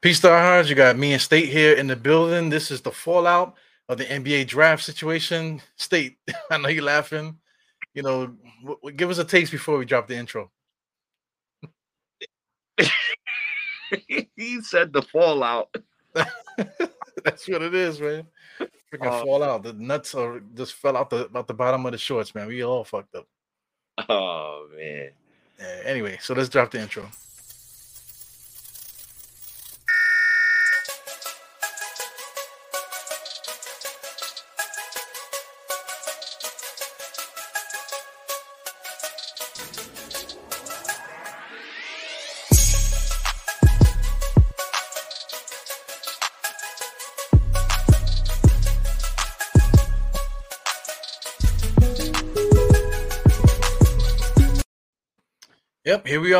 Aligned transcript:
Peace 0.00 0.20
to 0.20 0.30
our 0.30 0.62
You 0.62 0.76
got 0.76 0.96
me 0.96 1.12
and 1.12 1.20
State 1.20 1.48
here 1.48 1.74
in 1.74 1.88
the 1.88 1.96
building. 1.96 2.50
This 2.50 2.70
is 2.70 2.80
the 2.80 2.92
fallout 2.92 3.56
of 3.88 3.98
the 3.98 4.04
NBA 4.04 4.46
draft 4.46 4.84
situation. 4.84 5.60
State, 5.74 6.18
I 6.52 6.58
know 6.58 6.68
you're 6.68 6.84
laughing. 6.84 7.36
You 7.94 8.02
know, 8.02 8.26
w- 8.60 8.78
w- 8.80 8.96
give 8.96 9.10
us 9.10 9.18
a 9.18 9.24
taste 9.24 9.50
before 9.50 9.76
we 9.76 9.84
drop 9.84 10.06
the 10.06 10.16
intro. 10.16 10.52
he 14.36 14.60
said 14.62 14.92
the 14.92 15.02
fallout. 15.02 15.74
That's 16.14 17.48
what 17.48 17.62
it 17.62 17.74
is, 17.74 18.00
man. 18.00 18.24
Freaking 18.92 19.06
uh, 19.06 19.24
fallout. 19.24 19.64
The 19.64 19.72
nuts 19.72 20.14
are 20.14 20.40
just 20.54 20.74
fell 20.74 20.96
out 20.96 21.10
the 21.10 21.24
about 21.24 21.48
the 21.48 21.54
bottom 21.54 21.84
of 21.86 21.92
the 21.92 21.98
shorts, 21.98 22.36
man. 22.36 22.46
We 22.46 22.62
all 22.62 22.84
fucked 22.84 23.16
up. 23.16 23.26
Oh 24.08 24.68
man. 24.76 25.10
Yeah, 25.58 25.80
anyway, 25.84 26.18
so 26.22 26.34
let's 26.34 26.48
drop 26.48 26.70
the 26.70 26.80
intro. 26.80 27.10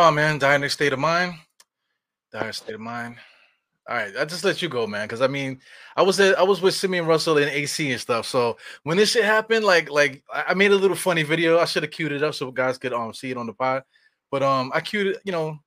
Are, 0.09 0.13
man. 0.13 0.39
Dire 0.39 0.67
state 0.71 0.95
of 0.95 0.99
mind. 0.99 1.35
Dire 2.33 2.51
state 2.55 2.77
of 2.77 2.81
mind. 2.81 3.17
All 3.87 3.95
right, 3.95 4.17
I 4.19 4.25
just 4.25 4.43
let 4.43 4.63
you 4.63 4.69
go, 4.71 4.87
man. 4.87 5.07
Because 5.07 5.21
I 5.21 5.27
mean, 5.27 5.61
I 5.97 6.03
was 6.03 6.19
at, 6.19 6.39
I 6.39 6.43
was 6.45 6.63
with 6.63 6.73
Simeon 6.73 7.05
Russell 7.05 7.37
and 7.37 7.51
AC 7.51 7.93
and 7.93 8.01
stuff. 8.01 8.25
So 8.25 8.57
when 8.85 8.97
this 8.97 9.11
shit 9.11 9.25
happened, 9.25 9.67
like 9.67 9.91
like 9.91 10.23
I 10.33 10.55
made 10.55 10.73
a 10.73 10.77
little 10.77 10.97
funny 10.97 11.25
video. 11.25 11.59
I 11.59 11.67
should 11.67 11.83
have 11.83 11.93
queued 11.93 12.13
it 12.13 12.23
up 12.23 12.35
so 12.35 12.51
guys 12.51 12.79
could 12.79 12.95
um 12.95 13.13
see 13.13 13.31
it 13.31 13.37
on 13.37 13.47
the 13.47 13.53
pod. 13.53 13.83
But 14.31 14.43
um, 14.43 14.73
I 14.75 14.81
queued 14.81 15.09
it. 15.09 15.19
You 15.25 15.33
know, 15.33 15.59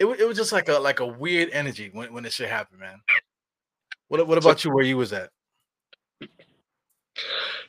it, 0.00 0.06
it 0.06 0.26
was 0.26 0.36
just 0.36 0.50
like 0.50 0.68
a 0.68 0.80
like 0.80 0.98
a 0.98 1.06
weird 1.06 1.50
energy 1.52 1.90
when 1.92 2.12
when 2.12 2.24
this 2.24 2.34
shit 2.34 2.48
happened, 2.48 2.80
man. 2.80 2.98
What 4.08 4.26
what 4.26 4.38
about 4.38 4.64
you? 4.64 4.72
Where 4.72 4.84
you 4.84 4.96
was 4.96 5.12
at? 5.12 5.30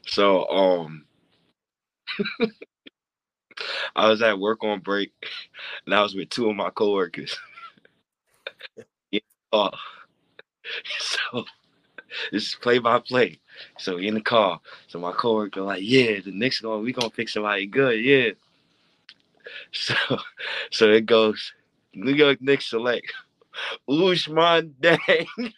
So 0.08 0.48
um. 0.48 1.06
I 3.96 4.10
was 4.10 4.22
at 4.22 4.40
work 4.40 4.64
on 4.64 4.80
break, 4.80 5.12
and 5.86 5.96
I 5.96 6.02
was 6.02 6.16
with 6.16 6.30
two 6.30 6.50
of 6.50 6.56
my 6.56 6.70
coworkers. 6.70 7.38
yeah, 9.12 9.20
uh, 9.54 9.72
so 11.00 11.46
this 12.32 12.48
is 12.50 12.56
play 12.62 12.80
by 12.80 13.00
play. 13.00 13.40
So 13.78 13.98
in 13.98 14.16
the 14.16 14.22
car, 14.22 14.60
so 14.88 15.00
my 15.00 15.12
coworker 15.12 15.62
like, 15.62 15.82
yeah, 15.84 16.20
the 16.20 16.32
Knicks 16.32 16.62
going, 16.62 16.84
we 16.84 16.94
gonna 16.94 17.10
pick 17.10 17.30
somebody 17.30 17.68
good, 17.68 18.00
yeah. 18.04 18.32
So, 19.72 19.96
so 20.72 20.90
it 20.92 21.06
goes, 21.06 21.54
New 21.94 22.14
York 22.14 22.42
Knicks 22.42 22.70
select 22.70 23.14
Ousmane 23.90 24.74
Dieng. 24.82 25.54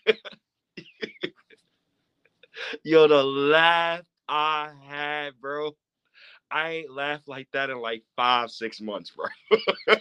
Yo, 2.83 3.07
the 3.07 3.23
laugh 3.23 4.01
I 4.27 4.71
had, 4.87 5.39
bro. 5.39 5.75
I 6.53 6.69
ain't 6.69 6.91
laughed 6.91 7.27
like 7.27 7.47
that 7.53 7.71
in 7.71 7.79
like 7.79 8.03
five, 8.15 8.51
six 8.51 8.79
months, 8.79 9.11
bro. 9.11 9.25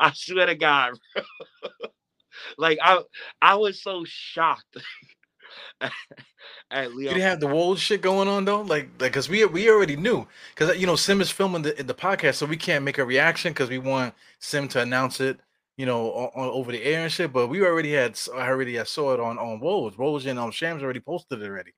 I 0.00 0.12
swear 0.14 0.46
to 0.46 0.54
God, 0.54 0.92
bro. 1.14 1.22
like 2.58 2.78
I 2.80 3.00
I 3.42 3.56
was 3.56 3.82
so 3.82 4.04
shocked. 4.06 4.76
at 6.70 6.94
Leon. 6.94 6.98
You 7.00 7.08
didn't 7.08 7.22
have 7.22 7.40
the 7.40 7.48
Wolves 7.48 7.80
shit 7.80 8.02
going 8.02 8.28
on 8.28 8.44
though, 8.44 8.60
like 8.60 8.88
like 9.00 9.12
because 9.12 9.28
we 9.28 9.44
we 9.46 9.68
already 9.68 9.96
knew 9.96 10.26
because 10.54 10.78
you 10.78 10.86
know 10.86 10.94
Sim 10.94 11.20
is 11.20 11.30
filming 11.30 11.62
the 11.62 11.72
the 11.72 11.94
podcast, 11.94 12.36
so 12.36 12.46
we 12.46 12.56
can't 12.56 12.84
make 12.84 12.98
a 12.98 13.04
reaction 13.04 13.52
because 13.52 13.68
we 13.68 13.78
want 13.78 14.14
Sim 14.38 14.68
to 14.68 14.80
announce 14.80 15.20
it, 15.20 15.40
you 15.76 15.86
know, 15.86 16.12
on, 16.12 16.30
on, 16.34 16.48
over 16.50 16.70
the 16.70 16.82
air 16.84 17.02
and 17.02 17.12
shit. 17.12 17.32
But 17.32 17.48
we 17.48 17.64
already 17.64 17.92
had 17.92 18.16
I 18.32 18.48
already 18.48 18.78
I 18.78 18.84
saw 18.84 19.12
it 19.14 19.20
on 19.20 19.38
on 19.38 19.58
Wolves. 19.58 19.98
Wolves 19.98 20.26
and 20.26 20.38
um 20.38 20.52
Shams 20.52 20.84
already 20.84 21.00
posted 21.00 21.42
it 21.42 21.46
already, 21.46 21.72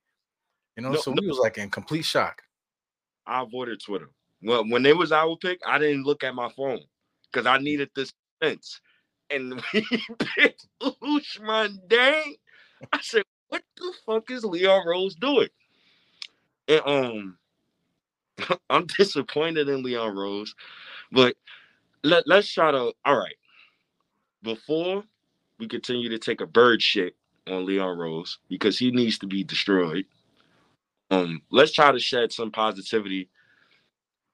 you 0.77 0.83
know. 0.83 0.91
No, 0.91 0.99
so 0.99 1.11
no. 1.11 1.21
we 1.21 1.27
was 1.27 1.39
like 1.39 1.57
in 1.57 1.71
complete 1.71 2.05
shock. 2.05 2.43
I 3.27 3.43
avoided 3.43 3.81
Twitter. 3.81 4.09
Well, 4.43 4.67
when 4.67 4.85
it 4.85 4.97
was 4.97 5.11
our 5.11 5.35
pick, 5.37 5.59
I 5.65 5.77
didn't 5.77 6.03
look 6.03 6.23
at 6.23 6.35
my 6.35 6.49
phone 6.49 6.81
because 7.31 7.45
I 7.45 7.57
needed 7.59 7.89
this 7.95 8.11
sense. 8.41 8.81
And 9.29 9.61
we 9.73 9.85
picked 10.37 10.67
Ousmane 10.81 11.77
Dieng. 11.87 12.35
I 12.91 12.99
said, 13.01 13.23
"What 13.49 13.63
the 13.77 13.93
fuck 14.05 14.29
is 14.31 14.43
Leon 14.43 14.87
Rose 14.87 15.15
doing?" 15.15 15.49
And 16.67 16.81
um, 16.85 17.37
I'm 18.69 18.87
disappointed 18.97 19.69
in 19.69 19.83
Leon 19.83 20.15
Rose, 20.15 20.55
but 21.11 21.35
let 22.03 22.27
let's 22.27 22.51
try 22.51 22.71
to. 22.71 22.93
All 23.05 23.17
right, 23.17 23.35
before 24.43 25.03
we 25.59 25.67
continue 25.67 26.09
to 26.09 26.19
take 26.19 26.41
a 26.41 26.47
bird 26.47 26.81
shit 26.81 27.15
on 27.47 27.65
Leon 27.65 27.97
Rose 27.97 28.39
because 28.49 28.77
he 28.77 28.91
needs 28.91 29.19
to 29.19 29.27
be 29.27 29.43
destroyed 29.43 30.05
um, 31.11 31.41
let's 31.51 31.73
try 31.73 31.91
to 31.91 31.99
shed 31.99 32.31
some 32.31 32.51
positivity 32.51 33.29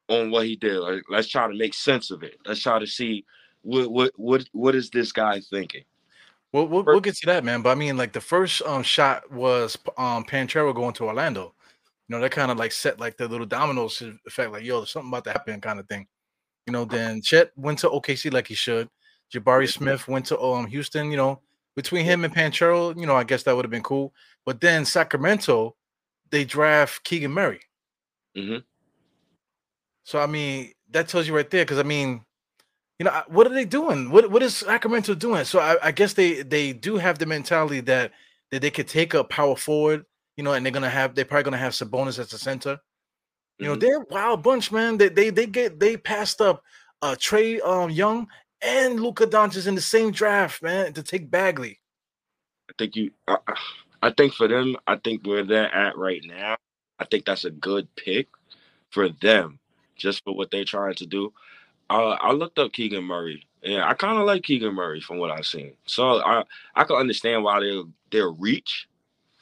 on 0.08 0.32
what 0.32 0.46
he 0.46 0.56
did. 0.56 0.78
Like, 0.78 1.04
let's 1.10 1.28
try 1.28 1.48
to 1.48 1.54
make 1.54 1.74
sense 1.74 2.12
of 2.12 2.24
it. 2.24 2.38
Let's 2.46 2.62
try 2.62 2.80
to 2.80 2.88
see 2.88 3.26
what 3.64 3.92
what 3.92 4.12
what 4.16 4.48
what 4.54 4.76
is 4.76 4.90
this 4.90 5.12
guy 5.12 5.42
thinking. 5.42 5.84
Well, 6.54 6.68
we'll, 6.68 6.84
we'll 6.84 7.02
get 7.02 7.16
to 7.18 7.26
that, 7.26 7.44
man. 7.44 7.62
But 7.62 7.72
I 7.72 7.76
mean, 7.76 7.98
like 7.98 8.14
the 8.14 8.22
first 8.22 8.62
um 8.62 8.84
shot 8.84 9.30
was 9.32 9.78
um 9.98 10.24
Banchero 10.24 10.74
going 10.74 10.94
to 10.94 11.06
Orlando. 11.06 11.54
You 12.08 12.16
know, 12.16 12.22
that 12.22 12.32
kind 12.32 12.52
of 12.52 12.58
like 12.58 12.72
set 12.72 13.00
like 13.00 13.18
the 13.18 13.28
little 13.28 13.46
dominoes 13.46 14.02
effect, 14.26 14.52
like 14.54 14.64
yo, 14.64 14.78
there's 14.80 14.92
something 14.92 15.10
about 15.10 15.26
to 15.26 15.32
happen, 15.32 15.60
kind 15.60 15.80
of 15.80 15.88
thing. 15.88 16.08
You 16.68 16.74
know, 16.74 16.86
then 16.86 17.22
Chet 17.22 17.52
went 17.56 17.80
to 17.80 17.90
OKC 17.90 18.32
like 18.32 18.48
he 18.48 18.56
should. 18.56 18.88
Jabari 19.34 19.68
Smith 19.68 20.08
went 20.08 20.28
to 20.28 20.40
um 20.40 20.68
Houston. 20.68 21.10
You 21.10 21.18
know, 21.18 21.42
between 21.76 22.06
him 22.06 22.24
and 22.24 22.34
Banchero, 22.34 22.98
you 22.98 23.08
know, 23.08 23.16
I 23.16 23.24
guess 23.24 23.44
that 23.44 23.56
would 23.56 23.66
have 23.66 23.72
been 23.72 23.84
cool. 23.84 24.14
But 24.46 24.62
then 24.62 24.86
Sacramento 24.86 25.76
they 26.32 26.46
draft 26.46 27.04
Keegan 27.04 27.32
Murray. 27.32 27.62
Mm-hmm. 28.38 28.60
So 30.04 30.20
I 30.20 30.26
mean, 30.26 30.72
that 30.92 31.08
tells 31.08 31.28
you 31.28 31.36
right 31.36 31.50
there. 31.50 31.66
Because 31.66 31.80
I 31.80 31.84
mean, 31.84 32.24
you 33.00 33.06
know, 33.06 33.24
what 33.28 33.48
are 33.48 33.54
they 33.54 33.66
doing? 33.66 34.10
What 34.10 34.32
what 34.32 34.44
is 34.44 34.58
Sacramento 34.58 35.16
doing? 35.16 35.46
So 35.46 35.60
I, 35.60 35.78
I, 35.88 35.92
guess 35.92 36.14
they 36.14 36.44
they 36.44 36.74
do 36.74 36.98
have 36.98 37.20
the 37.20 37.26
mentality 37.26 37.82
that 37.82 38.12
that 38.52 38.62
they 38.62 38.72
could 38.72 38.88
take 38.88 39.14
a 39.14 39.24
power 39.24 39.56
forward, 39.56 40.06
you 40.36 40.44
know, 40.44 40.54
and 40.54 40.66
they're 40.66 40.74
gonna 40.74 40.90
have 40.90 41.16
they're 41.16 41.26
probably 41.26 41.44
gonna 41.44 41.58
have 41.58 41.74
Sabonis 41.74 42.20
as 42.20 42.30
the 42.30 42.38
center. 42.38 42.80
You 43.60 43.66
mm-hmm. 43.66 43.74
know, 43.74 43.80
they're 43.80 44.00
wild 44.00 44.44
bunch, 44.44 44.72
man. 44.72 44.98
They 44.98 45.10
they 45.10 45.30
they 45.30 45.46
get 45.46 45.80
they 45.80 45.98
passed 45.98 46.42
up 46.42 46.64
uh 47.02 47.16
Trae 47.20 47.62
um 47.66 47.90
Young 47.90 48.28
and 48.62 49.00
Luka 49.00 49.28
Doncic 49.28 49.68
in 49.68 49.76
the 49.76 49.82
same 49.82 50.12
draft, 50.12 50.64
man, 50.64 50.94
to 50.94 51.04
take 51.04 51.30
Bagley. 51.30 51.80
I 52.70 52.74
think 52.78 52.96
you. 52.96 53.12
Uh, 53.28 53.38
I 54.02 54.12
think 54.12 54.34
for 54.34 54.48
them, 54.48 54.78
I 54.86 54.96
think 54.98 55.26
where 55.26 55.44
they're 55.44 55.74
at 55.74 55.98
right 55.98 56.22
now, 56.26 56.58
I 57.00 57.06
think 57.06 57.26
that's 57.26 57.46
a 57.46 57.52
good 57.52 57.88
pick 57.96 58.28
for 58.90 59.10
them, 59.10 59.60
just 59.96 60.24
for 60.24 60.36
what 60.36 60.52
they're 60.52 60.66
trying 60.66 60.96
to 60.96 61.06
do. 61.06 61.34
Uh, 61.90 62.18
I 62.20 62.32
looked 62.32 62.60
up 62.60 62.74
Keegan 62.74 63.04
Murray. 63.04 63.48
Yeah, 63.62 63.88
I 63.88 63.94
kind 63.94 64.18
of 64.18 64.26
like 64.26 64.44
Keegan 64.44 64.76
Murray 64.76 65.02
from 65.02 65.18
what 65.18 65.32
I've 65.32 65.46
seen. 65.46 65.74
So 65.86 66.22
I 66.22 66.44
I 66.76 66.84
can 66.84 66.98
understand 66.98 67.44
why 67.44 67.60
they 67.60 67.82
their 68.12 68.30
reach 68.30 68.88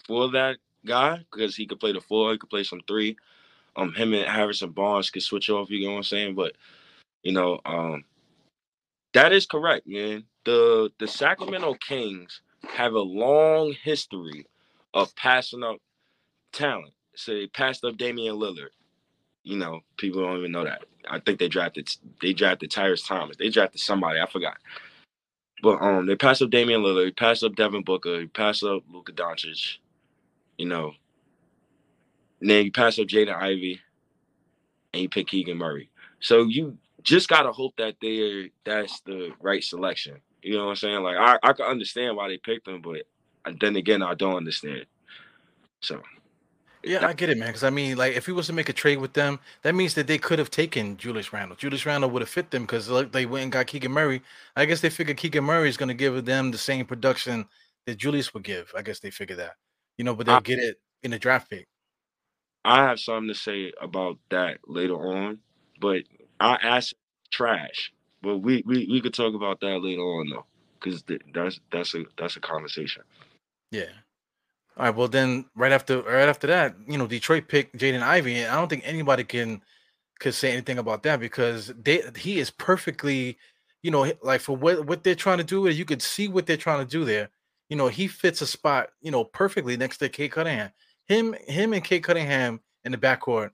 for 0.08 0.32
that 0.32 0.58
guy 0.86 1.20
because 1.32 1.56
he 1.56 1.66
could 1.66 1.80
play 1.80 1.92
the 1.92 2.02
four, 2.02 2.32
he 2.32 2.38
could 2.38 2.50
play 2.50 2.64
some 2.64 2.82
three. 2.88 3.18
Um, 3.76 3.94
him 3.94 4.14
and 4.14 4.30
Harrison 4.30 4.70
Barnes 4.70 5.10
could 5.10 5.24
switch 5.24 5.50
off. 5.50 5.70
You 5.70 5.86
know 5.86 5.92
what 5.92 5.98
I'm 5.98 6.04
saying? 6.04 6.36
But 6.36 6.54
you 7.24 7.34
know, 7.34 7.60
um, 7.66 8.06
that 9.14 9.34
is 9.34 9.46
correct, 9.46 9.88
man. 9.88 10.24
The 10.46 10.92
the 11.00 11.08
Sacramento 11.08 11.76
Kings 11.76 12.42
have 12.68 12.94
a 12.94 13.00
long 13.00 13.74
history 13.84 14.46
of 14.96 15.16
passing 15.16 15.62
up 15.62 15.78
talent. 16.52 16.94
So 17.16 17.34
they 17.34 17.48
passed 17.48 17.84
up 17.84 17.98
Damian 17.98 18.36
Lillard. 18.36 18.70
You 19.44 19.58
know, 19.58 19.82
people 19.98 20.22
don't 20.22 20.40
even 20.40 20.52
know 20.52 20.64
that. 20.64 20.86
I 21.08 21.20
think 21.20 21.38
they 21.38 21.48
drafted 21.48 21.88
they 22.22 22.34
drafted 22.34 22.72
Tyrus 22.72 23.06
Thomas. 23.06 23.38
They 23.38 23.50
drafted 23.50 23.82
somebody, 23.82 24.20
I 24.20 24.26
forgot. 24.26 24.58
But 25.62 25.82
um 25.82 26.08
they 26.08 26.16
passed 26.16 26.42
up 26.42 26.50
Damian 26.50 26.82
Lillard, 26.82 27.06
they 27.06 27.12
passed 27.12 27.44
up 27.44 27.56
Devin 27.56 27.84
Booker, 27.84 28.18
they 28.18 28.26
passed 28.26 28.64
up 28.64 28.84
Luka 28.92 29.12
Doncic, 29.12 29.78
you 30.58 30.66
know. 30.66 30.94
And 32.42 32.50
then 32.50 32.66
you 32.66 32.72
pass 32.72 32.98
up 32.98 33.08
Jaden 33.08 33.36
Ivey 33.36 33.80
and 34.94 35.04
you 35.04 35.10
pick 35.10 35.28
Keegan 35.28 35.58
Murray. 35.58 35.90
So 36.20 36.44
you 36.44 36.78
just 37.04 37.30
gotta 37.30 37.52
hope 37.52 37.76
that 37.78 37.96
they 38.02 38.52
that's 38.64 39.02
the 39.02 39.32
right 39.42 39.64
selection. 39.64 40.16
You 40.42 40.58
know 40.58 40.66
what 40.66 40.72
I'm 40.72 40.76
saying? 40.78 41.04
Like 41.04 41.18
I, 41.18 41.38
I 41.44 41.54
can 41.54 41.66
understand 41.66 42.16
why 42.16 42.30
they 42.30 42.38
picked 42.38 42.68
him, 42.68 42.82
but 42.82 43.04
then 43.60 43.76
again, 43.76 44.02
I 44.04 44.14
don't 44.16 44.38
understand. 44.38 44.86
So 45.82 46.02
Yeah, 46.84 47.08
I 47.08 47.14
get 47.14 47.30
it, 47.30 47.38
man. 47.38 47.50
Because 47.50 47.64
I 47.64 47.70
mean, 47.72 47.98
like, 47.98 48.16
if 48.16 48.26
he 48.28 48.32
was 48.32 48.48
to 48.48 48.54
make 48.54 48.70
a 48.70 48.74
trade 48.74 49.00
with 49.00 49.14
them, 49.14 49.40
that 49.64 49.76
means 49.76 49.96
that 49.96 50.08
they 50.08 50.18
could 50.20 50.40
have 50.40 50.52
taken 50.52 50.98
Julius 50.98 51.34
Randle. 51.34 51.58
Julius 51.58 51.86
Randle 51.86 52.10
would 52.12 52.22
have 52.22 52.30
fit 52.30 52.52
them 52.52 52.64
because 52.64 52.90
like, 52.90 53.12
they 53.12 53.26
went 53.26 53.44
and 53.44 53.52
got 53.52 53.68
Keegan 53.68 53.92
Murray. 53.92 54.22
I 54.56 54.66
guess 54.66 54.82
they 54.82 54.90
figured 54.90 55.18
Keegan 55.18 55.44
Murray 55.44 55.70
is 55.70 55.78
going 55.78 55.90
to 55.90 55.96
give 55.96 56.26
them 56.26 56.52
the 56.52 56.58
same 56.58 56.86
production 56.86 57.48
that 57.86 57.98
Julius 57.98 58.34
would 58.34 58.44
give. 58.44 58.72
I 58.78 58.82
guess 58.84 59.00
they 59.00 59.12
figured 59.12 59.40
that, 59.40 59.56
you 59.98 60.06
know, 60.06 60.16
but 60.16 60.28
they'll 60.28 60.38
I, 60.38 60.42
get 60.42 60.60
it 60.60 60.78
in 61.04 61.12
the 61.12 61.20
draft 61.20 61.50
pick. 61.50 61.68
I 62.64 62.84
have 62.84 63.00
something 63.00 63.30
to 63.30 63.36
say 63.36 63.72
about 63.82 64.18
that 64.30 64.60
later 64.68 64.96
on, 64.96 65.40
but 65.80 66.04
I 66.40 66.56
asked 66.56 66.96
trash. 67.32 67.94
But 68.22 68.40
we, 68.40 68.64
we 68.66 68.88
we 68.90 69.02
could 69.02 69.14
talk 69.14 69.36
about 69.36 69.60
that 69.62 69.80
later 69.84 70.02
on 70.02 70.30
though, 70.30 70.46
because 70.80 71.04
that's 71.34 71.60
that's 71.72 71.94
a 71.96 72.06
that's 72.18 72.38
a 72.38 72.40
conversation. 72.40 73.04
Yeah. 73.72 73.90
All 74.78 74.86
right. 74.88 74.96
Well, 74.96 75.08
then 75.08 75.46
right 75.56 75.72
after 75.72 76.02
right 76.04 76.30
after 76.30 76.48
that, 76.48 76.76
you 76.88 76.98
know, 76.98 77.08
Detroit 77.08 77.48
picked 77.48 77.78
Jaden 77.78 78.02
Ivey, 78.04 78.42
and 78.42 78.52
I 78.52 78.56
don't 78.56 78.70
think 78.70 78.84
anybody 78.86 79.24
can 79.24 79.62
could 80.20 80.34
say 80.36 80.52
anything 80.54 80.80
about 80.80 81.04
that 81.04 81.20
because 81.20 81.74
they 81.82 82.04
he 82.18 82.40
is 82.40 82.52
perfectly, 82.52 83.38
you 83.84 83.92
know, 83.92 84.12
like 84.24 84.42
for 84.42 84.58
what 84.58 84.86
what 84.88 85.04
they're 85.04 85.16
trying 85.16 85.40
to 85.40 85.44
do. 85.46 85.68
You 85.70 85.86
could 85.86 86.02
see 86.02 86.28
what 86.30 86.46
they're 86.48 86.58
trying 86.58 86.86
to 86.86 86.92
do 86.92 87.06
there. 87.06 87.30
You 87.70 87.78
know, 87.78 87.88
he 87.90 88.08
fits 88.08 88.42
a 88.42 88.48
spot, 88.48 88.90
you 89.02 89.12
know, 89.12 89.24
perfectly 89.26 89.78
next 89.78 89.98
to 90.00 90.10
Cade 90.10 90.32
Cunningham. 90.34 90.72
Him 91.08 91.36
him 91.48 91.74
and 91.74 91.84
Cade 91.84 92.04
Cunningham 92.04 92.62
in 92.86 92.92
the 92.94 92.98
backcourt, 92.98 93.52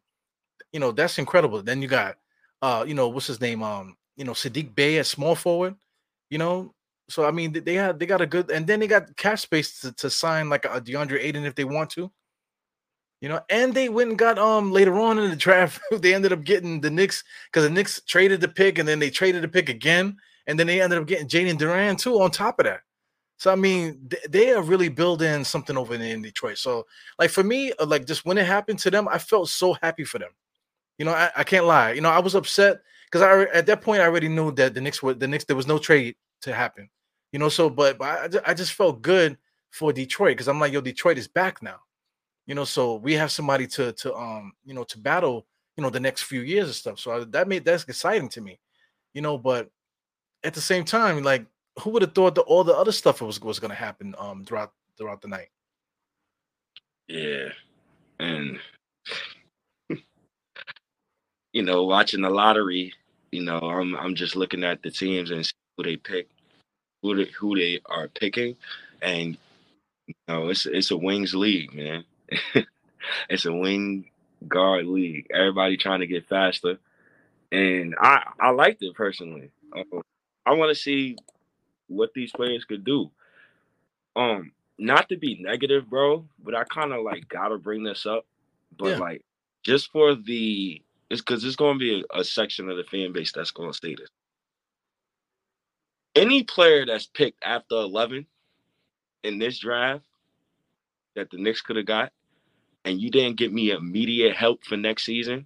you 0.72 0.80
know, 0.80 0.92
that's 0.92 1.18
incredible. 1.20 1.62
Then 1.62 1.82
you 1.82 1.88
got, 1.88 2.18
uh, 2.62 2.86
you 2.88 2.94
know, 2.94 3.10
what's 3.10 3.28
his 3.28 3.42
name? 3.42 3.64
Um, 3.64 3.98
you 4.16 4.26
know, 4.26 4.34
Saddiq 4.34 4.74
Bey 4.76 5.00
at 5.00 5.06
small 5.06 5.36
forward. 5.36 5.76
You 6.30 6.38
know, 6.38 6.74
so 7.10 7.26
I 7.26 7.32
mean, 7.32 7.52
they 7.52 7.74
had 7.74 8.00
they 8.00 8.06
got 8.06 8.22
a 8.22 8.26
good, 8.26 8.50
and 8.52 8.66
then 8.66 8.80
they 8.80 8.88
got 8.88 9.16
cap 9.18 9.40
space 9.40 9.80
to, 9.82 9.92
to 9.94 10.10
sign 10.10 10.50
like 10.50 10.66
a 10.66 10.82
DeAndre 10.82 11.22
Ayton 11.22 11.46
if 11.46 11.56
they 11.56 11.66
want 11.66 11.90
to. 11.92 12.12
You 13.22 13.30
know, 13.30 13.42
and 13.50 13.74
they 13.74 13.88
went 13.88 14.10
and 14.10 14.18
got 14.18 14.40
um 14.40 14.72
later 14.72 15.00
on 15.00 15.20
in 15.20 15.30
the 15.30 15.36
draft, 15.36 15.80
they 15.92 16.14
ended 16.14 16.34
up 16.34 16.44
getting 16.44 16.82
the 16.82 16.90
Knicks 16.90 17.24
because 17.52 17.64
the 17.64 17.70
Knicks 17.70 18.02
traded 18.08 18.42
the 18.42 18.48
pick 18.48 18.80
and 18.80 18.88
then 18.88 19.00
they 19.00 19.10
traded 19.10 19.44
the 19.44 19.48
pick 19.48 19.70
again, 19.70 20.18
and 20.48 20.60
then 20.60 20.68
they 20.68 20.82
ended 20.82 21.00
up 21.00 21.08
getting 21.08 21.28
Jalen 21.28 21.58
Duren 21.58 21.98
too 21.98 22.22
on 22.22 22.32
top 22.32 22.60
of 22.60 22.66
that. 22.66 22.82
So 23.38 23.52
I 23.52 23.56
mean, 23.56 24.08
they, 24.30 24.52
are 24.52 24.62
really 24.62 24.90
building 24.90 25.44
something 25.44 25.76
over 25.76 25.96
in 25.96 26.22
Detroit. 26.22 26.60
So 26.60 26.86
like 27.18 27.32
for 27.32 27.44
me, 27.44 27.74
uh, 27.80 27.88
like 27.88 28.06
just 28.06 28.24
when 28.24 28.38
it 28.38 28.46
happened 28.46 28.78
to 28.80 28.92
them, 28.92 29.08
I 29.08 29.18
felt 29.18 29.50
so 29.50 29.74
happy 29.82 30.04
for 30.04 30.20
them. 30.20 30.30
You 31.00 31.06
know, 31.06 31.12
I, 31.12 31.32
I 31.36 31.44
can't 31.44 31.66
lie. 31.66 31.94
You 31.94 32.02
know, 32.02 32.10
I 32.10 32.20
was 32.20 32.36
upset 32.36 32.82
because 33.06 33.24
I 33.24 33.58
at 33.58 33.66
that 33.66 33.82
point 33.82 34.02
I 34.02 34.06
already 34.06 34.30
knew 34.30 34.52
that 34.52 34.76
the 34.76 34.82
Knicks 34.82 35.02
were 35.02 35.16
the 35.16 35.28
Knicks. 35.28 35.46
There 35.46 35.56
was 35.56 35.68
no 35.68 35.80
trade 35.80 36.16
to 36.42 36.54
happen. 36.54 36.90
You 37.32 37.40
know, 37.40 37.50
so 37.50 37.70
but, 37.70 37.98
but 37.98 38.36
I, 38.36 38.52
I 38.52 38.54
just 38.54 38.74
felt 38.74 39.02
good 39.02 39.38
for 39.72 39.94
Detroit 39.94 40.32
because 40.32 40.48
I'm 40.48 40.60
like, 40.60 40.74
yo, 40.74 40.82
Detroit 40.82 41.18
is 41.18 41.28
back 41.28 41.62
now. 41.64 41.80
You 42.46 42.56
know, 42.56 42.66
so 42.66 42.96
we 42.96 43.14
have 43.14 43.32
somebody 43.32 43.68
to 43.68 43.94
to 43.94 44.16
um 44.16 44.54
you 44.66 44.74
know 44.74 44.84
to 44.86 44.98
battle 45.00 45.46
you 45.78 45.84
know 45.84 45.90
the 45.90 46.00
next 46.00 46.24
few 46.24 46.42
years 46.42 46.66
and 46.66 46.76
stuff. 46.76 47.00
So 47.00 47.12
I, 47.12 47.24
that 47.26 47.48
made 47.48 47.64
that's 47.64 47.84
exciting 47.86 48.30
to 48.30 48.42
me. 48.42 48.60
You 49.14 49.22
know, 49.22 49.38
but 49.38 49.70
at 50.44 50.54
the 50.54 50.62
same 50.62 50.84
time, 50.84 51.24
like 51.24 51.46
who 51.80 51.92
would 51.92 52.02
have 52.02 52.14
thought 52.14 52.36
that 52.36 52.42
all 52.42 52.64
the 52.64 52.76
other 52.76 52.92
stuff 52.92 53.22
was 53.22 53.40
was 53.42 53.60
going 53.60 53.70
to 53.70 53.76
happen 53.76 54.16
um 54.18 54.44
throughout 54.44 54.74
throughout 54.98 55.22
the 55.22 55.28
night? 55.28 55.50
Yeah, 57.08 57.50
and 58.20 58.60
you 61.54 61.64
know, 61.64 61.84
watching 61.84 62.22
the 62.22 62.30
lottery, 62.30 62.94
you 63.32 63.44
know, 63.44 63.60
I'm 63.60 63.96
I'm 63.96 64.16
just 64.16 64.36
looking 64.36 64.64
at 64.64 64.82
the 64.84 64.92
teams 64.92 65.32
and 65.32 65.50
who 65.82 65.90
they 65.90 65.98
pick 65.98 66.28
who 67.02 67.16
they, 67.16 67.32
who 67.32 67.56
they 67.56 67.80
are 67.86 68.08
picking, 68.08 68.56
and 69.02 69.38
you 70.08 70.14
know 70.28 70.50
it's 70.50 70.66
it's 70.66 70.92
a 70.92 70.98
wings 70.98 71.34
league, 71.34 71.74
man. 71.74 72.04
it's 73.30 73.46
a 73.46 73.54
wing 73.54 74.10
guard 74.48 74.86
league. 74.86 75.28
Everybody 75.34 75.78
trying 75.78 76.02
to 76.02 76.08
get 76.08 76.28
faster, 76.28 76.78
and 77.52 77.96
I 78.00 78.24
I 78.40 78.52
liked 78.52 78.84
it 78.84 78.96
personally. 78.96 79.52
Um, 79.76 80.02
I 80.46 80.54
want 80.54 80.70
to 80.70 80.82
see 80.82 81.18
what 81.88 82.14
these 82.14 82.32
players 82.32 82.66
could 82.66 82.84
do. 82.84 83.10
Um, 84.16 84.52
not 84.78 85.10
to 85.10 85.18
be 85.18 85.42
negative, 85.42 85.90
bro, 85.90 86.26
but 86.44 86.56
I 86.56 86.64
kind 86.66 86.94
of 86.94 87.04
like 87.04 87.28
gotta 87.30 87.58
bring 87.58 87.84
this 87.84 88.06
up. 88.06 88.26
But 88.78 88.90
yeah. 88.90 88.98
like, 88.98 89.26
just 89.64 89.92
for 89.92 90.16
the 90.16 90.82
it's 91.10 91.22
because 91.22 91.44
it's 91.44 91.56
gonna 91.56 91.80
be 91.80 92.04
a, 92.14 92.20
a 92.20 92.24
section 92.24 92.70
of 92.70 92.78
the 92.78 92.84
fan 92.84 93.12
base 93.12 93.32
that's 93.32 93.52
gonna 93.52 93.74
say 93.74 93.96
this 93.96 94.10
any 96.16 96.44
player 96.44 96.86
that's 96.86 97.06
picked 97.06 97.44
after 97.44 97.76
11 97.76 98.26
in 99.24 99.40
this 99.40 99.60
draft 99.60 100.04
that 101.16 101.30
the 101.30 101.38
Knicks 101.38 101.62
could 101.62 101.76
have 101.76 101.86
got, 101.86 102.12
and 102.86 103.00
you 103.00 103.10
didn't 103.10 103.38
get 103.38 103.54
me 103.54 103.72
immediate 103.72 104.36
help 104.36 104.64
for 104.66 104.78
next 104.78 105.06
season, 105.06 105.46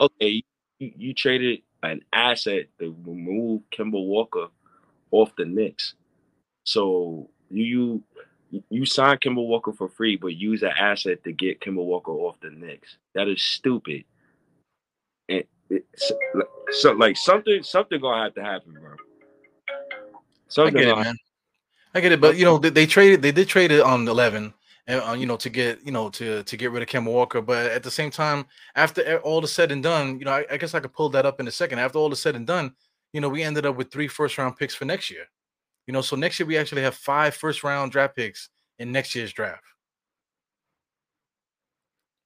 okay, 0.00 0.42
you, 0.78 0.92
you 0.96 1.14
traded 1.14 1.62
an 1.82 2.02
asset 2.12 2.66
to 2.78 2.94
remove 3.04 3.62
Kemba 3.70 3.92
Walker 3.92 4.48
off 5.10 5.34
the 5.36 5.44
Knicks. 5.44 5.94
So 6.64 7.30
you 7.50 8.02
you 8.50 8.62
you 8.70 8.84
signed 8.84 9.20
Kemba 9.20 9.46
Walker 9.46 9.72
for 9.72 9.88
free, 9.88 10.16
but 10.16 10.34
use 10.34 10.60
that 10.60 10.78
asset 10.78 11.24
to 11.24 11.32
get 11.32 11.60
Kemba 11.60 11.84
Walker 11.84 12.12
off 12.12 12.40
the 12.40 12.50
Knicks. 12.50 12.96
That 13.14 13.28
is 13.28 13.42
stupid. 13.42 14.04
And 15.28 15.44
it, 15.70 15.86
so, 15.96 16.18
so 16.70 16.92
like 16.92 17.16
something 17.16 17.62
something 17.62 18.00
gonna 18.00 18.24
have 18.24 18.34
to 18.34 18.42
happen, 18.42 18.72
bro. 18.72 18.96
So 20.48 20.66
I 20.66 20.70
get 20.70 20.88
it, 20.88 20.96
man. 20.96 21.16
I 21.94 22.00
get 22.00 22.12
it, 22.12 22.20
but 22.20 22.36
you 22.36 22.44
know 22.44 22.58
they, 22.58 22.70
they, 22.70 22.86
traded. 22.86 23.22
They 23.22 23.32
did 23.32 23.48
trade 23.48 23.70
it 23.70 23.80
on 23.80 24.06
eleven, 24.06 24.52
and 24.86 25.00
uh, 25.02 25.12
you 25.12 25.26
know 25.26 25.36
to 25.36 25.48
get 25.48 25.84
you 25.84 25.92
know 25.92 26.10
to 26.10 26.42
to 26.42 26.56
get 26.56 26.70
rid 26.70 26.82
of 26.82 26.88
Kemba 26.88 27.10
Walker. 27.10 27.40
But 27.40 27.70
at 27.70 27.82
the 27.82 27.90
same 27.90 28.10
time, 28.10 28.46
after 28.74 29.18
all 29.18 29.42
is 29.44 29.52
said 29.52 29.72
and 29.72 29.82
done, 29.82 30.18
you 30.18 30.24
know 30.24 30.32
I, 30.32 30.46
I 30.50 30.56
guess 30.56 30.74
I 30.74 30.80
could 30.80 30.92
pull 30.92 31.08
that 31.10 31.26
up 31.26 31.40
in 31.40 31.48
a 31.48 31.52
second. 31.52 31.78
After 31.78 31.98
all 31.98 32.12
is 32.12 32.20
said 32.20 32.36
and 32.36 32.46
done, 32.46 32.72
you 33.12 33.20
know 33.20 33.28
we 33.28 33.42
ended 33.42 33.66
up 33.66 33.76
with 33.76 33.90
three 33.90 34.08
first 34.08 34.36
round 34.38 34.56
picks 34.56 34.74
for 34.74 34.84
next 34.84 35.10
year. 35.10 35.24
You 35.86 35.92
know, 35.92 36.02
so 36.02 36.16
next 36.16 36.38
year 36.38 36.46
we 36.46 36.58
actually 36.58 36.82
have 36.82 36.94
five 36.94 37.34
first 37.34 37.64
round 37.64 37.92
draft 37.92 38.14
picks 38.14 38.50
in 38.78 38.92
next 38.92 39.14
year's 39.14 39.32
draft. 39.32 39.64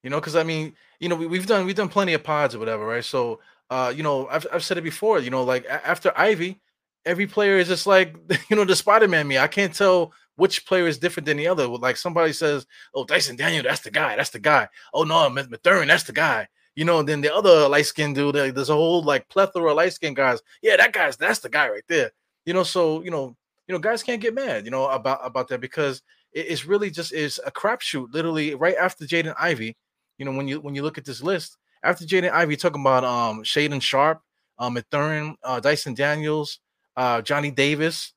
You 0.03 0.09
know, 0.09 0.19
because 0.19 0.35
I 0.35 0.43
mean, 0.43 0.75
you 0.99 1.07
know, 1.07 1.15
we, 1.15 1.37
have 1.37 1.47
done 1.47 1.65
we've 1.65 1.75
done 1.75 1.87
plenty 1.87 2.13
of 2.13 2.23
pods 2.23 2.53
or 2.53 2.59
whatever, 2.59 2.85
right? 2.85 3.05
So, 3.05 3.39
uh, 3.69 3.93
you 3.95 4.03
know, 4.03 4.27
I've 4.27 4.45
I've 4.51 4.63
said 4.63 4.77
it 4.77 4.83
before. 4.83 5.19
You 5.19 5.29
know, 5.29 5.43
like 5.43 5.65
after 5.65 6.11
Ivey, 6.17 6.59
every 7.05 7.27
player 7.27 7.57
is 7.57 7.67
just 7.67 7.87
like 7.87 8.15
you 8.49 8.55
know 8.55 8.65
the 8.65 8.75
Spider-Man 8.75 9.27
me. 9.27 9.37
I 9.37 9.47
can't 9.47 9.73
tell 9.73 10.13
which 10.35 10.65
player 10.65 10.87
is 10.87 10.97
different 10.97 11.25
than 11.25 11.37
the 11.37 11.47
other. 11.47 11.67
Like 11.67 11.97
somebody 11.97 12.33
says, 12.33 12.65
"Oh, 12.93 13.05
Dyson 13.05 13.35
Daniel, 13.35 13.63
that's 13.63 13.81
the 13.81 13.91
guy. 13.91 14.15
That's 14.15 14.31
the 14.31 14.39
guy." 14.39 14.67
Oh 14.93 15.03
no, 15.03 15.29
Mathurin, 15.29 15.87
that's 15.87 16.03
the 16.03 16.13
guy. 16.13 16.47
You 16.75 16.85
know, 16.85 17.03
then 17.03 17.21
the 17.21 17.33
other 17.33 17.67
light 17.69 17.85
skinned 17.85 18.15
dude, 18.15 18.35
there's 18.35 18.69
a 18.69 18.75
whole 18.75 19.03
like 19.03 19.29
plethora 19.29 19.71
of 19.71 19.77
light 19.77 19.93
skinned 19.93 20.15
guys. 20.15 20.41
Yeah, 20.61 20.77
that 20.77 20.93
guy's 20.93 21.17
that's 21.17 21.39
the 21.39 21.49
guy 21.49 21.69
right 21.69 21.83
there. 21.87 22.11
You 22.45 22.53
know, 22.53 22.63
so 22.63 23.03
you 23.03 23.11
know, 23.11 23.35
you 23.67 23.73
know, 23.73 23.79
guys 23.79 24.03
can't 24.03 24.21
get 24.21 24.33
mad, 24.33 24.65
you 24.65 24.71
know, 24.71 24.87
about 24.87 25.19
about 25.23 25.47
that 25.49 25.61
because 25.61 26.01
it's 26.33 26.65
really 26.65 26.89
just 26.89 27.13
is 27.13 27.39
a 27.45 27.51
crapshoot. 27.51 28.11
Literally, 28.11 28.55
right 28.55 28.75
after 28.75 29.05
Jaden 29.05 29.35
Ivey, 29.39 29.77
you 30.17 30.25
know, 30.25 30.31
when 30.31 30.47
you 30.47 30.59
when 30.61 30.73
you 30.73 30.81
look 30.81 30.97
at 30.97 31.05
this 31.05 31.21
list, 31.21 31.57
after 31.83 32.05
Jaden 32.05 32.31
Ivey, 32.31 32.55
talking 32.55 32.81
about 32.81 33.03
um 33.03 33.43
Shaedon 33.43 33.81
Sharpe, 33.81 34.21
um 34.57 34.73
Mathurin, 34.73 35.35
uh, 35.43 35.59
Dyson 35.59 35.93
Daniels, 35.93 36.59
uh, 36.95 37.21
Johnny 37.21 37.51
Davis. 37.51 38.13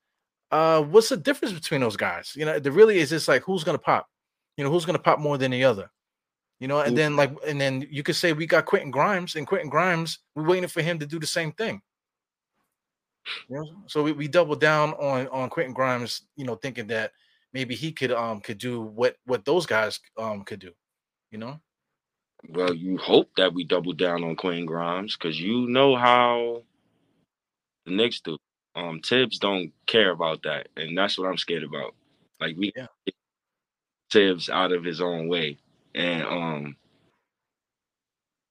Uh, 0.51 0.83
what's 0.83 1.09
the 1.09 1.17
difference 1.17 1.53
between 1.53 1.81
those 1.81 1.97
guys? 1.97 2.33
You 2.37 2.45
know, 2.45 2.59
there 2.59 2.73
really 2.73 2.99
is 2.99 3.11
just 3.11 3.29
like 3.29 3.43
who's 3.43 3.65
gonna 3.65 3.79
pop. 3.79 4.09
You 4.57 4.65
know, 4.65 4.71
who's 4.71 4.85
gonna 4.85 4.99
pop 4.99 5.19
more 5.19 5.39
than 5.39 5.51
the 5.51 5.65
other. 5.65 5.91
You 6.61 6.69
know, 6.69 6.81
and 6.81 6.97
then 6.97 7.17
like, 7.17 7.33
and 7.47 7.61
then 7.61 7.87
you 7.91 8.03
could 8.03 8.17
say 8.17 8.33
we 8.33 8.47
got 8.47 8.65
Quentin 8.65 8.91
Grimes, 8.91 9.37
and 9.37 9.47
Quentin 9.47 9.69
Grimes, 9.69 10.21
we're 10.35 10.47
waiting 10.47 10.69
for 10.69 10.81
him 10.81 10.99
to 11.01 11.07
do 11.07 11.19
the 11.19 11.27
same 11.27 11.53
thing. 11.53 11.83
You 13.49 13.57
know, 13.57 13.71
so 13.87 14.03
we, 14.03 14.13
we 14.13 14.29
double 14.29 14.57
down 14.57 14.95
on 14.95 15.29
on 15.29 15.51
Quentin 15.51 15.75
Grimes, 15.75 16.23
you 16.37 16.47
know, 16.47 16.55
thinking 16.55 16.87
that 16.87 17.13
maybe 17.53 17.75
he 17.75 17.93
could 17.93 18.13
um 18.13 18.41
could 18.41 18.59
do 18.59 18.81
what 18.81 19.17
what 19.27 19.45
those 19.45 19.67
guys 19.67 20.01
um 20.17 20.45
could 20.45 20.61
do, 20.61 20.73
you 21.31 21.39
know. 21.39 21.61
Well, 22.49 22.73
you 22.73 22.97
hope 22.99 23.31
that 23.37 23.53
we 23.53 23.65
double 23.65 23.93
down 23.93 24.25
on 24.25 24.37
Quentin 24.37 24.67
Grimes 24.67 25.17
because 25.17 25.41
you 25.41 25.67
know 25.69 25.97
how 25.97 26.63
the 27.85 27.93
Knicks 27.93 28.21
do 28.21 28.39
um 28.77 29.01
Thibs 29.01 29.39
don't 29.39 29.73
care 29.87 30.11
about 30.11 30.43
that, 30.45 30.69
and 30.77 30.97
that's 30.97 31.19
what 31.19 31.29
I'm 31.29 31.39
scared 31.39 31.65
about. 31.65 31.95
Like 32.41 32.57
we 32.57 32.73
yeah. 32.77 32.87
Thibs 34.11 34.49
out 34.49 34.73
of 34.73 34.85
his 34.85 35.01
own 35.01 35.29
way, 35.29 35.59
and 35.95 36.23
um 36.25 36.77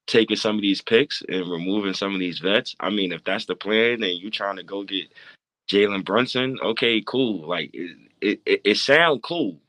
taking 0.08 0.38
some 0.38 0.56
of 0.56 0.62
these 0.62 0.82
picks 0.82 1.24
and 1.28 1.50
removing 1.50 1.94
some 1.94 2.14
of 2.14 2.20
these 2.20 2.40
vets. 2.40 2.76
I 2.80 2.90
mean, 2.90 3.12
if 3.12 3.24
that's 3.24 3.46
the 3.46 3.56
plan, 3.56 4.04
and 4.04 4.20
you're 4.20 4.32
trying 4.32 4.58
to 4.58 4.64
go 4.64 4.84
get 4.84 5.12
Jalen 5.70 6.06
Brunson, 6.06 6.60
okay, 6.62 7.02
cool. 7.02 7.48
Like 7.48 7.72
it, 7.74 7.98
it, 8.22 8.42
it, 8.46 8.62
it 8.64 8.78
sound 8.78 9.24
cool. 9.24 9.60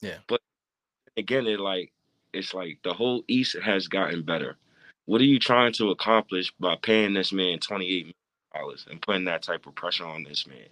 Yeah. 0.00 0.18
But 0.26 0.40
again, 1.16 1.46
it 1.46 1.60
like 1.60 1.92
it's 2.32 2.54
like 2.54 2.78
the 2.82 2.94
whole 2.94 3.24
East 3.28 3.56
has 3.62 3.88
gotten 3.88 4.22
better. 4.22 4.56
What 5.06 5.20
are 5.20 5.24
you 5.24 5.38
trying 5.38 5.72
to 5.74 5.90
accomplish 5.90 6.52
by 6.58 6.76
paying 6.80 7.14
this 7.14 7.32
man 7.32 7.58
twenty 7.58 7.90
eight 7.90 8.16
and 8.54 9.02
putting 9.02 9.24
that 9.24 9.42
type 9.42 9.66
of 9.66 9.74
pressure 9.74 10.06
on 10.06 10.24
this 10.24 10.46
man. 10.46 10.68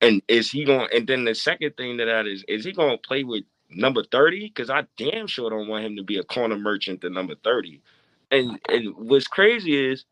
And 0.00 0.22
is 0.28 0.50
he 0.50 0.64
going? 0.64 0.88
And 0.94 1.06
then 1.06 1.24
the 1.24 1.34
second 1.34 1.76
thing 1.76 1.98
to 1.98 2.06
that 2.06 2.26
is, 2.26 2.44
is 2.48 2.64
he 2.64 2.72
going 2.72 2.92
to 2.96 2.98
play 3.08 3.24
with 3.24 3.44
number 3.68 4.02
30? 4.02 4.48
Because 4.48 4.70
I 4.70 4.84
damn 4.96 5.26
sure 5.26 5.50
don't 5.50 5.68
want 5.68 5.84
him 5.84 5.96
to 5.96 6.02
be 6.02 6.18
a 6.18 6.24
corner 6.24 6.56
merchant 6.56 7.02
to 7.02 7.10
number 7.10 7.34
30. 7.44 7.82
And 8.30 8.58
and 8.68 8.94
what's 8.96 9.26
crazy 9.26 9.90
is 9.90 10.04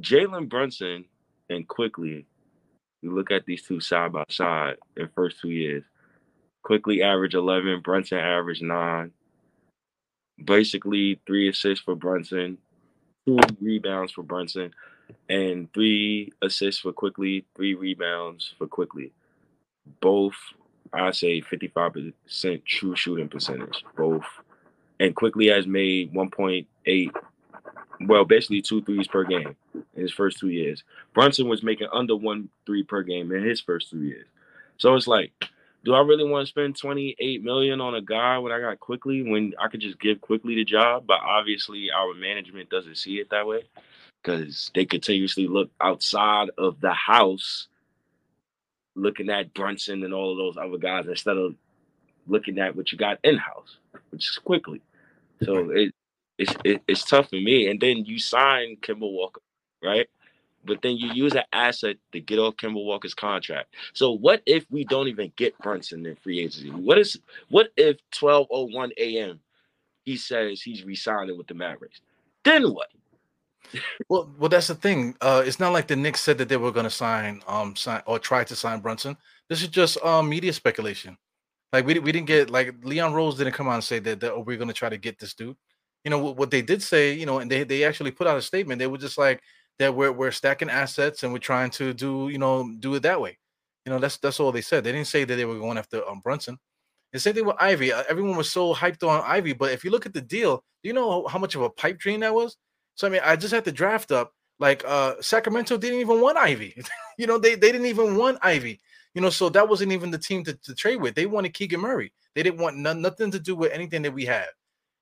Jalen 0.00 0.48
Brunson 0.48 1.06
and 1.48 1.66
Quickley. 1.66 2.26
you 3.00 3.14
look 3.14 3.30
at 3.30 3.46
these 3.46 3.62
two 3.62 3.80
side 3.80 4.12
by 4.12 4.24
side 4.28 4.76
in 4.96 5.08
first 5.14 5.40
two 5.40 5.50
years. 5.50 5.84
Quickley 6.62 7.02
average 7.02 7.34
11, 7.34 7.80
Brunson 7.80 8.18
average 8.18 8.60
9. 8.60 9.12
Basically, 10.44 11.20
three 11.26 11.48
assists 11.48 11.84
for 11.84 11.94
Brunson, 11.94 12.58
two 13.26 13.38
rebounds 13.60 14.12
for 14.12 14.22
Brunson, 14.22 14.72
and 15.28 15.72
three 15.72 16.32
assists 16.42 16.80
for 16.80 16.92
Quickley, 16.92 17.44
three 17.54 17.74
rebounds 17.74 18.54
for 18.56 18.66
Quickley. 18.66 19.12
Both, 20.00 20.36
I 20.92 21.10
say, 21.10 21.40
55% 21.40 22.12
true 22.64 22.96
shooting 22.96 23.28
percentage. 23.28 23.84
Both. 23.96 24.24
And 24.98 25.14
Quickley 25.14 25.48
has 25.48 25.66
made 25.66 26.12
1.8, 26.14 27.10
well, 28.00 28.24
basically 28.24 28.62
two 28.62 28.82
threes 28.82 29.06
per 29.06 29.24
game 29.24 29.56
in 29.74 30.02
his 30.02 30.12
first 30.12 30.38
two 30.38 30.48
years. 30.48 30.82
Brunson 31.14 31.48
was 31.48 31.62
making 31.62 31.88
under 31.92 32.16
one 32.16 32.48
three 32.64 32.82
per 32.82 33.02
game 33.02 33.32
in 33.32 33.44
his 33.44 33.60
first 33.60 33.90
two 33.90 34.02
years. 34.02 34.26
So 34.78 34.94
it's 34.94 35.06
like, 35.06 35.32
do 35.86 35.94
I 35.94 36.00
really 36.00 36.28
want 36.28 36.44
to 36.44 36.50
spend 36.50 36.76
28 36.76 37.44
million 37.44 37.80
on 37.80 37.94
a 37.94 38.02
guy 38.02 38.38
when 38.38 38.50
I 38.50 38.58
got 38.58 38.80
Quickley 38.80 39.22
when 39.22 39.54
I 39.56 39.68
could 39.68 39.80
just 39.80 40.00
give 40.00 40.20
Quickley 40.20 40.56
the 40.56 40.64
job? 40.64 41.06
But 41.06 41.20
obviously 41.22 41.92
our 41.96 42.12
management 42.12 42.70
doesn't 42.70 42.96
see 42.96 43.20
it 43.20 43.30
that 43.30 43.46
way 43.46 43.62
because 44.20 44.72
they 44.74 44.84
continuously 44.84 45.46
look 45.46 45.70
outside 45.80 46.50
of 46.58 46.80
the 46.80 46.92
house 46.92 47.68
looking 48.96 49.30
at 49.30 49.54
Brunson 49.54 50.02
and 50.02 50.12
all 50.12 50.32
of 50.32 50.38
those 50.38 50.56
other 50.56 50.76
guys 50.76 51.06
instead 51.06 51.36
of 51.36 51.54
looking 52.26 52.58
at 52.58 52.74
what 52.74 52.90
you 52.90 52.98
got 52.98 53.20
in 53.22 53.36
house, 53.36 53.76
which 54.10 54.28
is 54.28 54.38
Quickley. 54.38 54.82
So 55.44 55.70
it, 55.70 55.94
it's 56.36 56.54
it, 56.64 56.82
it's 56.88 57.04
tough 57.04 57.28
for 57.28 57.36
me. 57.36 57.68
And 57.68 57.80
then 57.80 57.98
you 58.04 58.18
sign 58.18 58.76
Kemba 58.82 59.08
Walker, 59.08 59.40
right? 59.84 60.08
But 60.66 60.82
then 60.82 60.96
you 60.96 61.12
use 61.12 61.34
an 61.34 61.44
asset 61.52 61.96
to 62.12 62.20
get 62.20 62.38
off 62.38 62.56
Kemba 62.56 62.84
Walker's 62.84 63.14
contract. 63.14 63.74
So 63.92 64.12
what 64.12 64.42
if 64.46 64.66
we 64.70 64.84
don't 64.84 65.08
even 65.08 65.32
get 65.36 65.56
Brunson 65.58 66.04
in 66.06 66.16
free 66.16 66.40
agency? 66.40 66.70
What 66.70 66.98
is 66.98 67.18
what 67.48 67.68
if 67.76 67.98
12:01 68.14 68.90
a.m. 68.98 69.40
he 70.04 70.16
says 70.16 70.62
he's 70.62 70.84
resigning 70.84 71.38
with 71.38 71.46
the 71.46 71.54
Mavericks? 71.54 72.00
Then 72.44 72.72
what? 72.72 72.88
well, 74.08 74.30
well, 74.38 74.48
that's 74.48 74.68
the 74.68 74.74
thing. 74.74 75.16
Uh, 75.20 75.42
it's 75.44 75.60
not 75.60 75.72
like 75.72 75.88
the 75.88 75.96
Knicks 75.96 76.20
said 76.20 76.38
that 76.38 76.48
they 76.48 76.56
were 76.56 76.72
going 76.72 76.84
to 76.84 76.90
sign, 76.90 77.42
um, 77.46 77.74
sign 77.76 78.02
or 78.06 78.18
try 78.18 78.44
to 78.44 78.56
sign 78.56 78.80
Brunson. 78.80 79.16
This 79.48 79.62
is 79.62 79.68
just 79.68 80.02
um 80.04 80.28
media 80.28 80.52
speculation. 80.52 81.16
Like 81.72 81.86
we, 81.86 81.98
we 81.98 82.12
didn't 82.12 82.26
get 82.26 82.50
like 82.50 82.74
Leon 82.84 83.12
Rose 83.12 83.36
didn't 83.36 83.54
come 83.54 83.68
out 83.68 83.74
and 83.74 83.84
say 83.84 83.98
that, 84.00 84.20
that 84.20 84.32
oh, 84.32 84.40
we're 84.40 84.56
going 84.56 84.68
to 84.68 84.74
try 84.74 84.88
to 84.88 84.96
get 84.96 85.18
this 85.18 85.34
dude. 85.34 85.56
You 86.04 86.10
know 86.10 86.18
what, 86.18 86.36
what 86.36 86.50
they 86.50 86.62
did 86.62 86.82
say, 86.82 87.12
you 87.12 87.26
know, 87.26 87.40
and 87.40 87.50
they 87.50 87.64
they 87.64 87.84
actually 87.84 88.12
put 88.12 88.26
out 88.26 88.36
a 88.36 88.42
statement. 88.42 88.78
They 88.78 88.86
were 88.86 88.98
just 88.98 89.18
like 89.18 89.42
that 89.78 89.94
we're 89.94 90.12
we're 90.12 90.30
stacking 90.30 90.70
assets 90.70 91.22
and 91.22 91.32
we're 91.32 91.38
trying 91.38 91.70
to 91.70 91.92
do 91.92 92.28
you 92.28 92.38
know 92.38 92.70
do 92.80 92.94
it 92.94 93.02
that 93.02 93.20
way. 93.20 93.38
You 93.84 93.92
know 93.92 93.98
that's 93.98 94.16
that's 94.18 94.40
all 94.40 94.52
they 94.52 94.60
said. 94.60 94.84
They 94.84 94.92
didn't 94.92 95.08
say 95.08 95.24
that 95.24 95.34
they 95.34 95.44
were 95.44 95.58
going 95.58 95.78
after 95.78 96.06
um, 96.08 96.20
Brunson. 96.20 96.58
The 97.12 97.20
same 97.20 97.34
thing 97.34 97.46
with 97.46 97.56
Ivey. 97.58 97.92
Uh, 97.92 98.02
everyone 98.08 98.36
was 98.36 98.50
so 98.50 98.74
hyped 98.74 99.06
on 99.06 99.22
Ivy, 99.24 99.52
but 99.52 99.72
if 99.72 99.84
you 99.84 99.90
look 99.90 100.06
at 100.06 100.12
the 100.12 100.20
deal, 100.20 100.56
do 100.82 100.88
you 100.88 100.92
know 100.92 101.26
how 101.26 101.38
much 101.38 101.54
of 101.54 101.62
a 101.62 101.70
pipe 101.70 101.98
dream 101.98 102.20
that 102.20 102.34
was? 102.34 102.56
So 102.94 103.06
I 103.06 103.10
mean, 103.10 103.20
I 103.24 103.36
just 103.36 103.54
had 103.54 103.64
to 103.64 103.72
draft 103.72 104.12
up. 104.12 104.32
Like 104.58 104.82
uh 104.86 105.14
Sacramento 105.20 105.76
didn't 105.76 106.00
even 106.00 106.20
want 106.20 106.38
Ivy. 106.38 106.76
you 107.18 107.26
know, 107.26 107.38
they 107.38 107.54
they 107.54 107.72
didn't 107.72 107.86
even 107.86 108.16
want 108.16 108.38
Ivy. 108.42 108.80
You 109.14 109.22
know, 109.22 109.30
so 109.30 109.48
that 109.48 109.66
wasn't 109.66 109.92
even 109.92 110.10
the 110.10 110.18
team 110.18 110.44
to, 110.44 110.52
to 110.52 110.74
trade 110.74 111.00
with. 111.00 111.14
They 111.14 111.24
wanted 111.24 111.54
Keegan 111.54 111.80
Murray. 111.80 112.12
They 112.34 112.42
didn't 112.42 112.60
want 112.60 112.76
nothing 112.76 113.30
to 113.30 113.40
do 113.40 113.56
with 113.56 113.72
anything 113.72 114.02
that 114.02 114.12
we 114.12 114.26
have. 114.26 114.48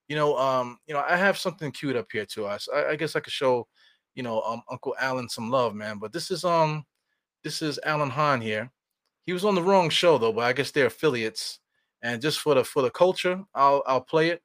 You 0.07 0.15
know, 0.15 0.39
um, 0.39 0.79
you 0.87 0.95
know, 0.95 1.03
I 1.07 1.17
have 1.17 1.37
something 1.37 1.73
queued 1.73 1.97
up 1.97 2.07
here 2.13 2.25
to 2.27 2.47
us. 2.47 2.69
I, 2.73 2.91
I 2.91 2.97
guess 2.97 3.17
I 3.17 3.21
could 3.21 3.33
show, 3.33 3.67
you 4.15 4.23
know, 4.23 4.41
um, 4.43 4.63
Uncle 4.71 4.95
Alan 5.01 5.29
some 5.29 5.51
love, 5.51 5.75
man. 5.75 5.99
But 5.99 6.13
this 6.13 6.31
is 6.31 6.45
um, 6.45 6.85
this 7.43 7.63
is 7.63 7.79
Alan 7.85 8.11
Hahn 8.11 8.41
here. 8.41 8.71
He 9.27 9.33
was 9.33 9.45
on 9.45 9.55
the 9.55 9.63
wrong 9.63 9.91
show 9.91 10.19
though, 10.19 10.33
but 10.33 10.45
I 10.45 10.53
guess 10.53 10.71
they're 10.71 10.87
affiliates. 10.87 11.61
And 12.03 12.21
just 12.21 12.41
for 12.41 12.55
the 12.55 12.65
for 12.65 12.83
the 12.83 12.91
culture, 12.91 13.43
I'll 13.55 13.83
I'll 13.87 14.01
play 14.01 14.31
it. 14.31 14.43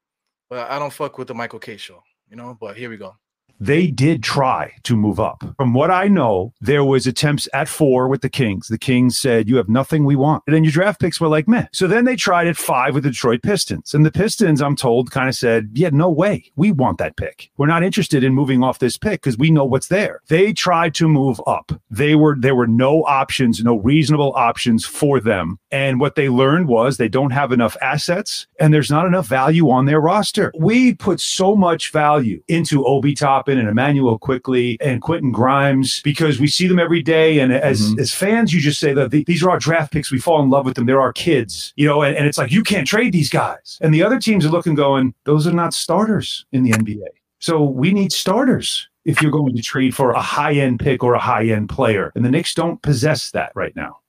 But 0.50 0.70
I 0.72 0.80
don't 0.80 0.94
fuck 0.94 1.18
with 1.18 1.28
the 1.28 1.36
Michael 1.36 1.60
Kay 1.60 1.78
show, 1.78 2.02
you 2.30 2.36
know. 2.36 2.58
But 2.60 2.78
here 2.78 2.90
we 2.90 2.98
go 2.98 3.16
they 3.60 3.88
did 3.88 4.24
try 4.24 4.74
to 4.84 4.96
move 4.96 5.20
up. 5.20 5.44
From 5.58 5.74
what 5.74 5.92
I 5.92 6.08
know, 6.08 6.54
there 6.62 6.84
was 6.84 7.08
attempts 7.08 7.48
at 7.54 7.68
four 7.68 8.08
with 8.08 8.22
the 8.22 8.30
Kings. 8.30 8.68
The 8.68 8.78
Kings 8.78 9.18
said, 9.18 9.50
"You 9.50 9.58
have 9.58 9.70
nothing 9.70 10.06
we 10.06 10.16
want," 10.16 10.44
and 10.48 10.56
then 10.56 10.64
your 10.64 10.72
draft 10.72 11.00
picks 11.00 11.20
were 11.20 11.28
like, 11.28 11.48
"Meh." 11.48 11.66
So 11.74 11.88
then 11.88 12.06
they 12.06 12.16
tried 12.16 12.48
at 12.48 12.58
five 12.58 12.94
with 12.94 13.04
the 13.04 13.10
Detroit 13.10 13.42
Pistons, 13.44 13.94
and 13.94 14.06
the 14.06 14.12
Pistons, 14.12 14.62
I'm 14.62 14.76
told, 14.76 15.12
kind 15.12 15.28
of 15.28 15.36
said, 15.36 15.70
"Yeah, 15.74 15.90
no 15.92 16.10
way, 16.10 16.46
we 16.56 16.72
want 16.72 16.98
that 17.00 17.18
pick. 17.18 17.50
We're 17.58 17.68
not 17.68 17.84
interested 17.84 18.24
in 18.24 18.34
moving 18.34 18.64
off 18.64 18.80
this 18.80 18.98
pick 18.98 19.22
because 19.22 19.38
we 19.38 19.52
know 19.52 19.66
what's 19.66 19.88
there." 19.88 20.22
They 20.30 20.54
tried 20.54 20.94
to 20.96 21.08
move 21.08 21.42
up. 21.48 21.72
They 21.92 22.16
were 22.16 22.36
there 22.40 22.56
were 22.56 22.68
no 22.68 23.04
options, 23.04 23.64
no 23.64 23.78
reasonable 23.78 24.34
options 24.36 24.86
for 24.86 25.20
them, 25.20 25.60
and 25.72 26.00
what 26.00 26.16
they 26.16 26.30
learned 26.30 26.68
was 26.68 26.98
they 26.98 27.10
don't 27.10 27.32
have 27.32 27.52
enough 27.52 27.76
assets, 27.82 28.48
and 28.60 28.74
there's 28.74 28.92
not 28.92 29.06
enough 29.06 29.28
value 29.28 29.70
on 29.70 29.86
their 29.86 30.00
roster. 30.00 30.52
We 30.58 30.94
put 30.94 31.20
so 31.20 31.56
much 31.56 31.92
value 31.92 32.42
into 32.48 32.86
Obi 32.86 33.14
Top 33.14 33.49
Toppin 33.50 33.60
and 33.60 33.70
Immanuel 33.70 34.18
Quickley 34.20 34.78
and 34.82 35.02
Quentin 35.02 35.32
Grimes 35.32 36.02
because 36.02 36.40
we 36.40 36.48
see 36.48 36.68
them 36.68 36.80
every 36.80 37.02
day. 37.02 37.40
And 37.40 37.52
as 37.52 37.82
mm-hmm. 37.82 38.00
as 38.00 38.14
fans, 38.14 38.54
you 38.54 38.62
just 38.62 38.80
say 38.80 38.94
that 38.94 39.12
the, 39.12 39.24
these 39.26 39.44
are 39.44 39.50
our 39.50 39.60
draft 39.60 39.92
picks. 39.92 40.12
We 40.12 40.20
fall 40.20 40.42
in 40.44 40.50
love 40.50 40.66
with 40.66 40.76
them. 40.76 40.86
They're 40.86 41.02
our 41.02 41.14
kids, 41.14 41.74
you 41.76 41.88
know. 41.88 42.02
And, 42.02 42.16
and 42.16 42.28
it's 42.28 42.38
like 42.38 42.52
you 42.52 42.64
can't 42.64 42.88
trade 42.88 43.14
these 43.14 43.30
guys. 43.30 43.78
And 43.82 43.94
the 43.94 44.04
other 44.04 44.20
teams 44.20 44.46
are 44.46 44.50
looking, 44.50 44.76
going, 44.76 45.14
those 45.24 45.48
are 45.48 45.54
not 45.54 45.74
starters 45.74 46.46
in 46.52 46.64
the 46.64 46.72
NBA. 46.72 47.08
So 47.40 47.64
we 47.64 47.92
need 47.92 48.12
starters 48.12 48.88
if 49.06 49.22
you're 49.22 49.32
going 49.32 49.56
to 49.56 49.62
trade 49.62 49.96
for 49.96 50.12
a 50.12 50.22
high 50.22 50.54
end 50.54 50.80
pick 50.80 51.04
or 51.04 51.14
a 51.14 51.20
high 51.20 51.46
end 51.46 51.70
player. 51.70 52.12
And 52.16 52.24
the 52.24 52.30
Knicks 52.30 52.54
don't 52.54 52.82
possess 52.82 53.32
that 53.32 53.52
right 53.56 53.76
now. 53.76 54.00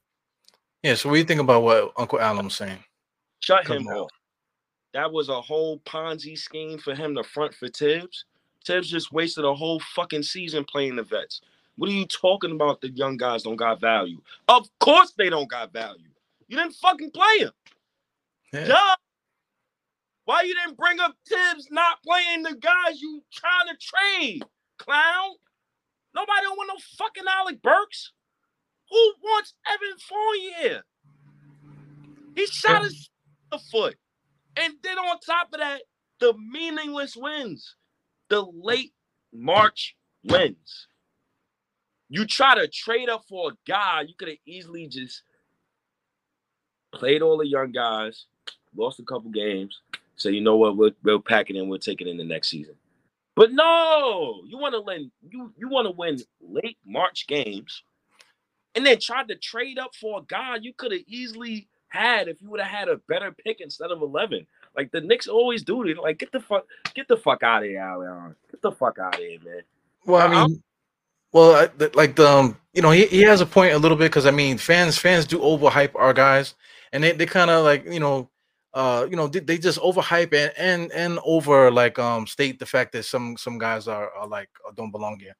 Yeah. 0.82 0.94
So 0.94 1.08
what 1.08 1.14
do 1.14 1.18
you 1.20 1.24
think 1.24 1.40
about 1.40 1.62
what 1.62 1.92
Uncle 1.96 2.20
Alan 2.20 2.46
was 2.46 2.54
saying? 2.54 2.78
Shut 3.40 3.64
Come 3.64 3.78
him 3.78 3.88
off. 3.88 4.10
That 4.92 5.12
was 5.12 5.28
a 5.28 5.40
whole 5.40 5.78
Ponzi 5.80 6.36
scheme 6.36 6.76
for 6.78 6.94
him 6.96 7.14
to 7.14 7.22
front 7.22 7.54
for 7.54 7.68
Thibs. 7.68 8.24
Thibs 8.66 8.90
just 8.90 9.12
wasted 9.12 9.44
a 9.44 9.54
whole 9.54 9.80
fucking 9.94 10.22
season 10.22 10.64
playing 10.64 10.96
the 10.96 11.02
vets. 11.02 11.40
What 11.76 11.88
are 11.88 11.94
you 11.94 12.06
talking 12.06 12.52
about? 12.52 12.80
The 12.80 12.90
young 12.90 13.16
guys 13.16 13.42
don't 13.42 13.56
got 13.56 13.80
value. 13.80 14.20
Of 14.48 14.68
course 14.80 15.12
they 15.16 15.30
don't 15.30 15.48
got 15.48 15.72
value. 15.72 16.08
You 16.48 16.56
didn't 16.56 16.74
fucking 16.74 17.10
play 17.12 17.38
him. 17.38 17.52
Yeah. 18.52 18.66
Duh. 18.66 18.96
Why 20.24 20.42
you 20.42 20.54
didn't 20.54 20.76
bring 20.76 21.00
up 21.00 21.14
Thibs 21.26 21.68
not 21.70 22.02
playing 22.02 22.42
the 22.42 22.54
guys 22.54 23.00
you 23.00 23.22
trying 23.32 23.68
to 23.68 23.76
trade, 23.80 24.42
clown? 24.78 25.30
Nobody 26.14 26.42
don't 26.42 26.56
want 26.56 26.70
no 26.74 26.80
fucking 26.98 27.24
Alec 27.28 27.62
Burks. 27.62 28.12
Who 28.90 29.14
wants 29.22 29.54
Evan 29.66 29.98
Fournier? 29.98 30.82
He 32.34 32.46
shot 32.46 32.84
his 32.84 33.08
foot. 33.70 33.96
And 34.56 34.74
then 34.82 34.98
on 34.98 35.18
top 35.20 35.48
of 35.52 35.60
that, 35.60 35.82
the 36.18 36.34
meaningless 36.52 37.16
wins 37.16 37.76
the 38.30 38.40
late 38.40 38.92
March 39.32 39.94
wins. 40.24 40.86
You 42.08 42.24
try 42.24 42.54
to 42.54 42.66
trade 42.66 43.08
up 43.08 43.24
for 43.28 43.50
a 43.50 43.54
guy, 43.68 44.02
you 44.02 44.14
could 44.18 44.28
have 44.28 44.38
easily 44.46 44.88
just 44.88 45.22
played 46.92 47.22
all 47.22 47.36
the 47.36 47.46
young 47.46 47.70
guys, 47.70 48.24
lost 48.74 48.98
a 48.98 49.04
couple 49.04 49.30
games. 49.30 49.80
So 50.16 50.28
you 50.28 50.40
know 50.40 50.56
what, 50.56 50.76
we'll, 50.76 50.90
we'll 51.02 51.20
pack 51.20 51.50
it 51.50 51.56
in, 51.56 51.68
we'll 51.68 51.78
take 51.78 52.00
it 52.00 52.08
in 52.08 52.16
the 52.16 52.24
next 52.24 52.48
season. 52.48 52.74
But 53.36 53.52
no, 53.52 54.42
you 54.46 54.58
want 54.58 54.74
to 54.74 54.80
win. 54.80 55.10
You 55.30 55.52
you 55.56 55.68
want 55.68 55.86
to 55.86 55.92
win 55.92 56.18
late 56.42 56.76
March 56.84 57.26
games, 57.26 57.82
and 58.74 58.84
then 58.84 58.98
try 59.00 59.22
to 59.24 59.36
trade 59.36 59.78
up 59.78 59.94
for 59.94 60.18
a 60.18 60.22
guy 60.22 60.56
you 60.56 60.74
could 60.76 60.92
have 60.92 61.00
easily 61.06 61.68
had 61.88 62.28
if 62.28 62.42
you 62.42 62.50
would 62.50 62.60
have 62.60 62.70
had 62.70 62.88
a 62.88 63.00
better 63.08 63.32
pick 63.32 63.60
instead 63.60 63.92
of 63.92 64.02
eleven. 64.02 64.46
Like 64.76 64.92
the 64.92 65.00
Knicks 65.00 65.26
always 65.26 65.62
do 65.62 65.82
it. 65.86 65.98
Like 65.98 66.18
get 66.18 66.32
the 66.32 66.40
fuck, 66.40 66.66
get 66.94 67.08
the 67.08 67.16
fuck 67.16 67.42
out 67.42 67.62
of 67.62 67.68
here, 67.68 67.80
Alan. 67.80 68.34
Get 68.50 68.62
the 68.62 68.72
fuck 68.72 68.98
out 68.98 69.14
of 69.14 69.20
here, 69.20 69.38
man. 69.44 69.62
Well, 70.06 70.22
I 70.22 70.28
mean, 70.28 70.38
I'm, 70.38 70.62
well, 71.32 71.54
I, 71.54 71.86
like 71.94 72.16
the, 72.16 72.28
um, 72.28 72.56
you 72.72 72.82
know, 72.82 72.90
he, 72.90 73.06
he 73.06 73.22
has 73.22 73.40
a 73.40 73.46
point 73.46 73.74
a 73.74 73.78
little 73.78 73.96
bit 73.96 74.10
because 74.10 74.26
I 74.26 74.30
mean, 74.30 74.58
fans 74.58 74.96
fans 74.96 75.26
do 75.26 75.38
overhype 75.38 75.94
our 75.94 76.12
guys, 76.12 76.54
and 76.92 77.02
they, 77.02 77.12
they 77.12 77.26
kind 77.26 77.50
of 77.50 77.64
like 77.64 77.84
you 77.84 78.00
know, 78.00 78.30
uh, 78.74 79.06
you 79.10 79.16
know, 79.16 79.26
they, 79.26 79.40
they 79.40 79.58
just 79.58 79.80
overhype 79.80 80.32
and 80.32 80.52
and 80.56 80.92
and 80.92 81.18
over 81.24 81.70
like 81.70 81.98
um 81.98 82.26
state 82.26 82.58
the 82.58 82.66
fact 82.66 82.92
that 82.92 83.04
some 83.04 83.36
some 83.36 83.58
guys 83.58 83.88
are, 83.88 84.10
are 84.12 84.26
like 84.26 84.48
uh, 84.66 84.72
don't 84.76 84.92
belong 84.92 85.18
here. 85.18 85.36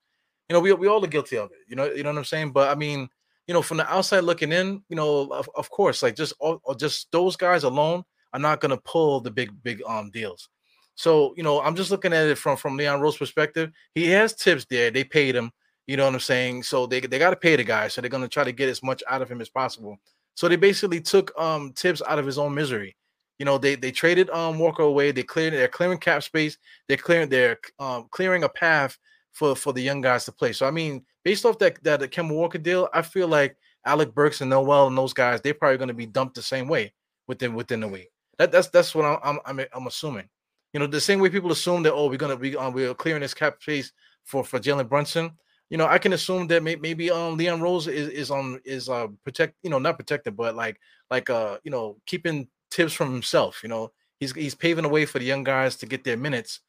You 0.49 0.55
know, 0.55 0.61
we 0.61 0.73
we 0.73 0.89
all 0.89 1.05
are 1.05 1.09
guilty 1.09 1.37
of 1.39 1.51
it. 1.53 1.59
You 1.69 1.77
know, 1.77 1.85
you 1.87 2.03
know 2.03 2.11
what 2.11 2.19
I'm 2.19 2.25
saying. 2.25 2.53
But 2.53 2.69
I 2.69 2.75
mean, 2.75 3.09
you 3.47 3.55
know, 3.55 3.63
from 3.63 3.79
the 3.79 3.93
outside 3.93 4.25
looking 4.25 4.53
in, 4.53 4.83
you 4.89 4.97
know, 4.97 5.29
of, 5.33 5.49
of 5.57 5.71
course, 5.71 6.03
like 6.03 6.17
just 6.17 6.35
all, 6.41 6.61
just 6.77 7.11
those 7.13 7.37
guys 7.37 7.65
alone 7.65 8.05
are 8.33 8.41
not 8.41 8.61
going 8.61 8.71
to 8.71 8.83
pull 8.83 9.21
the 9.21 9.31
big 9.31 9.51
big 9.63 9.83
um 9.87 10.11
deals. 10.11 10.49
So 10.95 11.35
you 11.37 11.43
know, 11.43 11.61
I'm 11.61 11.77
just 11.77 11.91
looking 11.91 12.13
at 12.13 12.29
it 12.29 12.39
from 12.39 12.57
from 12.57 12.77
Leon 12.77 13.01
Rose's 13.01 13.19
perspective. 13.19 13.71
He 13.95 14.09
has 14.11 14.35
Thibs 14.35 14.67
there. 14.69 14.91
They 14.91 15.05
paid 15.05 15.35
him. 15.35 15.51
You 15.87 15.97
know 15.97 16.05
what 16.05 16.15
I'm 16.15 16.21
saying? 16.21 16.65
So 16.65 16.87
they 16.87 17.01
they 17.01 17.19
got 17.19 17.31
to 17.31 17.37
pay 17.37 17.57
the 17.57 17.65
guy. 17.65 17.89
So 17.89 18.01
they're 18.01 18.11
going 18.11 18.23
to 18.23 18.29
try 18.29 18.45
to 18.45 18.53
get 18.53 18.69
as 18.69 18.83
much 18.83 19.03
out 19.09 19.23
of 19.23 19.31
him 19.31 19.41
as 19.41 19.49
possible. 19.49 19.99
So 20.35 20.49
they 20.49 20.57
basically 20.57 21.01
took 21.01 21.33
um 21.39 21.73
Thibs 21.73 22.03
out 22.07 22.19
of 22.19 22.27
his 22.27 22.39
own 22.39 22.55
misery. 22.55 22.97
You 23.39 23.47
know, 23.47 23.57
they 23.57 23.75
they 23.75 23.91
traded 23.91 24.29
um 24.31 24.59
Walker 24.59 24.83
away. 24.83 25.11
They 25.13 25.23
cleared 25.23 25.55
they're 25.55 25.69
clearing 25.69 25.99
cap 25.99 26.23
space. 26.23 26.59
They're 26.87 26.97
clearing 26.97 27.29
they're 27.29 27.59
um 27.79 28.07
clearing 28.11 28.45
a 28.45 28.49
path 28.49 28.99
for 29.33 29.57
for 29.57 29.73
the 29.73 29.81
young 29.81 30.01
guys 30.01 30.27
to 30.27 30.33
play. 30.33 30.53
So 30.53 30.67
I 30.67 30.71
mean, 30.71 31.05
based 31.25 31.47
off 31.47 31.59
that 31.59 31.83
that 31.85 32.01
Kemba 32.11 32.35
Walker 32.35 32.59
deal, 32.59 32.89
I 32.93 33.03
feel 33.03 33.29
like 33.29 33.57
Alec 33.87 34.15
Burks 34.15 34.43
and 34.43 34.51
Noel 34.51 34.89
and 34.89 34.99
those 34.99 35.15
guys, 35.15 35.41
they're 35.41 35.55
probably 35.55 35.79
going 35.79 35.89
to 35.89 35.95
be 35.95 36.07
dumped 36.07 36.35
the 36.35 36.43
same 36.43 36.69
way 36.69 36.93
within 37.27 37.55
within 37.55 37.81
the 37.81 37.89
week. 37.89 38.11
That 38.41 38.51
that's 38.51 38.69
that's 38.69 38.95
what 38.95 39.05
I'm 39.05 39.39
I'm 39.45 39.61
I'm 39.71 39.87
assuming. 39.87 40.27
You 40.73 40.81
know, 40.81 40.87
the 40.87 40.99
same 40.99 41.21
way 41.21 41.29
people 41.29 41.53
assume 41.53 41.83
that 41.83 41.93
oh 41.93 42.09
we're 42.09 42.17
gonna 42.17 42.39
be 42.39 42.57
um, 42.57 42.73
we're 42.73 42.95
clearing 42.95 43.21
this 43.21 43.35
cap 43.35 43.61
space 43.61 43.93
for 44.25 44.43
for 44.43 44.59
Jalen 44.59 44.89
Brunson. 44.89 45.33
You 45.69 45.77
know, 45.77 45.87
I 45.87 45.99
can 45.99 46.15
assume 46.15 46.47
that 46.47 46.63
may, 46.63 46.75
maybe 46.77 47.11
um 47.11 47.37
Leon 47.37 47.61
Rose 47.61 47.87
is 47.87 48.09
is 48.09 48.31
on 48.31 48.59
is 48.65 48.89
uh 48.89 49.09
protect 49.25 49.57
you 49.63 49.69
know 49.69 49.79
not 49.79 49.99
protected 49.99 50.39
but 50.39 50.57
like 50.57 50.81
like 51.11 51.29
uh 51.29 51.59
you 51.65 51.71
know 51.71 51.99
keeping 52.07 52.49
Thibs 52.71 52.95
from 52.95 53.13
himself. 53.13 53.61
You 53.63 53.69
know, 53.69 53.93
he's 54.21 54.33
he's 54.33 54.55
paving 54.55 54.85
the 54.85 54.89
way 54.89 55.05
for 55.05 55.19
the 55.19 55.27
young 55.27 55.45
guys 55.45 55.77
to 55.77 55.85
get 55.85 56.03
their 56.03 56.17
minutes, 56.17 56.61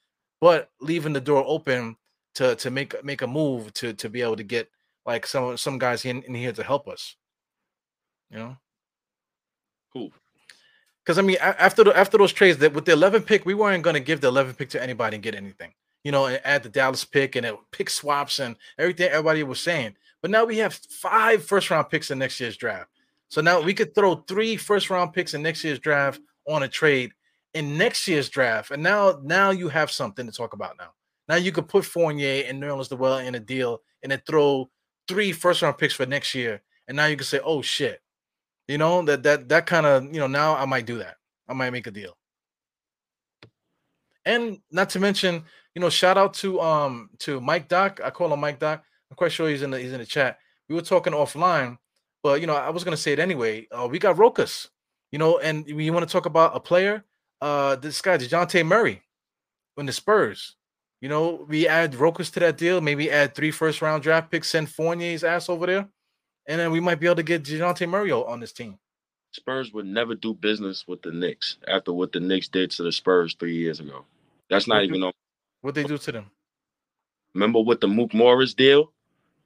but 0.41 0.71
leaving 0.81 1.13
the 1.13 1.21
door 1.21 1.45
open 1.47 1.95
to 2.35 2.57
to 2.57 2.69
make 2.69 3.01
make 3.01 3.21
a 3.21 3.27
move 3.27 3.73
to 3.75 3.93
to 3.93 4.09
be 4.09 4.21
able 4.21 4.35
to 4.35 4.43
get 4.43 4.69
like 5.05 5.25
some 5.25 5.55
some 5.55 5.79
guys 5.79 6.03
in, 6.03 6.21
in 6.23 6.35
here 6.35 6.51
to 6.51 6.63
help 6.63 6.89
us. 6.89 7.15
You 8.29 8.39
know, 8.39 8.57
Cool. 9.93 10.11
Because 11.03 11.17
I 11.17 11.21
mean 11.21 11.37
after 11.41 11.83
the, 11.83 11.97
after 11.97 12.17
those 12.17 12.33
trades 12.33 12.57
that 12.59 12.73
with 12.73 12.85
the 12.85 12.93
11 12.93 13.23
pick, 13.23 13.45
we 13.45 13.53
weren't 13.53 13.83
going 13.83 13.95
to 13.95 13.99
give 13.99 14.21
the 14.21 14.27
11 14.27 14.55
pick 14.55 14.69
to 14.69 14.81
anybody 14.81 15.15
and 15.15 15.23
get 15.23 15.35
anything. 15.35 15.73
You 16.03 16.11
know, 16.11 16.25
and 16.25 16.41
add 16.43 16.63
the 16.63 16.69
Dallas 16.69 17.05
pick 17.05 17.35
and 17.35 17.45
it, 17.45 17.55
pick 17.71 17.89
swaps 17.89 18.39
and 18.39 18.55
everything 18.79 19.09
everybody 19.09 19.43
was 19.43 19.59
saying. 19.59 19.95
But 20.21 20.31
now 20.31 20.45
we 20.45 20.57
have 20.57 20.73
five 20.73 21.43
first 21.45 21.69
round 21.69 21.89
picks 21.89 22.09
in 22.11 22.19
next 22.19 22.39
year's 22.39 22.57
draft. 22.57 22.89
So 23.29 23.41
now 23.41 23.61
we 23.61 23.73
could 23.73 23.95
throw 23.95 24.15
three 24.15 24.57
first 24.57 24.89
round 24.89 25.13
picks 25.13 25.33
in 25.33 25.41
next 25.41 25.63
year's 25.63 25.79
draft 25.79 26.19
on 26.47 26.63
a 26.63 26.67
trade 26.67 27.11
in 27.53 27.77
next 27.77 28.07
year's 28.07 28.29
draft. 28.29 28.71
And 28.71 28.83
now 28.83 29.19
now 29.23 29.51
you 29.51 29.69
have 29.69 29.91
something 29.91 30.25
to 30.25 30.31
talk 30.31 30.53
about 30.53 30.77
now. 30.77 30.93
Now 31.27 31.35
you 31.35 31.51
could 31.51 31.67
put 31.67 31.85
Fournier 31.85 32.45
and 32.47 32.61
Nerlens 32.61 32.91
Noel 32.91 33.19
in 33.19 33.35
a 33.35 33.39
deal 33.39 33.81
and 34.03 34.11
then 34.11 34.21
throw 34.27 34.69
three 35.07 35.31
first 35.31 35.61
round 35.61 35.77
picks 35.77 35.93
for 35.93 36.05
next 36.05 36.35
year. 36.35 36.61
And 36.87 36.97
now 36.97 37.05
you 37.05 37.15
can 37.15 37.25
say, 37.25 37.39
oh 37.43 37.61
shit. 37.61 38.01
You 38.67 38.77
know, 38.77 39.01
that 39.03 39.23
that 39.23 39.49
that 39.49 39.65
kind 39.65 39.85
of, 39.85 40.03
you 40.05 40.19
know, 40.19 40.27
now 40.27 40.55
I 40.55 40.65
might 40.65 40.85
do 40.85 40.97
that. 40.99 41.17
I 41.47 41.53
might 41.53 41.71
make 41.71 41.87
a 41.87 41.91
deal. 41.91 42.15
And 44.25 44.59
not 44.71 44.89
to 44.91 44.99
mention, 44.99 45.43
you 45.75 45.81
know, 45.81 45.89
shout 45.89 46.17
out 46.17 46.33
to 46.35 46.61
um 46.61 47.09
to 47.19 47.41
Mike 47.41 47.67
Doc. 47.67 47.99
I 48.03 48.09
call 48.09 48.31
him 48.31 48.39
Mike 48.39 48.59
Doc. 48.59 48.83
I'm 49.09 49.15
quite 49.15 49.31
sure 49.31 49.49
he's 49.49 49.61
in 49.61 49.71
the 49.71 49.79
he's 49.79 49.93
in 49.93 49.99
the 49.99 50.05
chat. 50.05 50.37
We 50.69 50.75
were 50.75 50.81
talking 50.81 51.13
offline, 51.13 51.77
but 52.23 52.39
you 52.39 52.47
know, 52.47 52.55
I 52.55 52.69
was 52.69 52.83
gonna 52.83 52.97
say 52.97 53.13
it 53.13 53.19
anyway. 53.19 53.67
Uh, 53.71 53.87
we 53.89 53.99
got 53.99 54.15
Rokas, 54.15 54.69
you 55.11 55.19
know, 55.19 55.39
and 55.39 55.65
we 55.65 55.89
want 55.89 56.07
to 56.07 56.11
talk 56.11 56.25
about 56.25 56.55
a 56.55 56.59
player. 56.59 57.03
Uh, 57.41 57.75
this 57.75 58.01
guy, 58.01 58.17
DeJounte 58.17 58.65
Murray, 58.65 59.01
in 59.77 59.85
the 59.85 59.93
Spurs. 59.93 60.55
You 61.01 61.09
know, 61.09 61.45
we 61.49 61.67
add 61.67 61.93
Rokas 61.93 62.31
to 62.33 62.39
that 62.41 62.57
deal, 62.57 62.79
maybe 62.79 63.09
add 63.09 63.33
three 63.33 63.49
first 63.51 63.81
round 63.81 64.03
draft 64.03 64.29
picks, 64.31 64.49
send 64.49 64.69
Fournier's 64.69 65.23
ass 65.23 65.49
over 65.49 65.65
there, 65.65 65.89
and 66.51 66.59
then 66.59 66.69
we 66.69 66.81
might 66.81 66.99
be 66.99 67.05
able 67.05 67.15
to 67.15 67.23
get 67.23 67.43
DeJounte 67.43 67.87
Murray 67.87 68.11
on 68.11 68.41
this 68.41 68.51
team. 68.51 68.77
Spurs 69.31 69.71
would 69.71 69.85
never 69.85 70.15
do 70.15 70.33
business 70.33 70.85
with 70.85 71.01
the 71.01 71.11
Knicks 71.13 71.55
after 71.65 71.93
what 71.93 72.11
the 72.11 72.19
Knicks 72.19 72.49
did 72.49 72.71
to 72.71 72.83
the 72.83 72.91
Spurs 72.91 73.33
three 73.39 73.55
years 73.55 73.79
ago. 73.79 74.03
That's 74.49 74.67
not 74.67 74.75
What 74.75 74.83
even 74.83 75.03
on. 75.03 75.13
What 75.61 75.75
they 75.75 75.85
do 75.85 75.97
to 75.97 76.11
them? 76.11 76.29
Remember 77.33 77.61
what 77.61 77.79
the 77.79 77.87
Mook 77.87 78.13
Morris 78.13 78.53
deal, 78.53 78.91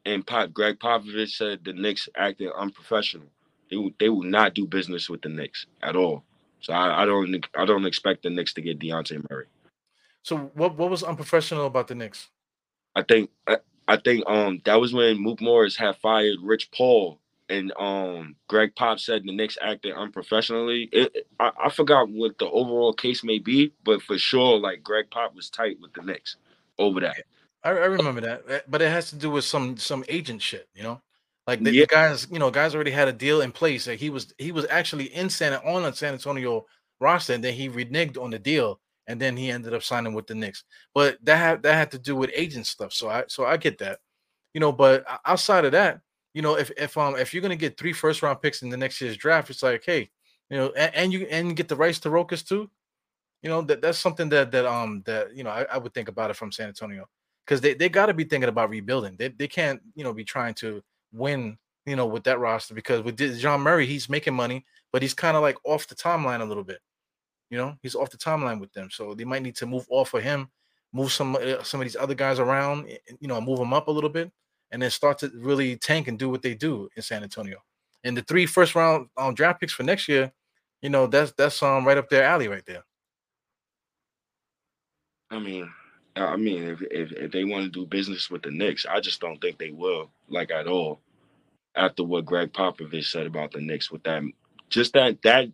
and 0.07 0.25
Pop, 0.25 0.51
Greg 0.51 0.79
Popovich 0.79 1.35
said 1.35 1.63
the 1.63 1.73
Knicks 1.73 2.09
acted 2.17 2.51
unprofessional. 2.57 3.27
They 3.69 3.77
will, 3.77 3.91
they 3.99 4.09
will 4.09 4.23
not 4.23 4.55
do 4.55 4.65
business 4.65 5.07
with 5.07 5.21
the 5.21 5.29
Knicks 5.29 5.67
at 5.83 5.95
all. 5.95 6.23
So 6.61 6.73
I, 6.73 7.03
I 7.03 7.05
don't 7.05 7.45
I 7.55 7.65
don't 7.65 7.85
expect 7.85 8.23
the 8.23 8.31
Knicks 8.31 8.55
to 8.55 8.61
get 8.61 8.79
Dejounte 8.79 9.23
Murray. 9.29 9.45
So 10.23 10.49
what 10.55 10.75
what 10.75 10.89
was 10.89 11.03
unprofessional 11.03 11.67
about 11.67 11.87
the 11.87 11.93
Knicks? 11.93 12.31
I 12.95 13.03
think 13.03 13.29
I, 13.87 13.97
think 13.97 14.23
um 14.27 14.61
that 14.65 14.79
was 14.79 14.93
when 14.93 15.21
Mook 15.21 15.41
Morris 15.41 15.75
had 15.75 15.97
fired 15.97 16.37
Rich 16.41 16.71
Paul 16.71 17.19
and 17.49 17.71
um 17.77 18.35
Greg 18.47 18.75
Pop 18.75 18.99
said 18.99 19.23
the 19.25 19.35
Knicks 19.35 19.57
acted 19.61 19.93
unprofessionally. 19.93 20.89
It, 20.91 21.27
I, 21.39 21.51
I 21.65 21.69
forgot 21.69 22.09
what 22.09 22.37
the 22.37 22.49
overall 22.49 22.93
case 22.93 23.23
may 23.23 23.39
be, 23.39 23.73
but 23.83 24.01
for 24.01 24.17
sure, 24.17 24.59
like 24.59 24.83
Greg 24.83 25.09
Pop 25.11 25.35
was 25.35 25.49
tight 25.49 25.77
with 25.81 25.93
the 25.93 26.01
Knicks 26.01 26.37
over 26.77 26.99
that. 27.01 27.17
I, 27.63 27.69
I 27.69 27.85
remember 27.85 28.21
that, 28.21 28.43
eh, 28.47 28.59
but 28.67 28.81
it 28.81 28.91
has 28.91 29.09
to 29.09 29.15
do 29.15 29.29
with 29.29 29.43
some 29.43 29.77
some 29.77 30.03
agent 30.07 30.41
shit, 30.41 30.67
you 30.75 30.83
know. 30.83 31.01
Like 31.47 31.63
the, 31.63 31.71
the 31.71 31.85
guys, 31.85 32.27
you 32.31 32.39
know, 32.39 32.49
guys 32.49 32.73
already 32.73 32.91
had 32.91 33.07
a 33.07 33.13
deal 33.13 33.41
in 33.41 33.51
place. 33.51 33.87
Like 33.87 33.99
he 33.99 34.09
was 34.09 34.33
he 34.37 34.51
was 34.51 34.65
actually 34.69 35.05
in 35.13 35.29
San 35.29 35.53
on 35.53 35.85
a 35.85 35.93
San 35.93 36.13
Antonio 36.13 36.65
roster, 36.99 37.33
and 37.33 37.43
then 37.43 37.53
he 37.53 37.69
reneged 37.69 38.21
on 38.21 38.31
the 38.31 38.39
deal, 38.39 38.79
and 39.07 39.19
then 39.19 39.37
he 39.37 39.51
ended 39.51 39.73
up 39.73 39.83
signing 39.83 40.13
with 40.13 40.27
the 40.27 40.35
Knicks. 40.35 40.63
But 40.93 41.17
that 41.23 41.37
had 41.37 41.63
that 41.63 41.75
had 41.75 41.91
to 41.91 41.99
do 41.99 42.15
with 42.15 42.31
agent 42.33 42.67
stuff. 42.67 42.93
So 42.93 43.09
I 43.09 43.23
so 43.27 43.45
I 43.45 43.57
get 43.57 43.77
that, 43.79 43.99
you 44.53 44.59
know. 44.59 44.71
But 44.71 45.05
outside 45.25 45.65
of 45.65 45.71
that, 45.73 46.01
you 46.33 46.41
know, 46.41 46.57
if 46.57 46.71
if 46.77 46.97
um 46.97 47.15
if 47.15 47.33
you're 47.33 47.41
gonna 47.41 47.55
get 47.55 47.77
three 47.77 47.93
first 47.93 48.21
round 48.21 48.41
picks 48.41 48.61
in 48.61 48.69
the 48.69 48.77
next 48.77 48.99
year's 49.01 49.17
draft, 49.17 49.49
it's 49.49 49.63
like, 49.63 49.83
hey, 49.85 50.09
you 50.49 50.57
know, 50.57 50.71
and, 50.77 50.95
and 50.95 51.13
you 51.13 51.27
and 51.29 51.55
get 51.55 51.67
the 51.67 51.75
rights 51.75 51.99
to 52.01 52.09
Rokas 52.09 52.45
too. 52.47 52.69
You 53.41 53.49
know 53.49 53.61
that 53.63 53.81
that's 53.81 53.99
something 53.99 54.29
that 54.29 54.51
that 54.51 54.65
um 54.65 55.03
that 55.05 55.35
you 55.35 55.43
know 55.43 55.51
I, 55.51 55.65
I 55.71 55.77
would 55.77 55.93
think 55.93 56.09
about 56.09 56.31
it 56.31 56.35
from 56.35 56.51
San 56.51 56.67
Antonio 56.67 57.07
because 57.45 57.61
they, 57.61 57.75
they 57.75 57.89
got 57.89 58.07
to 58.07 58.13
be 58.13 58.23
thinking 58.23 58.49
about 58.49 58.69
rebuilding. 58.71 59.15
They, 59.17 59.29
they 59.29 59.47
can't 59.47 59.81
you 59.95 60.03
know 60.03 60.13
be 60.13 60.23
trying 60.23 60.55
to 60.55 60.81
win 61.13 61.57
you 61.85 61.95
know 61.95 62.07
with 62.07 62.23
that 62.23 62.39
roster 62.39 62.73
because 62.73 63.03
with 63.03 63.17
John 63.39 63.61
Murray 63.61 63.85
he's 63.85 64.09
making 64.09 64.33
money, 64.33 64.65
but 64.91 65.01
he's 65.01 65.13
kind 65.13 65.37
of 65.37 65.43
like 65.43 65.57
off 65.63 65.87
the 65.87 65.95
timeline 65.95 66.41
a 66.41 66.45
little 66.45 66.63
bit. 66.63 66.79
You 67.49 67.57
know 67.57 67.77
he's 67.81 67.95
off 67.95 68.09
the 68.09 68.17
timeline 68.17 68.59
with 68.59 68.73
them, 68.73 68.89
so 68.91 69.13
they 69.13 69.23
might 69.23 69.43
need 69.43 69.55
to 69.57 69.65
move 69.65 69.85
off 69.89 70.13
of 70.13 70.23
him, 70.23 70.49
move 70.91 71.11
some 71.11 71.35
uh, 71.35 71.63
some 71.63 71.79
of 71.81 71.85
these 71.85 71.95
other 71.95 72.15
guys 72.15 72.39
around, 72.39 72.89
eh, 72.89 72.97
you 73.19 73.27
know, 73.27 73.39
move 73.39 73.59
them 73.59 73.73
up 73.73 73.87
a 73.87 73.91
little 73.91 74.09
bit, 74.09 74.31
and 74.71 74.81
then 74.81 74.89
start 74.89 75.19
to 75.19 75.31
really 75.35 75.75
tank 75.75 76.07
and 76.07 76.17
do 76.17 76.29
what 76.29 76.41
they 76.41 76.55
do 76.55 76.89
in 76.95 77.01
San 77.01 77.23
Antonio. 77.23 77.57
And 78.03 78.17
the 78.17 78.21
three 78.23 78.45
first 78.45 78.75
round 78.75 79.09
um, 79.17 79.33
draft 79.33 79.59
picks 79.59 79.73
for 79.73 79.83
next 79.83 80.07
year, 80.07 80.31
you 80.81 80.89
know 80.89 81.07
that's 81.07 81.31
that's 81.33 81.61
um 81.63 81.85
right 81.85 81.97
up 81.97 82.09
their 82.09 82.23
alley 82.23 82.47
right 82.47 82.65
there. 82.65 82.83
I 85.31 85.39
mean, 85.39 85.69
I 86.15 86.37
mean, 86.37 86.63
if 86.63 86.81
if, 86.81 87.11
if 87.11 87.31
they 87.31 87.43
want 87.43 87.65
to 87.65 87.69
do 87.69 87.85
business 87.85 88.29
with 88.29 88.43
the 88.43 88.51
Knicks, 88.51 88.85
I 88.85 88.99
just 88.99 89.19
don't 89.19 89.39
think 89.39 89.57
they 89.57 89.71
will, 89.71 90.09
like 90.29 90.51
at 90.51 90.67
all. 90.67 91.01
After 91.75 92.03
what 92.03 92.25
Greg 92.25 92.53
Popovich 92.53 93.05
said 93.05 93.27
about 93.27 93.51
the 93.51 93.59
Knicks, 93.59 93.91
with 93.91 94.03
that, 94.03 94.23
just 94.69 94.93
that 94.93 95.21
that 95.23 95.49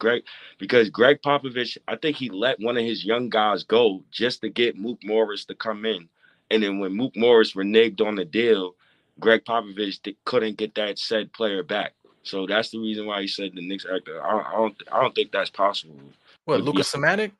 Greg, 0.00 0.24
because 0.58 0.90
Greg 0.90 1.20
Popovich, 1.22 1.78
I 1.86 1.94
think 1.94 2.16
he 2.16 2.28
let 2.28 2.58
one 2.58 2.76
of 2.76 2.84
his 2.84 3.04
young 3.04 3.28
guys 3.28 3.62
go 3.62 4.02
just 4.10 4.40
to 4.40 4.48
get 4.48 4.76
Mook 4.76 4.98
Morris 5.04 5.44
to 5.44 5.54
come 5.54 5.84
in, 5.86 6.08
and 6.50 6.62
then 6.62 6.80
when 6.80 6.96
Mook 6.96 7.14
Morris 7.16 7.54
reneged 7.54 8.00
on 8.04 8.16
the 8.16 8.24
deal, 8.24 8.74
Greg 9.20 9.44
Popovich 9.44 10.16
couldn't 10.24 10.56
get 10.56 10.74
that 10.74 10.98
said 10.98 11.32
player 11.32 11.62
back. 11.62 11.92
So 12.22 12.46
that's 12.46 12.70
the 12.70 12.78
reason 12.78 13.06
why 13.06 13.22
he 13.22 13.28
said 13.28 13.52
the 13.54 13.66
Knicks 13.66 13.86
actor. 13.86 14.22
I, 14.22 14.40
I 14.40 14.52
don't, 14.52 14.76
I 14.92 15.00
don't 15.00 15.14
think 15.14 15.32
that's 15.32 15.50
possible. 15.50 15.96
What 16.44 16.60
Lucas 16.62 16.88
Sematic? 16.88 17.32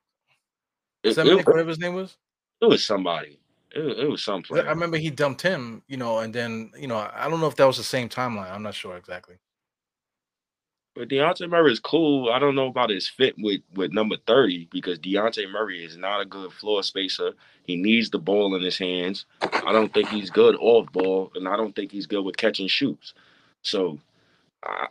It- 1.03 1.16
whatever 1.46 1.68
his 1.68 1.79
name 1.79 1.94
was. 1.94 2.16
it 2.62 2.66
was 2.66 2.85
somebody. 2.87 3.38
It, 3.73 3.99
it 4.01 4.09
was 4.11 4.25
some 4.25 4.42
player. 4.42 4.66
I 4.66 4.70
remember 4.70 4.96
he 4.96 5.11
dumped 5.11 5.42
him, 5.42 5.83
you 5.87 5.96
know, 5.96 6.18
and 6.18 6.35
then 6.35 6.73
you 6.79 6.88
know 6.88 7.09
I 7.14 7.29
don't 7.29 7.40
know 7.40 7.46
if 7.46 7.57
that 7.57 7.66
was 7.66 7.77
the 7.77 7.85
same 7.85 8.09
timeline. 8.09 8.51
I'm 8.51 8.62
not 8.62 8.75
sure 8.75 8.96
exactly. 8.96 9.37
But 11.00 11.08
Dejounte 11.08 11.48
Murray 11.48 11.72
is 11.72 11.80
cool. 11.80 12.28
I 12.28 12.38
don't 12.38 12.54
know 12.54 12.66
about 12.66 12.90
his 12.90 13.08
fit 13.08 13.34
with, 13.38 13.62
with 13.74 13.90
number 13.90 14.16
30 14.26 14.68
because 14.70 14.98
Dejounte 14.98 15.50
Murray 15.50 15.82
is 15.82 15.96
not 15.96 16.20
a 16.20 16.26
good 16.26 16.52
floor 16.52 16.82
spacer. 16.82 17.32
He 17.64 17.74
needs 17.74 18.10
the 18.10 18.18
ball 18.18 18.54
in 18.54 18.60
his 18.60 18.76
hands. 18.76 19.24
I 19.40 19.72
don't 19.72 19.94
think 19.94 20.10
he's 20.10 20.28
good 20.28 20.56
off 20.56 20.92
ball, 20.92 21.32
and 21.34 21.48
I 21.48 21.56
don't 21.56 21.74
think 21.74 21.90
he's 21.90 22.06
good 22.06 22.20
with 22.20 22.36
catching 22.36 22.68
shoots. 22.68 23.14
So, 23.62 23.98
I, 24.62 24.88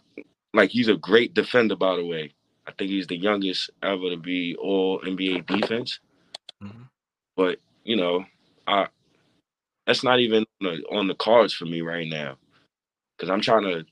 like, 0.51 0.71
he's 0.71 0.87
a 0.87 0.97
great 0.97 1.35
defender, 1.35 1.75
by 1.75 1.95
the 1.95 2.05
way. 2.07 2.31
I 2.65 2.71
think 2.71 2.89
he's 2.89 3.05
the 3.05 3.15
youngest 3.15 3.69
ever 3.83 4.09
to 4.09 4.17
be 4.17 4.55
all 4.55 5.01
NBA 5.01 5.45
defense. 5.45 5.99
Mhm. 6.59 6.89
But, 7.37 7.59
you 7.83 7.97
know, 7.97 8.25
I 8.65 8.87
that's 9.85 10.03
not 10.03 10.19
even 10.19 10.43
on 10.63 10.71
the, 10.71 10.83
on 10.89 11.07
the 11.07 11.13
cards 11.13 11.53
for 11.53 11.65
me 11.65 11.81
right 11.81 12.07
now 12.07 12.35
because 13.15 13.29
I'm 13.29 13.41
trying 13.41 13.65
to 13.65 13.85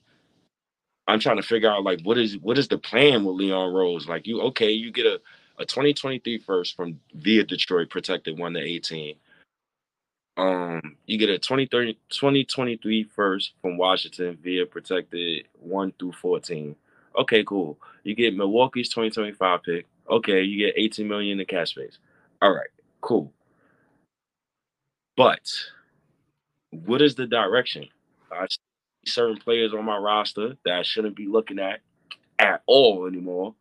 I'm 1.08 1.18
trying 1.20 1.38
to 1.38 1.42
figure 1.42 1.70
out 1.70 1.84
like 1.84 2.02
what 2.02 2.18
is 2.18 2.36
what 2.38 2.58
is 2.58 2.68
the 2.68 2.76
plan 2.78 3.24
with 3.24 3.36
Leon 3.36 3.72
Rose? 3.72 4.06
Like 4.06 4.26
you 4.26 4.42
okay, 4.42 4.70
you 4.70 4.92
get 4.92 5.06
a, 5.06 5.20
a 5.58 5.64
2023 5.64 6.38
first 6.38 6.76
from 6.76 7.00
via 7.14 7.44
Detroit 7.44 7.88
protected 7.88 8.38
1 8.38 8.54
to 8.54 8.60
18. 8.60 9.16
Um 10.36 10.96
you 11.06 11.18
get 11.18 11.30
a 11.30 11.38
2030 11.38 11.94
2023 12.10 13.04
first 13.04 13.52
from 13.62 13.78
Washington 13.78 14.38
via 14.42 14.66
protected 14.66 15.46
1 15.54 15.92
through 15.98 16.12
14. 16.12 16.76
Okay, 17.16 17.42
cool. 17.42 17.78
You 18.04 18.14
get 18.14 18.36
Milwaukee's 18.36 18.90
2025 18.90 19.62
pick. 19.62 19.86
Okay, 20.10 20.42
you 20.42 20.66
get 20.66 20.74
18 20.76 21.08
million 21.08 21.32
in 21.32 21.38
the 21.38 21.44
cash 21.46 21.70
space. 21.70 21.98
All 22.42 22.52
right, 22.52 22.68
cool. 23.00 23.32
But 25.16 25.50
what 26.70 27.00
is 27.00 27.14
the 27.14 27.26
direction? 27.26 27.88
I 28.30 28.46
certain 29.12 29.36
players 29.36 29.72
on 29.74 29.84
my 29.84 29.96
roster 29.96 30.56
that 30.64 30.74
I 30.74 30.82
shouldn't 30.82 31.16
be 31.16 31.26
looking 31.26 31.58
at 31.58 31.80
at 32.38 32.62
all 32.66 33.06
anymore. 33.06 33.54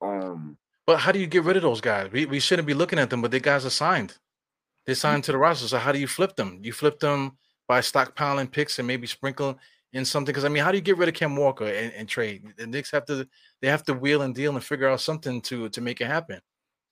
Um, 0.00 0.56
but 0.86 0.98
how 0.98 1.12
do 1.12 1.18
you 1.18 1.26
get 1.26 1.44
rid 1.44 1.56
of 1.56 1.62
those 1.62 1.80
guys? 1.80 2.10
We 2.10 2.26
we 2.26 2.40
shouldn't 2.40 2.66
be 2.66 2.74
looking 2.74 2.98
at 2.98 3.10
them, 3.10 3.22
but 3.22 3.30
the 3.30 3.40
guys 3.40 3.66
are 3.66 3.70
signed. 3.70 4.16
They're 4.86 4.94
signed 4.94 5.24
to 5.24 5.32
the 5.32 5.38
roster. 5.38 5.68
So 5.68 5.78
how 5.78 5.92
do 5.92 5.98
you 5.98 6.08
flip 6.08 6.36
them? 6.36 6.58
You 6.62 6.72
flip 6.72 6.98
them 6.98 7.36
by 7.68 7.80
stockpiling 7.80 8.50
picks 8.50 8.78
and 8.78 8.88
maybe 8.88 9.06
sprinkle 9.06 9.58
in 9.92 10.04
something. 10.04 10.32
Because 10.32 10.44
I 10.44 10.48
mean, 10.48 10.64
how 10.64 10.72
do 10.72 10.78
you 10.78 10.82
get 10.82 10.96
rid 10.96 11.08
of 11.08 11.14
Ken 11.14 11.36
Walker 11.36 11.66
and, 11.66 11.92
and 11.92 12.08
trade? 12.08 12.44
The 12.56 12.66
Knicks 12.66 12.90
have 12.90 13.04
to 13.06 13.28
they 13.60 13.68
have 13.68 13.84
to 13.84 13.94
wheel 13.94 14.22
and 14.22 14.34
deal 14.34 14.54
and 14.54 14.64
figure 14.64 14.88
out 14.88 15.00
something 15.00 15.40
to 15.42 15.68
to 15.68 15.80
make 15.80 16.00
it 16.00 16.06
happen. 16.06 16.40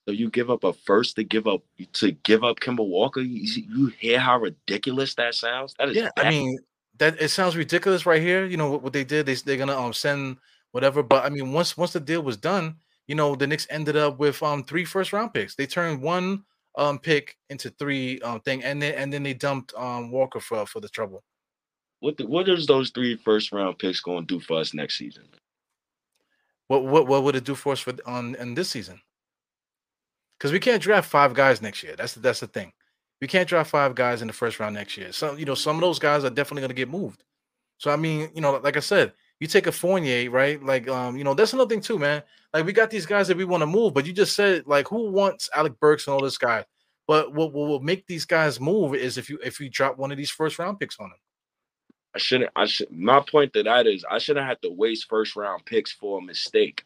So 0.06 0.12
you 0.12 0.30
give 0.30 0.50
up 0.50 0.64
a 0.64 0.72
first 0.72 1.16
to 1.16 1.24
give 1.24 1.46
up 1.46 1.62
to 1.94 2.12
give 2.12 2.44
up 2.44 2.60
Kemba 2.60 2.86
Walker. 2.86 3.20
You, 3.20 3.62
you 3.68 3.86
hear 3.98 4.18
how 4.18 4.38
ridiculous 4.38 5.14
that 5.16 5.34
sounds? 5.34 5.74
That 5.78 5.90
is 5.90 5.96
yeah. 5.96 6.08
Bad. 6.16 6.26
I 6.26 6.30
mean, 6.30 6.58
that 6.98 7.20
it 7.20 7.28
sounds 7.28 7.56
ridiculous 7.56 8.06
right 8.06 8.22
here. 8.22 8.44
You 8.44 8.56
know 8.56 8.70
what, 8.70 8.82
what 8.82 8.92
they 8.92 9.04
did? 9.04 9.26
They 9.26 9.34
they're 9.34 9.56
gonna 9.56 9.78
um 9.78 9.92
send 9.92 10.38
whatever. 10.72 11.02
But 11.02 11.24
I 11.24 11.30
mean, 11.30 11.52
once 11.52 11.76
once 11.76 11.92
the 11.92 12.00
deal 12.00 12.22
was 12.22 12.36
done, 12.36 12.76
you 13.06 13.14
know, 13.14 13.34
the 13.34 13.46
Knicks 13.46 13.66
ended 13.70 13.96
up 13.96 14.18
with 14.18 14.42
um 14.42 14.64
three 14.64 14.84
first 14.84 15.12
round 15.12 15.34
picks. 15.34 15.54
They 15.54 15.66
turned 15.66 16.02
one 16.02 16.44
um 16.76 16.98
pick 16.98 17.36
into 17.50 17.70
three 17.70 18.20
um 18.20 18.40
thing, 18.40 18.62
and 18.64 18.80
then 18.82 18.94
and 18.94 19.12
then 19.12 19.22
they 19.22 19.34
dumped 19.34 19.74
um 19.74 20.10
Walker 20.10 20.40
for 20.40 20.66
for 20.66 20.80
the 20.80 20.88
trouble. 20.88 21.22
What 22.00 22.16
the, 22.16 22.26
what 22.26 22.48
is 22.48 22.66
those 22.66 22.90
three 22.90 23.16
first 23.16 23.52
round 23.52 23.78
picks 23.78 24.00
going 24.00 24.26
to 24.26 24.38
do 24.38 24.40
for 24.40 24.58
us 24.58 24.74
next 24.74 24.98
season? 24.98 25.24
What 26.68 26.84
what 26.84 27.06
what 27.06 27.22
would 27.24 27.36
it 27.36 27.44
do 27.44 27.54
for 27.54 27.72
us 27.72 27.80
for 27.80 27.94
on 28.06 28.34
in 28.36 28.54
this 28.54 28.68
season? 28.68 29.00
Because 30.38 30.52
we 30.52 30.60
can't 30.60 30.82
draft 30.82 31.10
five 31.10 31.34
guys 31.34 31.60
next 31.60 31.82
year. 31.82 31.96
That's 31.96 32.14
the, 32.14 32.20
that's 32.20 32.40
the 32.40 32.46
thing. 32.46 32.72
We 33.20 33.26
can't 33.26 33.48
draft 33.48 33.70
five 33.70 33.94
guys 33.94 34.22
in 34.22 34.28
the 34.28 34.32
first 34.32 34.60
round 34.60 34.74
next 34.74 34.96
year. 34.96 35.12
So 35.12 35.34
you 35.34 35.44
know 35.44 35.54
some 35.54 35.76
of 35.76 35.82
those 35.82 35.98
guys 35.98 36.24
are 36.24 36.30
definitely 36.30 36.62
going 36.62 36.70
to 36.70 36.74
get 36.74 36.90
moved. 36.90 37.24
So 37.78 37.90
I 37.90 37.96
mean, 37.96 38.30
you 38.34 38.40
know, 38.40 38.56
like 38.56 38.76
I 38.76 38.80
said, 38.80 39.12
you 39.40 39.46
take 39.46 39.66
a 39.66 39.72
Fournier, 39.72 40.30
right? 40.30 40.62
Like, 40.62 40.88
um, 40.88 41.16
you 41.16 41.24
know, 41.24 41.34
that's 41.34 41.52
another 41.52 41.68
thing 41.68 41.80
too, 41.80 41.98
man. 41.98 42.22
Like, 42.52 42.66
we 42.66 42.72
got 42.72 42.90
these 42.90 43.06
guys 43.06 43.28
that 43.28 43.36
we 43.36 43.44
want 43.44 43.62
to 43.62 43.66
move, 43.66 43.94
but 43.94 44.06
you 44.06 44.12
just 44.12 44.34
said, 44.34 44.64
like, 44.66 44.88
who 44.88 45.10
wants 45.10 45.48
Alec 45.54 45.78
Burks 45.80 46.06
and 46.06 46.14
all 46.14 46.22
this 46.22 46.38
guy? 46.38 46.64
But 47.06 47.32
what, 47.34 47.52
what 47.52 47.68
will 47.68 47.80
make 47.80 48.06
these 48.06 48.24
guys 48.24 48.60
move 48.60 48.94
is 48.94 49.16
if 49.16 49.30
you 49.30 49.38
if 49.42 49.60
you 49.60 49.70
drop 49.70 49.96
one 49.96 50.10
of 50.10 50.18
these 50.18 50.30
first 50.30 50.58
round 50.58 50.78
picks 50.78 50.98
on 50.98 51.08
them. 51.08 51.18
I 52.14 52.18
shouldn't. 52.18 52.50
I 52.56 52.66
should. 52.66 52.90
My 52.90 53.20
point 53.20 53.52
to 53.54 53.62
that 53.62 53.86
is, 53.86 54.04
I 54.10 54.18
shouldn't 54.18 54.46
have 54.46 54.60
to 54.62 54.70
waste 54.70 55.08
first 55.08 55.36
round 55.36 55.64
picks 55.64 55.92
for 55.92 56.18
a 56.18 56.22
mistake. 56.22 56.84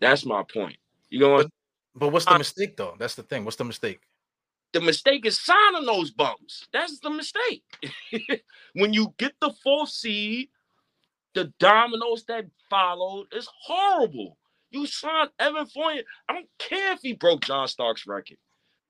That's 0.00 0.26
my 0.26 0.42
point. 0.42 0.76
You 1.10 1.20
going? 1.20 1.42
But, 1.42 1.50
but 1.94 2.08
what's 2.08 2.24
the 2.26 2.32
I, 2.32 2.38
mistake 2.38 2.76
though? 2.76 2.94
That's 2.98 3.14
the 3.14 3.22
thing. 3.22 3.44
What's 3.44 3.56
the 3.56 3.64
mistake? 3.64 4.00
The 4.74 4.82
mistake 4.82 5.26
is 5.26 5.40
signing 5.40 5.86
those 5.86 6.12
bums. 6.12 6.68
That's 6.74 7.00
the 7.00 7.10
mistake. 7.10 7.64
when 8.74 8.92
you 8.94 9.14
get 9.18 9.34
the 9.40 9.54
fourth 9.64 9.90
seed 9.90 10.48
the 11.34 11.52
dominoes 11.60 12.24
that 12.26 12.46
followed 12.70 13.26
is 13.32 13.48
horrible. 13.62 14.38
You 14.70 14.86
signed 14.86 15.30
Evan 15.38 15.66
Fournier. 15.66 16.04
I 16.28 16.34
don't 16.34 16.48
care 16.58 16.92
if 16.92 17.00
he 17.02 17.12
broke 17.12 17.44
John 17.44 17.68
Starks' 17.68 18.06
record. 18.06 18.38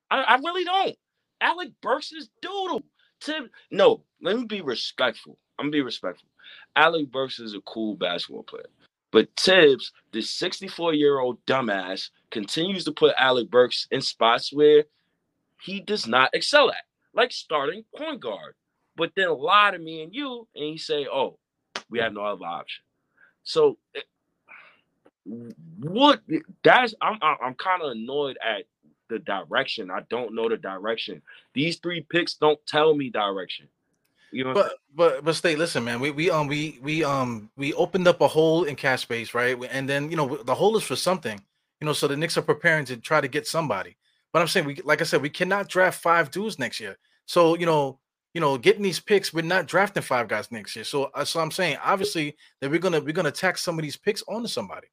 I, 0.09 0.21
I 0.21 0.35
really 0.37 0.63
don't. 0.63 0.95
Alec 1.41 1.69
Burks 1.81 2.11
is 2.13 2.29
doodle. 2.41 2.83
Tim, 3.19 3.49
no, 3.71 4.03
let 4.21 4.37
me 4.37 4.45
be 4.45 4.61
respectful. 4.61 5.37
I'm 5.59 5.65
gonna 5.65 5.71
be 5.71 5.81
respectful. 5.81 6.29
Alec 6.75 7.11
Burks 7.11 7.39
is 7.39 7.53
a 7.55 7.61
cool 7.61 7.95
basketball 7.95 8.43
player. 8.43 8.67
But 9.11 9.29
Thibs, 9.37 9.91
this 10.11 10.29
64 10.31 10.93
year 10.93 11.19
old 11.19 11.43
dumbass, 11.45 12.09
continues 12.31 12.83
to 12.85 12.91
put 12.91 13.15
Alec 13.17 13.49
Burks 13.49 13.87
in 13.91 14.01
spots 14.01 14.53
where 14.53 14.85
he 15.61 15.79
does 15.79 16.07
not 16.07 16.29
excel 16.33 16.69
at, 16.69 16.83
like 17.13 17.31
starting 17.31 17.85
point 17.95 18.21
guard. 18.21 18.55
But 18.97 19.11
then 19.15 19.37
lie 19.37 19.71
to 19.71 19.79
me 19.79 20.03
and 20.03 20.15
you, 20.15 20.47
and 20.55 20.65
he 20.65 20.77
say, 20.77 21.07
"Oh, 21.11 21.37
we 21.89 21.99
have 21.99 22.13
no 22.13 22.21
other 22.21 22.45
option. 22.45 22.83
So 23.43 23.77
eh, 23.95 24.01
what 25.79 26.21
that's 26.63 26.93
I'm 27.01 27.19
I'm 27.21 27.55
kind 27.55 27.81
of 27.81 27.91
annoyed 27.91 28.37
at 28.45 28.65
the 29.09 29.19
direction. 29.19 29.91
I 29.91 30.01
don't 30.09 30.35
know 30.35 30.49
the 30.49 30.57
direction. 30.57 31.21
These 31.53 31.77
three 31.77 32.01
picks 32.01 32.35
don't 32.35 32.59
tell 32.65 32.93
me 32.95 33.09
direction. 33.09 33.67
You 34.31 34.45
know, 34.45 34.53
but 34.53 34.73
but 34.95 35.23
but 35.23 35.35
stay. 35.35 35.55
Listen, 35.55 35.83
man. 35.83 35.99
We 35.99 36.11
we 36.11 36.29
um 36.29 36.47
we 36.47 36.79
we 36.81 37.03
um 37.03 37.49
we 37.55 37.73
opened 37.73 38.07
up 38.07 38.21
a 38.21 38.27
hole 38.27 38.63
in 38.63 38.75
cash 38.75 39.03
space, 39.03 39.33
right? 39.33 39.57
And 39.71 39.87
then 39.87 40.09
you 40.09 40.17
know 40.17 40.37
the 40.37 40.55
hole 40.55 40.75
is 40.77 40.83
for 40.83 40.95
something. 40.95 41.41
You 41.79 41.85
know, 41.85 41.93
so 41.93 42.07
the 42.07 42.17
Knicks 42.17 42.37
are 42.37 42.41
preparing 42.41 42.85
to 42.85 42.97
try 42.97 43.21
to 43.21 43.27
get 43.27 43.47
somebody. 43.47 43.97
But 44.35 44.41
I'm 44.41 44.49
saying 44.49 44.65
we 44.65 44.75
like 44.83 44.99
I 44.99 45.05
said, 45.05 45.21
we 45.21 45.29
cannot 45.29 45.69
draft 45.69 46.01
five 46.01 46.29
dudes 46.29 46.59
next 46.59 46.81
year. 46.81 46.97
So 47.25 47.55
you 47.55 47.65
know 47.65 47.99
you 48.33 48.41
know, 48.41 48.57
getting 48.57 48.83
these 48.83 48.99
picks, 48.99 49.33
we're 49.33 49.45
not 49.45 49.65
drafting 49.65 50.03
five 50.03 50.27
guys 50.27 50.51
next 50.51 50.75
year. 50.75 50.83
So, 50.83 51.05
uh, 51.15 51.23
so 51.23 51.39
I'm 51.39 51.51
saying, 51.51 51.77
obviously, 51.81 52.35
that 52.59 52.69
we're 52.69 52.81
gonna 52.81 52.99
we're 52.99 53.13
gonna 53.13 53.31
tack 53.31 53.57
some 53.57 53.79
of 53.79 53.83
these 53.83 53.95
picks 53.95 54.21
onto 54.27 54.49
somebody. 54.49 54.87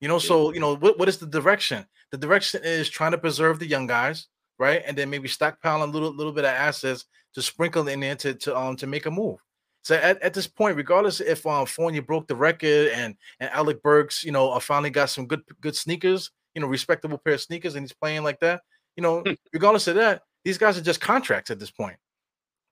You 0.00 0.08
know, 0.08 0.18
so 0.18 0.54
you 0.54 0.60
know, 0.60 0.76
what, 0.76 0.98
what 0.98 1.06
is 1.06 1.18
the 1.18 1.26
direction? 1.26 1.84
The 2.10 2.16
direction 2.16 2.62
is 2.64 2.88
trying 2.88 3.10
to 3.12 3.18
preserve 3.18 3.58
the 3.58 3.66
young 3.66 3.86
guys, 3.86 4.28
right? 4.58 4.82
And 4.86 4.96
then 4.96 5.10
maybe 5.10 5.28
stockpile 5.28 5.84
a 5.84 5.84
little 5.84 6.10
little 6.10 6.32
bit 6.32 6.46
of 6.46 6.52
assets 6.52 7.04
to 7.34 7.42
sprinkle 7.42 7.86
in 7.86 8.00
there 8.00 8.16
to 8.16 8.32
to 8.32 8.56
um 8.56 8.76
to 8.76 8.86
make 8.86 9.04
a 9.04 9.10
move. 9.10 9.36
So 9.82 9.96
at, 9.96 10.22
at 10.22 10.32
this 10.32 10.46
point, 10.46 10.78
regardless 10.78 11.20
if 11.20 11.46
um 11.46 11.66
Fournier 11.66 12.00
broke 12.00 12.28
the 12.28 12.34
record 12.34 12.92
and 12.94 13.14
and 13.40 13.50
Alec 13.50 13.82
Burks, 13.82 14.24
you 14.24 14.32
know, 14.32 14.52
uh, 14.52 14.58
finally 14.58 14.88
got 14.88 15.10
some 15.10 15.26
good 15.26 15.42
good 15.60 15.76
sneakers, 15.76 16.30
you 16.54 16.60
know, 16.60 16.66
respectable 16.66 17.18
pair 17.18 17.34
of 17.34 17.40
sneakers, 17.40 17.74
and 17.74 17.84
he's 17.84 17.92
playing 17.92 18.22
like 18.22 18.40
that, 18.40 18.62
you 18.96 19.02
know, 19.02 19.20
hmm. 19.20 19.32
regardless 19.52 19.86
of 19.86 19.94
that, 19.96 20.22
these 20.44 20.58
guys 20.58 20.76
are 20.78 20.82
just 20.82 21.00
contracts 21.00 21.50
at 21.50 21.58
this 21.58 21.70
point. 21.70 21.96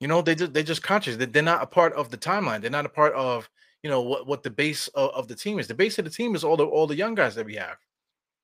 You 0.01 0.09
know, 0.09 0.23
they 0.23 0.35
just 0.35 0.53
they 0.53 0.62
just 0.62 0.83
conscious 0.83 1.17
that 1.17 1.33
they're 1.33 1.43
not 1.43 1.62
a 1.62 1.67
part 1.67 1.93
of 1.95 2.11
the 2.11 2.17
timeline. 2.17 2.61
They're 2.61 2.71
not 2.71 2.87
a 2.87 2.91
part 2.91 3.14
of 3.14 3.49
you 3.83 3.91
know 3.91 4.03
what, 4.03 4.27
what 4.27 4.43
the 4.43 4.51
base 4.51 4.88
of, 4.88 5.11
of, 5.11 5.29
the 5.29 5.35
team 5.35 5.59
is. 5.59 5.67
The 5.67 5.75
base 5.75 5.99
of 5.99 6.05
the 6.05 6.11
team 6.11 6.35
is 6.35 6.45
all 6.45 6.57
the 6.57 6.64
all 6.64 6.87
the 6.87 6.97
young 6.97 7.14
guys 7.14 7.35
that 7.35 7.47
we 7.47 7.57
have. 7.57 7.77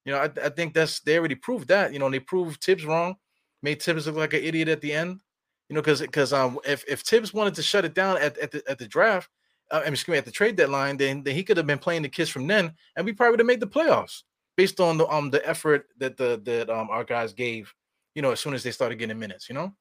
You 0.05 0.13
know, 0.13 0.19
I, 0.19 0.31
I 0.43 0.49
think 0.49 0.75
that's 0.75 1.01
they 1.01 1.19
already 1.19 1.35
proved 1.37 1.69
that. 1.69 1.93
You 1.93 1.99
know, 1.99 2.11
they 2.11 2.21
proved 2.21 2.63
Thibs 2.63 2.85
wrong, 2.85 3.17
made 3.63 3.83
Thibs 3.83 4.07
look 4.07 4.17
like 4.17 4.35
an 4.35 4.43
idiot 4.43 4.69
at 4.69 4.81
the 4.81 4.93
end. 4.93 5.21
You 5.69 5.75
know, 5.75 5.81
because 5.81 6.01
because 6.01 6.33
um 6.33 6.59
if 6.65 6.85
if 6.89 7.01
Thibs 7.01 7.33
wanted 7.33 7.55
to 7.55 7.63
shut 7.63 7.85
it 7.85 7.95
down 7.95 8.19
at, 8.19 8.37
at 8.39 8.51
the 8.51 8.63
at 8.69 8.79
the 8.79 8.89
draft, 8.89 9.31
uh, 9.71 9.77
I 9.77 9.85
mean, 9.85 9.95
excuse 9.95 10.13
me, 10.13 10.19
at 10.19 10.25
the 10.25 10.31
trade 10.31 10.57
deadline, 10.57 10.97
then 10.97 11.23
then 11.23 11.35
he 11.35 11.45
could 11.45 11.57
have 11.57 11.67
been 11.67 11.79
playing 11.79 12.03
the 12.03 12.09
kids 12.09 12.31
from 12.31 12.47
then, 12.47 12.73
and 12.97 13.07
we 13.07 13.13
probably 13.13 13.33
would 13.33 13.41
have 13.41 13.47
made 13.47 13.61
the 13.61 13.67
playoffs 13.67 14.23
based 14.57 14.81
on 14.81 14.99
the 14.99 15.09
um 15.09 15.31
the 15.31 15.47
effort 15.49 15.87
that 15.99 16.17
the 16.17 16.41
that 16.45 16.71
um 16.71 16.89
our 16.91 17.05
guys 17.05 17.33
gave. 17.33 17.73
You 18.15 18.23
know, 18.23 18.31
as 18.31 18.41
soon 18.41 18.55
as 18.55 18.63
they 18.63 18.71
started 18.71 18.97
getting 18.99 19.19
minutes. 19.19 19.49
You 19.49 19.55
know. 19.55 19.75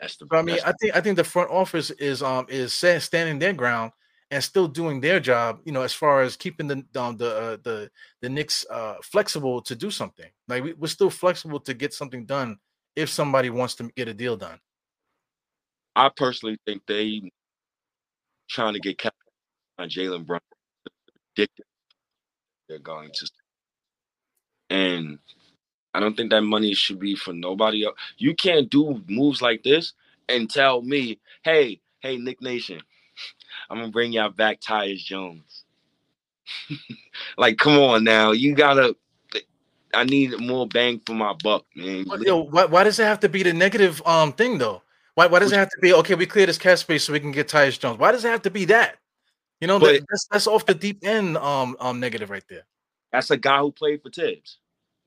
That's 0.00 0.16
the. 0.16 0.26
I 0.30 0.42
mean, 0.42 0.58
I 0.64 0.72
think 0.80 0.96
I 0.96 1.00
think 1.00 1.16
the 1.16 1.24
front 1.24 1.50
office 1.50 1.90
is 1.92 2.22
um 2.22 2.46
is 2.48 2.72
standing 2.72 3.38
their 3.38 3.52
ground 3.52 3.92
and 4.30 4.44
still 4.44 4.68
doing 4.68 5.00
their 5.00 5.20
job. 5.20 5.60
You 5.64 5.72
know, 5.72 5.82
as 5.82 5.92
far 5.92 6.22
as 6.22 6.36
keeping 6.36 6.68
the 6.68 6.84
um, 7.00 7.16
the 7.16 7.36
uh, 7.36 7.56
the 7.62 7.90
the 8.20 8.28
Knicks 8.28 8.66
uh, 8.70 8.96
flexible 9.02 9.60
to 9.62 9.74
do 9.74 9.90
something. 9.90 10.30
Like 10.46 10.64
we, 10.64 10.72
we're 10.74 10.88
still 10.88 11.10
flexible 11.10 11.60
to 11.60 11.74
get 11.74 11.94
something 11.94 12.26
done 12.26 12.58
if 12.94 13.08
somebody 13.08 13.50
wants 13.50 13.74
to 13.76 13.90
get 13.96 14.08
a 14.08 14.14
deal 14.14 14.36
done. 14.36 14.58
I 15.96 16.10
personally 16.16 16.58
think 16.64 16.82
they 16.86 17.32
trying 18.48 18.74
to 18.74 18.80
get 18.80 19.02
on 19.78 19.88
Jalen 19.88 20.26
Brown. 20.26 20.40
They're 22.68 22.78
going 22.78 23.10
to, 23.14 23.30
and 24.70 25.18
I 25.94 26.00
don't 26.00 26.16
think 26.16 26.30
that 26.30 26.42
money 26.42 26.74
should 26.74 26.98
be 26.98 27.16
for 27.16 27.32
nobody 27.32 27.84
else. 27.86 27.96
You 28.18 28.34
can't 28.34 28.68
do 28.70 29.02
moves 29.08 29.40
like 29.40 29.62
this 29.62 29.94
and 30.28 30.50
tell 30.50 30.82
me, 30.82 31.18
hey, 31.42 31.80
hey, 32.00 32.18
Knick 32.18 32.42
Nation, 32.42 32.80
I'm 33.70 33.78
gonna 33.78 33.90
bring 33.90 34.12
y'all 34.12 34.30
back 34.30 34.60
Tyus 34.60 34.98
Jones. 34.98 35.64
like, 37.38 37.56
come 37.58 37.78
on 37.78 38.04
now, 38.04 38.32
you 38.32 38.54
gotta. 38.54 38.94
I 39.94 40.04
need 40.04 40.38
more 40.38 40.68
bang 40.68 41.00
for 41.06 41.14
my 41.14 41.32
buck, 41.42 41.64
man. 41.74 42.04
yo, 42.20 42.42
why, 42.42 42.66
why 42.66 42.84
does 42.84 42.98
it 42.98 43.04
have 43.04 43.20
to 43.20 43.28
be 43.28 43.42
the 43.42 43.54
negative 43.54 44.02
um 44.06 44.34
thing 44.34 44.58
though? 44.58 44.82
Why, 45.14 45.26
why 45.26 45.38
does 45.38 45.50
it 45.50 45.56
have 45.56 45.70
to 45.70 45.78
be 45.80 45.94
okay? 45.94 46.14
We 46.14 46.26
clear 46.26 46.46
this 46.46 46.58
cash 46.58 46.80
space 46.80 47.04
so 47.04 47.12
we 47.12 47.20
can 47.20 47.32
get 47.32 47.48
Tyus 47.48 47.78
Jones. 47.78 47.98
Why 47.98 48.12
does 48.12 48.24
it 48.24 48.28
have 48.28 48.42
to 48.42 48.50
be 48.50 48.66
that? 48.66 48.98
You 49.60 49.66
know, 49.66 49.78
but, 49.78 50.02
that's 50.08 50.26
that's 50.30 50.46
off 50.46 50.66
the 50.66 50.74
deep 50.74 51.04
end 51.04 51.36
um 51.36 51.76
um 51.80 52.00
negative 52.00 52.30
right 52.30 52.44
there. 52.48 52.66
That's 53.12 53.30
a 53.30 53.36
guy 53.36 53.58
who 53.58 53.72
played 53.72 54.02
for 54.02 54.10
Thibs. 54.10 54.58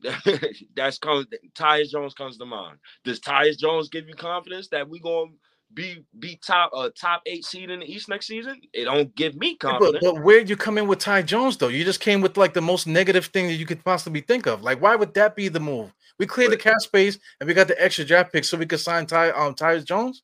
that's 0.75 0.97
comes 0.97 1.27
Tyus 1.55 1.89
Jones 1.89 2.13
comes 2.13 2.37
to 2.37 2.45
mind. 2.45 2.77
Does 3.03 3.19
Tyus 3.19 3.57
Jones 3.57 3.89
give 3.89 4.07
you 4.07 4.15
confidence 4.15 4.67
that 4.69 4.89
we're 4.89 5.01
gonna 5.01 5.31
be 5.73 6.03
be 6.19 6.39
top 6.45 6.71
uh 6.73 6.89
top 6.99 7.21
eight 7.27 7.45
seed 7.45 7.69
in 7.69 7.79
the 7.79 7.85
East 7.85 8.09
next 8.09 8.27
season? 8.27 8.59
It 8.73 8.85
don't 8.85 9.13
give 9.15 9.35
me 9.35 9.55
confidence. 9.55 9.99
But, 10.01 10.15
but 10.15 10.23
where'd 10.23 10.49
you 10.49 10.57
come 10.57 10.77
in 10.77 10.87
with 10.87 10.99
Ty 10.99 11.21
Jones 11.23 11.57
though? 11.57 11.67
You 11.67 11.83
just 11.83 11.99
came 11.99 12.21
with 12.21 12.35
like 12.35 12.53
the 12.53 12.61
most 12.61 12.87
negative 12.87 13.27
thing 13.27 13.47
that 13.47 13.53
you 13.53 13.65
could 13.65 13.83
possibly 13.83 14.21
think 14.21 14.47
of. 14.47 14.63
Like, 14.63 14.81
why 14.81 14.95
would 14.95 15.13
that 15.13 15.35
be 15.35 15.47
the 15.47 15.59
move? 15.59 15.93
We 16.17 16.25
cleared 16.25 16.51
but, 16.51 16.59
the 16.59 16.63
cap 16.63 16.81
space 16.81 17.19
and 17.39 17.47
we 17.47 17.53
got 17.53 17.67
the 17.67 17.81
extra 17.81 18.03
draft 18.03 18.33
pick 18.33 18.43
so 18.43 18.57
we 18.57 18.65
could 18.65 18.79
sign 18.79 19.05
Ty 19.05 19.31
um 19.31 19.53
Tyus 19.53 19.85
Jones. 19.85 20.23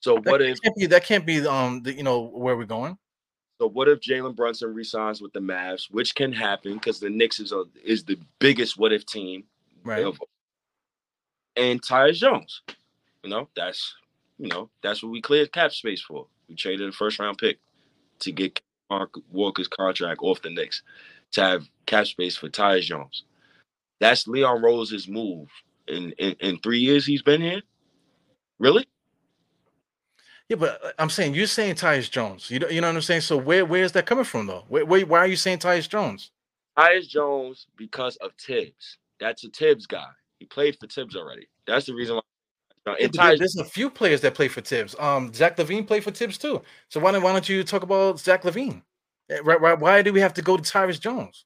So 0.00 0.14
what 0.14 0.20
is 0.20 0.26
that 0.26 0.32
what 0.32 0.42
if 0.42 0.60
can't 0.62 0.76
be, 0.76 0.86
that 0.86 1.04
can't 1.04 1.26
be 1.26 1.46
um 1.46 1.82
the, 1.82 1.94
you 1.94 2.02
know 2.02 2.20
where 2.20 2.56
we're 2.56 2.64
going? 2.64 2.98
So 3.60 3.68
what 3.68 3.88
if 3.88 4.00
Jalen 4.00 4.36
Brunson 4.36 4.72
resigns 4.72 5.20
with 5.20 5.32
the 5.32 5.40
Mavs, 5.40 5.90
which 5.90 6.14
can 6.14 6.32
happen 6.32 6.74
because 6.74 7.00
the 7.00 7.10
Knicks 7.10 7.40
is 7.40 7.52
a, 7.52 7.64
is 7.84 8.04
the 8.04 8.18
biggest 8.38 8.78
what 8.78 8.92
if 8.92 9.04
team, 9.04 9.44
right? 9.82 10.06
And 11.56 11.82
Tyus 11.82 12.14
Jones, 12.14 12.62
you 13.24 13.30
know 13.30 13.48
that's 13.56 13.94
you 14.38 14.48
know, 14.48 14.70
that's 14.82 15.02
what 15.02 15.12
we 15.12 15.20
cleared 15.20 15.52
cap 15.52 15.72
space 15.72 16.00
for. 16.00 16.26
We 16.48 16.54
traded 16.54 16.88
a 16.88 16.92
first 16.92 17.18
round 17.18 17.38
pick 17.38 17.58
to 18.20 18.32
get 18.32 18.60
Mark 18.88 19.14
Walker's 19.30 19.68
contract 19.68 20.20
off 20.22 20.42
the 20.42 20.50
Knicks 20.50 20.82
to 21.32 21.42
have 21.42 21.68
cap 21.86 22.06
space 22.06 22.36
for 22.36 22.48
Tyus 22.48 22.82
Jones. 22.82 23.24
That's 24.00 24.28
Leon 24.28 24.62
Rose's 24.62 25.08
move. 25.08 25.48
In, 25.88 26.12
in 26.12 26.36
in 26.40 26.58
three 26.58 26.78
years 26.80 27.04
he's 27.04 27.22
been 27.22 27.40
here. 27.40 27.62
Really? 28.58 28.86
Yeah, 30.48 30.56
but 30.56 30.84
uh, 30.84 30.92
I'm 30.98 31.10
saying 31.10 31.34
you're 31.34 31.46
saying 31.46 31.74
Tyus 31.74 32.10
Jones. 32.10 32.50
You 32.50 32.58
know, 32.58 32.68
you 32.68 32.80
know 32.80 32.88
what 32.88 32.96
I'm 32.96 33.02
saying. 33.02 33.20
So 33.22 33.36
where 33.36 33.64
where 33.64 33.82
is 33.82 33.92
that 33.92 34.06
coming 34.06 34.24
from 34.24 34.46
though? 34.46 34.64
Where, 34.68 34.84
where 34.84 35.04
why 35.04 35.18
are 35.18 35.26
you 35.26 35.36
saying 35.36 35.58
Tyus 35.58 35.88
Jones? 35.88 36.30
Tyus 36.76 37.08
Jones 37.08 37.66
because 37.76 38.16
of 38.16 38.32
Thibs. 38.40 38.98
That's 39.20 39.44
a 39.44 39.48
Thibs 39.48 39.86
guy. 39.86 40.06
He 40.38 40.46
played 40.46 40.76
for 40.78 40.86
Thibs 40.86 41.16
already. 41.16 41.48
That's 41.66 41.86
the 41.86 41.94
reason 41.94 42.16
why. 42.16 42.22
Yeah, 42.98 43.08
Tyus, 43.08 43.38
there's 43.38 43.56
a 43.56 43.64
few 43.64 43.90
players 43.90 44.22
that 44.22 44.34
play 44.34 44.48
for 44.48 44.62
Thibs. 44.62 44.96
Um, 44.98 45.34
Zach 45.34 45.58
LaVine 45.58 45.86
played 45.86 46.04
for 46.04 46.10
Thibs 46.10 46.38
too. 46.38 46.62
So 46.88 47.00
why 47.00 47.12
don't 47.12 47.22
why 47.22 47.32
don't 47.32 47.48
you 47.48 47.62
talk 47.62 47.82
about 47.82 48.18
Zach 48.18 48.44
LaVine? 48.44 48.82
Eh, 49.28 49.40
right, 49.44 49.60
right. 49.60 49.78
Why 49.78 50.00
do 50.00 50.12
we 50.12 50.20
have 50.20 50.32
to 50.34 50.42
go 50.42 50.56
to 50.56 50.62
Tyus 50.62 50.98
Jones? 50.98 51.44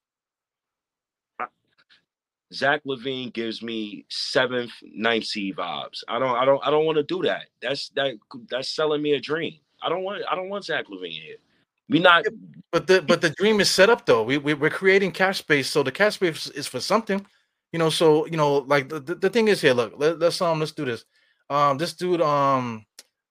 Zach 2.52 2.82
LaVine 2.84 3.32
gives 3.32 3.62
me 3.62 4.04
seventh, 4.08 4.72
ninth 4.82 5.24
seed 5.24 5.56
vibes. 5.56 6.02
I 6.08 6.18
don't, 6.18 6.36
I 6.36 6.44
don't, 6.44 6.60
I 6.64 6.70
don't 6.70 6.84
want 6.84 6.96
to 6.96 7.02
do 7.02 7.22
that. 7.22 7.46
That's 7.60 7.88
that 7.90 8.14
that's 8.50 8.68
selling 8.68 9.02
me 9.02 9.12
a 9.12 9.20
dream. 9.20 9.54
I 9.82 9.88
don't 9.88 10.02
want, 10.02 10.22
I 10.30 10.34
don't 10.34 10.48
want 10.48 10.64
Zach 10.64 10.86
LaVine 10.86 11.10
here. 11.10 11.36
We 11.88 11.98
not. 11.98 12.24
But 12.70 12.86
the 12.86 13.02
but 13.02 13.20
the 13.20 13.30
dream 13.30 13.60
is 13.60 13.70
set 13.70 13.90
up 13.90 14.06
though. 14.06 14.22
We, 14.22 14.38
we 14.38 14.54
we're 14.54 14.70
creating 14.70 15.12
cash 15.12 15.38
space, 15.38 15.68
so 15.68 15.82
the 15.82 15.92
cash 15.92 16.14
space 16.14 16.46
is 16.48 16.66
for 16.66 16.80
something. 16.80 17.24
You 17.72 17.78
know, 17.78 17.90
so 17.90 18.26
you 18.26 18.36
know, 18.36 18.58
like 18.58 18.88
the, 18.88 19.00
the, 19.00 19.14
the 19.14 19.30
thing 19.30 19.48
is 19.48 19.60
here. 19.60 19.74
Look, 19.74 19.94
let, 19.96 20.18
let's 20.18 20.40
um 20.40 20.60
let's 20.60 20.72
do 20.72 20.84
this. 20.84 21.04
Um, 21.50 21.78
this 21.78 21.92
dude 21.92 22.22
um 22.22 22.86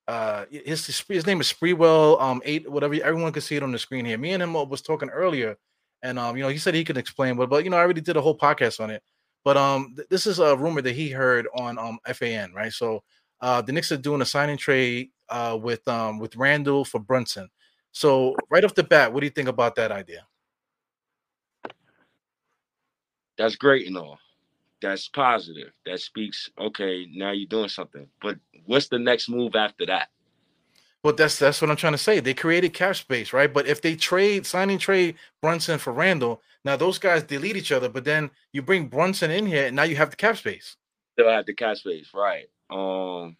uh 0.07 0.45
his 0.51 0.85
his 1.07 1.27
name 1.27 1.41
is 1.41 1.51
Sprewell 1.51 2.21
um 2.21 2.41
eight 2.45 2.69
whatever 2.69 2.95
everyone 2.95 3.31
can 3.31 3.41
see 3.41 3.55
it 3.55 3.63
on 3.63 3.71
the 3.71 3.79
screen 3.79 4.05
here. 4.05 4.17
Me 4.17 4.31
and 4.31 4.43
him 4.43 4.53
was 4.53 4.81
talking 4.81 5.09
earlier 5.09 5.57
and 6.03 6.19
um, 6.19 6.37
you 6.37 6.43
know, 6.43 6.49
he 6.49 6.57
said 6.57 6.73
he 6.73 6.83
could 6.83 6.97
explain, 6.97 7.35
but 7.35 7.49
but 7.49 7.63
you 7.63 7.69
know, 7.69 7.77
I 7.77 7.81
already 7.81 8.01
did 8.01 8.17
a 8.17 8.21
whole 8.21 8.37
podcast 8.37 8.79
on 8.79 8.89
it. 8.89 9.03
But 9.43 9.57
um, 9.57 9.93
th- 9.95 10.07
this 10.09 10.27
is 10.27 10.39
a 10.39 10.55
rumor 10.55 10.81
that 10.81 10.93
he 10.95 11.09
heard 11.09 11.47
on 11.55 11.77
um 11.77 11.99
FAN, 12.13 12.53
right? 12.53 12.71
So 12.71 13.03
uh, 13.41 13.61
the 13.61 13.71
Knicks 13.71 13.91
are 13.91 13.97
doing 13.97 14.21
a 14.21 14.25
signing 14.25 14.57
trade 14.57 15.09
uh 15.29 15.57
with 15.61 15.87
um 15.87 16.19
with 16.19 16.35
Randle 16.35 16.85
for 16.85 16.99
Brunson. 16.99 17.49
So 17.91 18.35
right 18.49 18.63
off 18.63 18.75
the 18.75 18.83
bat, 18.83 19.11
what 19.11 19.21
do 19.21 19.25
you 19.25 19.31
think 19.31 19.49
about 19.49 19.75
that 19.75 19.91
idea? 19.91 20.25
That's 23.37 23.55
great 23.55 23.87
and 23.87 23.97
all. 23.97 24.19
That's 24.81 25.07
positive. 25.07 25.71
That 25.85 25.99
speaks. 25.99 26.49
Okay, 26.59 27.07
now 27.11 27.31
you're 27.31 27.47
doing 27.47 27.69
something. 27.69 28.07
But 28.21 28.37
what's 28.65 28.87
the 28.87 28.99
next 28.99 29.29
move 29.29 29.55
after 29.55 29.85
that? 29.87 30.09
Well, 31.03 31.13
that's 31.13 31.39
that's 31.39 31.61
what 31.61 31.71
I'm 31.71 31.77
trying 31.77 31.93
to 31.93 31.97
say. 31.97 32.19
They 32.19 32.33
created 32.33 32.73
cap 32.73 32.95
space, 32.95 33.33
right? 33.33 33.51
But 33.51 33.67
if 33.67 33.81
they 33.81 33.95
trade, 33.95 34.45
signing 34.45 34.77
trade 34.77 35.15
Brunson 35.41 35.79
for 35.79 35.93
Randle, 35.93 36.41
now 36.63 36.75
those 36.75 36.99
guys 36.99 37.23
delete 37.23 37.57
each 37.57 37.71
other. 37.71 37.89
But 37.89 38.05
then 38.05 38.29
you 38.53 38.61
bring 38.61 38.87
Brunson 38.87 39.31
in 39.31 39.47
here, 39.47 39.65
and 39.65 39.75
now 39.75 39.83
you 39.83 39.95
have 39.95 40.11
the 40.11 40.15
cap 40.15 40.37
space. 40.37 40.77
Still 41.13 41.29
have 41.29 41.47
the 41.47 41.53
cap 41.53 41.77
space, 41.77 42.09
right? 42.13 42.45
Um, 42.69 43.35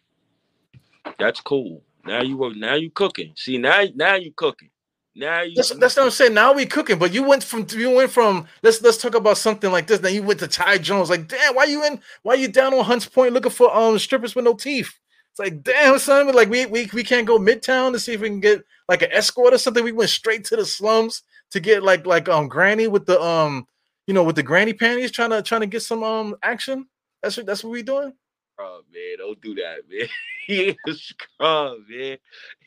that's 1.18 1.40
cool. 1.40 1.82
Now 2.04 2.22
you 2.22 2.36
were 2.36 2.52
now 2.52 2.74
you 2.74 2.90
cooking. 2.90 3.32
See 3.36 3.58
now 3.58 3.84
now 3.94 4.16
you 4.16 4.32
cooking. 4.34 4.70
Now 5.14 5.42
you. 5.42 5.54
That's, 5.54 5.70
that's 5.76 5.96
what 5.96 6.06
I'm 6.06 6.10
saying. 6.10 6.34
Now 6.34 6.52
we 6.52 6.66
cooking. 6.66 6.98
But 6.98 7.12
you 7.12 7.22
went 7.22 7.44
from 7.44 7.66
you 7.70 7.90
went 7.90 8.10
from 8.10 8.46
let's 8.62 8.82
let's 8.82 8.98
talk 8.98 9.14
about 9.14 9.38
something 9.38 9.70
like 9.70 9.86
this. 9.86 10.00
Then 10.00 10.14
you 10.14 10.24
went 10.24 10.40
to 10.40 10.48
Ty 10.48 10.78
Jones. 10.78 11.10
Like 11.10 11.28
damn, 11.28 11.54
why 11.54 11.64
you 11.64 11.84
in? 11.84 12.00
Why 12.22 12.34
you 12.34 12.48
down 12.48 12.74
on 12.74 12.84
Hunts 12.84 13.06
Point 13.06 13.34
looking 13.34 13.52
for 13.52 13.74
um 13.74 14.00
strippers 14.00 14.34
with 14.34 14.44
no 14.44 14.54
teeth? 14.54 14.98
It's 15.32 15.38
like, 15.38 15.62
damn, 15.62 15.98
son, 15.98 16.26
but 16.26 16.34
like 16.34 16.50
we, 16.50 16.66
we 16.66 16.90
we 16.92 17.02
can't 17.02 17.26
go 17.26 17.38
midtown 17.38 17.92
to 17.92 17.98
see 17.98 18.12
if 18.12 18.20
we 18.20 18.28
can 18.28 18.40
get 18.40 18.62
like 18.86 19.00
an 19.00 19.10
escort 19.12 19.54
or 19.54 19.58
something. 19.58 19.82
We 19.82 19.92
went 19.92 20.10
straight 20.10 20.44
to 20.46 20.56
the 20.56 20.66
slums 20.66 21.22
to 21.52 21.60
get 21.60 21.82
like 21.82 22.04
like 22.04 22.28
um 22.28 22.48
granny 22.48 22.86
with 22.86 23.06
the 23.06 23.18
um 23.18 23.66
you 24.06 24.12
know 24.12 24.24
with 24.24 24.36
the 24.36 24.42
granny 24.42 24.74
panties 24.74 25.10
trying 25.10 25.30
to 25.30 25.40
trying 25.40 25.62
to 25.62 25.66
get 25.66 25.80
some 25.80 26.02
um 26.04 26.36
action. 26.42 26.86
That's 27.22 27.38
what 27.38 27.46
that's 27.46 27.64
what 27.64 27.70
we 27.70 27.82
doing. 27.82 28.12
Oh 28.58 28.82
man, 28.92 29.18
don't 29.18 29.40
do 29.40 29.54
that, 29.54 29.78
man. 29.88 30.06
he 30.46 30.76
is 30.86 31.02
scrub, 31.02 31.78
man. 31.88 32.18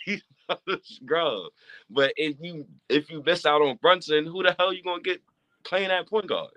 He's 0.03 0.23
not 0.49 0.61
a 0.67 0.79
scrub. 0.81 1.51
But 1.91 2.13
if 2.17 2.37
you 2.39 2.65
if 2.89 3.11
you 3.11 3.21
miss 3.23 3.45
out 3.45 3.61
on 3.61 3.77
Brunson, 3.79 4.25
who 4.25 4.41
the 4.41 4.55
hell 4.57 4.73
you 4.73 4.81
gonna 4.81 5.03
get 5.03 5.21
playing 5.63 5.89
that 5.89 6.09
point 6.09 6.25
guard? 6.25 6.49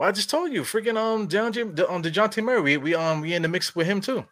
Well, 0.00 0.08
I 0.08 0.12
just 0.12 0.30
told 0.30 0.52
you, 0.52 0.62
freaking 0.62 0.96
um, 0.96 1.28
Jim, 1.28 1.68
um, 1.88 2.02
Dejounte 2.02 2.42
Murray, 2.42 2.60
we, 2.60 2.76
we 2.76 2.94
um, 2.96 3.20
we 3.20 3.34
in 3.34 3.42
the 3.42 3.48
mix 3.48 3.76
with 3.76 3.86
him 3.86 4.00
too. 4.00 4.24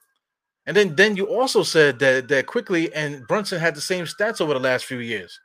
And 0.67 0.77
then 0.77 0.97
then 0.97 1.17
you 1.17 1.27
also 1.27 1.63
said 1.63 1.99
that 2.01 2.29
that 2.29 2.47
Quickley 2.47 2.93
and 2.95 3.27
Brunson 3.27 3.61
had 3.61 3.75
the 3.75 3.81
same 3.81 4.05
stats 4.05 4.41
over 4.41 4.53
the 4.53 4.61
last 4.61 4.85
few 4.85 4.99
years. 4.99 5.39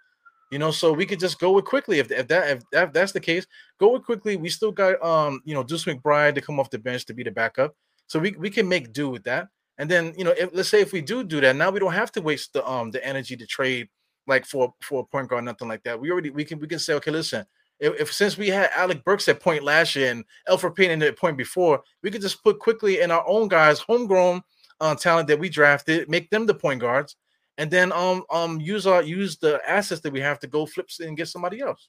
You 0.52 0.60
know, 0.60 0.72
so 0.72 0.92
we 0.92 1.06
could 1.06 1.20
just 1.20 1.40
go 1.40 1.54
with 1.54 1.64
Quickley 1.64 2.00
if, 2.00 2.12
if 2.12 2.28
that 2.28 2.58
if, 2.58 2.64
if 2.72 2.92
that's 2.92 3.14
the 3.14 3.20
case. 3.20 3.46
Go 3.80 3.94
with 3.94 4.04
Quickley. 4.04 4.36
We 4.36 4.50
still 4.50 4.72
got 4.72 5.02
um 5.04 5.42
you 5.46 5.54
know 5.54 5.64
Deuce 5.64 5.86
McBride 5.86 6.36
to 6.36 6.42
come 6.42 6.60
off 6.60 6.70
the 6.70 6.80
bench 6.80 7.06
to 7.06 7.14
be 7.14 7.24
the 7.24 7.32
backup, 7.32 7.76
so 8.08 8.20
we, 8.20 8.32
we 8.32 8.50
can 8.50 8.68
make 8.68 8.92
do 8.92 9.10
with 9.10 9.24
that. 9.24 9.48
And 9.78 9.90
then 9.90 10.14
you 10.18 10.24
know, 10.24 10.34
if, 10.38 10.50
let's 10.54 10.70
say 10.70 10.82
if 10.82 10.92
we 10.92 11.02
do 11.02 11.24
do 11.24 11.40
that, 11.42 11.56
now 11.56 11.70
we 11.70 11.80
don't 11.80 11.94
have 11.94 12.12
to 12.14 12.22
waste 12.22 12.54
the 12.54 12.68
um 12.68 12.92
the 12.92 13.06
energy 13.06 13.38
to 13.38 13.46
trade 13.46 13.90
like 14.28 14.46
for 14.46 14.74
for 14.82 15.02
a 15.02 15.06
point 15.06 15.30
guard, 15.30 15.46
nothing 15.46 15.68
like 15.68 15.84
that. 15.84 16.00
We 16.00 16.12
already 16.12 16.32
we 16.32 16.44
can 16.44 16.60
we 16.60 16.68
can 16.68 16.80
say 16.80 16.96
okay, 16.96 17.12
listen, 17.12 17.46
if, 17.80 18.02
if, 18.02 18.14
since 18.14 18.38
we 18.38 18.50
had 18.50 18.70
Alec 18.76 19.04
Burks 19.04 19.28
at 19.28 19.40
point 19.40 19.64
last 19.64 19.96
year 19.96 20.12
and 20.12 20.24
Elfrid 20.50 20.76
Payton 20.76 21.02
at 21.02 21.18
point 21.18 21.38
before, 21.38 21.82
we 22.04 22.12
could 22.12 22.22
just 22.22 22.44
put 22.44 22.60
Quickley 22.60 23.02
in 23.02 23.10
our 23.10 23.28
own 23.28 23.48
guys, 23.48 23.80
homegrown 23.80 24.42
uh, 24.82 24.96
talent 24.96 25.28
that 25.30 25.40
we 25.40 25.48
drafted, 25.48 26.10
make 26.10 26.30
them 26.30 26.46
the 26.46 26.54
point 26.54 26.82
guards, 26.82 27.16
and 27.58 27.72
then 27.72 27.92
um 27.94 28.24
um 28.30 28.60
use 28.60 28.88
our 28.88 29.04
use 29.04 29.38
the 29.38 29.62
assets 29.70 30.02
that 30.02 30.12
we 30.12 30.20
have 30.20 30.40
to 30.40 30.48
go 30.48 30.66
flip 30.66 30.90
and 31.00 31.16
get 31.16 31.28
somebody 31.28 31.62
else. 31.62 31.88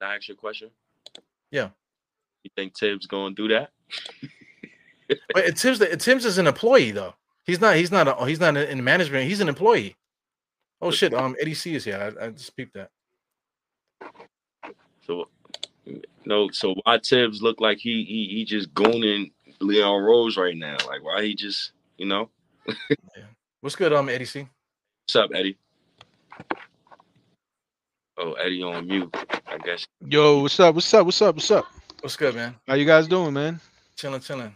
Can 0.00 0.10
I 0.10 0.16
ask 0.16 0.28
you 0.28 0.34
a 0.34 0.36
question? 0.36 0.70
Yeah. 1.50 1.68
You 2.42 2.50
think 2.56 2.76
Thibs 2.76 3.06
gonna 3.06 3.34
do 3.34 3.48
that? 3.48 3.70
but 5.34 5.58
Thibs, 5.58 5.78
Thibs 5.78 6.24
is 6.24 6.38
an 6.38 6.46
employee 6.46 6.90
though. 6.90 7.14
He's 7.44 7.60
not. 7.60 7.76
He's 7.76 7.90
not. 7.90 8.08
A, 8.08 8.26
he's 8.26 8.40
not 8.40 8.56
in 8.56 8.82
management. 8.82 9.28
He's 9.28 9.40
an 9.40 9.48
employee. 9.48 9.96
Oh 10.80 10.90
shit. 10.90 11.12
Um, 11.12 11.36
Eddie 11.40 11.54
C 11.54 11.74
is 11.74 11.84
here. 11.84 12.14
I, 12.20 12.26
I 12.26 12.30
just 12.30 12.56
peeped 12.56 12.74
that. 12.74 12.90
So, 15.06 15.28
no. 16.24 16.48
So 16.50 16.74
why 16.84 16.98
Thibs 16.98 17.42
look 17.42 17.60
like 17.60 17.78
he 17.78 18.04
he 18.04 18.36
he 18.36 18.44
just 18.44 18.72
gooning 18.72 19.32
Leon 19.60 20.02
Rose 20.02 20.36
right 20.36 20.56
now? 20.56 20.76
Like 20.86 21.02
why 21.02 21.24
he 21.24 21.34
just 21.34 21.72
you 22.00 22.06
know. 22.06 22.30
yeah. 22.66 23.28
What's 23.60 23.76
good, 23.76 23.92
um, 23.92 24.08
Eddie 24.08 24.24
C? 24.24 24.48
What's 25.04 25.16
up, 25.16 25.30
Eddie? 25.34 25.58
Oh, 28.16 28.32
Eddie 28.32 28.62
on 28.62 28.86
mute, 28.86 29.14
I 29.46 29.58
guess. 29.58 29.86
Yo, 30.06 30.40
what's 30.40 30.58
up? 30.58 30.74
What's 30.74 30.92
up? 30.94 31.04
What's 31.04 31.20
up? 31.20 31.34
What's 31.34 31.50
up? 31.50 31.66
What's 32.00 32.16
good, 32.16 32.34
man? 32.34 32.54
How 32.66 32.74
you 32.74 32.86
guys 32.86 33.06
doing, 33.06 33.34
man? 33.34 33.60
Chilling, 33.96 34.20
chilling. 34.20 34.54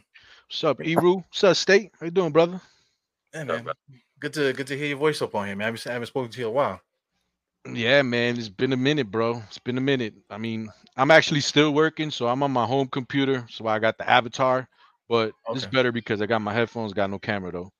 What's 0.49 0.65
up, 0.65 0.81
Eru? 0.83 1.17
What's 1.17 1.45
up, 1.45 1.57
State? 1.57 1.93
How 2.01 2.07
you 2.07 2.11
doing, 2.11 2.33
brother? 2.33 2.59
Hey, 3.33 3.45
man. 3.45 3.67
Good 4.21 4.33
to 4.35 4.53
good 4.55 4.67
to 4.69 4.79
hear 4.79 4.87
your 4.87 4.99
voice 4.99 5.21
up 5.21 5.35
on 5.35 5.47
here, 5.47 5.55
man. 5.55 5.67
I 5.67 5.67
haven't, 5.67 5.87
I 5.87 5.93
haven't 5.93 6.07
spoken 6.07 6.31
to 6.31 6.41
you 6.41 6.47
in 6.47 6.51
a 6.51 6.55
while. 6.55 6.81
Yeah, 7.71 8.01
man. 8.01 8.39
It's 8.39 8.49
been 8.49 8.73
a 8.73 8.77
minute, 8.77 9.11
bro. 9.11 9.43
It's 9.49 9.59
been 9.59 9.77
a 9.77 9.83
minute. 9.83 10.15
I 10.31 10.39
mean, 10.39 10.71
I'm 10.97 11.11
actually 11.11 11.41
still 11.41 11.75
working, 11.75 12.11
so 12.11 12.27
I'm 12.27 12.43
on 12.43 12.53
my 12.53 12.65
home 12.65 12.89
computer, 12.89 13.47
so 13.51 13.67
I 13.67 13.79
got 13.81 13.99
the 13.99 14.09
avatar 14.09 14.67
but 15.09 15.33
okay. 15.49 15.57
it's 15.57 15.67
better 15.67 15.93
because 15.93 16.21
I 16.23 16.27
got 16.27 16.41
my 16.41 16.53
headphones, 16.53 16.93
got 16.93 17.11
no 17.11 17.19
camera 17.19 17.53
though. 17.53 17.71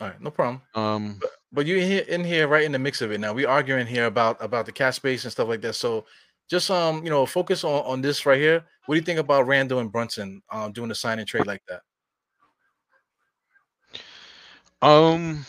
All 0.00 0.08
right, 0.08 0.20
no 0.20 0.30
problem. 0.30 0.60
Um, 0.74 1.16
but, 1.20 1.30
but 1.52 1.66
you're 1.66 1.80
here 1.80 2.02
in 2.02 2.22
here 2.22 2.48
right 2.48 2.64
in 2.64 2.72
the 2.72 2.78
mix 2.78 3.00
of 3.00 3.12
it 3.12 3.18
now. 3.18 3.32
We 3.32 3.46
arguing 3.46 3.86
here 3.86 4.06
about 4.06 4.36
about 4.42 4.66
the 4.66 4.72
cap 4.72 4.94
space 4.94 5.24
and 5.24 5.32
stuff 5.32 5.48
like 5.48 5.62
that. 5.62 5.74
So 5.74 6.04
just 6.48 6.70
um, 6.70 7.02
you 7.02 7.10
know, 7.10 7.24
focus 7.24 7.64
on 7.64 7.84
on 7.84 8.02
this 8.02 8.26
right 8.26 8.38
here. 8.38 8.64
What 8.84 8.94
do 8.94 8.98
you 8.98 9.04
think 9.04 9.18
about 9.18 9.46
Randle 9.46 9.78
and 9.78 9.90
Brunson 9.90 10.42
um 10.50 10.72
doing 10.72 10.90
a 10.90 10.94
sign 10.94 11.18
and 11.18 11.26
trade 11.26 11.46
like 11.46 11.62
that? 11.68 11.80
Um, 14.82 15.46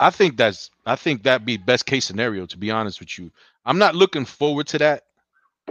I 0.00 0.10
think 0.10 0.36
that's 0.36 0.70
I 0.84 0.96
think 0.96 1.22
that'd 1.22 1.46
be 1.46 1.56
best 1.56 1.86
case 1.86 2.04
scenario. 2.04 2.44
To 2.46 2.58
be 2.58 2.70
honest 2.70 3.00
with 3.00 3.18
you, 3.18 3.30
I'm 3.64 3.78
not 3.78 3.94
looking 3.94 4.26
forward 4.26 4.66
to 4.68 4.78
that, 4.78 5.04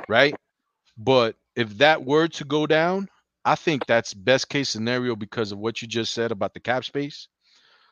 right? 0.09 0.35
But 0.97 1.35
if 1.55 1.77
that 1.77 2.03
were 2.03 2.27
to 2.29 2.45
go 2.45 2.65
down, 2.65 3.09
I 3.45 3.55
think 3.55 3.85
that's 3.85 4.13
best 4.13 4.49
case 4.49 4.69
scenario 4.69 5.15
because 5.15 5.51
of 5.51 5.59
what 5.59 5.81
you 5.81 5.87
just 5.87 6.13
said 6.13 6.31
about 6.31 6.53
the 6.53 6.59
cap 6.59 6.85
space. 6.85 7.27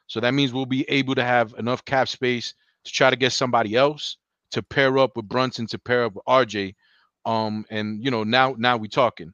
So 0.07 0.19
that 0.19 0.33
means 0.33 0.53
we'll 0.53 0.65
be 0.65 0.89
able 0.89 1.15
to 1.15 1.23
have 1.23 1.53
enough 1.57 1.85
cap 1.85 2.07
space 2.07 2.53
to 2.85 2.91
try 2.91 3.09
to 3.09 3.15
get 3.15 3.31
somebody 3.33 3.75
else 3.75 4.17
to 4.51 4.63
pair 4.63 4.97
up 4.97 5.15
with 5.15 5.27
Brunson 5.27 5.67
to 5.67 5.79
pair 5.79 6.05
up 6.05 6.15
with 6.15 6.25
RJ. 6.25 6.75
Um, 7.25 7.65
and 7.69 8.03
you 8.03 8.11
know, 8.11 8.23
now 8.23 8.55
now 8.57 8.77
we 8.77 8.87
talking. 8.89 9.33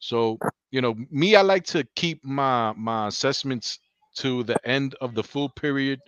So, 0.00 0.38
you 0.70 0.80
know, 0.80 0.94
me, 1.10 1.36
I 1.36 1.42
like 1.42 1.64
to 1.66 1.86
keep 1.96 2.24
my 2.24 2.72
my 2.76 3.08
assessments 3.08 3.78
to 4.16 4.42
the 4.44 4.56
end 4.68 4.94
of 5.00 5.14
the 5.14 5.22
full 5.22 5.48
period 5.50 6.00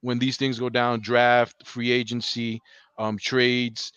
when 0.00 0.18
these 0.18 0.36
things 0.36 0.58
go 0.58 0.68
down, 0.68 1.00
draft, 1.00 1.66
free 1.66 1.90
agency, 1.92 2.60
um, 2.98 3.18
trades. 3.18 3.92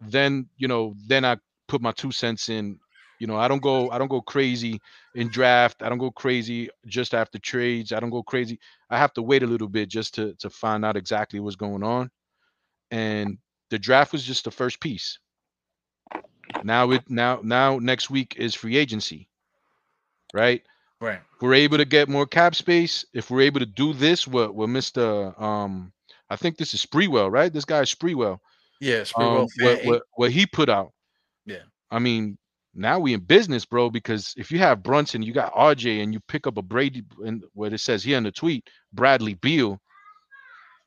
Then, 0.00 0.48
you 0.56 0.68
know, 0.68 0.94
then 1.06 1.24
I 1.24 1.36
put 1.68 1.82
my 1.82 1.92
two 1.92 2.12
cents 2.12 2.48
in 2.48 2.78
You 3.18 3.26
know, 3.26 3.36
I 3.36 3.48
don't 3.48 3.62
go 3.62 3.90
I 3.90 3.98
don't 3.98 4.08
go 4.08 4.20
crazy 4.20 4.80
in 5.14 5.28
draft. 5.28 5.82
I 5.82 5.88
don't 5.88 5.98
go 5.98 6.10
crazy 6.10 6.70
just 6.86 7.14
after 7.14 7.38
trades. 7.38 7.92
I 7.92 8.00
don't 8.00 8.10
go 8.10 8.22
crazy. 8.22 8.58
I 8.90 8.98
have 8.98 9.12
to 9.14 9.22
wait 9.22 9.42
a 9.42 9.46
little 9.46 9.68
bit 9.68 9.88
just 9.88 10.14
to 10.14 10.34
to 10.34 10.50
find 10.50 10.84
out 10.84 10.96
exactly 10.96 11.40
what's 11.40 11.56
going 11.56 11.82
on. 11.82 12.10
And 12.90 13.38
the 13.70 13.78
draft 13.78 14.12
was 14.12 14.24
just 14.24 14.44
the 14.44 14.50
first 14.50 14.80
piece. 14.80 15.18
Now 16.62 16.90
it 16.92 17.08
now 17.08 17.40
now 17.42 17.78
next 17.78 18.10
week 18.10 18.36
is 18.36 18.54
free 18.54 18.76
agency. 18.76 19.28
Right? 20.32 20.62
Right. 21.00 21.20
If 21.36 21.42
we're 21.42 21.54
able 21.54 21.78
to 21.78 21.84
get 21.84 22.08
more 22.08 22.26
cap 22.26 22.54
space, 22.54 23.04
if 23.12 23.30
we're 23.30 23.42
able 23.42 23.60
to 23.60 23.66
do 23.66 23.92
this, 23.92 24.26
what 24.26 24.54
what 24.54 24.68
Mr. 24.68 25.40
Um 25.40 25.92
I 26.30 26.36
think 26.36 26.56
this 26.56 26.74
is 26.74 26.84
Sprewell, 26.84 27.30
right? 27.30 27.52
This 27.52 27.64
guy 27.64 27.80
is 27.80 27.94
Sprewell. 27.94 28.38
Yeah, 28.80 29.00
Sprewell. 29.00 29.40
Um, 29.40 29.48
what, 29.60 29.84
what 29.84 30.02
what 30.14 30.30
he 30.30 30.46
put 30.46 30.68
out. 30.68 30.92
Yeah. 31.46 31.62
I 31.90 31.98
mean, 31.98 32.38
now 32.74 32.98
we 32.98 33.14
in 33.14 33.20
business, 33.20 33.64
bro. 33.64 33.90
Because 33.90 34.34
if 34.36 34.50
you 34.50 34.58
have 34.58 34.82
Brunson, 34.82 35.22
you 35.22 35.32
got 35.32 35.54
RJ, 35.54 36.02
and 36.02 36.12
you 36.12 36.20
pick 36.20 36.46
up 36.46 36.56
a 36.56 36.62
Brady, 36.62 37.02
and 37.24 37.44
what 37.54 37.72
it 37.72 37.78
says 37.78 38.04
here 38.04 38.18
in 38.18 38.24
the 38.24 38.32
tweet, 38.32 38.68
Bradley 38.92 39.34
Beal. 39.34 39.80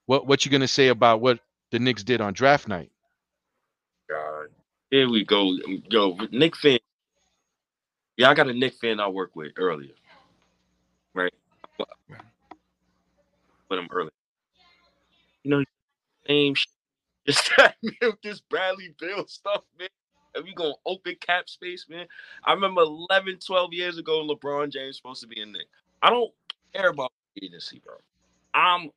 What 0.05 0.27
what 0.27 0.45
you 0.45 0.51
gonna 0.51 0.67
say 0.67 0.87
about 0.89 1.21
what 1.21 1.39
the 1.71 1.79
Knicks 1.79 2.03
did 2.03 2.21
on 2.21 2.33
draft 2.33 2.67
night? 2.67 2.91
God, 4.09 4.47
here 4.89 5.09
we 5.09 5.23
go. 5.23 5.55
Yo, 5.89 6.17
Knick 6.31 6.55
fan. 6.55 6.79
Yeah, 8.17 8.29
I 8.29 8.33
got 8.33 8.49
a 8.49 8.53
Knick 8.53 8.75
fan 8.75 8.99
I 8.99 9.07
work 9.07 9.35
with 9.35 9.53
earlier. 9.57 9.93
Right. 11.13 11.33
With 13.69 13.79
him 13.79 13.87
earlier. 13.89 14.11
You 15.43 15.51
know, 15.51 15.63
same 16.27 16.55
shit. 16.55 16.67
Just 17.27 17.51
that 17.57 17.75
this 18.23 18.41
Bradley 18.41 18.93
Beal 18.99 19.27
stuff, 19.27 19.63
man. 19.79 19.87
And 20.35 20.45
we 20.45 20.53
gonna 20.53 20.73
open 20.85 21.15
cap 21.19 21.49
space, 21.49 21.85
man. 21.89 22.07
I 22.43 22.53
remember 22.53 22.81
11, 22.81 23.39
12 23.45 23.73
years 23.73 23.97
ago, 23.97 24.25
LeBron 24.27 24.71
James 24.71 24.97
supposed 24.97 25.21
to 25.21 25.27
be 25.27 25.41
in 25.41 25.51
Nick. 25.51 25.67
I 26.01 26.09
don't 26.09 26.31
care 26.73 26.89
about 26.89 27.11
free 27.35 27.47
agency, 27.47 27.81
bro. 27.83 27.95
I'm 28.53 28.89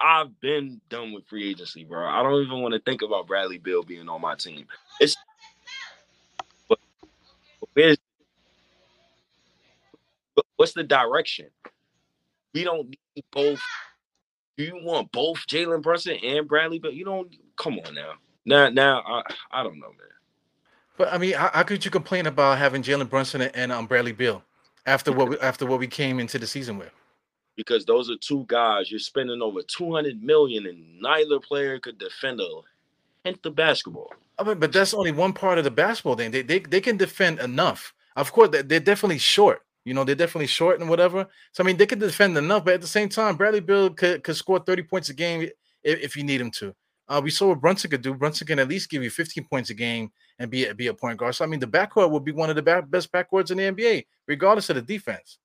I've 0.00 0.38
been 0.40 0.80
done 0.88 1.12
with 1.12 1.26
free 1.26 1.50
agency, 1.50 1.84
bro. 1.84 2.06
I 2.06 2.22
don't 2.22 2.42
even 2.44 2.62
want 2.62 2.74
to 2.74 2.80
think 2.80 3.02
about 3.02 3.26
Bradley 3.26 3.58
Beal 3.58 3.82
being 3.82 4.08
on 4.08 4.20
my 4.20 4.36
team. 4.36 4.66
It's 5.00 5.16
but 6.68 6.78
but 7.74 7.98
what's 10.56 10.72
the 10.72 10.84
direction? 10.84 11.46
We 12.54 12.64
don't 12.64 12.90
need 12.90 13.24
both. 13.32 13.62
Do 14.56 14.64
you 14.64 14.80
want 14.82 15.12
both 15.12 15.38
Jalen 15.48 15.82
Brunson 15.82 16.16
and 16.22 16.48
Bradley 16.48 16.78
Beal? 16.78 16.92
You 16.92 17.04
don't 17.04 17.34
come 17.56 17.78
on 17.78 17.94
now. 17.94 18.12
Now 18.44 18.68
now 18.70 19.02
I, 19.06 19.22
I 19.52 19.62
don't 19.62 19.78
know, 19.78 19.88
man. 19.88 20.08
But 20.98 21.12
I 21.12 21.18
mean, 21.18 21.32
how, 21.34 21.50
how 21.54 21.62
could 21.62 21.84
you 21.84 21.90
complain 21.90 22.26
about 22.26 22.58
having 22.58 22.82
Jalen 22.82 23.08
Brunson 23.08 23.40
and, 23.40 23.54
and 23.54 23.72
um, 23.72 23.86
Bradley 23.86 24.12
Beal 24.12 24.42
after 24.84 25.12
what 25.12 25.30
we, 25.30 25.38
after 25.38 25.64
what 25.64 25.78
we 25.78 25.86
came 25.86 26.18
into 26.18 26.38
the 26.38 26.46
season 26.46 26.76
with? 26.76 26.90
Because 27.56 27.84
those 27.84 28.10
are 28.10 28.16
two 28.20 28.44
guys 28.48 28.90
you're 28.90 28.98
spending 29.00 29.40
over 29.40 29.62
200 29.62 30.22
million 30.22 30.66
and 30.66 31.00
neither 31.00 31.38
player 31.40 31.78
could 31.78 31.98
defend 31.98 32.40
a 32.40 32.48
hint 33.24 33.44
of 33.46 33.54
basketball. 33.54 34.12
I 34.38 34.44
mean, 34.44 34.58
but 34.58 34.72
that's 34.72 34.94
only 34.94 35.12
one 35.12 35.32
part 35.32 35.58
of 35.58 35.64
the 35.64 35.70
basketball 35.70 36.16
thing. 36.16 36.30
They 36.30 36.42
they, 36.42 36.58
they 36.58 36.80
can 36.80 36.96
defend 36.96 37.38
enough. 37.40 37.94
Of 38.16 38.32
course, 38.32 38.50
they- 38.50 38.62
they're 38.62 38.80
definitely 38.80 39.18
short. 39.18 39.62
You 39.84 39.94
know, 39.94 40.04
they're 40.04 40.14
definitely 40.14 40.48
short 40.48 40.80
and 40.80 40.90
whatever. 40.90 41.26
So 41.52 41.62
I 41.64 41.66
mean, 41.66 41.76
they 41.76 41.86
can 41.86 41.98
defend 41.98 42.36
enough, 42.36 42.64
but 42.64 42.74
at 42.74 42.80
the 42.80 42.86
same 42.86 43.08
time, 43.08 43.36
Bradley 43.36 43.60
Beal 43.60 43.90
could, 43.90 44.22
could 44.22 44.36
score 44.36 44.58
30 44.58 44.82
points 44.82 45.08
a 45.08 45.14
game 45.14 45.42
if, 45.82 46.00
if 46.00 46.16
you 46.16 46.24
need 46.24 46.40
him 46.40 46.50
to. 46.52 46.74
Uh, 47.08 47.20
we 47.22 47.30
saw 47.30 47.48
what 47.48 47.60
Brunson 47.60 47.90
could 47.90 48.02
do. 48.02 48.14
Brunson 48.14 48.46
can 48.46 48.58
at 48.58 48.68
least 48.68 48.90
give 48.90 49.02
you 49.02 49.10
15 49.10 49.44
points 49.44 49.70
a 49.70 49.74
game 49.74 50.10
and 50.38 50.50
be 50.50 50.70
be 50.74 50.88
a 50.88 50.94
point 50.94 51.18
guard. 51.18 51.34
So 51.34 51.44
I 51.44 51.48
mean, 51.48 51.60
the 51.60 51.66
backcourt 51.66 52.10
will 52.10 52.20
be 52.20 52.32
one 52.32 52.50
of 52.50 52.56
the 52.56 52.62
ba- 52.62 52.82
best 52.82 53.10
backcourts 53.12 53.50
in 53.50 53.56
the 53.56 53.64
NBA, 53.64 54.06
regardless 54.26 54.68
of 54.70 54.76
the 54.76 54.82
defense. 54.82 55.38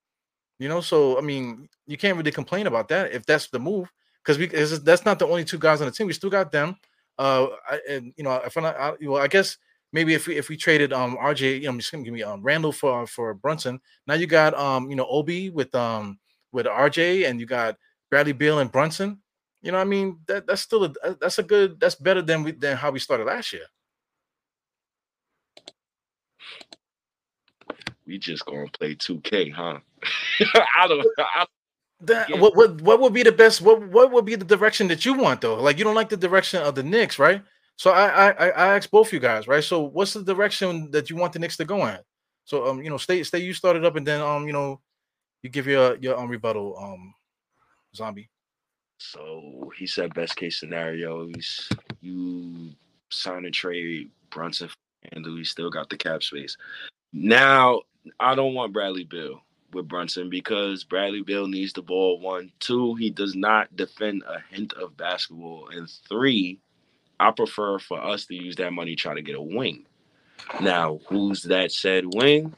You 0.60 0.70
know, 0.70 0.82
so 0.82 1.18
I 1.18 1.22
mean, 1.22 1.68
you 1.88 1.98
can't 1.98 2.18
really 2.18 2.32
complain 2.32 2.68
about 2.68 2.90
that 2.90 3.12
if 3.12 3.26
that's 3.26 3.50
the 3.50 3.60
move, 3.60 3.92
because 4.24 4.38
we 4.38 4.48
that's 4.48 5.06
not 5.06 5.20
the 5.20 5.28
only 5.28 5.46
two 5.46 5.58
guys 5.58 5.82
on 5.82 5.88
the 5.88 5.92
team. 5.92 6.08
We 6.08 6.14
still 6.14 6.30
got 6.30 6.52
them. 6.52 6.76
Uh, 7.18 7.48
and 7.90 8.14
you 8.18 8.24
know, 8.24 8.36
if 8.46 8.58
I'm 8.58 8.64
not, 8.64 8.78
I, 8.78 8.94
well, 9.02 9.22
I 9.22 9.28
guess 9.28 9.58
maybe 9.94 10.14
if 10.14 10.28
we 10.28 10.36
if 10.38 10.50
we 10.50 10.58
traded 10.58 10.92
um 10.92 11.18
RJ, 11.18 11.56
you 11.56 11.64
know, 11.64 11.70
I'm 11.70 11.80
just 11.80 11.92
gonna 11.92 12.04
give 12.04 12.14
me 12.14 12.24
um 12.24 12.44
Randle 12.44 12.74
for 12.74 13.08
for 13.08 13.34
Brunson. 13.34 13.80
Now 14.06 14.16
you 14.16 14.28
got 14.28 14.54
um 14.56 14.90
you 14.90 14.96
know 14.96 15.08
Obi 15.08 15.50
with 15.50 15.74
um 15.74 16.20
with 16.52 16.66
RJ, 16.66 17.28
and 17.30 17.40
you 17.40 17.46
got 17.46 17.78
Bradley 18.10 18.34
Beal 18.34 18.60
and 18.60 18.72
Brunson. 18.72 19.23
You 19.64 19.72
know, 19.72 19.78
what 19.78 19.88
I 19.88 19.90
mean 19.90 20.20
that 20.28 20.46
that's 20.46 20.62
still 20.62 20.84
a 20.84 21.16
that's 21.20 21.40
a 21.40 21.44
good 21.44 21.80
that's 21.80 21.96
better 21.96 22.22
than 22.22 22.44
we 22.44 22.52
than 22.52 22.76
how 22.76 22.92
we 22.92 23.00
started 23.00 23.26
last 23.26 23.54
year. 23.54 23.64
We 28.06 28.18
just 28.18 28.46
gonna 28.46 28.68
play 28.68 28.96
2K, 28.96 29.52
huh? 29.54 29.80
I 30.76 30.88
don't 30.88 31.08
I, 31.18 31.46
That, 32.02 32.30
Yeah. 32.30 32.42
what 32.42 32.56
what 32.58 32.82
what 32.82 33.00
would 33.00 33.14
be 33.14 33.24
the 33.24 33.32
best? 33.32 33.62
What 33.62 33.82
what 33.90 34.12
would 34.12 34.26
be 34.26 34.36
the 34.36 34.44
direction 34.44 34.90
that 34.90 35.06
you 35.06 35.14
want 35.14 35.40
though? 35.40 35.56
Like 35.56 35.78
you 35.78 35.86
don't 35.86 35.96
like 35.96 36.10
the 36.10 36.18
direction 36.18 36.62
of 36.62 36.76
the 36.76 36.84
Knicks, 36.84 37.18
right? 37.18 37.42
So 37.78 37.92
I 37.92 38.08
I 38.08 38.32
I 38.32 38.50
I 38.50 38.76
asked 38.76 38.92
both 38.92 39.14
you 39.14 39.20
guys, 39.22 39.48
right? 39.48 39.64
So 39.64 39.82
what's 39.84 40.12
the 40.14 40.24
direction 40.24 40.92
that 40.92 41.10
you 41.10 41.16
want 41.16 41.32
the 41.32 41.40
Knicks 41.40 41.56
to 41.58 41.66
go 41.66 41.88
in? 41.88 41.98
So 42.44 42.68
um 42.68 42.84
you 42.84 42.90
know 42.90 42.98
stay 42.98 43.24
stay 43.24 43.40
you 43.40 43.54
started 43.54 43.86
up 43.86 43.96
and 43.96 44.06
then 44.06 44.20
um 44.20 44.46
you 44.46 44.52
know 44.54 44.82
you 45.42 45.50
give 45.50 45.68
your 45.68 45.96
your 45.98 46.20
um 46.20 46.28
rebuttal 46.28 46.78
um 46.78 47.14
zombie. 47.96 48.30
So 48.98 49.72
he 49.78 49.88
said 49.88 50.14
best 50.14 50.36
case 50.36 50.60
scenario 50.60 51.30
you 52.02 52.70
sign 53.10 53.46
and 53.46 53.54
trade 53.54 54.10
Brunson 54.30 54.70
and 55.12 55.26
we 55.26 55.44
still 55.44 55.70
got 55.70 55.90
the 55.90 55.98
cap 55.98 56.24
space. 56.24 56.58
Now 57.12 57.82
I 58.20 58.36
don't 58.36 58.54
want 58.54 58.74
Bradley 58.74 59.04
Beal 59.04 59.42
with 59.74 59.88
Brunson 59.88 60.30
because 60.30 60.84
Bradley 60.84 61.22
Beal 61.22 61.48
needs 61.48 61.74
the 61.74 61.82
ball 61.82 62.20
one. 62.20 62.52
Two, 62.60 62.96
he 62.96 63.10
does 63.10 63.36
not 63.36 63.76
defend 63.76 64.24
a 64.28 64.40
hint 64.54 64.74
of 64.74 64.96
basketball. 64.98 65.70
And 65.70 65.90
three, 66.08 66.60
I 67.20 67.32
prefer 67.32 67.80
for 67.80 68.02
us 68.04 68.26
to 68.28 68.36
use 68.36 68.56
that 68.58 68.74
money 68.74 68.96
try 68.96 69.14
to 69.14 69.22
get 69.22 69.36
a 69.36 69.42
wing. 69.42 69.86
Now, 70.62 71.00
who's 71.08 71.44
that 71.44 71.72
said 71.72 72.06
wing? 72.06 72.54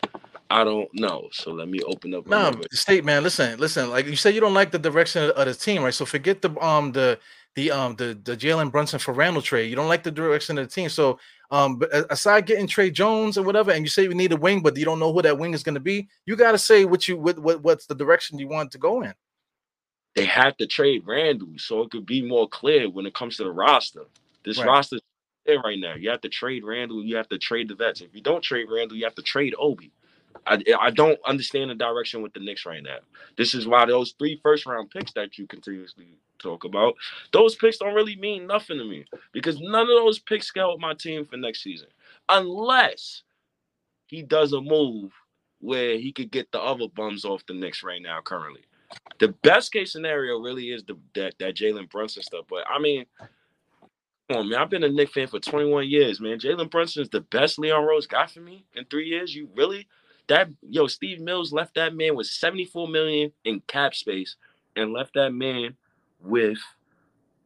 I 0.49 0.63
don't 0.63 0.89
know. 0.93 1.29
So 1.31 1.51
let 1.51 1.67
me 1.69 1.79
open 1.81 2.13
up 2.13 2.27
No, 2.27 2.49
another- 2.49 2.67
state 2.71 3.05
man, 3.05 3.23
listen, 3.23 3.59
listen. 3.59 3.89
Like 3.89 4.05
you 4.07 4.15
said, 4.15 4.35
you 4.35 4.41
don't 4.41 4.53
like 4.53 4.71
the 4.71 4.79
direction 4.79 5.31
of, 5.31 5.45
the 5.45 5.53
team, 5.53 5.83
right? 5.83 5.93
So 5.93 6.05
forget 6.05 6.41
the 6.41 6.57
um 6.63 6.91
the 6.91 7.19
the 7.55 7.71
um 7.71 7.95
the 7.95 8.19
the 8.23 8.37
Jalen 8.37 8.71
Brunson 8.71 8.99
for 8.99 9.13
Randle 9.13 9.41
trade. 9.41 9.69
You 9.69 9.75
don't 9.75 9.89
like 9.89 10.03
the 10.03 10.11
direction 10.11 10.57
of 10.57 10.67
the 10.67 10.71
team. 10.73 10.89
So 10.89 11.19
um, 11.51 11.77
but 11.77 11.89
aside 12.11 12.47
getting 12.47 12.67
Trey 12.67 12.89
Jones 12.91 13.37
or 13.37 13.43
whatever, 13.43 13.71
and 13.71 13.83
you 13.83 13.89
say 13.89 14.07
we 14.07 14.15
need 14.15 14.31
a 14.33 14.37
wing, 14.37 14.61
but 14.61 14.75
you 14.77 14.85
don't 14.85 14.99
know 14.99 15.13
who 15.13 15.21
that 15.21 15.37
wing 15.37 15.53
is 15.53 15.63
going 15.63 15.75
to 15.75 15.79
be. 15.81 16.07
You 16.25 16.35
got 16.35 16.53
to 16.53 16.57
say 16.57 16.85
what 16.85 17.07
you 17.07 17.17
what, 17.17 17.39
what 17.39 17.61
what's 17.63 17.85
the 17.85 17.95
direction 17.95 18.39
you 18.39 18.47
want 18.47 18.71
to 18.71 18.77
go 18.79 19.01
in. 19.03 19.13
they 20.15 20.25
have 20.25 20.57
to 20.57 20.67
trade 20.67 21.03
Randle 21.05 21.49
so 21.57 21.81
it 21.83 21.91
could 21.91 22.05
be 22.05 22.21
more 22.21 22.47
clear 22.49 22.89
when 22.89 23.05
it 23.05 23.13
comes 23.13 23.37
to 23.37 23.43
the 23.43 23.51
roster. 23.51 24.05
This 24.45 24.57
Right. 24.59 24.67
roster 24.67 24.97
is 24.97 25.01
there 25.45 25.59
right 25.59 25.79
now. 25.79 25.95
You 25.95 26.09
have 26.09 26.21
to 26.21 26.29
trade 26.29 26.63
Randle. 26.63 27.03
You 27.03 27.17
have 27.17 27.29
to 27.29 27.37
trade 27.37 27.67
the 27.69 27.75
vets. 27.75 28.01
If 28.01 28.15
you 28.15 28.21
don't 28.21 28.41
trade 28.41 28.67
Randle, 28.71 28.97
you 28.97 29.03
have 29.05 29.15
to 29.15 29.21
trade 29.21 29.53
Obi. 29.59 29.91
I, 30.45 30.61
I 30.79 30.91
don't 30.91 31.19
understand 31.25 31.69
the 31.69 31.75
direction 31.75 32.21
with 32.21 32.33
the 32.33 32.39
Knicks 32.39 32.65
right 32.65 32.83
now. 32.83 32.97
This 33.37 33.53
is 33.53 33.67
why 33.67 33.85
those 33.85 34.13
three 34.17 34.39
first 34.43 34.65
round 34.65 34.91
picks 34.91 35.13
that 35.13 35.37
you 35.37 35.47
continuously 35.47 36.17
talk 36.39 36.63
about, 36.63 36.95
those 37.31 37.55
picks 37.55 37.77
don't 37.77 37.95
really 37.95 38.15
mean 38.15 38.47
nothing 38.47 38.77
to 38.77 38.85
me 38.85 39.05
because 39.31 39.59
none 39.59 39.83
of 39.83 39.87
those 39.87 40.19
picks 40.19 40.51
can 40.51 40.61
help 40.61 40.79
my 40.79 40.93
team 40.93 41.25
for 41.25 41.37
next 41.37 41.63
season 41.63 41.87
unless 42.29 43.23
he 44.07 44.21
does 44.21 44.53
a 44.53 44.61
move 44.61 45.11
where 45.59 45.97
he 45.97 46.11
could 46.11 46.31
get 46.31 46.51
the 46.51 46.61
other 46.61 46.87
bums 46.95 47.25
off 47.25 47.45
the 47.47 47.53
Knicks 47.53 47.83
right 47.83 48.01
now 48.01 48.19
currently 48.21 48.61
the 49.19 49.29
best 49.43 49.71
case 49.71 49.91
scenario 49.91 50.39
really 50.39 50.71
is 50.71 50.83
the 50.83 50.97
that, 51.15 51.35
that 51.39 51.55
Jalen 51.55 51.89
Brunson 51.89 52.23
stuff. 52.23 52.45
But 52.49 52.65
I 52.69 52.79
mean, 52.79 53.05
come 54.29 54.39
on, 54.39 54.49
man. 54.49 54.59
I've 54.59 54.69
been 54.69 54.83
a 54.83 54.89
Knick 54.89 55.11
fan 55.11 55.27
for 55.27 55.39
21 55.39 55.87
years, 55.87 56.19
man. 56.19 56.39
Jalen 56.39 56.69
Brunson 56.69 57.03
is 57.03 57.09
the 57.09 57.21
best 57.21 57.59
Leon 57.59 57.83
Rose 57.83 58.07
got 58.07 58.31
for 58.31 58.41
me 58.41 58.65
in 58.73 58.85
three 58.85 59.07
years. 59.07 59.33
You 59.33 59.49
really 59.55 59.87
that 60.27 60.49
yo, 60.69 60.87
Steve 60.87 61.19
Mills 61.21 61.51
left 61.53 61.75
that 61.75 61.95
man 61.95 62.15
with 62.15 62.27
74 62.27 62.87
million 62.87 63.31
in 63.43 63.61
cap 63.67 63.93
space 63.95 64.35
and 64.75 64.93
left 64.93 65.13
that 65.15 65.31
man 65.33 65.75
with 66.21 66.57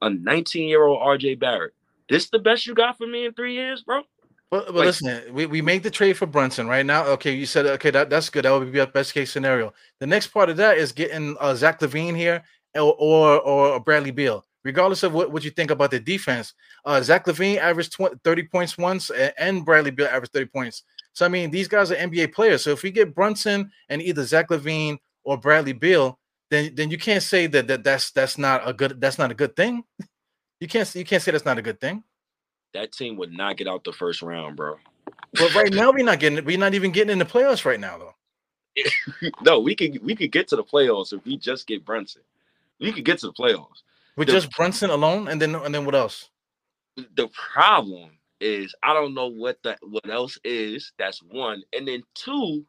a 0.02 0.08
19-year-old 0.10 1.00
RJ 1.02 1.40
Barrett. 1.40 1.74
This 2.10 2.30
the 2.30 2.40
best 2.40 2.66
you 2.66 2.74
got 2.74 2.98
for 2.98 3.06
me 3.08 3.26
in 3.26 3.34
three 3.34 3.54
years, 3.54 3.84
bro? 3.84 4.02
But, 4.50 4.68
but 4.68 4.76
Like- 4.76 4.86
listen, 4.88 5.22
we, 5.34 5.46
we 5.46 5.62
made 5.62 5.84
the 5.84 5.92
trade 5.92 6.14
for 6.18 6.26
Brunson 6.26 6.68
right 6.68 6.86
now. 6.86 7.06
Okay, 7.06 7.34
you 7.34 7.46
said 7.46 7.66
okay, 7.68 7.92
that, 7.92 8.10
that's 8.10 8.30
good. 8.30 8.46
That 8.46 8.52
would 8.52 8.72
be 8.72 8.80
our 8.80 8.88
best 8.88 9.14
case 9.14 9.32
scenario. 9.32 9.74
The 10.00 10.08
next 10.08 10.28
part 10.28 10.50
of 10.50 10.58
that 10.58 10.78
is 10.78 10.92
getting 10.92 11.36
uh, 11.40 11.54
Zach 11.54 11.80
LaVine 11.82 12.16
here 12.16 12.44
or, 12.76 12.96
or 12.98 13.40
or 13.42 13.80
Bradley 13.80 14.12
Beal. 14.12 14.44
Regardless 14.64 15.04
of 15.04 15.14
what, 15.14 15.32
what 15.32 15.44
you 15.46 15.52
think 15.52 15.72
about 15.72 15.90
the 15.92 16.00
defense, 16.00 16.54
uh, 16.84 17.02
Zach 17.02 17.26
LaVine 17.26 17.58
averaged 17.60 17.94
20, 17.94 18.16
30 18.24 18.44
points 18.48 18.78
once, 18.78 19.10
a- 19.12 19.40
and 19.42 19.64
Bradley 19.64 19.92
Beal 19.92 20.08
averaged 20.08 20.34
30 20.34 20.48
points. 20.48 20.84
So 21.14 21.26
I 21.26 21.30
mean, 21.30 21.52
these 21.52 21.68
guys 21.68 21.92
are 21.92 21.96
NBA 21.96 22.34
players. 22.34 22.64
So 22.64 22.72
if 22.72 22.84
we 22.84 22.92
get 22.92 23.16
Brunson 23.16 23.72
and 23.90 24.02
either 24.02 24.24
Zach 24.24 24.50
LaVine 24.50 24.98
or 25.24 25.38
Bradley 25.38 25.74
Beal, 25.74 26.20
then 26.50 26.74
then 26.76 26.90
you 26.90 26.98
can't 26.98 27.24
say 27.24 27.48
that, 27.48 27.68
that 27.68 27.84
that's 27.84 28.12
that's 28.12 28.38
not 28.38 28.68
a 28.68 28.74
good 28.74 29.00
that's 29.02 29.18
not 29.18 29.32
a 29.32 29.36
good 29.36 29.56
thing. 29.56 29.84
You 30.60 30.68
can't 30.68 30.94
you 30.96 31.06
can't 31.06 31.22
say 31.22 31.32
that's 31.32 31.46
not 31.46 31.58
a 31.58 31.62
good 31.62 31.80
thing. 31.80 32.04
That 32.74 32.92
team 32.92 33.18
would 33.18 33.32
not 33.32 33.58
get 33.58 33.68
out 33.68 33.84
the 33.84 33.94
first 33.94 34.22
round, 34.22 34.56
bro. 34.56 34.76
But 35.34 35.54
right 35.56 35.74
now 35.74 35.92
we're 35.92 36.04
not 36.06 36.20
getting 36.20 36.38
it. 36.38 36.46
We're 36.46 36.58
not 36.58 36.74
even 36.74 36.92
getting 36.92 37.12
in 37.12 37.20
the 37.20 37.26
playoffs 37.26 37.66
right 37.66 37.80
now, 37.80 37.98
though. 37.98 38.16
no, 39.42 39.60
we 39.60 39.76
could 39.76 40.04
we 40.04 40.16
could 40.16 40.32
get 40.32 40.48
to 40.50 40.56
the 40.56 40.64
playoffs 40.64 41.14
if 41.14 41.24
we 41.26 41.38
just 41.38 41.68
get 41.68 41.86
Brunson. 41.86 42.22
We 42.80 42.92
could 42.92 43.06
get 43.06 43.20
to 43.20 43.28
the 43.28 43.34
playoffs. 43.34 43.84
With 44.16 44.28
The- 44.28 44.34
just 44.34 44.52
Brunson 44.52 44.90
alone, 44.90 45.28
and 45.28 45.42
then 45.42 45.56
and 45.56 45.74
then 45.74 45.86
what 45.86 45.96
else? 45.96 46.30
The 47.16 47.30
problem 47.30 48.12
is 48.42 48.76
I 48.84 48.94
don't 48.94 49.14
know 49.16 49.28
what 49.30 49.60
that 49.64 49.80
what 49.84 50.10
else 50.10 50.40
is. 50.44 50.94
That's 51.00 51.22
one, 51.24 51.64
and 51.74 51.88
then 51.88 52.04
two. 52.16 52.66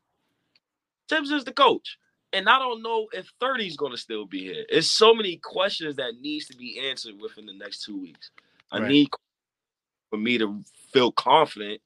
Thibs 1.08 1.30
is 1.30 1.44
the 1.44 1.52
coach, 1.52 1.98
and 2.32 2.48
I 2.48 2.58
don't 2.58 2.82
know 2.82 3.08
if 3.12 3.30
30 3.40 3.66
is 3.66 3.76
going 3.76 3.92
to 3.92 3.98
still 3.98 4.26
be 4.26 4.40
here. 4.44 4.64
It's 4.70 4.90
so 4.90 5.14
many 5.14 5.38
questions 5.42 5.96
that 5.96 6.14
needs 6.20 6.46
to 6.46 6.56
be 6.56 6.80
answered 6.88 7.14
within 7.20 7.46
the 7.46 7.54
next 7.54 7.84
two 7.84 8.00
weeks. 8.00 8.30
I 8.72 8.78
Right. 8.78 8.88
need 8.88 9.10
for 10.10 10.18
me 10.18 10.38
to 10.38 10.64
feel 10.92 11.12
confident 11.12 11.80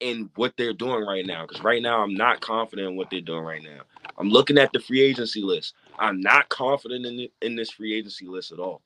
in 0.00 0.30
what 0.36 0.54
they're 0.58 0.74
doing 0.74 1.04
right 1.06 1.26
now. 1.26 1.46
Because 1.46 1.64
right 1.64 1.82
now 1.82 2.02
I'm 2.02 2.14
not 2.14 2.40
confident 2.42 2.90
in 2.90 2.96
what 2.96 3.10
they're 3.10 3.22
doing 3.22 3.44
right 3.44 3.64
now. 3.64 3.82
I'm 4.18 4.30
looking 4.30 4.58
at 4.58 4.72
the 4.72 4.80
free 4.80 5.02
agency 5.02 5.42
list. 5.42 5.74
I'm 5.98 6.20
not 6.22 6.50
confident 6.50 7.06
in 7.06 7.20
it, 7.20 7.32
in 7.42 7.56
this 7.56 7.72
free 7.72 7.94
agency 7.96 8.26
list 8.26 8.52
at 8.52 8.60
all. 8.60 8.82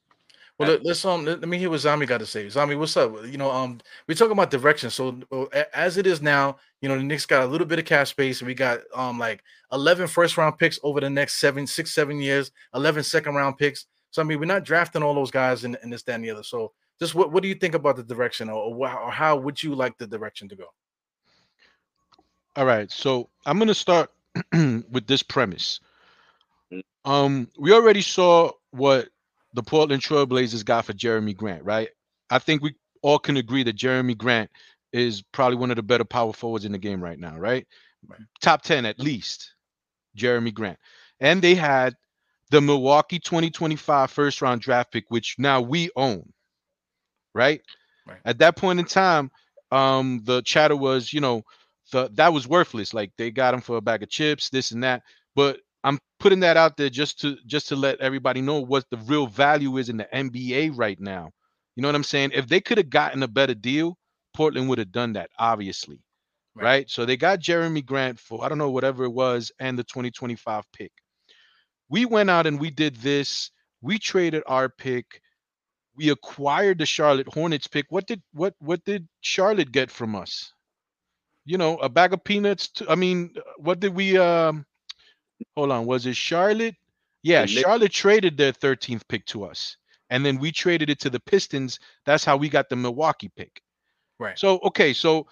Well, 0.59 0.71
let, 0.71 0.87
us 0.87 1.05
um 1.05 1.25
let, 1.25 1.41
let 1.41 1.49
me 1.49 1.59
hear 1.59 1.69
what 1.69 1.81
Zami 1.81 2.07
got 2.07 2.19
to 2.19 2.27
say. 2.27 2.47
Zami, 2.47 2.79
what's 2.79 2.97
up? 2.97 3.13
You 3.27 3.39
know, 3.39 3.51
um, 3.51 3.81
we're 4.07 4.15
talking 4.15 4.33
about 4.33 4.53
direction. 4.53 4.89
So 4.89 5.21
uh, 5.33 5.47
a- 5.53 5.77
as 5.77 5.97
it 5.97 6.07
is 6.07 6.23
now, 6.23 6.59
you 6.81 6.89
know, 6.89 6.97
the 6.97 7.03
Knicks 7.03 7.27
got 7.27 7.43
a 7.43 7.47
little 7.47 7.67
bit 7.67 7.81
of 7.81 7.85
cap 7.87 8.07
space, 8.07 8.41
and 8.41 8.47
we 8.47 8.55
got 8.55 8.81
um 8.95 9.19
like 9.19 9.43
11 9.73 10.07
first 10.07 10.37
round 10.37 10.57
picks 10.59 10.79
over 10.85 11.01
the 11.01 11.11
next 11.11 11.35
seven, 11.35 11.67
six, 11.67 11.93
seven 11.93 12.21
years, 12.21 12.53
11 12.75 13.03
second 13.03 13.35
round 13.35 13.59
picks. 13.59 13.87
So 14.13 14.23
I 14.23 14.25
mean, 14.25 14.39
we're 14.39 14.47
not 14.47 14.65
drafting 14.65 15.03
all 15.03 15.15
those 15.15 15.33
guys 15.33 15.65
in, 15.65 15.77
in 15.83 15.91
this, 15.91 16.05
that, 16.05 16.15
and 16.15 16.25
the 16.25 16.31
other. 16.31 16.45
So 16.45 16.73
just 17.01 17.17
what 17.17 17.33
what 17.33 17.43
do 17.43 17.49
you 17.49 17.57
think 17.57 17.75
about 17.75 17.97
the 17.97 18.05
direction, 18.05 18.49
or, 18.49 18.63
or, 18.63 19.01
or 19.01 19.11
how 19.11 19.37
would 19.37 19.61
you 19.61 19.75
like 19.75 19.99
the 19.99 20.07
direction 20.07 20.49
to 20.51 20.57
go? 20.57 20.67
All 22.55 22.65
right, 22.65 22.91
so 22.93 23.29
I'm 23.45 23.59
gonna 23.59 23.75
start 23.75 24.11
with 24.53 25.09
this 25.09 25.25
premise. 25.25 25.81
Mm. 26.73 26.83
Um, 27.05 27.49
we 27.59 27.73
already 27.73 28.03
saw 28.03 28.53
what 28.71 29.09
the 29.55 29.63
Portland 29.63 30.03
Trailblazers 30.03 30.65
got 30.65 30.85
for 30.85 30.93
Jerami 30.93 31.37
Grant, 31.37 31.65
right? 31.65 31.89
I 32.29 32.39
think 32.39 32.63
we 32.63 32.75
all 33.03 33.19
can 33.19 33.37
agree 33.37 33.63
that 33.63 33.77
Jerami 33.77 34.17
Grant 34.17 34.51
is 34.93 35.23
probably 35.33 35.57
one 35.57 35.71
of 35.71 35.77
the 35.77 35.83
better 35.83 36.05
power 36.05 36.33
forwards 36.33 36.65
in 36.65 36.73
the 36.73 36.79
game 36.79 37.03
right 37.03 37.19
now, 37.19 37.37
right? 37.37 37.67
Right. 38.07 38.21
Top 38.41 38.63
10 38.63 38.85
at 38.85 38.99
least, 38.99 39.55
Jerami 40.17 40.53
Grant. 40.53 40.79
And 41.21 41.41
they 41.41 41.55
had 41.55 41.95
the 42.51 42.61
Milwaukee 42.61 43.19
2025 43.19 44.11
first 44.11 44.43
round 44.43 44.61
draft 44.61 44.93
pick, 44.93 45.05
which 45.09 45.37
now 45.39 45.61
we 45.61 45.91
own, 45.97 46.33
right? 47.35 47.61
Right. 48.07 48.19
At 48.25 48.39
that 48.39 48.57
point 48.57 48.81
in 48.81 48.85
time, 48.85 49.31
um, 49.71 50.21
the 50.25 50.43
chatter 50.43 50.77
was, 50.77 51.13
you 51.13 51.21
know, 51.21 51.43
the 51.93 52.11
that 52.15 52.33
was 52.33 52.47
worthless. 52.49 52.95
Like 52.95 53.13
they 53.17 53.31
got 53.31 53.55
him 53.55 53.61
for 53.61 53.77
a 53.77 53.81
bag 53.81 54.03
of 54.03 54.11
chips, 54.11 54.51
this 54.51 54.71
and 54.73 54.83
that. 54.85 55.03
But 55.35 55.61
I'm 55.85 55.99
putting 56.21 56.41
that 56.43 56.57
out 56.59 56.77
there 56.79 56.91
just 56.91 57.21
to 57.23 57.37
just 57.47 57.69
to 57.69 57.77
let 57.77 58.01
everybody 58.01 58.43
know 58.43 58.61
what 58.61 58.87
the 58.91 58.99
real 58.99 59.27
value 59.29 59.79
is 59.79 59.91
in 59.91 59.99
the 59.99 60.09
NBA 60.13 60.71
right 60.77 61.01
now. 61.01 61.31
You 61.77 61.83
know 61.83 61.89
what 61.89 61.97
I'm 61.97 62.05
saying? 62.05 62.33
If 62.35 62.49
they 62.49 62.61
could 62.61 62.79
have 62.79 62.91
gotten 62.91 63.23
a 63.25 63.29
better 63.29 63.55
deal, 63.55 63.99
Portland 64.35 64.69
would 64.71 64.79
have 64.79 64.93
done 64.93 65.15
that, 65.15 65.31
obviously. 65.39 66.01
Right. 66.55 66.65
Right. 66.65 66.91
So 66.91 67.07
they 67.07 67.17
got 67.17 67.41
Jerami 67.41 67.85
Grant 67.85 68.21
for 68.21 68.45
I 68.45 68.49
don't 68.49 68.59
know 68.59 68.71
whatever 68.71 69.05
it 69.05 69.11
was 69.13 69.53
and 69.61 69.79
the 69.79 69.85
2025 69.85 70.65
pick. 70.73 70.93
We 71.89 72.05
went 72.07 72.31
out 72.31 72.47
and 72.47 72.61
we 72.61 72.71
did 72.71 72.97
this. 72.97 73.51
We 73.83 73.99
traded 73.99 74.43
our 74.47 74.69
pick. 74.69 75.21
We 75.97 76.11
acquired 76.11 76.79
the 76.79 76.87
Charlotte 76.87 77.29
Hornets 77.33 77.69
pick. 77.69 77.87
What 77.91 78.07
did 78.07 78.23
what 78.33 78.55
what 78.61 78.85
did 78.85 79.09
Charlotte 79.23 79.73
get 79.73 79.91
from 79.91 80.17
us? 80.17 80.53
You 81.45 81.59
know, 81.59 81.79
a 81.79 81.89
bag 81.89 82.13
of 82.15 82.25
peanuts. 82.25 82.69
To, 82.73 82.91
I 82.91 82.95
mean, 82.97 83.35
what 83.59 83.81
did 83.81 83.95
we 83.95 84.19
um 84.19 84.67
hold 85.57 85.71
on, 85.71 85.87
was 85.87 86.07
it 86.07 86.17
Charlotte? 86.17 86.77
Yeah, 87.23 87.47
Charlotte 87.47 87.93
traded 87.93 88.37
their 88.37 88.53
13th 88.53 89.09
pick 89.09 89.25
to 89.27 89.45
us. 89.45 89.77
And 90.11 90.25
then 90.25 90.39
we 90.39 90.53
traded 90.53 90.91
it 90.91 91.01
to 91.01 91.11
the 91.11 91.21
Pistons. 91.21 91.81
That's 92.05 92.25
how 92.25 92.37
we 92.37 92.49
got 92.49 92.69
the 92.69 92.77
Milwaukee 92.77 93.31
pick. 93.35 93.63
Right. 94.19 94.39
So, 94.39 94.59
okay, 94.59 94.93
so 94.93 95.27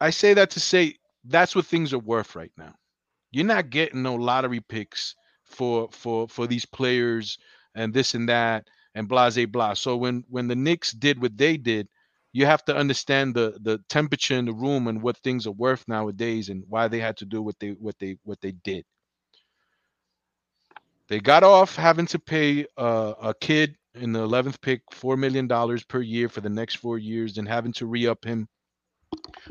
I 0.00 0.10
say 0.10 0.34
that 0.34 0.50
to 0.50 0.60
say 0.60 0.96
that's 1.24 1.54
what 1.54 1.66
things 1.66 1.92
are 1.92 1.98
worth 1.98 2.34
right 2.34 2.50
now. 2.56 2.74
You're 3.30 3.46
not 3.46 3.70
getting 3.70 4.02
no 4.02 4.14
lottery 4.14 4.60
picks 4.60 5.14
for 5.44 5.88
for 5.92 6.28
for 6.28 6.46
these 6.46 6.66
players 6.66 7.38
and 7.74 7.94
this 7.94 8.14
and 8.14 8.28
that 8.28 8.68
and 8.94 9.08
blah 9.08 9.30
blah 9.30 9.46
blah. 9.46 9.74
So 9.74 9.96
when 9.96 10.24
when 10.28 10.48
the 10.48 10.56
Knicks 10.56 10.92
did 10.92 11.22
what 11.22 11.38
they 11.38 11.56
did, 11.56 11.88
you 12.32 12.46
have 12.46 12.64
to 12.66 12.76
understand 12.76 13.34
the 13.34 13.58
the 13.62 13.80
temperature 13.90 14.36
in 14.36 14.46
the 14.46 14.54
room 14.54 14.88
and 14.88 15.02
what 15.02 15.18
things 15.18 15.46
are 15.46 15.52
worth 15.52 15.84
nowadays 15.88 16.50
and 16.50 16.64
why 16.68 16.88
they 16.88 17.00
had 17.00 17.18
to 17.18 17.26
do 17.26 17.42
what 17.42 17.58
they 17.60 17.70
what 17.72 17.98
they 17.98 18.18
what 18.24 18.40
they 18.42 18.52
did. 18.52 18.84
They 21.08 21.20
got 21.20 21.44
off 21.44 21.76
having 21.76 22.06
to 22.08 22.18
pay 22.18 22.66
uh, 22.78 23.14
a 23.22 23.34
kid 23.34 23.76
in 23.94 24.12
the 24.12 24.20
11th 24.26 24.60
pick 24.62 24.82
four 24.92 25.16
million 25.16 25.46
dollars 25.48 25.84
per 25.84 26.00
year 26.02 26.28
for 26.28 26.40
the 26.42 26.50
next 26.50 26.76
four 26.76 26.98
years, 26.98 27.38
and 27.38 27.48
having 27.48 27.72
to 27.74 27.86
re-up 27.86 28.24
him 28.24 28.48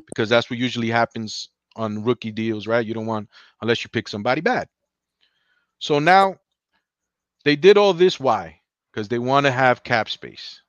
because 0.07 0.29
that's 0.29 0.49
what 0.49 0.59
usually 0.59 0.89
happens 0.89 1.49
on 1.75 2.03
rookie 2.03 2.31
deals, 2.31 2.67
right? 2.67 2.85
You 2.85 2.93
don't 2.93 3.07
want 3.07 3.29
unless 3.61 3.83
you 3.83 3.89
pick 3.89 4.07
somebody 4.09 4.41
bad. 4.41 4.67
So 5.79 5.99
now 5.99 6.37
they 7.45 7.55
did 7.55 7.77
all 7.77 7.93
this. 7.93 8.19
Why? 8.19 8.61
Because 8.91 9.09
they 9.09 9.19
want 9.19 9.45
to 9.47 9.51
have 9.51 9.83
cap 9.83 10.09
space. 10.09 10.61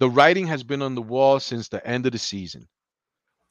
The 0.00 0.10
writing 0.10 0.46
has 0.48 0.62
been 0.62 0.82
on 0.82 0.94
the 0.94 1.02
wall 1.02 1.40
since 1.40 1.68
the 1.68 1.86
end 1.86 2.06
of 2.06 2.12
the 2.12 2.18
season. 2.18 2.68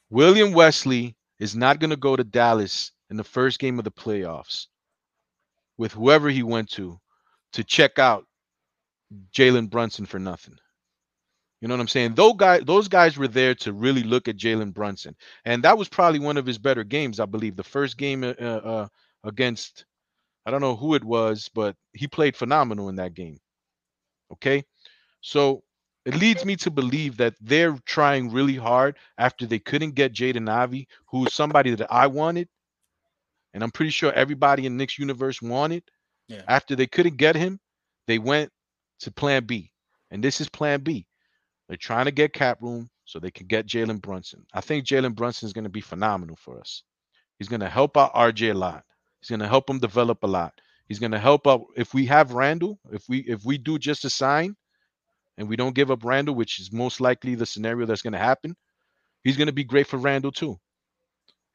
William 0.09 0.51
Wesley 0.53 1.15
is 1.39 1.55
not 1.55 1.79
going 1.79 1.89
to 1.89 1.95
go 1.95 2.15
to 2.15 2.23
Dallas 2.23 2.91
in 3.09 3.17
the 3.17 3.23
first 3.23 3.59
game 3.59 3.79
of 3.79 3.85
the 3.85 3.91
playoffs 3.91 4.67
with 5.77 5.91
whoever 5.93 6.29
he 6.29 6.43
went 6.43 6.69
to 6.71 6.99
to 7.53 7.63
check 7.63 7.99
out 7.99 8.25
Jalen 9.33 9.69
Brunson 9.69 10.05
for 10.05 10.19
nothing. 10.19 10.57
You 11.61 11.67
know 11.69 11.75
what 11.75 11.81
I'm 11.81 11.87
saying? 11.87 12.15
Those 12.15 12.35
guys, 12.35 12.61
those 12.65 12.87
guys 12.89 13.17
were 13.17 13.27
there 13.27 13.55
to 13.55 13.71
really 13.71 14.03
look 14.03 14.27
at 14.27 14.35
Jalen 14.35 14.73
Brunson, 14.73 15.15
and 15.45 15.63
that 15.63 15.77
was 15.77 15.87
probably 15.87 16.19
one 16.19 16.35
of 16.35 16.45
his 16.45 16.57
better 16.57 16.83
games, 16.83 17.21
I 17.21 17.25
believe. 17.25 17.55
The 17.55 17.63
first 17.63 17.97
game 17.97 18.23
uh, 18.23 18.27
uh, 18.27 18.87
against, 19.23 19.85
I 20.45 20.51
don't 20.51 20.59
know 20.59 20.75
who 20.75 20.93
it 20.95 21.03
was, 21.05 21.49
but 21.53 21.77
he 21.93 22.05
played 22.05 22.35
phenomenal 22.35 22.89
in 22.89 22.95
that 22.97 23.13
game. 23.13 23.39
Okay, 24.33 24.65
so 25.21 25.63
it 26.05 26.15
leads 26.15 26.43
me 26.43 26.55
to 26.57 26.71
believe 26.71 27.17
that 27.17 27.35
they're 27.39 27.77
trying 27.85 28.31
really 28.31 28.55
hard 28.55 28.97
after 29.17 29.45
they 29.45 29.59
couldn't 29.59 29.95
get 29.95 30.13
Jaden 30.13 30.49
Ivey, 30.49 30.87
who's 31.07 31.33
somebody 31.33 31.73
that 31.75 31.91
I 31.91 32.07
wanted, 32.07 32.49
and 33.53 33.63
I'm 33.63 33.71
pretty 33.71 33.91
sure 33.91 34.11
everybody 34.13 34.65
in 34.65 34.77
Knicks 34.77 34.99
universe 34.99 35.41
wanted. 35.41 35.83
Yeah. 36.27 36.41
After 36.47 36.75
they 36.75 36.87
couldn't 36.87 37.17
get 37.17 37.35
him, 37.35 37.59
they 38.07 38.17
went 38.17 38.51
to 38.99 39.11
Plan 39.11 39.45
B, 39.45 39.71
and 40.11 40.23
this 40.23 40.41
is 40.41 40.49
Plan 40.49 40.81
B. 40.81 41.05
They're 41.67 41.77
trying 41.77 42.05
to 42.05 42.11
get 42.11 42.33
cap 42.33 42.61
room 42.61 42.89
so 43.05 43.19
they 43.19 43.31
can 43.31 43.47
get 43.47 43.67
Jalen 43.67 44.01
Brunson. 44.01 44.45
I 44.53 44.61
think 44.61 44.85
Jalen 44.85 45.15
Brunson 45.15 45.47
is 45.47 45.53
going 45.53 45.63
to 45.63 45.69
be 45.69 45.81
phenomenal 45.81 46.35
for 46.35 46.59
us. 46.59 46.83
He's 47.39 47.49
going 47.49 47.61
to 47.61 47.69
help 47.69 47.97
out 47.97 48.13
RJ 48.13 48.51
a 48.51 48.53
lot. 48.53 48.83
He's 49.19 49.29
going 49.29 49.39
to 49.39 49.47
help 49.47 49.69
him 49.69 49.79
develop 49.79 50.23
a 50.23 50.27
lot. 50.27 50.53
He's 50.87 50.99
going 50.99 51.11
to 51.11 51.19
help 51.19 51.47
out 51.47 51.65
if 51.75 51.93
we 51.93 52.05
have 52.07 52.33
Randle. 52.33 52.79
If 52.91 53.07
we 53.07 53.19
if 53.19 53.45
we 53.45 53.57
do 53.57 53.79
just 53.79 54.05
a 54.05 54.09
sign, 54.09 54.55
and 55.37 55.47
we 55.49 55.55
don't 55.55 55.75
give 55.75 55.91
up 55.91 56.03
Randle, 56.03 56.35
which 56.35 56.59
is 56.59 56.71
most 56.71 57.01
likely 57.01 57.35
the 57.35 57.45
scenario 57.45 57.85
that's 57.85 58.01
going 58.01 58.13
to 58.13 58.19
happen, 58.19 58.55
he's 59.23 59.37
going 59.37 59.47
to 59.47 59.53
be 59.53 59.63
great 59.63 59.87
for 59.87 59.97
Randle 59.97 60.31
too. 60.31 60.59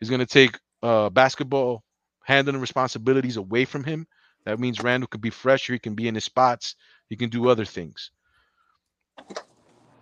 He's 0.00 0.10
going 0.10 0.20
to 0.20 0.26
take 0.26 0.58
uh, 0.82 1.10
basketball 1.10 1.82
handling 2.24 2.60
responsibilities 2.60 3.36
away 3.36 3.64
from 3.64 3.84
him. 3.84 4.06
That 4.46 4.60
means 4.60 4.82
Randle 4.82 5.08
could 5.08 5.20
be 5.20 5.30
fresher. 5.30 5.74
He 5.74 5.78
can 5.78 5.94
be 5.94 6.08
in 6.08 6.14
his 6.14 6.24
spots. 6.24 6.76
He 7.08 7.16
can 7.16 7.30
do 7.30 7.48
other 7.48 7.64
things. 7.64 8.10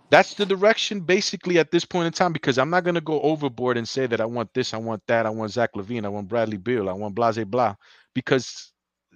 That's 0.09 0.35
the 0.35 0.45
direction 0.45 1.01
basically 1.01 1.59
at 1.59 1.71
this 1.71 1.85
point 1.85 2.07
in 2.07 2.13
time 2.13 2.33
because 2.33 2.57
I'm 2.57 2.69
not 2.69 2.85
going 2.85 2.95
to 2.95 3.01
go 3.01 3.21
overboard 3.21 3.77
and 3.77 3.87
say 3.87 4.07
that 4.07 4.21
I 4.21 4.25
want 4.25 4.53
this, 4.53 4.73
I 4.73 4.77
want 4.77 5.03
that, 5.07 5.25
I 5.25 5.29
want 5.29 5.51
Zach 5.51 5.71
LaVine, 5.75 6.05
I 6.05 6.09
want 6.09 6.29
Bradley 6.29 6.57
Beal, 6.57 6.89
I 6.89 6.93
want 6.93 7.15
Blase 7.15 7.43
Blah 7.45 7.75
because 8.13 8.71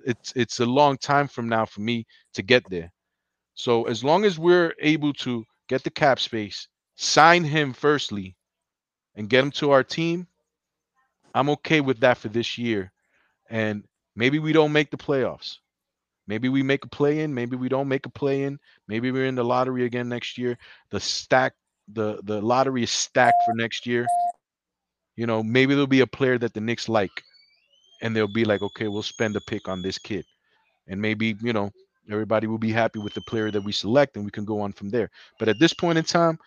it's 0.06 0.34
it's 0.36 0.60
a 0.60 0.66
long 0.66 0.98
time 0.98 1.28
from 1.30 1.48
now 1.48 1.66
for 1.66 1.82
me 1.82 2.06
to 2.34 2.44
get 2.44 2.70
there. 2.70 2.92
So 3.54 3.84
as 3.84 4.04
long 4.04 4.26
as 4.26 4.40
we're 4.40 4.74
able 4.80 5.14
to 5.14 5.46
get 5.68 5.84
the 5.84 5.90
cap 5.90 6.20
space, 6.20 6.68
sign 6.96 7.44
him 7.44 7.74
firstly, 7.74 8.36
and 9.16 9.30
get 9.30 9.44
him 9.44 9.52
to 9.52 9.72
our 9.72 9.84
team, 9.84 10.28
I'm 11.34 11.50
okay 11.52 11.82
with 11.82 12.00
that 12.00 12.18
for 12.18 12.30
this 12.30 12.58
year. 12.58 12.92
And 13.50 13.84
maybe 14.16 14.40
we 14.40 14.54
don't 14.54 14.72
make 14.72 14.92
the 14.92 14.98
playoffs. 14.98 15.58
Maybe 16.28 16.50
we 16.50 16.64
make 16.64 16.86
a 16.86 16.90
play 16.90 17.20
in, 17.22 17.34
maybe 17.34 17.56
we 17.58 17.68
don't 17.68 17.88
make 17.88 18.06
a 18.06 18.10
play 18.10 18.44
in. 18.44 18.60
Maybe 18.88 19.12
we're 19.12 19.26
in 19.26 19.36
the 19.36 19.44
lottery 19.44 19.86
again 19.86 20.08
next 20.08 20.38
year. 20.38 20.58
The 20.90 21.00
stack 21.00 21.54
the 21.94 22.22
the 22.24 22.42
lottery 22.42 22.84
is 22.84 22.92
stacked 22.92 23.44
for 23.46 23.54
next 23.54 23.86
year. 23.86 24.08
You 25.18 25.28
know, 25.28 25.44
maybe 25.44 25.74
there'll 25.74 25.88
be 25.88 26.02
a 26.02 26.08
player 26.08 26.38
that 26.38 26.54
the 26.54 26.62
Knicks 26.62 26.88
like 26.88 27.12
and 28.02 28.16
they'll 28.16 28.28
be 28.28 28.46
like, 28.46 28.62
"Okay, 28.62 28.88
we'll 28.88 29.04
spend 29.04 29.36
a 29.36 29.42
pick 29.42 29.68
on 29.68 29.82
this 29.82 29.98
kid." 29.98 30.26
And 30.88 31.02
maybe, 31.02 31.36
you 31.42 31.54
know, 31.54 31.72
everybody 32.10 32.48
will 32.48 32.58
be 32.58 32.72
happy 32.72 33.00
with 33.00 33.14
the 33.14 33.22
player 33.22 33.52
that 33.52 33.64
we 33.64 33.72
select 33.72 34.16
and 34.16 34.26
we 34.26 34.32
can 34.32 34.46
go 34.46 34.62
on 34.62 34.74
from 34.74 34.90
there. 34.90 35.10
But 35.40 35.50
at 35.50 35.60
this 35.60 35.74
point 35.74 35.98
in 35.98 36.04
time, 36.04 36.40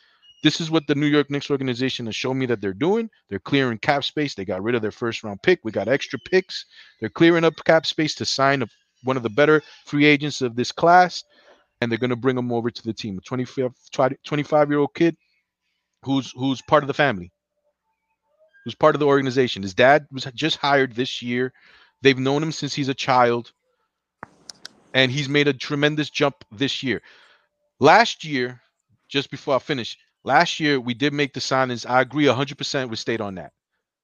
this 0.43 0.61
is 0.61 0.71
what 0.71 0.87
the 0.87 0.95
New 0.95 1.07
York 1.07 1.31
Knicks 1.31 1.51
organization 1.51 2.05
has 2.07 2.15
shown 2.15 2.39
me 2.39 2.47
that 2.47 2.61
they're 2.61 2.75
doing. 2.75 3.09
They're 3.29 3.39
clearing 3.39 3.79
cap 3.79 4.05
space. 4.05 4.35
They 4.35 4.45
got 4.45 4.63
rid 4.63 4.75
of 4.75 4.83
their 4.83 4.91
first 4.91 5.25
round 5.25 5.43
pick. 5.43 5.61
We 5.65 5.73
got 5.73 5.89
extra 5.89 6.19
picks. 6.19 6.67
They're 7.01 7.09
clearing 7.09 7.45
up 7.45 7.55
cap 7.65 7.87
space 7.87 8.15
to 8.17 8.27
sign 8.27 8.63
a, 8.63 8.67
one 9.05 9.17
of 9.17 9.23
the 9.23 9.31
better 9.31 9.63
free 9.87 10.05
agents 10.05 10.43
of 10.43 10.55
this 10.55 10.71
class, 10.71 11.25
and 11.81 11.91
they're 11.91 11.99
going 11.99 12.11
to 12.11 12.17
bring 12.17 12.37
him 12.37 12.53
over 12.53 12.71
to 12.71 12.83
the 12.83 12.93
team. 12.93 13.17
A 13.17 13.21
25, 13.23 13.73
25 14.23 14.71
year 14.71 14.79
old 14.79 14.95
kid 14.95 15.17
who's 16.03 16.33
who's 16.37 16.61
part 16.63 16.85
of 16.85 16.89
the 16.89 16.95
family, 16.95 17.33
who's 18.65 18.75
part 18.75 18.95
of 18.95 19.01
the 19.01 19.07
organization. 19.07 19.63
His 19.63 19.75
dad 19.75 20.07
was 20.13 20.25
just 20.35 20.59
hired 20.59 20.95
this 20.95 21.23
year. 21.23 21.53
They've 22.03 22.19
known 22.19 22.43
him 22.43 22.53
since 22.53 22.75
he's 22.75 22.89
a 22.89 22.95
child, 22.95 23.53
and 24.95 25.11
he's 25.11 25.29
made 25.29 25.49
a 25.49 25.53
tremendous 25.53 26.09
jump 26.09 26.37
this 26.53 26.83
year. 26.83 27.03
Last 27.81 28.25
year, 28.25 28.61
just 29.09 29.31
before 29.31 29.57
I 29.57 29.59
finish, 29.59 29.99
last 30.23 30.61
year 30.61 30.81
we 30.81 30.95
did 30.95 31.13
make 31.13 31.35
the 31.35 31.41
signings. 31.41 31.89
I 31.89 32.01
agree 32.01 32.25
100% 32.25 32.89
with 32.89 32.99
State 32.99 33.21
on 33.21 33.35
that. 33.35 33.53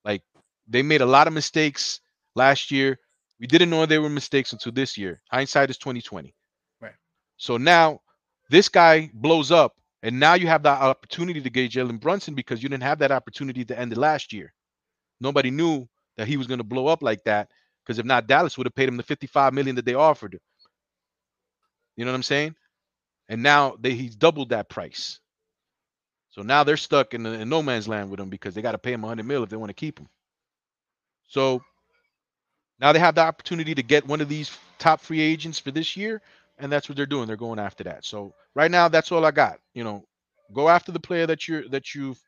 Like 0.05 0.23
they 0.69 0.83
made 0.83 1.01
a 1.01 1.07
lot 1.07 1.29
of 1.29 1.33
mistakes 1.33 2.01
last 2.35 2.71
year. 2.71 2.99
We 3.39 3.47
didn't 3.47 3.71
know 3.71 3.87
they 3.87 3.99
were 3.99 4.11
mistakes 4.11 4.53
until 4.53 4.73
this 4.73 4.99
year. 4.99 5.23
Hindsight 5.31 5.71
is 5.71 5.79
2020. 5.79 6.35
Right. 6.81 6.93
So 7.39 7.57
now 7.57 8.01
this 8.51 8.69
guy 8.69 9.11
blows 9.15 9.51
up, 9.51 9.77
and 10.03 10.19
now 10.19 10.35
you 10.35 10.47
have 10.47 10.63
the 10.63 10.71
opportunity 10.71 11.41
to 11.41 11.51
get 11.51 11.71
Jalen 11.71 12.01
Brunson 12.01 12.35
because 12.35 12.63
you 12.63 12.69
didn't 12.69 12.83
have 12.83 12.99
that 12.99 13.13
opportunity 13.13 13.63
at 13.63 13.69
the 13.69 13.79
end 13.79 13.93
of 13.93 13.99
last 13.99 14.33
year. 14.33 14.53
Nobody 15.21 15.51
knew 15.51 15.89
that 16.17 16.27
he 16.27 16.37
was 16.37 16.47
going 16.47 16.59
to 16.59 16.65
blow 16.65 16.87
up 16.87 17.03
like 17.03 17.23
that 17.25 17.49
because 17.85 17.99
if 17.99 18.05
not, 18.05 18.27
Dallas 18.27 18.59
would 18.59 18.67
have 18.67 18.75
paid 18.75 18.89
him 18.89 18.97
the 18.97 19.03
55 19.03 19.55
million 19.55 19.77
that 19.77 19.85
they 19.85 19.95
offered. 19.95 20.39
You 22.01 22.07
know 22.07 22.13
what 22.13 22.17
I'm 22.17 22.23
saying? 22.23 22.55
And 23.29 23.43
now 23.43 23.77
they 23.79 23.93
he's 23.93 24.17
doubled 24.17 24.49
that 24.49 24.71
price. 24.71 25.21
So 26.31 26.41
now 26.41 26.65
they're 26.65 26.79
stuck 26.79 27.13
in, 27.13 27.25
the, 27.25 27.33
in 27.33 27.51
no 27.51 27.63
man's 27.63 27.89
land 27.89 28.09
with 28.09 28.19
him 28.19 28.31
because 28.31 28.55
they 28.55 28.63
got 28.63 28.73
to 28.73 28.79
pay 28.79 28.95
him 28.95 29.03
100 29.03 29.27
mil 29.27 29.43
if 29.43 29.51
they 29.51 29.59
want 29.59 29.69
to 29.69 29.75
keep 29.75 29.99
him. 29.99 30.09
So 31.29 31.63
now 32.81 32.95
they 32.95 33.01
have 33.01 33.17
the 33.17 33.21
opportunity 33.21 33.75
to 33.75 33.83
get 33.83 34.07
one 34.07 34.23
of 34.23 34.31
these 34.31 34.51
top 34.79 35.03
free 35.03 35.21
agents 35.21 35.59
for 35.59 35.73
this 35.73 35.95
year, 35.95 36.23
and 36.57 36.73
that's 36.73 36.89
what 36.89 36.97
they're 36.97 37.05
doing. 37.05 37.27
They're 37.27 37.37
going 37.37 37.59
after 37.59 37.85
that. 37.85 38.07
So 38.07 38.33
right 38.55 38.71
now, 38.71 38.89
that's 38.89 39.13
all 39.13 39.27
I 39.27 39.31
got. 39.31 39.59
You 39.75 39.85
know, 39.85 40.07
go 40.55 40.71
after 40.71 40.93
the 40.93 41.01
player 41.01 41.27
that 41.27 41.49
you're 41.49 41.69
that 41.69 41.95
you've 41.95 42.19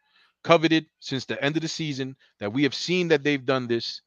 coveted 0.45 0.85
since 1.01 1.25
the 1.25 1.43
end 1.43 1.57
of 1.57 1.63
the 1.63 1.69
season. 1.69 2.15
That 2.41 2.53
we 2.53 2.65
have 2.65 2.75
seen 2.75 3.09
that 3.09 3.25
they've 3.25 3.47
done 3.47 3.69
this. 3.69 4.03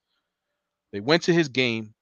They 0.91 0.99
went 0.99 1.24
to 1.24 1.34
his 1.34 1.49
game, 1.49 1.95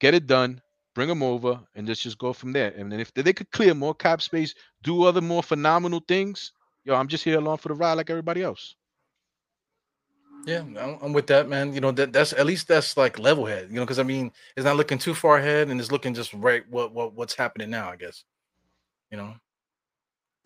get 0.00 0.14
it 0.14 0.26
done, 0.26 0.61
bring 0.94 1.08
him 1.08 1.22
over, 1.22 1.60
and 1.74 1.86
just 1.86 2.02
just 2.02 2.18
go 2.18 2.32
from 2.32 2.52
there. 2.52 2.72
And 2.76 2.90
then 2.90 3.00
if 3.00 3.12
they 3.14 3.32
could 3.32 3.50
clear 3.50 3.74
more 3.74 3.94
cap 3.94 4.22
space, 4.22 4.54
do 4.82 5.04
other 5.04 5.20
more 5.20 5.42
phenomenal 5.42 6.02
things, 6.06 6.52
yo, 6.84 6.94
I'm 6.94 7.08
just 7.08 7.24
here 7.24 7.38
along 7.38 7.58
for 7.58 7.68
the 7.68 7.74
ride 7.74 7.94
like 7.94 8.10
everybody 8.10 8.42
else. 8.42 8.74
Yeah, 10.44 10.60
I'm, 10.60 10.98
I'm 11.00 11.12
with 11.12 11.28
that, 11.28 11.48
man. 11.48 11.72
You 11.72 11.80
know 11.80 11.92
that 11.92 12.12
that's 12.12 12.32
at 12.32 12.46
least 12.46 12.66
that's 12.66 12.96
like 12.96 13.18
level 13.18 13.46
head. 13.46 13.68
You 13.70 13.76
know, 13.76 13.82
because 13.82 14.00
I 14.00 14.02
mean, 14.02 14.32
it's 14.56 14.64
not 14.64 14.76
looking 14.76 14.98
too 14.98 15.14
far 15.14 15.38
ahead, 15.38 15.68
and 15.68 15.80
it's 15.80 15.92
looking 15.92 16.14
just 16.14 16.32
right 16.34 16.68
what 16.68 16.92
what 16.92 17.14
what's 17.14 17.34
happening 17.34 17.70
now. 17.70 17.88
I 17.88 17.96
guess. 17.96 18.24
You 19.10 19.18
know, 19.18 19.34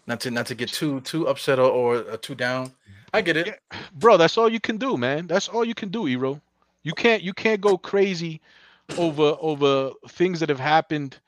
not 0.06 0.20
to 0.20 0.30
not 0.30 0.46
to 0.46 0.54
get 0.54 0.68
too 0.68 1.00
too 1.00 1.28
upset 1.28 1.58
or, 1.58 2.02
or 2.02 2.16
too 2.18 2.34
down. 2.34 2.72
I 3.14 3.22
get 3.22 3.36
it, 3.38 3.46
yeah, 3.46 3.78
bro. 3.94 4.18
That's 4.18 4.36
all 4.36 4.50
you 4.50 4.60
can 4.60 4.76
do, 4.76 4.98
man. 4.98 5.26
That's 5.26 5.48
all 5.48 5.64
you 5.64 5.74
can 5.74 5.88
do, 5.88 6.06
Ero. 6.06 6.42
You 6.82 6.92
can't 6.92 7.22
you 7.22 7.32
can't 7.32 7.60
go 7.60 7.78
crazy 7.78 8.40
over 8.98 9.36
over 9.40 9.92
things 10.08 10.40
that 10.40 10.48
have 10.48 10.60
happened. 10.60 11.18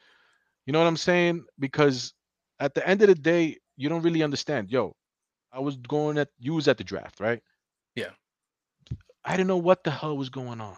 You 0.67 0.73
know 0.73 0.79
what 0.79 0.87
I'm 0.87 0.97
saying? 0.97 1.45
Because 1.59 2.13
at 2.61 2.75
the 2.75 2.87
end 2.87 3.03
of 3.03 3.09
the 3.09 3.15
day, 3.15 3.59
you 3.77 3.89
don't 3.89 4.03
really 4.03 4.23
understand. 4.23 4.71
Yo, 4.71 4.95
I 5.53 5.61
was 5.61 5.77
going 5.77 6.19
at 6.19 6.29
you 6.39 6.55
was 6.55 6.69
at 6.69 6.79
the 6.79 6.85
draft, 6.85 7.21
right? 7.21 7.43
Yeah. 7.95 8.11
I 9.25 9.37
didn't 9.37 9.49
know 9.49 9.57
what 9.57 9.85
the 9.85 9.91
hell 9.91 10.17
was 10.17 10.29
going 10.29 10.61
on. 10.61 10.77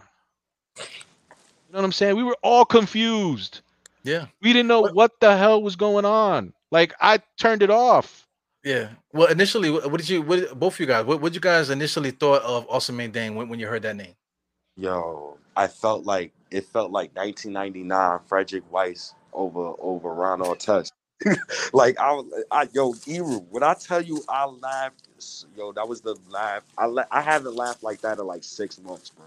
You 0.76 1.74
know 1.74 1.78
what 1.78 1.84
I'm 1.84 1.92
saying? 1.92 2.16
We 2.16 2.24
were 2.24 2.36
all 2.42 2.64
confused. 2.64 3.60
Yeah. 4.02 4.26
We 4.42 4.52
didn't 4.52 4.68
know 4.68 4.80
what, 4.80 4.94
what 4.94 5.12
the 5.20 5.36
hell 5.36 5.62
was 5.62 5.76
going 5.76 6.04
on. 6.04 6.52
Like 6.70 6.94
I 7.00 7.20
turned 7.38 7.62
it 7.62 7.70
off. 7.70 8.26
Yeah. 8.64 8.88
Well, 9.12 9.28
initially, 9.28 9.70
what 9.70 9.96
did 9.96 10.08
you? 10.08 10.22
What 10.22 10.58
both 10.58 10.74
of 10.74 10.80
you 10.80 10.86
guys? 10.86 11.04
What, 11.06 11.20
what 11.20 11.34
you 11.34 11.40
guys 11.40 11.70
initially 11.70 12.10
thought 12.10 12.42
of 12.42 12.68
Ousmane 12.68 13.12
Dieng 13.12 13.34
when, 13.34 13.48
when 13.48 13.58
you 13.58 13.66
heard 13.66 13.82
that 13.82 13.96
name? 13.96 14.14
Yo, 14.76 15.38
I 15.56 15.66
felt 15.66 16.04
like 16.04 16.32
it 16.50 16.66
felt 16.66 16.90
like 16.90 17.14
1999 17.16 18.20
Frederic 18.26 18.70
Weis 18.72 19.14
over 19.32 19.74
over 19.80 20.12
Ron 20.14 20.40
Artest. 20.40 20.92
like 21.72 21.98
I, 22.00 22.22
I, 22.50 22.68
yo, 22.72 22.94
Eru, 23.06 23.40
when 23.50 23.62
I 23.62 23.74
tell 23.74 24.00
you 24.02 24.22
I 24.28 24.46
laughed, 24.46 25.08
yo, 25.56 25.72
that 25.72 25.88
was 25.88 26.00
the 26.00 26.16
laugh. 26.30 26.62
I, 26.78 26.86
la- 26.86 27.04
I 27.10 27.20
haven't 27.20 27.54
laughed 27.56 27.82
like 27.82 28.00
that 28.02 28.18
in 28.18 28.26
like 28.26 28.44
six 28.44 28.80
months, 28.80 29.10
bro. 29.10 29.26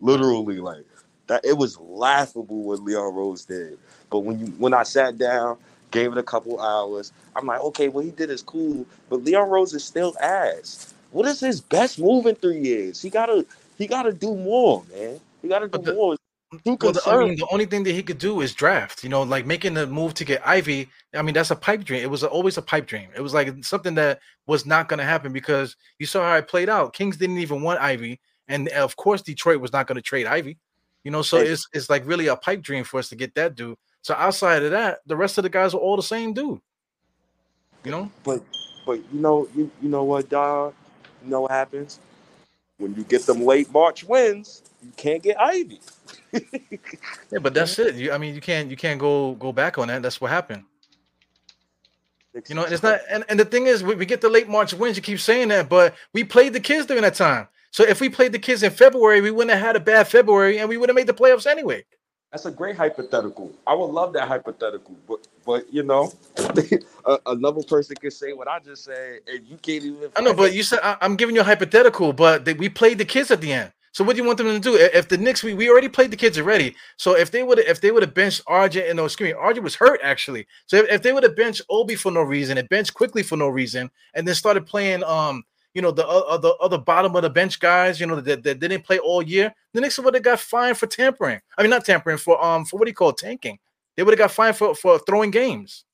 Literally, 0.00 0.58
like 0.58 0.84
that. 1.28 1.44
It 1.44 1.56
was 1.56 1.78
laughable 1.80 2.62
what 2.64 2.80
Leon 2.82 3.14
Rose 3.14 3.44
did. 3.44 3.78
But 4.10 4.20
when 4.20 4.40
you, 4.40 4.46
when 4.58 4.74
I 4.74 4.82
sat 4.82 5.18
down, 5.18 5.58
gave 5.90 6.12
it 6.12 6.18
a 6.18 6.22
couple 6.22 6.60
hours, 6.60 7.12
I'm 7.36 7.46
like, 7.46 7.60
okay, 7.60 7.88
what 7.88 8.04
he 8.04 8.10
did 8.10 8.30
is 8.30 8.42
cool, 8.42 8.86
but 9.08 9.24
Leon 9.24 9.48
Rose 9.48 9.74
is 9.74 9.84
still 9.84 10.16
ass. 10.20 10.94
What 11.12 11.26
is 11.26 11.40
his 11.40 11.60
best 11.60 11.98
move 11.98 12.26
in 12.26 12.36
three 12.36 12.60
years? 12.60 13.02
He 13.02 13.10
gotta, 13.10 13.46
he 13.78 13.86
gotta 13.86 14.12
do 14.12 14.34
more, 14.36 14.84
man. 14.92 15.20
He 15.42 15.48
gotta 15.48 15.68
do 15.68 15.80
the, 15.82 15.92
more. 15.92 16.16
Well, 16.52 16.76
the, 16.92 17.02
I 17.06 17.16
mean, 17.24 17.36
the 17.36 17.46
only 17.52 17.64
thing 17.64 17.84
that 17.84 17.92
he 17.92 18.02
could 18.02 18.18
do 18.18 18.40
is 18.40 18.52
draft. 18.52 19.04
You 19.04 19.08
know, 19.08 19.22
like 19.22 19.46
making 19.46 19.74
the 19.74 19.86
move 19.86 20.14
to 20.14 20.24
get 20.24 20.44
Ivey. 20.46 20.88
I 21.14 21.22
mean, 21.22 21.34
that's 21.34 21.52
a 21.52 21.56
pipe 21.56 21.84
dream. 21.84 22.02
It 22.02 22.10
was 22.10 22.24
always 22.24 22.58
a 22.58 22.62
pipe 22.62 22.86
dream. 22.86 23.08
It 23.14 23.20
was 23.20 23.32
like 23.32 23.64
something 23.64 23.94
that 23.94 24.18
was 24.48 24.66
not 24.66 24.88
going 24.88 24.98
to 24.98 25.04
happen 25.04 25.32
because 25.32 25.76
you 26.00 26.06
saw 26.06 26.28
how 26.28 26.36
it 26.36 26.48
played 26.48 26.68
out. 26.68 26.92
Kings 26.92 27.16
didn't 27.16 27.38
even 27.38 27.62
want 27.62 27.80
Ivey, 27.80 28.20
and 28.48 28.68
of 28.70 28.96
course, 28.96 29.22
Detroit 29.22 29.60
was 29.60 29.72
not 29.72 29.86
going 29.86 29.96
to 29.96 30.02
trade 30.02 30.26
Ivey. 30.26 30.58
You 31.04 31.12
know, 31.12 31.22
so 31.22 31.38
it's 31.38 31.68
it's 31.72 31.88
like 31.88 32.04
really 32.04 32.26
a 32.26 32.36
pipe 32.36 32.62
dream 32.62 32.82
for 32.82 32.98
us 32.98 33.08
to 33.10 33.16
get 33.16 33.34
that 33.36 33.54
dude. 33.54 33.78
So 34.02 34.14
outside 34.14 34.64
of 34.64 34.72
that, 34.72 34.98
the 35.06 35.16
rest 35.16 35.38
of 35.38 35.44
the 35.44 35.50
guys 35.50 35.72
are 35.72 35.78
all 35.78 35.96
the 35.96 36.02
same 36.02 36.32
dude. 36.32 36.60
You 37.84 37.92
know, 37.92 38.10
but 38.24 38.42
but 38.84 38.98
you 39.12 39.20
know 39.20 39.48
you 39.54 39.70
you 39.80 39.88
know 39.88 40.02
what, 40.02 40.28
dog. 40.28 40.74
You 41.22 41.30
know 41.30 41.42
what 41.42 41.52
happens 41.52 42.00
when 42.78 42.94
you 42.96 43.04
get 43.04 43.22
them 43.22 43.44
late 43.44 43.70
March 43.72 44.02
wins. 44.02 44.62
You 44.82 44.92
can't 44.96 45.22
get 45.22 45.38
Ivey. 45.40 45.80
yeah, 46.32 47.38
but 47.40 47.54
that's 47.54 47.78
it. 47.78 47.96
You, 47.96 48.12
I 48.12 48.18
mean, 48.18 48.34
you 48.34 48.40
can't 48.40 48.70
you 48.70 48.76
can't 48.76 48.98
go 48.98 49.34
go 49.34 49.52
back 49.52 49.78
on 49.78 49.88
that. 49.88 50.02
That's 50.02 50.20
what 50.20 50.30
happened. 50.30 50.64
You 52.48 52.54
know, 52.54 52.64
and 52.64 52.72
it's 52.72 52.82
not. 52.82 53.00
And, 53.10 53.24
and 53.28 53.38
the 53.40 53.44
thing 53.44 53.66
is, 53.66 53.82
we, 53.82 53.94
we 53.94 54.06
get 54.06 54.20
the 54.20 54.28
late 54.28 54.48
March 54.48 54.72
wins. 54.72 54.96
You 54.96 55.02
keep 55.02 55.20
saying 55.20 55.48
that, 55.48 55.68
but 55.68 55.94
we 56.12 56.24
played 56.24 56.52
the 56.52 56.60
kids 56.60 56.86
during 56.86 57.02
that 57.02 57.14
time. 57.14 57.48
So 57.72 57.84
if 57.84 58.00
we 58.00 58.08
played 58.08 58.32
the 58.32 58.38
kids 58.38 58.62
in 58.62 58.70
February, 58.70 59.20
we 59.20 59.30
wouldn't 59.30 59.50
have 59.50 59.64
had 59.64 59.76
a 59.76 59.80
bad 59.80 60.08
February, 60.08 60.58
and 60.58 60.68
we 60.68 60.76
would 60.76 60.88
have 60.88 60.96
made 60.96 61.06
the 61.06 61.14
playoffs 61.14 61.46
anyway. 61.46 61.84
That's 62.30 62.46
a 62.46 62.50
great 62.50 62.76
hypothetical. 62.76 63.52
I 63.66 63.74
would 63.74 63.86
love 63.90 64.12
that 64.12 64.28
hypothetical, 64.28 64.96
but 65.08 65.26
but 65.44 65.72
you 65.72 65.82
know, 65.82 66.12
another 67.26 67.62
person 67.64 67.96
could 67.96 68.12
say 68.12 68.32
what 68.32 68.46
I 68.46 68.60
just 68.60 68.84
said, 68.84 69.20
and 69.26 69.46
you 69.48 69.56
can't 69.56 69.84
even. 69.84 70.10
I 70.16 70.20
know, 70.20 70.34
but 70.34 70.52
you 70.52 70.62
said 70.62 70.78
I, 70.82 70.96
am 71.00 71.16
giving 71.16 71.34
you 71.34 71.40
a 71.40 71.44
hypothetical, 71.44 72.12
but 72.12 72.44
they, 72.44 72.54
we 72.54 72.68
played 72.68 72.98
the 72.98 73.04
kids 73.04 73.32
at 73.32 73.40
the 73.40 73.52
end. 73.52 73.72
So 73.92 74.04
what 74.04 74.14
do 74.14 74.22
you 74.22 74.26
want 74.26 74.38
them 74.38 74.46
to 74.46 74.60
do? 74.60 74.76
If 74.76 75.08
the 75.08 75.18
Knicks, 75.18 75.42
we, 75.42 75.54
we 75.54 75.68
already 75.68 75.88
played 75.88 76.12
the 76.12 76.16
kids 76.16 76.38
already. 76.38 76.76
So 76.96 77.16
if 77.16 77.30
they 77.30 77.42
would 77.42 77.58
if 77.58 77.80
they 77.80 77.90
would 77.90 78.02
have 78.02 78.14
benched 78.14 78.44
RJ 78.46 78.88
and 78.88 78.96
no, 78.96 79.04
excuse 79.04 79.30
me, 79.30 79.34
RJ 79.34 79.62
was 79.62 79.74
hurt 79.74 80.00
actually. 80.02 80.46
So 80.66 80.76
if, 80.76 80.88
if 80.90 81.02
they 81.02 81.12
would 81.12 81.24
have 81.24 81.34
benched 81.36 81.62
Obi 81.68 81.96
for 81.96 82.12
no 82.12 82.22
reason 82.22 82.58
and 82.58 82.68
benched 82.68 82.94
Quickley 82.94 83.22
for 83.22 83.36
no 83.36 83.48
reason, 83.48 83.90
and 84.14 84.26
then 84.26 84.34
started 84.34 84.66
playing 84.66 85.02
um 85.04 85.42
you 85.74 85.82
know 85.82 85.90
the 85.90 86.06
other 86.06 86.52
other 86.60 86.78
bottom 86.78 87.16
of 87.16 87.22
the 87.22 87.30
bench 87.30 87.58
guys, 87.58 87.98
you 87.98 88.06
know 88.06 88.20
that, 88.20 88.42
that 88.44 88.60
didn't 88.60 88.84
play 88.84 88.98
all 89.00 89.22
year, 89.22 89.52
the 89.72 89.80
Knicks 89.80 89.98
would 89.98 90.14
have 90.14 90.22
got 90.22 90.38
fined 90.38 90.78
for 90.78 90.86
tampering. 90.86 91.40
I 91.58 91.62
mean 91.62 91.70
not 91.70 91.84
tampering 91.84 92.18
for 92.18 92.42
um 92.44 92.64
for 92.64 92.78
what 92.78 92.86
do 92.86 92.90
you 92.90 92.94
call 92.94 93.10
it, 93.10 93.16
tanking. 93.16 93.58
They 93.96 94.04
would 94.04 94.12
have 94.12 94.18
got 94.18 94.30
fined 94.30 94.56
for 94.56 94.74
for 94.74 95.00
throwing 95.00 95.32
games. 95.32 95.84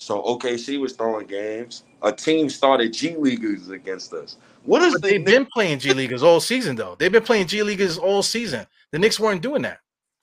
So 0.00 0.22
OKC 0.22 0.78
was 0.80 0.92
throwing 0.92 1.26
games. 1.26 1.84
A 2.02 2.12
team 2.12 2.48
started 2.48 2.92
G 2.92 3.16
leaguers 3.16 3.68
against 3.70 4.12
us. 4.12 4.36
What 4.68 4.82
is 4.82 4.94
they've 5.00 5.24
been 5.24 5.46
playing 5.46 5.78
G 5.78 5.94
leaguers 5.94 6.22
all 6.22 6.40
season 6.40 6.76
though. 6.76 6.94
They've 6.98 7.10
been 7.10 7.22
playing 7.22 7.46
G 7.46 7.62
leaguers 7.62 7.96
all 7.96 8.22
season. 8.22 8.66
The 8.92 8.98
Knicks 8.98 9.18
weren't 9.18 9.40
doing 9.40 9.62
that. 9.62 9.80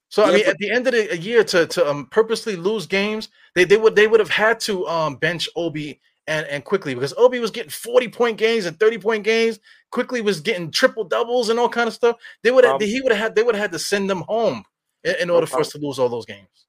So 0.09 0.23
yeah, 0.23 0.27
I 0.27 0.33
mean, 0.33 0.43
but- 0.43 0.49
at 0.51 0.57
the 0.59 0.69
end 0.69 0.87
of 0.87 0.93
the 0.93 1.17
year, 1.17 1.43
to 1.45 1.65
to 1.65 1.89
um, 1.89 2.05
purposely 2.11 2.55
lose 2.55 2.85
games, 2.85 3.29
they 3.55 3.63
they 3.63 3.77
would 3.77 3.95
they 3.95 4.07
would 4.07 4.19
have 4.19 4.29
had 4.29 4.59
to 4.61 4.87
um, 4.87 5.15
bench 5.15 5.49
Obi 5.55 5.99
and 6.27 6.45
and 6.45 6.63
Quickley 6.63 6.93
because 6.93 7.13
Obi 7.17 7.39
was 7.39 7.49
getting 7.49 7.71
forty 7.71 8.07
point 8.07 8.37
games 8.37 8.67
and 8.67 8.79
thirty 8.79 8.99
point 8.99 9.23
games. 9.23 9.59
Quickley 9.89 10.21
was 10.21 10.41
getting 10.41 10.69
triple 10.69 11.05
doubles 11.05 11.49
and 11.49 11.59
all 11.59 11.69
kind 11.69 11.87
of 11.87 11.93
stuff. 11.95 12.17
They 12.43 12.51
would 12.51 12.65
have 12.65 12.75
um, 12.75 12.81
he 12.81 13.01
would 13.01 13.11
have 13.11 13.21
had 13.21 13.35
they 13.35 13.41
would 13.41 13.55
have 13.55 13.63
had 13.63 13.71
to 13.71 13.79
send 13.79 14.07
them 14.07 14.21
home 14.27 14.63
in, 15.03 15.15
in 15.21 15.29
order 15.31 15.47
for 15.47 15.61
us 15.61 15.69
to 15.69 15.79
lose 15.79 15.97
all 15.97 16.09
those 16.09 16.25
games. 16.25 16.67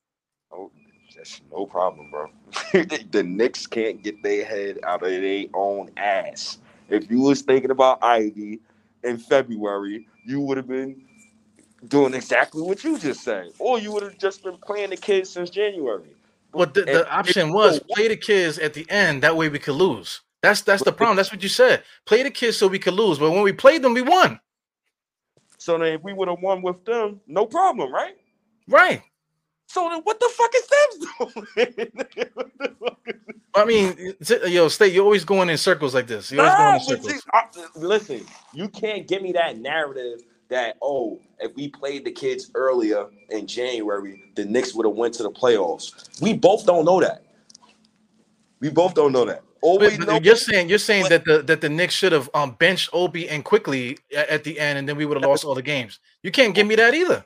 Oh, 0.50 0.70
that's 1.14 1.42
no 1.52 1.66
problem, 1.66 2.10
bro. 2.10 2.30
the 2.72 3.22
Knicks 3.22 3.66
can't 3.66 4.02
get 4.02 4.22
their 4.22 4.46
head 4.46 4.78
out 4.82 5.02
of 5.02 5.10
their 5.10 5.44
own 5.52 5.90
ass. 5.98 6.58
If 6.88 7.10
you 7.10 7.20
was 7.20 7.42
thinking 7.42 7.70
about 7.70 8.02
Ivey 8.02 8.60
in 9.02 9.18
February, 9.18 10.06
you 10.24 10.40
would 10.40 10.56
have 10.56 10.68
been 10.68 11.02
doing 11.88 12.14
exactly 12.14 12.62
what 12.62 12.82
you 12.84 12.98
just 12.98 13.22
said, 13.22 13.50
or 13.58 13.78
you 13.78 13.92
would 13.92 14.02
have 14.02 14.18
just 14.18 14.42
been 14.42 14.56
playing 14.58 14.90
the 14.90 14.96
kids 14.96 15.30
since 15.30 15.50
January. 15.50 16.08
Well, 16.52 16.66
the, 16.66 16.82
the 16.82 17.10
option 17.10 17.52
was 17.52 17.80
play 17.80 18.08
the 18.08 18.16
kids 18.16 18.58
at 18.58 18.72
the 18.72 18.88
end. 18.90 19.22
That 19.22 19.36
way 19.36 19.48
we 19.48 19.58
could 19.58 19.74
lose. 19.74 20.22
That's 20.42 20.62
that's 20.62 20.82
the 20.82 20.92
problem. 20.92 21.16
That's 21.16 21.32
what 21.32 21.42
you 21.42 21.48
said. 21.48 21.82
Play 22.04 22.22
the 22.22 22.30
kids 22.30 22.56
so 22.56 22.68
we 22.68 22.78
could 22.78 22.94
lose, 22.94 23.18
but 23.18 23.30
when 23.30 23.42
we 23.42 23.52
played 23.52 23.82
them, 23.82 23.94
we 23.94 24.02
won. 24.02 24.40
So 25.58 25.76
then 25.78 25.94
if 25.94 26.02
we 26.02 26.12
would 26.12 26.28
have 26.28 26.40
won 26.40 26.62
with 26.62 26.84
them, 26.84 27.20
no 27.26 27.46
problem, 27.46 27.92
right? 27.92 28.16
Right. 28.68 29.02
So 29.66 29.88
then 29.90 30.00
what 30.02 30.18
the 30.20 30.30
fuck 30.32 30.50
is 30.56 30.66
them 30.68 31.74
doing? 31.74 31.90
I 33.54 33.64
mean, 33.64 34.14
yo, 34.46 34.68
stay. 34.68 34.88
You're 34.88 35.04
always 35.04 35.24
going 35.24 35.48
in 35.50 35.56
circles 35.58 35.94
like 35.94 36.06
this. 36.06 36.30
You're 36.30 36.42
always 36.44 36.86
Nah, 36.88 36.94
going 36.96 37.00
in 37.00 37.04
but 37.04 37.12
circles. 37.12 37.22
see, 37.22 37.30
I- 37.32 37.78
listen, 37.78 38.26
you 38.52 38.68
can't 38.68 39.06
give 39.08 39.22
me 39.22 39.32
that 39.32 39.58
narrative 39.58 40.20
that 40.48 40.76
oh, 40.82 41.20
if 41.40 41.54
we 41.56 41.68
played 41.68 42.04
the 42.04 42.12
kids 42.12 42.50
earlier 42.54 43.06
in 43.30 43.46
January, 43.46 44.22
the 44.36 44.44
Knicks 44.44 44.74
would 44.74 44.86
have 44.86 44.94
went 44.94 45.14
to 45.14 45.22
the 45.22 45.30
playoffs. 45.30 46.08
We 46.20 46.34
both 46.34 46.64
don't 46.66 46.84
know 46.84 47.00
that. 47.00 47.24
We 48.60 48.70
both 48.70 48.94
don't 48.94 49.12
know 49.12 49.24
that. 49.24 49.42
All 49.62 49.78
we 49.78 49.96
But- 49.96 50.06
know 50.06 50.20
you're 50.22 50.36
saying 50.36 50.68
you're 50.68 50.78
saying 50.78 51.04
but- 51.08 51.10
that 51.10 51.24
the 51.24 51.42
that 51.42 51.60
the 51.62 51.68
Knicks 51.68 51.94
should 51.94 52.12
have 52.12 52.30
um 52.34 52.52
benched 52.52 52.90
Obi 52.92 53.28
and 53.28 53.44
Quickley 53.44 53.98
at, 54.14 54.28
at 54.28 54.44
the 54.44 54.60
end, 54.60 54.78
and 54.78 54.88
then 54.88 54.96
we 54.96 55.06
would 55.06 55.16
have 55.16 55.28
lost 55.28 55.44
all 55.44 55.54
the 55.54 55.62
games. 55.62 55.98
You 56.22 56.30
can't 56.30 56.54
give 56.54 56.66
me 56.66 56.76
that 56.76 56.94
either. 56.94 57.24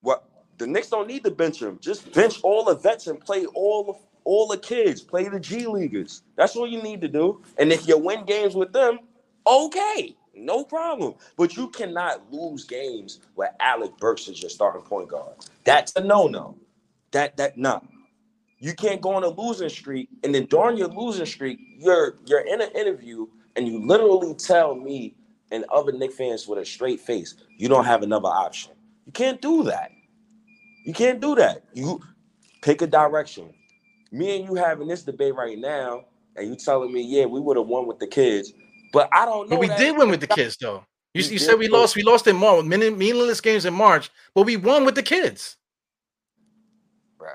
what 0.00 0.24
the 0.58 0.66
Knicks 0.66 0.88
don't 0.88 1.08
need 1.08 1.24
to 1.24 1.30
bench 1.30 1.62
him. 1.62 1.78
Just 1.80 2.12
bench 2.12 2.40
all 2.42 2.64
the 2.64 2.76
vets 2.76 3.06
and 3.06 3.20
play 3.20 3.46
all 3.46 3.88
of 3.88 3.96
all 4.24 4.46
the 4.46 4.58
kids. 4.58 5.00
Play 5.00 5.28
the 5.28 5.40
G 5.40 5.66
leaguers. 5.66 6.22
That's 6.36 6.56
all 6.56 6.66
you 6.66 6.82
need 6.82 7.00
to 7.02 7.08
do. 7.08 7.42
And 7.58 7.72
if 7.72 7.88
you 7.88 7.96
win 7.96 8.24
games 8.24 8.54
with 8.54 8.72
them, 8.72 8.98
okay, 9.46 10.16
no 10.34 10.64
problem. 10.64 11.14
But 11.36 11.56
you 11.56 11.68
cannot 11.68 12.32
lose 12.32 12.64
games 12.64 13.20
where 13.34 13.54
Alec 13.60 13.96
Burks 13.98 14.28
is 14.28 14.40
your 14.42 14.50
starting 14.50 14.82
point 14.82 15.08
guard. 15.08 15.34
That's 15.64 15.94
a 15.96 16.02
no-no. 16.02 16.56
That 17.12 17.36
that 17.38 17.56
no. 17.56 17.82
You 18.58 18.74
can't 18.74 19.00
go 19.00 19.14
on 19.14 19.22
a 19.22 19.28
losing 19.28 19.68
streak, 19.68 20.08
and 20.24 20.34
then 20.34 20.46
during 20.46 20.76
your 20.76 20.88
losing 20.88 21.26
streak, 21.26 21.58
you're 21.78 22.18
you're 22.26 22.46
in 22.46 22.60
an 22.60 22.70
interview 22.74 23.26
and 23.56 23.66
you 23.66 23.84
literally 23.84 24.34
tell 24.34 24.74
me 24.74 25.14
and 25.50 25.64
other 25.72 25.92
Knick 25.92 26.12
fans 26.12 26.46
with 26.46 26.58
a 26.58 26.64
straight 26.64 27.00
face, 27.00 27.34
you 27.56 27.68
don't 27.68 27.84
have 27.84 28.02
another 28.02 28.28
option. 28.28 28.72
You 29.06 29.12
can't 29.12 29.40
do 29.40 29.64
that. 29.64 29.90
You 30.84 30.92
can't 30.94 31.20
do 31.20 31.34
that. 31.36 31.64
You 31.74 32.00
pick 32.62 32.82
a 32.82 32.86
direction. 32.86 33.52
Me 34.10 34.36
and 34.36 34.44
you 34.46 34.54
having 34.54 34.88
this 34.88 35.02
debate 35.02 35.34
right 35.34 35.58
now, 35.58 36.04
and 36.36 36.48
you 36.48 36.56
telling 36.56 36.92
me, 36.92 37.02
yeah, 37.02 37.26
we 37.26 37.40
would 37.40 37.56
have 37.56 37.66
won 37.66 37.86
with 37.86 37.98
the 37.98 38.06
kids, 38.06 38.52
but 38.92 39.08
I 39.12 39.24
don't 39.26 39.50
know. 39.50 39.56
But 39.56 39.60
we 39.68 39.74
did 39.76 39.96
win 39.98 40.08
with 40.08 40.20
the 40.20 40.26
kids, 40.26 40.56
though. 40.60 40.84
You, 41.14 41.22
you 41.24 41.38
said 41.38 41.58
we 41.58 41.68
lost. 41.68 41.96
We 41.96 42.02
lost 42.02 42.26
in 42.26 42.36
March, 42.36 42.64
meaning- 42.64 42.96
meaningless 42.96 43.40
games 43.40 43.64
in 43.64 43.74
March, 43.74 44.10
but 44.34 44.42
we 44.46 44.56
won 44.56 44.84
with 44.84 44.94
the 44.94 45.02
kids. 45.02 45.56
Bruh. 47.18 47.26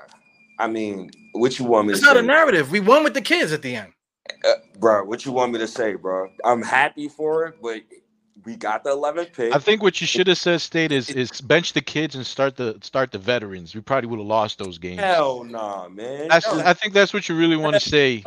I 0.58 0.66
mean, 0.68 1.10
what 1.32 1.58
you 1.58 1.64
want 1.64 1.88
me 1.88 1.92
It's 1.94 2.02
not 2.02 2.14
say? 2.14 2.20
a 2.20 2.22
narrative. 2.22 2.70
We 2.70 2.80
won 2.80 3.04
with 3.04 3.14
the 3.14 3.20
kids 3.20 3.52
at 3.52 3.62
the 3.62 3.76
end. 3.76 3.92
uh, 4.44 4.52
bro, 4.78 5.04
what 5.04 5.24
you 5.24 5.32
want 5.32 5.52
me 5.52 5.58
to 5.58 5.66
say, 5.68 5.94
bro? 5.94 6.28
I'm 6.44 6.62
happy 6.62 7.08
for 7.08 7.46
it, 7.46 7.56
but 7.62 7.82
we 8.44 8.56
got 8.56 8.84
the 8.84 8.90
11th 8.90 9.32
pick. 9.32 9.52
I 9.54 9.58
think 9.58 9.82
what 9.82 10.00
you 10.00 10.06
should 10.06 10.26
have 10.28 10.38
said, 10.38 10.60
State, 10.60 10.92
is 10.92 11.10
is 11.10 11.40
bench 11.40 11.72
the 11.74 11.80
kids 11.80 12.14
and 12.16 12.26
start 12.26 12.56
the 12.56 12.78
start 12.82 13.12
the 13.12 13.18
veterans. 13.18 13.74
We 13.74 13.80
probably 13.80 14.08
would 14.10 14.18
have 14.18 14.26
lost 14.26 14.58
those 14.58 14.78
games. 14.78 15.00
Hell 15.00 15.44
nah, 15.44 15.88
man. 15.88 16.30
That's 16.30 16.46
Hell, 16.46 16.60
I 16.64 16.74
think 16.74 16.94
that's 16.94 17.14
what 17.14 17.28
you 17.28 17.36
really 17.36 17.56
want 17.56 17.74
to 17.74 17.80
say, 17.80 18.26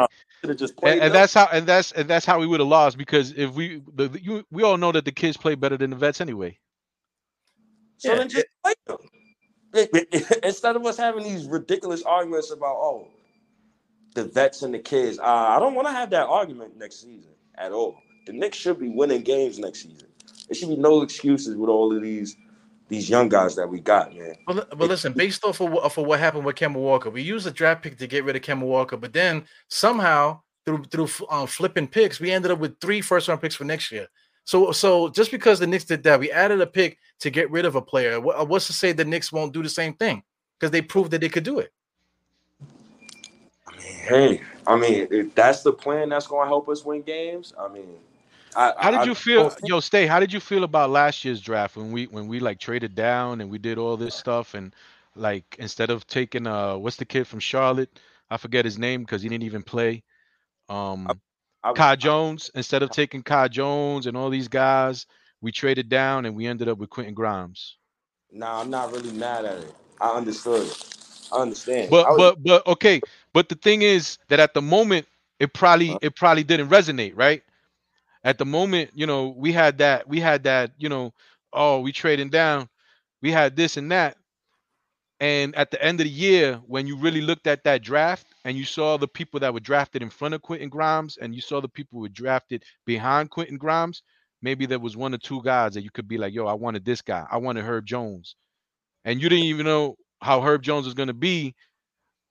just 0.56 0.76
and, 0.84 1.00
and 1.02 1.16
that's 1.16 1.34
how 1.34 1.48
and 1.52 1.68
that's 1.68 1.92
and 1.94 2.10
that's 2.10 2.26
how 2.26 2.40
we 2.40 2.48
would 2.48 2.60
have 2.62 2.70
lost 2.70 2.98
because 2.98 3.34
if 3.34 3.54
we 3.54 3.82
the, 3.96 4.10
the- 4.10 4.24
you 4.24 4.46
we 4.52 4.64
all 4.64 4.78
know 4.78 4.92
that 4.92 5.06
the 5.06 5.12
kids 5.12 5.38
play 5.38 5.56
better 5.56 5.78
than 5.78 5.92
the 5.92 5.96
vets 5.98 6.22
anyway. 6.22 6.58
So 7.98 8.14
Yeah, 8.14 8.16
then 8.16 8.30
just 8.30 8.48
play 8.64 8.74
them. 8.88 8.98
Instead 10.44 10.76
of 10.76 10.86
us 10.86 10.98
having 10.98 11.24
these 11.24 11.46
ridiculous 11.46 12.04
arguments 12.04 12.52
about 12.52 12.78
oh, 12.78 13.08
the 14.16 14.26
vets 14.26 14.64
and 14.64 14.74
the 14.74 14.80
kids. 14.80 15.20
Uh, 15.20 15.24
I 15.24 15.60
don't 15.60 15.76
want 15.76 15.88
to 15.88 15.94
have 15.94 16.12
that 16.12 16.28
argument 16.28 16.78
next 16.78 17.02
season 17.02 17.32
at 17.56 17.72
all. 17.72 17.98
The 18.28 18.34
Knicks 18.34 18.58
should 18.58 18.80
be 18.80 18.90
winning 18.90 19.22
games 19.22 19.58
next 19.58 19.84
season. 19.84 20.08
There 20.48 20.56
should 20.56 20.68
be 20.68 20.76
no 20.76 21.02
excuses 21.02 21.56
with 21.56 21.70
all 21.70 21.96
of 21.96 22.02
these 22.02 22.36
these 22.90 23.10
young 23.10 23.28
guys 23.28 23.56
that 23.56 23.68
we 23.68 23.80
got, 23.82 24.16
man. 24.16 24.36
But, 24.46 24.70
but 24.78 24.88
listen, 24.88 25.12
based 25.12 25.44
off 25.44 25.60
of 25.60 25.72
what, 25.72 25.92
for 25.92 26.06
what 26.06 26.20
happened 26.20 26.46
with 26.46 26.56
Kemba 26.56 26.76
Walker, 26.76 27.10
we 27.10 27.22
used 27.22 27.46
a 27.46 27.52
draft 27.52 27.84
pick 27.84 27.98
to 27.98 28.08
get 28.08 28.24
rid 28.24 28.38
of 28.38 28.42
Kemba 28.42 28.62
Walker, 28.62 28.96
but 28.96 29.12
then 29.12 29.44
somehow 29.70 30.42
through 30.66 30.84
through 30.86 31.08
uh, 31.30 31.46
flipping 31.46 31.88
picks, 31.88 32.20
we 32.20 32.32
ended 32.32 32.52
up 32.52 32.60
with 32.60 32.80
three 32.82 33.02
first 33.02 33.30
round 33.30 33.42
picks 33.42 33.56
for 33.56 33.64
next 33.64 33.92
year. 33.92 34.08
So 34.44 34.74
so 34.74 35.08
just 35.10 35.32
because 35.32 35.60
the 35.60 35.68
Knicks 35.68 35.86
did 35.86 36.04
that, 36.04 36.20
we 36.20 36.30
added 36.30 36.60
a 36.60 36.68
pick 36.68 36.98
to 37.20 37.30
get 37.30 37.50
rid 37.50 37.66
of 37.66 37.76
a 37.76 37.82
player. 37.82 38.20
What, 38.20 38.50
what's 38.50 38.68
to 38.68 38.74
say 38.74 38.92
the 38.92 39.06
Knicks 39.06 39.32
won't 39.32 39.54
do 39.54 39.64
the 39.64 39.70
same 39.70 39.94
thing? 39.94 40.24
Because 40.60 40.72
they 40.72 40.82
proved 40.82 41.12
that 41.12 41.22
they 41.22 41.30
could 41.30 41.46
do 41.46 41.60
it. 41.60 41.72
I 43.68 43.78
mean, 43.78 43.94
hey, 43.94 44.42
I 44.66 44.76
mean, 44.76 45.08
if 45.12 45.34
that's 45.34 45.64
the 45.64 45.72
plan 45.72 46.10
that's 46.10 46.28
going 46.28 46.46
to 46.46 46.50
help 46.50 46.68
us 46.68 46.84
win 46.84 47.02
games, 47.02 47.54
I 47.58 47.68
mean, 47.70 47.98
I, 48.58 48.74
How 48.80 48.92
did 48.92 49.02
I 49.02 49.04
you 49.06 49.16
feel, 49.16 49.50
think- 49.50 49.70
yo, 49.70 49.80
stay? 49.80 50.08
How 50.08 50.20
did 50.20 50.34
you 50.34 50.40
feel 50.40 50.64
about 50.64 50.90
last 50.90 51.24
year's 51.24 51.42
draft 51.42 51.78
when 51.78 51.92
we 51.92 52.06
when 52.08 52.28
we 52.28 52.40
like 52.40 52.60
traded 52.60 52.96
down 52.96 53.42
and 53.42 53.50
we 53.52 53.60
did 53.60 53.78
all 53.78 53.98
this 53.98 54.16
stuff 54.16 54.56
and 54.56 54.74
like 55.16 55.56
instead 55.60 55.90
of 55.92 56.08
taking 56.08 56.48
uh 56.48 56.78
what's 56.78 56.96
the 56.98 57.06
kid 57.06 57.28
from 57.28 57.40
Charlotte? 57.40 58.00
I 58.30 58.38
forget 58.38 58.66
his 58.66 58.78
name 58.80 59.02
because 59.04 59.22
he 59.22 59.30
didn't 59.30 59.44
even 59.44 59.64
play. 59.64 60.04
Um, 60.70 61.08
I, 61.64 61.74
Kai 61.74 61.96
Jones. 61.98 62.50
Instead 62.56 62.84
of 62.84 62.90
taking 62.90 63.24
Kai 63.24 63.48
Jones 63.48 64.08
and 64.08 64.18
all 64.18 64.30
these 64.30 64.48
guys, 64.48 65.06
we 65.42 65.52
traded 65.52 65.88
down 65.90 66.26
and 66.26 66.36
we 66.36 66.48
ended 66.48 66.68
up 66.68 66.78
with 66.80 66.90
Quentin 66.90 67.14
Grimes. 67.14 67.78
Nah, 68.32 68.62
I'm 68.62 68.70
not 68.70 68.92
really 68.92 69.12
mad 69.12 69.46
at 69.46 69.60
it. 69.60 69.74
I 70.02 70.10
understood 70.18 70.68
it. 70.68 70.96
I 71.32 71.38
understand. 71.42 71.90
But 71.92 72.08
I 72.08 72.10
was- 72.10 72.18
but 72.18 72.44
but 72.44 72.68
okay. 72.68 73.02
But 73.34 73.50
the 73.50 73.56
thing 73.56 73.82
is 73.84 74.18
that 74.30 74.40
at 74.40 74.54
the 74.54 74.62
moment 74.62 75.08
it 75.40 75.54
probably 75.54 75.98
it 76.02 76.16
probably 76.16 76.44
didn't 76.44 76.70
resonate, 76.70 77.14
right? 77.16 77.44
At 78.28 78.38
the 78.38 78.46
moment, 78.46 78.92
you 78.94 79.08
know, 79.08 79.30
we 79.30 79.54
had 79.54 79.78
that 79.78 80.06
we 80.08 80.20
had 80.20 80.44
that, 80.44 80.74
you 80.78 80.90
know, 80.90 81.14
oh, 81.54 81.80
we 81.80 81.94
trading 81.94 82.30
down, 82.30 82.68
we 83.22 83.32
had 83.32 83.56
this 83.56 83.78
and 83.78 83.90
that. 83.94 84.18
And 85.22 85.56
at 85.56 85.72
the 85.72 85.82
end 85.82 86.02
of 86.02 86.04
the 86.04 86.12
year, 86.12 86.62
when 86.68 86.88
you 86.88 86.98
really 86.98 87.22
looked 87.22 87.48
at 87.48 87.64
that 87.64 87.82
draft 87.82 88.28
and 88.44 88.58
you 88.58 88.66
saw 88.66 88.98
the 88.98 89.08
people 89.08 89.40
that 89.40 89.54
were 89.54 89.62
drafted 89.62 90.02
in 90.04 90.10
front 90.10 90.34
of 90.34 90.42
Quentin 90.42 90.68
Grimes 90.68 91.18
and 91.18 91.34
you 91.34 91.40
saw 91.40 91.62
the 91.62 91.70
people 91.70 91.98
who 91.98 92.02
were 92.02 92.10
drafted 92.10 92.66
behind 92.86 93.30
Quentin 93.30 93.58
Grimes, 93.58 94.04
maybe 94.42 94.66
there 94.66 94.78
was 94.78 94.98
one 94.98 95.16
or 95.16 95.20
two 95.20 95.42
guys 95.42 95.74
that 95.74 95.84
you 95.84 95.90
could 95.90 96.10
be 96.10 96.18
like, 96.18 96.34
yo, 96.34 96.48
I 96.48 96.54
wanted 96.54 96.84
this 96.84 97.02
guy. 97.02 97.26
I 97.32 97.38
wanted 97.38 97.64
Herb 97.64 97.86
Jones. 97.86 98.36
And 99.06 99.22
you 99.22 99.30
didn't 99.30 99.46
even 99.46 99.66
know 99.66 99.96
how 100.22 100.42
Herb 100.42 100.64
Jones 100.64 100.86
was 100.86 100.94
going 100.94 101.08
to 101.08 101.14
be 101.14 101.56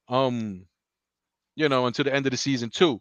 um 0.09 0.67
you 1.57 1.69
know 1.69 1.87
until 1.87 2.05
the 2.05 2.15
end 2.15 2.27
of 2.27 2.31
the 2.31 2.37
season 2.37 2.71
too 2.71 3.01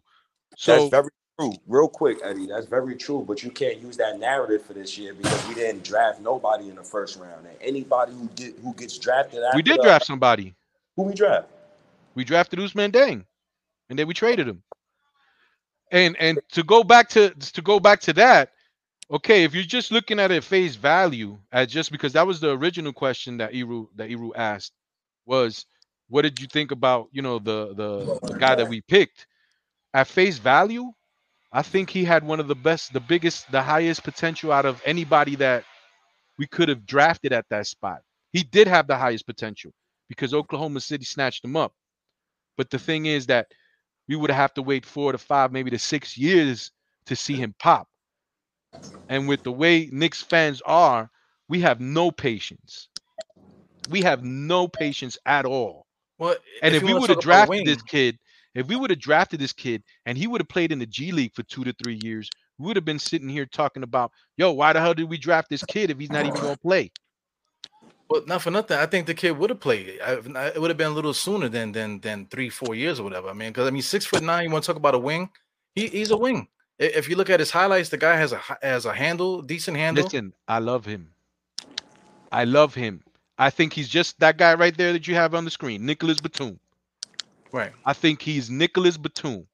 so 0.56 0.72
that's 0.72 0.88
very 0.88 1.08
true. 1.38 1.52
Real 1.66 1.88
quick, 1.88 2.18
Eddie, 2.24 2.46
that's 2.46 2.66
very 2.66 2.96
true. 2.96 3.24
But 3.26 3.42
you 3.42 3.50
can't 3.50 3.80
use 3.80 3.96
that 3.98 4.18
narrative 4.18 4.64
for 4.64 4.72
this 4.74 4.96
year 4.98 5.14
because 5.14 5.46
we 5.48 5.54
didn't 5.54 5.84
draft 5.84 6.20
nobody 6.20 6.68
in 6.68 6.76
the 6.76 6.84
first 6.84 7.18
round. 7.18 7.46
And 7.46 7.56
anybody 7.60 8.12
who 8.12 8.28
did 8.34 8.54
who 8.62 8.74
gets 8.74 8.98
drafted 8.98 9.42
after 9.42 9.56
we 9.56 9.62
did 9.62 9.78
the- 9.78 9.82
draft 9.84 10.06
somebody 10.06 10.54
who 10.96 11.02
we 11.04 11.14
draft. 11.14 11.48
we 12.14 12.24
drafted 12.24 12.58
Ousmane 12.58 12.92
Dieng 12.92 13.24
and 13.90 13.98
then 13.98 14.06
we 14.06 14.14
traded 14.14 14.48
him 14.48 14.62
and 15.92 16.16
and 16.18 16.40
to 16.52 16.62
go 16.62 16.82
back 16.82 17.08
to 17.10 17.30
to 17.30 17.62
go 17.62 17.78
back 17.78 18.00
to 18.00 18.12
that 18.14 18.52
okay 19.10 19.44
if 19.44 19.54
you're 19.54 19.62
just 19.64 19.92
looking 19.92 20.18
at 20.18 20.30
it 20.32 20.42
face 20.42 20.74
value 20.76 21.38
at 21.52 21.68
just 21.68 21.92
because 21.92 22.12
that 22.14 22.26
was 22.26 22.40
the 22.40 22.50
original 22.50 22.92
question 22.92 23.36
that 23.38 23.52
Iru 23.52 23.88
that 23.96 24.10
Iru 24.10 24.30
asked 24.34 24.72
was 25.26 25.66
what 26.08 26.22
did 26.22 26.40
you 26.40 26.46
think 26.48 26.72
about 26.72 27.08
you 27.12 27.22
know 27.22 27.38
the 27.38 27.74
the, 27.74 28.18
the 28.32 28.38
guy 28.38 28.54
that 28.54 28.68
we 28.68 28.80
picked 28.80 29.26
at 29.94 30.08
face 30.08 30.38
value 30.38 30.92
I 31.56 31.62
think 31.62 31.90
he 31.90 32.04
had 32.04 32.24
one 32.24 32.40
of 32.40 32.48
the 32.48 32.54
best 32.54 32.92
the 32.92 33.00
biggest 33.00 33.50
the 33.50 33.62
highest 33.62 34.04
potential 34.04 34.52
out 34.52 34.66
of 34.66 34.82
anybody 34.84 35.36
that 35.36 35.64
we 36.38 36.46
could 36.46 36.68
have 36.68 36.86
drafted 36.86 37.32
at 37.32 37.46
that 37.50 37.66
spot 37.66 38.00
he 38.32 38.42
did 38.42 38.68
have 38.68 38.86
the 38.86 38.96
highest 38.96 39.26
potential 39.26 39.72
because 40.08 40.34
Oklahoma 40.34 40.80
City 40.80 41.04
snatched 41.04 41.44
him 41.44 41.56
up 41.56 41.72
but 42.56 42.70
the 42.70 42.78
thing 42.78 43.06
is 43.06 43.26
that 43.26 43.48
we 44.08 44.16
would 44.16 44.30
have 44.30 44.54
to 44.54 44.62
wait 44.62 44.86
four 44.86 45.12
to 45.12 45.18
five, 45.18 45.52
maybe 45.52 45.70
to 45.70 45.78
six 45.78 46.16
years 46.16 46.70
to 47.06 47.16
see 47.16 47.34
him 47.34 47.54
pop. 47.58 47.88
And 49.08 49.28
with 49.28 49.42
the 49.42 49.52
way 49.52 49.88
Knicks 49.92 50.22
fans 50.22 50.62
are, 50.66 51.10
we 51.48 51.60
have 51.60 51.80
no 51.80 52.10
patience. 52.10 52.88
We 53.90 54.02
have 54.02 54.24
no 54.24 54.68
patience 54.68 55.18
at 55.26 55.44
all. 55.44 55.86
Well, 56.18 56.36
And 56.62 56.74
if, 56.74 56.82
you 56.82 56.88
we 56.88 56.94
would 56.94 57.10
have 57.10 57.20
drafted 57.20 57.66
this 57.66 57.82
kid, 57.82 58.18
if 58.56 58.66
we 58.68 58.76
would 58.76 58.90
have 58.90 58.98
drafted 58.98 59.40
this 59.40 59.52
kid 59.52 59.82
and 60.06 60.16
he 60.16 60.26
would 60.26 60.40
have 60.40 60.48
played 60.48 60.72
in 60.72 60.78
the 60.78 60.86
G 60.86 61.12
League 61.12 61.34
for 61.34 61.42
two 61.44 61.62
to 61.64 61.72
three 61.74 62.00
years, 62.02 62.28
we 62.58 62.66
would 62.66 62.76
have 62.76 62.84
been 62.84 62.98
sitting 62.98 63.28
here 63.28 63.46
talking 63.46 63.82
about, 63.82 64.12
yo, 64.36 64.52
why 64.52 64.72
the 64.72 64.80
hell 64.80 64.94
did 64.94 65.08
we 65.08 65.18
draft 65.18 65.50
this 65.50 65.62
kid 65.64 65.90
if 65.90 65.98
he's 65.98 66.10
not 66.10 66.26
even 66.26 66.40
going 66.40 66.54
to 66.54 66.60
play? 66.60 66.90
Well, 68.08 68.22
not 68.26 68.42
for 68.42 68.50
nothing. 68.50 68.78
I 68.78 68.86
think 68.86 69.06
the 69.06 69.14
kid 69.14 69.36
would 69.36 69.50
have 69.50 69.60
played. 69.60 69.98
I, 70.00 70.12
it 70.46 70.60
would 70.60 70.70
have 70.70 70.76
been 70.76 70.92
a 70.92 70.94
little 70.94 71.12
sooner 71.12 71.48
than 71.48 71.72
than 71.72 72.00
than 72.00 72.26
three, 72.26 72.48
four 72.48 72.74
years 72.74 73.00
or 73.00 73.02
whatever. 73.02 73.28
I 73.28 73.32
mean, 73.32 73.50
because 73.50 73.66
I 73.66 73.70
mean, 73.70 73.82
six 73.82 74.06
foot 74.06 74.22
nine. 74.22 74.44
You 74.44 74.50
want 74.50 74.64
to 74.64 74.66
talk 74.68 74.76
about 74.76 74.94
a 74.94 74.98
wing? 74.98 75.28
He, 75.74 75.88
he's 75.88 76.10
a 76.10 76.16
wing. 76.16 76.48
If 76.78 77.08
you 77.08 77.16
look 77.16 77.30
at 77.30 77.40
his 77.40 77.50
highlights, 77.50 77.88
the 77.88 77.96
guy 77.96 78.16
has 78.16 78.32
a 78.32 78.40
has 78.62 78.86
a 78.86 78.92
handle, 78.92 79.42
decent 79.42 79.76
handle. 79.76 80.04
Listen, 80.04 80.32
I 80.46 80.60
love 80.60 80.84
him. 80.84 81.10
I 82.30 82.44
love 82.44 82.74
him. 82.74 83.02
I 83.38 83.50
think 83.50 83.72
he's 83.72 83.88
just 83.88 84.18
that 84.20 84.38
guy 84.38 84.54
right 84.54 84.76
there 84.76 84.92
that 84.92 85.08
you 85.08 85.14
have 85.14 85.34
on 85.34 85.44
the 85.44 85.50
screen, 85.50 85.84
Nicolas 85.84 86.20
Batum. 86.20 86.60
Right. 87.56 87.72
I 87.86 87.94
think 87.94 88.20
he's 88.20 88.50
Nicolas 88.50 88.98
Batum. 88.98 89.46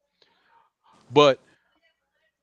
But 1.13 1.39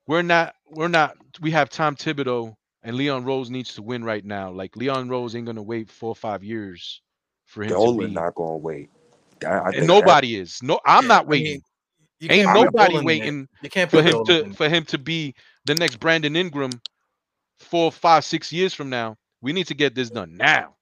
we're 0.07 0.21
not 0.21 0.55
we're 0.71 0.87
not 0.87 1.17
we 1.41 1.51
have 1.51 1.69
Tom 1.69 1.95
Thibodeau 1.97 2.55
and 2.83 2.95
Leon 2.95 3.25
Rose 3.25 3.49
needs 3.49 3.73
to 3.75 3.81
win 3.81 4.03
right 4.03 4.23
now. 4.23 4.51
Like 4.51 4.77
Leon 4.77 5.09
Rose 5.09 5.35
ain't 5.35 5.47
gonna 5.47 5.61
wait 5.61 5.91
four 5.91 6.09
or 6.09 6.15
five 6.15 6.43
years 6.43 7.01
for 7.45 7.63
him 7.63 7.71
Dolan 7.71 7.97
to 7.97 8.07
be. 8.07 8.13
not 8.13 8.35
gonna 8.35 8.57
wait. 8.57 8.89
That- 9.41 9.51
I 9.65 9.69
and 9.71 9.85
nobody 9.85 10.37
is. 10.37 10.63
No, 10.63 10.79
I'm 10.85 11.03
Yeah, 11.03 11.07
not 11.09 11.25
I 11.27 11.29
mean, 11.29 11.43
waiting. 11.43 11.63
Ain't 12.29 12.53
nobody 12.53 12.93
Dolan 12.93 13.09
in 13.09 13.17
there. 13.17 13.25
waiting 13.25 13.47
You 13.61 13.69
can't 13.69 13.91
for 13.91 14.01
him 14.01 14.11
Dolan 14.11 14.27
to 14.27 14.45
in. 14.45 14.53
for 14.53 14.69
him 14.69 14.85
to 14.85 14.97
be 14.97 15.35
the 15.65 15.75
next 15.75 15.99
Brandon 15.99 16.35
Ingram 16.37 16.71
four, 17.59 17.91
five, 17.91 18.23
six 18.23 18.53
years 18.53 18.73
from 18.73 18.89
now. 18.89 19.17
We 19.41 19.51
need 19.51 19.67
to 19.67 19.73
get 19.73 19.93
this 19.93 20.09
done 20.09 20.37
now. 20.37 20.75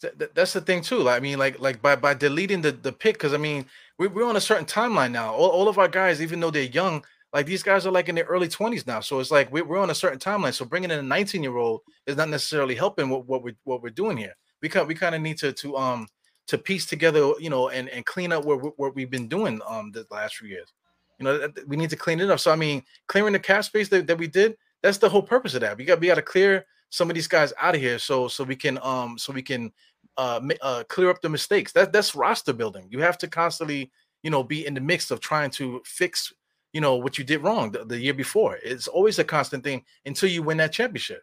Th- 0.00 0.16
th- 0.18 0.30
that's 0.34 0.52
the 0.52 0.60
thing 0.60 0.82
too. 0.82 1.08
I 1.08 1.20
mean, 1.20 1.38
like 1.38 1.58
like 1.58 1.82
by 1.82 1.96
by 1.96 2.14
deleting 2.14 2.62
the 2.62 2.72
the 2.72 2.92
pick, 2.92 3.14
because 3.14 3.34
I 3.34 3.36
mean, 3.36 3.66
we, 3.98 4.06
we're 4.06 4.28
on 4.28 4.36
a 4.36 4.40
certain 4.40 4.66
timeline 4.66 5.10
now. 5.10 5.34
All, 5.34 5.50
all 5.50 5.68
of 5.68 5.78
our 5.78 5.88
guys, 5.88 6.22
even 6.22 6.38
though 6.38 6.50
they're 6.52 6.62
young, 6.62 7.04
like 7.32 7.46
these 7.46 7.62
guys 7.64 7.84
are 7.86 7.90
like 7.90 8.08
in 8.08 8.14
their 8.14 8.24
early 8.24 8.48
twenties 8.48 8.86
now. 8.86 9.00
So 9.00 9.18
it's 9.18 9.30
like 9.30 9.52
we, 9.52 9.62
we're 9.62 9.78
on 9.78 9.90
a 9.90 9.94
certain 9.94 10.18
timeline. 10.18 10.54
So 10.54 10.64
bringing 10.64 10.90
in 10.90 11.00
a 11.00 11.02
19 11.02 11.42
year 11.42 11.56
old 11.56 11.80
is 12.06 12.16
not 12.16 12.28
necessarily 12.28 12.74
helping 12.76 13.10
what, 13.10 13.26
what 13.26 13.42
we 13.42 13.54
what 13.64 13.82
we're 13.82 13.90
doing 13.90 14.16
here. 14.16 14.34
We 14.62 14.68
kind 14.68 14.86
we 14.86 14.94
kind 14.94 15.14
of 15.14 15.20
need 15.20 15.38
to 15.38 15.52
to 15.52 15.76
um 15.76 16.06
to 16.46 16.58
piece 16.58 16.86
together, 16.86 17.32
you 17.40 17.50
know, 17.50 17.68
and 17.68 17.88
and 17.88 18.06
clean 18.06 18.32
up 18.32 18.44
what 18.44 18.78
what 18.78 18.94
we've 18.94 19.10
been 19.10 19.28
doing 19.28 19.60
um 19.66 19.90
the 19.90 20.06
last 20.10 20.36
few 20.36 20.48
years. 20.48 20.72
You 21.18 21.24
know, 21.24 21.48
we 21.66 21.76
need 21.76 21.90
to 21.90 21.96
clean 21.96 22.20
it 22.20 22.30
up. 22.30 22.38
So 22.38 22.52
I 22.52 22.56
mean, 22.56 22.84
clearing 23.08 23.32
the 23.32 23.40
cap 23.40 23.64
space 23.64 23.88
that, 23.88 24.06
that 24.06 24.18
we 24.18 24.28
did, 24.28 24.56
that's 24.80 24.98
the 24.98 25.08
whole 25.08 25.22
purpose 25.22 25.54
of 25.54 25.62
that. 25.62 25.76
We 25.76 25.84
got 25.84 25.98
we 25.98 26.06
got 26.06 26.14
to 26.14 26.22
clear 26.22 26.64
some 26.90 27.10
of 27.10 27.14
these 27.14 27.28
guys 27.28 27.52
out 27.60 27.74
of 27.74 27.80
here 27.80 27.98
so 27.98 28.28
so 28.28 28.44
we 28.44 28.56
can 28.56 28.78
um 28.82 29.18
so 29.18 29.32
we 29.32 29.42
can 29.42 29.72
uh, 30.18 30.40
uh 30.60 30.84
clear 30.88 31.08
up 31.08 31.22
the 31.22 31.28
mistakes. 31.28 31.72
That 31.72 31.92
that's 31.92 32.14
roster 32.14 32.52
building. 32.52 32.88
You 32.90 33.00
have 33.00 33.16
to 33.18 33.28
constantly, 33.28 33.90
you 34.22 34.30
know, 34.30 34.42
be 34.42 34.66
in 34.66 34.74
the 34.74 34.80
mix 34.80 35.10
of 35.10 35.20
trying 35.20 35.50
to 35.52 35.80
fix, 35.86 36.32
you 36.72 36.80
know, 36.80 36.96
what 36.96 37.16
you 37.16 37.24
did 37.24 37.42
wrong 37.42 37.70
the, 37.70 37.84
the 37.84 37.98
year 37.98 38.14
before. 38.14 38.58
It's 38.62 38.88
always 38.88 39.18
a 39.18 39.24
constant 39.24 39.64
thing 39.64 39.84
until 40.04 40.28
you 40.28 40.42
win 40.42 40.58
that 40.58 40.72
championship. 40.72 41.22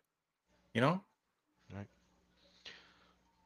You 0.73 0.81
know. 0.81 1.03
Right. 1.73 1.87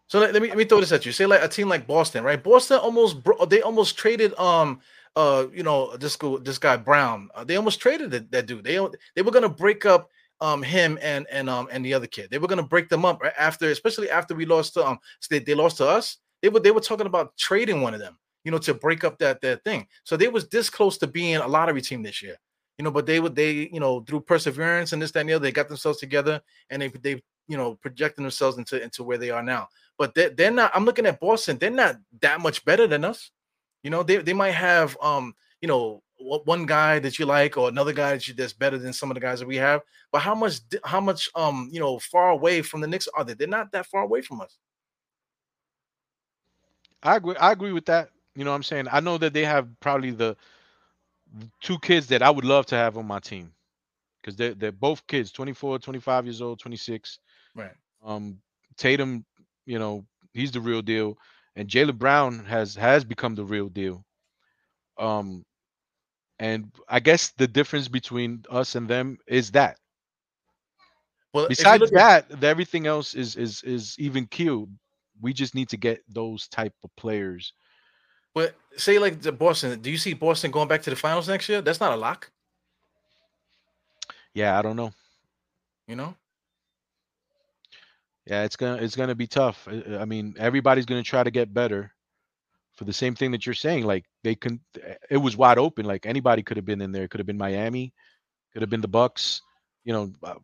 So 0.07 0.19
let, 0.19 0.33
let 0.33 0.41
me 0.41 0.49
let 0.49 0.57
me 0.57 0.65
throw 0.65 0.79
this 0.79 0.91
at 0.91 1.05
you. 1.05 1.11
Say 1.11 1.25
like 1.25 1.43
a 1.43 1.47
team 1.47 1.67
like 1.67 1.87
Boston, 1.87 2.23
right? 2.23 2.41
Boston 2.41 2.77
almost 2.77 3.23
bro- 3.23 3.45
they 3.45 3.61
almost 3.61 3.97
traded 3.97 4.37
um 4.39 4.79
uh 5.15 5.47
you 5.53 5.63
know 5.63 5.97
this 5.97 6.15
go 6.15 6.37
this 6.37 6.59
guy 6.59 6.77
Brown. 6.77 7.29
Uh, 7.33 7.43
they 7.43 7.55
almost 7.55 7.81
traded 7.81 8.11
that, 8.11 8.31
that 8.31 8.45
dude. 8.45 8.63
They 8.63 8.79
they 9.15 9.23
were 9.23 9.31
gonna 9.31 9.49
break 9.49 9.85
up 9.85 10.09
um 10.41 10.63
him 10.63 10.97
and 11.01 11.27
and 11.31 11.49
um 11.49 11.67
and 11.71 11.85
the 11.85 11.93
other 11.93 12.07
kid. 12.07 12.29
They 12.29 12.37
were 12.37 12.47
gonna 12.47 12.63
break 12.63 12.89
them 12.89 13.05
up 13.05 13.21
right 13.21 13.33
after, 13.37 13.69
especially 13.69 14.09
after 14.09 14.35
we 14.35 14.45
lost 14.45 14.73
to 14.75 14.85
um 14.87 14.99
they, 15.29 15.39
they 15.39 15.55
lost 15.55 15.77
to 15.77 15.87
us. 15.87 16.17
They 16.41 16.49
were 16.49 16.59
they 16.59 16.71
were 16.71 16.81
talking 16.81 17.07
about 17.07 17.35
trading 17.37 17.81
one 17.81 17.93
of 17.93 17.99
them, 17.99 18.17
you 18.43 18.51
know, 18.51 18.57
to 18.59 18.73
break 18.73 19.03
up 19.03 19.17
that 19.19 19.41
that 19.41 19.63
thing. 19.63 19.87
So 20.03 20.17
they 20.17 20.27
was 20.27 20.47
this 20.49 20.69
close 20.69 20.97
to 20.99 21.07
being 21.07 21.37
a 21.37 21.47
lottery 21.47 21.81
team 21.81 22.03
this 22.03 22.21
year. 22.21 22.37
You 22.77 22.85
know, 22.85 22.91
but 22.91 23.05
they 23.05 23.19
would 23.19 23.35
they 23.35 23.69
you 23.73 23.79
know 23.79 24.01
through 24.01 24.21
perseverance 24.21 24.93
and 24.93 25.01
this 25.01 25.11
that 25.11 25.21
and 25.21 25.29
the 25.29 25.33
other, 25.33 25.43
they 25.43 25.51
got 25.51 25.67
themselves 25.67 25.99
together 25.99 26.41
and 26.69 26.81
they 26.81 26.87
they 26.87 27.21
you 27.47 27.57
know 27.57 27.75
projecting 27.75 28.23
themselves 28.23 28.57
into 28.57 28.81
into 28.81 29.03
where 29.03 29.17
they 29.17 29.31
are 29.31 29.43
now. 29.43 29.67
But 29.97 30.15
they 30.15 30.29
they're 30.29 30.51
not. 30.51 30.71
I'm 30.73 30.85
looking 30.85 31.05
at 31.05 31.19
Boston. 31.19 31.57
They're 31.57 31.69
not 31.71 31.97
that 32.21 32.39
much 32.39 32.63
better 32.63 32.87
than 32.87 33.03
us. 33.03 33.31
You 33.83 33.89
know, 33.89 34.03
they 34.03 34.17
they 34.17 34.33
might 34.33 34.51
have 34.51 34.95
um 35.01 35.33
you 35.61 35.67
know 35.67 36.01
one 36.19 36.65
guy 36.65 36.99
that 36.99 37.17
you 37.17 37.25
like 37.25 37.57
or 37.57 37.69
another 37.69 37.93
guy 37.93 38.11
that 38.11 38.27
you 38.27 38.33
that's 38.33 38.53
better 38.53 38.77
than 38.77 38.93
some 38.93 39.09
of 39.09 39.15
the 39.15 39.21
guys 39.21 39.39
that 39.39 39.47
we 39.47 39.55
have. 39.55 39.81
But 40.11 40.19
how 40.19 40.35
much 40.35 40.59
how 40.83 40.99
much 40.99 41.29
um 41.35 41.69
you 41.71 41.79
know 41.79 41.99
far 41.99 42.29
away 42.29 42.61
from 42.61 42.81
the 42.81 42.87
Knicks 42.87 43.07
are 43.15 43.23
they? 43.23 43.33
They're 43.33 43.47
not 43.47 43.71
that 43.71 43.85
far 43.85 44.03
away 44.03 44.21
from 44.21 44.41
us. 44.41 44.57
I 47.03 47.15
agree. 47.15 47.35
I 47.37 47.51
agree 47.51 47.71
with 47.71 47.85
that. 47.85 48.09
You 48.35 48.43
know 48.43 48.51
what 48.51 48.57
I'm 48.57 48.63
saying? 48.63 48.87
I 48.91 48.99
know 48.99 49.17
that 49.17 49.33
they 49.33 49.45
have 49.45 49.67
probably 49.79 50.11
the 50.11 50.35
two 51.61 51.79
kids 51.79 52.07
that 52.07 52.21
I 52.21 52.29
would 52.29 52.45
love 52.45 52.65
to 52.67 52.75
have 52.75 52.97
on 52.97 53.05
my 53.05 53.19
team 53.19 53.51
because 54.21 54.35
they're 54.35 54.53
they're 54.53 54.71
both 54.71 55.05
kids, 55.07 55.31
24, 55.31 55.79
25 55.79 56.25
years 56.25 56.41
old, 56.41 56.59
26. 56.59 57.19
Right. 57.55 57.71
Um, 58.03 58.39
Tatum, 58.77 59.25
you 59.65 59.79
know, 59.79 60.05
he's 60.33 60.51
the 60.51 60.61
real 60.61 60.81
deal, 60.81 61.17
and 61.55 61.67
Jaylen 61.67 61.97
Brown 61.97 62.45
has 62.45 62.75
has 62.75 63.03
become 63.03 63.35
the 63.35 63.43
real 63.45 63.69
deal. 63.69 64.05
Um, 64.97 65.45
and 66.39 66.71
I 66.87 66.99
guess 66.99 67.31
the 67.37 67.47
difference 67.47 67.87
between 67.87 68.43
us 68.49 68.75
and 68.75 68.87
them 68.87 69.17
is 69.27 69.51
that. 69.51 69.77
Well, 71.33 71.47
Besides 71.47 71.81
look 71.81 71.93
at- 71.93 72.29
that, 72.29 72.43
everything 72.43 72.87
else 72.87 73.13
is 73.13 73.35
is 73.35 73.61
is 73.63 73.95
even 73.99 74.25
keeled. 74.27 74.69
We 75.21 75.33
just 75.33 75.53
need 75.53 75.69
to 75.69 75.77
get 75.77 76.01
those 76.07 76.47
type 76.47 76.73
of 76.83 76.89
players. 76.95 77.53
but 78.33 78.55
say 78.77 78.99
like 78.99 79.21
the 79.21 79.31
Boston. 79.31 79.81
Do 79.81 79.91
you 79.91 79.97
see 79.97 80.13
Boston 80.13 80.49
going 80.51 80.67
back 80.67 80.81
to 80.83 80.89
the 80.89 80.95
finals 80.95 81.27
next 81.27 81.49
year? 81.49 81.61
That's 81.61 81.79
not 81.79 81.91
a 81.91 81.97
lock. 81.97 82.31
Yeah, 84.33 84.57
I 84.57 84.61
don't 84.61 84.75
know. 84.77 84.93
You 85.87 85.95
know. 85.97 86.15
Yeah, 88.25 88.43
it's 88.43 88.55
gonna 88.55 88.81
it's 88.81 88.95
gonna 88.95 89.15
be 89.15 89.27
tough. 89.27 89.67
I- 89.67 89.97
I 90.01 90.05
mean, 90.05 90.35
everybody's 90.39 90.85
gonna 90.85 91.03
try 91.03 91.23
to 91.23 91.31
get 91.31 91.53
better 91.53 91.91
for 92.79 92.85
the 92.85 92.93
same 92.93 93.13
thing 93.13 93.31
that 93.31 93.45
you're 93.45 93.53
saying. 93.53 93.85
Like 93.85 94.05
they 94.23 94.35
can, 94.35 94.61
it 95.09 95.17
was 95.17 95.35
wide 95.35 95.57
open. 95.57 95.85
Like 95.85 96.05
anybody 96.05 96.41
could 96.41 96.55
have 96.55 96.65
been 96.65 96.79
in 96.79 96.93
there. 96.93 97.09
Could 97.09 97.19
have 97.19 97.27
been 97.27 97.37
Miami, 97.37 97.91
could 98.53 98.61
have 98.61 98.69
been 98.69 98.79
the 98.79 98.87
Bucks. 98.87 99.41
You 99.83 99.91
know, 99.91 100.13
uh, 100.23 100.35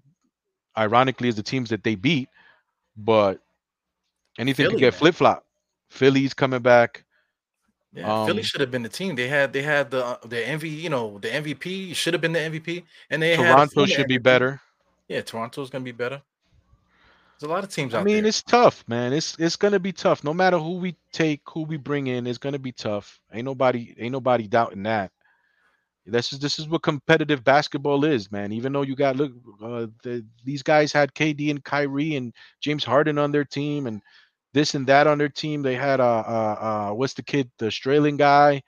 ironically, 0.77 1.29
is 1.29 1.35
the 1.35 1.43
teams 1.43 1.69
that 1.69 1.85
they 1.85 1.95
beat, 1.95 2.27
but 2.97 3.39
anything 4.37 4.65
Philly, 4.65 4.75
could 4.75 4.79
get 4.81 4.93
flip 4.95 5.15
flop. 5.15 5.45
Philly's 5.89 6.33
coming 6.33 6.61
back. 6.61 7.05
Yeah, 7.93 8.25
Philly 8.25 8.39
Um, 8.39 8.43
should 8.43 8.59
have 8.59 8.71
been 8.71 8.83
the 8.83 8.89
team. 8.89 9.15
They 9.15 9.29
had 9.29 9.53
they 9.53 9.61
had 9.61 9.89
the 9.89 10.05
uh, 10.05 10.17
the 10.25 10.35
MV, 10.35 10.63
you 10.69 10.89
know, 10.89 11.17
the 11.19 11.29
MVP 11.29 11.95
should 11.95 12.13
have 12.13 12.21
been 12.21 12.33
the 12.33 12.39
MVP, 12.39 12.83
and 13.09 13.21
they 13.21 13.37
had 13.37 13.53
Toronto 13.53 13.85
should 13.85 14.07
be 14.07 14.17
better. 14.17 14.59
Yeah, 15.07 15.21
Toronto's 15.21 15.69
gonna 15.69 15.85
be 15.85 15.93
better. 15.93 16.21
There's 17.39 17.49
a 17.49 17.53
lot 17.53 17.63
of 17.63 17.69
teams 17.69 17.93
out 17.93 18.01
I 18.01 18.03
mean, 18.03 18.17
there. 18.17 18.27
it's 18.27 18.43
tough, 18.43 18.83
man. 18.87 19.13
It's 19.13 19.35
it's 19.39 19.55
gonna 19.57 19.79
be 19.79 19.91
tough. 19.91 20.23
No 20.23 20.33
matter 20.33 20.57
who 20.57 20.77
we 20.77 20.95
take, 21.11 21.41
who 21.47 21.63
we 21.63 21.77
bring 21.77 22.07
in, 22.07 22.27
it's 22.27 22.37
gonna 22.37 22.59
be 22.59 22.71
tough. 22.71 23.19
Ain't 23.33 23.45
nobody 23.45 23.93
ain't 23.97 24.13
nobody 24.13 24.47
doubting 24.47 24.83
that. 24.83 25.11
This 26.05 26.31
is 26.33 26.39
this 26.39 26.59
is 26.59 26.67
what 26.69 26.83
competitive 26.83 27.43
basketball 27.43 28.05
is, 28.05 28.31
man. 28.31 28.51
Even 28.51 28.71
though 28.73 28.83
you 28.83 28.95
got 28.95 29.15
look, 29.17 29.33
uh, 29.61 29.87
the, 30.03 30.25
these 30.43 30.61
guys 30.63 30.91
had 30.93 31.13
KD 31.13 31.49
and 31.49 31.63
Kyrie 31.63 32.15
and 32.15 32.33
James 32.61 32.83
Harden 32.83 33.17
on 33.17 33.31
their 33.31 33.45
team, 33.45 33.87
and 33.87 34.01
this 34.53 34.75
and 34.75 34.87
that 34.87 35.07
on 35.07 35.17
their 35.17 35.29
team. 35.29 35.61
They 35.61 35.75
had 35.75 35.99
uh 35.99 36.23
uh, 36.27 36.57
uh 36.89 36.93
what's 36.93 37.13
the 37.15 37.23
kid, 37.23 37.51
the 37.57 37.67
Australian 37.67 38.17
guy, 38.17 38.61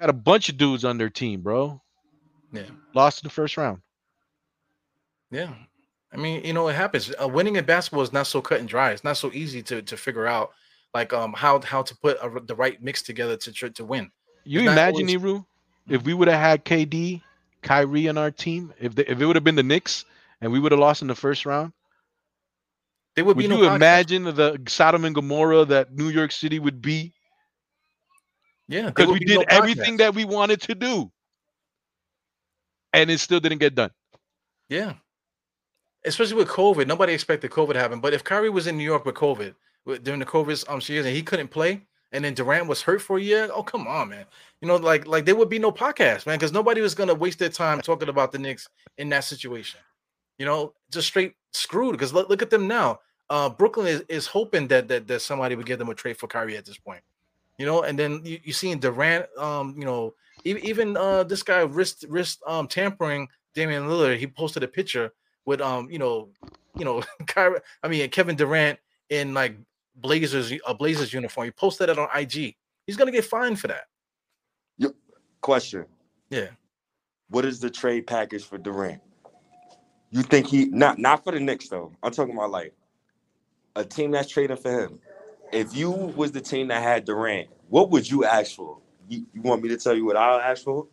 had 0.00 0.10
a 0.10 0.14
bunch 0.14 0.48
of 0.48 0.58
dudes 0.58 0.84
on 0.84 0.98
their 0.98 1.10
team, 1.10 1.42
bro. 1.42 1.80
yeah, 2.52 2.62
Lost 2.94 3.22
in 3.22 3.26
the 3.28 3.32
first 3.32 3.56
round. 3.56 3.80
yeah. 5.30 5.52
I 6.12 6.16
mean, 6.16 6.44
you 6.44 6.52
know, 6.52 6.68
it 6.68 6.74
happens. 6.74 7.12
Uh, 7.20 7.26
winning 7.28 7.56
in 7.56 7.64
basketball 7.64 8.02
is 8.02 8.12
not 8.12 8.26
so 8.26 8.42
cut 8.42 8.60
and 8.60 8.68
dry. 8.68 8.90
It's 8.90 9.04
not 9.04 9.16
so 9.16 9.30
easy 9.32 9.62
to 9.64 9.80
to 9.82 9.96
figure 9.96 10.26
out, 10.26 10.52
like 10.92 11.12
um 11.12 11.32
how 11.32 11.60
how 11.62 11.82
to 11.82 11.96
put 11.96 12.18
a, 12.22 12.40
the 12.40 12.54
right 12.54 12.82
mix 12.82 13.02
together 13.02 13.36
to 13.38 13.52
tr- 13.52 13.68
to 13.68 13.84
win. 13.84 14.10
You 14.44 14.60
It's 14.60 14.72
imagine, 14.72 15.00
always- 15.08 15.14
Eru, 15.14 15.44
if 15.88 16.02
we 16.04 16.12
would 16.14 16.28
have 16.28 16.38
had 16.40 16.64
KD, 16.64 17.22
Kyrie 17.62 18.08
on 18.08 18.18
our 18.18 18.30
team, 18.30 18.72
if 18.78 18.94
they, 18.94 19.04
if 19.06 19.20
it 19.20 19.26
would 19.26 19.36
have 19.36 19.44
been 19.44 19.54
the 19.56 19.62
Knicks 19.62 20.04
and 20.40 20.52
we 20.52 20.58
would 20.58 20.72
have 20.72 20.80
lost 20.80 21.00
in 21.02 21.08
the 21.08 21.14
first 21.14 21.46
round, 21.46 21.72
There 23.14 23.24
would, 23.24 23.36
would 23.36 23.42
be 23.42 23.48
no 23.48 23.56
you 23.56 23.62
podcast. 23.68 23.76
imagine 23.76 24.24
the 24.24 24.60
Sodom 24.68 25.04
and 25.04 25.14
Gomorrah 25.14 25.64
that 25.66 25.92
New 25.92 26.08
York 26.08 26.32
City 26.32 26.58
would 26.58 26.82
be? 26.82 27.12
Yeah, 28.68 28.86
Because 28.86 29.06
we 29.08 29.18
be 29.20 29.24
did 29.26 29.38
no 29.38 29.44
everything 29.48 29.94
podcast. 29.94 29.98
that 29.98 30.14
we 30.14 30.24
wanted 30.24 30.60
to 30.62 30.74
do, 30.74 31.10
and 32.92 33.10
it 33.10 33.18
still 33.18 33.40
didn't 33.40 33.58
get 33.58 33.74
done. 33.74 33.90
Yeah. 34.68 34.94
Especially 36.04 36.34
with 36.34 36.48
COVID, 36.48 36.86
nobody 36.86 37.12
expected 37.12 37.50
COVID 37.50 37.74
to 37.74 37.78
happen. 37.78 38.00
But 38.00 38.12
if 38.12 38.24
Kyrie 38.24 38.50
was 38.50 38.66
in 38.66 38.76
New 38.76 38.84
York 38.84 39.04
with 39.04 39.14
COVID 39.14 39.54
during 40.02 40.20
the 40.20 40.26
COVID 40.26 40.64
um 40.68 40.80
years 40.82 41.06
and 41.06 41.14
he 41.14 41.22
couldn't 41.22 41.48
play, 41.48 41.82
and 42.12 42.24
then 42.24 42.34
Durant 42.34 42.66
was 42.66 42.82
hurt 42.82 43.00
for 43.00 43.18
a 43.18 43.20
year, 43.20 43.48
oh 43.54 43.62
come 43.62 43.86
on, 43.86 44.10
man. 44.10 44.24
You 44.60 44.68
know, 44.68 44.76
like 44.76 45.06
like 45.06 45.24
there 45.24 45.36
would 45.36 45.48
be 45.48 45.58
no 45.58 45.72
podcast, 45.72 46.26
man, 46.26 46.38
because 46.38 46.52
nobody 46.52 46.80
was 46.80 46.94
gonna 46.94 47.14
waste 47.14 47.38
their 47.38 47.48
time 47.48 47.80
talking 47.80 48.08
about 48.08 48.32
the 48.32 48.38
Knicks 48.38 48.68
in 48.98 49.08
that 49.10 49.24
situation. 49.24 49.80
You 50.38 50.46
know, 50.46 50.74
just 50.90 51.06
straight 51.08 51.34
screwed. 51.52 51.92
Because 51.92 52.12
look, 52.12 52.28
look 52.28 52.42
at 52.42 52.50
them 52.50 52.66
now. 52.66 53.00
Uh, 53.30 53.48
Brooklyn 53.48 53.86
is, 53.86 54.02
is 54.08 54.26
hoping 54.26 54.68
that, 54.68 54.88
that 54.88 55.06
that 55.06 55.22
somebody 55.22 55.54
would 55.54 55.66
give 55.66 55.78
them 55.78 55.88
a 55.88 55.94
trade 55.94 56.18
for 56.18 56.26
Kyrie 56.26 56.56
at 56.56 56.64
this 56.64 56.78
point. 56.78 57.02
You 57.58 57.66
know, 57.66 57.82
and 57.82 57.98
then 57.98 58.20
you, 58.24 58.40
you 58.42 58.52
seeing 58.52 58.78
Durant, 58.78 59.26
um, 59.38 59.74
you 59.78 59.84
know, 59.84 60.14
even 60.44 60.64
even 60.66 60.96
uh 60.96 61.22
this 61.22 61.42
guy 61.42 61.60
wrist 61.60 62.04
wrist 62.08 62.42
um 62.46 62.66
tampering 62.66 63.28
Damian 63.54 63.84
Lillard, 63.84 64.18
he 64.18 64.26
posted 64.26 64.62
a 64.62 64.68
picture 64.68 65.12
with 65.44 65.60
um, 65.60 65.90
you 65.90 65.98
know, 65.98 66.28
you 66.76 66.84
know, 66.84 67.02
Kyrie, 67.26 67.60
I 67.82 67.88
mean 67.88 68.08
Kevin 68.10 68.36
Durant 68.36 68.78
in 69.10 69.34
like 69.34 69.56
Blazers 69.96 70.52
a 70.66 70.74
Blazers 70.74 71.12
uniform. 71.12 71.46
He 71.46 71.50
posted 71.50 71.88
it 71.88 71.98
on 71.98 72.08
IG. 72.14 72.54
He's 72.86 72.96
gonna 72.96 73.12
get 73.12 73.24
fined 73.24 73.60
for 73.60 73.68
that. 73.68 73.84
Yep. 74.78 74.94
Question: 75.40 75.86
Yeah. 76.30 76.48
What 77.28 77.44
is 77.44 77.60
the 77.60 77.70
trade 77.70 78.06
package 78.06 78.44
for 78.44 78.58
Durant? 78.58 79.00
You 80.10 80.22
think 80.22 80.46
he 80.46 80.66
not 80.66 80.98
not 80.98 81.24
for 81.24 81.32
the 81.32 81.40
Knicks 81.40 81.68
though? 81.68 81.92
I'm 82.02 82.12
talking 82.12 82.34
about 82.34 82.50
like 82.50 82.74
a 83.76 83.84
team 83.84 84.10
that's 84.10 84.28
trading 84.28 84.56
for 84.56 84.70
him. 84.70 84.98
If 85.52 85.74
you 85.74 85.90
was 85.90 86.32
the 86.32 86.40
team 86.40 86.68
that 86.68 86.82
had 86.82 87.04
Durant, 87.04 87.48
what 87.68 87.90
would 87.90 88.10
you 88.10 88.24
ask 88.24 88.54
for? 88.54 88.78
You, 89.08 89.26
you 89.34 89.42
want 89.42 89.62
me 89.62 89.68
to 89.70 89.76
tell 89.76 89.94
you 89.94 90.04
what 90.04 90.16
I'll 90.16 90.40
ask 90.40 90.64
for? 90.64 90.86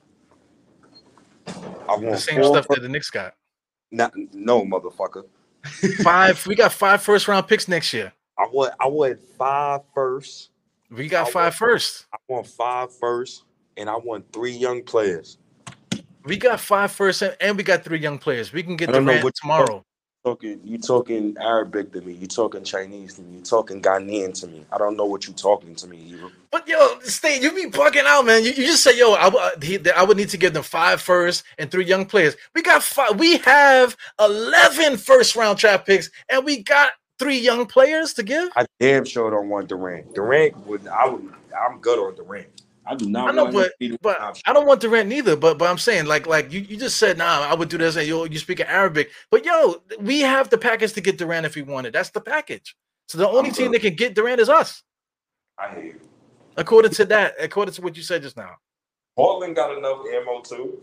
I 1.47 1.95
want 1.95 2.11
The 2.11 2.17
same 2.17 2.43
stuff 2.43 2.65
fir- 2.67 2.75
that 2.75 2.81
the 2.81 2.89
Knicks 2.89 3.09
got. 3.09 3.35
Not, 3.91 4.13
no, 4.33 4.63
motherfucker. 4.63 5.23
Five. 6.03 6.45
we 6.47 6.55
got 6.55 6.71
five 6.71 7.01
first 7.01 7.27
round 7.27 7.47
picks 7.47 7.67
next 7.67 7.93
year. 7.93 8.13
I 8.37 8.47
won. 8.51 8.71
I 8.79 8.87
won 8.87 9.17
five 9.37 9.81
first. 9.93 10.51
We 10.89 11.07
got 11.07 11.27
I 11.27 11.31
five 11.31 11.55
first. 11.55 12.05
I 12.13 12.17
won 12.27 12.43
five 12.43 12.95
first, 12.95 13.43
and 13.75 13.89
I 13.89 13.97
won 13.97 14.23
three 14.31 14.53
young 14.53 14.83
players. 14.83 15.37
We 16.23 16.37
got 16.37 16.59
five 16.59 16.91
first, 16.91 17.21
and, 17.21 17.35
and 17.41 17.57
we 17.57 17.63
got 17.63 17.83
three 17.83 17.99
young 17.99 18.17
players. 18.17 18.53
We 18.53 18.63
can 18.63 18.75
get 18.77 18.89
I 18.89 18.93
don't 18.93 19.05
know 19.05 19.19
what- 19.21 19.35
tomorrow. 19.35 19.85
Talking, 20.29 20.61
you 20.63 20.77
talking 20.77 21.35
Arabic 21.41 21.91
to 21.93 22.01
me. 22.01 22.13
You 22.13 22.27
talking 22.27 22.63
Chinese 22.63 23.15
to 23.15 23.23
me. 23.23 23.37
You 23.37 23.41
talking 23.41 23.81
Ghanaian 23.81 24.39
to 24.41 24.47
me. 24.47 24.63
I 24.71 24.77
don't 24.77 24.95
know 24.95 25.05
what 25.05 25.27
you 25.27 25.33
talking 25.33 25.73
to 25.73 25.87
me. 25.87 25.97
Hero. 25.97 26.29
But 26.51 26.67
yo, 26.67 26.99
stay. 26.99 27.41
You 27.41 27.51
be 27.51 27.65
bugging 27.65 28.05
out, 28.05 28.25
man. 28.25 28.43
You, 28.43 28.51
you 28.51 28.67
just 28.67 28.83
say, 28.83 28.95
yo, 28.95 29.13
I, 29.13 29.27
uh, 29.27 29.49
he, 29.59 29.79
I 29.89 30.03
would 30.03 30.17
need 30.17 30.29
to 30.29 30.37
give 30.37 30.53
them 30.53 30.61
five 30.61 31.01
first 31.01 31.43
and 31.57 31.71
three 31.71 31.85
young 31.85 32.05
players. 32.05 32.35
We 32.53 32.61
got 32.61 32.83
five. 32.83 33.19
We 33.19 33.37
have 33.37 33.97
11 34.19 34.97
first 34.97 35.35
round 35.35 35.57
draft 35.57 35.87
picks, 35.87 36.11
and 36.29 36.45
we 36.45 36.61
got 36.61 36.91
three 37.17 37.39
young 37.39 37.65
players 37.65 38.13
to 38.13 38.23
give. 38.23 38.49
I 38.55 38.67
damn 38.79 39.05
sure 39.05 39.31
don't 39.31 39.49
want 39.49 39.67
Durant. 39.67 40.13
Durant 40.13 40.55
would. 40.67 40.87
I 40.87 41.09
would. 41.09 41.33
I'm 41.59 41.79
good 41.79 41.97
on 41.97 42.15
Durant. 42.15 42.47
I 42.89 42.95
do 42.95 43.07
not 43.07 43.29
I 43.29 43.31
know, 43.33 43.43
want 43.45 43.53
but 43.53 43.65
him 43.65 43.69
to 43.69 43.75
be 43.79 43.87
the 43.89 43.97
but 44.01 44.19
option. 44.19 44.43
I 44.47 44.53
don't 44.53 44.65
want 44.65 44.81
Durant 44.81 45.07
neither. 45.07 45.35
But 45.35 45.59
but 45.59 45.69
I'm 45.69 45.77
saying 45.77 46.05
like 46.07 46.25
like 46.25 46.51
you, 46.51 46.61
you 46.61 46.75
just 46.75 46.97
said 46.97 47.19
nah 47.19 47.41
I 47.41 47.53
would 47.53 47.69
do 47.69 47.77
this 47.77 47.95
and 47.95 48.07
you 48.07 48.25
you 48.27 48.39
speak 48.39 48.59
Arabic. 48.61 49.11
But 49.29 49.45
yo, 49.45 49.83
we 49.99 50.21
have 50.21 50.49
the 50.49 50.57
package 50.57 50.93
to 50.93 51.01
get 51.01 51.19
Durant 51.19 51.45
if 51.45 51.55
we 51.55 51.61
wanted. 51.61 51.93
That's 51.93 52.09
the 52.09 52.19
package. 52.21 52.75
So 53.07 53.19
the 53.19 53.29
only 53.29 53.49
I'm 53.49 53.55
team 53.55 53.67
good. 53.71 53.75
that 53.75 53.81
can 53.87 53.95
get 53.95 54.15
Durant 54.15 54.39
is 54.41 54.49
us, 54.49 54.81
I 55.59 55.69
hear 55.75 55.83
you. 55.83 55.99
according 56.57 56.91
to 56.93 57.05
that. 57.05 57.35
According 57.39 57.75
to 57.75 57.81
what 57.83 57.95
you 57.95 58.01
said 58.03 58.23
just 58.23 58.35
now. 58.37 58.55
Portland 59.15 59.55
got 59.55 59.77
enough 59.77 59.99
ammo 60.11 60.41
too. 60.41 60.81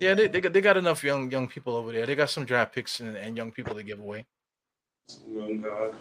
Yeah, 0.00 0.14
they, 0.14 0.28
they 0.28 0.40
got 0.42 0.52
they 0.52 0.60
got 0.60 0.76
enough 0.76 1.02
young 1.02 1.30
young 1.30 1.48
people 1.48 1.76
over 1.76 1.92
there. 1.92 2.04
They 2.04 2.14
got 2.14 2.28
some 2.30 2.44
draft 2.44 2.74
picks 2.74 3.00
and, 3.00 3.16
and 3.16 3.36
young 3.36 3.52
people 3.52 3.74
to 3.74 3.82
give 3.82 4.00
away. 4.00 4.26
Young 5.32 5.62
guys. 5.62 5.92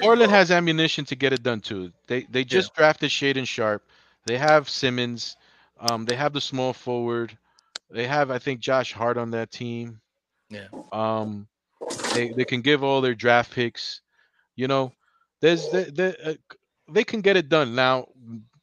Portland 0.00 0.32
has 0.32 0.50
ammunition 0.50 1.04
to 1.06 1.16
get 1.16 1.32
it 1.32 1.42
done 1.42 1.60
too. 1.60 1.92
They 2.08 2.22
they 2.24 2.44
just 2.44 2.74
drafted 2.74 3.10
Shaedon 3.10 3.46
Sharpe. 3.46 3.82
They 4.26 4.36
have 4.38 4.68
Simons. 4.68 5.36
Um, 5.80 6.04
they 6.04 6.16
have 6.16 6.32
the 6.32 6.40
small 6.40 6.72
forward. 6.72 7.36
They 7.90 8.06
have 8.06 8.30
I 8.30 8.38
think 8.38 8.60
Josh 8.60 8.92
Hart 8.92 9.16
on 9.16 9.30
that 9.32 9.50
team. 9.50 10.00
Yeah. 10.50 10.68
Um, 10.92 11.48
they 12.12 12.32
they 12.32 12.44
can 12.44 12.60
give 12.60 12.82
all 12.82 13.00
their 13.00 13.14
draft 13.14 13.52
picks. 13.52 14.00
You 14.56 14.68
know, 14.68 14.92
there's 15.40 15.68
they 15.68 15.84
they, 15.84 16.16
uh, 16.24 16.34
they 16.90 17.04
can 17.04 17.20
get 17.20 17.36
it 17.36 17.48
done. 17.48 17.74
Now, 17.74 18.06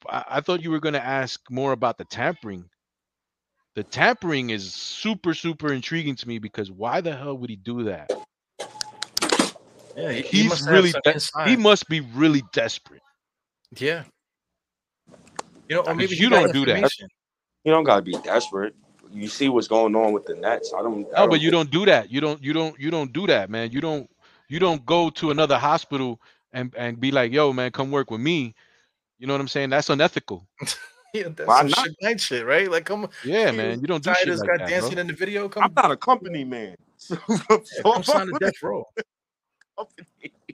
I, 0.07 0.25
I 0.29 0.41
thought 0.41 0.61
you 0.63 0.71
were 0.71 0.79
going 0.79 0.93
to 0.93 1.05
ask 1.05 1.39
more 1.49 1.71
about 1.71 1.97
the 1.97 2.05
tampering. 2.05 2.69
The 3.75 3.83
tampering 3.83 4.49
is 4.49 4.73
super 4.73 5.33
super 5.33 5.71
intriguing 5.73 6.15
to 6.15 6.27
me 6.27 6.39
because 6.39 6.71
why 6.71 7.01
the 7.01 7.15
hell 7.15 7.37
would 7.37 7.49
he 7.49 7.55
do 7.55 7.83
that? 7.83 8.11
Yeah, 9.99 10.11
he- 10.11 10.21
he 10.21 10.41
He's 10.41 10.49
must 10.49 10.69
really 10.69 10.91
de- 11.03 11.19
he 11.45 11.55
must 11.55 11.89
be 11.89 11.99
really 12.01 12.43
desperate. 12.53 13.01
yeah. 13.77 14.03
You 15.67 15.75
know, 15.75 15.81
or 15.81 15.93
maybe 15.93 16.15
you 16.15 16.29
don't 16.29 16.51
do 16.51 16.65
that. 16.65 16.91
You 17.63 17.71
don't 17.71 17.83
gotta 17.83 18.01
be 18.01 18.13
desperate. 18.13 18.73
You 19.11 19.27
see 19.27 19.49
what's 19.49 19.67
going 19.67 19.95
on 19.95 20.13
with 20.13 20.25
the 20.25 20.35
Nets. 20.35 20.73
I 20.75 20.81
don't. 20.81 21.05
I 21.15 21.21
No, 21.21 21.27
but 21.27 21.41
you 21.41 21.51
don't 21.51 21.69
do 21.69 21.85
that. 21.85 22.11
You 22.11 22.21
don't 22.21 22.41
you 22.43 22.53
don't 22.53 22.79
you 22.79 22.89
don't 22.89 23.11
do 23.11 23.27
that, 23.27 23.49
man. 23.49 23.71
You 23.71 23.81
don't 23.81 24.09
you 24.47 24.59
don't 24.59 24.85
go 24.85 25.09
to 25.11 25.31
another 25.31 25.57
hospital 25.57 26.19
and 26.53 26.73
and 26.75 26.99
be 26.99 27.11
like, 27.11 27.31
"Yo, 27.31 27.53
man, 27.53 27.71
come 27.71 27.91
work 27.91 28.09
with 28.09 28.21
me." 28.21 28.55
You 29.19 29.27
know 29.27 29.33
what 29.33 29.41
I'm 29.41 29.47
saying? 29.47 29.69
That's 29.69 29.89
unethical. 29.89 30.47
Yeah, 31.11 31.29
that's 31.29 31.47
Why 31.47 31.61
some 31.61 31.69
not? 31.69 31.85
shit 31.85 31.95
night 32.03 32.21
shit, 32.21 32.45
right? 32.45 32.69
Like, 32.69 32.85
come 32.85 33.09
Yeah, 33.23 33.49
Hey, 33.49 33.57
man. 33.57 33.81
You 33.81 33.87
don't 33.87 34.03
do 34.03 34.11
tired 34.11 34.19
shit 34.19 34.37
like 34.37 34.47
got 34.47 34.59
that, 34.59 34.69
dancing 34.69 34.93
bro. 34.93 35.01
in 35.01 35.07
the 35.07 35.13
video. 35.13 35.49
Come, 35.49 35.63
I'm 35.63 35.73
not 35.73 35.89
a 35.89 35.97
company 35.97 36.43
man. 36.43 36.75
So, 36.99 37.15
come 37.81 38.03
sign 38.03 38.29
a 38.29 38.37
death 38.37 38.61
row. 38.61 38.85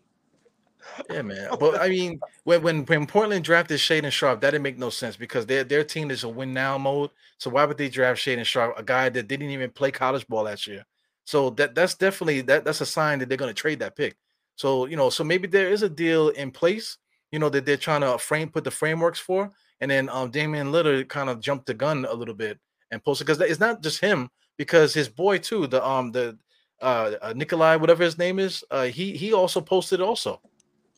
Yeah, 1.10 1.22
man. 1.24 1.50
But 1.60 1.82
I 1.82 1.90
mean, 1.90 2.20
when 2.44 2.62
when 2.62 2.86
when 2.86 3.06
Portland 3.08 3.44
drafted 3.44 3.80
Shaedon 3.80 4.12
Sharpe, 4.12 4.42
that 4.42 4.52
didn't 4.52 4.64
make 4.64 4.78
no 4.78 4.90
sense 4.90 5.18
because 5.18 5.46
their 5.46 5.64
their 5.64 5.84
team 5.84 6.10
is 6.12 6.24
a 6.24 6.30
win 6.30 6.54
now 6.54 6.78
mode. 6.78 7.10
So 7.38 7.50
why 7.50 7.66
would 7.66 7.78
they 7.78 7.90
draft 7.90 8.22
Shaedon 8.22 8.46
Sharpe, 8.46 8.78
a 8.78 8.84
guy 8.84 9.10
that 9.10 9.28
didn't 9.28 9.50
even 9.50 9.72
play 9.72 9.92
college 9.92 10.28
ball 10.28 10.44
last 10.44 10.68
year? 10.68 10.86
So 11.26 11.50
that 11.52 11.76
that's 11.76 11.96
definitely 11.96 12.42
that 12.42 12.66
that's 12.66 12.82
a 12.82 12.86
sign 12.86 13.20
that 13.20 13.30
they're 13.30 13.38
going 13.38 13.54
to 13.54 13.60
trade 13.62 13.80
that 13.80 13.96
pick. 13.96 14.16
So 14.56 14.86
you 14.86 14.96
know, 14.96 15.10
so 15.10 15.24
maybe 15.24 15.48
there 15.48 15.70
is 15.70 15.84
a 15.84 15.90
deal 15.90 16.30
in 16.30 16.52
place. 16.52 16.98
You 17.32 17.40
know 17.40 17.50
that 17.50 17.66
they're 17.66 17.78
trying 17.78 18.02
to 18.02 18.18
frame 18.18 18.50
put 18.50 18.64
the 18.64 18.72
frameworks 18.72 19.20
for, 19.20 19.52
and 19.82 19.92
then 19.92 20.08
um 20.10 20.32
Damian 20.32 20.72
Lillard 20.72 21.10
kind 21.10 21.30
of 21.30 21.40
jumped 21.42 21.66
the 21.66 21.74
gun 21.74 22.06
a 22.06 22.14
little 22.14 22.36
bit 22.36 22.60
and 22.92 23.04
posted 23.04 23.28
because 23.28 23.42
it's 23.42 23.60
not 23.60 23.82
just 23.84 24.00
him 24.00 24.30
because 24.58 24.94
his 24.94 25.10
boy 25.10 25.38
too 25.40 25.68
the 25.68 25.86
um 25.86 26.12
the 26.12 26.38
uh, 26.82 27.12
uh 27.22 27.34
Nikolai 27.36 27.76
whatever 27.78 28.04
his 28.04 28.18
name 28.18 28.40
is 28.40 28.64
uh 28.72 28.86
he 28.86 29.16
he 29.16 29.34
also 29.34 29.62
posted 29.62 30.02
also 30.02 30.42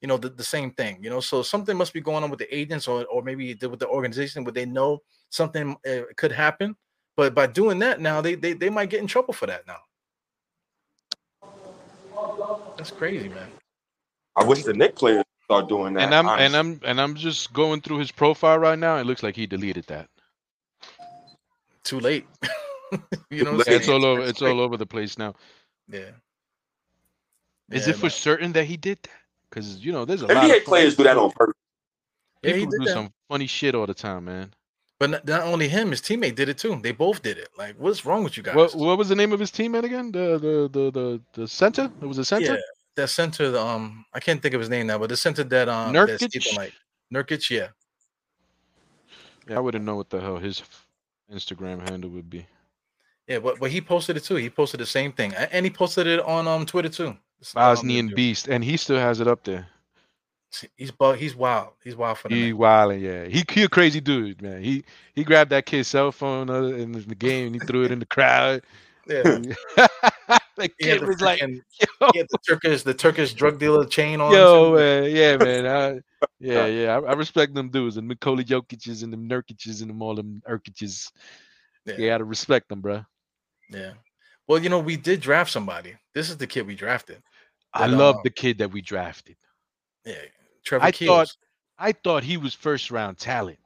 you 0.02 0.08
know 0.08 0.18
the, 0.18 0.30
the 0.30 0.44
same 0.44 0.72
thing 0.72 0.98
you 1.02 1.10
know 1.10 1.20
so 1.20 1.42
something 1.42 1.78
must 1.78 1.94
be 1.94 2.02
going 2.02 2.24
on 2.24 2.30
with 2.30 2.40
the 2.40 2.56
agents 2.56 2.88
or 2.88 3.06
or 3.06 3.22
maybe 3.22 3.54
the- 3.54 3.70
with 3.70 3.80
the 3.80 3.88
organization 3.88 4.44
where 4.44 4.54
they 4.54 4.66
know 4.66 5.00
something 5.30 5.76
uh, 5.90 6.02
could 6.16 6.32
happen 6.32 6.76
but 7.16 7.34
by 7.36 7.46
doing 7.48 7.80
that 7.80 8.00
now 8.00 8.22
they, 8.22 8.36
they 8.36 8.54
they 8.54 8.70
might 8.70 8.90
get 8.90 9.02
in 9.02 9.08
trouble 9.08 9.34
for 9.34 9.46
that 9.48 9.66
now 9.68 9.80
that's 12.78 12.92
crazy 12.92 13.30
man 13.30 13.50
I 14.36 14.44
wish 14.44 14.64
the 14.64 14.74
Knick 14.74 14.96
players 14.96 15.24
start 15.46 15.68
doing 15.68 15.96
that. 15.96 16.04
And 16.04 16.14
I'm 16.14 16.28
honestly. 16.28 16.46
and 16.46 16.56
I'm 16.56 16.82
and 16.84 17.02
I'm 17.02 17.16
just 17.16 17.54
going 17.54 17.82
through 17.82 17.98
his 18.00 18.12
profile 18.12 18.60
right 18.60 18.78
now. 18.78 18.98
It 18.98 19.06
looks 19.06 19.24
like 19.24 19.36
he 19.36 19.48
deleted 19.48 19.86
that. 19.88 20.10
too 21.84 22.00
late 22.00 22.28
you 23.32 23.44
know 23.44 23.54
what 23.54 23.68
I'm 23.68 23.74
late. 23.74 23.82
It's 23.82 23.90
all 23.90 24.06
over. 24.06 24.22
It's 24.22 24.32
It's 24.32 24.42
all 24.42 24.60
over 24.60 24.78
the 24.78 24.86
place 24.86 25.18
now. 25.18 25.34
Yeah 25.90 26.12
Is 27.72 27.86
Yeah, 27.88 27.94
it 27.94 27.96
for 27.98 28.06
man. 28.08 28.12
certain 28.12 28.52
that 28.54 28.66
he 28.66 28.78
did 28.78 29.00
that? 29.04 29.12
Because 29.50 29.84
you 29.86 29.92
know, 29.92 30.06
there's 30.06 30.22
a 30.22 30.28
lot 30.28 30.50
of 30.50 30.64
players 30.66 30.96
do 30.96 31.04
that 31.04 31.18
on 31.18 31.32
purpose. 31.32 31.56
yeah, 32.44 32.54
he 32.54 32.60
people 32.62 32.78
do 32.80 32.86
that. 32.86 32.94
some 32.94 33.10
funny 33.30 33.48
shit 33.48 33.76
all 33.76 33.86
the 33.88 33.94
time, 33.94 34.26
man. 34.26 34.54
but 35.00 35.10
not, 35.10 35.26
not 35.26 35.42
only 35.44 35.68
him 35.68 35.92
his 35.92 36.02
teammate 36.02 36.36
did 36.36 36.50
it 36.50 36.58
too 36.58 36.80
they 36.82 36.92
both 36.92 37.22
did 37.22 37.38
it 37.38 37.50
like 37.58 37.76
what's 37.78 38.04
wrong 38.06 38.24
with 38.24 38.36
you 38.38 38.44
guys 38.44 38.56
What 38.56 38.76
what 38.76 38.98
was 38.98 39.10
the 39.10 39.16
name 39.16 39.32
of 39.34 39.40
his 39.40 39.52
teammate 39.52 39.84
again? 39.84 40.12
The 40.12 40.38
the 40.40 40.56
the 40.76 40.92
the, 40.92 41.22
the 41.34 41.48
center? 41.48 41.92
It 42.02 42.06
was 42.06 42.18
a 42.18 42.26
center. 42.26 42.54
Yeah, 42.54 42.62
that 42.96 43.10
center. 43.10 43.56
Um, 43.58 44.06
I 44.14 44.20
can't 44.20 44.42
think 44.42 44.54
of 44.56 44.60
his 44.62 44.70
name 44.70 44.88
now, 44.88 44.98
but 44.98 45.10
the 45.10 45.18
center 45.18 45.44
that 45.46 45.70
um, 45.70 45.94
that's 45.94 46.24
Nurkic? 46.24 46.36
Ethan 46.36 46.56
like 46.58 46.74
Nurkic. 47.14 47.50
Yeah, 47.50 47.68
Yeah, 49.48 49.58
I 49.58 49.60
wouldn't 49.60 49.86
know 49.86 49.96
what 49.96 50.10
the 50.10 50.20
hell 50.20 50.38
his 50.38 50.64
Instagram 51.32 51.88
handle 51.90 52.10
would 52.12 52.30
be. 52.30 52.46
Yeah, 53.28 53.40
but 53.40 53.60
but 53.60 53.72
he 53.72 53.82
posted 53.82 54.18
it 54.18 54.24
too. 54.24 54.36
He 54.36 54.50
posted 54.50 54.80
the 54.80 54.86
same 54.86 55.12
thing, 55.12 55.34
and 55.34 55.66
he 55.66 55.70
posted 55.70 56.08
it 56.08 56.20
on 56.22 56.48
um 56.48 56.66
Twitter 56.66 56.90
too. 56.90 57.08
Um, 57.08 57.18
Bosnian. 57.54 58.14
Beast, 58.16 58.48
and 58.48 58.64
he 58.64 58.78
still 58.78 58.98
has 58.98 59.20
it 59.20 59.28
up 59.28 59.44
there. 59.44 59.68
He's 60.76 60.92
bu- 60.92 61.14
he's 61.14 61.36
wild. 61.36 61.74
He's 61.84 61.96
wild 61.96 62.18
for 62.18 62.30
the 62.30 62.36
He 62.36 62.54
wilding, 62.54 63.02
yeah. 63.02 63.26
He 63.26 63.44
he 63.52 63.64
a 63.64 63.70
crazy 63.70 64.00
dude, 64.00 64.42
man. 64.42 64.64
He 64.64 64.84
he 65.14 65.24
grabbed 65.24 65.52
that 65.52 65.66
kid's 65.66 65.90
cell 65.90 66.12
phone 66.12 66.50
uh, 66.50 66.64
in 66.64 66.94
the 66.94 67.16
game 67.16 67.48
and 67.48 67.56
he 67.56 67.60
threw 67.60 67.84
it 67.84 67.92
in 67.92 68.00
the 68.00 68.06
crowd. 68.06 68.64
Yeah, 69.08 69.22
the 70.58 70.70
kid 70.80 71.06
was 71.06 71.22
like, 71.22 71.40
freaking- 71.40 71.62
yo, 72.02 72.10
he 72.14 72.22
the 72.22 72.38
Turkish 72.48 72.84
the 72.84 72.94
Turkish 72.94 73.34
drug 73.34 73.60
dealer 73.60 73.86
chain 73.86 74.20
on. 74.20 74.32
yo, 74.34 74.74
man, 74.76 75.12
yeah, 75.12 75.38
man. 75.38 75.68
I, 75.68 76.28
yeah, 76.40 76.66
yeah. 76.66 76.98
I, 76.98 77.12
I 77.12 77.14
respect 77.14 77.54
them 77.54 77.70
dudes 77.70 77.98
and 77.98 78.08
Nikola 78.08 78.44
Jokic's 78.44 79.04
and 79.04 79.14
them 79.14 79.30
Nurkic's 79.30 79.82
and 79.82 79.90
them 79.90 80.02
all 80.02 80.16
them 80.16 80.42
Urkic's. 80.50 81.12
Yeah. 81.86 81.98
You 81.98 82.08
gotta 82.08 82.26
respect 82.26 82.70
them, 82.70 82.82
bro. 82.82 83.06
Yeah. 83.70 83.94
Well, 84.48 84.62
you 84.62 84.70
know, 84.70 84.80
we 84.80 84.96
did 84.96 85.20
draft 85.20 85.52
somebody. 85.52 85.96
This 86.14 86.30
is 86.30 86.38
the 86.38 86.48
kid 86.48 86.66
we 86.66 86.76
drafted. 86.76 87.22
I 87.74 87.88
love 87.88 88.16
um, 88.16 88.22
the 88.24 88.30
kid 88.30 88.58
that 88.60 88.72
we 88.72 88.82
drafted. 88.82 89.36
Yeah, 90.06 90.16
Trevor 90.64 90.86
I 90.86 90.92
Keels. 90.92 91.10
thought- 91.10 91.38
I 91.80 91.92
thought 91.92 92.24
he 92.24 92.38
was 92.38 92.56
first 92.56 92.90
round 92.90 93.20
talent. 93.20 93.60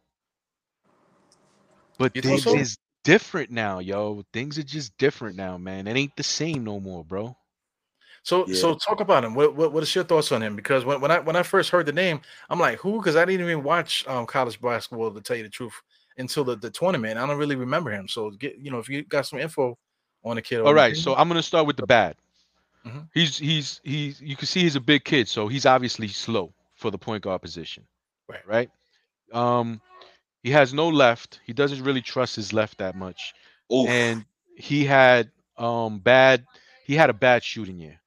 But 1.98 2.14
You 2.16 2.22
things 2.22 2.44
so? 2.44 2.56
is 2.56 2.78
different 3.06 3.52
now, 3.52 3.80
yo. 3.80 4.24
Things 4.34 4.58
are 4.58 4.64
just 4.64 4.98
different 4.98 5.38
now, 5.38 5.58
man. 5.58 5.88
It 5.88 5.96
ain't 5.96 6.16
the 6.18 6.24
same 6.24 6.64
no 6.64 6.80
more, 6.80 7.06
bro. 7.06 7.38
So 8.24 8.46
Yeah. 8.48 8.56
so 8.56 8.76
talk 8.76 9.00
about 9.00 9.24
him. 9.24 9.34
What, 9.34 9.56
what 9.56 9.72
what 9.72 9.84
is 9.84 9.96
your 9.96 10.04
thoughts 10.04 10.32
on 10.32 10.44
him? 10.44 10.56
Because 10.56 10.84
when, 10.84 11.00
when 11.00 11.10
I 11.12 11.20
when 11.20 11.36
I 11.36 11.44
first 11.44 11.70
heard 11.70 11.86
the 11.86 11.94
name, 11.94 12.22
I'm 12.50 12.60
like, 12.60 12.80
who? 12.80 12.98
Because 12.98 13.16
I 13.16 13.26
didn't 13.26 13.46
even 13.46 13.64
watch 13.64 14.06
um, 14.08 14.26
college 14.26 14.60
basketball 14.60 15.12
to 15.14 15.22
tell 15.22 15.38
you 15.38 15.44
the 15.44 15.50
truth 15.50 15.74
until 16.18 16.44
the, 16.44 16.56
the 16.56 16.70
tournament. 16.70 17.18
I 17.18 17.26
don't 17.26 17.38
really 17.38 17.56
remember 17.56 17.92
him. 17.92 18.08
So 18.08 18.32
get 18.32 18.58
you 18.58 18.72
know 18.72 18.80
if 18.80 18.90
you 18.90 19.04
got 19.04 19.26
some 19.26 19.40
info 19.40 19.78
on 20.24 20.36
the 20.36 20.42
kid. 20.42 20.62
All 20.62 20.74
right, 20.74 20.96
so 20.96 21.16
I'm 21.16 21.28
gonna 21.28 21.44
start 21.44 21.66
with 21.68 21.78
the 21.78 21.86
bad. 21.86 22.16
Mhm. 22.86 23.08
He's 23.14 23.38
he's 23.38 23.82
he's 23.84 24.22
you 24.22 24.36
can 24.36 24.48
see 24.48 24.62
he's 24.62 24.76
a 24.76 24.82
big 24.82 25.04
kid, 25.04 25.28
so 25.28 25.48
he's 25.48 25.66
obviously 25.66 26.08
slow 26.08 26.54
for 26.76 26.90
the 26.92 26.98
point 26.98 27.24
guard 27.24 27.42
position. 27.42 27.86
Right. 28.28 28.46
Right. 28.48 28.70
Um, 29.34 29.82
he 30.44 30.50
has 30.52 30.74
no 30.74 30.90
left. 30.90 31.40
He 31.46 31.54
doesn't 31.54 31.84
really 31.84 32.02
trust 32.02 32.36
his 32.36 32.54
left 32.54 32.80
that 32.80 32.96
much, 32.96 33.34
Oof. 33.72 33.88
and 33.88 34.26
he 34.58 34.86
had 34.86 35.32
um 35.58 36.00
bad. 36.00 36.46
He 36.86 36.96
had 36.96 37.10
a 37.10 37.14
bad 37.14 37.44
shooting 37.44 37.78
year. 37.78 38.00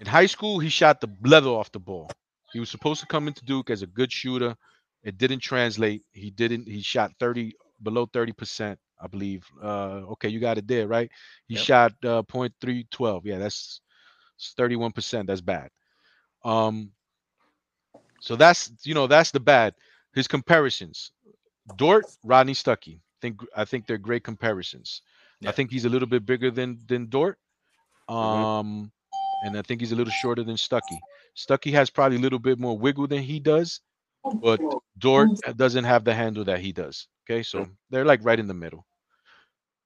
In 0.00 0.06
high 0.06 0.26
school, 0.26 0.58
he 0.58 0.68
shot 0.68 1.00
the 1.00 1.08
leather 1.22 1.50
off 1.50 1.70
the 1.72 1.78
ball. 1.78 2.10
He 2.52 2.60
was 2.60 2.68
supposed 2.68 3.00
to 3.00 3.06
come 3.06 3.28
into 3.28 3.44
Duke 3.44 3.70
as 3.70 3.82
a 3.82 3.86
good 3.86 4.12
shooter. 4.12 4.56
It 5.02 5.18
didn't 5.18 5.40
translate. 5.40 6.02
He 6.12 6.30
didn't. 6.30 6.66
He 6.66 6.82
shot 6.82 7.12
30 7.20 7.54
below 7.82 8.06
30 8.06 8.32
percent 8.32 8.78
I 9.04 9.08
believe. 9.08 9.46
Uh, 9.62 10.16
okay, 10.16 10.28
you 10.28 10.40
got 10.40 10.58
it 10.58 10.66
there, 10.66 10.88
right? 10.88 11.10
He 11.46 11.54
Yep. 11.54 11.64
shot 11.64 11.92
uh, 12.04 12.22
point 12.22 12.54
three 12.60 12.86
twelve. 12.90 13.26
Yeah, 13.26 13.38
that's 13.38 13.80
thirty 14.56 14.76
one 14.76 14.92
percent. 14.92 15.28
That's 15.28 15.42
bad. 15.42 15.70
Um, 16.44 16.92
so 18.20 18.36
that's 18.36 18.72
you 18.84 18.94
know 18.94 19.06
that's 19.06 19.30
the 19.30 19.40
bad. 19.40 19.74
His 20.14 20.28
comparisons, 20.28 21.12
Dort, 21.76 22.06
Rodney 22.24 22.54
Stuckey. 22.54 23.00
Think 23.20 23.40
I 23.56 23.64
think 23.64 23.86
they're 23.86 23.98
great 23.98 24.24
comparisons. 24.24 25.02
I 25.46 25.52
think 25.52 25.70
he's 25.70 25.84
a 25.84 25.90
little 25.90 26.08
bit 26.08 26.24
bigger 26.26 26.50
than 26.50 26.78
than 26.86 27.08
Dort. 27.08 27.38
Mhm. 28.08 28.14
Um, 28.14 28.92
and 29.44 29.56
I 29.58 29.62
think 29.62 29.80
he's 29.80 29.92
a 29.92 29.96
little 29.96 30.12
shorter 30.12 30.42
than 30.42 30.56
Stuckey. 30.56 30.98
Stuckey 31.36 31.72
has 31.72 31.90
probably 31.90 32.16
a 32.16 32.20
little 32.20 32.38
bit 32.38 32.58
more 32.58 32.78
wiggle 32.78 33.06
than 33.06 33.22
he 33.22 33.40
does, 33.40 33.80
but 34.40 34.60
Dort 34.98 35.30
doesn't 35.56 35.84
have 35.84 36.04
the 36.04 36.14
handle 36.14 36.44
that 36.44 36.60
he 36.60 36.72
does. 36.72 37.08
Okay, 37.24 37.42
so 37.42 37.66
they're 37.90 38.04
like 38.04 38.24
right 38.24 38.38
in 38.38 38.46
the 38.46 38.54
middle. 38.54 38.86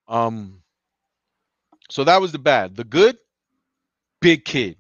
Um, 0.09 0.63
so 1.91 2.05
that 2.05 2.21
was 2.21 2.33
the 2.33 2.39
bad. 2.39 2.77
The 2.77 2.85
good, 2.85 3.17
big 4.21 4.45
kid, 4.45 4.77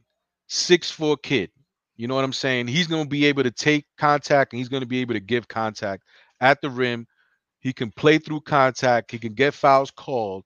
six 0.49 0.91
four 0.91 1.16
kid. 1.16 1.51
You 1.97 2.09
know 2.09 2.14
what 2.14 2.24
I'm 2.24 2.33
saying? 2.33 2.68
He's 2.68 2.87
gonna 2.87 3.07
be 3.07 3.26
able 3.26 3.45
to 3.45 3.51
take 3.51 3.87
contact 3.99 4.53
and 4.53 4.59
he's 4.59 4.68
gonna 4.68 4.87
be 4.87 5.01
able 5.01 5.14
to 5.14 5.20
give 5.20 5.49
contact 5.49 6.05
at 6.41 6.61
the 6.62 6.70
rim. 6.70 7.07
He 7.61 7.72
can 7.72 7.91
play 7.91 8.18
through 8.18 8.43
contact. 8.43 9.11
He 9.11 9.18
can 9.18 9.35
get 9.35 9.55
fouls 9.55 9.91
called. 9.91 10.45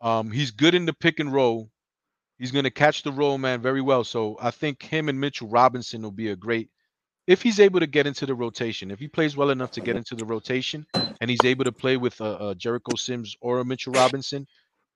Um, 0.00 0.30
he's 0.30 0.50
good 0.50 0.74
in 0.74 0.86
the 0.86 0.92
pick 0.92 1.20
and 1.20 1.32
roll. 1.32 1.70
He's 2.38 2.52
going 2.52 2.64
to 2.64 2.70
catch 2.70 3.02
the 3.02 3.12
roll 3.12 3.38
man 3.38 3.62
very 3.62 3.80
well. 3.80 4.04
So 4.04 4.36
I 4.40 4.50
think 4.50 4.82
him 4.82 5.08
and 5.08 5.18
Mitchell 5.18 5.48
Robinson 5.48 6.02
will 6.02 6.10
be 6.10 6.28
a 6.28 6.36
great 6.36 6.68
if 7.26 7.42
he's 7.42 7.58
able 7.60 7.80
to 7.80 7.86
get 7.86 8.06
into 8.06 8.26
the 8.26 8.34
rotation. 8.34 8.90
If 8.90 8.98
he 9.00 9.08
plays 9.08 9.36
well 9.36 9.50
enough 9.50 9.72
to 9.72 9.80
get 9.80 9.96
into 9.96 10.14
the 10.14 10.24
rotation 10.24 10.86
and 11.20 11.30
he's 11.30 11.44
able 11.44 11.64
to 11.64 11.72
play 11.72 11.96
with 11.96 12.20
a, 12.20 12.48
a 12.48 12.54
Jericho 12.54 12.96
Sims 12.96 13.36
or 13.40 13.64
Mitchell 13.64 13.92
Robinson, 13.92 14.46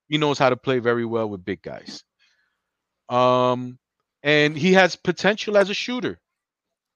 he 0.07 0.17
knows 0.17 0.37
how 0.39 0.49
to 0.49 0.57
play 0.57 0.79
very 0.79 1.05
well 1.05 1.29
with 1.29 1.43
big 1.45 1.61
guys. 1.61 2.03
Um, 3.09 3.77
and 4.23 4.57
he 4.57 4.73
has 4.73 4.95
potential 4.95 5.57
as 5.57 5.69
a 5.69 5.73
shooter. 5.73 6.19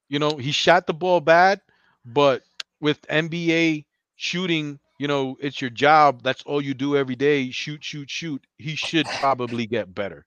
You 0.07 0.19
know, 0.19 0.37
he 0.37 0.51
shot 0.51 0.87
the 0.87 0.93
ball 0.93 1.19
bad, 1.19 1.59
but 2.05 2.43
with 2.79 3.01
NBA 3.07 3.85
shooting, 4.15 4.79
you 4.99 5.07
know, 5.07 5.35
it's 5.41 5.59
your 5.59 5.69
job. 5.71 6.21
That's 6.23 6.43
all 6.43 6.61
you 6.61 6.73
do 6.73 6.95
every 6.95 7.15
day. 7.15 7.51
Shoot, 7.51 7.83
shoot, 7.83 8.09
shoot. 8.09 8.45
He 8.57 8.75
should 8.75 9.07
probably 9.19 9.65
get 9.65 9.93
better. 9.93 10.25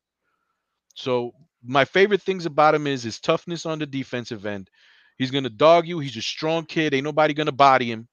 So 0.94 1.32
my 1.64 1.84
favorite 1.84 2.22
things 2.22 2.44
about 2.44 2.74
him 2.74 2.86
is 2.86 3.02
his 3.02 3.20
toughness 3.20 3.64
on 3.64 3.78
the 3.78 3.86
defensive 3.86 4.44
end. 4.44 4.68
He's 5.18 5.30
gonna 5.30 5.50
dog 5.50 5.86
you. 5.86 5.98
He's 5.98 6.16
a 6.16 6.22
strong 6.22 6.64
kid. 6.64 6.94
Ain't 6.94 7.04
nobody 7.04 7.34
gonna 7.34 7.52
body 7.52 7.90
him. 7.90 8.08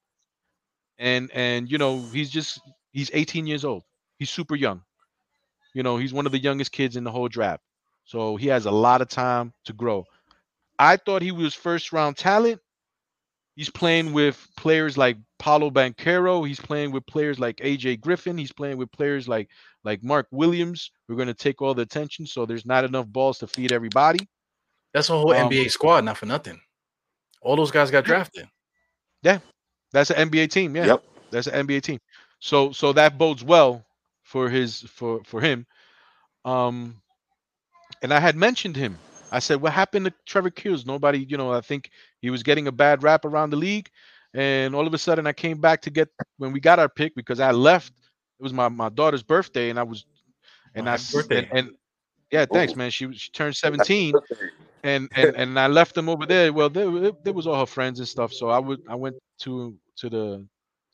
And 0.98 1.30
and 1.32 1.70
you 1.70 1.78
know 1.78 2.00
he's 2.12 2.30
just 2.30 2.60
he's 2.92 3.10
18 3.14 3.46
years 3.46 3.64
old. 3.64 3.84
He's 4.18 4.30
super 4.30 4.56
young. 4.56 4.82
You 5.74 5.82
know 5.82 5.96
he's 5.96 6.12
one 6.12 6.26
of 6.26 6.32
the 6.32 6.38
youngest 6.38 6.72
kids 6.72 6.96
in 6.96 7.04
the 7.04 7.12
whole 7.12 7.28
draft. 7.28 7.62
So 8.04 8.36
he 8.36 8.48
has 8.48 8.66
a 8.66 8.70
lot 8.70 9.02
of 9.02 9.08
time 9.08 9.52
to 9.64 9.72
grow. 9.72 10.04
I 10.78 10.96
thought 10.96 11.22
he 11.22 11.32
was 11.32 11.54
first 11.54 11.92
round 11.92 12.16
talent. 12.16 12.60
He's 13.56 13.70
playing 13.70 14.12
with 14.12 14.46
players 14.58 14.98
like 14.98 15.16
Paolo 15.38 15.70
Banchero. 15.70 16.46
He's 16.46 16.60
playing 16.60 16.92
with 16.92 17.06
players 17.06 17.38
like 17.38 17.56
AJ 17.56 18.00
Griffin. 18.00 18.36
He's 18.36 18.52
playing 18.52 18.76
with 18.76 18.92
players 18.92 19.28
like 19.28 19.48
like 19.82 20.02
Mark 20.04 20.26
Williams. 20.30 20.90
We're 21.08 21.16
going 21.16 21.28
to 21.28 21.34
take 21.34 21.62
all 21.62 21.72
the 21.72 21.82
attention, 21.82 22.26
so 22.26 22.44
there's 22.44 22.66
not 22.66 22.84
enough 22.84 23.06
balls 23.06 23.38
to 23.38 23.46
feed 23.46 23.72
everybody. 23.72 24.28
That's 24.92 25.08
a 25.08 25.14
whole 25.14 25.32
Um, 25.32 25.50
NBA 25.50 25.70
squad, 25.70 26.04
not 26.04 26.18
for 26.18 26.26
nothing. 26.26 26.60
All 27.46 27.56
those 27.56 27.70
guys 27.70 27.90
got 27.90 28.04
drafted. 28.04 28.48
Yeah, 29.22 29.38
that's 29.92 30.10
an 30.10 30.28
NBA 30.30 30.48
team. 30.50 30.76
Yeah, 30.76 30.86
Yep. 30.86 31.04
that's 31.30 31.46
an 31.46 31.66
NBA 31.66 31.80
team. 31.82 32.00
So 32.40 32.72
so 32.72 32.92
that 32.92 33.18
bodes 33.18 33.44
well 33.44 33.84
for 34.22 34.48
his 34.48 34.82
for 34.82 35.22
for 35.24 35.40
him. 35.40 35.66
Um, 36.44 36.96
and 38.02 38.12
I 38.12 38.20
had 38.20 38.36
mentioned 38.36 38.76
him. 38.76 38.98
I 39.30 39.38
said, 39.40 39.60
"What 39.60 39.72
happened 39.72 40.06
to 40.06 40.14
Trevor 40.26 40.50
Keels? 40.50 40.86
Nobody, 40.86 41.18
you 41.28 41.36
know, 41.36 41.52
I 41.52 41.60
think 41.60 41.90
he 42.20 42.30
was 42.30 42.42
getting 42.42 42.66
a 42.68 42.72
bad 42.72 43.02
rap 43.02 43.24
around 43.24 43.50
the 43.50 43.56
league, 43.56 43.88
and 44.34 44.74
all 44.74 44.86
of 44.86 44.94
a 44.94 44.98
sudden, 44.98 45.26
I 45.26 45.32
came 45.32 45.60
back 45.60 45.82
to 45.82 45.90
get 45.90 46.08
when 46.38 46.52
we 46.52 46.60
got 46.60 46.78
our 46.78 46.88
pick 46.88 47.14
because 47.14 47.40
I 47.40 47.52
left. 47.52 47.92
It 48.38 48.42
was 48.42 48.52
my 48.52 48.68
my 48.68 48.88
daughter's 48.90 49.22
birthday, 49.22 49.70
and 49.70 49.78
I 49.78 49.82
was, 49.84 50.04
and 50.74 50.88
Oh, 50.88 50.92
I 50.92 50.96
birthday. 51.12 51.48
and, 51.50 51.58
and 51.58 51.76
yeah, 52.30 52.44
thanks, 52.46 52.74
Ooh. 52.74 52.76
man. 52.76 52.90
She 52.90 53.12
she 53.12 53.30
turned 53.30 53.56
17, 53.56 54.14
and 54.86 55.10
and 55.16 55.36
and 55.36 55.60
I 55.60 55.66
left 55.68 55.94
them 55.94 56.08
over 56.08 56.26
there. 56.26 56.52
Well, 56.52 56.70
there, 56.70 57.12
there 57.24 57.34
was 57.34 57.46
all 57.46 57.60
her 57.60 57.66
friends 57.66 58.00
and 58.00 58.08
stuff. 58.08 58.32
So 58.32 58.50
I 58.50 58.58
would 58.60 58.80
I 58.88 58.94
went 58.94 59.16
to 59.42 59.76
to 59.98 60.10
the 60.10 60.46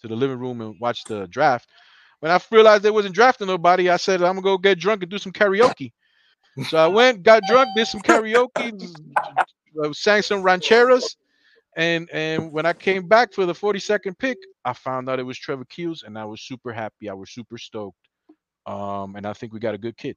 to 0.03 0.09
the 0.09 0.17
living 0.17 0.39
room 0.39 0.61
and 0.63 0.77
watched 0.81 1.09
the 1.09 1.27
draft. 1.29 1.69
When 2.21 2.33
I 2.33 2.41
realized 2.51 2.85
they 2.85 2.91
wasn't 2.91 3.15
drafting 3.15 3.49
nobody, 3.49 3.91
I 3.91 3.97
said 3.99 4.23
I'm 4.23 4.35
gonna 4.37 4.43
go 4.43 4.59
get 4.59 4.79
drunk 4.81 5.03
and 5.03 5.11
do 5.11 5.19
some 5.19 5.33
karaoke. 5.33 5.93
So 6.69 6.79
I 6.79 6.87
went, 6.89 7.23
got 7.23 7.43
drunk, 7.49 7.71
did 7.77 7.87
some 7.87 8.03
karaoke, 8.03 8.73
uh, 9.85 9.93
sang 9.93 10.23
some 10.23 10.43
rancheras, 10.43 11.17
and 11.77 12.09
and 12.13 12.53
when 12.53 12.67
I 12.67 12.75
came 12.75 13.09
back 13.09 13.33
for 13.33 13.47
the 13.47 13.55
42nd 13.55 14.19
pick, 14.19 14.39
I 14.65 14.75
found 14.75 15.09
out 15.09 15.21
it 15.21 15.25
was 15.25 15.39
Trevor 15.39 15.67
Keels, 15.67 16.05
and 16.05 16.19
I 16.19 16.25
was 16.27 16.43
super 16.43 16.73
happy. 16.73 17.09
I 17.09 17.15
was 17.15 17.31
super 17.33 17.59
stoked. 17.59 17.97
Um, 18.67 19.17
and 19.17 19.27
I 19.27 19.33
think 19.33 19.53
we 19.53 19.61
got 19.61 19.75
a 19.75 19.79
good 19.79 19.97
kid. 19.97 20.17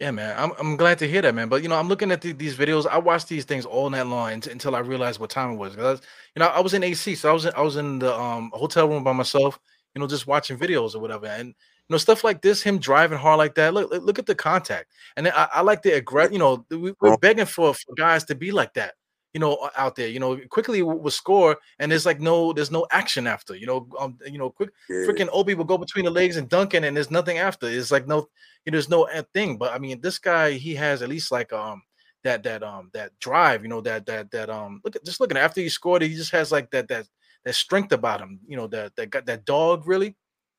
Yeah, 0.00 0.12
man. 0.12 0.34
I'm 0.38 0.52
I'm 0.58 0.76
glad 0.76 0.98
to 1.00 1.08
hear 1.08 1.20
that, 1.22 1.34
man. 1.34 1.48
But 1.50 1.62
you 1.62 1.68
know, 1.68 1.76
I'm 1.76 1.88
looking 1.88 2.10
at 2.10 2.22
the, 2.22 2.32
these 2.32 2.56
videos. 2.56 2.86
I 2.86 2.98
watched 2.98 3.28
these 3.28 3.44
things 3.44 3.66
all 3.66 3.90
night 3.90 4.06
long 4.06 4.32
unt- 4.32 4.46
until 4.46 4.74
I 4.74 4.78
realized 4.78 5.20
what 5.20 5.28
time 5.28 5.52
it 5.52 5.56
was. 5.56 5.74
Because 5.76 6.00
you 6.34 6.40
know, 6.40 6.46
I 6.46 6.60
was 6.60 6.72
in 6.72 6.82
AC, 6.82 7.14
so 7.14 7.28
I 7.30 7.32
was 7.34 7.44
in, 7.44 7.52
I 7.54 7.60
was 7.60 7.76
in 7.76 7.98
the 7.98 8.18
um 8.18 8.50
hotel 8.54 8.88
room 8.88 9.04
by 9.04 9.12
myself. 9.12 9.58
You 9.94 10.00
know, 10.00 10.06
just 10.06 10.26
watching 10.26 10.58
videos 10.58 10.94
or 10.94 11.00
whatever, 11.00 11.26
and 11.26 11.48
you 11.48 11.54
know, 11.90 11.98
stuff 11.98 12.24
like 12.24 12.40
this. 12.40 12.62
Him 12.62 12.78
driving 12.78 13.18
hard 13.18 13.36
like 13.38 13.54
that. 13.56 13.74
Look, 13.74 13.90
look, 13.90 14.02
look 14.02 14.18
at 14.18 14.24
the 14.26 14.34
contact, 14.34 14.90
and 15.16 15.26
then 15.26 15.34
I, 15.36 15.48
I 15.54 15.60
like 15.62 15.82
the 15.82 15.92
aggressive. 15.96 16.32
You 16.32 16.38
know, 16.38 16.64
we, 16.70 16.94
we're 17.00 17.16
begging 17.18 17.44
for, 17.46 17.74
for 17.74 17.94
guys 17.94 18.24
to 18.26 18.34
be 18.34 18.52
like 18.52 18.72
that. 18.74 18.94
You 19.32 19.40
know, 19.40 19.70
out 19.76 19.94
there. 19.94 20.08
You 20.08 20.18
know, 20.18 20.36
Quickley 20.50 20.82
will 20.82 20.98
will 20.98 21.10
score, 21.10 21.56
and 21.78 21.90
there's 21.90 22.06
like 22.06 22.20
no, 22.20 22.52
there's 22.52 22.70
no 22.70 22.86
action 22.90 23.26
after. 23.26 23.54
You 23.54 23.66
know, 23.66 23.88
um, 23.98 24.18
you 24.26 24.38
know, 24.38 24.50
quick 24.50 24.70
Yeah. 24.88 25.06
freaking 25.06 25.28
Obi 25.32 25.54
will 25.54 25.64
go 25.64 25.78
between 25.78 26.04
the 26.04 26.10
legs 26.10 26.36
and 26.36 26.48
dunking, 26.48 26.84
and 26.84 26.96
there's 26.96 27.10
nothing 27.10 27.38
after. 27.38 27.68
It's 27.68 27.92
like 27.92 28.08
no, 28.08 28.28
you 28.64 28.72
know, 28.72 28.76
there's 28.76 28.88
no 28.88 29.08
uh, 29.08 29.22
thing. 29.32 29.56
But 29.56 29.72
I 29.72 29.78
mean, 29.78 30.00
this 30.00 30.18
guy, 30.18 30.52
he 30.52 30.74
has 30.74 31.02
at 31.02 31.08
least 31.08 31.30
like 31.30 31.52
um 31.52 31.82
that 32.24 32.42
that 32.42 32.62
um 32.62 32.90
that 32.92 33.12
drive, 33.18 33.62
you 33.62 33.68
know, 33.68 33.80
that 33.82 34.06
that 34.06 34.30
that 34.30 34.50
um 34.50 34.80
look 34.84 34.96
at 34.96 35.04
just 35.04 35.20
looking 35.20 35.38
after 35.38 35.60
he 35.60 35.68
scored, 35.68 36.02
he 36.02 36.14
just 36.14 36.32
has 36.32 36.52
like 36.52 36.70
that 36.70 36.88
that 36.88 37.06
that 37.44 37.54
strength 37.54 37.92
about 37.92 38.20
him, 38.20 38.40
you 38.46 38.56
know, 38.56 38.66
that 38.68 38.94
that 38.96 39.10
got 39.10 39.26
that 39.26 39.44
dog 39.44 39.86
really, 39.86 40.16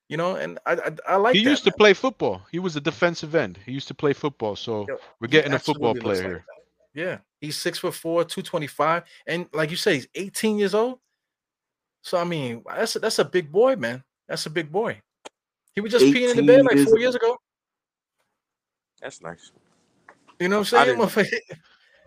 you 0.10 0.18
know, 0.18 0.36
and 0.36 0.60
I 0.66 0.74
I, 0.74 1.14
I 1.14 1.16
like 1.18 1.36
he 1.36 1.44
that, 1.44 1.50
used 1.50 1.64
to 1.66 1.72
man. 1.72 1.78
play 1.78 1.94
football. 1.94 2.42
He 2.52 2.60
was 2.60 2.76
a 2.76 2.82
defensive 2.82 3.36
end. 3.36 3.60
He 3.66 3.72
used 3.72 3.88
to 3.90 3.94
play 3.94 4.14
football. 4.14 4.56
So 4.56 4.86
Yo, 4.88 4.98
we're 5.20 5.28
getting 5.28 5.54
a 5.54 5.60
football 5.60 5.94
player 5.94 6.16
like 6.16 6.26
here. 6.26 6.46
that. 6.48 7.00
Yeah, 7.02 7.18
he's 7.42 7.58
six 7.58 7.80
foot 7.80 7.94
four, 7.94 8.24
225, 8.24 9.04
and 9.28 9.48
like 9.52 9.70
you 9.72 9.76
say, 9.76 9.96
he's 9.96 10.08
18 10.16 10.58
years 10.58 10.74
old. 10.74 11.00
So 12.04 12.18
I 12.18 12.24
mean, 12.24 12.64
that's 12.66 12.96
a, 12.96 13.00
that's 13.00 13.20
a 13.20 13.26
big 13.26 13.52
boy, 13.52 13.76
man. 13.76 14.04
That's 14.28 14.46
a 14.46 14.50
big 14.50 14.72
boy. 14.72 15.02
He 15.74 15.82
was 15.82 15.92
just 15.92 16.06
peeing 16.06 16.32
in 16.32 16.38
the 16.38 16.44
bed 16.44 16.64
like 16.66 16.80
four 16.88 17.00
years 17.00 17.16
ago. 17.16 17.38
That's 19.02 19.22
nice. 19.22 19.52
You 20.40 20.48
know 20.48 20.60
what 20.60 20.74
I 20.74 20.90
I'm 20.92 21.10
saying? 21.10 21.32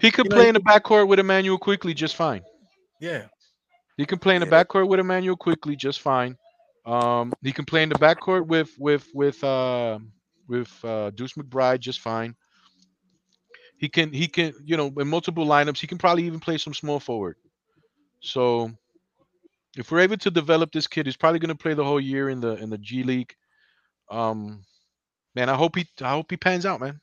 He 0.01 0.11
could 0.11 0.27
You 0.27 0.31
play 0.31 0.43
he- 0.43 0.49
in 0.49 0.55
the 0.55 0.61
backcourt 0.61 1.09
with 1.09 1.19
Immanuel 1.19 1.57
Quickley 1.59 1.95
just 1.95 2.17
fine. 2.17 2.43
Yeah, 3.01 3.27
He 3.97 4.05
can 4.07 4.19
play 4.19 4.35
in 4.35 4.41
the 4.41 4.47
Yeah. 4.47 4.65
backcourt 4.65 4.89
with 4.89 4.99
Immanuel 5.01 5.37
Quickley 5.37 5.77
just 5.77 6.01
fine. 6.01 6.37
Um, 6.85 7.33
he 7.43 7.53
can 7.53 7.65
play 7.65 7.83
in 7.83 7.89
the 7.89 7.95
backcourt 7.95 8.47
with 8.47 8.71
with 8.79 9.09
with 9.15 9.43
uh 9.43 9.99
with 10.49 10.85
uh, 10.85 11.11
Deuce 11.11 11.33
McBride 11.35 11.81
just 11.81 12.01
fine. 12.01 12.35
He 13.77 13.89
can 13.89 14.13
he 14.13 14.29
can 14.29 14.55
you 14.65 14.77
know 14.77 14.93
in 14.99 15.09
multiple 15.09 15.47
lineups 15.47 15.79
he 15.79 15.87
can 15.87 15.99
probably 15.99 16.25
even 16.25 16.41
play 16.41 16.59
some 16.59 16.75
small 16.75 17.01
forward. 17.01 17.37
So 18.21 18.73
if 19.77 19.91
we're 19.91 20.01
able 20.01 20.17
to 20.19 20.31
develop 20.31 20.73
this 20.73 20.87
kid, 20.87 21.07
he's 21.07 21.17
probably 21.17 21.41
going 21.41 21.49
to 21.49 21.63
play 21.63 21.75
the 21.75 21.85
whole 21.85 22.01
year 22.01 22.31
in 22.31 22.41
the 22.41 22.57
in 22.57 22.71
the 22.71 22.79
G 22.79 23.03
League. 23.03 23.35
Um, 24.11 24.65
man, 25.35 25.49
I 25.49 25.55
hope 25.55 25.77
he 25.77 25.87
I 26.01 26.11
hope 26.11 26.31
he 26.31 26.37
pans 26.37 26.67
out, 26.67 26.81
man. 26.81 27.01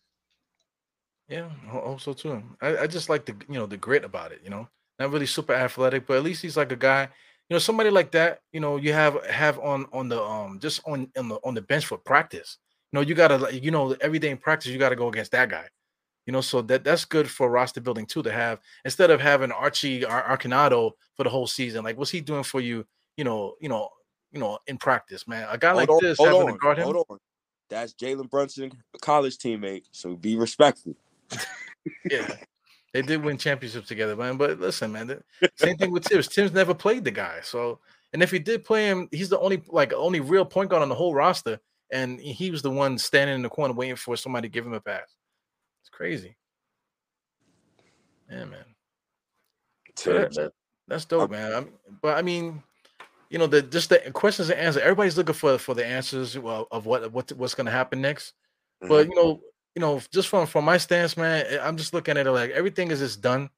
yeah, 1.27 1.49
I 1.67 1.69
hope 1.69 2.01
so 2.01 2.13
too. 2.13 2.43
I, 2.61 2.79
I 2.79 2.87
just 2.87 3.09
like 3.09 3.25
the 3.25 3.35
you 3.47 3.59
know 3.59 3.65
the 3.65 3.77
grit 3.77 4.03
about 4.03 4.31
it. 4.31 4.41
You 4.43 4.49
know, 4.49 4.67
not 4.99 5.11
really 5.11 5.25
super 5.25 5.53
athletic, 5.53 6.07
but 6.07 6.17
at 6.17 6.23
least 6.23 6.41
he's 6.41 6.57
like 6.57 6.71
a 6.71 6.77
guy. 6.77 7.03
You 7.49 7.55
know, 7.55 7.59
somebody 7.59 7.89
like 7.89 8.11
that. 8.11 8.41
You 8.51 8.59
know, 8.59 8.77
you 8.77 8.93
have 8.93 9.23
have 9.25 9.59
on 9.59 9.85
on 9.93 10.09
the 10.09 10.21
um 10.21 10.59
just 10.59 10.81
on 10.87 11.09
on 11.17 11.29
the 11.29 11.35
on 11.43 11.53
the 11.53 11.61
bench 11.61 11.85
for 11.85 11.97
practice. 11.97 12.57
You 12.91 12.97
know, 12.97 13.01
you 13.01 13.15
gotta 13.15 13.57
you 13.57 13.71
know 13.71 13.95
every 14.01 14.19
day 14.19 14.29
in 14.29 14.37
practice 14.37 14.71
you 14.71 14.79
got 14.79 14.89
to 14.89 14.95
go 14.95 15.07
against 15.09 15.31
that 15.31 15.49
guy. 15.49 15.67
You 16.25 16.33
know, 16.33 16.41
so 16.41 16.61
that 16.63 16.83
that's 16.83 17.05
good 17.05 17.29
for 17.29 17.49
roster 17.49 17.81
building 17.81 18.05
too 18.05 18.21
to 18.23 18.31
have 18.31 18.59
instead 18.85 19.09
of 19.09 19.19
having 19.19 19.51
Archie 19.51 20.05
Ar- 20.05 20.37
Arcidiacono 20.37 20.91
for 21.15 21.23
the 21.23 21.29
whole 21.29 21.47
season. 21.47 21.83
Like, 21.83 21.97
what's 21.97 22.11
he 22.11 22.21
doing 22.21 22.43
for 22.43 22.61
you? 22.61 22.85
You 23.17 23.23
know, 23.23 23.55
you 23.59 23.69
know, 23.69 23.89
you 24.31 24.39
know, 24.39 24.59
in 24.67 24.77
practice, 24.77 25.27
man. 25.27 25.47
A 25.49 25.57
guy 25.57 25.73
like 25.73 25.89
on, 25.89 25.99
this 26.01 26.19
having 26.19 26.41
on, 26.41 26.53
to 26.53 26.57
guard 26.57 26.77
him. 26.77 26.85
hold 26.85 27.05
on. 27.09 27.17
That's 27.69 27.93
Jalen 27.93 28.29
Brunson, 28.29 28.71
college 29.01 29.37
teammate. 29.37 29.83
So 29.91 30.15
be 30.15 30.35
respectful. 30.35 30.95
Yeah, 32.11 32.35
they 32.93 33.01
did 33.01 33.23
win 33.23 33.39
championships 33.39 33.87
together, 33.87 34.15
man. 34.15 34.37
But 34.37 34.59
listen, 34.59 34.91
man, 34.91 35.07
the- 35.07 35.23
same 35.55 35.77
thing 35.77 35.91
with 35.91 36.05
Thibs. 36.05 36.27
Thibs 36.27 36.53
never 36.53 36.75
played 36.75 37.03
the 37.03 37.09
guy, 37.09 37.39
so 37.41 37.79
And 38.13 38.21
if 38.21 38.29
he 38.29 38.37
did 38.37 38.63
play 38.63 38.85
him, 38.85 39.07
he's 39.11 39.29
the 39.29 39.39
only 39.39 39.63
like 39.69 39.93
only 39.93 40.19
real 40.19 40.45
point 40.45 40.69
guard 40.69 40.83
on 40.83 40.89
the 40.89 40.95
whole 40.95 41.15
roster, 41.15 41.59
and 41.91 42.19
he 42.19 42.51
was 42.51 42.61
the 42.61 42.69
one 42.69 42.99
standing 42.99 43.35
in 43.35 43.41
the 43.41 43.49
corner 43.49 43.73
waiting 43.73 43.95
for 43.95 44.15
somebody 44.15 44.47
to 44.47 44.51
give 44.51 44.65
him 44.65 44.73
a 44.73 44.81
pass. 44.81 45.15
It's 45.81 45.89
crazy. 45.89 46.37
Yeah, 48.29 48.45
man. 48.45 48.65
So 49.95 50.13
that- 50.13 50.33
that- 50.35 50.53
that's 50.87 51.05
dope, 51.05 51.31
man. 51.31 51.53
I 51.53 51.59
mean, 51.61 51.73
but 52.01 52.17
I 52.17 52.21
mean, 52.21 52.63
you 53.29 53.39
know, 53.39 53.47
the 53.47 53.61
just 53.61 53.89
the 53.89 53.99
questions 54.11 54.49
and 54.49 54.59
answers. 54.59 54.81
Everybody's 54.83 55.17
looking 55.17 55.35
for 55.35 55.57
for 55.57 55.73
the 55.75 55.85
answers 55.85 56.35
of 56.35 56.85
what 56.85 57.11
what 57.11 57.31
what's 57.33 57.55
going 57.55 57.65
to 57.65 57.71
happen 57.71 58.01
next. 58.01 58.33
But 58.81 59.07
you 59.09 59.15
know, 59.15 59.41
you 59.75 59.81
know, 59.81 60.01
just 60.11 60.29
from 60.29 60.47
from 60.47 60.65
my 60.65 60.77
stance, 60.77 61.17
man, 61.17 61.45
eh, 61.47 61.59
I'm 61.61 61.77
just 61.77 61.93
looking 61.93 62.17
at 62.17 62.27
it 62.27 62.31
like 62.31 62.51
everything 62.51 62.91
is 62.91 62.99
just 62.99 63.21
done. 63.21 63.49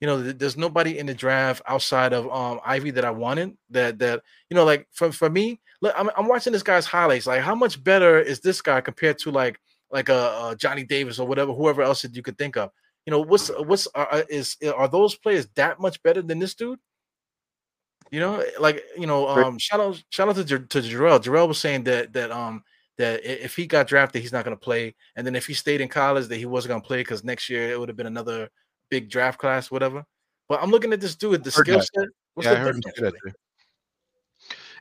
You 0.00 0.06
know, 0.08 0.20
there's 0.32 0.56
nobody 0.56 0.98
in 0.98 1.06
the 1.06 1.14
draft 1.14 1.62
outside 1.66 2.12
of 2.12 2.30
um 2.32 2.60
Ivey 2.64 2.90
that 2.92 3.04
I 3.04 3.10
wanted. 3.10 3.56
That 3.70 3.98
that 4.00 4.22
you 4.50 4.54
know, 4.56 4.64
like 4.64 4.88
for 4.92 5.12
for 5.12 5.30
me, 5.30 5.60
look, 5.80 5.94
I'm 5.96 6.10
I'm 6.16 6.28
watching 6.28 6.52
this 6.52 6.62
guy's 6.64 6.86
highlights. 6.86 7.26
Like, 7.26 7.42
how 7.42 7.54
much 7.54 7.82
better 7.82 8.18
is 8.20 8.40
this 8.40 8.60
guy 8.62 8.80
compared 8.82 9.18
to 9.20 9.30
like 9.30 9.60
like 9.92 10.08
a 10.08 10.14
uh, 10.14 10.16
uh, 10.18 10.54
Johnny 10.54 10.84
Davis 10.84 11.18
or 11.18 11.28
whatever, 11.28 11.52
whoever 11.52 11.82
else 11.82 12.02
that 12.02 12.16
you 12.16 12.22
could 12.22 12.38
think 12.38 12.56
of? 12.56 12.70
You 13.06 13.10
know, 13.10 13.20
what's 13.20 13.48
what's 13.48 13.86
uh, 13.94 14.06
uh, 14.10 14.22
is 14.28 14.56
are 14.74 14.88
those 14.88 15.14
players 15.14 15.46
that 15.54 15.78
much 15.78 16.02
better 16.02 16.22
than 16.22 16.38
this 16.38 16.54
dude? 16.54 16.78
You 18.10 18.20
know, 18.20 18.44
like 18.58 18.82
you 18.96 19.06
know, 19.06 19.28
um, 19.28 19.58
shout 19.58 19.80
out 19.80 20.02
shout 20.10 20.28
out 20.28 20.36
to 20.36 20.44
to 20.44 20.78
Jarrell. 20.80 21.22
Jarrell 21.22 21.48
was 21.48 21.58
saying 21.58 21.84
that 21.84 22.12
that 22.14 22.30
um 22.30 22.64
that 22.98 23.24
if 23.24 23.56
he 23.56 23.66
got 23.66 23.86
drafted, 23.86 24.22
he's 24.22 24.32
not 24.32 24.44
going 24.44 24.56
to 24.56 24.60
play, 24.60 24.94
and 25.16 25.26
then 25.26 25.34
if 25.34 25.46
he 25.46 25.54
stayed 25.54 25.80
in 25.80 25.88
college, 25.88 26.28
that 26.28 26.36
he 26.36 26.46
wasn't 26.46 26.70
going 26.70 26.82
to 26.82 26.86
play 26.86 27.00
because 27.00 27.24
next 27.24 27.48
year 27.48 27.70
it 27.70 27.78
would 27.78 27.88
have 27.88 27.96
been 27.96 28.06
another 28.06 28.48
big 28.90 29.08
draft 29.08 29.38
class, 29.38 29.70
whatever. 29.70 30.04
But 30.48 30.62
I'm 30.62 30.70
looking 30.70 30.92
at 30.92 31.00
this 31.00 31.16
dude, 31.16 31.42
the 31.42 31.50
skill 31.50 31.80
set. 31.80 32.08
What's 32.34 32.46
yeah, 32.46 32.54
the 32.54 32.64
difference, 32.64 32.84
say 32.84 32.92
that 32.96 33.02
really? 33.02 33.18
too. 33.24 33.32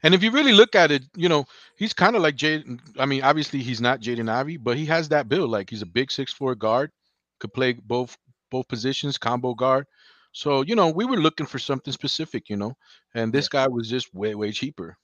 And 0.04 0.16
if 0.16 0.24
you 0.24 0.32
really 0.32 0.54
look 0.54 0.76
at 0.76 0.92
it, 0.92 1.04
you 1.16 1.30
know, 1.30 1.46
he's 1.76 1.94
kind 1.94 2.16
of 2.16 2.22
like 2.22 2.36
Jaden. 2.36 2.80
I 2.98 3.06
mean, 3.06 3.24
obviously 3.24 3.60
he's 3.60 3.82
not 3.82 4.02
Jaden 4.02 4.30
Ivey, 4.30 4.58
but 4.58 4.78
he 4.78 4.86
has 4.88 5.10
that 5.10 5.30
build. 5.30 5.50
Like 5.52 5.70
he's 5.70 5.82
a 5.82 5.88
big 5.88 6.12
six 6.12 6.34
four 6.34 6.56
guard, 6.56 6.92
could 7.40 7.54
play 7.54 7.74
both 7.74 8.18
both 8.50 8.68
positions, 8.68 9.18
combo 9.18 9.54
guard. 9.54 9.86
So 10.32 10.62
you 10.62 10.76
know, 10.76 10.90
we 10.90 11.06
were 11.06 11.18
looking 11.18 11.46
for 11.46 11.60
something 11.60 11.94
specific, 11.94 12.50
you 12.50 12.58
know, 12.58 12.76
and 13.14 13.32
this 13.32 13.48
guy 13.48 13.68
was 13.68 13.90
just 13.90 14.14
way 14.14 14.34
way 14.34 14.52
cheaper. 14.52 14.98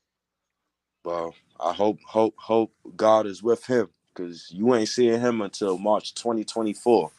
Well, 1.03 1.35
I 1.59 1.73
hope 1.73 1.99
hope 2.05 2.35
hope 2.37 2.73
God 2.95 3.27
is 3.27 3.43
with 3.43 3.65
him 3.65 3.89
because 4.13 4.49
you 4.51 4.73
ain't 4.73 4.89
seeing 4.89 5.19
him 5.21 5.41
until 5.41 5.77
March 5.77 6.15
2024. 6.15 7.11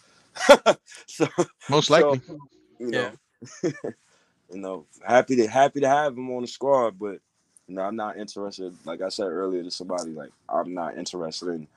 so 1.07 1.29
Most 1.71 1.87
so, 1.87 1.93
likely. 1.93 2.23
you 2.79 2.91
Yeah. 2.91 3.11
you 3.63 3.73
know, 4.51 4.87
happy 5.07 5.37
to 5.37 5.47
happy 5.47 5.81
to 5.81 5.89
have 5.89 6.17
him 6.17 6.31
on 6.31 6.43
the 6.43 6.49
squad, 6.49 6.99
but 6.99 7.19
you 7.69 7.75
know, 7.75 7.83
I'm 7.83 7.97
not 7.97 8.17
interested. 8.17 8.75
Like 8.85 9.03
I 9.03 9.11
said 9.11 9.27
earlier 9.27 9.63
to 9.63 9.71
somebody, 9.71 10.11
like 10.13 10.31
I'm 10.49 10.75
not 10.75 10.99
interested 10.99 11.49
in 11.49 11.69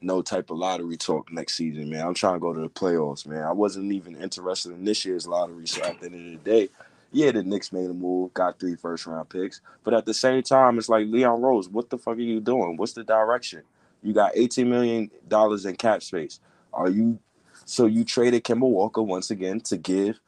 no 0.00 0.22
type 0.22 0.50
of 0.50 0.58
lottery 0.58 0.96
talk 0.96 1.32
next 1.32 1.54
season, 1.54 1.90
man. 1.90 2.06
I'm 2.06 2.14
trying 2.14 2.34
to 2.34 2.40
go 2.40 2.52
to 2.52 2.60
the 2.60 2.68
playoffs, 2.68 3.26
man. 3.26 3.42
I 3.42 3.52
wasn't 3.52 3.92
even 3.92 4.16
interested 4.16 4.72
in 4.72 4.84
this 4.84 5.04
year's 5.04 5.26
lottery. 5.26 5.66
So 5.66 5.82
at 5.82 6.00
the 6.00 6.06
end 6.06 6.36
of 6.36 6.44
the 6.44 6.50
day, 6.50 6.68
yeah, 7.12 7.30
the 7.30 7.42
Knicks 7.42 7.72
made 7.72 7.90
a 7.90 7.94
move, 7.94 8.34
got 8.34 8.58
three 8.58 8.76
first 8.76 9.06
round 9.06 9.28
picks. 9.28 9.60
But 9.84 9.94
at 9.94 10.06
the 10.06 10.14
same 10.14 10.42
time, 10.42 10.78
it's 10.78 10.88
like 10.88 11.06
Leon 11.06 11.40
Rose, 11.42 11.68
what 11.68 11.90
the 11.90 11.98
fuck 11.98 12.16
are 12.16 12.20
you 12.20 12.40
doing? 12.40 12.76
What's 12.76 12.92
the 12.92 13.04
direction? 13.04 13.62
You 14.02 14.12
got 14.12 14.32
18 14.34 14.68
million 14.68 15.10
dollars 15.28 15.64
in 15.66 15.76
cap 15.76 16.02
space. 16.02 16.40
Are 16.72 16.90
you 16.90 17.18
so 17.66 17.86
you 17.86 18.04
traded 18.04 18.44
Kemba 18.44 18.68
Walker 18.68 19.02
once 19.02 19.30
again 19.30 19.60
to 19.62 19.76
give 19.76 20.20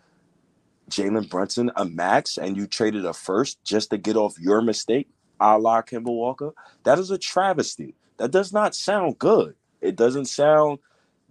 Jalen 0.90 1.28
Brunson 1.28 1.70
a 1.76 1.84
max 1.84 2.38
and 2.38 2.56
you 2.56 2.66
traded 2.66 3.04
a 3.04 3.12
first 3.12 3.62
just 3.64 3.90
to 3.90 3.98
get 3.98 4.16
off 4.16 4.38
your 4.38 4.62
mistake, 4.62 5.08
a 5.40 5.58
la 5.58 5.82
Kemba 5.82 6.04
Walker? 6.06 6.52
That 6.84 6.98
is 6.98 7.10
a 7.10 7.18
travesty. 7.18 7.94
That 8.18 8.30
does 8.30 8.52
not 8.52 8.74
sound 8.74 9.18
good. 9.18 9.54
It 9.80 9.96
doesn't 9.96 10.26
sound 10.26 10.78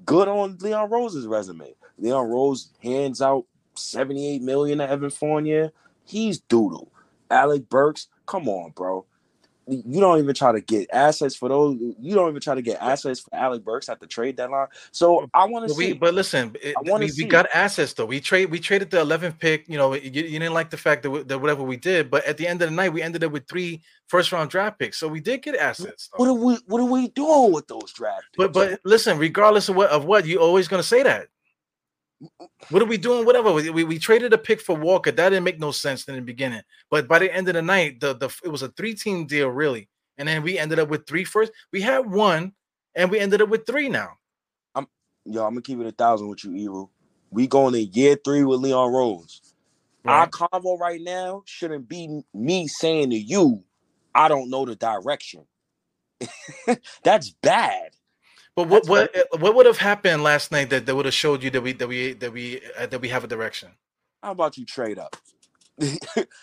good 0.05 0.27
on 0.27 0.57
Leon 0.59 0.89
Rose's 0.89 1.27
resume. 1.27 1.73
Leon 1.97 2.27
Rose 2.27 2.71
hands 2.83 3.21
out 3.21 3.45
78 3.75 4.41
million 4.41 4.79
to 4.79 4.89
Evan 4.89 5.09
Fournier. 5.09 5.71
He's 6.03 6.39
doodle. 6.39 6.91
Alec 7.29 7.69
Burks, 7.69 8.07
come 8.25 8.47
on, 8.47 8.71
bro. 8.71 9.05
You 9.67 9.99
don't 9.99 10.19
even 10.19 10.35
try 10.35 10.51
to 10.51 10.61
get 10.61 10.89
assets 10.91 11.35
for 11.35 11.49
those. 11.49 11.77
You 11.99 12.13
don't 12.15 12.29
even 12.29 12.41
try 12.41 12.55
to 12.55 12.61
get 12.61 12.81
assets 12.81 13.19
for 13.19 13.33
Alec 13.33 13.63
Burks 13.63 13.89
at 13.89 13.99
the 13.99 14.07
trade 14.07 14.35
deadline. 14.35 14.67
So 14.91 15.27
I 15.33 15.45
want 15.45 15.67
to 15.67 15.73
see. 15.73 15.93
but 15.93 16.13
listen, 16.13 16.55
it, 16.61 16.75
I 16.77 16.89
wanna 16.89 17.05
we, 17.05 17.11
we 17.17 17.25
got 17.25 17.47
assets 17.53 17.93
though. 17.93 18.05
We 18.05 18.19
trade, 18.19 18.51
we 18.51 18.59
traded 18.59 18.91
the 18.91 18.97
11th 19.03 19.39
pick. 19.39 19.67
You 19.67 19.77
know, 19.77 19.93
you, 19.93 20.09
you 20.09 20.39
didn't 20.39 20.53
like 20.53 20.69
the 20.69 20.77
fact 20.77 21.03
that, 21.03 21.09
we, 21.09 21.23
that 21.23 21.39
whatever 21.39 21.63
we 21.63 21.77
did, 21.77 22.11
but 22.11 22.25
at 22.25 22.37
the 22.37 22.47
end 22.47 22.61
of 22.61 22.69
the 22.69 22.75
night, 22.75 22.93
we 22.93 23.01
ended 23.01 23.23
up 23.23 23.31
with 23.31 23.47
three 23.47 23.81
first 24.07 24.31
round 24.31 24.49
draft 24.49 24.77
picks. 24.77 24.97
So 24.97 25.07
we 25.07 25.19
did 25.19 25.41
get 25.41 25.55
assets. 25.55 26.09
though. 26.17 26.23
what 26.23 26.29
are 26.29 26.45
we? 26.45 26.57
What 26.67 26.81
are 26.81 26.91
we 26.91 27.07
doing 27.09 27.51
with 27.51 27.67
those 27.67 27.91
draft 27.93 28.25
But 28.37 28.53
picks? 28.53 28.71
but 28.71 28.79
listen, 28.83 29.17
regardless 29.17 29.69
of 29.69 29.75
what 29.75 29.89
of 29.89 30.05
what, 30.05 30.25
you 30.25 30.39
always 30.39 30.67
gonna 30.67 30.83
say 30.83 31.03
that. 31.03 31.27
What 32.69 32.81
are 32.83 32.87
we 32.87 32.97
doing? 32.97 33.25
Whatever. 33.25 33.53
We, 33.53 33.69
we, 33.71 33.83
we 33.85 33.99
traded 33.99 34.33
a 34.33 34.37
pick 34.37 34.61
for 34.61 34.75
Walker. 34.75 35.11
That 35.11 35.29
didn't 35.29 35.45
make 35.45 35.59
no 35.59 35.71
sense 35.71 36.05
in 36.07 36.15
the 36.15 36.21
beginning. 36.21 36.63
But 36.91 37.07
by 37.07 37.19
the 37.19 37.33
end 37.33 37.47
of 37.49 37.55
the 37.55 37.61
night, 37.63 38.01
the, 38.01 38.15
the 38.15 38.29
it 38.43 38.49
was 38.49 38.63
a 38.63 38.69
three 38.69 38.95
team 38.95 39.27
deal, 39.27 39.49
really. 39.49 39.89
And 40.17 40.27
then 40.27 40.43
we 40.43 40.59
ended 40.59 40.79
up 40.79 40.89
with 40.89 41.07
three 41.07 41.25
first. 41.25 41.51
We 41.73 41.81
had 41.81 42.09
one, 42.11 42.53
and 42.95 43.11
we 43.11 43.19
ended 43.19 43.41
up 43.41 43.49
with 43.49 43.65
three 43.67 43.89
now. 43.89 44.11
I'm 44.75 44.87
yo, 45.25 45.45
I'm 45.45 45.51
gonna 45.53 45.61
keep 45.61 45.79
it 45.79 45.87
a 45.87 45.91
thousand 45.91 46.29
with 46.29 46.43
you, 46.43 46.51
Evo. 46.51 46.89
We 47.31 47.47
going 47.47 47.75
in 47.75 47.91
year 47.93 48.17
three 48.23 48.43
with 48.43 48.61
Leon 48.61 48.93
Rose. 48.93 49.41
Our 50.07 50.27
Right? 50.27 50.29
convo 50.29 50.79
right 50.79 51.01
now 51.01 51.43
shouldn't 51.45 51.89
be 51.89 52.21
me 52.33 52.67
saying 52.67 53.11
to 53.11 53.17
you, 53.17 53.63
I 54.15 54.29
don't 54.29 54.49
know 54.49 54.65
the 54.65 54.75
direction. 54.75 55.45
That's 57.03 57.31
bad. 57.43 57.94
But 58.55 58.67
what 58.69 58.87
what 58.87 59.15
uh, 59.15 59.37
what 59.37 59.55
would 59.55 59.65
have 59.65 59.77
happened 59.77 60.23
last 60.23 60.51
night 60.51 60.69
that, 60.69 60.85
that 60.85 60.95
would 60.95 61.05
have 61.05 61.13
showed 61.13 61.43
you 61.43 61.49
that 61.51 61.61
we 61.61 61.73
that 61.73 61.87
we 61.87 62.13
that 62.13 62.31
we 62.31 62.61
uh, 62.79 62.85
that 62.87 63.01
we 63.01 63.09
have 63.09 63.23
a 63.23 63.27
direction? 63.27 63.71
How 64.23 64.31
about 64.31 64.57
you 64.57 64.65
trade 64.65 64.97
up? 64.97 65.15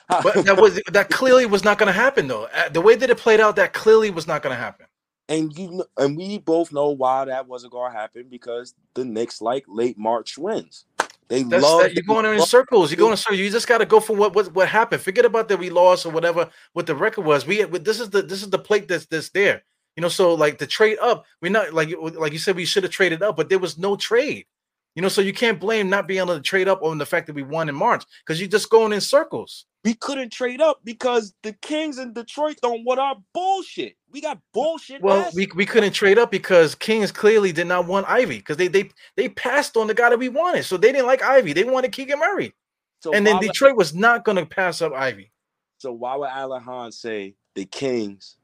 But 0.09 0.45
that 0.45 0.59
was 0.61 0.81
that 0.93 1.09
clearly 1.09 1.47
was 1.47 1.65
not 1.65 1.79
going 1.79 1.87
to 1.87 1.93
happen 1.93 2.29
though. 2.29 2.45
Uh, 2.45 2.69
The 2.69 2.83
way 2.83 2.97
that 2.97 3.09
it 3.09 3.17
played 3.17 3.41
out, 3.41 3.57
that 3.57 3.73
clearly 3.73 4.11
was 4.11 4.27
not 4.27 4.43
going 4.43 4.55
to 4.55 4.61
happen. 4.61 4.87
and 5.29 5.57
you 5.57 5.85
and 5.97 6.17
we 6.17 6.39
both 6.39 6.73
know 6.73 6.91
why 6.91 7.25
that 7.25 7.47
wasn't 7.49 7.73
gonna 7.73 7.95
happen 7.95 8.27
because 8.29 8.75
the 8.95 9.05
Knicks 9.05 9.41
like 9.41 9.65
late 9.67 9.97
March 9.97 10.37
wins. 10.37 10.85
They 11.29 11.45
That's 11.45 11.63
love 11.63 11.81
that, 11.81 11.95
you're 11.95 12.03
going 12.03 12.27
in 12.27 12.43
circles. 12.43 12.91
You're 12.91 12.99
going 12.99 13.13
in 13.13 13.17
circles. 13.17 13.41
You 13.41 13.49
just 13.51 13.67
got 13.67 13.79
to 13.79 13.87
go 13.87 14.01
for 14.01 14.15
what, 14.15 14.35
what 14.35 14.53
what 14.55 14.69
happened. 14.69 15.01
Forget 15.01 15.25
about 15.25 15.49
that 15.49 15.59
we 15.59 15.71
lost 15.71 16.05
or 16.05 16.11
whatever. 16.13 16.51
What 16.75 16.87
the 16.87 16.95
record 16.95 17.25
was. 17.25 17.47
We 17.47 17.63
this 17.63 18.01
is 18.01 18.11
the 18.11 18.21
this 18.21 18.43
is 18.43 18.51
the 18.51 18.59
plate 18.59 18.87
that's 18.89 19.07
that's 19.07 19.31
there. 19.31 19.63
You 19.97 20.01
know, 20.03 20.09
so 20.09 20.35
like 20.35 20.59
the 20.59 20.67
trade 20.67 20.99
up, 21.01 21.25
we're 21.41 21.53
not 21.53 21.73
like 21.75 21.91
like 22.01 22.33
you 22.33 22.39
said 22.39 22.57
we 22.57 22.65
should 22.65 22.83
have 22.83 22.93
traded 22.93 23.23
up, 23.23 23.37
but 23.37 23.49
there 23.49 23.59
was 23.59 23.77
no 23.79 23.97
trade. 23.97 24.47
You 24.95 25.01
know, 25.03 25.09
so 25.09 25.23
you 25.23 25.33
can't 25.33 25.59
blame 25.59 25.89
not 25.89 26.07
being 26.07 26.21
able 26.21 26.35
to 26.37 26.43
trade 26.43 26.69
up 26.69 26.83
on 26.83 26.99
the 26.99 27.07
fact 27.07 27.27
that 27.27 27.35
we 27.35 27.43
won 27.43 27.69
in 27.71 27.75
March 27.75 28.05
because 28.25 28.39
you're 28.41 28.49
just 28.49 28.69
going 28.69 28.93
in 28.93 29.01
circles. 29.01 29.65
we 29.85 29.95
couldn't 29.95 30.31
trade 30.31 30.61
up 30.61 30.81
because 30.85 31.35
the 31.43 31.55
Kings 31.55 31.97
in 31.99 32.13
Detroit 32.13 32.59
don't 32.63 32.85
want 32.85 33.01
our 33.01 33.17
bullshit. 33.33 33.97
We 34.11 34.21
got 34.21 34.39
bullshit. 34.53 35.01
Well, 35.01 35.31
we, 35.35 35.49
we 35.55 35.65
couldn't 35.65 35.93
trade 35.93 36.19
up 36.19 36.31
because 36.31 36.75
Kings 36.75 37.11
clearly 37.11 37.53
did 37.53 37.67
not 37.67 37.87
want 37.87 38.07
Ivey 38.09 38.37
because 38.39 38.59
they 38.59 38.69
they 38.69 38.91
they 39.17 39.29
passed 39.31 39.77
on 39.79 39.87
the 39.87 39.95
guy 39.95 40.11
that 40.11 40.19
we 40.19 40.29
wanted, 40.29 40.65
so 40.65 40.77
they 40.77 40.93
didn't 40.93 41.07
like 41.07 41.23
Ivey. 41.23 41.53
They 41.55 41.65
wanted 41.65 41.93
Keegan 41.93 42.19
Murray, 42.19 42.53
so 43.01 43.13
and 43.15 43.27
then 43.27 43.35
why 43.37 43.41
would- 43.41 43.47
Detroit 43.49 43.77
was 43.77 43.95
not 43.95 44.25
going 44.25 44.37
to 44.37 44.47
pass 44.47 44.83
up 44.83 44.93
Ivey. 44.93 45.33
So 45.79 45.91
why 45.93 46.17
would 46.17 46.29
Alan 46.29 46.63
Hahn 46.63 46.93
say 46.93 47.35
the 47.55 47.65
Kings 47.65 48.37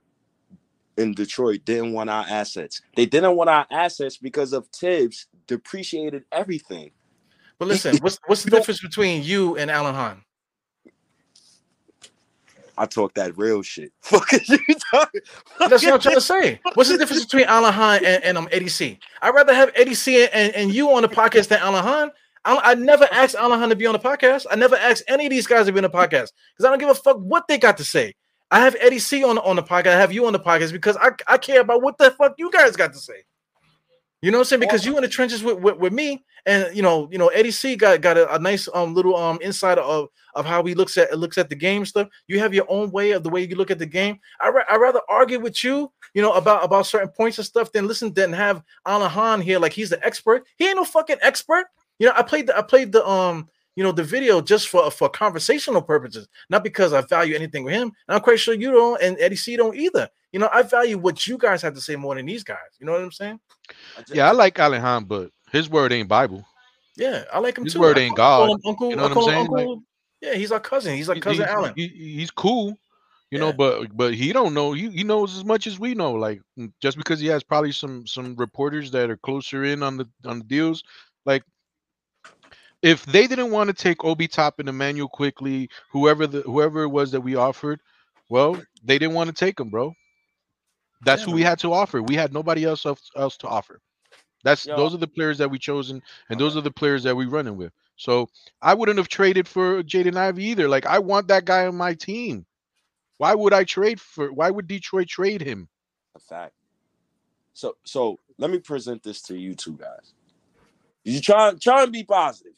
in 0.99 1.15
Detroit 1.15 1.61
didn't 1.65 1.93
want 1.93 2.11
our 2.11 2.27
assets? 2.29 2.83
They 2.97 3.07
didn't 3.07 3.37
want 3.37 3.49
our 3.49 3.67
assets 3.71 4.17
because 4.17 4.53
of 4.53 4.67
Thibs 4.69 5.27
depreciated 5.47 6.25
everything. 6.33 6.91
But 7.59 7.69
listen, 7.69 7.97
what's 7.99 8.19
what's 8.27 8.45
the 8.45 8.51
difference 8.57 8.81
between 8.81 9.23
you 9.23 9.57
and 9.57 9.71
Alan 9.71 9.95
Hahn? 9.95 10.23
I 12.77 12.87
talk 12.87 13.15
that 13.15 13.37
real 13.37 13.63
shit. 13.63 13.93
Fuck 14.03 14.31
you 14.33 14.59
talking? 14.93 15.21
That's 15.59 15.85
what 15.85 15.95
I'm 15.95 16.01
trying 16.01 16.15
to 16.15 16.21
say. 16.21 16.61
What's 16.75 16.91
the 16.91 16.99
difference 16.99 17.25
between 17.25 17.47
Alan 17.47 17.73
Hahn 17.73 18.05
and, 18.05 18.23
and 18.23 18.39
um 18.39 18.49
Eddie 18.53 18.69
C? 18.69 18.99
I'd 19.21 19.35
rather 19.35 19.55
have 19.55 19.73
Eddie 19.75 19.95
C 19.95 20.29
and, 20.33 20.55
and 20.55 20.73
you 20.73 20.91
on 20.93 21.03
the 21.03 21.09
podcast 21.09 21.49
than 21.49 21.59
Alan 21.61 21.83
Hahn. 21.83 22.11
I, 22.45 22.61
I 22.63 22.75
never 22.75 23.09
asked 23.11 23.35
Alan 23.35 23.59
Hahn 23.59 23.69
to 23.71 23.77
be 23.77 23.87
on 23.87 23.95
the 23.95 23.99
podcast. 23.99 24.47
I 24.51 24.55
never 24.55 24.77
asked 24.77 25.03
any 25.09 25.27
of 25.27 25.31
these 25.31 25.47
guys 25.47 25.67
to 25.67 25.73
be 25.73 25.79
on 25.79 25.83
the 25.83 25.91
podcast 25.91 26.31
because 26.57 26.65
I 26.65 26.71
don't 26.71 26.79
give 26.79 26.89
a 26.89 26.95
fuck 26.95 27.19
what 27.19 27.49
they 27.49 27.59
got 27.59 27.77
to 27.79 27.85
say. 27.85 28.15
I 28.51 28.61
have 28.61 28.77
Eddie 28.81 28.99
C 28.99 29.25
on, 29.25 29.39
on 29.39 29.57
the 29.57 29.63
podcast. 29.63 29.89
I 29.89 30.01
have 30.01 30.13
you 30.13 30.27
on 30.27 30.33
the 30.33 30.41
podcast 30.41 30.73
because 30.73 30.97
I, 30.97 31.11
I 31.27 31.39
care 31.39 31.61
about 31.61 31.83
what 31.83 31.99
the 31.99 32.11
fuck 32.13 32.35
you 32.39 32.51
guys 32.51 32.77
got 32.77 32.93
to 32.93 32.99
say. 32.99 33.25
You 34.23 34.33
know 34.33 34.39
what 34.39 34.43
I'm 34.43 34.49
saying? 34.49 34.61
Because 34.61 34.85
you 34.85 34.97
in 34.97 35.03
the 35.03 35.09
trenches 35.09 35.45
with, 35.45 35.59
with, 35.59 35.77
with 35.77 35.93
me, 35.93 36.25
and 36.45 36.75
you 36.75 36.83
know, 36.83 37.09
you 37.13 37.19
know, 37.19 37.29
Eddie 37.29 37.53
C 37.53 37.77
got 37.77 38.01
got 38.01 38.17
a, 38.17 38.35
a 38.35 38.39
nice 38.39 38.69
um 38.75 38.93
little 38.95 39.15
um 39.17 39.39
insight 39.41 39.79
of 39.79 40.09
of 40.35 40.45
how 40.45 40.65
he 40.65 40.75
looks 40.75 40.99
at 40.99 41.17
looks 41.17 41.39
at 41.39 41.49
the 41.49 41.55
game 41.55 41.87
stuff. 41.87 42.09
You 42.27 42.41
have 42.41 42.53
your 42.53 42.67
own 42.69 42.91
way 42.91 43.13
of 43.13 43.23
the 43.23 43.29
way 43.29 43.47
you 43.47 43.55
look 43.55 43.71
at 43.71 43.79
the 43.79 43.87
game. 43.87 44.19
I 44.41 44.49
ra- 44.49 44.65
I 44.69 44.77
rather 44.77 45.01
argue 45.09 45.39
with 45.39 45.63
you, 45.63 45.93
you 46.15 46.23
know, 46.23 46.33
about 46.33 46.65
about 46.65 46.87
certain 46.87 47.11
points 47.11 47.39
and 47.39 47.47
stuff 47.47 47.71
than 47.71 47.87
listen 47.87 48.13
than 48.13 48.33
have 48.33 48.63
Alan 48.87 49.09
Hahn 49.09 49.41
here 49.41 49.61
like 49.61 49.73
he's 49.73 49.91
the 49.91 50.05
expert. 50.05 50.45
He 50.57 50.67
ain't 50.67 50.77
no 50.77 50.85
fucking 50.85 51.19
expert. 51.23 51.67
You 52.01 52.09
know, 52.09 52.15
I 52.17 52.23
played 52.23 52.49
the 52.49 52.59
I 52.59 52.63
played 52.63 52.91
the 52.91 53.07
um 53.07 53.49
you 53.79 53.85
know, 53.85 53.93
the 53.93 54.03
video 54.03 54.41
just 54.41 54.67
for 54.67 54.91
for 54.91 55.09
conversational 55.09 55.81
purposes, 55.81 56.27
not 56.51 56.65
because 56.65 56.93
I 56.93 57.01
value 57.03 57.37
anything 57.37 57.63
with 57.63 57.75
him. 57.75 57.93
And 58.09 58.17
I'm 58.17 58.21
quite 58.21 58.41
sure 58.41 58.53
you 58.55 58.73
don't, 58.73 59.01
and 59.01 59.17
Eddie 59.21 59.37
C 59.37 59.57
don't 59.57 59.77
either. 59.77 60.09
You 60.33 60.41
know, 60.41 60.49
I 60.53 60.63
value 60.63 60.99
what 60.99 61.29
you 61.29 61.39
guys 61.39 61.63
have 61.63 61.75
to 61.75 61.81
say 61.81 61.95
more 61.95 62.17
than 62.17 62.27
these 62.27 62.43
guys. 62.43 62.73
You 62.81 62.87
know 62.87 62.93
what 62.93 63.03
I'm 63.03 63.13
saying? 63.13 63.39
I 63.97 64.01
just- 64.01 64.15
Yeah, 64.17 64.29
I 64.29 64.33
like 64.33 64.59
Alan 64.59 64.81
Hahn, 64.81 65.05
but 65.05 65.31
his 65.53 65.71
word 65.71 65.93
ain't 65.93 66.09
Bible. 66.09 66.45
Yeah, 66.97 67.23
I 67.33 67.39
like 67.39 67.57
him 67.57 67.63
too. 67.63 67.67
His 67.67 67.75
too. 67.75 67.81
word 67.81 67.99
I 67.99 68.01
ain't 68.01 68.17
call- 68.17 68.43
I 68.43 68.47
call 68.49 68.57
God. 68.57 68.69
Uncle, 68.69 68.91
You 68.91 68.97
know 68.97 69.03
what 69.03 69.09
I'm 69.13 69.15
call 69.15 69.29
him 69.29 69.47
saying? 69.47 69.69
Like- 69.69 69.79
yeah, 70.23 70.35
he's 70.35 70.51
our 70.51 70.59
cousin. 70.59 70.97
He's 70.97 71.09
like 71.09 71.23
cousin 71.23 71.45
he's, 71.45 71.55
Alan. 71.55 71.73
he- 71.77 72.15
he's 72.17 72.33
cool, 72.33 72.77
you 73.31 73.39
know, 73.39 73.53
but 73.53 73.97
but 73.97 74.13
he 74.13 74.33
don't 74.33 74.55
know. 74.55 74.73
He, 74.73 74.91
he 74.91 75.05
knows 75.05 75.37
as 75.39 75.45
much 75.45 75.69
as 75.69 75.79
we 75.79 75.95
know. 75.95 76.15
Like 76.15 76.43
just 76.83 76.97
because 76.97 77.21
he 77.21 77.29
has 77.29 77.45
probably 77.45 77.71
some 77.71 78.09
some 78.09 78.35
reporters 78.35 78.91
that 78.91 79.09
are 79.09 79.17
closer 79.19 79.63
in 79.63 79.85
on 79.85 79.97
the 79.99 80.09
on 80.25 80.41
the 80.41 80.45
deals, 80.47 80.83
like 81.27 81.45
if 82.83 83.05
they 83.07 83.27
didn't 83.27 83.51
want 83.51 83.69
to 83.69 83.75
take 83.75 84.05
Obi 84.05 84.29
Top 84.29 84.59
and 84.59 84.69
Immanuel 84.69 85.09
Quickley, 85.09 85.69
whoever 85.91 86.27
the 86.27 86.43
whoever 86.43 86.83
it 86.83 86.89
was 86.89 87.11
that 87.13 87.21
we 87.21 87.35
offered, 87.35 87.81
well, 88.29 88.61
they 88.85 88.99
didn't 88.99 89.15
want 89.15 89.29
to 89.29 89.35
take 89.35 89.59
him, 89.59 89.71
bro. 89.71 89.95
That's 91.05 91.23
who 91.23 91.33
we 91.33 91.43
had 91.43 91.61
to 91.61 91.73
offer. 91.73 92.03
We 92.03 92.17
had 92.17 92.33
nobody 92.33 92.65
else 92.65 92.85
else, 92.85 93.37
to 93.39 93.49
offer. 93.49 93.81
That's 94.43 94.67
Yo. 94.67 94.77
those 94.77 94.95
are 94.95 94.99
the 94.99 95.07
players 95.07 95.39
that 95.39 95.51
we 95.51 95.59
chosen, 95.59 96.03
and 96.29 96.41
those 96.41 96.57
are 96.57 96.61
the 96.61 96.71
players 96.71 97.03
that 97.05 97.17
we 97.17 97.27
running 97.27 97.57
with. 97.57 97.73
So 97.97 98.29
I 98.63 98.75
wouldn't 98.75 98.99
have 98.99 99.09
traded 99.09 99.49
for 99.49 99.83
Jaden 99.83 100.17
Ivey 100.17 100.45
either. 100.47 100.69
Like 100.69 100.87
I 100.87 100.99
want 100.99 101.29
that 101.29 101.45
guy 101.45 101.67
on 101.67 101.77
my 101.77 101.95
team. 101.95 102.47
Why 103.19 103.35
would 103.35 103.53
I 103.53 103.65
trade 103.65 104.01
for? 104.01 104.33
Why 104.33 104.51
would 104.51 104.69
Detroit 104.69 105.09
trade 105.09 105.43
him? 105.43 105.69
a 106.19 106.21
fact. 106.21 106.55
So 107.55 107.77
so 107.85 108.19
let 108.39 108.51
me 108.51 108.59
present 108.59 109.03
this 109.03 109.23
to 109.23 109.37
you 109.37 109.55
two 109.55 109.77
guys. 109.77 110.15
You 111.05 111.21
try 111.21 111.53
try 111.61 111.83
and 111.83 111.93
be 111.93 112.05
positive. 112.05 112.53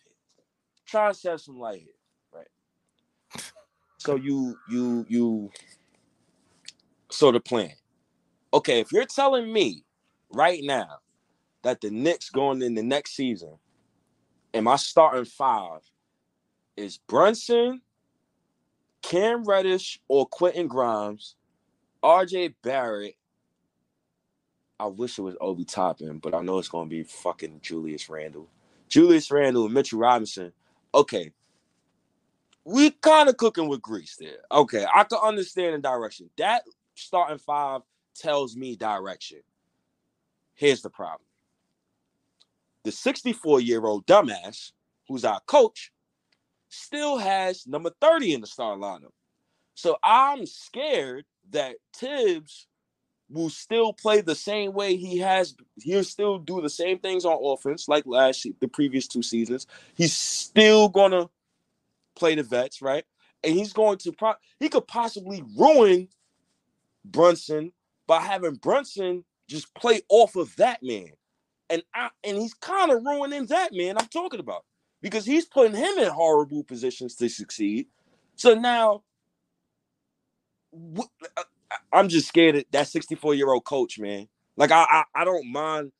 Try 0.90 1.08
and 1.08 1.16
shed 1.16 1.40
some 1.40 1.60
light 1.60 1.82
here, 1.82 1.92
right? 2.32 3.42
So 3.98 4.16
you 4.16 4.56
you 4.68 5.06
you 5.08 5.50
so 7.12 7.30
the 7.30 7.38
plan. 7.38 7.70
Okay, 8.52 8.80
if 8.80 8.90
you're 8.90 9.04
telling 9.04 9.52
me 9.52 9.84
right 10.32 10.60
now 10.64 10.98
that 11.62 11.80
the 11.80 11.90
Knicks 11.90 12.28
going 12.30 12.60
in 12.62 12.74
the 12.74 12.82
next 12.82 13.12
season 13.14 13.58
and 14.52 14.64
my 14.64 14.74
starting 14.74 15.24
five 15.24 15.80
is 16.76 16.98
Brunson, 16.98 17.82
Cam 19.02 19.44
Reddish, 19.44 20.00
or 20.08 20.26
Quentin 20.26 20.66
Grimes, 20.66 21.36
RJ 22.02 22.54
Barrett, 22.64 23.14
I 24.80 24.86
wish 24.86 25.18
it 25.18 25.22
was 25.22 25.36
Obi 25.40 25.64
Toppin, 25.64 26.18
but 26.18 26.34
I 26.34 26.40
know 26.40 26.58
it's 26.58 26.68
gonna 26.68 26.88
be 26.88 27.04
fucking 27.04 27.60
Julius 27.62 28.08
Randle. 28.08 28.48
Julius 28.88 29.30
Randle 29.30 29.66
and 29.66 29.74
Mitchell 29.74 30.00
Robinson. 30.00 30.52
Okay. 30.94 31.32
We 32.64 32.90
kind 32.90 33.28
of 33.28 33.36
cooking 33.36 33.68
with 33.68 33.82
grease 33.82 34.16
there. 34.16 34.38
Okay, 34.52 34.84
I 34.94 35.04
can 35.04 35.18
understand 35.22 35.74
the 35.74 35.78
direction. 35.78 36.30
That 36.36 36.62
starting 36.94 37.38
five 37.38 37.82
tells 38.14 38.56
me 38.56 38.76
direction. 38.76 39.38
Here's 40.54 40.82
the 40.82 40.90
problem. 40.90 41.26
The 42.84 42.90
64-year-old 42.90 44.06
dumbass, 44.06 44.72
who's 45.08 45.24
our 45.24 45.40
coach, 45.46 45.90
still 46.68 47.18
has 47.18 47.66
number 47.66 47.90
30 48.00 48.34
in 48.34 48.40
the 48.40 48.46
star 48.46 48.76
lineup. 48.76 49.12
So 49.74 49.96
I'm 50.04 50.44
scared 50.46 51.24
that 51.50 51.76
Thibs 51.94 52.66
will 53.30 53.50
still 53.50 53.92
play 53.94 54.22
the 54.22 54.36
same 54.36 54.74
way 54.74 54.96
he 54.96 55.18
has. 55.18 55.56
He'll 55.82 56.04
still 56.04 56.38
do 56.38 56.60
the 56.62 56.70
same 56.70 56.98
things 57.00 57.24
on 57.26 57.38
offense 57.44 57.88
like 57.88 58.06
last 58.06 58.46
the 58.60 58.68
previous 58.68 59.08
two 59.08 59.22
seasons. 59.22 59.66
He's 59.96 60.14
still 60.14 60.88
gonna 60.90 61.30
play 62.16 62.36
the 62.36 62.44
vets, 62.44 62.82
right? 62.82 63.04
And 63.44 63.54
he's 63.54 63.74
going 63.74 63.98
to 64.00 64.12
pro- 64.12 64.34
he 64.60 64.68
could 64.70 64.88
possibly 64.88 65.44
ruin 65.58 66.08
Brunson 67.04 67.72
by 68.08 68.20
having 68.22 68.54
Brunson 68.56 69.24
just 69.48 69.74
play 69.74 70.02
off 70.10 70.36
of 70.36 70.56
that 70.56 70.82
man. 70.82 71.10
And 71.70 71.82
I, 71.94 72.10
and 72.24 72.38
he's 72.38 72.54
kind 72.54 72.92
of 72.92 73.04
ruining 73.04 73.46
that 73.46 73.72
man 73.74 73.98
I'm 73.98 74.08
talking 74.08 74.40
about 74.40 74.64
because 75.02 75.26
he's 75.26 75.46
putting 75.46 75.76
him 75.76 75.98
in 75.98 76.08
horrible 76.10 76.64
positions 76.64 77.16
to 77.16 77.28
succeed. 77.30 77.88
So 78.36 78.54
now 78.54 79.02
I- 81.36 81.44
I'm 81.92 82.08
just 82.08 82.28
scared 82.28 82.56
of 82.56 82.64
that 82.72 82.88
64 82.88 83.34
year 83.34 83.50
old 83.52 83.64
coach, 83.64 83.98
man. 83.98 84.28
Like 84.56 84.72
I, 84.72 84.84
I 84.88 85.04
I 85.14 85.24
don't 85.24 85.50
mind. 85.50 85.92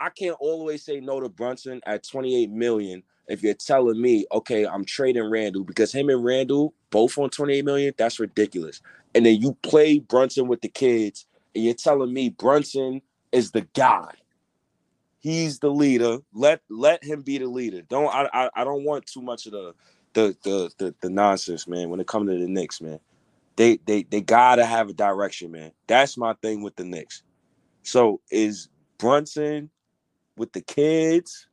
I 0.00 0.10
can't 0.10 0.36
always 0.40 0.84
say 0.84 1.00
no 1.00 1.20
to 1.20 1.28
Brunson 1.28 1.80
at 1.86 2.06
28 2.06 2.50
million 2.50 3.02
if 3.28 3.42
you're 3.42 3.54
telling 3.54 4.00
me, 4.00 4.26
okay, 4.32 4.66
I'm 4.66 4.84
trading 4.84 5.30
Randle 5.30 5.64
because 5.64 5.92
him 5.92 6.08
and 6.08 6.24
Randle 6.24 6.74
both 6.90 7.16
on 7.18 7.30
28 7.30 7.64
million, 7.64 7.94
that's 7.96 8.18
ridiculous. 8.18 8.80
And 9.14 9.24
then 9.26 9.40
you 9.40 9.56
play 9.62 9.98
Brunson 9.98 10.48
with 10.48 10.62
the 10.62 10.68
kids, 10.68 11.26
and 11.54 11.64
you're 11.64 11.74
telling 11.74 12.12
me 12.12 12.30
Brunson 12.30 13.02
is 13.32 13.50
the 13.50 13.62
guy. 13.74 14.12
He's 15.20 15.58
the 15.58 15.70
leader. 15.70 16.18
Let 16.32 16.60
let 16.70 17.04
him 17.04 17.22
be 17.22 17.38
the 17.38 17.46
leader. 17.48 17.82
Don't 17.82 18.14
I 18.14 18.28
I, 18.32 18.50
I 18.54 18.64
don't 18.64 18.84
want 18.84 19.06
too 19.06 19.20
much 19.22 19.46
of 19.46 19.52
the 19.52 19.74
the, 20.14 20.36
the 20.42 20.70
the 20.78 20.94
the 21.02 21.10
nonsense, 21.10 21.66
man, 21.66 21.90
when 21.90 22.00
it 22.00 22.06
comes 22.06 22.30
to 22.30 22.38
the 22.38 22.48
Knicks, 22.48 22.80
man. 22.80 23.00
They 23.58 23.78
they 23.86 24.04
they 24.04 24.22
gotta 24.22 24.66
have 24.66 24.90
a 24.90 24.94
direction, 24.94 25.52
man. 25.52 25.72
That's 25.88 26.18
my 26.18 26.34
thing 26.42 26.62
with 26.62 26.76
the 26.76 26.84
Knicks. 26.86 27.24
So 27.84 28.22
is 28.30 28.70
Brunson 28.98 29.70
with 30.38 30.52
the 30.52 30.62
kids? 30.62 31.48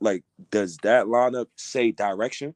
Like, 0.00 0.24
does 0.50 0.78
that 0.78 1.06
lineup 1.06 1.48
say 1.56 1.92
direction? 1.92 2.54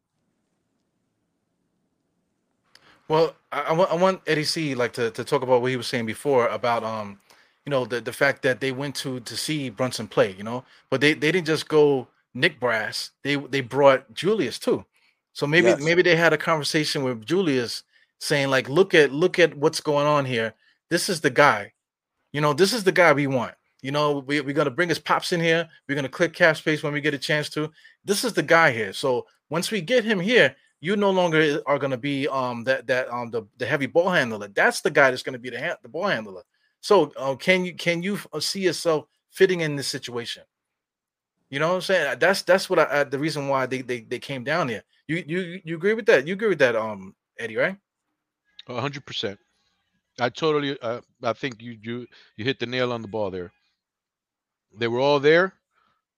Well, 3.08 3.36
I, 3.52 3.62
I 3.62 3.72
want 3.74 4.00
want 4.00 4.22
Eddie 4.26 4.44
C 4.44 4.74
like 4.74 4.94
to, 4.94 5.10
to 5.12 5.24
talk 5.24 5.42
about 5.42 5.62
what 5.62 5.70
he 5.70 5.78
was 5.78 5.88
saying 5.88 6.06
before 6.06 6.48
about 6.48 6.84
um, 6.84 7.20
you 7.66 7.70
know, 7.70 7.86
the, 7.86 8.00
the 8.00 8.12
fact 8.12 8.42
that 8.42 8.60
they 8.60 8.72
went 8.72 8.96
to 8.96 9.20
to 9.20 9.36
see 9.36 9.70
Brunson 9.70 10.08
play, 10.08 10.34
you 10.36 10.44
know, 10.44 10.64
but 10.90 11.02
they, 11.02 11.14
they 11.14 11.32
didn't 11.32 11.48
just 11.48 11.68
go 11.68 12.08
Knick 12.34 12.60
Brass, 12.60 13.12
they 13.24 13.36
they 13.36 13.62
brought 13.62 14.14
Julius 14.14 14.58
too. 14.58 14.84
So 15.34 15.46
maybe 15.46 15.74
Yes. 15.74 15.80
maybe 15.82 16.02
they 16.02 16.16
had 16.16 16.32
a 16.34 16.38
conversation 16.38 17.04
with 17.04 17.26
Julius 17.26 17.84
saying, 18.20 18.48
like, 18.48 18.68
look 18.68 18.94
at 18.94 19.12
look 19.12 19.38
at 19.38 19.56
what's 19.56 19.80
going 19.80 20.06
on 20.06 20.24
here. 20.24 20.54
This 20.90 21.08
is 21.08 21.20
the 21.20 21.30
guy. 21.30 21.72
You 22.32 22.40
know, 22.40 22.52
this 22.52 22.72
is 22.72 22.84
the 22.84 22.92
guy 22.92 23.12
we 23.12 23.26
want. 23.26 23.54
You 23.82 23.92
know, 23.92 24.18
we, 24.26 24.40
we're 24.40 24.54
gonna 24.54 24.70
bring 24.70 24.88
his 24.88 24.98
pops 24.98 25.32
in 25.32 25.40
here. 25.40 25.68
We're 25.88 25.94
gonna 25.94 26.08
click 26.08 26.32
cap 26.32 26.56
space 26.56 26.82
when 26.82 26.92
we 26.92 27.00
get 27.00 27.14
a 27.14 27.18
chance 27.18 27.48
to. 27.50 27.70
This 28.04 28.24
is 28.24 28.32
the 28.32 28.42
guy 28.42 28.72
here. 28.72 28.92
So 28.92 29.26
once 29.50 29.70
we 29.70 29.80
get 29.80 30.04
him 30.04 30.18
here, 30.18 30.56
you 30.80 30.96
no 30.96 31.10
longer 31.10 31.60
are 31.66 31.78
to 31.78 31.96
be 31.96 32.28
um 32.28 32.64
that 32.64 32.86
that 32.86 33.08
um 33.12 33.30
the, 33.30 33.42
the 33.58 33.66
heavy 33.66 33.86
ball 33.86 34.10
handler. 34.10 34.48
That's 34.48 34.80
the 34.80 34.90
guy 34.90 35.10
that's 35.10 35.22
to 35.22 35.38
be 35.38 35.50
the 35.50 35.60
ha- 35.60 35.78
the 35.82 35.88
ball 35.88 36.06
handler. 36.06 36.42
So 36.80 37.12
uh, 37.16 37.34
can 37.36 37.64
you 37.64 37.74
can 37.74 38.02
you 38.02 38.18
uh, 38.32 38.40
see 38.40 38.60
yourself 38.60 39.06
fitting 39.30 39.60
in 39.60 39.76
this 39.76 39.88
situation? 39.88 40.42
You 41.50 41.60
know 41.60 41.68
what 41.68 41.74
I'm 41.76 41.80
saying? 41.82 42.18
That's 42.18 42.42
that's 42.42 42.68
what 42.68 42.78
I, 42.78 42.82
uh, 42.82 43.04
the 43.04 43.18
reason 43.18 43.48
why 43.48 43.66
they, 43.66 43.82
they 43.82 44.00
they 44.00 44.18
came 44.18 44.44
down 44.44 44.68
here. 44.68 44.82
You 45.06 45.22
you 45.26 45.60
you 45.64 45.76
agree 45.76 45.94
with 45.94 46.06
that? 46.06 46.26
You 46.26 46.34
agree 46.34 46.48
with 46.48 46.58
that, 46.58 46.76
um, 46.76 47.14
Eddie? 47.38 47.56
Right? 47.56 47.76
Hundred 48.68 49.06
percent. 49.06 49.38
I 50.18 50.28
totally. 50.28 50.78
Uh, 50.80 51.00
I 51.22 51.32
think 51.34 51.62
you 51.62 51.76
you 51.82 52.06
you 52.36 52.44
hit 52.44 52.58
the 52.58 52.66
nail 52.66 52.92
on 52.92 53.02
the 53.02 53.08
ball 53.08 53.30
there. 53.30 53.52
They 54.76 54.88
were 54.88 55.00
all 55.00 55.20
there. 55.20 55.54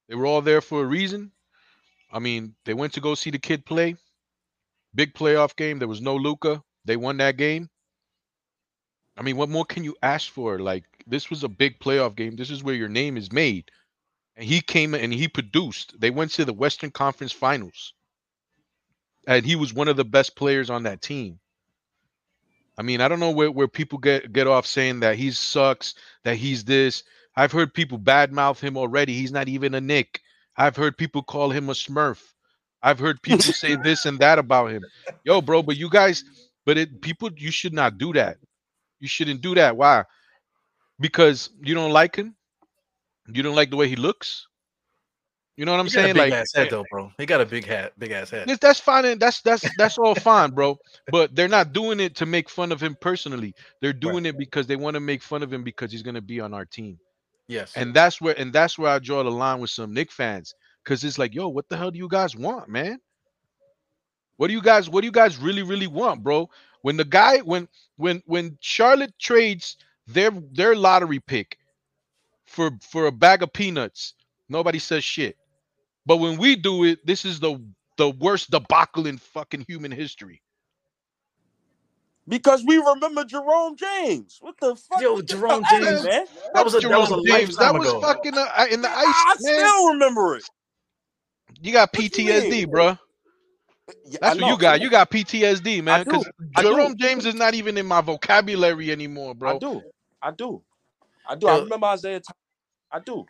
They 0.07 0.15
were 0.15 0.25
all 0.25 0.41
there 0.41 0.61
for 0.61 0.81
a 0.81 0.85
reason. 0.85 1.31
I 2.11 2.19
mean, 2.19 2.55
they 2.65 2.73
went 2.73 2.93
to 2.93 3.01
go 3.01 3.13
see 3.13 3.29
the 3.29 3.39
kid 3.39 3.65
play. 3.65 3.95
Big 4.95 5.13
playoff 5.13 5.55
game. 5.55 5.77
There 5.77 5.87
was 5.87 6.01
no 6.01 6.15
Luka. 6.15 6.63
They 6.85 6.97
won 6.97 7.17
that 7.17 7.37
game. 7.37 7.69
I 9.15 9.21
mean, 9.21 9.37
what 9.37 9.49
more 9.49 9.65
can 9.65 9.83
you 9.83 9.95
ask 10.01 10.31
for? 10.31 10.59
Like 10.59 10.85
this 11.05 11.29
was 11.29 11.43
a 11.43 11.49
big 11.49 11.79
playoff 11.79 12.15
game. 12.15 12.35
This 12.35 12.49
is 12.49 12.63
where 12.63 12.75
your 12.75 12.89
name 12.89 13.17
is 13.17 13.31
made. 13.31 13.69
And 14.35 14.45
he 14.45 14.61
came 14.61 14.95
and 14.95 15.13
he 15.13 15.27
produced. 15.27 15.99
They 15.99 16.09
went 16.09 16.31
to 16.31 16.45
the 16.45 16.53
Western 16.53 16.91
Conference 16.91 17.33
Finals. 17.33 17.93
And 19.27 19.45
he 19.45 19.55
was 19.55 19.73
one 19.73 19.89
of 19.89 19.97
the 19.97 20.05
best 20.05 20.35
players 20.35 20.69
on 20.69 20.83
that 20.83 21.01
team. 21.01 21.39
I 22.79 22.81
mean, 22.81 23.01
I 23.01 23.09
don't 23.09 23.19
know 23.19 23.31
where, 23.31 23.51
where 23.51 23.67
people 23.67 23.99
get 23.99 24.31
get 24.31 24.47
off 24.47 24.65
saying 24.65 25.01
that 25.01 25.17
he 25.17 25.31
sucks, 25.31 25.95
that 26.23 26.37
he's 26.37 26.63
this. 26.63 27.03
I've 27.35 27.51
heard 27.51 27.73
people 27.73 27.99
badmouth 27.99 28.61
him 28.61 28.77
already. 28.77 29.13
He's 29.13 29.33
not 29.33 29.49
even 29.49 29.75
a 29.75 29.81
Knick. 29.81 30.21
I've 30.55 30.77
heard 30.77 30.97
people 30.97 31.21
call 31.21 31.49
him 31.51 31.69
a 31.69 31.73
Smurf. 31.73 32.21
I've 32.81 32.97
heard 32.97 33.21
people 33.21 33.41
say 33.41 33.75
this 33.83 34.05
and 34.05 34.17
that 34.19 34.39
about 34.39 34.71
him. 34.71 34.83
Yo, 35.25 35.41
bro, 35.41 35.61
but 35.61 35.75
you 35.75 35.89
guys, 35.89 36.23
but 36.65 36.77
it 36.77 37.01
people, 37.01 37.29
you 37.35 37.51
should 37.51 37.73
not 37.73 37.97
do 37.97 38.13
that. 38.13 38.37
You 39.01 39.09
shouldn't 39.09 39.41
do 39.41 39.55
that. 39.55 39.75
Why? 39.75 40.05
Because 41.01 41.49
you 41.61 41.75
don't 41.75 41.91
like 41.91 42.15
him. 42.15 42.35
You 43.27 43.43
don't 43.43 43.55
like 43.55 43.71
the 43.71 43.77
way 43.77 43.89
he 43.89 43.97
looks. 43.97 44.47
You 45.59 45.65
know 45.65 45.73
what 45.73 45.81
I'm 45.81 45.87
He 45.87 45.91
saying? 45.91 46.15
Like 46.15 46.31
ass 46.31 46.53
head 46.55 46.69
though, 46.69 46.85
bro. 46.89 47.11
He 47.17 47.25
got 47.25 47.41
a 47.41 47.45
big 47.45 47.65
hat, 47.65 47.91
big 47.99 48.11
ass 48.11 48.29
head. 48.29 48.47
That's 48.61 48.79
fine, 48.79 49.03
and 49.03 49.19
that's 49.19 49.41
that's 49.41 49.69
that's 49.77 49.97
all 49.97 50.15
fine, 50.15 50.51
bro. 50.51 50.79
But 51.11 51.35
they're 51.35 51.49
not 51.49 51.73
doing 51.73 51.99
it 51.99 52.15
to 52.15 52.25
make 52.25 52.49
fun 52.49 52.71
of 52.71 52.81
him 52.81 52.95
personally. 53.01 53.53
They're 53.81 53.91
doing 53.91 54.25
it 54.25 54.37
because 54.37 54.67
they 54.67 54.77
want 54.77 54.93
to 54.93 55.01
make 55.01 55.21
fun 55.21 55.43
of 55.43 55.51
him 55.51 55.65
because 55.65 55.91
he's 55.91 56.01
gonna 56.01 56.21
be 56.21 56.39
on 56.39 56.53
our 56.53 56.63
team. 56.63 56.97
Yes. 57.49 57.73
And 57.75 57.93
that's 57.93 58.21
where 58.21 58.39
and 58.39 58.53
that's 58.53 58.79
where 58.79 58.89
I 58.89 58.99
draw 58.99 59.21
the 59.21 59.31
line 59.31 59.59
with 59.59 59.69
some 59.69 59.93
Knick 59.93 60.13
fans. 60.13 60.55
Cause 60.85 61.03
it's 61.03 61.17
like, 61.17 61.35
yo, 61.35 61.49
what 61.49 61.67
the 61.67 61.75
hell 61.75 61.91
do 61.91 61.99
you 61.99 62.07
guys 62.07 62.37
want, 62.37 62.69
man? 62.69 62.97
What 64.37 64.47
do 64.47 64.53
you 64.53 64.61
guys 64.61 64.89
what 64.89 65.01
do 65.01 65.07
you 65.07 65.11
guys 65.11 65.35
really 65.35 65.63
really 65.63 65.87
want, 65.87 66.23
bro? 66.23 66.49
When 66.83 66.95
the 66.95 67.03
guy 67.03 67.39
when 67.39 67.67
when 67.97 68.23
when 68.27 68.57
Charlotte 68.61 69.13
trades 69.19 69.75
their 70.07 70.31
their 70.53 70.73
lottery 70.73 71.19
pick 71.19 71.57
for 72.45 72.71
for 72.81 73.07
a 73.07 73.11
bag 73.11 73.43
of 73.43 73.51
peanuts, 73.51 74.13
nobody 74.47 74.79
says 74.79 75.03
shit. 75.03 75.35
But 76.09 76.17
when 76.17 76.39
we 76.39 76.57
do 76.57 76.85
it, 76.85 77.05
this 77.07 77.25
is 77.25 77.39
the 77.41 77.63
the 77.97 78.11
worst 78.11 78.51
debacle 78.51 79.07
in 79.07 79.19
fucking 79.19 79.65
human 79.69 79.93
history. 79.93 80.43
Because 82.27 82.63
we 82.65 82.77
remember 82.77 83.25
Jerome 83.25 83.75
James. 83.77 84.37
What 84.41 84.55
the 84.61 84.75
fuck? 84.75 85.01
Yo, 85.01 85.21
Get 85.27 85.39
Jerome 85.39 85.63
fuck 85.63 85.65
outta 85.65 85.85
James. 85.85 86.03
man. 86.03 86.27
That 86.53 86.65
was 86.65 86.75
a 86.75 86.81
that 86.89 87.01
was 87.01 87.11
a 87.11 87.17
Jerome 87.17 87.23
James. 87.23 87.57
That 87.57 87.77
was 87.77 87.93
ago. 87.93 88.01
fucking 88.01 88.37
uh, 88.37 88.67
in 88.71 88.81
the 88.81 88.89
I 89.05 89.33
ice, 89.33 89.39
man. 89.39 89.73
still 89.73 89.89
remember 89.93 90.37
it. 90.37 90.45
You 91.61 91.73
got 91.73 91.93
What 91.93 92.07
you 92.11 92.21
PTSD, 92.23 92.27
mean? 92.27 92.69
bro. 92.69 92.97
Yeah, 94.05 94.19
That's 94.21 94.35
I 94.35 94.35
what 94.35 94.45
you 94.47 94.57
got. 94.57 94.81
You 94.81 94.89
got 94.91 95.11
PTSD, 95.11 95.83
man. 95.83 96.03
Because 96.03 96.29
I 96.55 96.63
do. 96.63 96.69
Jerome 96.73 96.97
James 96.97 97.25
is 97.25 97.35
not 97.35 97.55
even 97.55 97.77
in 97.77 97.85
my 97.87 98.01
vocabulary 98.01 98.91
anymore, 98.91 99.35
bro. 99.35 99.51
I 99.51 99.59
do. 99.59 99.83
I 100.21 100.31
do. 100.31 100.63
I 101.27 101.35
do. 101.35 101.47
I 101.47 101.59
remember 101.59 101.87
Isaiah. 101.87 102.21
Thomas. 102.21 102.37
I 102.91 102.99
do. 102.99 103.25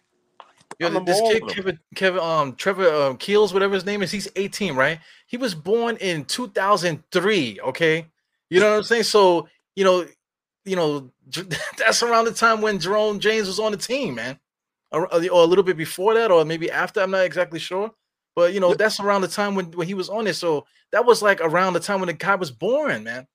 Yo, 0.80 0.89
this 1.03 1.19
kid. 1.19 1.45
Kevin, 1.49 1.80
Kevin, 1.93 2.22
um, 2.22 2.56
Trevor 2.56 2.88
um, 2.88 3.18
Keels, 3.18 3.53
whatever 3.53 3.73
his 3.73 3.85
name 3.85 4.01
is, 4.01 4.11
he's 4.11 4.30
18, 4.38 4.76
right? 4.76 4.99
He 5.27 5.35
was 5.35 5.53
born 5.53 5.97
in 5.97 6.23
2003. 6.23 7.60
Okay, 7.61 8.06
you 8.49 8.60
know 8.61 8.72
what 8.72 8.77
I'm 8.77 8.84
saying? 8.84 9.03
So 9.03 9.49
you 9.76 9.84
know, 9.84 10.06
you 10.64 10.77
know, 10.77 11.11
that's 11.77 12.01
around 12.01 12.26
the 12.26 12.31
time 12.31 12.61
when 12.61 12.80
Jerome 12.80 13.19
James 13.19 13.47
was 13.47 13.60
on 13.60 13.73
the 13.73 13.77
team, 13.77 14.15
man, 14.15 14.39
or, 14.91 15.14
or 15.14 15.22
a 15.22 15.45
little 15.45 15.65
bit 15.65 15.76
before 15.76 16.14
that, 16.14 16.31
or 16.31 16.45
maybe 16.45 16.72
after. 16.72 17.01
I'm 17.01 17.11
not 17.11 17.26
exactly 17.26 17.60
sure, 17.60 17.91
but 18.34 18.53
you 18.53 18.61
know, 18.61 18.73
that's 18.73 19.01
around 19.01 19.22
the 19.22 19.27
time 19.27 19.56
when 19.56 19.72
when 19.72 19.85
he 19.85 19.95
was 19.95 20.07
on 20.07 20.27
it. 20.27 20.35
So 20.35 20.65
that 20.91 21.06
was 21.06 21.22
like 21.22 21.41
around 21.41 21.73
the 21.73 21.81
time 21.81 21.99
when 21.99 22.07
the 22.07 22.14
guy 22.14 22.35
was 22.35 22.51
born, 22.51 23.03
man. 23.03 23.27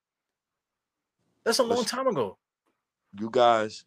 That's 1.44 1.58
a 1.58 1.62
long 1.62 1.84
time 1.84 2.06
ago. 2.06 2.38
You 3.20 3.28
guys, 3.30 3.84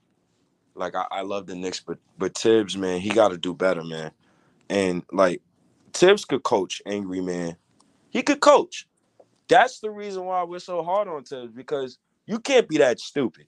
like 0.77 0.95
I, 0.95 1.05
I 1.11 1.21
love 1.21 1.47
the 1.47 1.55
Knicks, 1.55 1.79
but 1.79 1.97
but 2.17 2.37
Thibs, 2.37 2.77
man, 2.77 2.99
he 2.99 3.09
got 3.09 3.29
to 3.29 3.37
do 3.37 3.53
better, 3.53 3.83
man. 3.83 4.11
And 4.69 5.03
like 5.11 5.41
Thibs 5.93 6.25
could 6.25 6.43
coach, 6.43 6.81
angry 6.85 7.21
man. 7.21 7.57
He 8.09 8.21
could 8.21 8.39
coach. 8.39 8.87
That's 9.47 9.79
the 9.79 9.89
reason 9.89 10.25
why 10.25 10.43
we're 10.43 10.59
so 10.59 10.83
hard 10.83 11.07
on 11.07 11.23
Thibs 11.23 11.51
because 11.53 11.97
you 12.25 12.39
can't 12.39 12.67
be 12.67 12.77
that 12.77 12.99
stupid. 12.99 13.47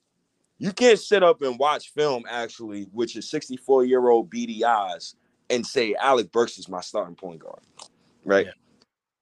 You 0.58 0.72
can't 0.72 0.98
sit 0.98 1.22
up 1.22 1.40
and 1.42 1.58
watch 1.58 1.92
film 1.94 2.24
actually, 2.28 2.88
which 2.92 3.16
is 3.16 3.30
64 3.30 3.84
year 3.84 4.08
old 4.08 4.30
beady 4.30 4.64
eyes, 4.64 5.14
and 5.48 5.66
say 5.66 5.94
Alec 5.94 6.32
Burks 6.32 6.58
is 6.58 6.68
my 6.68 6.80
starting 6.80 7.16
point 7.16 7.40
guard, 7.40 7.62
right? 8.24 8.46
Yeah. 8.46 8.52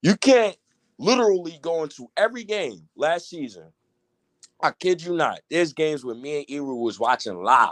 You 0.03 0.17
can't 0.17 0.57
literally 0.99 1.59
go 1.63 1.83
into 1.83 2.11
every 2.17 2.45
game 2.45 2.89
last 2.97 3.29
season. 3.29 3.73
I 4.61 4.73
kid 4.73 5.03
you 5.03 5.15
not. 5.15 5.41
There's 5.51 5.73
games 5.73 6.05
where 6.05 6.15
me 6.15 6.39
and 6.39 6.47
Eru 6.51 6.75
was 6.75 6.99
watching 6.99 7.43
live. 7.43 7.71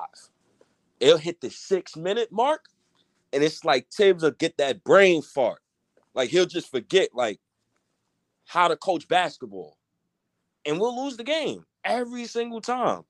It'll 1.00 1.18
hit 1.18 1.40
the 1.40 1.50
six 1.50 1.96
minute 1.96 2.30
mark, 2.30 2.66
and 3.32 3.42
it's 3.42 3.64
like 3.64 3.88
Thibs 3.92 4.22
will 4.22 4.30
get 4.30 4.56
that 4.58 4.84
brain 4.84 5.22
fart. 5.22 5.60
Like 6.14 6.30
he'll 6.30 6.46
just 6.46 6.70
forget 6.70 7.10
like 7.14 7.40
how 8.46 8.68
to 8.68 8.76
coach 8.76 9.08
basketball. 9.08 9.76
And 10.64 10.80
we'll 10.80 11.04
lose 11.04 11.16
the 11.16 11.24
game 11.24 11.64
every 11.84 12.24
single 12.26 12.60
time. 12.60 13.02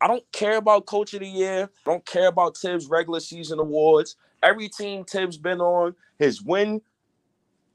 I 0.00 0.08
don't 0.08 0.24
care 0.32 0.56
about 0.56 0.86
coach 0.86 1.14
of 1.14 1.20
the 1.20 1.28
year. 1.28 1.70
I 1.86 1.90
don't 1.90 2.04
care 2.06 2.28
about 2.28 2.56
Thibs 2.56 2.86
regular 2.86 3.20
season 3.20 3.58
awards. 3.58 4.16
Every 4.42 4.68
team 4.68 5.04
Thibs 5.04 5.36
been 5.36 5.60
on, 5.60 5.94
his 6.18 6.42
win 6.42 6.80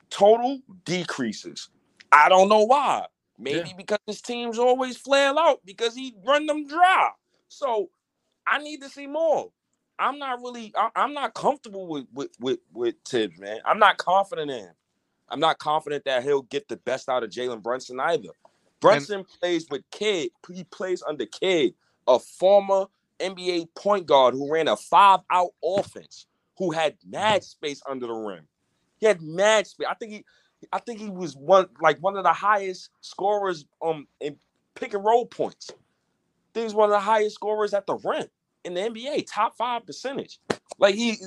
total 0.10 0.60
decreases. 0.86 1.70
I 2.12 2.30
don't 2.30 2.50
know 2.50 2.64
why. 2.64 3.06
Maybe 3.38 3.70
Yeah. 3.70 3.76
because 3.78 4.00
his 4.08 4.22
teams 4.22 4.58
always 4.58 4.98
flail 4.98 5.38
out 5.38 5.62
because 5.66 5.96
he 5.96 6.16
run 6.26 6.46
them 6.46 6.68
dry. 6.68 7.12
So 7.50 7.90
I 8.46 8.60
need 8.60 8.82
to 8.82 8.90
see 8.90 9.08
more. 9.08 9.52
I'm 10.00 10.20
not 10.20 10.42
really. 10.42 10.74
I, 10.76 10.90
am 10.96 11.14
not 11.14 11.34
comfortable 11.34 11.88
with 11.88 12.06
with 12.14 12.32
with 12.40 12.60
with 12.74 12.96
Thibs, 13.06 13.40
man. 13.40 13.60
I'm 13.66 13.80
not 13.80 13.98
confident 13.98 14.52
in 14.52 14.60
him. 14.60 14.74
I'm 15.30 15.40
not 15.40 15.58
confident 15.58 16.06
that 16.06 16.24
he'll 16.24 16.44
get 16.44 16.68
the 16.68 16.78
best 16.78 17.10
out 17.10 17.24
of 17.24 17.30
Jalen 17.30 17.62
Brunson 17.62 18.00
either. 18.00 18.30
Brunson 18.80 19.26
plays 19.40 19.68
with 19.70 19.82
Kidd. 19.92 20.30
He 20.54 20.64
plays 20.66 21.04
under 21.08 21.26
Kidd, 21.26 21.74
a 22.08 22.20
former 22.20 22.86
NBA 23.20 23.74
point 23.76 24.06
guard 24.06 24.36
who 24.36 24.52
ran 24.52 24.68
a 24.68 24.78
five 24.78 25.22
out 25.32 25.52
offense, 25.64 26.28
who 26.58 26.72
had 26.72 26.96
mad 27.06 27.44
space 27.44 27.82
under 27.90 28.08
the 28.08 28.14
rim. 28.14 28.48
He 29.00 29.08
had 29.08 29.22
mad 29.22 29.68
space. 29.68 29.88
I 29.90 29.96
think 29.96 30.12
he, 30.12 30.26
I 30.72 30.80
think 30.80 31.00
he 31.00 31.10
was 31.10 31.36
one 31.36 31.68
like 31.82 32.00
one 32.00 32.18
of 32.18 32.24
the 32.24 32.34
highest 32.34 32.90
scorers 33.02 33.66
um 33.82 34.08
in 34.20 34.38
pick 34.76 34.94
and 34.94 35.04
roll 35.04 35.26
points. 35.26 35.72
I 35.72 35.76
think 36.54 36.66
he's 36.66 36.76
one 36.76 36.90
of 36.90 36.94
the 36.94 37.00
highest 37.00 37.36
scorers 37.36 37.74
at 37.74 37.88
the 37.88 37.96
rim 37.96 38.28
in 38.64 38.74
the 38.74 38.82
NBA, 38.82 39.26
top 39.32 39.56
five 39.58 39.86
percentage. 39.86 40.40
Like 40.80 40.96
he, 40.96 41.18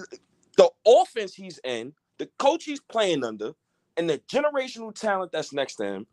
the 0.57 0.71
offense 0.87 1.35
he's 1.35 1.59
in, 1.65 1.93
the 2.19 2.29
coach 2.39 2.65
he's 2.65 2.81
playing 2.81 3.25
under, 3.25 3.53
and 3.97 4.09
the 4.09 4.19
generational 4.31 4.95
talent 4.95 5.33
that's 5.33 5.53
next 5.53 5.77
to 5.77 5.85
him, 5.85 6.07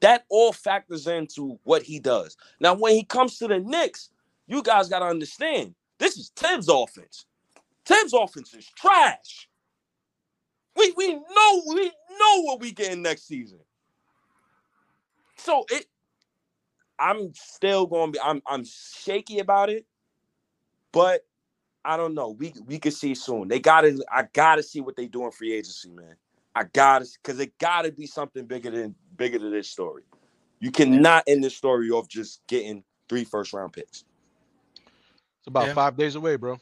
that 0.00 0.24
all 0.28 0.52
factors 0.52 1.06
into 1.06 1.58
what 1.64 1.82
he 1.82 1.98
does. 1.98 2.36
Now, 2.60 2.74
when 2.74 2.94
he 2.94 3.04
comes 3.04 3.38
to 3.38 3.48
the 3.48 3.58
Knicks, 3.58 4.10
you 4.46 4.62
guys 4.62 4.88
got 4.88 5.00
to 5.00 5.06
understand 5.06 5.74
this 5.98 6.16
is 6.16 6.30
Thibs' 6.36 6.68
offense. 6.68 7.26
Thibs' 7.84 8.12
offense 8.12 8.54
is 8.54 8.66
trash. 8.76 9.47
We 10.78 10.94
we 10.96 11.14
know 11.14 11.62
we 11.68 11.86
know 11.86 12.42
what 12.44 12.60
we 12.60 12.72
getting 12.72 13.02
next 13.02 13.28
season. 13.28 13.60
So 15.38 15.64
it, 15.70 15.86
I'm 16.98 17.32
still 17.34 17.86
going 17.86 18.12
to 18.12 18.18
be. 18.18 18.20
I'm 18.24 18.42
I'm 18.46 18.64
shaky 18.64 19.40
about 19.40 19.70
it, 19.70 19.86
but 20.92 21.22
I 21.84 21.96
don't 21.96 22.14
know. 22.14 22.30
We 22.30 22.54
we 22.66 22.78
could 22.78 22.94
see 22.94 23.14
soon. 23.16 23.48
They 23.48 23.60
got 23.60 23.82
to. 23.82 24.04
I 24.12 24.24
got 24.32 24.56
to 24.56 24.64
see 24.64 24.80
what 24.82 24.96
they 24.96 25.06
do 25.08 25.24
in 25.26 25.32
free 25.32 25.54
agency, 25.54 25.90
man. 25.90 26.16
I 26.54 26.64
got 26.64 27.04
to 27.04 27.08
because 27.22 27.40
it 27.40 27.58
got 27.58 27.82
to 27.84 27.92
be 27.92 28.06
something 28.06 28.46
bigger 28.46 28.70
than 28.70 28.94
bigger 29.16 29.38
than 29.40 29.52
this 29.52 29.70
story. 29.70 30.04
You 30.60 30.70
cannot 30.72 31.24
end 31.28 31.44
this 31.44 31.56
story 31.56 31.90
off 31.90 32.08
just 32.08 32.42
getting 32.48 32.84
three 33.08 33.24
first 33.24 33.52
round 33.52 33.72
picks. 33.74 34.04
It's 35.40 35.48
about 35.48 35.68
Yeah. 35.68 35.74
five 35.74 35.96
days 35.96 36.16
away, 36.16 36.36
bro. 36.36 36.58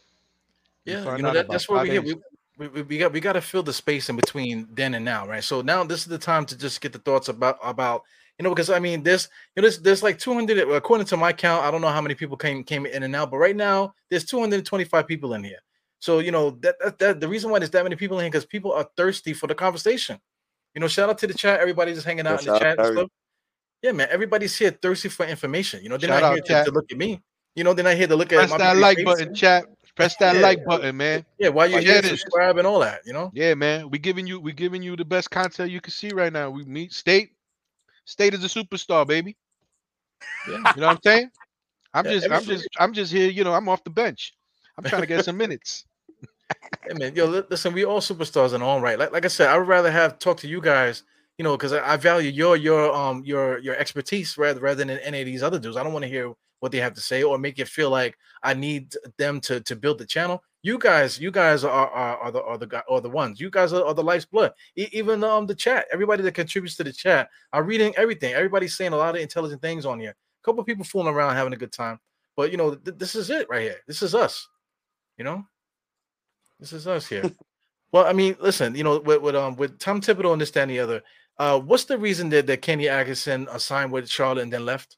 Yeah, 0.86 1.04
find 1.04 1.18
you 1.18 1.22
know 1.24 1.32
that, 1.34 1.50
that's 1.50 1.68
where 1.68 1.80
we 1.80 1.90
get. 1.90 2.04
We, 2.04 2.16
we, 2.58 2.82
we 2.82 2.98
got 2.98 3.12
we 3.12 3.20
got 3.20 3.34
to 3.34 3.40
fill 3.40 3.62
the 3.62 3.72
space 3.72 4.08
in 4.08 4.16
between 4.16 4.68
then 4.72 4.94
and 4.94 5.04
now, 5.04 5.26
right? 5.26 5.44
So 5.44 5.60
now 5.60 5.84
this 5.84 6.00
is 6.00 6.06
the 6.06 6.18
time 6.18 6.46
to 6.46 6.56
just 6.56 6.80
get 6.80 6.92
the 6.92 6.98
thoughts 6.98 7.28
about 7.28 7.58
about 7.62 8.02
you 8.38 8.42
know 8.42 8.50
because 8.50 8.70
I 8.70 8.78
mean 8.78 9.02
there's 9.02 9.28
you 9.54 9.62
know 9.62 9.68
there's, 9.68 9.80
there's 9.80 10.02
like 10.02 10.18
200 10.18 10.58
according 10.70 11.06
to 11.08 11.16
my 11.16 11.32
count. 11.32 11.64
I 11.64 11.70
don't 11.70 11.80
know 11.80 11.88
how 11.88 12.00
many 12.00 12.14
people 12.14 12.36
came 12.36 12.64
came 12.64 12.86
in 12.86 13.02
and 13.02 13.14
out, 13.14 13.30
but 13.30 13.38
right 13.38 13.56
now 13.56 13.94
there's 14.10 14.24
225 14.24 15.06
people 15.06 15.34
in 15.34 15.44
here. 15.44 15.58
So 15.98 16.20
you 16.20 16.30
know 16.30 16.50
that, 16.60 16.76
that, 16.82 16.98
that 16.98 17.20
the 17.20 17.28
reason 17.28 17.50
why 17.50 17.58
there's 17.58 17.70
that 17.70 17.84
many 17.84 17.96
people 17.96 18.18
in 18.18 18.24
here 18.24 18.30
because 18.30 18.46
people 18.46 18.72
are 18.72 18.88
thirsty 18.96 19.32
for 19.32 19.46
the 19.46 19.54
conversation. 19.54 20.18
You 20.74 20.80
know, 20.80 20.88
shout 20.88 21.08
out 21.08 21.18
to 21.18 21.26
the 21.26 21.34
chat. 21.34 21.60
Everybody 21.60 21.94
just 21.94 22.06
hanging 22.06 22.26
out 22.26 22.40
in 22.46 22.52
the 22.52 22.58
chat. 22.58 23.08
Yeah, 23.82 23.92
man. 23.92 24.08
Everybody's 24.10 24.56
here 24.56 24.70
thirsty 24.70 25.08
for 25.08 25.26
information. 25.26 25.82
You 25.82 25.88
know, 25.88 25.96
they're 25.96 26.08
Shout 26.08 26.22
not 26.22 26.48
here 26.48 26.64
to, 26.64 26.70
to 26.70 26.74
look 26.74 26.90
at 26.90 26.98
me. 26.98 27.22
You 27.54 27.64
know, 27.64 27.72
they're 27.72 27.84
not 27.84 27.96
here 27.96 28.06
to 28.06 28.16
look 28.16 28.32
at 28.32 28.38
Press 28.38 28.50
my 28.50 28.58
that 28.58 28.76
like 28.76 28.96
face. 28.98 29.04
button, 29.04 29.34
chat. 29.34 29.64
Press 29.96 30.14
that 30.16 30.36
Yeah. 30.36 30.42
like 30.42 30.64
button, 30.64 30.96
man. 30.96 31.24
Yeah, 31.38 31.48
while 31.48 31.68
you're 31.68 31.80
here, 31.80 32.02
subscribe 32.02 32.58
and 32.58 32.66
all 32.66 32.80
that. 32.80 33.00
You 33.06 33.14
know. 33.14 33.30
Yeah, 33.34 33.54
man. 33.54 33.90
We 33.90 33.98
giving 33.98 34.26
you 34.26 34.38
we 34.38 34.52
giving 34.52 34.82
you 34.82 34.94
the 34.94 35.04
best 35.04 35.30
content 35.30 35.70
you 35.70 35.80
can 35.80 35.90
see 35.92 36.10
right 36.10 36.32
now. 36.32 36.50
We 36.50 36.64
meet 36.64 36.92
state. 36.92 37.30
State 38.04 38.34
is 38.34 38.44
a 38.44 38.48
superstar, 38.48 39.06
baby. 39.06 39.36
Yeah. 40.48 40.58
You 40.74 40.80
know 40.80 40.88
what 40.88 40.96
I'm 40.96 40.98
saying? 41.02 41.30
I'm 41.94 42.04
Yeah, 42.04 42.12
just 42.12 42.30
I'm 42.30 42.44
just 42.44 42.68
I'm 42.78 42.92
just 42.92 43.12
here, 43.12 43.30
you 43.30 43.42
know, 43.42 43.54
I'm 43.54 43.68
off 43.68 43.82
the 43.84 43.90
bench. 43.90 44.34
I'm 44.76 44.84
trying 44.84 45.00
to 45.02 45.06
get 45.06 45.24
some 45.24 45.36
minutes. 45.36 45.84
Hey 46.86 46.94
man, 46.94 47.16
yo, 47.16 47.26
listen, 47.50 47.72
we 47.72 47.84
all 47.84 48.00
superstars 48.00 48.54
in 48.54 48.62
our 48.62 48.76
own 48.76 48.82
right. 48.82 48.98
Like, 48.98 49.12
like 49.12 49.24
I 49.24 49.28
said, 49.28 49.48
I 49.48 49.58
would 49.58 49.66
rather 49.66 49.90
have 49.90 50.18
talk 50.18 50.36
to 50.38 50.48
you 50.48 50.60
guys, 50.60 51.02
you 51.38 51.42
know, 51.42 51.56
because 51.56 51.72
I, 51.72 51.94
I 51.94 51.96
value 51.96 52.30
your 52.30 52.56
your 52.56 52.92
um 52.94 53.22
your 53.24 53.58
your 53.58 53.74
expertise 53.76 54.36
rather 54.36 54.60
rather 54.60 54.84
than 54.84 54.90
any 54.98 55.20
of 55.20 55.26
these 55.26 55.42
other 55.42 55.58
dudes. 55.58 55.76
I 55.76 55.82
don't 55.82 55.92
want 55.92 56.04
to 56.04 56.08
hear 56.08 56.32
what 56.60 56.72
they 56.72 56.78
have 56.78 56.94
to 56.94 57.00
say 57.00 57.22
or 57.22 57.38
make 57.38 57.58
it 57.58 57.68
feel 57.68 57.90
like 57.90 58.16
I 58.42 58.54
need 58.54 58.94
them 59.18 59.40
to 59.42 59.60
to 59.60 59.76
build 59.76 59.98
the 59.98 60.06
channel. 60.06 60.42
You 60.62 60.78
guys, 60.78 61.20
you 61.20 61.30
guys 61.30 61.64
are 61.64 61.88
are, 61.88 62.16
are 62.18 62.32
the 62.32 62.42
are 62.42 62.58
the 62.58 62.66
guy 62.66 62.82
are 62.88 63.00
the 63.00 63.10
ones. 63.10 63.40
You 63.40 63.50
guys 63.50 63.72
are, 63.72 63.84
are 63.84 63.94
the 63.94 64.02
life's 64.02 64.24
blood. 64.24 64.52
E- 64.76 64.88
even 64.92 65.22
um 65.22 65.46
the 65.46 65.54
chat, 65.54 65.86
everybody 65.92 66.22
that 66.22 66.32
contributes 66.32 66.76
to 66.76 66.84
the 66.84 66.92
chat 66.92 67.28
are 67.52 67.62
reading 67.62 67.94
everything. 67.96 68.34
Everybody's 68.34 68.76
saying 68.76 68.92
a 68.92 68.96
lot 68.96 69.14
of 69.14 69.20
intelligent 69.20 69.62
things 69.62 69.86
on 69.86 70.00
here. 70.00 70.10
A 70.10 70.44
couple 70.44 70.64
people 70.64 70.84
fooling 70.84 71.14
around 71.14 71.34
having 71.36 71.52
a 71.52 71.56
good 71.56 71.72
time, 71.72 72.00
but 72.36 72.50
you 72.50 72.56
know 72.56 72.74
th- 72.74 72.98
this 72.98 73.14
is 73.14 73.30
it 73.30 73.48
right 73.48 73.62
here. 73.62 73.76
This 73.86 74.02
is 74.02 74.14
us. 74.14 74.48
You 75.18 75.24
know. 75.24 75.44
This 76.58 76.72
is 76.72 76.86
us 76.86 77.06
here. 77.06 77.30
well, 77.92 78.06
I 78.06 78.12
mean, 78.12 78.36
listen, 78.40 78.74
you 78.74 78.84
know, 78.84 78.98
with, 78.98 79.22
with 79.22 79.36
um 79.36 79.56
with 79.56 79.78
Tom 79.78 80.00
Thibodeau 80.00 80.32
and 80.32 80.40
this, 80.40 80.50
that, 80.52 80.62
and 80.62 80.70
the 80.70 80.80
other, 80.80 81.02
uh, 81.38 81.60
what's 81.60 81.84
the 81.84 81.98
reason 81.98 82.28
that, 82.30 82.46
that 82.46 82.62
Kenny 82.62 82.88
Atkinson 82.88 83.46
uh, 83.48 83.58
signed 83.58 83.92
with 83.92 84.08
Charlotte 84.08 84.42
and 84.42 84.52
then 84.52 84.64
left? 84.64 84.96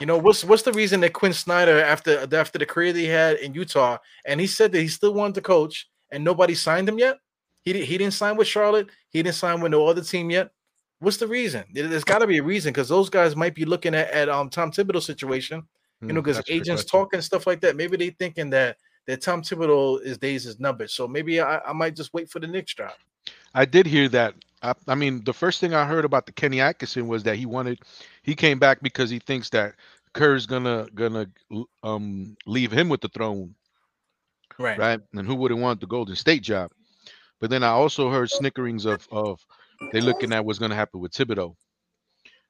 You 0.00 0.06
know, 0.06 0.18
what's 0.18 0.44
what's 0.44 0.62
the 0.62 0.72
reason 0.72 1.00
that 1.00 1.12
Quin 1.12 1.32
Snyder, 1.32 1.80
after 1.82 2.26
after 2.34 2.58
the 2.58 2.66
career 2.66 2.92
that 2.92 2.98
he 2.98 3.06
had 3.06 3.36
in 3.36 3.54
Utah, 3.54 3.98
and 4.26 4.40
he 4.40 4.46
said 4.46 4.72
that 4.72 4.80
he 4.80 4.88
still 4.88 5.14
wanted 5.14 5.36
to 5.36 5.40
coach, 5.40 5.88
and 6.10 6.24
nobody 6.24 6.54
signed 6.54 6.88
him 6.88 6.98
yet? 6.98 7.18
He, 7.62 7.72
he 7.84 7.96
didn't 7.96 8.12
sign 8.14 8.36
with 8.36 8.48
Charlotte. 8.48 8.88
He 9.10 9.22
didn't 9.22 9.36
sign 9.36 9.60
with 9.60 9.70
no 9.72 9.86
other 9.86 10.02
team 10.02 10.30
yet. 10.30 10.50
What's 10.98 11.16
the 11.16 11.26
reason? 11.28 11.64
There- 11.72 11.86
There's 11.88 12.04
got 12.04 12.18
to 12.18 12.26
be 12.26 12.38
a 12.38 12.42
reason 12.42 12.72
because 12.72 12.88
those 12.88 13.08
guys 13.08 13.34
might 13.36 13.54
be 13.54 13.64
looking 13.64 13.94
at, 13.94 14.10
at 14.10 14.28
um 14.28 14.50
Tom 14.50 14.70
Thibodeau 14.72 15.00
situation, 15.02 15.62
you 16.02 16.08
know, 16.08 16.14
Mm, 16.20 16.24
because 16.24 16.36
that's 16.38 16.50
agents 16.50 16.82
question. 16.82 17.00
talking 17.00 17.20
stuff 17.20 17.46
like 17.46 17.60
that. 17.60 17.76
Maybe 17.76 17.96
they 17.96 18.10
thinking 18.10 18.50
that 18.50 18.76
that 19.06 19.22
Tom 19.22 19.42
Thibodeau 19.42 20.02
is 20.02 20.18
days 20.18 20.44
is 20.44 20.58
numbered. 20.58 20.90
So 20.90 21.06
maybe 21.06 21.40
I, 21.40 21.58
I 21.58 21.72
might 21.72 21.94
just 21.94 22.12
wait 22.12 22.28
for 22.28 22.40
the 22.40 22.46
Knicks 22.48 22.74
drop. 22.74 22.96
I 23.54 23.64
did 23.64 23.86
hear 23.86 24.08
that. 24.08 24.34
I, 24.64 24.74
I 24.88 24.94
mean, 24.94 25.24
the 25.24 25.34
first 25.34 25.60
thing 25.60 25.74
I 25.74 25.86
heard 25.86 26.04
about 26.04 26.26
the 26.26 26.32
Kenny 26.32 26.60
Atkinson 26.60 27.06
was 27.08 27.22
that 27.24 27.36
he 27.36 27.46
wanted, 27.46 27.80
he 28.22 28.34
came 28.34 28.58
back 28.58 28.80
because 28.82 29.10
he 29.10 29.18
thinks 29.20 29.50
that 29.50 29.74
Kerr's 30.14 30.46
gonna 30.46 30.88
gonna 30.94 31.26
um 31.82 32.36
leave 32.46 32.72
him 32.72 32.88
with 32.88 33.00
the 33.02 33.08
throne, 33.08 33.54
Right. 34.58 34.78
right? 34.78 35.00
And 35.12 35.26
who 35.26 35.34
wouldn't 35.34 35.60
want 35.60 35.80
the 35.80 35.86
Golden 35.86 36.16
State 36.16 36.42
job? 36.42 36.70
But 37.40 37.50
then 37.50 37.62
I 37.62 37.68
also 37.68 38.10
heard 38.10 38.30
snickerings 38.30 38.86
of 38.86 39.06
of 39.12 39.44
they 39.92 40.00
looking 40.00 40.32
at 40.32 40.44
what's 40.44 40.58
gonna 40.58 40.74
happen 40.74 41.00
with 41.00 41.12
Thibodeau. 41.12 41.56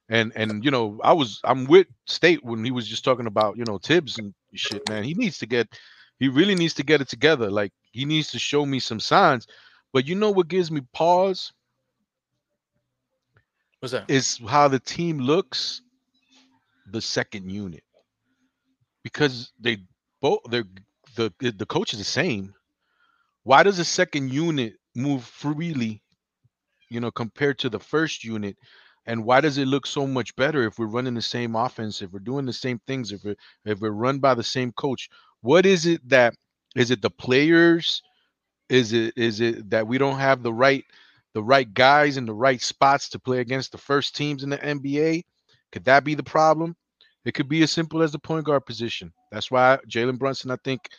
And 0.09 0.31
and 0.35 0.63
you 0.63 0.71
know, 0.71 0.99
I 1.03 1.13
was 1.13 1.41
I'm 1.43 1.65
with 1.65 1.87
State 2.05 2.43
when 2.43 2.63
he 2.63 2.71
was 2.71 2.87
just 2.87 3.03
talking 3.03 3.27
about, 3.27 3.57
you 3.57 3.65
know, 3.65 3.77
Thibs 3.79 4.17
and 4.19 4.33
shit, 4.53 4.87
man. 4.87 5.03
He 5.03 5.13
needs 5.15 5.39
to 5.39 5.45
get 5.47 5.79
he 6.19 6.29
really 6.29 6.55
needs 6.55 6.75
to 6.75 6.83
get 6.83 7.01
it 7.01 7.09
together. 7.09 7.49
Like 7.51 7.73
he 7.91 8.05
needs 8.05 8.31
to 8.31 8.39
show 8.39 8.65
me 8.65 8.79
some 8.79 8.99
signs. 8.99 9.47
But 9.93 10.07
you 10.07 10.15
know 10.15 10.31
what 10.31 10.47
gives 10.47 10.71
me 10.71 10.81
pause 10.93 11.51
What's 13.79 13.93
that? 13.93 14.09
is 14.09 14.39
how 14.47 14.67
the 14.67 14.79
team 14.79 15.19
looks 15.19 15.81
the 16.91 17.01
second 17.01 17.49
unit. 17.49 17.83
Because 19.03 19.51
they 19.59 19.77
both 20.21 20.39
they're 20.49 20.65
the 21.15 21.33
the 21.39 21.65
coach 21.65 21.93
is 21.93 21.99
the 21.99 22.05
same. 22.05 22.53
Why 23.43 23.63
does 23.63 23.77
the 23.77 23.85
second 23.85 24.33
unit 24.33 24.75
move 24.95 25.23
freely, 25.23 26.01
you 26.89 26.99
know, 26.99 27.11
compared 27.11 27.59
to 27.59 27.69
the 27.69 27.79
first 27.79 28.23
unit? 28.23 28.57
And 29.07 29.23
why 29.23 29.41
does 29.41 29.59
it 29.59 29.67
look 29.67 29.85
so 29.85 30.07
much 30.07 30.35
better 30.35 30.63
if 30.65 30.79
we're 30.79 30.87
running 30.87 31.13
the 31.13 31.21
same 31.21 31.55
offense, 31.55 32.01
if 32.01 32.11
we're 32.11 32.19
doing 32.19 32.45
the 32.45 32.53
same 32.53 32.79
things, 32.87 33.11
if 33.11 33.23
we're 33.23 33.35
if 33.65 33.79
we're 33.79 33.91
run 33.91 34.19
by 34.19 34.33
the 34.33 34.43
same 34.43 34.71
coach? 34.71 35.09
What 35.41 35.65
is 35.65 35.85
it 35.85 36.07
that 36.09 36.35
is 36.75 36.91
it 36.91 37.01
the 37.01 37.11
players? 37.11 38.01
Is 38.69 38.93
it 38.93 39.13
is 39.17 39.41
it 39.41 39.69
that 39.69 39.87
we 39.87 39.97
don't 39.99 40.19
have 40.19 40.41
the 40.41 40.53
right 40.53 40.83
the 41.35 41.43
right 41.43 41.71
guys 41.75 42.17
in 42.17 42.25
the 42.25 42.33
right 42.33 42.61
spots 42.61 43.09
to 43.09 43.19
play 43.19 43.41
against 43.41 43.71
the 43.71 43.77
first 43.77 44.15
teams 44.15 44.43
in 44.43 44.49
the 44.49 44.57
NBA? 44.57 45.23
Could 45.71 45.85
that 45.85 46.03
be 46.03 46.15
the 46.15 46.23
problem? 46.23 46.75
It 47.25 47.33
could 47.33 47.49
be 47.49 47.61
as 47.63 47.71
simple 47.71 48.01
as 48.01 48.11
the 48.13 48.19
point 48.19 48.45
guard 48.45 48.65
position. 48.65 49.13
That's 49.31 49.51
why 49.51 49.79
Jalen 49.89 50.17
Brunson, 50.17 50.51
I 50.51 50.57
think, 50.63 50.89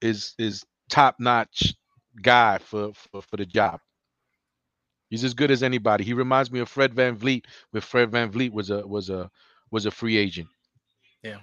is 0.00 0.34
is 0.38 0.64
top 0.88 1.16
notch 1.20 1.74
guy 2.22 2.58
for, 2.58 2.92
for 2.94 3.22
for 3.22 3.36
the 3.36 3.46
job. 3.46 3.80
He's 5.10 5.24
as 5.24 5.34
good 5.34 5.50
as 5.50 5.62
anybody. 5.62 6.04
He 6.04 6.14
reminds 6.14 6.50
me 6.50 6.60
of 6.60 6.68
Fred 6.68 6.94
VanVleet, 6.94 7.44
where 7.70 7.80
Fred 7.82 8.10
VanVleet 8.10 8.52
was 8.52 8.70
a 8.70 8.86
was 8.86 9.10
a 9.10 9.30
was 9.70 9.86
a 9.86 9.90
free 9.90 10.16
agent. 10.16 10.48
Yeah, 11.22 11.40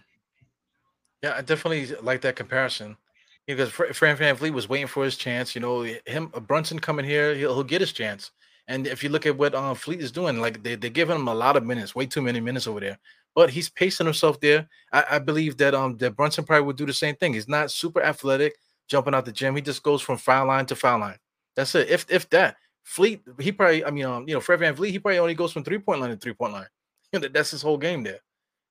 Yeah, 1.22 1.36
I 1.36 1.42
definitely 1.42 1.96
like 2.02 2.22
that 2.22 2.36
comparison. 2.36 2.98
Because 3.48 3.70
Fr- 3.70 3.94
Fran 3.94 4.18
VanVleet 4.18 4.52
was 4.54 4.68
waiting 4.70 4.88
for 4.88 5.04
his 5.06 5.16
chance. 5.18 5.56
You 5.56 5.62
know, 5.62 5.82
him 6.06 6.30
uh, 6.34 6.40
Brunson 6.40 6.80
coming 6.80 7.06
here, 7.06 7.34
he'll, 7.34 7.54
he'll 7.54 7.64
get 7.64 7.82
his 7.82 7.94
chance. 7.94 8.32
And 8.68 8.86
if 8.86 9.04
you 9.04 9.10
look 9.10 9.26
at 9.26 9.38
what 9.38 9.56
um, 9.56 9.76
Fleet 9.76 10.02
is 10.02 10.12
doing, 10.12 10.40
like 10.42 10.62
they, 10.62 10.76
they're 10.76 10.90
giving 10.90 11.16
him 11.16 11.28
a 11.30 11.34
lot 11.34 11.56
of 11.56 11.66
minutes, 11.66 11.96
way 11.96 12.06
too 12.06 12.22
many 12.22 12.42
minutes 12.42 12.68
over 12.68 12.82
there. 12.82 13.00
But 13.34 13.50
he's 13.50 13.70
pacing 13.70 14.06
himself 14.06 14.40
there. 14.42 14.68
I, 14.92 15.06
I 15.12 15.20
believe 15.20 15.58
that 15.58 15.74
um 15.74 15.98
that 15.98 16.16
Brunson 16.16 16.44
probably 16.44 16.66
would 16.66 16.76
do 16.76 16.86
the 16.86 16.94
same 16.94 17.16
thing. 17.16 17.34
He's 17.34 17.48
not 17.48 17.72
super 17.72 18.02
athletic, 18.02 18.56
jumping 18.88 19.14
out 19.14 19.26
the 19.26 19.32
gym. 19.32 19.56
He 19.56 19.62
just 19.62 19.84
goes 19.84 20.02
from 20.02 20.18
foul 20.18 20.48
line 20.48 20.66
to 20.66 20.76
foul 20.76 21.00
line. 21.00 21.18
That's 21.56 21.74
it. 21.76 21.90
If 21.90 22.06
if 22.10 22.30
that 22.32 22.58
Fleet, 22.84 23.22
he 23.38 23.52
probably, 23.52 23.84
I 23.84 23.92
mean, 23.92 24.06
um, 24.06 24.28
you 24.30 24.34
know, 24.34 24.40
Fred 24.40 24.62
VanVleet, 24.62 24.92
he 24.92 25.00
probably 25.00 25.20
only 25.20 25.36
goes 25.36 25.52
from 25.52 25.64
three 25.66 25.78
point 25.78 26.00
line 26.00 26.10
to 26.10 26.16
three 26.16 26.34
point 26.34 26.54
line. 26.54 26.68
You 27.12 27.20
know, 27.20 27.28
that's 27.28 27.52
his 27.52 27.62
whole 27.62 27.78
game 27.78 28.02
there. 28.04 28.20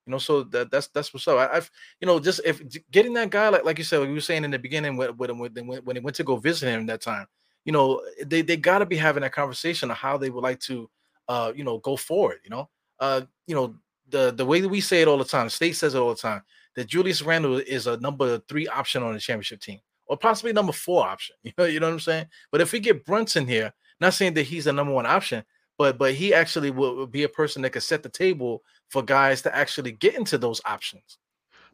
You 0.06 0.12
know, 0.12 0.18
so 0.18 0.44
that 0.44 0.70
that's 0.70 0.86
that's 0.88 1.12
what's 1.12 1.26
up. 1.26 1.38
I, 1.38 1.56
I've 1.56 1.70
you 2.00 2.06
know 2.06 2.20
just 2.20 2.40
if 2.44 2.62
getting 2.90 3.12
that 3.14 3.30
guy 3.30 3.48
like 3.48 3.64
like 3.64 3.78
you 3.78 3.84
said, 3.84 4.00
we 4.00 4.14
were 4.14 4.20
saying 4.20 4.44
in 4.44 4.50
the 4.52 4.58
beginning 4.58 4.96
when 4.96 5.10
when 5.16 5.38
when 5.38 5.52
when 5.66 5.94
they 5.94 6.00
went 6.00 6.16
to 6.16 6.24
go 6.24 6.36
visit 6.36 6.68
him 6.68 6.86
that 6.86 7.00
time, 7.00 7.26
you 7.64 7.72
know, 7.72 8.00
they 8.24 8.42
they 8.42 8.56
got 8.56 8.78
to 8.78 8.86
be 8.86 8.96
having 8.96 9.22
that 9.22 9.32
conversation 9.32 9.90
of 9.90 9.96
how 9.96 10.16
they 10.16 10.30
would 10.30 10.44
like 10.44 10.60
to, 10.60 10.88
uh, 11.28 11.52
you 11.54 11.64
know, 11.64 11.78
go 11.78 11.96
forward. 11.96 12.38
You 12.44 12.50
know, 12.50 12.70
uh, 13.00 13.22
you 13.46 13.54
know 13.56 13.74
the 14.08 14.32
the 14.32 14.46
way 14.46 14.60
that 14.60 14.68
we 14.68 14.80
say 14.80 15.02
it 15.02 15.08
all 15.08 15.18
the 15.18 15.24
time, 15.24 15.50
state 15.50 15.74
says 15.74 15.94
it 15.94 15.98
all 15.98 16.10
the 16.10 16.14
time 16.14 16.42
that 16.76 16.86
Julius 16.86 17.22
Randle 17.22 17.58
is 17.58 17.86
a 17.86 17.96
number 17.98 18.38
three 18.48 18.68
option 18.68 19.02
on 19.02 19.14
the 19.14 19.20
championship 19.20 19.60
team, 19.60 19.80
or 20.06 20.16
possibly 20.16 20.52
number 20.52 20.72
four 20.72 21.06
option. 21.06 21.34
You 21.42 21.52
know, 21.58 21.64
you 21.64 21.80
know 21.80 21.88
what 21.88 21.94
I'm 21.94 22.00
saying. 22.00 22.26
But 22.52 22.60
if 22.60 22.72
we 22.72 22.80
get 22.80 23.04
Brunson 23.04 23.46
here, 23.46 23.72
not 24.00 24.14
saying 24.14 24.34
that 24.34 24.44
he's 24.44 24.66
the 24.66 24.72
number 24.72 24.92
one 24.92 25.06
option, 25.06 25.44
but 25.76 25.98
but 25.98 26.14
he 26.14 26.32
actually 26.32 26.70
will, 26.70 26.94
will 26.94 27.06
be 27.06 27.24
a 27.24 27.28
person 27.28 27.62
that 27.62 27.70
could 27.70 27.82
set 27.82 28.02
the 28.02 28.08
table 28.08 28.62
for 28.90 29.02
guys 29.02 29.42
to 29.42 29.54
actually 29.54 29.92
get 29.92 30.14
into 30.14 30.38
those 30.38 30.60
options. 30.64 31.18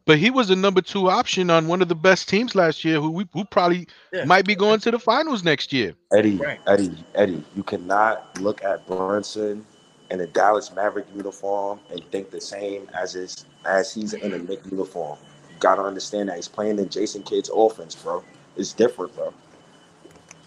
But 0.05 0.17
he 0.17 0.29
was 0.29 0.49
the 0.49 0.55
number 0.55 0.81
two 0.81 1.09
option 1.09 1.49
on 1.49 1.67
one 1.67 1.81
of 1.81 1.87
the 1.87 1.95
best 1.95 2.27
teams 2.27 2.55
last 2.55 2.83
year, 2.83 2.99
who 2.99 3.09
we 3.09 3.25
who 3.31 3.45
probably 3.45 3.87
Yeah. 4.11 4.25
might 4.25 4.45
be 4.45 4.55
going 4.55 4.79
to 4.81 4.91
the 4.91 4.99
finals 4.99 5.43
next 5.43 5.71
year. 5.71 5.95
Eddie, 6.11 6.35
Right. 6.35 6.59
Eddie, 6.67 6.91
Eddie, 7.15 7.43
you 7.55 7.63
cannot 7.63 8.39
look 8.41 8.63
at 8.63 8.85
Brunson 8.85 9.65
in 10.11 10.19
a 10.19 10.27
Dallas 10.27 10.73
Maverick 10.75 11.05
uniform 11.15 11.79
and 11.89 12.03
think 12.11 12.31
the 12.31 12.41
same 12.41 12.89
as 12.93 13.15
is 13.15 13.45
as 13.65 13.93
he's 13.93 14.13
in 14.13 14.33
a 14.33 14.39
Knick 14.39 14.59
uniform. 14.69 15.17
You 15.49 15.55
gotta 15.59 15.81
understand 15.83 16.27
that 16.29 16.35
he's 16.35 16.49
playing 16.49 16.79
in 16.79 16.89
Jason 16.89 17.23
Kidd's 17.23 17.49
offense, 17.53 17.95
bro. 17.95 18.23
It's 18.57 18.73
different, 18.73 19.15
bro. 19.15 19.33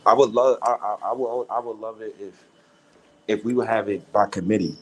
I 0.05 0.13
would 0.13 0.31
love, 0.33 0.59
I, 0.63 0.73
I, 0.73 0.97
I 1.07 1.13
would, 1.13 1.47
I 1.51 1.59
would 1.59 1.79
love 1.79 2.01
it 2.03 2.15
if, 2.21 2.45
if 3.27 3.45
we 3.45 3.55
would 3.55 3.67
have 3.67 3.89
it 3.89 4.13
by 4.13 4.27
committee. 4.27 4.77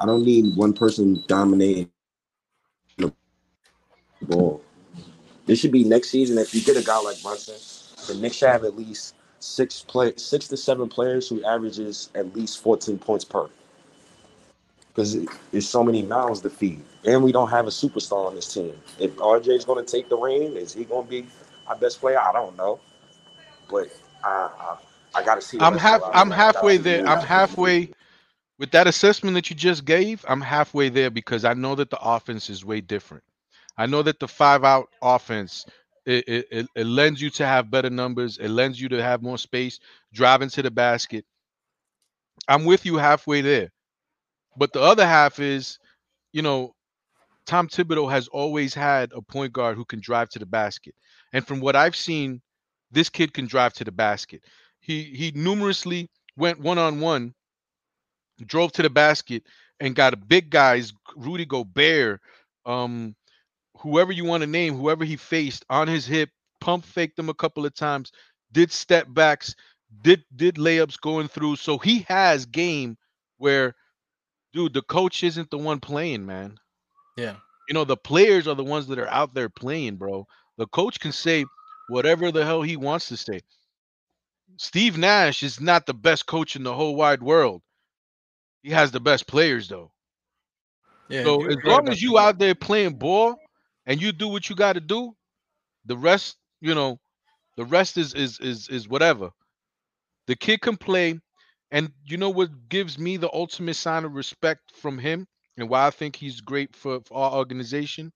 I 0.00 0.06
don't 0.06 0.24
need 0.24 0.56
one 0.56 0.72
person 0.72 1.22
dominating 1.28 1.90
the 2.98 3.12
ball. 4.22 4.62
This 5.46 5.60
should 5.60 5.72
be 5.72 5.84
next 5.84 6.10
season. 6.10 6.38
If 6.38 6.54
you 6.54 6.62
get 6.62 6.76
a 6.78 6.82
guy 6.82 6.98
like 7.00 7.22
Brunson, 7.22 7.56
the 8.06 8.20
Knicks 8.20 8.36
should 8.36 8.48
have 8.48 8.64
at 8.64 8.76
least 8.76 9.14
six 9.40 9.82
play 9.82 10.12
six 10.16 10.48
to 10.48 10.56
seven 10.56 10.88
players 10.88 11.28
who 11.28 11.44
averages 11.44 12.10
at 12.14 12.34
least 12.34 12.62
14 12.62 12.98
points 12.98 13.24
per. 13.24 13.48
Because 14.88 15.18
there's 15.52 15.68
so 15.68 15.84
many 15.84 16.02
mouths 16.02 16.40
to 16.40 16.50
feed. 16.50 16.82
And 17.04 17.22
we 17.22 17.32
don't 17.32 17.50
have 17.50 17.66
a 17.66 17.70
superstar 17.70 18.26
on 18.26 18.34
this 18.34 18.52
team. 18.52 18.74
If 18.98 19.14
RJ's 19.16 19.64
gonna 19.66 19.84
take 19.84 20.08
the 20.08 20.16
reign, 20.16 20.56
is 20.56 20.72
he 20.72 20.84
gonna 20.84 21.06
be 21.06 21.26
our 21.66 21.76
best 21.76 22.00
player? 22.00 22.18
I 22.18 22.32
don't 22.32 22.56
know. 22.56 22.80
But 23.70 23.88
I 24.24 24.50
I, 24.58 25.20
I 25.20 25.24
gotta 25.24 25.42
see. 25.42 25.58
I'm 25.60 25.76
half. 25.76 26.02
I'm 26.12 26.30
halfway 26.30 26.78
there. 26.78 27.06
I'm 27.06 27.20
halfway 27.20 27.90
with 28.60 28.70
that 28.72 28.86
assessment 28.86 29.34
that 29.34 29.48
you 29.48 29.56
just 29.56 29.86
gave. 29.86 30.24
I'm 30.28 30.42
halfway 30.42 30.90
there 30.90 31.10
because 31.10 31.46
I 31.46 31.54
know 31.54 31.74
that 31.76 31.88
the 31.88 31.98
offense 31.98 32.50
is 32.50 32.64
way 32.64 32.82
different. 32.82 33.24
I 33.78 33.86
know 33.86 34.02
that 34.02 34.20
the 34.20 34.28
five 34.28 34.62
out 34.64 34.90
offense 35.02 35.64
it, 36.04 36.28
it, 36.28 36.66
it, 36.74 36.86
lends 36.86 37.22
you 37.22 37.30
to 37.30 37.46
have 37.46 37.70
better 37.70 37.88
numbers. 37.88 38.36
It 38.38 38.48
lends 38.48 38.80
you 38.80 38.88
to 38.90 39.02
have 39.02 39.22
more 39.22 39.38
space, 39.38 39.80
driving 40.12 40.50
to 40.50 40.62
the 40.62 40.70
basket. 40.70 41.24
I'm 42.48 42.64
with 42.64 42.84
you 42.84 42.96
halfway 42.96 43.40
there, 43.40 43.70
but 44.56 44.72
the 44.72 44.80
other 44.80 45.06
half 45.06 45.38
is, 45.38 45.78
you 46.32 46.42
know, 46.42 46.74
Tom 47.46 47.68
Thibodeau 47.68 48.10
has 48.10 48.28
always 48.28 48.74
had 48.74 49.12
a 49.14 49.22
point 49.22 49.52
guard 49.52 49.76
who 49.76 49.84
can 49.84 50.00
drive 50.00 50.28
to 50.30 50.38
the 50.38 50.46
basket, 50.46 50.94
and 51.32 51.46
from 51.46 51.60
what 51.60 51.76
I've 51.76 51.96
seen, 51.96 52.40
this 52.90 53.08
kid 53.08 53.32
can 53.34 53.46
drive 53.46 53.72
to 53.74 53.84
the 53.84 53.92
basket. 53.92 54.42
He 54.80 55.04
he 55.04 55.32
numerously 55.34 56.08
went 56.36 56.60
one 56.60 56.78
on 56.78 57.00
one, 57.00 57.34
drove 58.44 58.72
to 58.72 58.82
the 58.82 58.90
basket, 58.90 59.44
and 59.80 59.94
got 59.94 60.14
a 60.14 60.16
big 60.16 60.50
guys, 60.50 60.92
Rudy 61.16 61.46
Gobert, 61.46 62.20
um, 62.66 63.14
whoever 63.78 64.12
you 64.12 64.24
want 64.24 64.42
to 64.42 64.46
name, 64.46 64.74
whoever 64.76 65.04
he 65.04 65.16
faced 65.16 65.64
on 65.70 65.88
his 65.88 66.06
hip, 66.06 66.30
pump 66.60 66.84
faked 66.84 67.16
them 67.16 67.28
a 67.28 67.34
couple 67.34 67.64
of 67.64 67.74
times, 67.74 68.12
did 68.52 68.70
step 68.70 69.06
backs, 69.08 69.54
did 70.02 70.22
did 70.34 70.56
layups 70.56 71.00
going 71.00 71.28
through. 71.28 71.56
So 71.56 71.78
he 71.78 72.00
has 72.08 72.46
game 72.46 72.96
where, 73.38 73.74
dude, 74.52 74.74
the 74.74 74.82
coach 74.82 75.24
isn't 75.24 75.50
the 75.50 75.58
one 75.58 75.80
playing, 75.80 76.26
man. 76.26 76.58
Yeah. 77.16 77.36
You 77.68 77.74
know, 77.74 77.84
the 77.84 77.96
players 77.96 78.46
are 78.48 78.54
the 78.54 78.64
ones 78.64 78.86
that 78.88 78.98
are 78.98 79.08
out 79.08 79.34
there 79.34 79.48
playing, 79.48 79.96
bro. 79.96 80.26
The 80.58 80.66
coach 80.66 81.00
can 81.00 81.12
say 81.12 81.46
whatever 81.88 82.30
the 82.30 82.44
hell 82.44 82.62
he 82.62 82.76
wants 82.76 83.08
to 83.08 83.16
say. 83.16 83.40
Steve 84.56 84.98
Nash 84.98 85.42
is 85.42 85.60
not 85.60 85.86
the 85.86 85.94
best 85.94 86.26
coach 86.26 86.56
in 86.56 86.64
the 86.64 86.74
whole 86.74 86.94
wide 86.94 87.22
world. 87.22 87.62
He 88.62 88.70
has 88.70 88.90
the 88.90 89.00
best 89.00 89.26
players 89.26 89.68
though. 89.68 89.92
Yeah. 91.08 91.24
So 91.24 91.46
as 91.46 91.56
long 91.64 91.88
as 91.88 92.00
you 92.02 92.14
that. 92.14 92.18
out 92.18 92.38
there 92.38 92.54
playing 92.54 92.98
ball 92.98 93.36
and 93.86 94.00
you 94.00 94.12
do 94.12 94.28
what 94.28 94.48
you 94.48 94.56
got 94.56 94.74
to 94.74 94.80
do, 94.80 95.14
the 95.84 95.96
rest, 95.96 96.36
you 96.60 96.74
know, 96.74 96.98
the 97.56 97.64
rest 97.64 97.96
is 97.98 98.14
is 98.14 98.38
is 98.40 98.68
is 98.68 98.88
whatever. 98.88 99.30
The 100.26 100.36
kid 100.36 100.60
can 100.60 100.76
play, 100.76 101.20
and 101.70 101.92
you 102.04 102.16
know 102.16 102.30
what 102.30 102.68
gives 102.68 102.98
me 102.98 103.16
the 103.16 103.32
ultimate 103.32 103.74
sign 103.74 104.04
of 104.04 104.14
respect 104.14 104.72
from 104.76 104.98
him, 104.98 105.26
and 105.56 105.68
why 105.68 105.86
I 105.86 105.90
think 105.90 106.16
he's 106.16 106.40
great 106.40 106.74
for, 106.76 107.00
for 107.02 107.16
our 107.18 107.32
organization, 107.32 108.12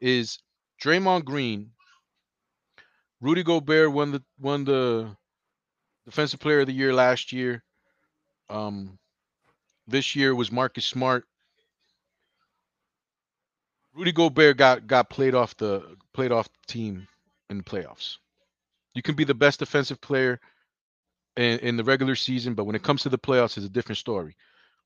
is 0.00 0.38
Draymond 0.82 1.24
Green. 1.24 1.72
Rudy 3.20 3.42
Gobert 3.42 3.92
won 3.92 4.12
the 4.12 4.22
won 4.38 4.64
the 4.64 5.16
defensive 6.04 6.40
player 6.40 6.60
of 6.60 6.66
the 6.66 6.72
year 6.72 6.92
last 6.94 7.32
year. 7.32 7.62
Um, 8.50 8.98
this 9.86 10.16
year 10.16 10.34
was 10.34 10.52
Marcus 10.52 10.84
Smart. 10.84 11.26
Rudy 13.94 14.12
Gobert 14.12 14.56
got 14.56 14.86
got 14.86 15.10
played 15.10 15.34
off 15.34 15.56
the 15.56 15.96
played 16.12 16.32
off 16.32 16.48
the 16.48 16.72
team 16.72 17.06
in 17.48 17.58
the 17.58 17.64
playoffs. 17.64 18.16
You 18.94 19.02
can 19.02 19.14
be 19.14 19.24
the 19.24 19.34
best 19.34 19.60
defensive 19.60 20.00
player 20.00 20.40
in, 21.36 21.58
in 21.60 21.76
the 21.76 21.84
regular 21.84 22.16
season, 22.16 22.54
but 22.54 22.64
when 22.64 22.76
it 22.76 22.82
comes 22.82 23.02
to 23.02 23.08
the 23.08 23.18
playoffs, 23.18 23.56
it's 23.56 23.66
a 23.66 23.70
different 23.70 23.98
story. 23.98 24.36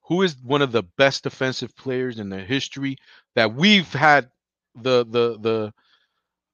Who 0.05 0.23
is 0.23 0.37
one 0.43 0.63
of 0.63 0.73
the 0.73 0.83
best 0.83 1.25
defensive 1.25 1.77
players 1.77 2.19
in 2.19 2.29
the 2.31 2.39
history 2.39 2.97
that 3.35 3.55
we've 3.55 3.91
had 3.93 4.31
the 4.75 5.05
the 5.05 5.39
the 5.39 5.75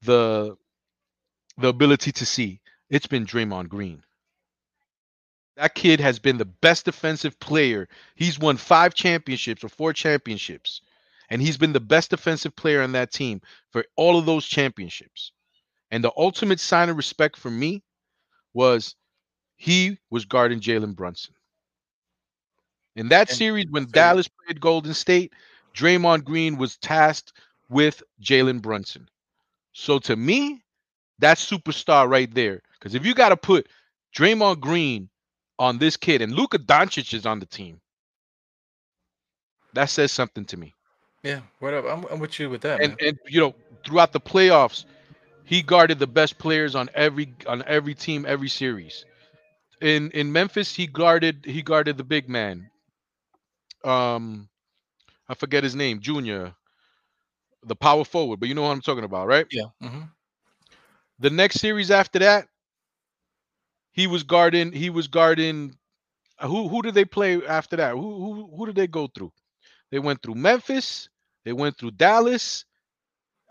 the 0.02 0.56
the 1.58 1.68
ability 1.68 2.12
to 2.12 2.26
see? 2.26 2.60
It's 2.90 3.06
been 3.06 3.26
Draymond 3.26 3.68
Green. 3.68 4.04
That 5.56 5.74
kid 5.74 6.00
has 6.00 6.18
been 6.18 6.38
the 6.38 6.44
best 6.44 6.84
defensive 6.84 7.38
player. 7.38 7.88
He's 8.16 8.38
won 8.38 8.56
five 8.56 8.94
championships 8.94 9.62
or 9.62 9.68
four 9.68 9.92
championships, 9.92 10.80
and 11.30 11.40
he's 11.40 11.56
been 11.56 11.72
the 11.72 11.80
best 11.80 12.10
defensive 12.10 12.56
player 12.56 12.82
on 12.82 12.92
that 12.92 13.12
team 13.12 13.40
for 13.70 13.84
all 13.96 14.18
of 14.18 14.26
those 14.26 14.46
championships. 14.46 15.32
And 15.90 16.02
the 16.02 16.12
ultimate 16.16 16.58
sign 16.58 16.88
of 16.88 16.96
respect 16.96 17.36
for 17.36 17.50
me 17.50 17.82
was 18.52 18.96
he 19.56 19.98
was 20.10 20.24
guarding 20.24 20.60
Jalen 20.60 20.96
Brunson. 20.96 21.34
In 22.96 23.08
that 23.08 23.30
series, 23.30 23.66
when 23.70 23.86
Dallas 23.90 24.28
played 24.28 24.60
Golden 24.60 24.94
State, 24.94 25.32
Draymond 25.74 26.24
Green 26.24 26.56
was 26.56 26.76
tasked 26.78 27.32
with 27.68 28.02
Jalen 28.22 28.62
Brunson. 28.62 29.08
So 29.72 29.98
to 30.00 30.16
me, 30.16 30.62
that's 31.18 31.48
superstar 31.48 32.08
right 32.08 32.32
there. 32.32 32.62
Because 32.78 32.94
if 32.94 33.04
you 33.04 33.14
got 33.14 33.30
to 33.30 33.36
put 33.36 33.68
Draymond 34.16 34.60
Green 34.60 35.08
on 35.58 35.78
this 35.78 35.96
kid 35.96 36.20
and 36.22 36.32
Luka 36.32 36.58
Doncic 36.58 37.12
is 37.14 37.26
on 37.26 37.38
the 37.40 37.46
team, 37.46 37.80
that 39.74 39.90
says 39.90 40.12
something 40.12 40.44
to 40.46 40.56
me. 40.56 40.74
Yeah, 41.22 41.40
whatever. 41.58 41.88
I'm, 41.88 42.04
I'm 42.10 42.20
with 42.20 42.38
you 42.38 42.48
with 42.50 42.62
that. 42.62 42.82
And 42.82 42.94
man. 42.94 42.98
and 43.00 43.18
you 43.26 43.40
know, 43.40 43.54
throughout 43.86 44.12
the 44.12 44.20
playoffs, 44.20 44.84
he 45.44 45.62
guarded 45.62 45.98
the 45.98 46.06
best 46.06 46.38
players 46.38 46.74
on 46.74 46.88
every 46.94 47.34
on 47.46 47.62
every 47.66 47.94
team, 47.94 48.24
every 48.26 48.48
series. 48.48 49.04
In 49.80 50.10
in 50.12 50.32
Memphis, 50.32 50.74
he 50.74 50.86
guarded 50.86 51.44
he 51.44 51.62
guarded 51.62 51.96
the 51.98 52.04
big 52.04 52.28
man. 52.28 52.70
Um, 53.84 54.48
I 55.28 55.34
forget 55.34 55.62
his 55.64 55.74
name, 55.74 56.00
Junior, 56.00 56.54
the 57.62 57.76
power 57.76 58.04
forward, 58.04 58.40
but 58.40 58.48
you 58.48 58.54
know 58.54 58.62
what 58.62 58.70
I'm 58.70 58.80
talking 58.80 59.04
about, 59.04 59.26
right? 59.26 59.46
yeah. 59.50 59.66
hmm 59.80 60.04
The 61.18 61.30
next 61.30 61.60
series 61.60 61.90
after 61.90 62.18
that, 62.20 62.48
he 63.94 64.06
was 64.06 64.24
guarding. 64.24 64.72
He 64.72 64.90
was 64.90 65.08
guarding. 65.08 65.76
uh, 66.38 66.48
Who 66.48 66.68
who 66.68 66.82
did 66.82 66.94
they 66.94 67.04
play 67.06 67.40
after 67.46 67.76
that? 67.76 67.92
Who 67.92 68.00
who 68.00 68.56
who 68.56 68.66
did 68.66 68.74
they 68.76 68.86
go 68.88 69.06
through? 69.06 69.32
They 69.90 70.00
went 70.00 70.20
through 70.22 70.34
Memphis. 70.34 71.08
They 71.44 71.52
went 71.54 71.78
through 71.78 71.92
Dallas. 71.92 72.64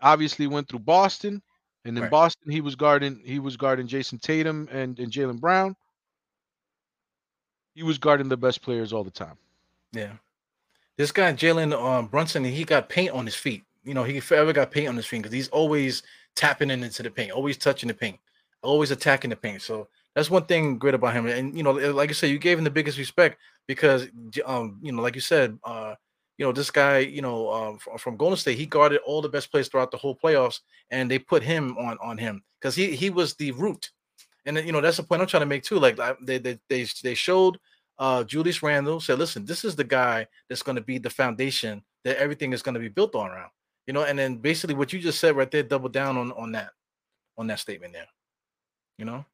Obviously, 0.00 0.46
went 0.46 0.68
through 0.68 0.80
Boston. 0.80 1.42
And 1.86 1.96
in 1.96 2.02
Right. 2.04 2.10
Boston, 2.10 2.50
he 2.52 2.60
was 2.60 2.76
guarding. 2.76 3.20
He 3.24 3.38
was 3.38 3.56
guarding 3.56 3.88
Jayson 3.88 4.18
Tatum 4.20 4.68
and 4.70 4.98
and 4.98 5.10
Jaylen 5.10 5.40
Brown. 5.40 5.74
He 7.74 7.82
was 7.82 7.98
guarding 7.98 8.28
the 8.28 8.36
best 8.36 8.62
players 8.62 8.92
all 8.92 9.04
the 9.04 9.10
time. 9.10 9.36
Yeah. 9.92 10.12
This 10.96 11.10
guy 11.10 11.32
Jalen 11.32 11.72
um, 11.72 12.06
Brunson, 12.06 12.44
he 12.44 12.64
got 12.64 12.88
paint 12.88 13.10
on 13.10 13.24
his 13.26 13.34
feet. 13.34 13.64
You 13.82 13.94
know, 13.94 14.04
he 14.04 14.20
forever 14.20 14.52
got 14.52 14.70
paint 14.70 14.88
on 14.88 14.96
his 14.96 15.06
feet 15.06 15.18
because 15.22 15.32
he's 15.32 15.48
always 15.48 16.02
tapping 16.36 16.70
into 16.70 17.02
the 17.02 17.10
paint, 17.10 17.32
always 17.32 17.56
touching 17.56 17.88
the 17.88 17.94
paint, 17.94 18.18
always 18.62 18.90
attacking 18.90 19.30
the 19.30 19.36
paint. 19.36 19.62
So 19.62 19.88
that's 20.14 20.30
one 20.30 20.44
thing 20.46 20.78
great 20.78 20.94
about 20.94 21.14
him. 21.14 21.26
And 21.26 21.56
you 21.56 21.62
know, 21.62 21.72
like 21.72 22.10
I 22.10 22.12
said, 22.12 22.30
you 22.30 22.38
gave 22.38 22.58
him 22.58 22.64
the 22.64 22.70
biggest 22.70 22.98
respect 22.98 23.38
because 23.66 24.06
um, 24.44 24.78
you 24.82 24.92
know, 24.92 25.02
like 25.02 25.14
you 25.14 25.20
said, 25.20 25.58
uh, 25.64 25.94
you 26.38 26.44
know, 26.44 26.52
this 26.52 26.70
guy, 26.70 26.98
you 26.98 27.22
know, 27.22 27.52
um, 27.52 27.78
from, 27.98 28.16
Golden 28.16 28.36
State, 28.36 28.58
he 28.58 28.66
guarded 28.66 29.00
all 29.06 29.22
the 29.22 29.28
best 29.28 29.50
players 29.50 29.68
throughout 29.68 29.90
the 29.92 29.96
whole 29.96 30.16
playoffs, 30.16 30.60
and 30.90 31.10
they 31.10 31.18
put 31.18 31.42
him 31.42 31.76
on 31.78 31.96
on 32.02 32.18
him 32.18 32.42
because 32.60 32.74
he 32.74 32.94
he 32.94 33.10
was 33.10 33.34
the 33.34 33.52
root. 33.52 33.90
And 34.46 34.58
you 34.58 34.72
know, 34.72 34.80
that's 34.80 34.98
the 34.98 35.02
point 35.02 35.22
I'm 35.22 35.28
trying 35.28 35.42
to 35.42 35.46
make 35.46 35.62
too. 35.62 35.78
Like 35.78 35.98
they 36.22 36.38
they 36.38 36.58
they, 36.68 36.86
they 37.02 37.14
showed 37.14 37.58
uh 37.98 38.24
Julius 38.24 38.62
Randle 38.62 39.00
said, 39.00 39.18
listen, 39.18 39.44
this 39.44 39.64
is 39.64 39.76
the 39.76 39.84
guy 39.84 40.26
that's 40.48 40.62
going 40.62 40.76
to 40.76 40.82
be 40.82 40.98
the 40.98 41.10
foundation 41.10 41.82
that 42.04 42.18
everything 42.18 42.52
is 42.52 42.62
going 42.62 42.74
to 42.74 42.80
be 42.80 42.88
built 42.88 43.14
on 43.14 43.30
around. 43.30 43.50
You 43.86 43.92
know, 43.92 44.02
and 44.02 44.18
then 44.18 44.36
basically 44.36 44.74
what 44.74 44.92
you 44.92 44.98
just 44.98 45.20
said 45.20 45.36
right 45.36 45.50
there, 45.50 45.62
double 45.62 45.88
down 45.88 46.16
on 46.16 46.32
on 46.32 46.52
that, 46.52 46.70
on 47.38 47.46
that 47.46 47.60
statement 47.60 47.92
there. 47.92 48.06
You 48.98 49.04
know, 49.04 49.24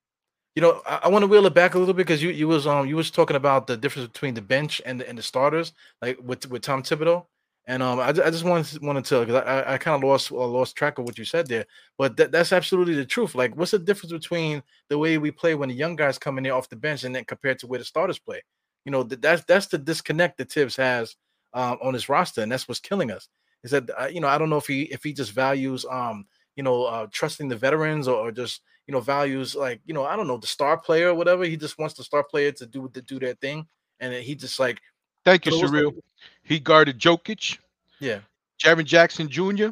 you 0.55 0.63
know, 0.63 0.83
I, 0.87 1.01
I 1.05 1.09
want 1.09 1.23
to 1.23 1.27
wheel 1.27 1.47
it 1.47 1.55
back 1.55 1.75
a 1.75 1.79
little 1.79 1.95
bit 1.95 2.07
because 2.07 2.23
you 2.23 2.31
you 2.31 2.49
was 2.49 2.67
um 2.67 2.87
you 2.87 2.97
was 2.97 3.11
talking 3.11 3.37
about 3.37 3.67
the 3.67 3.77
difference 3.77 4.09
between 4.09 4.35
the 4.35 4.43
bench 4.43 4.81
and 4.85 5.01
the 5.01 5.09
and 5.09 5.17
the 5.19 5.23
starters, 5.23 5.73
like 6.03 6.19
with 6.23 6.49
with 6.51 6.63
Tom 6.63 6.83
Thibodeau. 6.83 7.27
And 7.67 7.83
um, 7.83 8.01
I, 8.01 8.09
I 8.09 8.13
just 8.13 8.43
wanted 8.45 8.83
wanted 8.83 9.05
to 9.05 9.09
tell 9.09 9.21
because 9.25 9.43
I, 9.47 9.75
I- 9.75 9.79
kind 9.79 10.03
of 10.03 10.09
lost 10.09 10.33
uh, 10.33 10.47
lost 10.47 10.77
track 10.77 10.99
of 10.99 11.05
what 11.05 11.19
you 11.19 11.25
said 11.25 11.47
there, 11.47 11.67
but 11.99 12.17
that, 12.17 12.33
that's 12.33 12.53
absolutely 12.53 12.95
the 12.95 13.05
truth. 13.05 13.35
Like, 13.35 13.55
what's 13.55 13.71
the 13.71 13.79
difference 13.79 14.13
between 14.13 14.63
the 14.89 14.99
way 14.99 15.19
we 15.19 15.31
play 15.31 15.55
when 15.55 15.69
the 15.69 15.75
young 15.75 15.95
guys 15.95 16.19
come 16.19 16.39
in 16.39 16.45
there 16.45 16.55
off 16.55 16.69
the 16.69 16.77
bench 16.77 17.05
and 17.05 17.15
then 17.15 17.25
compared 17.25 17.59
to 17.61 17.67
where 17.69 17.79
the 17.79 17.85
starters 17.85 18.19
play? 18.19 18.43
You 18.85 18.93
know, 18.93 19.05
th- 19.05 19.21
that's 19.21 19.45
that's 19.45 19.67
the 19.67 19.79
disconnect 19.79 20.39
that 20.39 20.51
Thibs 20.51 20.75
has 20.77 21.15
um, 21.55 21.79
on 21.83 21.95
his 21.95 22.09
roster, 22.09 22.41
and 22.43 22.51
that's 22.51 22.67
what's 22.67 22.81
killing 22.81 23.11
us. 23.11 23.29
Is 23.63 23.71
that 23.73 23.89
uh, 23.97 24.07
you 24.07 24.21
know 24.21 24.29
I 24.29 24.39
don't 24.39 24.51
know 24.51 24.57
if 24.57 24.67
he 24.67 24.83
if 24.85 25.05
he 25.05 25.13
just 25.13 25.33
values 25.33 25.85
um 25.91 26.25
you 26.57 26.63
know 26.63 26.85
uh, 26.85 27.07
trusting 27.13 27.49
the 27.49 27.57
veterans 27.57 28.09
or, 28.09 28.17
or 28.17 28.33
just 28.33 28.63
you 28.91 28.93
know 28.93 29.01
values 29.01 29.55
like 29.55 29.81
you 29.87 29.95
know 29.95 30.05
I 30.05 30.17
don't 30.17 30.27
know 30.27 30.37
the 30.37 30.49
star 30.49 30.77
player 30.77 31.11
or 31.11 31.15
whatever. 31.15 31.45
He 31.45 31.57
just 31.57 31.79
wants 31.79 31.95
the 31.95 32.03
star 32.03 32.25
player 32.25 32.51
to 32.51 32.67
do 32.67 32.83
what 32.83 32.95
to 32.95 33.03
do 33.03 33.21
their 33.21 33.35
thing, 33.35 33.69
and 34.01 34.13
then 34.13 34.21
he 34.25 34.35
just 34.35 34.59
like 34.59 34.81
Thank 35.25 35.47
you, 35.47 35.53
what's. 35.57 36.03
He 36.43 36.59
guarded 36.59 36.99
Jokic, 36.99 37.59
yeah 38.01 38.19
Jaren 38.61 38.85
Jackson 38.85 39.29
Jr. 39.29 39.69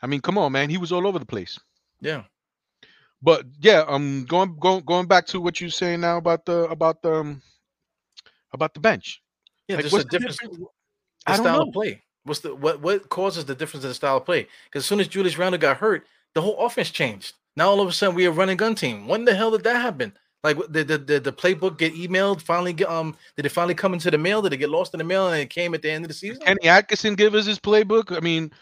I 0.00 0.06
mean, 0.06 0.20
come 0.20 0.38
on, 0.38 0.52
man. 0.52 0.70
He 0.70 0.78
was 0.78 0.92
all 0.92 1.08
over 1.08 1.18
the 1.18 1.26
place. 1.26 1.58
yeah 2.00 2.22
But 3.20 3.46
yeah, 3.58 3.82
um, 3.88 4.26
going 4.28 4.56
going 4.60 4.84
going 4.84 5.06
back 5.08 5.26
to 5.28 5.40
what 5.40 5.60
you're 5.60 5.70
saying 5.70 6.02
now 6.02 6.18
about 6.18 6.44
the 6.44 6.68
about 6.70 7.02
the 7.02 7.14
um, 7.14 7.42
about 8.52 8.74
the 8.74 8.80
bench. 8.80 9.20
yeah. 9.66 9.76
Like, 9.76 9.86
just 9.86 9.94
a 9.96 9.98
the 9.98 10.04
difference. 10.04 10.36
difference? 10.38 10.58
the 10.58 10.66
I 11.26 11.36
don't 11.36 11.46
style 11.46 11.58
know. 11.58 11.66
of 11.68 11.72
play. 11.72 12.02
What's 12.22 12.40
the 12.40 12.54
what 12.54 12.80
what 12.80 13.08
causes 13.08 13.44
the 13.44 13.56
difference 13.56 13.82
in 13.82 13.88
the 13.90 13.94
style 13.94 14.18
of 14.18 14.24
play? 14.24 14.46
Because 14.66 14.84
as 14.84 14.86
soon 14.86 15.00
as 15.00 15.08
Julius 15.08 15.36
Randle 15.36 15.60
got 15.60 15.78
hurt, 15.78 16.06
the 16.34 16.42
whole 16.42 16.58
offense 16.64 16.90
changed. 16.90 17.34
Now 17.56 17.68
all 17.68 17.80
of 17.80 17.88
a 17.88 17.92
sudden 17.92 18.14
we 18.14 18.26
are 18.26 18.32
running 18.32 18.56
gun 18.56 18.74
team. 18.74 19.06
When 19.06 19.24
the 19.24 19.34
hell 19.34 19.50
did 19.50 19.64
that 19.64 19.80
happen? 19.80 20.12
Like 20.42 20.58
did 20.70 20.88
the, 20.88 20.98
the, 20.98 21.20
the 21.20 21.32
playbook 21.32 21.78
get 21.78 21.94
emailed? 21.94 22.42
Finally, 22.42 22.74
get, 22.74 22.88
um, 22.88 23.16
did 23.36 23.46
it 23.46 23.50
finally 23.50 23.74
come 23.74 23.94
into 23.94 24.10
the 24.10 24.18
mail? 24.18 24.42
Did 24.42 24.52
it 24.52 24.58
get 24.58 24.68
lost 24.68 24.92
in 24.92 24.98
the 24.98 25.04
mail 25.04 25.28
and 25.28 25.40
it 25.40 25.50
came 25.50 25.72
at 25.74 25.82
the 25.82 25.90
end 25.90 26.04
of 26.04 26.08
the 26.08 26.14
season? 26.14 26.42
Kenny 26.42 26.68
Atkinson 26.68 27.14
give 27.14 27.34
us 27.34 27.46
his 27.46 27.58
playbook. 27.58 28.14
I 28.14 28.20
mean, 28.20 28.52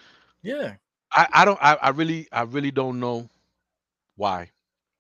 Yeah. 0.43 0.74
I, 1.10 1.27
I 1.32 1.44
don't 1.44 1.59
I, 1.60 1.74
I 1.74 1.89
really 1.90 2.28
I 2.32 2.43
really 2.43 2.70
don't 2.70 3.01
know 3.01 3.28
why. 4.16 4.51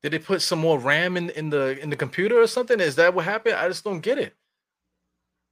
Did 0.02 0.12
they 0.12 0.18
put 0.18 0.42
some 0.42 0.58
more 0.58 0.78
RAM 0.78 1.16
in, 1.16 1.30
in 1.30 1.48
the 1.50 1.78
in 1.80 1.88
the 1.88 1.96
computer 1.96 2.40
or 2.40 2.46
something? 2.46 2.80
Is 2.80 2.96
that 2.96 3.14
what 3.14 3.24
happened? 3.24 3.54
I 3.54 3.68
just 3.68 3.84
don't 3.84 4.00
get 4.00 4.18
it. 4.18 4.34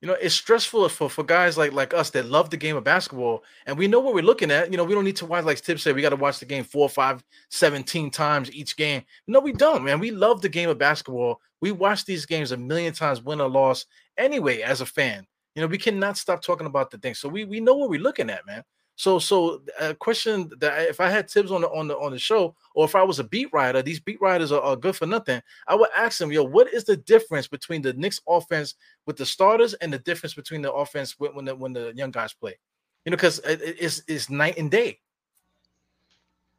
You 0.01 0.09
know, 0.09 0.15
it's 0.15 0.35
stressful 0.35 0.89
for, 0.89 1.11
for 1.11 1.23
guys 1.23 1.59
like 1.59 1.73
like 1.73 1.93
us 1.93 2.09
that 2.11 2.25
love 2.25 2.49
the 2.49 2.57
game 2.57 2.75
of 2.77 2.85
basketball 2.85 3.45
and 3.67 3.77
we 3.77 3.87
know 3.87 4.01
what 4.01 4.15
we're 4.15 4.25
looking 4.25 4.51
at. 4.51 4.71
You 4.71 4.79
know, 4.79 4.85
we 4.85 4.95
don't 4.95 5.05
need 5.05 5.17
to 5.17 5.27
watch 5.27 5.45
like 5.45 5.61
Tip 5.61 5.79
said, 5.79 5.95
we 5.95 6.01
got 6.01 6.11
to 6.11 6.17
watch 6.17 6.39
the 6.39 6.47
game 6.47 6.65
four, 6.65 6.89
five, 6.89 7.23
17 7.51 8.11
times 8.11 8.51
each 8.53 8.77
game. 8.77 9.03
No, 9.27 9.41
we 9.41 9.53
don't, 9.53 9.85
man. 9.85 10.01
We 10.01 10.11
love 10.11 10.41
the 10.41 10.49
game 10.49 10.71
of 10.71 10.79
basketball. 10.79 11.41
We 11.61 11.73
watch 11.73 12.07
these 12.07 12.25
games 12.25 12.53
a 12.53 12.57
million 12.57 12.95
times, 12.95 13.23
win 13.23 13.43
or 13.43 13.51
loss, 13.51 13.85
anyway, 14.17 14.63
as 14.63 14.81
a 14.81 14.87
fan. 14.87 15.27
You 15.55 15.63
know, 15.63 15.69
we 15.69 15.77
cannot 15.77 16.17
stop 16.17 16.43
talking 16.43 16.67
about 16.67 16.91
the 16.91 16.97
thing. 16.97 17.15
So 17.15 17.29
we 17.29 17.45
we 17.45 17.61
know 17.61 17.75
what 17.75 17.91
we're 17.91 18.01
looking 18.01 18.31
at, 18.31 18.47
man. 18.47 18.65
So 19.01 19.19
so 19.19 19.63
a 19.81 19.95
question 19.95 20.51
that 20.59 20.91
if 20.91 21.01
I 21.01 21.09
had 21.09 21.31
Thibs 21.31 21.51
on 21.51 21.63
the 21.63 21.71
on 21.71 21.89
the 21.89 21.97
on 21.97 22.13
the 22.13 22.19
show, 22.19 22.55
or 22.75 22.85
if 22.85 22.95
I 22.95 23.03
was 23.03 23.19
a 23.19 23.25
beat 23.25 23.49
writer, 23.51 23.81
these 23.81 23.99
beat 23.99 24.21
writers 24.21 24.53
are, 24.53 24.61
are 24.61 24.77
good 24.77 24.95
for 24.95 25.07
nothing. 25.07 25.41
I 25.67 25.75
would 25.75 25.89
ask 25.97 26.21
him, 26.21 26.31
yo, 26.31 26.45
what 26.45 26.71
is 26.71 26.85
the 26.85 26.99
difference 26.99 27.49
between 27.49 27.81
the 27.81 27.95
Knicks 27.95 28.21
offense 28.29 28.75
with 29.07 29.17
the 29.17 29.25
starters 29.25 29.73
and 29.73 29.91
the 29.91 29.99
difference 30.01 30.35
between 30.35 30.61
the 30.61 30.71
offense 30.71 31.19
when 31.19 31.35
when 31.35 31.47
the, 31.47 31.57
when 31.57 31.73
the 31.73 31.95
young 31.97 32.11
guys 32.11 32.35
play? 32.35 32.59
You 33.07 33.11
know, 33.11 33.17
because 33.17 33.39
it, 33.39 33.63
it- 33.63 33.77
it's 33.81 34.03
it's 34.07 34.29
night 34.29 34.59
and 34.59 34.71
day. 34.71 34.99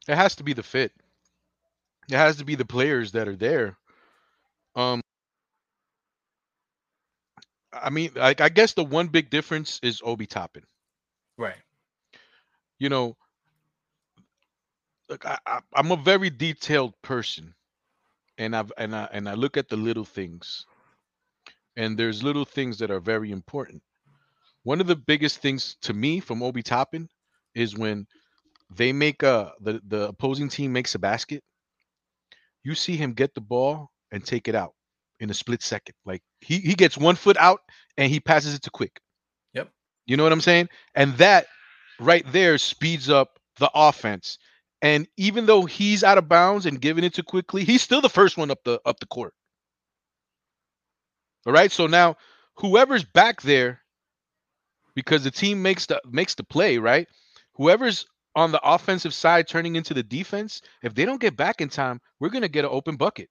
It 0.07 0.15
has 0.15 0.33
to 0.37 0.43
be 0.43 0.53
the 0.53 0.63
fit. 0.63 0.93
It 2.09 2.15
has 2.17 2.37
to 2.37 2.43
be 2.43 2.55
the 2.55 2.65
players 2.65 3.11
that 3.11 3.27
are 3.27 3.35
there. 3.35 3.77
Um 4.75 4.99
I 7.71 7.91
mean, 7.91 8.09
like 8.15 8.41
I 8.41 8.49
guess 8.49 8.73
the 8.73 8.83
one 8.83 9.09
big 9.09 9.29
difference 9.29 9.79
is 9.83 10.01
Obi 10.03 10.25
Toppin. 10.25 10.63
Right. 11.37 11.57
You 12.81 12.89
know, 12.89 13.15
look, 15.07 15.23
I, 15.23 15.37
I, 15.45 15.59
I'm 15.75 15.91
a 15.91 15.95
very 15.95 16.31
detailed 16.31 16.99
person, 17.03 17.53
and 18.39 18.55
I've 18.55 18.73
and 18.75 18.95
I 18.95 19.07
and 19.13 19.29
I 19.29 19.35
look 19.35 19.55
at 19.55 19.69
the 19.69 19.77
little 19.77 20.03
things, 20.03 20.65
and 21.77 21.95
there's 21.95 22.23
little 22.23 22.43
things 22.43 22.79
that 22.79 22.89
are 22.89 22.99
very 22.99 23.29
important. 23.29 23.83
One 24.63 24.81
of 24.81 24.87
the 24.87 24.95
biggest 24.95 25.37
things 25.43 25.77
to 25.83 25.93
me 25.93 26.19
from 26.19 26.41
Obi 26.41 26.63
Toppin 26.63 27.07
is 27.53 27.77
when 27.77 28.07
they 28.75 28.91
make 28.91 29.21
a 29.21 29.53
the 29.61 29.79
the 29.87 30.07
opposing 30.07 30.49
team 30.49 30.73
makes 30.73 30.95
a 30.95 30.99
basket. 30.99 31.43
You 32.63 32.73
see 32.73 32.97
him 32.97 33.13
get 33.13 33.35
the 33.35 33.41
ball 33.41 33.91
and 34.11 34.25
take 34.25 34.47
it 34.47 34.55
out 34.55 34.73
in 35.19 35.29
a 35.29 35.35
split 35.35 35.61
second. 35.61 35.93
Like 36.03 36.23
he 36.39 36.57
he 36.57 36.73
gets 36.73 36.97
one 36.97 37.15
foot 37.15 37.37
out 37.37 37.59
and 37.97 38.11
he 38.11 38.19
passes 38.19 38.55
it 38.55 38.63
to 38.63 38.71
quick. 38.71 38.99
Yep. 39.53 39.69
You 40.07 40.17
know 40.17 40.23
what 40.23 40.33
I'm 40.33 40.41
saying? 40.41 40.69
And 40.95 41.13
that 41.19 41.45
right 42.01 42.25
there 42.31 42.57
speeds 42.57 43.09
up 43.09 43.39
the 43.59 43.71
offense. 43.73 44.37
And 44.81 45.07
even 45.17 45.45
though 45.45 45.65
he's 45.65 46.03
out 46.03 46.17
of 46.17 46.27
bounds 46.27 46.65
and 46.65 46.81
giving 46.81 47.03
it 47.03 47.13
to 47.15 47.23
Quickley, 47.23 47.63
he's 47.63 47.81
still 47.83 48.01
the 48.01 48.09
first 48.09 48.37
one 48.37 48.51
up 48.51 48.63
the 48.63 48.81
up 48.85 48.99
the 48.99 49.05
court. 49.05 49.33
All 51.45 51.53
right. 51.53 51.71
So 51.71 51.87
now 51.87 52.17
whoever's 52.55 53.03
back 53.03 53.41
there, 53.41 53.81
because 54.95 55.23
the 55.23 55.31
team 55.31 55.61
makes 55.61 55.85
the 55.85 56.01
makes 56.09 56.35
the 56.35 56.43
play, 56.43 56.77
right? 56.77 57.07
Whoever's 57.53 58.05
on 58.35 58.51
the 58.51 58.61
offensive 58.63 59.13
side 59.13 59.47
turning 59.47 59.75
into 59.75 59.93
the 59.93 60.03
defense, 60.03 60.61
if 60.83 60.95
they 60.95 61.05
don't 61.05 61.21
get 61.21 61.37
back 61.37 61.61
in 61.61 61.69
time, 61.69 61.99
we're 62.19 62.29
gonna 62.29 62.47
get 62.47 62.65
an 62.65 62.71
open 62.73 62.95
bucket. 62.95 63.29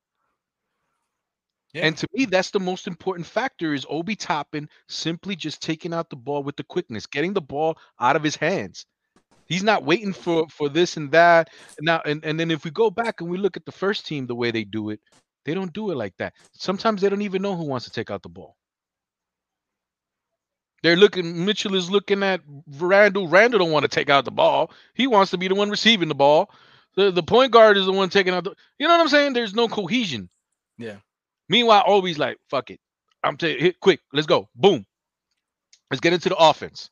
Yeah. 1.72 1.86
And 1.86 1.97
to 1.98 2.09
me, 2.12 2.24
that's 2.24 2.51
the 2.51 2.60
most 2.60 2.86
important 2.86 3.26
factor 3.26 3.74
is 3.74 3.86
Obi 3.88 4.16
Toppin 4.16 4.68
simply 4.88 5.36
just 5.36 5.62
taking 5.62 5.94
out 5.94 6.10
the 6.10 6.16
ball 6.16 6.42
with 6.42 6.56
the 6.56 6.64
quickness, 6.64 7.06
getting 7.06 7.32
the 7.32 7.40
ball 7.40 7.78
out 8.01 8.16
of 8.16 8.22
his 8.22 8.36
hands. 8.36 8.86
He's 9.47 9.62
not 9.62 9.84
waiting 9.84 10.12
for 10.12 10.47
for 10.48 10.68
this 10.68 10.97
and 10.97 11.10
that. 11.12 11.51
Now 11.80 12.02
and, 12.05 12.24
and 12.24 12.38
then 12.38 12.51
if 12.51 12.64
we 12.64 12.70
go 12.70 12.90
back 12.90 13.20
and 13.20 13.30
we 13.30 13.38
look 13.38 13.56
at 13.56 13.64
the 13.64 13.72
first 13.72 14.06
team, 14.06 14.26
the 14.26 14.34
way 14.34 14.51
they 14.51 14.64
do 14.64 14.90
it, 14.90 15.01
they 15.44 15.55
don't 15.55 15.72
do 15.72 15.90
it 15.90 15.97
like 15.97 16.16
that. 16.18 16.34
Sometimes 16.52 17.01
they 17.01 17.09
don't 17.09 17.22
even 17.22 17.42
know 17.42 17.56
who 17.56 17.64
wants 17.64 17.84
to 17.86 17.92
take 17.92 18.10
out 18.10 18.22
the 18.22 18.28
ball. 18.28 18.56
They're 20.82 20.97
looking. 20.97 21.44
Mitchell 21.44 21.74
is 21.74 21.90
looking 21.90 22.22
at 22.22 22.40
Randle. 22.78 23.28
Randle 23.28 23.59
don't 23.59 23.72
want 23.72 23.84
to 23.84 23.88
take 23.88 24.09
out 24.09 24.24
the 24.24 24.30
ball. 24.30 24.72
He 24.94 25.06
wants 25.06 25.30
to 25.32 25.38
be 25.38 25.48
the 25.48 25.55
one 25.55 25.70
receiving 25.70 26.09
the 26.09 26.14
ball. 26.14 26.51
The 26.97 27.10
the 27.10 27.22
point 27.22 27.52
guard 27.52 27.76
is 27.76 27.86
the 27.86 27.92
one 27.92 28.09
taking 28.09 28.32
out 28.32 28.44
the. 28.44 28.55
You 28.78 28.88
know 28.88 28.94
what 28.94 29.02
I'm 29.02 29.09
saying? 29.09 29.32
There's 29.34 29.55
no 29.55 29.68
cohesion. 29.68 30.30
Yeah. 30.78 30.97
Meanwhile, 31.51 31.82
always 31.86 32.18
like 32.18 32.39
fuck 32.51 32.70
it. 32.70 32.81
I'm 33.24 33.36
taking 33.39 33.62
hit 33.64 33.81
quick. 33.81 34.01
Let's 34.14 34.28
go. 34.28 34.48
Boom. 34.56 34.86
Let's 35.90 36.01
get 36.01 36.14
into 36.14 36.31
the 36.31 36.36
offense. 36.36 36.90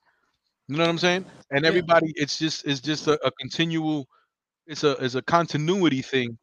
You 0.68 0.76
know 0.76 0.84
what 0.84 0.90
I'm 0.90 0.98
saying? 0.98 1.26
And 1.50 1.64
Yeah. 1.66 1.68
everybody, 1.68 2.12
it's 2.16 2.38
just 2.38 2.66
it's 2.66 2.80
just 2.80 3.08
a, 3.08 3.18
a 3.26 3.32
continual. 3.32 4.08
It's 4.66 4.84
a 4.84 4.92
it's 5.04 5.14
a 5.16 5.22
continuity 5.22 6.02
thing. 6.02 6.38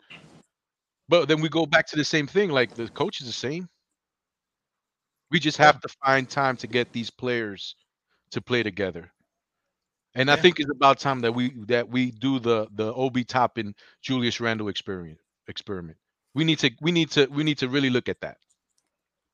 But 1.10 1.28
then 1.28 1.42
we 1.42 1.50
go 1.50 1.66
back 1.66 1.88
to 1.88 1.98
the 1.98 2.06
same 2.06 2.28
thing. 2.28 2.50
Like 2.52 2.76
the 2.76 2.90
coach 2.90 3.22
is 3.22 3.28
the 3.28 3.34
same. 3.34 3.70
We 5.32 5.40
just 5.40 5.58
have 5.58 5.80
to 5.82 5.90
find 6.06 6.30
time 6.30 6.58
to 6.58 6.68
get 6.68 6.94
these 6.94 7.10
players 7.12 7.76
to 8.32 8.42
play 8.42 8.64
together. 8.64 9.12
And 10.16 10.32
I 10.32 10.36
think 10.38 10.60
it's 10.60 10.72
about 10.72 11.00
time 11.00 11.22
that 11.22 11.34
we 11.34 11.52
that 11.68 11.90
we 11.90 12.12
do 12.12 12.40
the 12.40 12.68
the 12.74 12.94
Obi 12.94 13.24
Toppin 13.26 13.76
Julius 14.02 14.40
Randle 14.40 14.70
experiment 14.70 15.20
experiment. 15.48 15.98
We 16.36 16.44
need 16.44 16.60
to 16.60 16.72
we 16.82 16.92
need 16.92 17.10
to 17.12 17.26
we 17.28 17.44
need 17.44 17.58
to 17.60 17.70
really 17.70 17.90
look 17.90 18.08
at 18.10 18.20
that. 18.22 18.38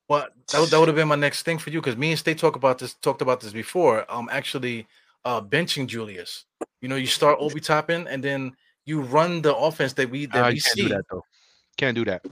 Well, 0.08 0.28
that, 0.52 0.60
would- 0.60 0.70
that 0.70 0.80
would 0.80 0.88
have 0.88 0.96
been 0.96 1.08
my 1.08 1.16
next 1.16 1.44
thing 1.44 1.58
for 1.58 1.70
you 1.72 1.82
because 1.82 1.98
me 1.98 2.12
and 2.12 2.20
State 2.20 2.38
talk 2.38 2.56
about 2.56 2.78
this 2.80 2.94
talked 2.96 3.22
about 3.22 3.42
this 3.42 3.52
before. 3.54 4.06
Um, 4.10 4.30
actually, 4.32 4.88
uh, 5.26 5.42
benching 5.42 5.88
Julius. 5.88 6.46
You 6.82 6.88
know, 6.90 6.96
you 6.96 7.08
start 7.08 7.38
Obi 7.40 7.60
Toppin 7.60 8.08
and 8.08 8.24
then 8.24 8.56
you 8.86 9.02
run 9.02 9.42
the 9.42 9.56
offense 9.56 9.94
that 9.94 10.10
we 10.10 10.26
that 10.28 10.46
Uh, 10.46 10.48
we 10.50 10.56
you 10.56 10.62
can't 10.62 10.76
see. 10.76 10.82
do 10.84 10.90
that 10.90 11.06
though. 11.10 11.24
Can't 11.78 11.96
do 11.96 12.06
that. 12.06 12.26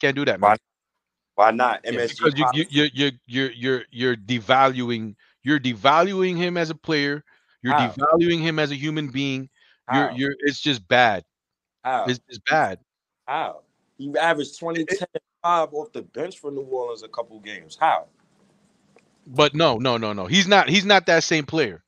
Can't 0.00 0.16
do 0.16 0.24
that, 0.24 0.40
Why 0.40 0.48
man. 0.50 0.56
Why 1.36 1.50
not? 1.50 1.80
Yeah, 1.84 1.92
MSG 1.92 2.18
Because 2.18 2.34
you, 2.38 2.38
you 2.38 2.44
policy? 2.44 2.68
you 2.70 2.88
you 2.94 3.10
you're 3.26 3.50
you're 3.52 3.82
you're 3.90 4.16
devaluing 4.16 5.14
you're 5.42 5.60
devaluing 5.60 6.36
him 6.36 6.56
as 6.56 6.70
a 6.70 6.74
player. 6.74 7.22
You're 7.62 7.74
How? 7.74 7.88
devaluing 7.90 8.40
him 8.40 8.58
as 8.58 8.70
a 8.70 8.76
human 8.76 9.08
being. 9.08 9.48
You're 9.92 10.10
you're 10.12 10.34
it's 10.40 10.60
just 10.60 10.86
bad. 10.88 11.24
How? 11.84 12.06
It's 12.06 12.18
just 12.28 12.42
bad. 12.46 12.78
How? 13.26 13.62
He 13.98 14.12
averaged 14.18 14.58
20, 14.58 14.84
10, 14.84 14.98
5 15.42 15.74
off 15.74 15.92
the 15.92 16.02
bench 16.02 16.38
for 16.38 16.50
New 16.50 16.62
Orleans 16.62 17.02
a 17.02 17.08
couple 17.08 17.38
games. 17.40 17.76
How? 17.80 18.06
But 19.26 19.54
no, 19.54 19.78
no, 19.78 19.96
no, 19.96 20.12
no. 20.12 20.26
He's 20.26 20.46
not. 20.46 20.68
He's 20.68 20.84
not 20.84 21.06
that 21.06 21.24
same 21.24 21.46
player. 21.46 21.82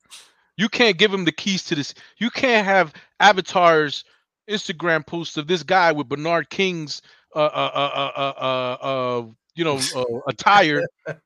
You 0.55 0.69
can't 0.69 0.97
give 0.97 1.13
him 1.13 1.25
the 1.25 1.31
keys 1.31 1.63
to 1.65 1.75
this. 1.75 1.93
You 2.17 2.31
can't 2.31 2.65
have 2.65 2.93
avatars, 3.19 4.03
Instagram 4.49 5.05
posts 5.05 5.37
of 5.37 5.47
this 5.47 5.61
guy 5.61 5.91
with 5.91 6.09
Bernard 6.09 6.49
King's, 6.49 7.03
uh, 7.35 7.39
uh, 7.39 7.71
uh, 7.75 8.11
uh, 8.15 8.33
uh, 8.41 8.85
uh, 8.85 9.25
you 9.55 9.63
know, 9.63 9.79
uh, 9.95 10.19
attire, 10.27 10.83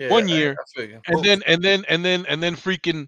Yeah, 0.00 0.08
one 0.08 0.28
year, 0.28 0.56
I 0.58 0.80
feel 0.80 0.88
you. 0.88 1.00
and 1.08 1.22
then 1.22 1.42
and 1.46 1.62
then 1.62 1.84
and 1.86 2.02
then 2.02 2.24
and 2.26 2.42
then 2.42 2.56
freaking, 2.56 3.06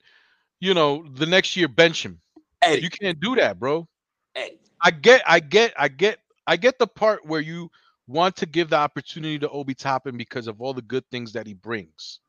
you 0.60 0.74
know, 0.74 1.02
the 1.14 1.24
next 1.24 1.56
year 1.56 1.66
bench 1.66 2.04
him. 2.04 2.20
Eddie. 2.60 2.82
You 2.82 2.90
can't 2.90 3.18
do 3.18 3.34
that, 3.36 3.58
bro. 3.58 3.88
Eddie. 4.34 4.58
I 4.82 4.90
get, 4.90 5.22
I 5.26 5.40
get, 5.40 5.72
I 5.78 5.88
get, 5.88 6.18
I 6.46 6.56
get 6.56 6.78
the 6.78 6.86
part 6.86 7.24
where 7.26 7.40
you 7.40 7.70
want 8.06 8.36
to 8.36 8.46
give 8.46 8.70
the 8.70 8.76
opportunity 8.76 9.38
to 9.38 9.48
Obi 9.48 9.74
Toppin 9.74 10.16
because 10.16 10.46
of 10.48 10.60
all 10.60 10.74
the 10.74 10.82
good 10.82 11.04
things 11.10 11.32
that 11.32 11.46
he 11.46 11.54
brings. 11.54 12.20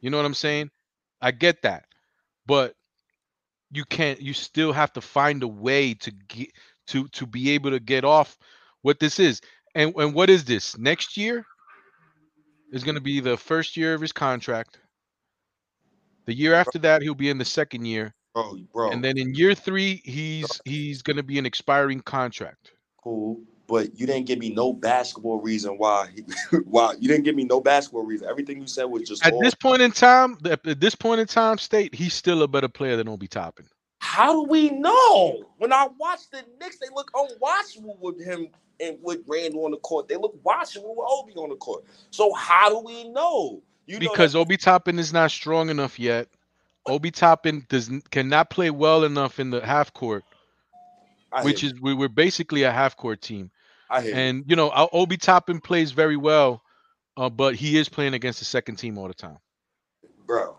You 0.00 0.10
know 0.10 0.16
what 0.16 0.26
I'm 0.26 0.34
saying? 0.34 0.70
I 1.20 1.30
get 1.30 1.62
that, 1.62 1.84
but 2.46 2.74
you 3.70 3.84
can't. 3.84 4.20
You 4.20 4.34
still 4.34 4.72
have 4.72 4.92
to 4.94 5.00
find 5.00 5.42
a 5.42 5.48
way 5.48 5.94
to 5.94 6.10
get 6.28 6.50
to 6.88 7.08
to 7.08 7.26
be 7.26 7.50
able 7.50 7.70
to 7.70 7.80
get 7.80 8.04
off 8.04 8.36
what 8.82 8.98
this 8.98 9.18
is. 9.18 9.40
And 9.74 9.94
and 9.96 10.14
what 10.14 10.28
is 10.30 10.44
this? 10.44 10.76
Next 10.76 11.16
year 11.16 11.46
is 12.72 12.84
going 12.84 12.96
to 12.96 13.00
be 13.00 13.20
the 13.20 13.36
first 13.36 13.76
year 13.76 13.94
of 13.94 14.00
his 14.00 14.12
contract. 14.12 14.78
The 16.26 16.34
year 16.34 16.54
after 16.54 16.78
that, 16.80 17.02
he'll 17.02 17.14
be 17.14 17.30
in 17.30 17.38
the 17.38 17.44
second 17.44 17.84
year, 17.84 18.14
Bro, 18.34 18.60
bro. 18.72 18.90
and 18.90 19.04
then 19.04 19.18
in 19.18 19.34
year 19.34 19.54
three, 19.54 20.00
he's 20.04 20.60
he's 20.64 21.02
going 21.02 21.18
to 21.18 21.22
be 21.22 21.38
an 21.38 21.46
expiring 21.46 22.00
contract. 22.00 22.72
cool. 23.02 23.40
But 23.68 23.98
you 23.98 24.06
didn't 24.06 24.26
give 24.26 24.38
me 24.38 24.50
no 24.50 24.72
basketball 24.72 25.40
reason 25.40 25.78
why. 25.78 26.10
Why 26.64 26.94
you 26.98 27.08
didn't 27.08 27.24
give 27.24 27.36
me 27.36 27.44
no 27.44 27.58
basketball 27.60 28.04
reason. 28.04 28.28
Everything 28.28 28.60
you 28.60 28.66
said 28.66 28.84
was 28.84 29.08
just 29.08 29.24
At 29.24 29.32
all- 29.32 29.40
this 29.40 29.54
point 29.54 29.80
in 29.80 29.92
time, 29.92 30.36
at 30.44 30.62
this 30.80 30.94
point 30.94 31.20
in 31.20 31.26
time, 31.26 31.56
state 31.56 31.94
he's 31.94 32.12
still 32.12 32.42
a 32.42 32.48
better 32.48 32.68
player 32.68 32.96
than 32.96 33.08
Obi 33.08 33.28
Toppin. 33.28 33.66
How 34.00 34.32
do 34.32 34.50
we 34.50 34.68
know? 34.70 35.44
When 35.58 35.72
I 35.72 35.88
watch 35.98 36.28
the 36.30 36.44
Knicks, 36.60 36.78
they 36.80 36.88
look 36.94 37.10
unwatchable 37.12 37.98
with 38.00 38.22
him 38.22 38.48
and 38.80 38.98
with 39.00 39.20
Randle 39.26 39.64
on 39.64 39.70
the 39.70 39.78
court. 39.78 40.08
They 40.08 40.16
look 40.16 40.42
watchable 40.42 40.94
with 40.96 41.06
Obi 41.08 41.32
on 41.36 41.48
the 41.48 41.56
court. 41.56 41.84
So 42.10 42.34
how 42.34 42.68
do 42.68 42.80
we 42.80 43.08
know? 43.08 43.62
You 43.86 44.00
know 44.00 44.10
because 44.10 44.32
that- 44.32 44.40
Obi 44.40 44.56
Toppin 44.56 44.98
is 44.98 45.12
not 45.12 45.30
strong 45.30 45.70
enough 45.70 45.98
yet. 45.98 46.28
Obi 46.86 47.10
Toppin 47.10 47.64
does 47.68 47.90
cannot 48.10 48.50
play 48.50 48.70
well 48.70 49.04
enough 49.04 49.38
in 49.40 49.50
the 49.50 49.64
half 49.64 49.92
court, 49.94 50.24
I 51.32 51.44
which 51.44 51.64
is 51.64 51.74
we, 51.80 51.94
we're 51.94 52.08
basically 52.08 52.62
a 52.64 52.72
half 52.72 52.96
court 52.96 53.20
team. 53.22 53.50
you. 53.90 53.96
I 53.96 54.00
hear 54.02 54.10
you. 54.10 54.16
And 54.16 54.44
you 54.48 54.56
know, 54.56 54.70
our 54.70 54.88
Obi 54.92 55.16
Toppin 55.16 55.60
plays 55.60 55.92
very 55.92 56.16
well, 56.16 56.62
uh, 57.16 57.30
but 57.30 57.54
he 57.54 57.78
is 57.78 57.88
playing 57.88 58.14
against 58.14 58.38
the 58.40 58.44
second 58.44 58.76
team 58.76 58.98
all 58.98 59.08
the 59.08 59.14
time. 59.14 59.38
bro. 60.26 60.56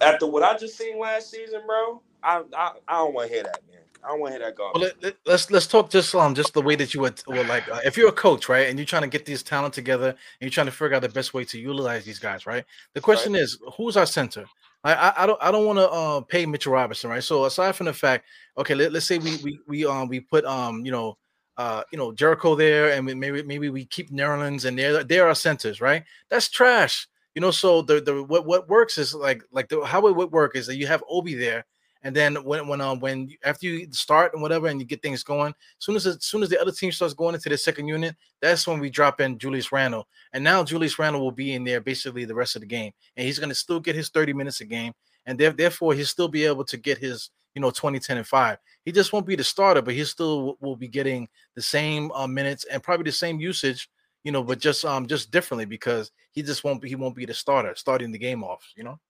After 0.00 0.26
what 0.26 0.42
I 0.42 0.56
just 0.58 0.76
seen 0.76 0.98
last 0.98 1.30
season, 1.30 1.62
bro, 1.66 2.02
I 2.22 2.42
I, 2.56 2.72
I 2.88 2.98
don't 2.98 3.14
want 3.14 3.28
to 3.28 3.34
hear 3.34 3.42
that, 3.44 3.60
man. 3.70 3.80
I 4.04 4.08
don't 4.08 4.20
want 4.20 4.34
to 4.34 4.38
hear 4.38 4.48
that 4.48 4.58
Well, 4.58 4.74
garbage. 4.74 4.94
let, 5.02 5.02
let- 5.02 5.16
let's 5.26 5.50
let's 5.50 5.66
talk 5.66 5.90
just 5.90 6.14
um 6.14 6.34
just 6.34 6.54
the 6.54 6.62
way 6.62 6.76
that 6.76 6.94
you 6.94 7.00
would 7.00 7.22
well 7.26 7.44
like 7.44 7.68
uh, 7.68 7.80
if 7.84 7.96
you're 7.96 8.08
a 8.08 8.12
coach 8.12 8.48
right 8.48 8.68
and 8.68 8.78
you're 8.78 8.86
trying 8.86 9.02
to 9.02 9.08
get 9.08 9.24
these 9.26 9.42
talent 9.42 9.74
together 9.74 10.10
and 10.10 10.16
you're 10.40 10.50
trying 10.50 10.66
to 10.66 10.72
figure 10.72 10.94
out 10.96 11.02
the 11.02 11.08
best 11.08 11.34
way 11.34 11.44
to 11.44 11.58
utilize 11.58 12.04
these 12.04 12.18
guys 12.18 12.46
right 12.46 12.64
the 12.94 13.00
question 13.00 13.34
is 13.34 13.58
who's 13.76 13.96
our 13.96 14.06
center 14.06 14.44
I 14.84 15.12
I, 15.16 15.26
don't 15.26 15.42
I 15.42 15.50
don't 15.50 15.66
want 15.66 15.78
to 15.78 15.88
uh, 15.90 16.20
pay 16.22 16.46
Mitchell 16.46 16.72
Robinson 16.72 17.10
right? 17.10 17.22
So 17.22 17.44
aside 17.44 17.74
from 17.76 17.86
the 17.86 17.92
fact 17.92 18.26
okay 18.58 18.74
let, 18.74 18.92
let's 18.92 19.06
say 19.06 19.18
we 19.18 19.36
we 19.42 19.60
we 19.66 19.86
um 19.86 20.08
we 20.08 20.20
put 20.20 20.44
um 20.44 20.84
you 20.84 20.92
know 20.92 21.18
uh 21.56 21.82
you 21.92 21.98
know 21.98 22.12
Jericho 22.12 22.54
there 22.54 22.92
and 22.92 23.06
we- 23.06 23.14
maybe 23.14 23.42
maybe 23.42 23.68
we 23.70 23.84
keep 23.86 24.10
Nerlens 24.10 24.64
and 24.64 24.78
they're 24.78 25.02
they're 25.04 25.26
our 25.28 25.34
centers 25.34 25.80
right? 25.80 26.04
That's 26.30 26.48
trash 26.48 27.08
you 27.34 27.40
know? 27.40 27.50
So 27.50 27.82
the 27.82 28.00
the 28.00 28.22
what 28.22 28.46
what 28.46 28.68
works 28.68 28.98
is 28.98 29.14
like 29.14 29.42
like 29.52 29.68
the 29.68 29.84
how 29.84 30.06
it 30.06 30.16
would 30.16 30.32
work 30.32 30.56
is 30.56 30.66
that 30.66 30.76
you 30.76 30.86
have 30.86 31.02
Obi 31.08 31.34
there 31.34 31.64
and 32.06 32.14
then 32.14 32.36
when 32.44 32.68
when 32.68 32.80
um 32.80 33.00
when 33.00 33.28
after 33.44 33.66
you 33.66 33.88
start 33.90 34.32
and 34.32 34.40
whatever 34.40 34.68
and 34.68 34.78
you 34.78 34.86
get 34.86 35.02
things 35.02 35.24
going, 35.24 35.52
soon 35.80 35.96
as 35.96 36.06
as 36.06 36.24
soon 36.24 36.40
as 36.40 36.48
the 36.48 36.60
other 36.60 36.70
team 36.70 36.92
starts 36.92 37.14
going 37.14 37.34
into 37.34 37.48
the 37.48 37.58
second 37.58 37.88
unit, 37.88 38.14
that's 38.40 38.64
when 38.64 38.78
we 38.78 38.90
drop 38.90 39.20
in 39.20 39.36
Julius 39.38 39.72
Randle. 39.72 40.06
And 40.32 40.44
now 40.44 40.62
Julius 40.62 41.00
Randle 41.00 41.20
will 41.20 41.32
be 41.32 41.54
in 41.54 41.64
there 41.64 41.80
basically 41.80 42.24
the 42.24 42.34
rest 42.34 42.54
of 42.54 42.60
the 42.60 42.66
game, 42.68 42.92
and 43.16 43.26
he's 43.26 43.40
going 43.40 43.48
to 43.48 43.56
still 43.56 43.80
get 43.80 43.96
his 43.96 44.08
30 44.10 44.32
minutes 44.34 44.60
a 44.60 44.66
game, 44.66 44.92
and 45.26 45.36
there- 45.36 45.50
therefore 45.50 45.94
he'll 45.94 46.06
still 46.06 46.28
be 46.28 46.44
able 46.44 46.64
to 46.66 46.76
get 46.76 46.96
his 46.96 47.30
you 47.56 47.60
know 47.60 47.72
20, 47.72 47.98
10, 47.98 48.18
and 48.18 48.26
five. 48.26 48.58
He 48.84 48.92
just 48.92 49.12
won't 49.12 49.26
be 49.26 49.34
the 49.34 49.42
starter, 49.42 49.82
but 49.82 49.94
he 49.94 50.04
still 50.04 50.44
will, 50.44 50.58
will 50.60 50.76
be 50.76 50.86
getting 50.86 51.28
the 51.56 51.62
same 51.62 52.12
uh, 52.12 52.28
minutes 52.28 52.64
and 52.70 52.84
probably 52.84 53.02
the 53.02 53.10
same 53.10 53.40
usage, 53.40 53.90
you 54.22 54.30
know, 54.30 54.44
but 54.44 54.60
just 54.60 54.84
um 54.84 55.08
just 55.08 55.32
differently 55.32 55.64
because 55.64 56.12
he 56.30 56.44
just 56.44 56.62
won't 56.62 56.80
be 56.80 56.88
he 56.88 56.94
won't 56.94 57.16
be 57.16 57.26
the 57.26 57.34
starter 57.34 57.74
starting 57.74 58.12
the 58.12 58.18
game 58.18 58.44
off, 58.44 58.62
you 58.76 58.84
know. 58.84 59.00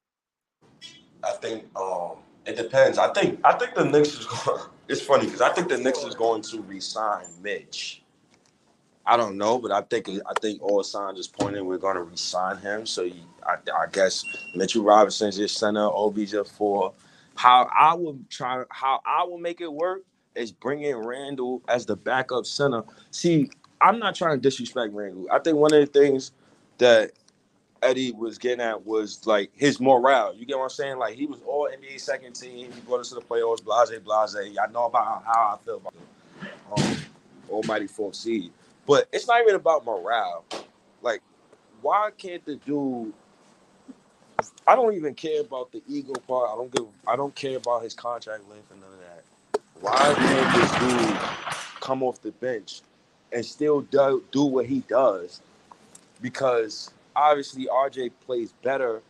I 1.22 1.32
think 1.32 1.64
um 1.76 2.16
it 2.46 2.56
depends. 2.56 2.98
I 2.98 3.12
think 3.12 3.40
I 3.44 3.54
think 3.54 3.74
the 3.74 3.84
Knicks 3.84 4.14
is 4.20 4.26
going. 4.26 4.62
It's 4.88 5.00
funny 5.02 5.24
because 5.26 5.40
I 5.40 5.52
think 5.52 5.68
the 5.68 5.78
Knicks 5.78 6.04
is 6.04 6.14
going 6.14 6.42
to 6.42 6.62
resign 6.62 7.24
Mitch. 7.42 8.04
I 9.06 9.16
don't 9.16 9.36
know, 9.36 9.58
but 9.58 9.72
I 9.72 9.82
think 9.82 10.08
I 10.08 10.32
think 10.40 10.62
all 10.62 10.82
signs 10.84 11.18
is 11.18 11.28
pointing 11.28 11.66
we're 11.66 11.78
going 11.78 11.96
to 11.96 12.02
resign 12.04 12.58
him. 12.58 12.86
So 12.86 13.08
I, 13.44 13.54
I 13.54 13.86
guess 13.92 14.24
Mitchell 14.54 14.84
Robinson's 14.84 15.38
your 15.38 15.48
center, 15.48 15.88
Obi's 15.92 16.32
your 16.32 16.44
four. 16.44 16.92
How 17.36 17.68
I 17.76 17.94
would 17.94 18.30
try, 18.30 18.64
how 18.70 19.00
I 19.06 19.24
will 19.24 19.38
make 19.38 19.60
it 19.60 19.72
work 19.72 20.02
is 20.36 20.52
bring 20.52 20.82
in 20.82 20.96
Randle 20.98 21.62
as 21.68 21.86
the 21.86 21.96
backup 21.96 22.46
center. 22.46 22.82
See, 23.10 23.50
I'm 23.80 23.98
not 23.98 24.14
trying 24.14 24.36
to 24.36 24.40
disrespect 24.40 24.92
Randle. 24.92 25.26
I 25.32 25.38
think 25.40 25.56
one 25.56 25.74
of 25.74 25.80
the 25.80 25.86
things 25.86 26.32
that 26.78 27.12
Eddie 27.82 28.12
was 28.12 28.38
getting 28.38 28.60
at 28.60 28.86
was 28.86 29.26
like 29.26 29.50
his 29.54 29.80
morale. 29.80 30.34
You 30.34 30.46
get 30.46 30.56
what 30.56 30.64
I'm 30.64 30.70
saying? 30.70 30.98
Like 30.98 31.14
he 31.14 31.26
was 31.26 31.40
all 31.46 31.68
NBA 31.68 32.00
second 32.00 32.34
team. 32.34 32.72
He 32.72 32.80
brought 32.80 33.00
us 33.00 33.10
to 33.10 33.16
the 33.16 33.20
playoffs. 33.20 33.62
Blase, 33.64 33.98
blase. 34.00 34.36
I 34.36 34.70
know 34.72 34.86
about 34.86 35.24
how 35.24 35.58
I 35.60 35.64
feel 35.64 35.76
about 35.76 35.94
the 35.94 36.82
um, 36.82 36.96
almighty 37.50 37.86
fourth 37.86 38.14
seed, 38.14 38.50
but 38.86 39.08
it's 39.12 39.26
not 39.28 39.40
even 39.42 39.54
about 39.54 39.84
morale. 39.84 40.44
Like, 41.02 41.22
why 41.82 42.10
can't 42.16 42.44
the 42.44 42.56
dude? 42.56 43.12
I 44.66 44.74
don't 44.74 44.94
even 44.94 45.14
care 45.14 45.40
about 45.40 45.72
the 45.72 45.82
ego 45.88 46.14
part. 46.26 46.50
I 46.52 46.56
don't 46.56 46.74
give. 46.74 46.86
I 47.06 47.16
don't 47.16 47.34
care 47.34 47.56
about 47.56 47.82
his 47.82 47.94
contract 47.94 48.48
length 48.48 48.70
and 48.70 48.80
none 48.80 48.92
of 48.92 49.00
that. 49.00 49.60
Why 49.80 50.14
can't 50.14 50.54
this 50.54 50.72
dude 50.80 51.18
come 51.80 52.02
off 52.02 52.20
the 52.22 52.32
bench 52.32 52.80
and 53.32 53.44
still 53.44 53.82
do, 53.82 54.24
do 54.32 54.44
what 54.44 54.66
he 54.66 54.80
does? 54.88 55.40
Because 56.22 56.90
obviously 57.16 57.66
RJ 57.66 58.12
plays 58.24 58.52
better 58.62 59.02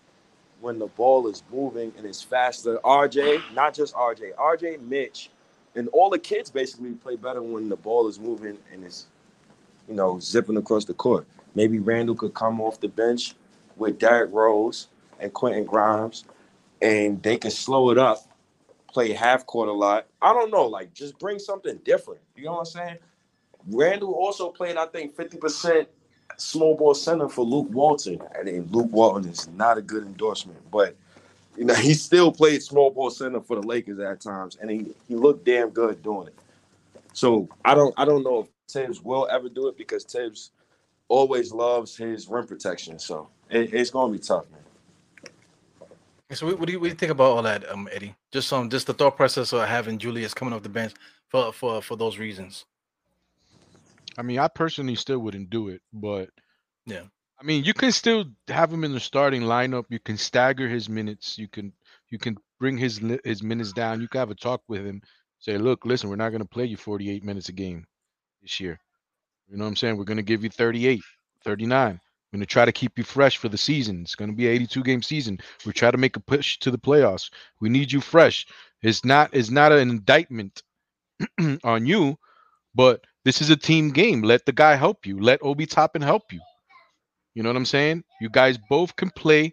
when 0.60 0.78
the 0.78 0.86
ball 0.86 1.28
is 1.28 1.42
moving 1.52 1.92
and 1.98 2.06
it's 2.06 2.22
faster. 2.22 2.78
RJ, 2.84 3.52
not 3.54 3.74
just 3.74 3.94
RJ, 3.94 4.34
RJ, 4.36 4.80
Mitch, 4.80 5.30
and 5.74 5.88
all 5.88 6.08
the 6.08 6.18
kids 6.18 6.50
basically 6.50 6.92
play 6.92 7.16
better 7.16 7.42
when 7.42 7.68
the 7.68 7.76
ball 7.76 8.08
is 8.08 8.18
moving 8.18 8.56
and 8.72 8.84
it's, 8.84 9.06
you 9.88 9.94
know, 9.94 10.18
zipping 10.20 10.56
across 10.56 10.84
the 10.84 10.94
court. 10.94 11.26
Maybe 11.54 11.78
Randle 11.78 12.14
could 12.14 12.34
come 12.34 12.60
off 12.60 12.80
the 12.80 12.88
bench 12.88 13.34
with 13.76 13.98
Derrick 13.98 14.30
Rose 14.32 14.88
and 15.20 15.32
Quentin 15.32 15.64
Grimes, 15.64 16.24
and 16.80 17.22
they 17.22 17.36
can 17.36 17.50
slow 17.50 17.90
it 17.90 17.98
up, 17.98 18.18
play 18.88 19.12
half 19.12 19.46
court 19.46 19.68
a 19.68 19.72
lot. 19.72 20.06
I 20.22 20.32
don't 20.32 20.50
know, 20.50 20.66
like 20.66 20.94
just 20.94 21.18
bring 21.18 21.38
something 21.38 21.78
different. 21.84 22.20
You 22.36 22.44
know 22.44 22.52
what 22.52 22.58
I'm 22.60 22.64
saying? 22.66 22.96
Randle 23.68 24.12
also 24.12 24.50
played, 24.50 24.76
I 24.76 24.86
think, 24.86 25.16
50% 25.16 25.86
small 26.36 26.76
ball 26.76 26.94
center 26.94 27.28
for 27.28 27.44
Luke 27.44 27.68
Walton. 27.70 28.20
I 28.34 28.48
And 28.48 28.70
Luke 28.70 28.90
Walton 28.90 29.30
is 29.30 29.48
not 29.48 29.78
a 29.78 29.82
good 29.82 30.04
endorsement, 30.04 30.58
but 30.70 30.96
you 31.56 31.64
know, 31.64 31.74
he 31.76 31.94
still 31.94 32.32
played 32.32 32.62
small 32.62 32.90
ball 32.90 33.10
center 33.10 33.40
for 33.40 33.56
the 33.56 33.66
Lakers 33.66 33.98
at 34.00 34.20
times, 34.20 34.58
and 34.60 34.70
he, 34.70 34.86
he 35.08 35.16
looked 35.16 35.44
damn 35.44 35.70
good 35.70 36.02
doing 36.02 36.28
it. 36.28 36.34
So 37.12 37.48
I 37.64 37.74
don't 37.74 37.94
I 37.96 38.04
don't 38.04 38.24
know 38.24 38.40
if 38.40 38.48
Thibs 38.70 39.02
will 39.02 39.28
ever 39.30 39.48
do 39.48 39.68
it 39.68 39.78
because 39.78 40.04
Thibs 40.04 40.50
always 41.08 41.52
loves 41.52 41.96
his 41.96 42.28
rim 42.28 42.46
protection. 42.46 42.98
So 42.98 43.28
it, 43.50 43.72
it's 43.74 43.90
gonna 43.90 44.12
be 44.12 44.18
tough, 44.18 44.50
man. 44.50 44.60
So 46.32 46.46
what 46.56 46.66
do 46.66 46.72
you 46.72 46.80
what 46.80 46.86
do 46.86 46.90
you 46.90 46.96
think 46.96 47.12
about 47.12 47.36
all 47.36 47.42
that, 47.42 47.70
um, 47.70 47.88
Eddie? 47.92 48.14
Just 48.32 48.52
um, 48.52 48.70
just 48.70 48.86
the 48.88 48.94
thought 48.94 49.16
process 49.16 49.52
of 49.52 49.66
having 49.68 49.98
Julius 49.98 50.34
coming 50.34 50.54
off 50.54 50.62
the 50.62 50.68
bench 50.68 50.94
for 51.28 51.52
for 51.52 51.82
for 51.82 51.96
those 51.96 52.18
reasons. 52.18 52.66
I 54.18 54.22
mean, 54.22 54.38
I 54.38 54.48
personally 54.48 54.96
still 54.96 55.18
wouldn't 55.20 55.50
do 55.50 55.68
it, 55.68 55.82
but 55.92 56.30
Yeah. 56.86 57.04
I 57.40 57.44
mean, 57.44 57.64
you 57.64 57.74
can 57.74 57.92
still 57.92 58.26
have 58.48 58.72
him 58.72 58.84
in 58.84 58.92
the 58.92 59.00
starting 59.00 59.42
lineup. 59.42 59.84
You 59.90 60.00
can 60.00 60.16
stagger 60.16 60.68
his 60.68 60.88
minutes. 60.88 61.38
You 61.38 61.48
can 61.48 61.72
you 62.08 62.18
can 62.18 62.36
bring 62.58 62.78
his 62.78 63.00
his 63.24 63.42
minutes 63.42 63.72
down. 63.72 64.00
You 64.00 64.08
can 64.08 64.20
have 64.20 64.30
a 64.30 64.34
talk 64.34 64.62
with 64.68 64.86
him. 64.86 65.02
Say, 65.40 65.58
look, 65.58 65.84
listen, 65.84 66.08
we're 66.10 66.16
not 66.16 66.30
going 66.30 66.42
to 66.42 66.48
play 66.48 66.64
you 66.64 66.76
48 66.78 67.24
minutes 67.24 67.48
a 67.50 67.52
game 67.52 67.86
this 68.42 68.58
year. 68.60 68.80
You 69.48 69.56
know 69.56 69.64
what 69.64 69.70
I'm 69.70 69.76
saying? 69.76 69.96
We're 69.98 70.04
going 70.04 70.16
to 70.16 70.22
give 70.22 70.44
you 70.44 70.50
38, 70.50 71.02
39. 71.44 72.00
We're 72.32 72.38
going 72.38 72.40
to 72.40 72.46
try 72.46 72.64
to 72.64 72.72
keep 72.72 72.98
you 72.98 73.04
fresh 73.04 73.36
for 73.36 73.48
the 73.48 73.58
season. 73.58 74.02
It's 74.02 74.14
going 74.16 74.30
to 74.30 74.36
be 74.36 74.48
an 74.48 74.54
82 74.54 74.82
game 74.82 75.02
season. 75.02 75.38
We 75.66 75.72
try 75.72 75.90
to 75.90 75.98
make 75.98 76.16
a 76.16 76.20
push 76.20 76.58
to 76.60 76.70
the 76.70 76.78
playoffs. 76.78 77.30
We 77.60 77.68
need 77.68 77.92
you 77.92 78.00
fresh. 78.00 78.46
It's 78.82 79.04
not 79.04 79.30
it's 79.34 79.50
not 79.50 79.72
an 79.72 79.90
indictment 79.90 80.62
on 81.64 81.86
you, 81.86 82.18
but 82.74 83.04
this 83.26 83.42
is 83.42 83.50
a 83.50 83.56
team 83.56 83.90
game. 83.90 84.22
Let 84.22 84.46
the 84.46 84.52
guy 84.52 84.76
help 84.76 85.04
you. 85.04 85.18
Let 85.20 85.40
Obi 85.42 85.66
Toppin 85.66 86.00
help 86.00 86.32
you. 86.32 86.40
You 87.34 87.42
know 87.42 87.48
what 87.48 87.56
I'm 87.56 87.66
saying? 87.66 88.04
You 88.20 88.30
guys 88.30 88.56
both 88.70 88.94
can 88.94 89.10
play. 89.10 89.52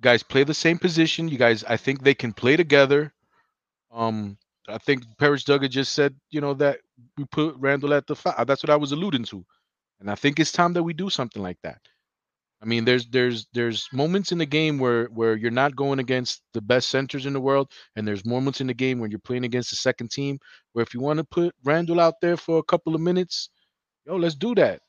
Guys 0.00 0.24
play 0.24 0.42
the 0.42 0.52
same 0.52 0.78
position. 0.78 1.28
You 1.28 1.38
guys, 1.38 1.62
I 1.62 1.76
think 1.76 2.02
they 2.02 2.12
can 2.12 2.32
play 2.32 2.56
together. 2.56 3.14
Um, 3.92 4.36
I 4.68 4.78
think 4.78 5.04
Paris 5.16 5.44
Duggar 5.44 5.70
just 5.70 5.94
said, 5.94 6.16
you 6.30 6.40
know, 6.40 6.54
that 6.54 6.80
we 7.16 7.24
put 7.26 7.54
Randle 7.56 7.94
at 7.94 8.08
the 8.08 8.16
five. 8.16 8.48
That's 8.48 8.64
what 8.64 8.70
I 8.70 8.76
was 8.76 8.90
alluding 8.90 9.24
to, 9.26 9.46
and 10.00 10.10
I 10.10 10.16
think 10.16 10.40
it's 10.40 10.50
time 10.50 10.72
that 10.72 10.82
we 10.82 10.92
do 10.92 11.08
something 11.08 11.40
like 11.42 11.58
that. 11.62 11.80
I 12.62 12.64
mean, 12.64 12.84
there's 12.84 13.06
there's 13.08 13.46
there's 13.52 13.88
moments 13.92 14.32
in 14.32 14.38
the 14.38 14.46
game 14.46 14.78
where 14.78 15.06
where 15.06 15.36
you're 15.36 15.50
not 15.50 15.76
going 15.76 15.98
against 15.98 16.42
the 16.52 16.60
best 16.60 16.88
centers 16.88 17.26
in 17.26 17.32
the 17.32 17.40
world, 17.40 17.70
and 17.96 18.06
there's 18.06 18.24
moments 18.24 18.60
in 18.60 18.66
the 18.66 18.74
game 18.74 18.98
when 18.98 19.10
you're 19.10 19.18
playing 19.20 19.44
against 19.44 19.70
the 19.70 19.76
second 19.76 20.10
team. 20.10 20.38
Where 20.72 20.82
if 20.82 20.94
you 20.94 21.00
want 21.00 21.18
to 21.18 21.24
put 21.24 21.54
Randle 21.64 22.00
out 22.00 22.20
there 22.20 22.36
for 22.36 22.58
a 22.58 22.62
couple 22.64 22.94
of 22.94 23.00
minutes, 23.00 23.50
yo, 24.06 24.16
let's 24.16 24.34
do 24.34 24.54
that. 24.56 24.80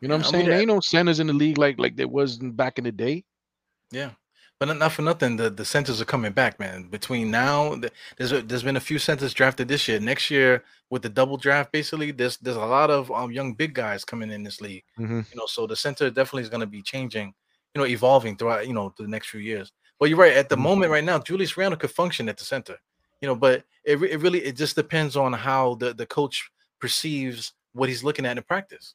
You 0.00 0.08
know 0.08 0.14
what 0.14 0.18
I'm 0.18 0.22
Yeah, 0.22 0.28
I 0.28 0.30
saying? 0.30 0.48
mean, 0.48 0.50
There 0.50 0.58
ain't 0.58 0.68
no 0.68 0.80
centers 0.80 1.20
in 1.20 1.26
the 1.26 1.32
league 1.32 1.58
like 1.58 1.78
like 1.78 1.96
there 1.96 2.08
was 2.08 2.38
back 2.38 2.78
in 2.78 2.84
the 2.84 2.92
day. 2.92 3.24
Yeah, 3.90 4.12
but 4.68 4.76
not- 4.76 4.92
for 4.92 5.02
nothing. 5.02 5.36
The 5.36 5.50
the 5.50 5.64
centers 5.64 6.00
are 6.00 6.04
coming 6.14 6.32
back, 6.32 6.58
man. 6.60 6.84
Between 6.88 7.30
now, 7.30 7.74
there's 8.16 8.32
a, 8.32 8.42
there's 8.42 8.62
been 8.62 8.76
a 8.76 8.80
few 8.90 8.98
centers 8.98 9.34
drafted 9.34 9.66
this 9.68 9.88
year. 9.88 9.98
Next 10.00 10.30
year, 10.30 10.62
with 10.90 11.02
the 11.02 11.08
double 11.08 11.36
draft, 11.36 11.72
basically, 11.72 12.10
there's 12.12 12.36
there's 12.38 12.56
a 12.56 12.64
lot 12.78 12.90
of 12.90 13.10
um, 13.10 13.30
young 13.32 13.54
big 13.54 13.74
guys 13.74 14.04
coming 14.04 14.30
in 14.30 14.42
this 14.42 14.60
league. 14.60 14.84
Mhm. 14.98 15.20
You 15.30 15.36
know, 15.38 15.46
so 15.46 15.66
the 15.66 15.76
center 15.76 16.10
definitely 16.10 16.42
is 16.42 16.48
going 16.48 16.60
to 16.60 16.66
be 16.78 16.82
changing. 16.82 17.34
You 17.74 17.80
know, 17.80 17.86
evolving 17.86 18.36
throughout. 18.36 18.66
You 18.68 18.74
know, 18.74 18.94
the 18.96 19.08
next 19.08 19.28
few 19.30 19.40
years. 19.40 19.72
But 19.98 20.08
you're 20.08 20.18
right. 20.18 20.36
At 20.42 20.48
the 20.48 20.56
Mhm. 20.56 20.68
moment, 20.68 20.90
right 20.92 21.04
now, 21.04 21.18
Julius 21.18 21.56
Randle 21.56 21.78
could 21.78 21.90
function 21.90 22.28
at 22.28 22.36
the 22.36 22.44
center. 22.44 22.76
You 23.20 23.28
know, 23.28 23.34
but 23.36 23.64
it, 23.84 23.96
it 24.02 24.20
really 24.20 24.40
it 24.44 24.56
just 24.56 24.74
depends 24.76 25.16
on 25.16 25.32
how 25.32 25.74
the 25.82 25.92
the 25.94 26.06
coach 26.06 26.50
perceives 26.80 27.52
what 27.72 27.88
he's 27.88 28.04
looking 28.04 28.26
at 28.26 28.36
in 28.36 28.42
practice. 28.44 28.94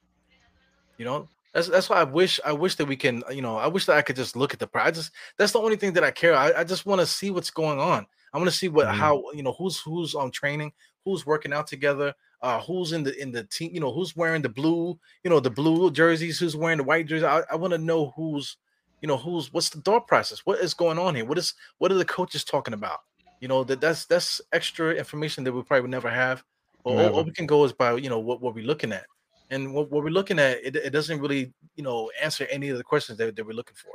You 1.00 1.06
know, 1.06 1.28
that's 1.58 1.70
that's 1.70 1.90
why 1.90 1.98
I 2.02 2.04
wish 2.04 2.40
I 2.46 2.52
wish 2.52 2.76
that 2.76 2.86
we 2.86 2.96
can. 2.96 3.24
You 3.32 3.42
know, 3.42 3.58
I 3.58 3.66
wish 3.68 3.88
that 3.88 3.98
I 3.98 4.04
could 4.04 4.16
just 4.16 4.36
look 4.36 4.54
at 4.54 4.60
the. 4.60 4.70
I 4.76 4.92
just 4.92 5.12
that's 5.38 5.54
the 5.54 5.60
only 5.60 5.76
thing 5.76 5.94
that 5.94 6.04
I 6.04 6.12
care. 6.12 6.36
I, 6.36 6.54
I 6.60 6.64
just 6.64 6.86
want 6.86 7.02
to 7.02 7.08
see 7.08 7.32
what's 7.32 7.50
going 7.50 7.80
on. 7.80 8.06
I 8.32 8.38
want 8.38 8.48
to 8.50 8.56
see 8.56 8.68
what 8.70 8.86
Mhm. 8.88 8.94
how 8.94 9.24
you 9.34 9.42
know 9.42 9.54
who's 9.58 9.80
who's 9.80 10.14
on 10.14 10.30
training, 10.30 10.72
who's 11.04 11.26
working 11.26 11.54
out 11.54 11.66
together, 11.66 12.14
uh, 12.44 12.62
who's 12.62 12.92
in 12.92 13.04
the 13.04 13.20
in 13.20 13.32
the 13.32 13.44
team. 13.46 13.72
You 13.74 13.80
know, 13.80 13.92
who's 13.92 14.16
wearing 14.16 14.44
the 14.44 14.50
blue. 14.50 15.00
You 15.24 15.32
know, 15.32 15.40
the 15.40 15.50
blue 15.50 15.90
jerseys. 15.90 16.38
Who's 16.38 16.56
wearing 16.56 16.78
the 16.78 16.84
white 16.84 17.08
jersey. 17.08 17.26
I, 17.26 17.42
I 17.52 17.56
want 17.56 17.72
to 17.72 17.80
know 17.80 18.14
who's 18.16 18.58
you 19.02 19.08
know 19.08 19.18
who's 19.18 19.52
what's 19.52 19.70
the 19.70 19.82
thought 19.82 20.08
process. 20.08 20.46
What 20.46 20.60
is 20.60 20.76
going 20.76 21.00
on 21.00 21.16
here? 21.16 21.26
What 21.26 21.40
is 21.40 21.56
what 21.80 21.92
are 21.92 21.96
the 21.96 22.06
coaches 22.06 22.44
talking 22.44 22.76
about? 22.76 23.00
You 23.42 23.48
know 23.48 23.64
that 23.64 23.82
that's 23.82 24.06
that's 24.06 24.42
extra 24.54 24.94
information 24.94 25.44
that 25.46 25.54
we 25.54 25.64
probably 25.64 25.82
would 25.82 25.92
never 25.92 26.10
have. 26.12 26.44
Or 26.84 26.94
all 26.94 27.10
Never. 27.10 27.24
we 27.24 27.32
can 27.32 27.48
go 27.48 27.64
is 27.66 27.74
by 27.74 27.96
you 27.96 28.10
know 28.10 28.20
what, 28.20 28.42
what 28.42 28.54
we're 28.54 28.64
looking 28.66 28.94
at 28.94 29.08
and 29.52 29.74
what, 29.74 29.92
what 29.92 30.04
we're 30.04 30.10
looking 30.10 30.40
at 30.40 30.58
it, 30.64 30.76
it 30.76 30.92
doesn't 30.92 31.20
really 31.22 31.54
you 31.76 31.84
know 31.84 32.12
answer 32.22 32.48
any 32.50 32.70
of 32.70 32.78
the 32.78 32.84
questions 32.84 33.18
that, 33.18 33.36
that 33.36 33.46
we're 33.46 33.54
looking 33.54 33.76
for 33.76 33.94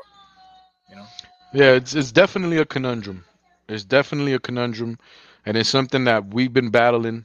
you 0.90 0.96
know 0.96 1.06
Yeah, 1.52 1.72
it's 1.72 1.94
it's 1.94 2.12
definitely 2.12 2.58
a 2.58 2.64
conundrum. 2.66 3.24
It's 3.68 3.84
definitely 3.84 4.34
a 4.34 4.38
conundrum, 4.40 4.98
and 5.46 5.56
it's 5.56 5.68
something 5.68 6.04
that 6.04 6.34
we've 6.34 6.52
been 6.52 6.70
battling. 6.70 7.24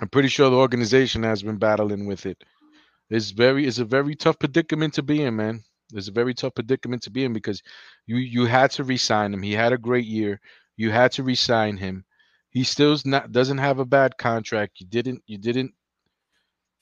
I'm 0.00 0.08
pretty 0.08 0.28
sure 0.28 0.50
the 0.50 0.56
organization 0.56 1.22
has 1.24 1.42
been 1.42 1.58
battling 1.58 2.06
with 2.06 2.26
it. 2.26 2.42
It's 3.10 3.30
very 3.32 3.66
it's 3.66 3.78
a 3.78 3.84
very 3.84 4.14
tough 4.16 4.38
predicament 4.38 4.94
to 4.94 5.02
be 5.02 5.22
in, 5.22 5.36
man. 5.36 5.62
It's 5.94 6.08
a 6.08 6.12
very 6.12 6.34
tough 6.34 6.54
predicament 6.54 7.02
to 7.04 7.10
be 7.10 7.24
in 7.24 7.32
because 7.32 7.62
you 8.06 8.16
you 8.16 8.46
had 8.46 8.70
to 8.72 8.84
re-sign 8.84 9.34
him. 9.34 9.42
He 9.42 9.52
had 9.52 9.72
a 9.72 9.78
great 9.78 10.06
year. 10.06 10.40
You 10.76 10.90
had 10.90 11.12
to 11.12 11.22
re-sign 11.24 11.76
him. 11.76 12.04
He 12.50 12.64
still's 12.64 13.04
not 13.06 13.32
doesn't 13.32 13.58
have 13.58 13.78
a 13.80 13.84
bad 13.84 14.16
contract. 14.18 14.80
You 14.80 14.86
didn't 14.86 15.22
you 15.26 15.38
didn't 15.38 15.74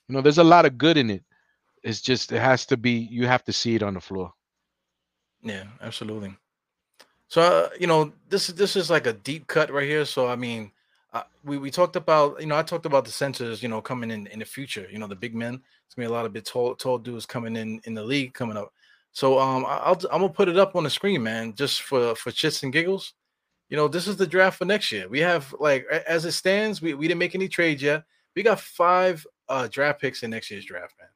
you 0.09 0.15
know, 0.15 0.21
there's 0.23 0.39
a 0.39 0.45
lot 0.45 0.65
of 0.65 0.79
good 0.79 0.97
in 0.97 1.11
it. 1.11 1.23
It's 1.83 2.01
just 2.01 2.33
it 2.33 2.41
has 2.41 2.67
to 2.67 2.77
be 2.77 2.93
you 2.93 3.27
have 3.27 3.45
to 3.45 3.53
see 3.53 3.75
it 3.75 3.83
on 3.83 3.95
the 3.95 4.01
floor. 4.01 4.33
yeah 5.43 5.65
absolutely. 5.81 6.35
So 7.29 7.43
uh, 7.43 7.69
you 7.79 7.87
know 7.87 8.13
this 8.29 8.49
is 8.49 8.55
this 8.55 8.75
is 8.75 8.91
like 8.91 9.07
a 9.07 9.13
deep 9.13 9.47
cut 9.47 9.71
right 9.71 9.87
here. 9.87 10.05
So 10.05 10.29
i 10.29 10.37
mean 10.37 10.73
uh, 11.13 11.23
we, 11.45 11.57
we 11.57 11.71
talked 11.71 11.97
about 11.97 12.41
you 12.41 12.47
know 12.47 12.57
i 12.57 12.63
talked 12.63 12.85
about 12.85 13.05
the 13.05 13.11
centers 13.11 13.63
you 13.63 13.69
know 13.69 13.81
coming 13.81 14.11
in 14.11 14.27
in 14.27 14.41
the 14.41 14.45
future 14.45 14.87
you 14.91 14.99
know 14.99 15.07
the 15.07 15.17
big 15.17 15.35
men. 15.35 15.63
It's 15.87 15.95
gonna 15.95 16.09
be 16.09 16.13
a 16.13 16.15
lot 16.15 16.27
of 16.27 16.33
big 16.33 16.45
tall 16.45 16.75
tall 16.75 16.99
dudes 16.99 17.27
coming 17.27 17.57
in 17.57 17.81
in 17.85 17.95
the 17.95 18.05
league 18.05 18.35
coming 18.35 18.57
up. 18.57 18.73
So 19.13 19.39
um 19.39 19.65
i'll 19.67 19.99
i'm 20.11 20.21
gonna 20.21 20.29
put 20.31 20.49
it 20.49 20.59
up 20.59 20.75
on 20.75 20.85
the 20.85 20.91
screen 20.91 21.23
man 21.23 21.55
just 21.55 21.83
for 21.83 22.15
for 22.17 22.31
chits 22.33 22.63
and 22.63 22.73
giggles. 22.73 23.15
You 23.71 23.77
know 23.77 23.89
this 23.89 24.09
is 24.09 24.17
the 24.17 24.27
draft 24.27 24.59
for 24.59 24.65
next 24.65 24.91
year. 24.91 25.09
We 25.09 25.21
have 25.21 25.55
like 25.61 25.87
as 25.87 26.25
it 26.25 26.33
stands 26.33 26.83
we, 26.83 26.95
we 26.95 27.07
didn't 27.07 27.21
make 27.21 27.35
any 27.37 27.49
trades 27.49 27.83
yet. 27.83 28.05
We 28.35 28.43
got 28.43 28.61
five 28.61 29.27
uh 29.49 29.67
draft 29.69 30.01
picks 30.01 30.23
in 30.23 30.31
next 30.31 30.51
year's 30.51 30.65
draft 30.65 30.95
man 30.99 31.09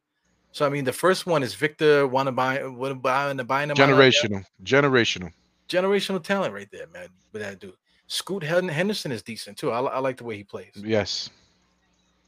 so 0.52 0.66
i 0.66 0.68
mean 0.68 0.84
the 0.84 0.92
first 0.92 1.26
one 1.26 1.42
is 1.42 1.54
victor 1.54 2.06
Wanabai- 2.08 2.62
Wanabai- 2.62 3.74
Generational. 3.74 4.44
Generational. 4.64 5.32
generational 5.68 6.22
talent 6.22 6.52
right 6.54 6.68
there, 6.70 6.86
man. 6.92 7.08
With 7.32 7.42
that 7.42 7.58
dude, 7.60 7.74
Scoot 8.06 8.42
Henderson 8.42 9.10
is 9.12 9.22
decent 9.22 9.56
too. 9.56 9.70
I, 9.70 9.80
I 9.80 9.98
like 10.00 10.18
the 10.18 10.24
way 10.24 10.36
he 10.36 10.44
plays. 10.44 10.72
Yes. 10.76 11.30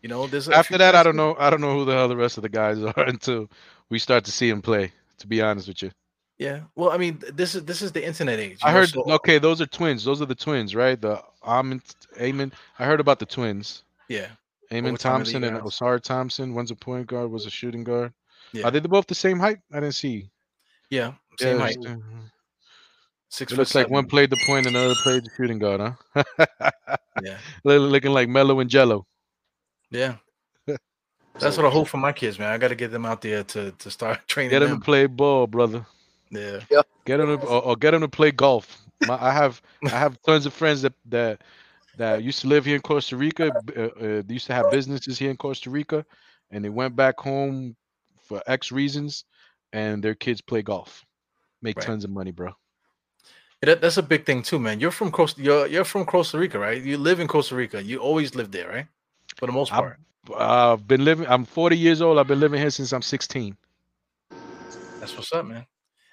You 0.00 0.08
know, 0.08 0.26
there's 0.26 0.48
After 0.48 0.78
that, 0.78 0.94
I 0.94 1.02
don't 1.02 1.16
know. 1.16 1.34
I 1.38 1.50
don't 1.50 1.60
know 1.60 1.74
who 1.78 1.84
the 1.84 1.92
hell 1.92 2.08
the 2.08 2.16
rest 2.16 2.36
of 2.38 2.42
the 2.42 2.48
guys 2.48 2.78
are 2.82 3.04
until 3.04 3.50
we 3.90 3.98
start 3.98 4.24
to 4.24 4.32
see 4.32 4.48
him 4.48 4.62
play. 4.62 4.92
To 5.18 5.26
be 5.26 5.40
honest 5.40 5.68
with 5.68 5.82
you, 5.82 5.90
Yeah, 6.38 6.60
well, 6.74 6.90
I 6.90 6.96
mean, 6.98 7.22
this 7.32 7.54
is 7.54 7.64
this 7.64 7.80
is 7.82 7.92
the 7.92 8.04
internet 8.04 8.38
age. 8.40 8.58
I 8.62 8.72
know, 8.72 8.80
heard. 8.80 8.88
so- 8.88 9.04
Okay, 9.14 9.38
those 9.38 9.60
are 9.60 9.66
twins. 9.66 10.04
Those 10.04 10.20
are 10.22 10.26
the 10.26 10.34
twins, 10.34 10.74
right? 10.74 11.00
The 11.00 11.22
Amen, 11.46 11.80
Amen. 12.20 12.52
I 12.78 12.84
heard 12.84 13.00
about 13.00 13.18
the 13.20 13.26
twins. 13.26 13.84
yeah, 14.08 14.28
Amen 14.72 14.96
Thompson 14.96 15.44
and 15.44 15.56
guys. 15.60 15.64
Ausar 15.78 16.00
Thompson. 16.00 16.54
One's 16.54 16.70
a 16.70 16.74
point 16.76 17.06
guard, 17.06 17.30
was 17.30 17.46
a 17.46 17.50
shooting 17.50 17.84
guard. 17.84 18.12
Yeah. 18.52 18.66
Are 18.66 18.70
they 18.70 18.80
both 18.80 19.06
the 19.06 19.14
same 19.14 19.38
height? 19.38 19.58
I 19.72 19.80
didn't 19.80 19.94
see. 19.94 20.30
Yeah, 20.90 21.12
same 21.38 21.58
Yeah, 21.58 21.62
height. 21.62 21.76
Six 23.30 23.50
It 23.52 23.54
foot 23.56 23.60
looks 23.62 23.74
like 23.74 23.90
one 23.90 24.06
played 24.06 24.30
the 24.30 24.36
point 24.46 24.66
and 24.66 24.76
the 24.76 24.80
other 24.80 24.94
played 25.02 25.24
the 25.24 25.30
shooting 25.36 25.58
guard, 25.58 25.80
huh? 25.80 26.24
Yeah, 27.22 27.38
Look- 27.64 27.90
Looking 27.90 28.12
like 28.12 28.28
Mellow 28.28 28.60
and 28.60 28.70
Jello. 28.70 29.06
yeah. 29.90 30.16
That's 31.40 31.56
what 31.56 31.66
I 31.66 31.70
hope 31.70 31.88
for 31.88 31.96
my 31.96 32.12
kids, 32.12 32.38
man. 32.38 32.50
I 32.50 32.58
got 32.58 32.68
to 32.68 32.76
get 32.76 32.92
them 32.92 33.04
out 33.04 33.20
there 33.20 33.42
to 33.42 33.72
to 33.72 33.90
start 33.90 34.20
training 34.28 34.50
Get 34.50 34.60
them 34.60 34.70
them. 34.70 34.78
to 34.80 34.84
play 34.84 35.06
ball, 35.06 35.46
brother. 35.48 35.84
Yeah, 36.30 36.60
Get 37.04 37.16
them 37.18 37.38
to, 37.38 37.46
or, 37.46 37.62
or 37.62 37.76
get 37.76 37.90
them 37.90 38.00
to 38.02 38.08
play 38.08 38.30
golf. 38.30 38.78
My, 39.06 39.18
I 39.20 39.32
have 39.32 39.60
I 39.84 39.88
have 39.90 40.20
tons 40.22 40.46
of 40.46 40.54
friends 40.54 40.82
that 40.82 40.92
that 41.06 41.40
that 41.96 42.22
used 42.22 42.40
to 42.40 42.48
live 42.48 42.64
here 42.64 42.76
in 42.76 42.82
Costa 42.82 43.16
Rica. 43.16 43.52
Uh, 43.76 43.80
uh, 43.80 44.22
they 44.26 44.34
used 44.34 44.46
to 44.46 44.54
have 44.54 44.70
businesses 44.70 45.18
here 45.18 45.30
in 45.30 45.36
Costa 45.36 45.70
Rica, 45.70 46.04
and 46.50 46.64
they 46.64 46.68
went 46.68 46.96
back 46.96 47.18
home 47.18 47.76
for 48.22 48.42
X 48.46 48.72
reasons, 48.72 49.24
and 49.72 50.02
their 50.02 50.14
kids 50.14 50.40
play 50.40 50.62
golf, 50.62 51.04
make 51.62 51.76
Right. 51.76 51.86
tons 51.86 52.04
of 52.04 52.10
money, 52.10 52.30
bro. 52.30 52.48
Yeah, 53.62 53.66
that, 53.70 53.80
that's 53.80 53.96
a 53.96 54.02
big 54.02 54.26
thing 54.26 54.42
too, 54.42 54.58
man. 54.58 54.80
You're 54.80 54.90
from 54.90 55.10
Costa. 55.10 55.40
You're 55.42 55.66
you're 55.66 55.84
from 55.84 56.04
Costa 56.04 56.38
Rica, 56.38 56.58
right? 56.58 56.82
You 56.82 56.98
live 56.98 57.20
in 57.20 57.28
Costa 57.28 57.54
Rica. 57.54 57.82
You 57.82 57.98
always 57.98 58.34
lived 58.34 58.52
there, 58.52 58.68
right? 58.68 58.86
For 59.38 59.46
the 59.46 59.52
most 59.52 59.70
part. 59.72 59.98
Uh, 60.30 60.72
I've 60.72 60.86
been 60.86 61.04
living. 61.04 61.26
I'm 61.28 61.44
40 61.44 61.76
years 61.76 62.00
old. 62.00 62.18
I've 62.18 62.26
been 62.26 62.40
living 62.40 62.60
here 62.60 62.70
since 62.70 62.92
I'm 62.92 63.02
16. 63.02 63.56
That's 65.00 65.14
what's 65.16 65.32
up, 65.32 65.44
man. 65.44 65.66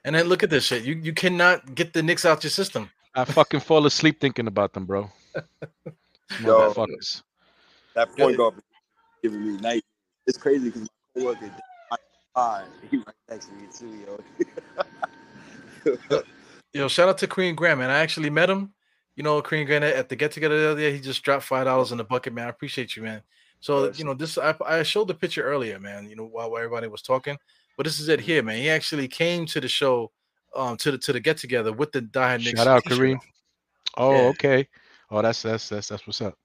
And 0.03 0.15
then 0.15 0.27
look 0.27 0.43
at 0.43 0.49
this 0.49 0.65
shit. 0.65 0.83
You 0.83 0.95
you 0.95 1.13
cannot 1.13 1.75
get 1.75 1.93
the 1.93 2.01
Knicks 2.03 2.25
out 2.25 2.43
your 2.43 2.51
system. 2.51 2.89
I 3.15 3.25
fucking 3.25 3.59
fall 3.59 3.85
asleep 3.85 4.19
thinking 4.19 4.47
about 4.47 4.73
them, 4.73 4.85
bro. 4.85 5.09
Yo. 5.35 6.73
Motherfuckers. 6.73 7.23
That 7.95 8.15
point 8.15 8.37
guard 8.37 8.55
been 8.55 8.63
giving 9.21 9.45
me 9.45 9.57
night. 9.61 9.83
It's 10.27 10.37
crazy 10.37 10.65
because 10.69 10.81
my 10.83 11.21
coworker, 11.21 11.51
hi, 12.35 12.63
he 12.89 12.97
right 12.97 13.15
next 13.29 13.47
to 13.47 13.53
me 13.53 13.67
too, 13.73 14.19
yo. 16.15 16.21
Yo, 16.73 16.87
shout 16.87 17.09
out 17.09 17.17
to 17.17 17.27
Kareem 17.27 17.53
Grant, 17.53 17.79
man. 17.79 17.89
I 17.89 17.99
actually 17.99 18.29
met 18.29 18.49
him. 18.49 18.71
You 19.17 19.23
know, 19.23 19.41
Kareem 19.41 19.65
Grant 19.65 19.83
at 19.83 20.07
the 20.07 20.15
get 20.15 20.31
together 20.31 20.57
the 20.57 20.71
other 20.71 20.79
day. 20.79 20.93
He 20.93 21.01
just 21.01 21.21
dropped 21.21 21.43
five 21.43 21.65
dollars 21.65 21.91
in 21.91 21.97
the 21.97 22.03
bucket, 22.05 22.33
man. 22.33 22.47
I 22.47 22.49
appreciate 22.49 22.95
you, 22.95 23.03
man. 23.03 23.21
So 23.59 23.85
Yes. 23.85 23.99
you 23.99 24.05
know, 24.05 24.13
this 24.13 24.37
I, 24.37 24.55
I 24.65 24.83
showed 24.83 25.09
the 25.09 25.13
picture 25.13 25.43
earlier, 25.43 25.79
man. 25.79 26.09
You 26.09 26.15
know, 26.15 26.25
while, 26.25 26.51
while 26.51 26.59
everybody 26.59 26.87
was 26.87 27.01
talking, 27.01 27.37
but 27.75 27.85
this 27.85 27.99
is 27.99 28.07
it 28.07 28.21
here, 28.21 28.41
man. 28.41 28.57
He 28.57 28.69
actually 28.69 29.07
came 29.09 29.45
to 29.47 29.59
the 29.59 29.67
show, 29.67 30.11
um, 30.55 30.77
to 30.77 30.91
the 30.91 30.97
to 30.99 31.13
the 31.13 31.19
get 31.19 31.37
together 31.37 31.73
with 31.73 31.91
the 31.91 32.01
Die 32.01 32.27
Hard 32.27 32.41
Knicks. 32.41 32.57
Shout 32.57 32.67
out 32.67 32.83
t-shirt 32.83 32.99
Kareem. 32.99 33.19
Oh, 33.97 34.11
Yeah. 34.13 34.29
okay. 34.29 34.67
Oh, 35.11 35.21
that's 35.21 35.41
that's 35.41 35.69
that's 35.69 35.89
that's 35.89 36.07
what's 36.07 36.21
up. 36.21 36.35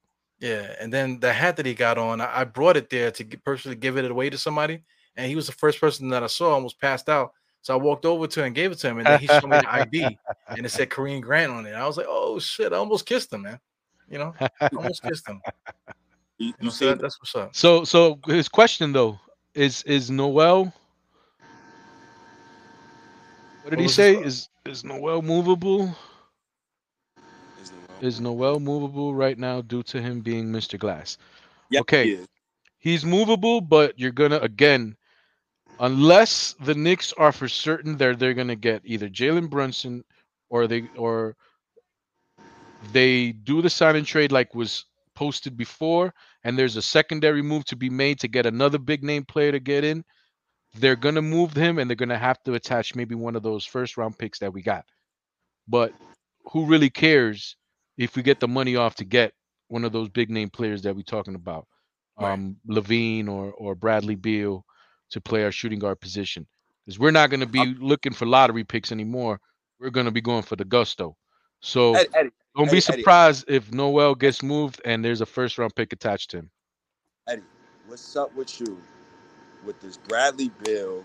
Yeah, 0.41 0.75
and 0.81 0.93
then 0.93 1.21
the 1.21 1.33
hat 1.33 1.57
that 1.57 1.67
he 1.67 1.73
got 1.75 1.97
on, 1.99 2.21
I, 2.21 2.41
I 2.41 2.45
brought 2.45 2.77
it 2.77 2.91
there 2.91 3.11
to 3.11 3.25
g- 3.25 3.37
personally 3.39 3.77
give 3.77 3.97
it 3.97 4.11
away 4.11 4.29
to 4.29 4.37
somebody, 4.37 4.83
and 5.17 5.29
he 5.29 5.37
was 5.37 5.47
the 5.47 5.53
first 5.53 5.81
person 5.81 6.09
that 6.11 6.23
I 6.23 6.27
saw 6.27 6.53
almost 6.53 6.81
passed 6.81 7.09
out. 7.09 7.33
So 7.63 7.73
I 7.75 7.81
walked 7.81 8.05
over 8.05 8.27
to 8.27 8.41
him 8.41 8.47
and 8.47 8.55
gave 8.55 8.73
it 8.73 8.79
to 8.79 8.89
him, 8.89 8.99
and 8.99 9.09
then 9.09 9.19
he 9.19 9.29
showed 9.29 9.49
me 9.49 9.59
the 9.59 9.73
ID, 9.73 10.19
and 10.57 10.67
it 10.67 10.69
said 10.71 10.91
Kareem 10.91 11.23
Grant 11.23 11.53
on 11.53 11.65
it. 11.67 11.73
I 11.73 11.87
was 11.87 11.97
like, 11.97 12.07
"Oh 12.09 12.39
shit!" 12.39 12.73
I 12.73 12.77
almost 12.77 13.07
kissed 13.07 13.33
him, 13.33 13.43
man. 13.43 13.59
You 14.09 14.19
know, 14.19 14.35
I 14.41 14.77
almost 14.77 15.03
kissed 15.03 15.27
him. 15.29 15.41
You, 16.39 16.47
You 16.49 16.55
you 16.61 16.65
know, 16.67 16.71
see, 16.71 16.85
so 16.85 16.91
that, 16.91 17.01
that's 17.01 17.21
what's 17.21 17.35
up. 17.37 17.55
So 17.55 17.85
so 17.85 18.19
his 18.27 18.49
question 18.49 18.93
though 18.93 19.19
is 19.55 19.83
is 19.85 20.11
Noel 20.11 20.73
what 23.63 23.71
did 23.71 23.79
What 23.79 23.83
he 23.83 23.89
say? 23.89 24.15
Is 24.23 24.49
is 24.67 24.85
Noel 24.85 25.23
movable? 25.23 25.97
Is 28.01 28.21
the 28.21 28.33
well- 28.33 28.55
Is 28.55 28.59
Noel 28.59 28.61
movable 28.61 29.15
right 29.15 29.39
now 29.39 29.61
due 29.61 29.83
to 29.85 30.01
him 30.01 30.21
being 30.21 30.47
Mr. 30.47 30.79
Glass? 30.79 31.19
Yeah, 31.71 31.81
okay. 31.81 32.17
he. 32.17 32.27
He's 32.79 33.05
movable, 33.05 33.61
but 33.61 33.99
you're 33.99 34.13
gonna 34.13 34.39
again, 34.39 34.97
unless 35.81 36.55
the 36.61 36.75
Knicks 36.75 37.13
are 37.15 37.33
for 37.33 37.49
certain 37.49 37.97
they're 37.97 38.15
they're 38.15 38.35
gonna 38.35 38.57
get 38.57 38.83
either 38.85 39.09
Jalen 39.09 39.51
Brunson 39.51 40.05
or 40.49 40.67
they 40.67 40.89
or 40.97 41.37
they 42.93 43.33
do 43.33 43.63
the 43.63 43.71
sign 43.71 43.97
and 43.97 44.07
trade 44.07 44.33
like 44.33 44.55
was 44.55 44.85
posted 45.15 45.57
before, 45.57 46.15
and 46.45 46.59
there's 46.59 46.77
a 46.77 46.83
secondary 46.83 47.43
move 47.43 47.65
to 47.67 47.77
be 47.77 47.91
made 47.91 48.21
to 48.21 48.29
get 48.29 48.47
another 48.47 48.79
big 48.79 49.03
name 49.03 49.25
player 49.25 49.51
to 49.51 49.59
get 49.59 49.83
in. 49.83 50.05
They're 50.75 50.97
gonna 50.97 51.23
move 51.23 51.55
him, 51.55 51.79
and 51.79 51.91
they're 51.91 51.97
gonna 51.97 52.19
have 52.19 52.43
to 52.45 52.55
attach 52.55 52.95
maybe 52.95 53.15
one 53.15 53.35
of 53.35 53.43
those 53.43 53.65
first 53.65 53.97
round 53.97 54.19
picks 54.19 54.39
that 54.41 54.53
we 54.53 54.63
got. 54.63 54.85
But 55.67 55.93
who 56.53 56.67
really 56.67 56.91
cares 56.91 57.57
if 57.97 58.17
we 58.17 58.23
get 58.23 58.41
the 58.41 58.49
money 58.49 58.77
off 58.77 58.95
to 58.97 59.05
get 59.05 59.33
one 59.69 59.85
of 59.85 59.93
those 59.93 60.09
big 60.09 60.31
name 60.31 60.51
players 60.51 60.83
that 60.83 60.95
we're 60.95 61.03
talking 61.03 61.35
about? 61.35 61.67
Right. 62.19 62.33
um, 62.33 62.57
LaVine 62.69 63.29
or 63.29 63.53
or 63.53 63.75
Bradley 63.75 64.15
Beal 64.15 64.65
to 65.11 65.21
play 65.21 65.45
our 65.45 65.53
shooting 65.53 65.79
guard 65.79 66.01
position 66.01 66.47
because 66.85 66.99
we're 66.99 67.11
not 67.11 67.31
going 67.31 67.41
to 67.41 67.47
be 67.47 67.75
looking 67.79 68.13
for 68.13 68.27
lottery 68.27 68.65
picks 68.65 68.93
anymore. 68.93 69.41
We're 69.79 69.91
going 69.91 70.07
to 70.07 70.13
be 70.13 70.21
going 70.23 70.43
for 70.43 70.57
the 70.57 70.65
gusto. 70.65 71.17
So 71.61 71.95
Eddie, 71.95 72.09
Eddie, 72.15 72.31
don't 72.57 72.71
be 72.71 72.79
Eddie. 72.79 72.81
surprised 72.81 73.45
if 73.49 73.73
Noel 73.73 74.15
gets 74.15 74.43
moved 74.43 74.81
and 74.85 75.05
there's 75.05 75.21
a 75.21 75.27
first 75.27 75.59
round 75.59 75.75
pick 75.75 75.93
attached 75.93 76.31
to 76.31 76.39
him. 76.39 76.51
Eddie, 77.29 77.43
what's 77.87 78.17
up 78.17 78.35
with 78.35 78.61
you 78.61 78.81
with 79.65 79.79
this 79.81 79.97
Bradley 79.97 80.51
Beal 80.65 81.05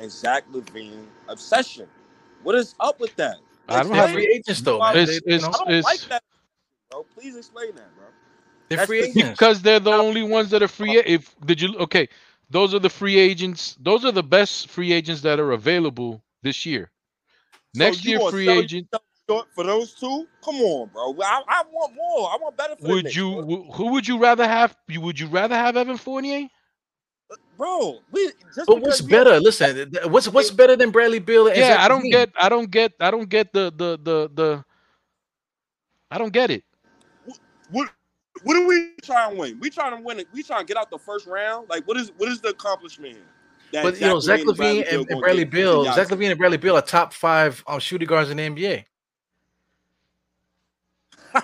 and 0.00 0.10
Zach 0.10 0.44
LaVine 0.50 1.06
obsession? 1.28 1.86
What 2.42 2.54
is 2.54 2.74
up 2.80 3.00
with 3.00 3.14
that? 3.16 3.36
I 3.68 3.82
don't 3.82 3.94
have- 3.94 4.10
free 4.12 4.28
agents 4.34 4.60
though, 4.60 4.78
man. 4.78 4.96
It's- 4.96 5.20
it's- 5.26 5.44
I 5.44 5.50
don't 5.50 5.82
like 5.82 6.00
that, 6.08 6.22
bro. 6.90 7.04
Please 7.14 7.36
explain 7.36 7.74
that, 7.74 7.94
bro. 7.96 8.04
they're 8.68 8.78
that's 8.78 8.88
free 8.88 9.02
agents. 9.04 9.30
Because 9.30 9.62
they're 9.62 9.80
the 9.80 9.92
only 9.92 10.22
ones 10.22 10.50
that 10.50 10.62
are 10.62 10.68
free. 10.68 10.98
Oh. 10.98 11.02
If 11.04 11.34
did 11.44 11.60
you 11.60 11.76
okay? 11.78 12.08
Those 12.50 12.74
are 12.74 12.78
the 12.78 12.90
free 12.90 13.18
agents. 13.18 13.76
Those 13.80 14.04
are 14.04 14.12
the 14.12 14.22
best 14.22 14.68
free 14.68 14.92
agents 14.92 15.22
that 15.22 15.40
are 15.40 15.52
available 15.52 16.22
this 16.42 16.64
year. 16.66 16.90
Next 17.74 18.04
you 18.04 18.18
year, 18.18 18.30
free 18.30 18.46
sell 18.46 18.58
agent. 18.58 18.88
for 19.26 19.64
those 19.64 19.94
two? 19.94 20.26
Come 20.44 20.56
on, 20.56 20.88
bro. 20.92 21.16
I, 21.22 21.42
I 21.48 21.62
want 21.72 21.94
more. 21.94 22.30
I 22.30 22.36
want 22.40 22.56
better 22.56 22.76
for 22.76 22.88
Would 22.88 23.14
you? 23.14 23.64
Who 23.72 23.92
would 23.92 24.06
you 24.06 24.18
rather 24.18 24.46
have? 24.46 24.76
You 24.88 25.00
Would 25.00 25.18
you 25.18 25.26
rather 25.26 25.56
have 25.56 25.76
Evan 25.76 25.96
Fournier? 25.96 26.48
Bro? 27.56 28.00
We 28.10 28.32
just 28.54 28.66
But 28.66 28.80
what's 28.80 29.00
because 29.00 29.02
we- 29.02 29.10
better? 29.10 29.40
Listen, 29.40 29.74
th- 29.74 29.90
th- 29.92 30.06
what's 30.06 30.28
what's 30.28 30.50
better 30.50 30.74
than 30.76 30.90
Bradley 30.90 31.20
Beal? 31.20 31.48
Yeah 31.54 31.76
i 31.80 31.88
don't 31.88 32.02
LaVine? 32.04 32.10
get 32.10 32.30
i 32.38 32.48
don't 32.48 32.70
get 32.70 32.92
i 33.00 33.10
don't 33.10 33.28
get 33.28 33.52
the 33.52 33.72
the 33.76 33.98
the 34.02 34.30
the 34.34 34.64
i 36.10 36.18
don't 36.18 36.32
get 36.32 36.50
it 36.50 36.64
What 37.70 37.90
what 38.42 38.56
are 38.56 38.66
we 38.66 38.90
trying 39.02 39.30
to 39.34 39.38
win? 39.40 39.58
We 39.60 39.70
trying 39.70 39.96
to 39.96 40.02
win 40.02 40.18
it. 40.20 40.26
We 40.32 40.42
trying 40.42 40.60
to 40.60 40.66
get 40.66 40.76
out 40.76 40.90
the 40.90 40.98
first 40.98 41.26
round. 41.26 41.68
Like 41.70 41.86
what 41.86 41.96
is 41.96 42.10
what 42.18 42.28
is 42.28 42.40
the 42.40 42.48
accomplishment 42.48 43.14
here? 43.14 43.22
That 43.72 43.84
But 43.84 43.94
you 44.00 44.06
know, 44.08 44.18
Zach 44.20 44.40
LaVine 44.40 44.84
and, 44.92 45.08
and 45.08 45.20
Bradley 45.20 45.44
get 45.44 45.52
Bill, 45.52 45.84
Giannis. 45.86 45.94
Zach 45.94 46.08
LaVine 46.08 46.30
and 46.30 46.38
Bradley 46.38 46.58
Beal 46.58 46.76
are 46.76 46.82
top 46.82 47.12
five 47.14 47.62
um, 47.66 47.78
shooting 47.80 48.06
guards 48.08 48.30
in 48.30 48.36
the 48.36 48.42
NBA. 48.42 48.84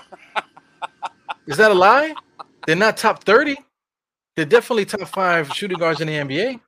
Is 1.46 1.56
that 1.56 1.70
a 1.70 1.74
lie? 1.74 2.14
They're 2.66 2.76
not 2.76 2.96
top 2.96 3.24
thirty. 3.24 3.56
They're 4.36 4.44
definitely 4.46 4.84
top 4.86 5.08
five 5.08 5.52
shooting 5.54 5.78
guards 5.78 6.00
in 6.00 6.06
the 6.06 6.14
NBA. 6.14 6.60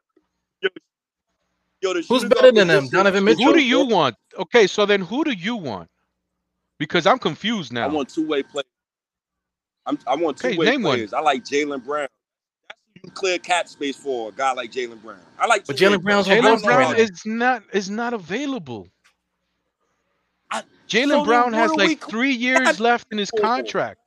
Yo, 1.80 1.92
the 1.94 2.04
Who's 2.08 2.24
better 2.24 2.52
than 2.52 2.68
them? 2.68 2.84
position- 2.84 2.98
Donovan 2.98 3.26
who 3.26 3.52
do 3.54 3.60
you 3.60 3.84
want 3.86 4.14
okay 4.38 4.68
so 4.68 4.86
then 4.86 5.00
who 5.00 5.24
do 5.24 5.32
you 5.32 5.56
want 5.56 5.88
because 6.78 7.08
i'm 7.08 7.18
confused 7.18 7.72
now. 7.72 7.86
I 7.88 7.88
want 7.88 8.08
two 8.08 8.24
way 8.24 8.44
play. 8.44 8.62
I'm, 9.84 9.98
I 10.06 10.14
want 10.14 10.36
two 10.36 10.48
Okay, 10.48 10.56
way 10.56 10.66
name 10.66 10.82
one. 10.84 10.94
players. 10.94 11.12
I 11.12 11.18
like 11.18 11.42
Jaylen 11.42 11.84
Brown. 11.84 12.06
That's 12.68 12.78
you 13.02 13.10
clear 13.10 13.36
cap 13.40 13.66
space 13.66 13.96
for 13.96 14.28
a 14.28 14.32
guy 14.32 14.52
like 14.52 14.70
Jaylen 14.70 15.02
Brown. 15.02 15.18
I 15.40 15.46
like. 15.48 15.66
But 15.66 15.74
Jaylen 15.76 16.00
Brown's 16.02 16.26
players. 16.28 16.28
on 16.28 16.32
I 16.32 16.36
jalen 16.36 16.42
don't 16.42 16.52
Boston 16.62 16.70
know 16.70 16.76
right 16.76 16.84
brown 16.86 16.94
how- 16.94 17.00
is 17.02 17.26
not 17.26 17.62
is 17.72 17.90
not 17.90 18.14
available 18.14 18.86
jalen 20.88 21.08
so 21.08 21.24
brown 21.24 21.52
has 21.52 21.72
like 21.74 21.88
we 21.88 21.94
three 21.96 22.32
years 22.32 22.78
left 22.78 23.08
in 23.10 23.18
his 23.18 23.30
for? 23.30 23.40
contract 23.40 23.98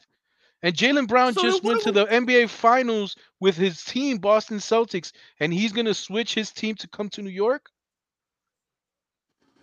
and 0.63 0.75
jaylen 0.75 1.07
brown 1.07 1.33
So 1.33 1.41
just 1.41 1.63
went 1.63 1.81
to 1.83 1.91
the 1.91 2.05
nba 2.05 2.49
finals 2.49 3.15
with 3.39 3.55
his 3.55 3.83
team 3.83 4.17
boston 4.17 4.57
celtics 4.57 5.11
and 5.39 5.53
he's 5.53 5.71
going 5.71 5.85
to 5.85 5.93
switch 5.93 6.33
his 6.33 6.51
team 6.51 6.75
to 6.75 6.87
come 6.87 7.09
to 7.09 7.21
new 7.21 7.29
york 7.29 7.69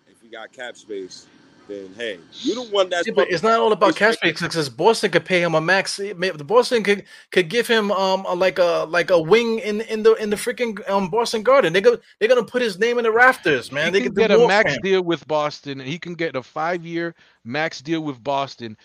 If 0.09 0.23
we 0.23 0.29
got 0.29 0.53
cap 0.53 0.77
space, 0.77 1.27
then 1.69 1.93
hey, 1.97 2.19
you 2.41 2.55
the 2.55 2.63
one 2.73 2.89
that's. 2.89 3.07
Yeah, 3.07 3.13
but 3.15 3.31
it's 3.31 3.43
not 3.43 3.59
all 3.59 3.73
about 3.73 3.97
cap 3.97 4.15
space 4.15 4.41
because 4.41 4.69
Boston 4.69 5.11
could 5.11 5.25
pay 5.25 5.43
him 5.43 5.55
a 5.55 5.61
max. 5.61 5.97
The 5.97 6.45
Boston 6.47 6.83
could 6.83 7.05
could 7.31 7.49
give 7.49 7.67
him 7.67 7.91
um 7.93 8.25
a, 8.27 8.35
like 8.35 8.59
a 8.59 8.87
like 8.89 9.11
a 9.11 9.21
wing 9.21 9.59
in 9.61 9.81
in 9.83 10.03
the 10.03 10.15
in 10.15 10.31
the 10.31 10.37
freaking 10.37 10.89
um 10.89 11.09
Boston 11.09 11.43
Garden. 11.43 11.73
They 11.73 11.81
go 11.81 11.97
they're 12.19 12.29
gonna 12.29 12.45
put 12.45 12.63
his 12.63 12.79
name 12.79 12.99
in 12.99 13.05
the 13.05 13.13
rafters, 13.13 13.71
man. 13.73 13.87
he 13.87 13.91
they 13.93 14.01
can 14.01 14.15
could 14.15 14.29
get 14.29 14.31
a 14.31 14.47
max 14.47 14.77
deal 14.83 15.03
with 15.03 15.27
Boston. 15.27 15.81
He 15.81 15.99
can 15.99 16.15
get 16.15 16.37
a 16.37 16.43
five-year 16.43 17.15
max 17.45 17.81
deal 17.81 18.01
with 18.03 18.23
Boston 18.23 18.77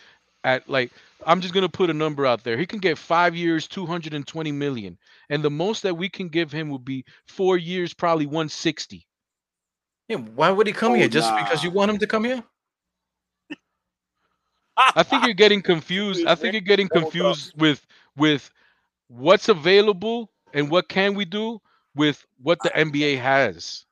at 0.43 0.67
like 0.69 0.91
I'm 1.27 1.41
just 1.41 1.53
gonna 1.53 1.69
put 1.69 1.89
a 1.91 1.93
number 1.93 2.25
out 2.25 2.43
there. 2.43 2.57
He 2.57 2.65
can 2.65 2.79
get 2.79 2.97
five 2.97 3.35
years, 3.35 3.67
220 3.67 4.51
million, 4.53 4.97
and 5.29 5.43
the 5.43 5.51
most 5.51 5.83
that 5.83 5.95
we 5.95 6.09
can 6.09 6.29
give 6.29 6.51
him 6.51 6.69
would 6.69 6.85
be 6.85 7.05
four 7.27 7.57
years, 7.57 7.93
probably 7.93 8.25
160. 8.25 9.05
Yeah, 10.07 10.17
why 10.17 10.51
would 10.51 10.67
he 10.67 10.73
come 10.73 10.93
Oh, 10.93 10.95
here? 10.95 11.09
Just 11.09 11.35
because 11.35 11.63
you 11.63 11.69
want 11.71 11.91
him 11.91 11.99
to 11.99 12.07
come 12.07 12.23
here? 12.23 12.43
I 14.95 15.03
think 15.03 15.25
you're 15.25 15.33
getting 15.33 15.61
confused. 15.61 16.25
I 16.25 16.35
think 16.35 16.53
you're 16.53 16.61
getting 16.61 16.87
confused 16.89 17.53
with 17.57 17.85
with 18.15 18.49
what's 19.09 19.49
available 19.49 20.31
and 20.53 20.71
what 20.71 20.87
can 20.87 21.13
we 21.13 21.25
do 21.25 21.59
with 21.95 22.25
what 22.41 22.61
the 22.63 22.69
NBA 22.75 23.19
has. 23.19 23.85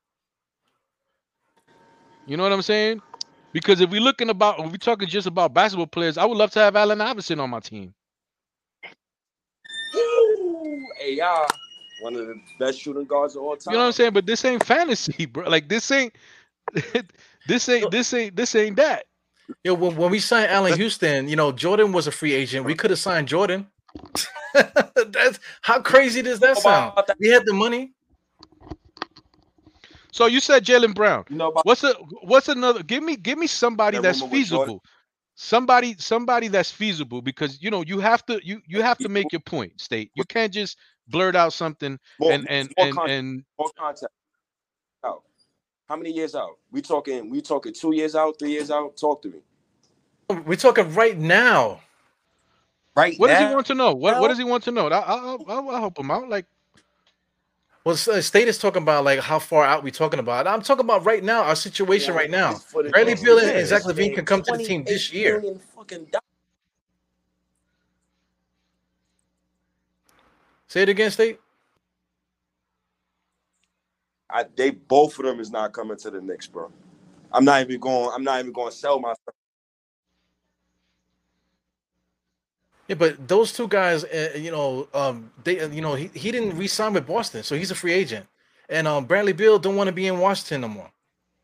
You 2.26 2.38
know 2.38 2.44
what 2.44 2.54
I'm 2.54 2.62
saying? 2.62 3.02
Because 3.56 3.80
if 3.80 3.90
we're 3.90 4.02
looking 4.02 4.30
about, 4.30 4.60
if 4.60 4.70
we're 4.70 4.76
talking 4.76 5.08
just 5.08 5.28
about 5.28 5.54
basketball 5.54 5.88
players, 5.88 6.18
I 6.18 6.26
would 6.26 6.38
love 6.38 6.52
to 6.52 6.60
have 6.60 6.76
Allen 6.76 7.00
Iverson 7.00 7.40
on 7.40 7.50
my 7.50 7.62
team. 7.62 7.94
Woo! 9.94 10.86
AI, 11.02 11.48
one 12.02 12.18
of 12.18 12.28
the 12.28 12.36
best 12.60 12.82
shooting 12.82 13.06
guards 13.06 13.38
of 13.38 13.44
all 13.44 13.56
time. 13.56 13.72
You 13.72 13.78
know 13.78 13.84
what 13.84 13.88
I'm 13.88 13.94
saying? 13.94 14.12
But 14.12 14.26
this 14.26 14.44
ain't 14.44 14.62
fantasy, 14.66 15.26
bro. 15.26 15.48
Like 15.48 15.70
this 15.70 15.90
ain't, 15.90 16.14
this 17.48 17.70
ain't, 17.70 17.90
this 17.92 18.14
ain't, 18.14 18.36
this 18.36 18.56
ain't 18.56 18.76
that. 18.76 19.06
Yo, 19.64 19.74
when, 19.74 19.96
when 19.96 20.12
we 20.12 20.20
signed 20.20 20.52
Allan 20.52 20.76
Houston, 20.76 21.30
you 21.30 21.38
know, 21.38 21.54
Jordan 21.54 21.94
was 21.94 22.08
a 22.08 22.12
free 22.12 22.34
agent. 22.34 22.66
We 22.66 22.76
could 22.76 22.90
have 22.90 23.00
signed 23.00 23.30
Jordan. 23.30 23.68
That's 24.54 25.40
how 25.62 25.80
crazy 25.80 26.22
does 26.22 26.42
that 26.42 26.58
sound? 26.58 26.92
We 27.20 27.30
had 27.30 27.46
the 27.46 27.54
money. 27.54 27.94
So 30.16 30.28
you 30.28 30.40
said 30.40 30.64
Jaylen 30.64 30.96
Brown. 30.96 31.26
You 31.28 31.36
know 31.36 31.50
about 31.50 31.66
What's 31.66 31.84
a 31.84 31.94
what's 32.22 32.48
another? 32.48 32.82
Give 32.84 33.04
me 33.04 33.18
give 33.18 33.38
me 33.38 33.48
somebody 33.48 33.98
That 33.98 34.04
that's 34.04 34.22
rumor 34.22 34.32
with 34.32 34.48
Jordan? 34.48 34.76
feasible. 34.76 34.84
Somebody 35.36 35.96
somebody 36.00 36.48
that's 36.48 36.72
feasible 36.72 37.22
because 37.22 37.62
you 37.62 37.70
know 37.70 37.84
you 37.86 38.00
have 38.00 38.26
to 38.28 38.40
you 38.42 38.62
you 38.66 38.82
have 38.82 38.98
to 39.00 39.10
make 39.10 39.34
your 39.34 39.42
point. 39.42 39.82
State 39.82 40.12
you 40.16 40.24
can't 40.24 40.54
just 40.54 40.78
blurt 41.10 41.36
out 41.36 41.52
something 41.52 42.00
more, 42.18 42.32
and 42.32 42.50
and 42.50 42.72
more 42.78 42.88
and, 42.88 42.96
context, 42.96 43.14
and 43.14 43.44
more 43.60 43.70
context. 43.78 44.16
Out. 45.04 45.24
How 45.90 45.98
many 45.98 46.12
years 46.14 46.34
out? 46.34 46.60
We 46.72 46.82
talking? 46.82 47.30
We 47.30 47.42
talking 47.42 47.74
two 47.74 47.94
years 47.94 48.16
out, 48.16 48.40
three 48.40 48.52
years 48.52 48.72
out? 48.72 48.96
Talk 48.96 49.22
to 49.24 49.28
me. 49.28 49.40
We're 50.46 50.56
talking 50.56 50.94
right 50.94 51.18
now. 51.18 51.82
Right 52.96 53.20
what 53.20 53.28
does 53.28 53.50
he 53.50 53.54
want 53.54 53.68
to 53.68 53.74
know? 53.74 53.94
What 53.94 54.22
what 54.22 54.30
does 54.30 54.38
he 54.38 54.46
want 54.46 54.64
to 54.64 54.72
know? 54.72 54.88
I, 54.88 55.00
I, 55.00 55.16
I'll, 55.18 55.46
I'll 55.50 55.70
I'll 55.72 55.80
help 55.82 56.00
him 56.00 56.10
out. 56.10 56.30
Like 56.30 56.46
Well, 57.86 57.94
S- 57.94 58.08
uh, 58.08 58.20
State 58.20 58.48
is 58.48 58.58
talking 58.58 58.82
about 58.82 59.06
like 59.06 59.20
how 59.20 59.38
far 59.38 59.64
out 59.64 59.84
we 59.84 59.92
talking 59.92 60.20
about. 60.20 60.48
I'm 60.48 60.64
talking 60.64 60.84
about 60.84 61.06
right 61.06 61.24
now, 61.24 61.44
our 61.44 61.56
situation 61.56 62.14
Yeah, 62.14 62.20
right 62.20 62.32
now. 62.32 62.54
this 62.54 62.64
footage 62.64 62.92
Bradley 62.92 63.14
Beal 63.16 63.38
and 63.40 63.68
Zach 63.68 63.84
LaVine 63.84 64.16
can 64.16 64.26
come 64.26 64.42
to 64.42 64.58
the 64.58 64.66
team 64.66 64.84
this 64.84 65.14
year. 65.14 65.40
million 65.40 65.60
fucking 65.76 66.06
dollars. 66.06 66.22
Say 70.68 70.82
it 70.82 70.90
again, 70.90 71.12
State. 71.12 71.40
I, 74.32 74.46
they 74.56 74.72
both 74.72 75.20
of 75.20 75.26
them 75.26 75.40
is 75.40 75.52
not 75.52 75.72
coming 75.72 75.96
to 75.98 76.10
the 76.10 76.20
Knicks, 76.20 76.48
bro. 76.48 76.72
I'm 77.32 77.46
not 77.46 77.62
even 77.62 77.80
going. 77.80 78.10
I'm 78.16 78.24
not 78.24 78.40
even 78.40 78.52
going 78.52 78.72
to 78.72 78.76
sell 78.76 79.00
myself. 79.00 79.20
Yeah, 82.88 82.96
but 82.96 83.28
those 83.28 83.52
two 83.52 83.68
guys, 83.68 84.04
uh, 84.04 84.34
you 84.36 84.52
know, 84.52 84.88
um, 84.94 85.32
they, 85.44 85.60
uh, 85.60 85.70
you 85.70 85.82
know, 85.82 85.96
he, 85.96 86.12
he 86.14 86.32
didn't 86.32 86.58
re-sign 86.58 86.94
with 86.94 87.08
Boston, 87.08 87.42
so 87.42 87.56
he's 87.56 87.72
a 87.72 87.76
free 87.76 87.94
agent. 87.94 88.28
And 88.70 88.88
um, 88.88 89.06
Bradley 89.06 89.34
Beal 89.34 89.58
don't 89.58 89.76
want 89.76 89.88
to 89.88 89.92
be 89.94 90.08
in 90.08 90.20
Washington 90.20 90.62
no 90.62 90.68
more. 90.68 90.92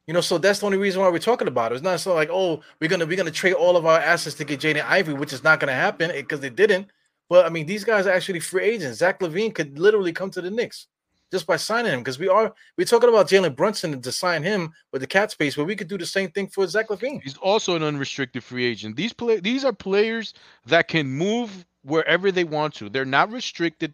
You 0.08 0.14
know, 0.14 0.22
so 0.22 0.38
that's 0.38 0.60
the 0.60 0.66
only 0.66 0.78
reason 0.78 1.02
why 1.02 1.10
we're 1.10 1.20
talking 1.20 1.48
about 1.48 1.72
it. 1.72 1.76
It's 1.76 1.84
not 1.84 2.00
so 2.00 2.14
like, 2.14 2.30
oh, 2.32 2.62
we're 2.80 2.90
gonna 2.90 3.06
we're 3.06 3.18
gonna 3.18 3.32
trade 3.32 3.54
all 3.54 3.78
of 3.78 3.86
our 3.86 4.00
assets 4.00 4.36
to 4.38 4.44
get 4.44 4.60
Jaden 4.60 4.84
Ivey, 4.84 5.14
which 5.14 5.32
is 5.32 5.44
not 5.44 5.60
gonna 5.60 5.74
happen 5.74 6.12
because 6.12 6.40
they 6.40 6.50
didn't. 6.50 6.90
But 7.30 7.46
I 7.46 7.50
mean, 7.50 7.66
these 7.66 7.84
guys 7.84 8.08
are 8.08 8.12
actually 8.12 8.40
free 8.40 8.64
agents. 8.64 8.98
Zach 8.98 9.20
LaVine 9.20 9.54
could 9.54 9.80
literally 9.80 10.12
come 10.12 10.30
to 10.32 10.42
the 10.42 10.52
Knicks 10.52 10.88
just 11.32 11.48
by 11.48 11.56
signing 11.56 11.94
him 11.94 12.00
because 12.00 12.20
we 12.20 12.28
are 12.28 12.54
we're 12.78 12.86
talking 12.86 13.10
about 13.10 13.28
Jalen 13.28 13.56
Brunson 13.56 14.02
to 14.02 14.12
sign 14.12 14.44
him 14.44 14.72
with 14.92 15.02
the 15.02 15.08
cap 15.08 15.32
space, 15.32 15.56
but 15.56 15.66
we 15.66 15.76
could 15.76 15.88
do 15.88 15.98
the 15.98 16.06
same 16.06 16.30
thing 16.32 16.48
for 16.48 16.68
Zach 16.68 16.90
LaVine. 16.90 17.22
he's 17.24 17.38
also 17.38 17.76
an 17.76 17.84
unrestricted 17.84 18.44
free 18.44 18.66
agent. 18.66 18.96
These 18.96 19.14
play 19.14 19.40
these 19.40 19.64
are 19.64 19.74
players 19.74 20.34
that 20.66 20.88
can 20.88 21.08
move 21.08 21.66
wherever 21.84 22.32
they 22.32 22.44
want 22.44 22.76
to. 22.76 22.90
They're 22.90 23.06
not 23.06 23.32
restricted. 23.32 23.94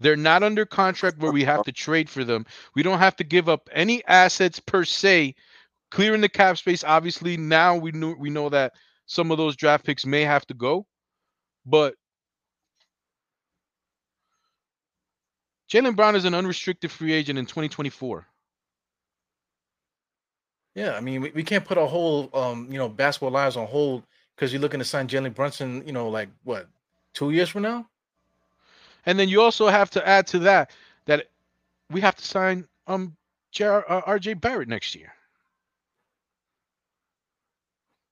They're 0.00 0.16
not 0.16 0.42
under 0.42 0.64
contract 0.64 1.18
where 1.18 1.32
we 1.32 1.44
have 1.44 1.64
to 1.64 1.72
trade 1.72 2.08
for 2.08 2.24
them. 2.24 2.46
We 2.74 2.82
don't 2.82 2.98
have 2.98 3.16
to 3.16 3.24
give 3.24 3.48
up 3.48 3.68
any 3.72 4.04
assets 4.06 4.60
per 4.60 4.84
se. 4.84 5.34
Clearing 5.90 6.20
the 6.20 6.28
cap 6.28 6.58
space, 6.58 6.84
obviously, 6.84 7.36
now 7.36 7.76
we 7.76 7.92
know 7.92 8.14
we 8.18 8.30
know 8.30 8.48
that 8.48 8.72
some 9.06 9.30
of 9.30 9.38
those 9.38 9.56
draft 9.56 9.84
picks 9.84 10.04
may 10.04 10.22
have 10.22 10.46
to 10.46 10.54
go, 10.54 10.86
but 11.64 11.94
Jaylen 15.70 15.96
Brown 15.96 16.16
is 16.16 16.24
an 16.24 16.34
unrestricted 16.34 16.90
free 16.90 17.12
agent 17.12 17.38
in 17.38 17.46
2024. 17.46 18.26
Yeah, 20.74 20.92
I 20.94 21.00
mean, 21.00 21.20
we, 21.20 21.30
we 21.30 21.42
can't 21.42 21.64
put 21.64 21.76
our 21.76 21.88
whole 21.88 22.30
um, 22.32 22.68
you 22.70 22.78
know, 22.78 22.88
basketball 22.88 23.30
lives 23.30 23.56
on 23.56 23.66
hold 23.66 24.04
because 24.34 24.52
you're 24.52 24.62
looking 24.62 24.78
to 24.78 24.84
sign 24.84 25.08
Jalen 25.08 25.34
Brunson, 25.34 25.82
you 25.86 25.92
know, 25.92 26.08
like 26.08 26.28
what, 26.44 26.68
two 27.14 27.30
years 27.30 27.48
from 27.48 27.62
now? 27.62 27.88
And 29.04 29.18
then 29.18 29.28
you 29.28 29.40
also 29.42 29.68
have 29.68 29.90
to 29.90 30.06
add 30.06 30.26
to 30.28 30.38
that 30.40 30.70
that 31.06 31.26
we 31.90 32.00
have 32.00 32.16
to 32.16 32.24
sign 32.24 32.66
um 32.86 33.16
JR, 33.52 33.80
uh, 33.88 34.02
RJ 34.02 34.40
Barrett 34.40 34.68
next 34.68 34.94
year. 34.94 35.12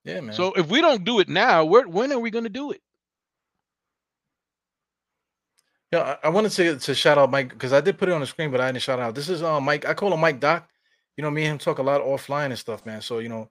Yeah, 0.03 0.21
man. 0.21 0.33
So 0.33 0.53
if 0.53 0.67
we 0.67 0.81
don't 0.81 1.03
do 1.03 1.19
it 1.19 1.29
now, 1.29 1.65
where 1.65 1.87
when 1.87 2.11
are 2.11 2.19
we 2.19 2.31
going 2.31 2.45
to 2.45 2.49
do 2.49 2.71
it? 2.71 2.81
Yeah, 5.91 6.17
I, 6.23 6.27
I 6.27 6.29
wanted 6.29 6.51
to 6.51 6.77
to 6.77 6.95
shout 6.95 7.17
out 7.17 7.31
Mike 7.31 7.49
because 7.49 7.73
I 7.73 7.81
did 7.81 7.97
put 7.97 8.09
it 8.09 8.13
on 8.13 8.21
the 8.21 8.27
screen, 8.27 8.51
but 8.51 8.59
I 8.59 8.71
didn't 8.71 8.81
shout 8.81 8.99
out. 8.99 9.15
This 9.15 9.29
is 9.29 9.41
uh 9.43 9.59
Mike. 9.61 9.85
I 9.85 9.93
call 9.93 10.13
him 10.13 10.19
Mike 10.19 10.39
Doc. 10.39 10.69
You 11.15 11.23
know, 11.23 11.31
me 11.31 11.43
and 11.45 11.53
him 11.53 11.57
talk 11.57 11.79
a 11.79 11.83
lot 11.83 12.01
offline 12.01 12.47
and 12.47 12.59
stuff, 12.59 12.85
man. 12.85 13.01
So 13.01 13.19
you 13.19 13.29
know, 13.29 13.49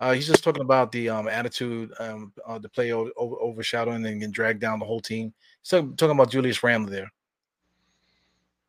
uh, 0.00 0.12
he's 0.12 0.26
just 0.26 0.42
talking 0.44 0.62
about 0.62 0.92
the 0.92 1.08
um 1.08 1.28
attitude, 1.28 1.92
um, 1.98 2.32
uh, 2.46 2.58
the 2.58 2.68
play 2.68 2.92
over, 2.92 3.10
over, 3.16 3.36
overshadowing 3.36 4.04
and 4.04 4.20
getting 4.20 4.32
dragged 4.32 4.60
down 4.60 4.78
the 4.78 4.84
whole 4.84 5.00
team. 5.00 5.32
So 5.62 5.86
talking 5.86 6.16
about 6.16 6.30
Julius 6.30 6.62
Randle 6.62 6.90
there. 6.90 7.10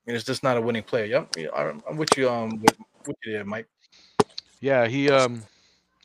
And 0.06 0.16
it's 0.16 0.26
just 0.26 0.42
not 0.42 0.56
a 0.56 0.62
winning 0.62 0.84
player. 0.84 1.06
Yep, 1.06 1.36
yeah, 1.38 1.48
I'm, 1.54 1.84
I'm 1.90 1.98
with 1.98 2.16
you. 2.18 2.30
Um, 2.30 2.62
with, 2.62 2.78
with 3.06 3.18
you 3.26 3.34
there, 3.34 3.44
Mike. 3.44 3.68
Yeah, 4.62 4.88
he 4.88 5.10
um 5.10 5.44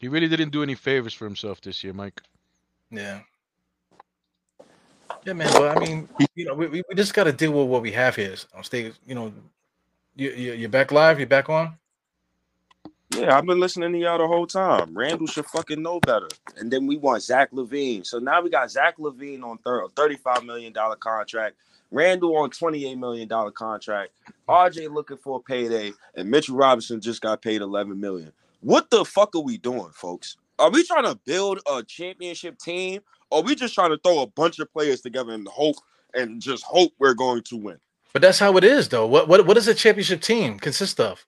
he 0.01 0.09
really 0.09 0.29
didn't 0.29 0.51
do 0.51 0.63
any 0.63 0.75
favors 0.75 1.15
for 1.15 1.25
himself 1.25 1.61
this 1.61 1.85
year, 1.85 1.93
Mike. 1.93 2.21
Yeah. 2.91 3.21
Yeah, 5.25 5.35
man. 5.35 5.51
But 5.53 5.77
I 5.77 5.81
mean, 5.81 6.09
you 6.35 6.47
know, 6.47 6.55
we, 6.55 6.67
we 6.67 6.83
just 6.97 7.15
got 7.15 7.25
to 7.25 7.33
deal 7.33 7.53
with 7.53 7.69
what 7.69 7.83
we 7.83 7.93
have 7.93 8.17
here. 8.17 8.35
On 8.55 8.65
stage, 8.65 8.95
you 9.07 9.15
know, 9.15 9.33
you, 10.17 10.31
you 10.31 10.53
you're 10.55 10.69
back 10.69 10.91
live. 10.93 11.19
You're 11.19 11.29
back 11.29 11.49
on. 11.49 11.77
Yeah, 13.17 13.37
I've 13.37 13.45
been 13.45 13.61
listening 13.61 13.93
to 13.93 13.99
y'all 13.99 14.19
the 14.19 14.27
whole 14.27 14.47
time. 14.47 14.97
Randle 14.97 15.27
should 15.27 15.45
fucking 15.47 15.83
know 15.83 16.01
better. 16.01 16.29
And 16.57 16.71
then 16.71 16.87
we 16.87 16.97
want 16.97 17.23
Zach 17.23 17.51
LaVine. 17.53 18.07
So 18.07 18.19
now 18.19 18.41
we 18.41 18.49
got 18.49 18.71
Zach 18.71 18.97
LaVine 18.97 19.43
on 19.43 19.59
thir- 19.59 19.87
$35 19.89 20.47
million 20.47 20.73
contract, 20.99 21.57
Randle 21.91 22.37
on 22.39 22.51
$28 22.51 22.99
million 22.99 23.29
contract, 23.53 24.13
RJ 24.49 24.93
looking 24.93 25.19
for 25.19 25.37
a 25.37 25.41
payday, 25.41 25.93
and 26.17 26.31
Mitchell 26.31 26.57
Robinson 26.57 27.03
just 27.03 27.21
got 27.21 27.43
paid 27.43 27.61
11 27.61 28.01
million. 28.01 28.33
What 28.61 28.89
the 28.91 29.05
fuck 29.05 29.37
are 29.37 29.41
we 29.43 29.59
doing, 29.59 29.91
folks? 29.93 30.39
Are 30.59 30.71
we 30.71 30.83
trying 30.85 31.05
to 31.05 31.19
build 31.27 31.61
a 31.71 31.83
championship 31.83 32.59
team? 32.59 33.03
Or 33.33 33.39
are 33.39 33.43
we 33.43 33.55
just 33.55 33.75
trying 33.75 33.91
to 33.91 33.99
throw 33.99 34.21
a 34.21 34.27
bunch 34.27 34.59
of 34.59 34.71
players 34.73 35.01
together 35.01 35.33
and 35.33 35.49
hope 35.49 35.77
and 36.15 36.41
just 36.41 36.65
hope 36.65 36.93
we're 36.99 37.15
going 37.15 37.43
to 37.45 37.57
win? 37.57 37.79
But 38.13 38.21
that's 38.21 38.39
how 38.39 38.57
it 38.59 38.65
is, 38.65 38.91
though. 38.91 39.07
What 39.07 39.27
what 39.27 39.47
what 39.47 39.55
does 39.55 39.69
a 39.69 39.75
championship 39.75 40.21
team 40.21 40.59
consist 40.59 41.01
of? 41.01 41.25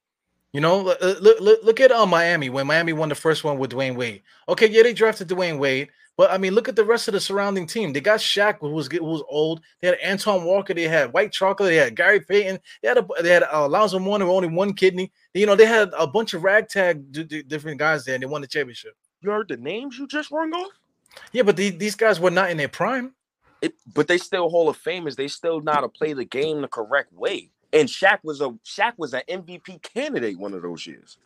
You 0.53 0.61
know, 0.61 0.83
look 0.83 1.01
look, 1.01 1.41
look, 1.41 1.65
look 1.65 1.81
at 1.81 1.91
uh, 1.91 2.05
Miami 2.05 2.51
when 2.51 2.67
Miami 2.67 2.93
won 2.93 3.09
the 3.09 3.15
first 3.15 3.43
one 3.43 3.59
with 3.59 3.73
Dwyane 3.73 3.97
Wade. 3.97 4.23
Okay, 4.51 4.69
yeah, 4.69 4.83
they 4.83 4.93
drafted 4.93 5.29
Dwyane 5.29 5.59
Wade, 5.59 5.89
but 6.19 6.31
I 6.31 6.37
mean, 6.37 6.55
look 6.55 6.69
at 6.69 6.77
the 6.77 6.85
rest 6.85 7.09
of 7.09 7.15
the 7.15 7.21
surrounding 7.21 7.67
team. 7.67 7.95
They 7.95 8.03
got 8.03 8.21
Shaq, 8.21 8.59
who 8.61 8.69
was 8.69 8.87
who 8.89 9.03
was 9.03 9.23
old. 9.31 9.63
They 9.81 9.89
had 9.89 9.99
Antoine 10.07 10.45
Walker. 10.45 10.75
They 10.75 10.83
had 10.83 11.13
White 11.15 11.33
Chocolate. 11.33 11.71
They 11.71 11.77
had 11.77 11.97
Gary 11.97 12.21
Payton. 12.21 12.61
They 12.83 12.89
had 12.89 12.99
a, 12.99 13.07
they 13.23 13.31
had 13.31 13.45
uh, 13.45 13.49
Alonzo 13.65 13.99
Mourning 13.99 14.29
with 14.29 14.37
only 14.37 14.49
one 14.49 14.75
kidney. 14.75 15.11
You 15.33 15.47
know, 15.47 15.57
they 15.57 15.67
had 15.67 15.91
a 15.99 16.07
bunch 16.07 16.35
of 16.35 16.45
ragtag 16.45 17.11
d- 17.11 17.25
d- 17.25 17.43
different 17.43 17.79
guys 17.79 18.05
there, 18.05 18.15
and 18.15 18.23
they 18.23 18.27
won 18.27 18.43
the 18.43 18.47
championship. 18.47 18.95
You 19.23 19.31
heard 19.31 19.49
the 19.49 19.57
names 19.57 19.99
you 19.99 20.07
just 20.07 20.31
rung 20.31 20.53
off? 20.53 20.71
Yeah, 21.33 21.43
but 21.43 21.57
the, 21.57 21.71
these 21.71 21.95
guys 21.97 22.21
were 22.21 22.31
not 22.31 22.51
in 22.51 22.57
their 22.57 22.69
prime. 22.69 23.15
it, 23.63 23.75
but 23.95 24.09
they 24.09 24.19
still 24.19 24.49
Hall 24.49 24.69
of 24.69 24.79
Famers. 24.81 25.17
They 25.17 25.29
still 25.29 25.61
know 25.61 25.73
how 25.73 25.81
to 25.81 25.89
play 25.89 26.13
the 26.13 26.25
game 26.25 26.61
the 26.63 26.69
correct 26.69 27.13
way. 27.13 27.51
And 27.73 27.89
Shaq 27.89 28.19
was 28.23 28.41
a 28.41 28.51
Shaq 28.65 28.93
was 28.99 29.15
an 29.15 29.23
MVP 29.29 29.83
candidate 29.83 30.39
one 30.39 30.55
of 30.55 30.63
those 30.63 30.87
years. 30.87 31.19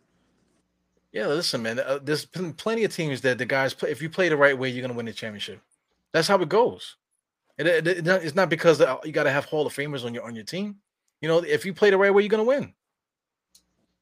Yeah, 1.12 1.26
listen, 1.26 1.62
man. 1.62 1.78
Uh, 1.78 1.98
there's 2.02 2.24
pl- 2.26 2.52
plenty 2.52 2.84
of 2.84 2.94
teams 2.94 3.20
that 3.22 3.38
the 3.38 3.46
guys 3.46 3.72
play. 3.74 3.90
If 3.90 4.02
you 4.02 4.10
play 4.10 4.28
the 4.28 4.36
right 4.36 4.56
way, 4.56 4.68
you're 4.68 4.82
gonna 4.82 4.94
win 4.94 5.06
the 5.06 5.12
championship. 5.12 5.60
That's 6.12 6.28
how 6.28 6.38
it 6.40 6.48
goes. 6.48 6.96
It, 7.58 7.66
it- 7.66 7.86
it- 7.86 8.06
it's 8.06 8.34
not 8.34 8.48
because 8.48 8.80
uh, 8.80 8.96
you 9.04 9.12
got 9.12 9.24
to 9.24 9.30
have 9.30 9.44
Hall 9.46 9.66
of 9.66 9.74
Famers 9.74 10.04
on 10.04 10.14
your 10.14 10.22
on 10.24 10.34
your 10.34 10.44
team. 10.44 10.76
You 11.20 11.28
know, 11.28 11.38
if 11.38 11.66
you 11.66 11.74
play 11.74 11.90
the 11.90 11.98
right 11.98 12.12
way, 12.14 12.22
you're 12.22 12.28
gonna 12.30 12.44
win. 12.44 12.72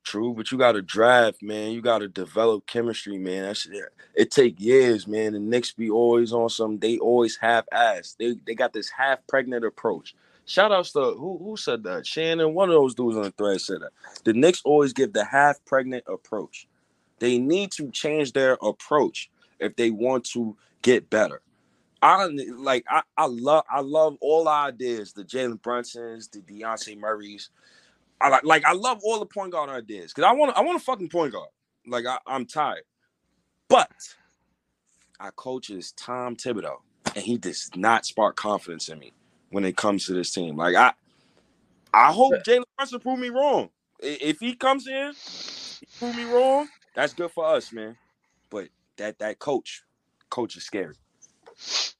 True, 0.06 0.34
but 0.34 0.52
you 0.52 0.58
got 0.58 0.72
to 0.74 0.82
draft, 0.82 1.42
man. 1.42 1.72
You 1.72 1.82
got 1.82 2.00
to 2.00 2.08
develop 2.08 2.66
chemistry, 2.66 3.18
man. 3.18 3.44
That's 3.44 3.68
it. 4.16 4.32
Take 4.32 4.60
years, 4.60 5.08
man. 5.08 5.34
The 5.34 5.40
Knicks 5.40 5.72
be 5.72 5.90
always 5.90 6.32
on 6.32 6.48
some. 6.50 6.78
They 6.78 6.98
always 6.98 7.36
half 7.38 7.66
ass. 7.72 8.16
They 8.18 8.36
they 8.46 8.54
got 8.54 8.72
this 8.72 8.90
half 8.90 9.20
pregnant 9.28 9.66
approach. 9.66 10.16
Shout 10.46 10.72
outs 10.72 10.92
to 10.94 11.00
who 11.18 11.38
who 11.42 11.58
said 11.58 11.84
that? 11.84 12.06
Shannon. 12.06 12.54
One 12.54 12.70
of 12.70 12.76
those 12.76 12.94
dudes 12.96 13.18
on 13.18 13.24
the 13.24 13.32
thread 13.32 13.60
said 13.60 13.82
that. 13.82 13.92
The 14.24 14.34
Knicks 14.34 14.62
always 14.64 14.94
give 14.94 15.12
the 15.12 15.26
half 15.26 15.64
pregnant 15.66 16.04
approach. 16.08 16.68
They 17.20 17.38
need 17.38 17.72
to 17.74 17.90
change 17.90 18.32
their 18.32 18.58
approach 18.62 19.30
if 19.60 19.76
they 19.76 19.90
want 19.90 20.26
to 20.32 20.56
get 20.82 21.10
better. 21.10 21.42
I 22.02 22.26
like 22.26 22.84
I, 22.88 23.02
I 23.16 23.26
love 23.26 23.64
I 23.70 23.82
love 23.82 24.18
all 24.22 24.48
ideas, 24.48 25.14
the 25.14 25.24
Jalen 25.24 25.60
Brunsons, 25.62 26.30
the 26.30 26.40
Dejounte 26.40 26.98
Murrays. 26.98 27.50
I 28.20 28.28
like 28.28 28.44
like 28.44 28.64
I 28.64 28.72
love 28.72 29.00
all 29.04 29.18
the 29.20 29.26
point 29.26 29.52
guard 29.52 29.70
ideas 29.70 30.12
because 30.12 30.28
I 30.28 30.32
want 30.32 30.56
I 30.56 30.62
want 30.62 30.80
a 30.80 30.84
fucking 30.84 31.08
point 31.10 31.32
guard. 31.32 31.48
Like 31.86 32.06
I, 32.06 32.18
I'm 32.26 32.46
tired. 32.46 32.84
But 33.68 33.90
our 35.20 35.32
coach 35.32 35.70
is 35.70 35.92
Tom 35.92 36.36
Thibodeau, 36.36 36.78
and 37.14 37.24
he 37.24 37.38
does 37.38 37.70
not 37.76 38.06
spark 38.06 38.36
confidence 38.36 38.88
in 38.88 38.98
me 38.98 39.12
when 39.50 39.64
it 39.64 39.76
comes 39.76 40.06
to 40.06 40.14
this 40.14 40.32
team. 40.32 40.56
Like 40.56 40.76
I 40.76 40.92
I 41.92 42.12
hope 42.12 42.42
Jalen 42.46 42.64
Brunson 42.76 43.00
prove 43.00 43.18
me 43.18 43.30
wrong. 43.30 43.70
If 44.00 44.40
he 44.40 44.54
comes 44.54 44.86
in, 44.86 45.14
he 45.80 45.86
prove 45.98 46.16
me 46.16 46.24
wrong, 46.24 46.68
that's 46.94 47.14
good 47.14 47.30
for 47.30 47.46
us, 47.46 47.72
man. 47.72 47.96
But 48.50 48.68
that 48.96 49.18
that 49.18 49.38
coach, 49.38 49.82
coach 50.30 50.56
is 50.56 50.64
scary. 50.64 50.94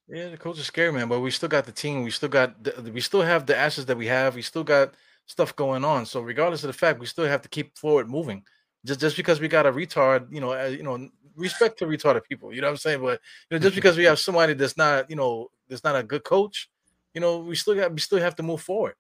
Yeah, 0.08 0.28
the 0.28 0.36
coach 0.36 0.58
is 0.58 0.66
scary, 0.66 0.92
man. 0.92 1.08
But 1.08 1.20
we 1.20 1.30
still 1.30 1.48
got 1.48 1.66
the 1.66 1.72
team. 1.72 2.02
We 2.04 2.10
still 2.10 2.28
got 2.28 2.62
the, 2.62 2.90
we 2.92 3.00
still 3.00 3.22
have 3.22 3.46
the 3.46 3.56
assets 3.56 3.86
that 3.86 3.96
we 3.96 4.06
have. 4.06 4.34
We 4.34 4.42
still 4.42 4.64
got 4.64 4.94
stuff 5.26 5.54
going 5.56 5.84
on. 5.84 6.06
So 6.06 6.20
regardless 6.20 6.64
of 6.64 6.68
the 6.68 6.72
fact, 6.72 7.00
we 7.00 7.06
still 7.06 7.26
have 7.26 7.42
to 7.42 7.48
keep 7.48 7.76
forward 7.76 8.08
moving. 8.08 8.44
Just 8.84 9.00
just 9.00 9.16
because 9.16 9.40
we 9.40 9.48
got 9.48 9.66
a 9.66 9.72
retard, 9.72 10.32
you 10.32 10.40
know, 10.40 10.52
uh, 10.52 10.66
you 10.66 10.82
know, 10.82 11.08
respect 11.34 11.78
to 11.80 11.86
retarded 11.86 12.24
people. 12.24 12.52
You 12.52 12.60
know 12.60 12.68
what 12.68 12.72
I'm 12.72 12.76
saying? 12.78 13.00
But 13.02 13.20
you 13.50 13.56
know, 13.56 13.62
just 13.62 13.74
because 13.74 13.96
we 13.96 14.04
have 14.04 14.18
somebody 14.18 14.54
that's 14.54 14.76
not, 14.76 15.10
you 15.10 15.16
know, 15.16 15.50
that's 15.68 15.84
not 15.84 15.96
a 15.96 16.02
good 16.02 16.24
coach, 16.24 16.70
you 17.14 17.20
know, 17.20 17.38
we 17.38 17.56
still 17.56 17.74
got 17.74 17.92
we 17.92 17.98
still 17.98 18.18
have 18.18 18.36
to 18.36 18.42
move 18.42 18.62
forward. 18.62 18.94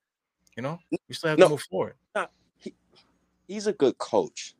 You 0.56 0.62
know, 0.62 0.78
we 0.90 1.14
still 1.14 1.30
have 1.30 1.38
no, 1.38 1.46
to 1.46 1.50
move 1.50 1.62
forward. 1.62 1.94
He, 2.58 2.74
he's 3.46 3.66
a 3.66 3.72
good 3.72 3.98
coach, 3.98 4.54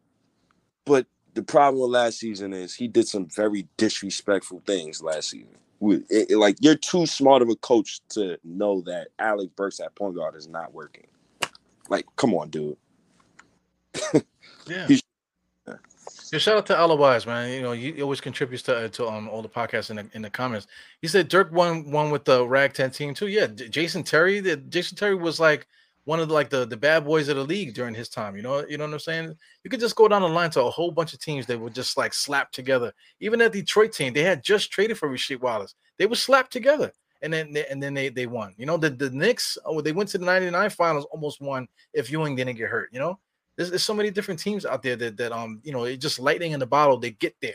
but 0.84 1.06
the 1.34 1.42
problem 1.42 1.82
with 1.82 1.90
last 1.90 2.18
season 2.18 2.52
is 2.52 2.74
he 2.74 2.88
did 2.88 3.08
some 3.08 3.26
very 3.28 3.66
disrespectful 3.76 4.62
things 4.66 5.02
last 5.02 5.30
season. 5.30 5.56
It, 5.80 6.30
it, 6.30 6.38
like 6.38 6.56
you're 6.60 6.76
too 6.76 7.06
smart 7.06 7.42
of 7.42 7.50
a 7.50 7.56
coach 7.56 8.00
to 8.10 8.38
know 8.44 8.80
that 8.82 9.08
Alec 9.18 9.54
Burks 9.56 9.80
at 9.80 9.94
point 9.94 10.16
guard 10.16 10.34
is 10.34 10.48
not 10.48 10.72
working. 10.72 11.06
Like, 11.88 12.06
come 12.16 12.34
on, 12.34 12.50
dude. 12.50 12.76
yeah. 14.66 14.88
Yeah, 16.32 16.40
shout 16.40 16.56
out 16.56 16.66
to 16.66 16.78
Otherwise, 16.78 17.24
man. 17.24 17.52
You 17.52 17.62
know, 17.62 17.72
he 17.72 18.02
always 18.02 18.20
contributes 18.20 18.62
to 18.64 18.88
to 18.88 19.06
um, 19.06 19.28
all 19.28 19.42
the 19.42 19.48
podcasts 19.48 19.90
in 19.90 19.96
the 19.96 20.08
in 20.12 20.22
the 20.22 20.30
comments. 20.30 20.66
He 21.00 21.06
said 21.06 21.28
Dirk 21.28 21.52
won 21.52 21.90
one 21.90 22.10
with 22.10 22.24
the 22.24 22.46
Rag 22.46 22.72
Ten 22.72 22.90
team 22.90 23.14
too. 23.14 23.28
Yeah, 23.28 23.46
Jason 23.46 24.02
Terry. 24.02 24.40
The, 24.40 24.56
Jason 24.56 24.96
Terry 24.96 25.14
was 25.14 25.38
like 25.38 25.68
one 26.04 26.18
of 26.18 26.28
the, 26.28 26.34
like 26.34 26.50
the 26.50 26.66
the 26.66 26.76
bad 26.76 27.04
boys 27.04 27.28
of 27.28 27.36
the 27.36 27.44
league 27.44 27.74
during 27.74 27.94
his 27.94 28.08
time. 28.08 28.34
You 28.34 28.42
know, 28.42 28.66
you 28.66 28.76
know 28.76 28.86
what 28.86 28.94
I'm 28.94 28.98
saying? 28.98 29.36
You 29.62 29.70
could 29.70 29.78
just 29.80 29.94
go 29.94 30.08
down 30.08 30.22
the 30.22 30.28
line 30.28 30.50
to 30.50 30.64
a 30.64 30.70
whole 30.70 30.90
bunch 30.90 31.14
of 31.14 31.20
teams 31.20 31.46
that 31.46 31.60
would 31.60 31.74
just 31.74 31.96
like 31.96 32.12
slap 32.12 32.50
together. 32.50 32.92
Even 33.20 33.38
that 33.38 33.52
Detroit 33.52 33.92
team, 33.92 34.12
they 34.12 34.24
had 34.24 34.42
just 34.42 34.72
traded 34.72 34.98
for 34.98 35.08
Rasheed 35.08 35.40
Wallace. 35.40 35.76
They 35.96 36.06
were 36.06 36.16
slapped 36.16 36.52
together 36.52 36.92
and 37.22 37.32
then 37.32 37.52
they, 37.52 37.66
and 37.66 37.82
then 37.82 37.94
they 37.94 38.08
they 38.08 38.26
won. 38.26 38.54
You 38.56 38.66
know, 38.66 38.76
the 38.76 38.90
the 38.90 39.10
Knicks, 39.10 39.58
oh, 39.64 39.80
they 39.80 39.92
went 39.92 40.08
to 40.10 40.18
the 40.18 40.24
99 40.24 40.70
finals, 40.70 41.06
almost 41.10 41.40
won 41.40 41.68
if 41.92 42.10
Ewing 42.10 42.36
didn't 42.36 42.56
get 42.56 42.68
hurt, 42.68 42.90
you 42.92 42.98
know. 42.98 43.18
There's, 43.56 43.70
there's 43.70 43.84
so 43.84 43.94
many 43.94 44.10
different 44.10 44.40
teams 44.40 44.66
out 44.66 44.82
there 44.82 44.96
that 44.96 45.16
that 45.16 45.32
um, 45.32 45.60
you 45.62 45.72
know, 45.72 45.84
it 45.84 45.98
just 45.98 46.18
lightning 46.18 46.52
in 46.52 46.60
the 46.60 46.66
bottle, 46.66 46.98
they 46.98 47.12
get 47.12 47.34
there. 47.40 47.54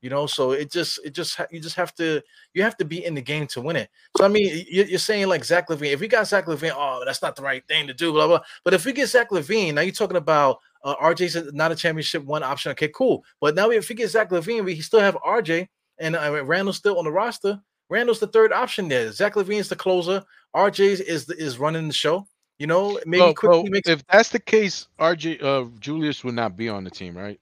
You 0.00 0.08
know, 0.08 0.26
so 0.26 0.52
it 0.52 0.72
just 0.72 0.98
it 1.04 1.10
just 1.10 1.38
you 1.50 1.60
just 1.60 1.76
have 1.76 1.94
to 1.96 2.22
you 2.54 2.62
have 2.62 2.76
to 2.78 2.86
be 2.86 3.04
in 3.04 3.14
the 3.14 3.20
game 3.20 3.46
to 3.48 3.60
win 3.60 3.76
it. 3.76 3.90
So 4.16 4.24
I 4.24 4.28
mean, 4.28 4.64
you're 4.66 4.98
saying 4.98 5.28
like 5.28 5.44
Zach 5.44 5.68
LaVine. 5.68 5.92
If 5.92 6.00
we 6.00 6.08
got 6.08 6.26
Zach 6.26 6.46
LaVine, 6.46 6.72
oh, 6.74 7.02
that's 7.04 7.20
not 7.20 7.36
the 7.36 7.42
right 7.42 7.62
thing 7.68 7.86
to 7.86 7.92
do, 7.92 8.10
blah 8.12 8.26
blah. 8.26 8.40
But 8.64 8.72
if 8.72 8.86
we 8.86 8.94
get 8.94 9.08
Zach 9.08 9.30
LaVine, 9.30 9.74
now 9.74 9.82
you're 9.82 9.92
talking 9.92 10.16
about 10.16 10.58
uh, 10.84 10.96
RJ's 10.96 11.52
not 11.52 11.70
a 11.70 11.76
championship 11.76 12.24
one 12.24 12.42
option. 12.42 12.72
Okay, 12.72 12.88
cool. 12.94 13.22
But 13.42 13.54
now 13.54 13.70
if 13.70 13.90
we 13.90 13.94
get 13.94 14.08
Zach 14.08 14.30
LaVine, 14.30 14.64
we 14.64 14.80
still 14.80 15.00
have 15.00 15.16
RJ 15.16 15.68
and 15.98 16.16
uh, 16.16 16.44
Randle's 16.44 16.78
still 16.78 16.98
on 16.98 17.04
the 17.04 17.12
roster. 17.12 17.60
Randle's 17.90 18.20
the 18.20 18.28
third 18.28 18.52
option 18.52 18.88
there. 18.88 19.10
Zach 19.12 19.34
LaVine's 19.34 19.68
the 19.68 19.76
closer. 19.76 20.24
RJ 20.54 21.00
is 21.00 21.28
is 21.28 21.58
running 21.58 21.88
the 21.88 21.92
show. 21.92 22.26
You 22.58 22.66
know, 22.66 22.98
maybe 23.04 23.22
well, 23.22 23.34
quickly 23.34 23.62
well, 23.62 23.70
makes... 23.70 23.88
if 23.88 24.06
that's 24.06 24.28
the 24.30 24.38
case, 24.38 24.86
RJ 24.98 25.42
uh, 25.42 25.68
Julius 25.80 26.22
would 26.24 26.34
not 26.34 26.56
be 26.56 26.68
on 26.68 26.84
the 26.84 26.90
team, 26.90 27.16
right? 27.16 27.40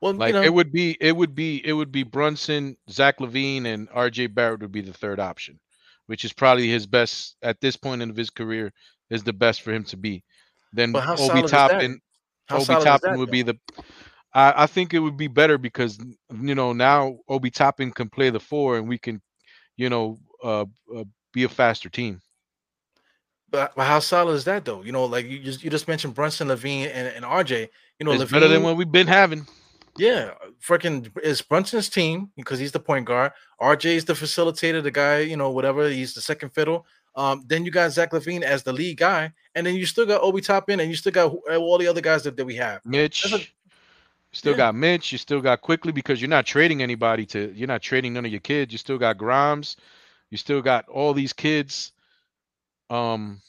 Well, 0.00 0.14
like 0.14 0.34
you 0.34 0.40
know, 0.40 0.42
it 0.42 0.52
would 0.52 0.72
be 0.72 0.96
it 1.00 1.16
would 1.16 1.34
be 1.34 1.64
it 1.64 1.74
would 1.74 1.92
be 1.92 2.02
Brunson, 2.02 2.76
Zach 2.90 3.18
LaVine, 3.18 3.66
and 3.66 3.88
RJ 3.90 4.34
Barrett 4.34 4.60
would 4.60 4.72
be 4.72 4.80
the 4.80 4.92
third 4.92 5.20
option, 5.20 5.60
which 6.06 6.24
is 6.24 6.32
probably 6.32 6.68
his 6.68 6.86
best 6.86 7.36
at 7.42 7.60
this 7.60 7.76
point 7.76 8.02
in 8.02 8.14
his 8.14 8.30
career 8.30 8.72
is 9.10 9.22
the 9.22 9.32
best 9.32 9.62
for 9.62 9.72
him 9.72 9.84
to 9.84 9.96
be. 9.96 10.24
Then 10.72 10.96
Obi 10.96 11.42
Toppin, 11.42 12.00
Obi 12.50 12.64
Toppin 12.64 13.18
would 13.18 13.28
though? 13.28 13.32
be 13.32 13.42
the 13.42 13.58
I, 14.34 14.62
I, 14.62 14.66
think 14.66 14.94
it 14.94 14.98
would 14.98 15.18
be 15.18 15.28
better 15.28 15.58
because 15.58 15.98
you 16.40 16.54
know 16.54 16.72
now 16.72 17.18
Obi 17.28 17.50
Toppin 17.50 17.92
can 17.92 18.08
play 18.08 18.30
the 18.30 18.40
four 18.40 18.78
and 18.78 18.88
we 18.88 18.98
can 18.98 19.20
you 19.76 19.88
know, 19.88 20.18
uh, 20.42 20.66
uh, 20.94 21.04
be 21.32 21.44
a 21.44 21.48
faster 21.48 21.88
team. 21.88 22.20
But, 23.50 23.74
but 23.76 23.86
how 23.86 24.00
solid 24.00 24.32
is 24.32 24.44
that 24.44 24.64
though? 24.64 24.82
You 24.82 24.92
know, 24.92 25.04
like 25.04 25.26
you 25.26 25.38
just 25.38 25.62
you 25.62 25.70
just 25.70 25.86
mentioned 25.86 26.14
Brunson, 26.14 26.48
LaVine, 26.48 26.90
and, 26.92 27.08
and 27.08 27.24
RJ. 27.24 27.68
You 27.98 28.06
know, 28.06 28.12
it's 28.12 28.24
LaVine, 28.24 28.32
better 28.32 28.48
than 28.48 28.62
what 28.62 28.76
we've 28.76 28.90
been 28.90 29.06
having. 29.06 29.46
Yeah, 29.98 30.30
freaking 30.66 31.10
is 31.22 31.42
Brunson's 31.42 31.90
team 31.90 32.30
because 32.36 32.58
he's 32.58 32.72
the 32.72 32.80
point 32.80 33.04
guard. 33.04 33.32
RJ 33.60 33.84
is 33.84 34.04
the 34.06 34.14
facilitator, 34.14 34.82
the 34.82 34.90
guy, 34.90 35.18
you 35.18 35.36
know, 35.36 35.50
whatever. 35.50 35.88
He's 35.88 36.14
the 36.14 36.22
second 36.22 36.50
fiddle. 36.50 36.86
Um, 37.14 37.44
then 37.46 37.66
you 37.66 37.70
got 37.70 37.92
Zach 37.92 38.10
LaVine 38.12 38.40
as 38.40 38.62
the 38.62 38.72
lead 38.72 38.96
guy, 38.96 39.32
and 39.54 39.66
then 39.66 39.74
you 39.74 39.84
still 39.84 40.06
got 40.06 40.22
Obi 40.22 40.40
Toppin, 40.40 40.80
and 40.80 40.88
you 40.88 40.96
still 40.96 41.12
got 41.12 41.34
all 41.56 41.76
the 41.76 41.86
other 41.86 42.00
guys 42.00 42.22
that, 42.22 42.38
that 42.38 42.44
we 42.46 42.56
have. 42.56 42.80
Mitch, 42.86 43.30
a, 43.30 43.38
you 43.38 43.44
still 44.32 44.52
yeah. 44.52 44.58
got 44.58 44.74
Mitch. 44.74 45.12
You 45.12 45.18
still 45.18 45.40
got 45.40 45.60
Quickley 45.60 45.92
because 45.92 46.20
you're 46.20 46.28
not 46.28 46.46
trading 46.46 46.82
anybody 46.82 47.26
to. 47.26 47.52
You're 47.54 47.68
not 47.68 47.82
trading 47.82 48.14
none 48.14 48.24
of 48.24 48.30
your 48.30 48.40
kids. 48.40 48.72
You 48.72 48.78
still 48.78 48.98
got 48.98 49.18
Grimes. 49.18 49.76
You 50.30 50.38
still 50.38 50.62
got 50.62 50.88
all 50.88 51.14
these 51.14 51.32
kids. 51.32 51.92
Um, 52.90 53.40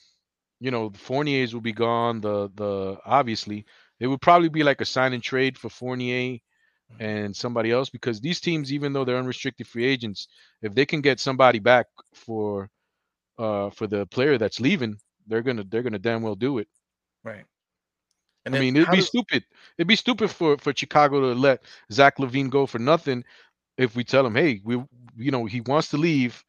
you 0.60 0.72
know, 0.72 0.90
the 0.90 1.00
Fourniers 1.00 1.54
will 1.54 1.62
be 1.62 1.74
gone. 1.74 2.22
The 2.22 2.50
the 2.56 2.98
obviously 3.06 3.66
it 4.00 4.08
would 4.08 4.22
probably 4.22 4.50
be 4.50 4.64
like 4.64 4.82
a 4.82 4.86
sign 4.86 5.14
and 5.14 5.24
trade 5.24 5.58
for 5.58 5.70
Fournier 5.70 6.40
and 7.00 7.36
somebody 7.36 7.72
else 7.72 7.90
because 7.90 8.22
these 8.22 8.40
teams, 8.40 8.72
even 8.72 8.94
though 8.94 9.06
they're 9.06 9.18
unrestricted 9.18 9.68
free 9.68 9.86
agents, 9.86 10.28
if 10.62 10.76
they 10.76 10.86
can 10.86 11.02
get 11.02 11.20
somebody 11.20 11.60
back 11.60 11.88
for 12.14 12.70
uh 13.40 13.70
for 13.72 13.88
the 13.88 14.06
player 14.08 14.38
that's 14.38 14.60
leaving, 14.60 14.98
they're 15.28 15.42
gonna 15.42 15.64
they're 15.70 15.84
gonna 15.84 16.00
damn 16.00 16.22
well 16.22 16.36
do 16.36 16.60
it. 16.60 16.68
Right. 17.24 17.46
And 18.46 18.56
I 18.56 18.60
mean, 18.60 18.76
it'd 18.76 18.92
be 18.92 18.98
does... 18.98 19.08
stupid. 19.08 19.44
It'd 19.78 19.88
be 19.88 19.96
stupid 19.96 20.30
for 20.30 20.58
for 20.58 20.74
Chicago 20.76 21.22
to 21.22 21.40
let 21.40 21.64
Zach 21.92 22.18
LaVine 22.18 22.50
go 22.50 22.66
for 22.66 22.80
nothing 22.80 23.24
if 23.78 23.96
we 23.96 24.04
tell 24.04 24.26
him, 24.26 24.36
hey, 24.36 24.62
we 24.64 24.84
you 25.18 25.32
know 25.32 25.46
he 25.46 25.62
wants 25.62 25.90
to 25.90 25.98
leave. 25.98 26.44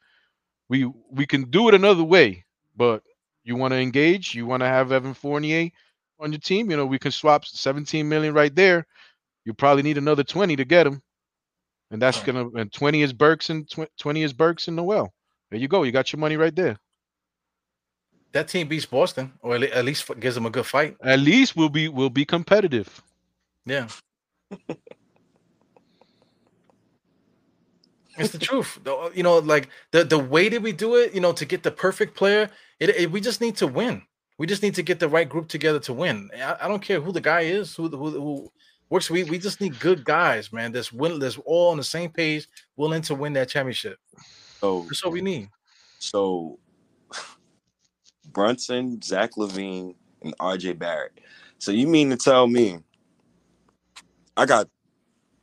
We 0.68 0.90
we 1.10 1.26
can 1.26 1.50
do 1.50 1.68
it 1.68 1.74
another 1.74 2.04
way, 2.04 2.44
but 2.76 3.02
you 3.44 3.56
want 3.56 3.72
to 3.72 3.78
engage, 3.78 4.34
you 4.34 4.46
want 4.46 4.62
to 4.62 4.66
have 4.66 4.90
Evan 4.90 5.14
Fournier 5.14 5.70
on 6.18 6.32
your 6.32 6.40
team. 6.40 6.70
You 6.70 6.76
know, 6.76 6.86
we 6.86 6.98
can 6.98 7.12
swap 7.12 7.44
17 7.44 8.08
million 8.08 8.34
right 8.34 8.54
there. 8.54 8.86
You 9.44 9.52
probably 9.52 9.82
need 9.82 9.98
another 9.98 10.24
20 10.24 10.56
to 10.56 10.64
get 10.64 10.86
him, 10.86 11.02
and 11.90 12.00
that's 12.00 12.22
gonna 12.22 12.48
and 12.56 12.72
20 12.72 13.02
is 13.02 13.12
Burks 13.12 13.50
and 13.50 13.68
20 13.98 14.22
is 14.22 14.32
Burks 14.32 14.68
and 14.68 14.76
Noel. 14.76 15.12
There 15.50 15.60
you 15.60 15.68
go. 15.68 15.82
You 15.84 15.92
got 15.92 16.12
your 16.12 16.20
money 16.20 16.36
right 16.36 16.54
there 16.56 16.76
that 18.34 18.48
team 18.48 18.68
beats 18.68 18.84
Boston, 18.84 19.32
or 19.42 19.54
at 19.54 19.84
least 19.84 20.10
gives 20.18 20.34
them 20.34 20.44
a 20.44 20.50
good 20.50 20.66
fight. 20.66 20.96
At 21.02 21.20
least 21.20 21.56
we'll 21.56 21.68
be 21.68 21.88
we'll 21.88 22.10
be 22.10 22.24
competitive. 22.24 23.00
Yeah. 23.64 23.86
it's 28.18 28.32
the 28.32 28.38
truth. 28.38 28.80
You 29.14 29.22
know, 29.22 29.38
like 29.38 29.68
the 29.92 30.02
the 30.04 30.18
way 30.18 30.48
that 30.48 30.60
we 30.60 30.72
do 30.72 30.96
it, 30.96 31.14
you 31.14 31.20
know, 31.20 31.32
to 31.32 31.44
get 31.44 31.62
the 31.62 31.70
perfect 31.70 32.16
player, 32.16 32.50
it, 32.80 32.90
it, 32.90 33.12
we 33.12 33.20
just 33.20 33.40
need 33.40 33.56
to 33.58 33.68
win. 33.68 34.02
We 34.36 34.48
just 34.48 34.64
need 34.64 34.74
to 34.74 34.82
get 34.82 34.98
the 34.98 35.08
right 35.08 35.28
group 35.28 35.46
together 35.46 35.78
to 35.80 35.92
win. 35.92 36.28
I, 36.36 36.56
I 36.62 36.68
don't 36.68 36.82
care 36.82 37.00
who 37.00 37.12
the 37.12 37.20
guy 37.20 37.42
is, 37.42 37.76
who 37.76 37.88
who, 37.88 38.10
who 38.10 38.52
works. 38.90 39.08
We 39.08 39.22
we 39.22 39.38
just 39.38 39.60
need 39.60 39.78
good 39.78 40.04
guys, 40.04 40.52
man. 40.52 40.72
That's 40.72 40.92
win. 40.92 41.20
That's 41.20 41.38
all 41.44 41.70
on 41.70 41.76
the 41.76 41.84
same 41.84 42.10
page, 42.10 42.48
willing 42.76 43.02
to 43.02 43.14
win 43.14 43.32
that 43.34 43.48
championship. 43.48 43.98
So 44.58 44.82
that's 44.88 45.04
what 45.04 45.12
we 45.12 45.20
need. 45.20 45.50
So 46.00 46.58
Brunson, 48.34 49.00
Zach 49.00 49.32
LaVine, 49.36 49.94
and 50.22 50.36
RJ 50.38 50.78
Barrett. 50.78 51.18
So 51.58 51.72
you 51.72 51.86
mean 51.86 52.10
to 52.10 52.16
tell 52.16 52.46
me 52.46 52.80
I 54.36 54.44
got 54.44 54.68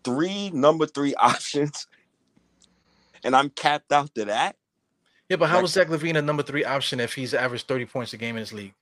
three 0.03 0.51
number 0.51 0.85
three 0.85 1.15
options 1.19 1.87
and 3.23 3.35
I'm 3.35 3.49
capped 3.49 3.91
out 3.91 4.13
to 4.15 4.25
that? 4.25 4.55
Yeah, 5.29 5.37
but 5.37 5.49
how 5.49 5.55
like, 5.55 5.63
was 5.63 5.71
Zach 5.71 5.87
LaVine 5.87 6.17
a 6.17 6.21
number 6.21 6.43
three 6.43 6.65
option 6.65 6.99
if 6.99 7.13
he's 7.13 7.33
averaged 7.33 7.67
30 7.67 7.85
points 7.85 8.13
a 8.13 8.17
game 8.17 8.35
in 8.35 8.41
his 8.41 8.51
league? 8.51 8.73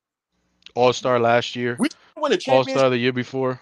All 0.76 0.94
star 0.94 1.19
last 1.19 1.56
year. 1.56 1.76
We 1.80 1.90
win 2.18 2.34
a 2.34 2.52
All 2.52 2.64
star 2.64 2.90
the 2.90 2.98
year 2.98 3.14
before. 3.14 3.61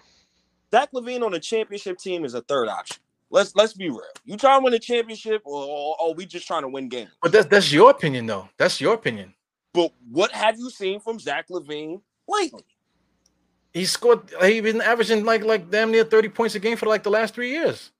Zach 0.72 0.90
LaVine 0.92 1.22
on 1.22 1.34
a 1.34 1.40
championship 1.40 1.98
team 1.98 2.24
is 2.24 2.34
a 2.34 2.40
third 2.42 2.68
option. 2.68 2.96
Let's 3.30 3.54
let's 3.54 3.74
be 3.74 3.90
real. 3.90 4.02
You 4.24 4.38
trying 4.38 4.60
to 4.60 4.64
win 4.64 4.74
a 4.74 4.78
championship, 4.78 5.42
or, 5.44 5.62
or, 5.62 5.96
or 6.00 6.14
we 6.14 6.24
just 6.24 6.46
trying 6.46 6.62
to 6.62 6.68
win 6.68 6.88
games? 6.88 7.10
But 7.22 7.32
that's 7.32 7.46
that's 7.46 7.70
your 7.70 7.90
opinion, 7.90 8.26
though. 8.26 8.48
That's 8.56 8.80
your 8.80 8.94
opinion. 8.94 9.34
But 9.72 9.92
what 10.10 10.32
have 10.32 10.58
you 10.58 10.70
seen 10.70 11.00
from 11.00 11.18
Zach 11.18 11.48
LaVine 11.48 12.00
lately? 12.26 12.64
He 13.72 13.84
scored. 13.84 14.20
He's 14.42 14.62
been 14.62 14.80
averaging 14.80 15.24
like 15.24 15.44
like 15.44 15.70
damn 15.70 15.90
near 15.90 16.04
thirty 16.04 16.28
points 16.28 16.54
a 16.54 16.58
game 16.60 16.76
for 16.76 16.86
like 16.86 17.02
the 17.02 17.10
last 17.10 17.34
three 17.34 17.50
years. 17.50 17.92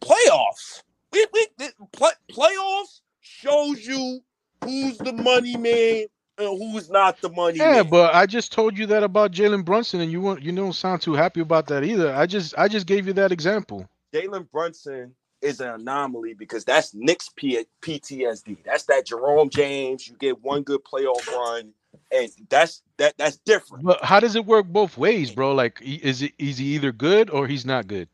Playoffs. 0.00 0.82
We, 1.12 1.26
we, 1.32 1.46
play, 1.92 2.10
playoffs. 2.30 3.00
shows 3.20 3.86
you 3.86 4.20
who's 4.62 4.98
the 4.98 5.12
money 5.12 5.56
man 5.56 6.06
and 6.38 6.48
who's 6.58 6.90
not 6.90 7.20
the 7.22 7.30
money 7.30 7.58
Yeah, 7.58 7.82
man. 7.82 7.88
but 7.88 8.14
I 8.14 8.26
just 8.26 8.52
told 8.52 8.76
you 8.76 8.86
that 8.86 9.02
about 9.02 9.32
Jalen 9.32 9.64
Brunson, 9.64 10.00
and 10.00 10.12
you 10.12 10.20
won't 10.20 10.42
you 10.42 10.52
don't 10.52 10.74
sound 10.74 11.00
too 11.02 11.14
happy 11.14 11.40
about 11.40 11.66
that 11.68 11.82
either. 11.84 12.14
I 12.14 12.26
just 12.26 12.54
I 12.58 12.68
just 12.68 12.86
gave 12.86 13.06
you 13.06 13.14
that 13.14 13.32
example. 13.32 13.88
Jalen 14.14 14.50
Brunson 14.50 15.14
is 15.46 15.60
an 15.60 15.68
anomaly 15.70 16.34
because 16.34 16.64
that's 16.64 16.94
Knicks 16.94 17.30
P- 17.36 17.64
PTSD. 17.82 18.58
That's 18.64 18.84
that 18.84 19.06
Jerome 19.06 19.50
James. 19.50 20.08
You 20.08 20.16
get 20.18 20.42
one 20.42 20.62
good 20.62 20.82
playoff 20.84 21.26
run, 21.28 21.72
and 22.12 22.30
that's 22.48 22.82
that 22.98 23.16
that's 23.18 23.38
different. 23.38 23.84
But 23.84 24.04
how 24.04 24.20
does 24.20 24.36
it 24.36 24.46
work 24.46 24.66
both 24.66 24.98
ways, 24.98 25.30
bro? 25.30 25.54
Like, 25.54 25.80
is 25.82 26.22
it 26.22 26.32
is 26.38 26.58
he 26.58 26.74
either 26.74 26.92
good 26.92 27.30
or 27.30 27.46
he's 27.46 27.66
not 27.66 27.86
good? 27.86 28.08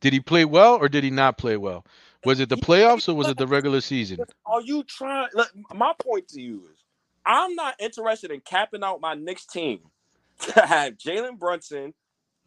Did 0.00 0.12
he 0.14 0.20
play 0.20 0.44
well 0.44 0.76
or 0.76 0.88
did 0.88 1.04
he 1.04 1.10
not 1.10 1.38
play 1.38 1.56
well? 1.56 1.84
Was 2.24 2.40
it 2.40 2.48
the 2.48 2.56
playoffs 2.56 3.08
or 3.08 3.14
was 3.14 3.28
it 3.28 3.38
the 3.38 3.46
regular 3.46 3.80
season? 3.80 4.26
Are 4.46 4.62
you 4.62 4.82
trying? 4.84 5.28
Look, 5.34 5.50
my 5.74 5.92
point 5.98 6.28
to 6.28 6.40
you 6.40 6.68
is, 6.72 6.84
I'm 7.26 7.54
not 7.54 7.76
interested 7.78 8.30
in 8.30 8.40
capping 8.40 8.82
out 8.82 9.00
my 9.00 9.14
Knicks 9.14 9.46
team 9.46 9.80
to 10.40 10.66
have 10.66 10.94
Jalen 10.94 11.38
Brunson, 11.38 11.94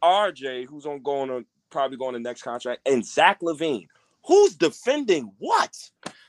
RJ, 0.04 0.68
who's 0.68 0.86
on 0.86 1.02
going 1.02 1.30
on 1.32 1.46
probably 1.70 1.98
going 1.98 2.14
to 2.14 2.20
the 2.20 2.24
next 2.24 2.44
contract, 2.44 2.88
and 2.88 3.06
Zach 3.06 3.42
LaVine, 3.42 3.88
who's 4.26 4.56
defending 4.56 5.32
what? 5.38 5.76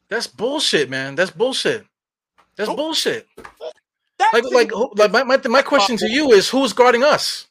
That's 0.09 0.27
bullshit, 0.27 0.91
man. 0.91 1.15
That's 1.15 1.31
bullshit. 1.31 1.85
That's 2.57 2.71
Who- 2.71 2.77
bullshit. 2.77 3.27
That 4.19 4.31
Like, 4.33 4.45
like, 4.45 4.73
like 4.97 5.13
my, 5.13 5.23
my, 5.25 5.41
my 5.49 5.63
question 5.63 5.97
to 5.97 6.09
you 6.09 6.33
is 6.33 6.49
who's 6.49 6.73
guarding 6.73 7.03
us? 7.03 7.49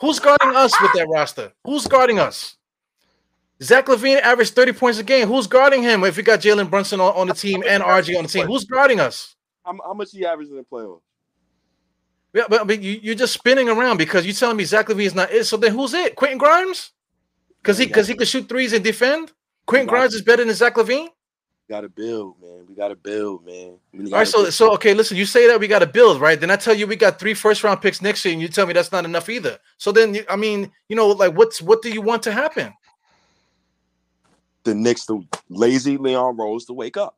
Who's 0.00 0.18
guarding 0.18 0.54
us 0.56 0.72
with 0.80 0.92
that 0.94 1.08
roster? 1.08 1.52
Who's 1.64 1.86
guarding 1.86 2.18
us? 2.18 2.56
Zach 3.62 3.86
LaVine 3.86 4.20
averaged 4.20 4.54
30 4.54 4.72
points 4.72 4.98
a 4.98 5.02
game. 5.02 5.28
Who's 5.28 5.46
guarding 5.46 5.82
him 5.82 6.04
if 6.04 6.16
we 6.16 6.22
got 6.22 6.40
Jalen 6.40 6.70
Brunson 6.70 7.00
on, 7.00 7.14
on 7.14 7.26
the 7.26 7.34
team 7.34 7.62
and 7.66 7.82
RG 7.82 8.16
on 8.16 8.22
the 8.24 8.28
team? 8.28 8.46
Who's 8.46 8.64
guarding 8.64 9.00
us? 9.00 9.34
how, 9.64 9.76
how 9.84 9.94
much 9.94 10.10
he 10.12 10.24
averages 10.24 10.50
in 10.52 10.58
the 10.58 10.64
playoffs? 10.64 11.00
Yeah, 12.32 12.44
but, 12.48 12.66
but 12.66 12.80
you, 12.80 13.00
you're 13.02 13.14
just 13.14 13.32
spinning 13.32 13.68
around 13.68 13.96
because 13.96 14.24
you're 14.24 14.34
telling 14.34 14.56
me 14.56 14.64
Zach 14.64 14.86
LaVine 14.86 15.06
is 15.06 15.14
not 15.14 15.30
it. 15.32 15.44
So 15.44 15.56
then 15.56 15.72
who's 15.72 15.94
it? 15.94 16.14
Quentin 16.14 16.38
Grimes? 16.38 16.92
Because 17.62 17.78
he 17.78 17.86
because 17.86 18.06
he 18.06 18.14
could 18.14 18.28
shoot 18.28 18.48
threes 18.48 18.72
and 18.72 18.84
defend? 18.84 19.32
Quentin 19.68 19.86
Grimes 19.86 20.14
is 20.14 20.22
better 20.22 20.44
than 20.44 20.54
Zach 20.54 20.74
LaVine? 20.74 21.08
Got 21.68 21.82
to 21.82 21.90
build, 21.90 22.40
man. 22.40 22.64
We 22.66 22.74
got 22.74 22.88
to 22.88 22.96
build, 22.96 23.44
man. 23.44 23.76
All 23.94 24.18
right, 24.18 24.26
so 24.26 24.42
build. 24.42 24.54
so 24.54 24.72
okay, 24.72 24.94
listen. 24.94 25.18
You 25.18 25.26
say 25.26 25.46
that 25.46 25.60
we 25.60 25.68
got 25.68 25.80
to 25.80 25.86
build, 25.86 26.20
right? 26.20 26.40
Then 26.40 26.50
I 26.50 26.56
tell 26.56 26.74
you 26.74 26.86
we 26.86 26.96
got 26.96 27.20
three 27.20 27.34
first 27.34 27.62
round 27.62 27.82
picks 27.82 28.00
next 28.00 28.24
year, 28.24 28.32
and 28.32 28.40
you 28.40 28.48
tell 28.48 28.66
me 28.66 28.72
that's 28.72 28.90
not 28.90 29.04
enough 29.04 29.28
either. 29.28 29.58
So 29.76 29.92
then, 29.92 30.16
I 30.30 30.36
mean, 30.36 30.72
you 30.88 30.96
know, 30.96 31.08
like 31.08 31.36
what's 31.36 31.60
what 31.60 31.82
do 31.82 31.90
you 31.90 32.00
want 32.00 32.22
to 32.22 32.32
happen? 32.32 32.72
the 34.68 34.74
Knicks, 34.74 35.06
the 35.06 35.22
lazy 35.48 35.96
Leon 35.96 36.36
Rose, 36.36 36.64
to 36.66 36.72
wake 36.72 36.96
up. 36.96 37.16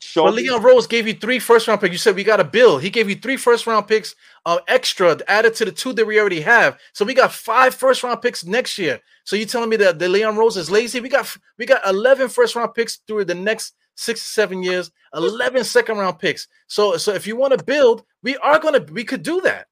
Show 0.00 0.24
But 0.24 0.34
Leon 0.34 0.62
Rose 0.62 0.86
gave 0.86 1.08
you 1.08 1.14
three 1.14 1.38
first 1.38 1.66
round 1.66 1.80
picks. 1.80 1.92
You 1.92 1.98
said 1.98 2.14
we 2.14 2.24
got 2.24 2.36
to 2.36 2.44
build. 2.44 2.82
He 2.82 2.90
gave 2.90 3.08
you 3.08 3.16
three 3.16 3.36
first 3.36 3.66
round 3.66 3.88
picks 3.88 4.14
uh, 4.48 4.60
extra 4.66 5.18
added 5.28 5.54
to 5.54 5.66
the 5.66 5.70
two 5.70 5.92
that 5.92 6.06
we 6.06 6.18
already 6.18 6.40
have. 6.40 6.78
So 6.94 7.04
we 7.04 7.12
got 7.12 7.34
five 7.34 7.74
first 7.74 8.02
round 8.02 8.22
picks 8.22 8.46
next 8.46 8.78
year. 8.78 8.98
So 9.24 9.36
you 9.36 9.44
telling 9.44 9.68
me 9.68 9.76
that 9.76 9.98
the 9.98 10.08
Leon 10.08 10.38
Rose 10.38 10.56
is 10.56 10.70
lazy? 10.70 11.00
We 11.00 11.10
got 11.10 11.36
we 11.58 11.66
got 11.66 11.86
11 11.86 12.30
first 12.30 12.56
round 12.56 12.72
picks 12.72 12.96
through 13.06 13.26
the 13.26 13.34
next 13.34 13.74
six 13.94 14.22
seven 14.22 14.62
years, 14.62 14.90
11 15.14 15.64
second 15.64 15.98
round 15.98 16.18
picks. 16.18 16.48
So 16.66 16.96
so 16.96 17.12
if 17.12 17.26
you 17.26 17.36
want 17.36 17.58
to 17.58 17.62
build, 17.62 18.04
we 18.22 18.38
are 18.38 18.58
gonna 18.58 18.80
we 18.90 19.04
could 19.04 19.22
do 19.22 19.42
that. 19.42 19.66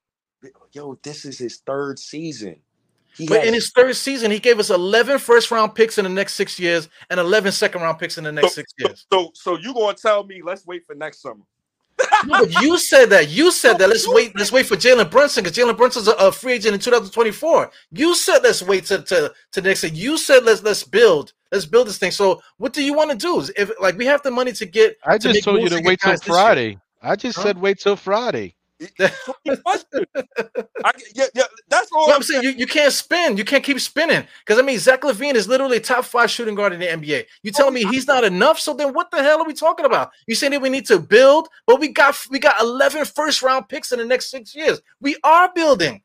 yo, 0.73 0.99
this 1.03 1.25
is 1.25 1.39
his 1.39 1.57
third 1.67 1.99
season. 1.99 2.57
He 3.17 3.27
But 3.27 3.39
has- 3.39 3.49
in 3.49 3.55
his 3.55 3.71
third 3.71 3.97
season, 3.97 4.31
he 4.31 4.39
gave 4.39 4.59
us 4.59 4.69
11 4.69 5.21
first 5.21 5.51
round 5.51 5.75
picks 5.75 5.97
in 5.97 6.05
the 6.05 6.11
next 6.11 6.35
six 6.35 6.61
years 6.61 6.91
and 7.09 7.19
11 7.19 7.51
second 7.53 7.81
round 7.81 7.99
picks 7.99 8.19
in 8.19 8.25
the 8.25 8.33
next 8.33 8.53
six 8.55 8.71
years. 8.79 9.07
so, 9.11 9.31
so 9.33 9.57
you 9.57 9.73
gonna 9.73 9.95
tell 9.95 10.23
me 10.25 10.43
let's 10.45 10.67
wait 10.67 10.85
for 10.85 10.95
next 10.95 11.23
summer? 11.23 11.45
No, 12.23 12.39
but 12.39 12.51
you 12.61 12.79
said 12.79 13.11
that. 13.11 13.29
You 13.29 13.51
said 13.51 13.79
that. 13.79 13.89
Let's 13.89 14.07
wait. 14.09 14.37
Let's 14.37 14.53
wait 14.53 14.67
for 14.67 14.77
Jalen 14.77 15.11
Brunson 15.11 15.45
because 15.45 15.57
Jalen 15.57 15.77
Brunson's 15.77 16.09
a, 16.09 16.13
a 16.13 16.33
free 16.33 16.55
agent 16.55 16.75
in 16.75 16.81
2024. 16.81 17.71
You 17.93 18.15
said 18.15 18.41
let's 18.43 18.63
wait 18.63 18.85
to 18.87 19.03
to, 19.03 19.33
to 19.53 19.61
next 19.63 19.83
year. 19.85 19.93
You 19.93 20.19
said 20.19 20.45
let's 20.45 20.63
let's 20.63 20.83
build. 20.83 21.33
Let's 21.53 21.67
build 21.67 21.87
this 21.89 21.99
thing. 21.99 22.11
So 22.11 22.43
what 22.59 22.73
do 22.73 22.83
you 22.83 22.93
want 22.95 23.11
to 23.13 23.17
do? 23.17 23.47
If 23.57 23.71
like 23.81 23.97
we 23.97 24.07
have 24.07 24.23
the 24.23 24.31
money 24.31 24.53
to 24.53 24.67
get, 24.67 24.97
I 25.05 25.19
just 25.19 25.35
make 25.35 25.45
told 25.45 25.63
you 25.63 25.69
to 25.71 25.81
wait 25.81 26.01
till 26.01 26.13
guys 26.13 26.27
year. 26.27 26.35
Friday. 26.35 26.79
I 27.03 27.17
just 27.17 27.37
Huh? 27.37 27.45
said 27.45 27.59
wait 27.59 27.79
till 27.79 27.97
Friday. 27.97 28.57
I, 28.81 28.91
yeah, 31.15 31.27
yeah, 31.35 31.45
that's 31.69 31.91
all 31.93 32.11
I'm 32.11 32.17
I'm 32.17 32.23
saying 32.23 32.43
you, 32.43 32.51
you 32.51 32.67
can't 32.67 32.93
spin. 32.93 33.37
You 33.37 33.45
can't 33.45 33.65
keep 33.65 33.81
spinning 33.81 34.27
because 34.41 34.59
I 34.59 34.63
mean 34.63 34.79
Zach 34.79 35.01
LaVine 35.03 35.35
is 35.35 35.49
literally 35.49 35.81
top 35.81 36.05
five 36.05 36.31
shooting 36.31 36.55
guard 36.55 36.75
in 36.75 36.81
the 36.81 36.87
NBA. 36.87 37.25
You 37.43 37.53
oh, 37.55 37.57
telling 37.57 37.75
me 37.75 37.85
he's 37.85 38.07
not 38.07 38.25
enough? 38.25 38.59
So 38.59 38.75
then 38.75 38.93
what 38.93 39.11
the 39.11 39.23
hell 39.23 39.41
are 39.41 39.47
we 39.47 39.55
talking 39.55 39.87
about? 39.87 40.11
You 40.27 40.35
saying 40.35 40.53
that 40.53 40.61
we 40.61 40.69
need 40.69 40.87
to 40.87 40.99
build, 40.99 41.49
but 41.67 41.81
we 41.81 41.89
got 41.89 42.17
we 42.31 42.39
got 42.39 42.61
11 42.61 43.07
first 43.07 43.43
round 43.43 43.69
picks 43.69 43.93
in 43.93 43.99
the 43.99 44.05
next 44.05 44.31
six 44.31 44.55
years. 44.55 44.81
We 45.01 45.17
are 45.25 45.51
building. 45.55 46.03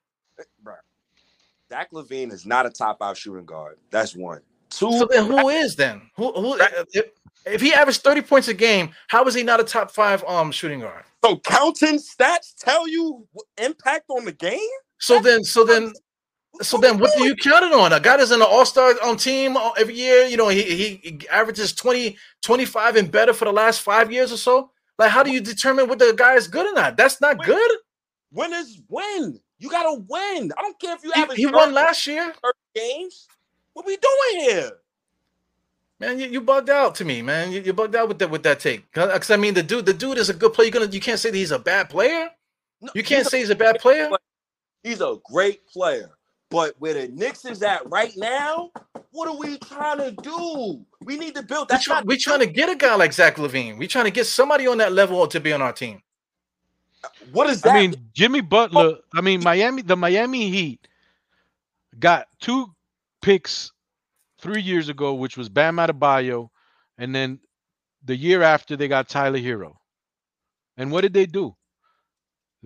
Zach 1.69 1.91
LaVine 1.91 2.34
is 2.34 2.45
not 2.45 2.65
a 2.65 2.69
top 2.69 2.99
five 2.99 3.18
shooting 3.18 3.45
guard. 3.45 3.77
That's 3.91 4.14
one. 4.15 4.41
Two. 4.69 4.91
So 4.91 5.07
then 5.10 5.26
who 5.26 5.49
is 5.49 5.76
then? 5.76 6.02
Who 6.15 6.31
who 6.34 6.57
if, 6.93 7.06
if 7.45 7.61
he 7.61 7.73
averaged 7.73 8.01
30 8.01 8.22
points 8.22 8.47
a 8.47 8.53
game, 8.53 8.91
how 9.07 9.26
is 9.26 9.34
he 9.34 9.43
not 9.43 9.59
a 9.59 9.63
top 9.63 9.91
five 9.91 10.23
um 10.26 10.51
shooting 10.51 10.80
guard? 10.80 11.03
so 11.23 11.38
counting 11.38 11.99
stats 11.99 12.55
tell 12.57 12.88
you 12.88 13.27
impact 13.57 14.05
on 14.09 14.26
the 14.26 14.31
game. 14.31 14.59
So 14.99 15.19
then 15.19 15.43
so 15.43 15.63
then 15.63 15.93
so 16.61 16.77
then 16.77 16.99
what 16.99 17.11
do 17.18 17.23
you 17.23 17.35
count 17.35 17.63
it 17.63 17.73
on? 17.73 17.93
A 17.93 17.99
guy 17.99 18.18
that's 18.18 18.31
in 18.31 18.41
an 18.41 18.47
all-star 18.49 18.95
um, 19.03 19.15
team 19.15 19.55
uh, 19.55 19.72
every 19.72 19.95
year, 19.95 20.26
you 20.26 20.35
know, 20.35 20.49
he, 20.49 20.61
he 21.01 21.27
averages 21.30 21.73
20, 21.73 22.18
25 22.41 22.97
and 22.97 23.11
better 23.11 23.34
for 23.34 23.45
the 23.45 23.53
last 23.53 23.81
five 23.81 24.11
years 24.11 24.34
or 24.34 24.38
so. 24.38 24.69
Like, 24.99 25.11
how 25.11 25.23
do 25.23 25.31
you 25.31 25.39
determine 25.39 25.88
what 25.88 25.97
the 25.97 26.13
guy 26.15 26.35
is 26.35 26.47
good 26.47 26.68
or 26.68 26.73
not? 26.73 26.97
That's 26.97 27.22
not 27.22 27.38
Wait, 27.38 27.45
good. 27.47 27.72
Win 28.34 28.53
is 28.53 28.81
win. 28.89 29.39
You 29.59 29.69
gotta 29.69 30.01
win. 30.07 30.51
I 30.57 30.61
don't 30.61 30.80
care 30.80 30.95
if 30.95 31.03
you 31.03 31.11
He, 31.15 31.43
he 31.43 31.45
won 31.45 31.73
last 31.73 32.05
year. 32.05 32.34
games. 32.76 33.27
What 33.73 33.85
we 33.85 33.97
doing 33.97 34.45
here? 34.45 34.72
Man, 36.01 36.19
you, 36.19 36.25
you 36.29 36.41
bugged 36.41 36.71
out 36.71 36.95
to 36.95 37.05
me, 37.05 37.21
man. 37.21 37.51
You, 37.51 37.61
you 37.61 37.73
bugged 37.73 37.95
out 37.95 38.07
with 38.07 38.17
that 38.17 38.31
with 38.31 38.41
that 38.41 38.59
take. 38.59 38.91
Because 38.91 39.29
I 39.29 39.37
mean, 39.37 39.53
the 39.53 39.61
dude, 39.61 39.85
the 39.85 39.93
dude 39.93 40.17
is 40.17 40.29
a 40.29 40.33
good 40.33 40.51
player. 40.51 40.65
You 40.65 40.71
gonna 40.71 40.87
you 40.87 40.99
can't 40.99 41.19
say 41.19 41.29
that 41.29 41.37
he's 41.37 41.51
a 41.51 41.59
bad 41.59 41.91
player. 41.91 42.27
No, 42.81 42.91
You 42.95 43.03
can't 43.03 43.19
he's 43.19 43.27
a- 43.27 43.29
say 43.29 43.39
he's 43.39 43.51
a 43.51 43.55
bad 43.55 43.77
player. 43.79 44.09
He's 44.81 44.99
a 44.99 45.17
great 45.25 45.67
player. 45.67 46.09
But 46.49 46.73
where 46.79 46.95
the 46.95 47.07
Knicks 47.09 47.45
is 47.45 47.61
at 47.61 47.87
right 47.87 48.11
now, 48.17 48.71
what 49.11 49.27
are 49.27 49.37
we 49.37 49.59
trying 49.59 49.99
to 49.99 50.11
do? 50.23 50.83
We 51.01 51.17
need 51.19 51.35
to 51.35 51.43
build. 51.43 51.69
We're, 51.69 51.75
That's 51.75 51.83
try, 51.83 51.97
not 51.97 52.07
we're 52.07 52.17
trying 52.17 52.39
to 52.39 52.47
get 52.47 52.67
a 52.67 52.75
guy 52.75 52.95
like 52.95 53.13
Zach 53.13 53.35
LaVine. 53.35 53.77
We're 53.77 53.87
trying 53.87 54.05
to 54.05 54.11
get 54.11 54.25
somebody 54.25 54.65
on 54.65 54.79
that 54.79 54.93
level 54.93 55.27
to 55.27 55.39
be 55.39 55.53
on 55.53 55.61
our 55.61 55.71
team. 55.71 56.01
What 57.31 57.47
is 57.47 57.61
that? 57.61 57.75
I 57.75 57.79
mean, 57.79 57.93
Jimmy 58.13 58.41
Butler. 58.41 58.95
I 59.13 59.21
mean, 59.21 59.43
Miami. 59.43 59.83
The 59.83 59.95
Miami 59.95 60.49
Heat 60.49 60.87
got 61.99 62.25
two 62.39 62.73
picks 63.21 63.71
three 64.41 64.61
years 64.61 64.89
ago, 64.89 65.13
which 65.13 65.38
was 65.38 65.49
Bam 65.49 65.77
Adebayo, 65.77 66.49
and 66.97 67.15
then 67.15 67.39
the 68.03 68.15
year 68.15 68.41
after 68.43 68.76
they 68.76 68.88
got 68.88 69.09
Tyler 69.09 69.39
Herro. 69.39 69.76
And 70.77 70.91
what 70.91 71.01
did 71.01 71.13
they 71.13 71.26
do? 71.27 71.55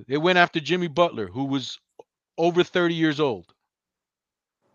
They 0.07 0.17
went 0.17 0.37
after 0.37 0.59
Jimmy 0.59 0.87
Butler, 0.87 1.27
who 1.27 1.45
was 1.45 1.79
over 2.37 2.63
30 2.63 2.95
years 2.95 3.19
old, 3.19 3.53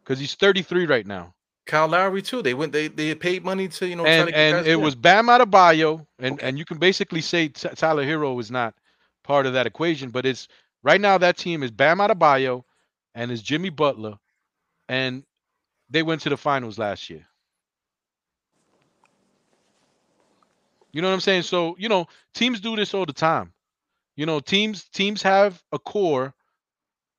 because 0.05 0.18
he's 0.18 0.35
33 0.35 0.86
right 0.86 1.06
now. 1.06 1.35
Kyle 1.66 1.89
Lowry 1.89 2.22
too. 2.22 2.43
They 2.43 2.55
went. 2.55 2.72
They 2.72 2.89
they 2.89 3.14
paid 3.14 3.44
money 3.44 3.68
to 3.68 3.86
you 3.86 3.97
know. 3.97 4.05
and 4.06 4.35
and 4.35 4.66
it 4.66 4.77
was 4.77 4.94
Bam 4.94 5.27
Adebayo, 5.27 6.06
and 6.18 6.35
Okay. 6.35 6.48
and 6.48 6.59
you 6.59 6.64
can 6.64 6.78
basically 6.78 7.20
say 7.20 7.48
T- 7.48 7.68
Tyler 7.77 8.05
Herro 8.05 8.39
is 8.40 8.51
not 8.51 8.74
part 9.22 9.47
of 9.47 9.52
that 9.52 9.66
equation, 9.66 10.10
but 10.10 10.27
it's 10.27 10.48
right 10.82 11.01
now 11.01 11.18
that 11.18 11.36
team 11.36 11.62
is 11.62 11.70
Bam 11.70 11.98
Adebayo 11.98 12.64
and 13.14 13.31
is 13.31 13.43
Jimmy 13.43 13.68
Butler, 13.70 14.14
and 14.89 15.24
they 15.90 16.02
went 16.02 16.22
to 16.22 16.30
the 16.30 16.36
finals 16.36 16.78
last 16.78 17.10
year. 17.10 17.26
You 20.92 21.02
know 21.02 21.08
what 21.08 21.14
I'm 21.14 21.20
saying? 21.20 21.42
So 21.42 21.76
you 21.78 21.88
know 21.88 22.06
teams 22.34 22.60
do 22.60 22.76
this 22.76 22.94
all 22.94 23.06
the 23.06 23.12
time. 23.12 23.52
You 24.16 24.26
know 24.26 24.40
teams 24.40 24.84
teams 24.84 25.22
have 25.22 25.62
a 25.72 25.78
core, 25.78 26.34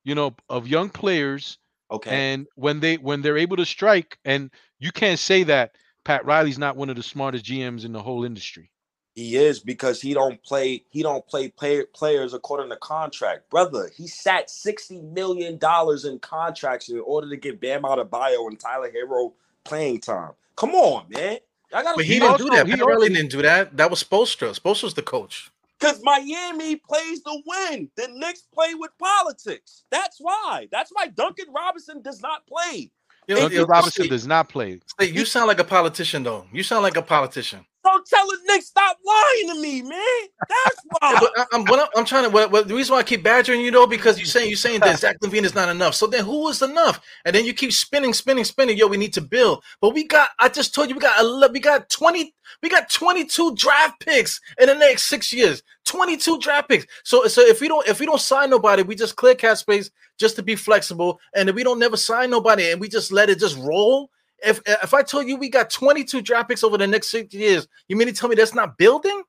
you 0.04 0.14
know, 0.14 0.34
of 0.48 0.66
young 0.66 0.90
players 0.90 1.58
okay. 1.90 2.10
and 2.10 2.46
when 2.56 2.80
they 2.80 2.96
when 2.96 3.22
they're 3.22 3.38
able 3.38 3.56
to 3.58 3.66
strike, 3.66 4.18
and 4.24 4.50
you 4.78 4.92
can't 4.92 5.18
say 5.18 5.44
that 5.44 5.76
Pat 6.04 6.24
Riley's 6.24 6.58
not 6.58 6.76
one 6.76 6.90
of 6.90 6.96
the 6.96 7.02
smartest 7.02 7.44
GMs 7.44 7.84
in 7.84 7.92
the 7.92 8.02
whole 8.02 8.24
industry. 8.24 8.71
He 9.14 9.36
is 9.36 9.60
because 9.60 10.00
he 10.00 10.14
don't 10.14 10.42
play. 10.42 10.84
He 10.88 11.02
don't 11.02 11.26
play 11.26 11.48
play, 11.48 11.84
players 11.92 12.32
according 12.32 12.70
to 12.70 12.76
contract, 12.76 13.50
brother. 13.50 13.90
He 13.94 14.06
sat 14.06 14.48
sixty 14.48 14.98
million 15.00 15.58
dollars 15.58 16.04
in 16.06 16.18
contracts 16.18 16.88
in 16.88 17.00
order 17.00 17.28
to 17.28 17.36
get 17.36 17.60
Bam 17.60 17.82
Adebayo 17.82 18.46
and 18.48 18.58
Tyler 18.58 18.90
Herro 18.90 19.32
playing 19.64 20.00
time. 20.00 20.30
Come 20.56 20.70
on, 20.74 21.06
man. 21.10 21.38
I 21.74 21.82
got 21.82 21.96
But 21.96 22.04
he 22.06 22.14
He 22.14 22.20
didn't 22.20 22.32
also- 22.32 22.44
do 22.44 22.50
that. 22.50 22.66
he 22.66 22.76
Pat 22.76 22.86
Riley 22.86 23.08
didn't 23.10 23.30
do 23.30 23.42
that. 23.42 23.76
That 23.76 23.90
was 23.90 24.02
Spoelstra. 24.02 24.58
Spoelstra's 24.58 24.94
the 24.94 25.02
coach. 25.02 25.50
because 25.78 26.00
Miami 26.02 26.76
plays 26.76 27.22
to 27.22 27.42
win. 27.46 27.90
The 27.96 28.08
Knicks 28.14 28.42
play 28.54 28.74
with 28.74 28.90
politics. 28.98 29.82
That's 29.90 30.18
why. 30.20 30.68
That's 30.70 30.90
why 30.92 31.08
Duncan 31.08 31.46
Robinson 31.52 32.00
does 32.02 32.22
not 32.22 32.46
play. 32.46 32.90
You 33.26 33.34
know, 33.34 33.40
Duncan 33.42 33.64
Robinson 33.64 34.08
does 34.08 34.26
not 34.26 34.48
play. 34.48 34.80
you 35.00 35.24
sound 35.24 35.48
like 35.48 35.58
a 35.58 35.64
politician, 35.64 36.22
though. 36.22 36.46
You 36.52 36.62
sound 36.62 36.82
like 36.82 36.96
a 36.96 37.02
politician. 37.02 37.66
So 37.84 38.00
tell 38.06 38.26
the 38.26 38.38
Knicks 38.46 38.66
stop 38.66 38.96
lying 39.04 39.48
to 39.48 39.60
me, 39.60 39.82
man. 39.82 40.00
That's 40.48 40.76
why. 41.00 41.16
but 41.18 41.32
I, 41.36 41.44
I'm, 41.52 41.66
I'm, 41.68 41.88
I'm 41.96 42.04
trying 42.04 42.24
to. 42.24 42.30
What, 42.30 42.52
what, 42.52 42.68
the 42.68 42.74
reason 42.74 42.92
why 42.92 43.00
I 43.00 43.02
keep 43.02 43.24
badgering 43.24 43.60
you 43.60 43.70
though, 43.70 43.86
because 43.86 44.18
you're 44.18 44.26
saying 44.26 44.48
you're 44.48 44.56
saying 44.56 44.80
that 44.80 45.00
Zach 45.00 45.18
LaVine 45.20 45.42
is 45.42 45.54
not 45.54 45.68
enough. 45.68 45.94
So 45.94 46.06
then, 46.06 46.24
who 46.24 46.48
is 46.48 46.62
enough? 46.62 47.00
And 47.24 47.34
then 47.34 47.44
you 47.44 47.52
keep 47.52 47.72
spinning, 47.72 48.12
spinning, 48.12 48.44
spinning. 48.44 48.76
Yo, 48.76 48.86
we 48.86 48.96
need 48.96 49.12
to 49.14 49.20
build. 49.20 49.64
But 49.80 49.94
we 49.94 50.04
got. 50.04 50.30
I 50.38 50.48
just 50.48 50.74
told 50.74 50.88
you 50.88 50.94
we 50.94 51.00
got. 51.00 51.20
11, 51.20 51.52
we 51.52 51.60
got 51.60 51.90
20. 51.90 52.34
We 52.62 52.68
got 52.68 52.90
22 52.90 53.56
draft 53.56 54.00
picks 54.00 54.40
in 54.58 54.66
the 54.66 54.74
next 54.74 55.06
six 55.06 55.32
years. 55.32 55.62
22 55.84 56.38
draft 56.38 56.68
picks. 56.68 56.86
So 57.02 57.26
so 57.26 57.40
if 57.40 57.60
we 57.60 57.68
don't 57.68 57.86
if 57.88 57.98
we 57.98 58.06
don't 58.06 58.20
sign 58.20 58.50
nobody, 58.50 58.82
we 58.82 58.94
just 58.94 59.16
clear 59.16 59.34
cap 59.34 59.56
space 59.56 59.90
just 60.18 60.36
to 60.36 60.42
be 60.42 60.54
flexible. 60.54 61.18
And 61.34 61.48
if 61.48 61.54
we 61.54 61.64
don't 61.64 61.78
never 61.78 61.96
sign 61.96 62.30
nobody 62.30 62.70
and 62.70 62.80
we 62.80 62.88
just 62.88 63.10
let 63.10 63.30
it 63.30 63.38
just 63.40 63.58
roll. 63.58 64.10
If 64.44 64.60
if 64.66 64.92
I 64.94 65.02
told 65.02 65.26
you 65.26 65.36
we 65.36 65.48
got 65.48 65.70
22 65.70 66.20
draft 66.22 66.48
picks 66.48 66.64
over 66.64 66.76
the 66.78 66.86
next 66.86 67.10
six 67.10 67.32
years, 67.34 67.68
you 67.88 67.96
mean 67.96 68.08
to 68.08 68.12
tell 68.14 68.28
me 68.28 68.34
that's 68.34 68.54
not 68.54 68.76
building? 68.78 69.22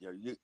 Yo, 0.00 0.10
you, 0.20 0.36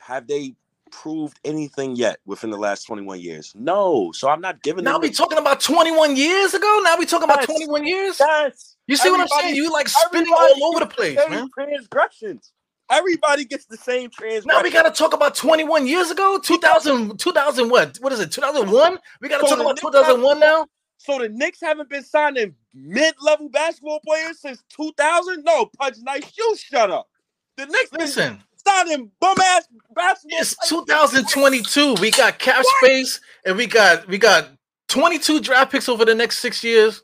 have 0.00 0.26
they 0.26 0.54
proved 0.90 1.38
anything 1.44 1.96
yet 1.96 2.18
within 2.26 2.50
the 2.50 2.56
last 2.56 2.84
21 2.84 3.20
years? 3.20 3.52
No. 3.56 4.12
So 4.12 4.28
I'm 4.28 4.40
not 4.40 4.62
giving 4.62 4.84
Now 4.84 4.98
we 4.98 5.08
the- 5.08 5.14
talking 5.14 5.38
about 5.38 5.60
21 5.60 6.16
years 6.16 6.54
ago. 6.54 6.80
Now 6.84 6.96
we 6.98 7.06
talking 7.06 7.24
about 7.24 7.40
Yes. 7.40 7.46
21 7.46 7.86
years. 7.86 8.16
Yes. 8.20 8.76
You 8.86 8.96
see 8.96 9.10
what 9.10 9.20
I'm 9.20 9.28
saying? 9.28 9.56
You 9.56 9.72
like 9.72 9.88
spinning 9.88 10.32
all 10.32 10.64
over 10.64 10.80
the 10.80 10.86
place, 10.86 11.18
same 11.18 11.30
man. 11.30 11.48
Transgressions. 11.54 12.52
Everybody 12.88 13.44
gets 13.44 13.64
the 13.66 13.76
same 13.76 14.10
transgressions. 14.10 14.46
Now 14.46 14.62
we 14.62 14.70
gotta 14.70 14.92
talk 14.92 15.12
about 15.12 15.34
21 15.34 15.88
years 15.88 16.10
ago, 16.12 16.38
2000, 16.38 17.18
2000 17.18 17.68
what? 17.68 17.96
What 18.00 18.12
is 18.12 18.20
it? 18.20 18.30
2001? 18.30 18.98
We 19.20 19.28
gotta 19.28 19.42
So 19.48 19.56
talk 19.56 19.60
about 19.60 19.70
Knicks 19.70 19.80
2001 19.80 20.38
now. 20.38 20.66
So 20.98 21.18
the 21.18 21.28
Knicks 21.28 21.60
haven't 21.60 21.88
been 21.88 22.04
signing 22.04 22.54
mid-level 22.76 23.48
basketball 23.48 24.00
players 24.06 24.40
since 24.40 24.62
2000? 24.70 25.42
No, 25.44 25.66
Pudge 25.78 25.96
Nice, 26.02 26.30
you 26.36 26.56
shut 26.56 26.90
up. 26.90 27.08
The 27.56 27.66
Knicks 27.66 27.90
been 27.90 28.00
Listen, 28.00 28.42
signing 28.64 29.10
bum-ass 29.20 29.68
basketball 29.94 30.40
it's 30.40 30.54
players. 30.68 30.86
2022. 30.86 31.94
We 32.00 32.10
got 32.10 32.38
cap 32.38 32.62
What? 32.62 32.84
space, 32.84 33.20
and 33.44 33.56
we 33.56 33.66
got 33.66 34.06
we 34.08 34.18
got 34.18 34.50
22 34.88 35.40
draft 35.40 35.72
picks 35.72 35.88
over 35.88 36.04
the 36.04 36.14
next 36.14 36.38
six 36.38 36.62
years. 36.62 37.02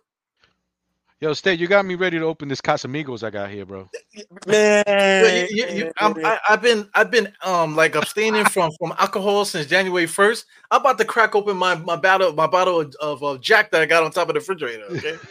Yo, 1.23 1.33
State, 1.33 1.61
you 1.61 1.69
got 1.69 1.87
me 1.87 1.95
ready 1.95 2.19
to 2.19 2.25
open 2.25 2.49
this 2.49 2.61
Casamigos 2.61 3.23
I 3.23 3.31
got 3.31 3.49
here, 3.49 3.65
bro. 3.65 3.89
Man, 4.45 5.47
you, 5.51 5.67
you, 5.67 5.67
you, 5.73 5.93
I'm, 5.99 6.17
I, 6.25 6.41
I've 6.49 6.61
been 6.61 6.89
I've 6.97 7.13
been 7.13 7.33
um 7.45 7.77
like 7.77 7.95
abstaining 7.95 8.45
from 8.47 8.73
from 8.77 8.93
alcohol 8.99 9.45
since 9.45 9.69
January 9.69 10.07
1st. 10.07 10.45
I'm 10.73 10.81
about 10.81 10.99
to 10.99 11.05
crack 11.05 11.37
open 11.37 11.57
my 11.57 11.77
my 11.77 11.95
bottle 11.95 12.33
my 12.33 12.49
bottle 12.49 12.81
of, 12.81 12.97
of, 13.01 13.23
of 13.23 13.41
Jack 13.41 13.71
that 13.71 13.81
I 13.81 13.87
got 13.87 14.03
on 14.03 14.11
top 14.11 14.31
of 14.31 14.35
the 14.35 14.41
refrigerator. 14.41 14.85
Okay. 14.91 15.17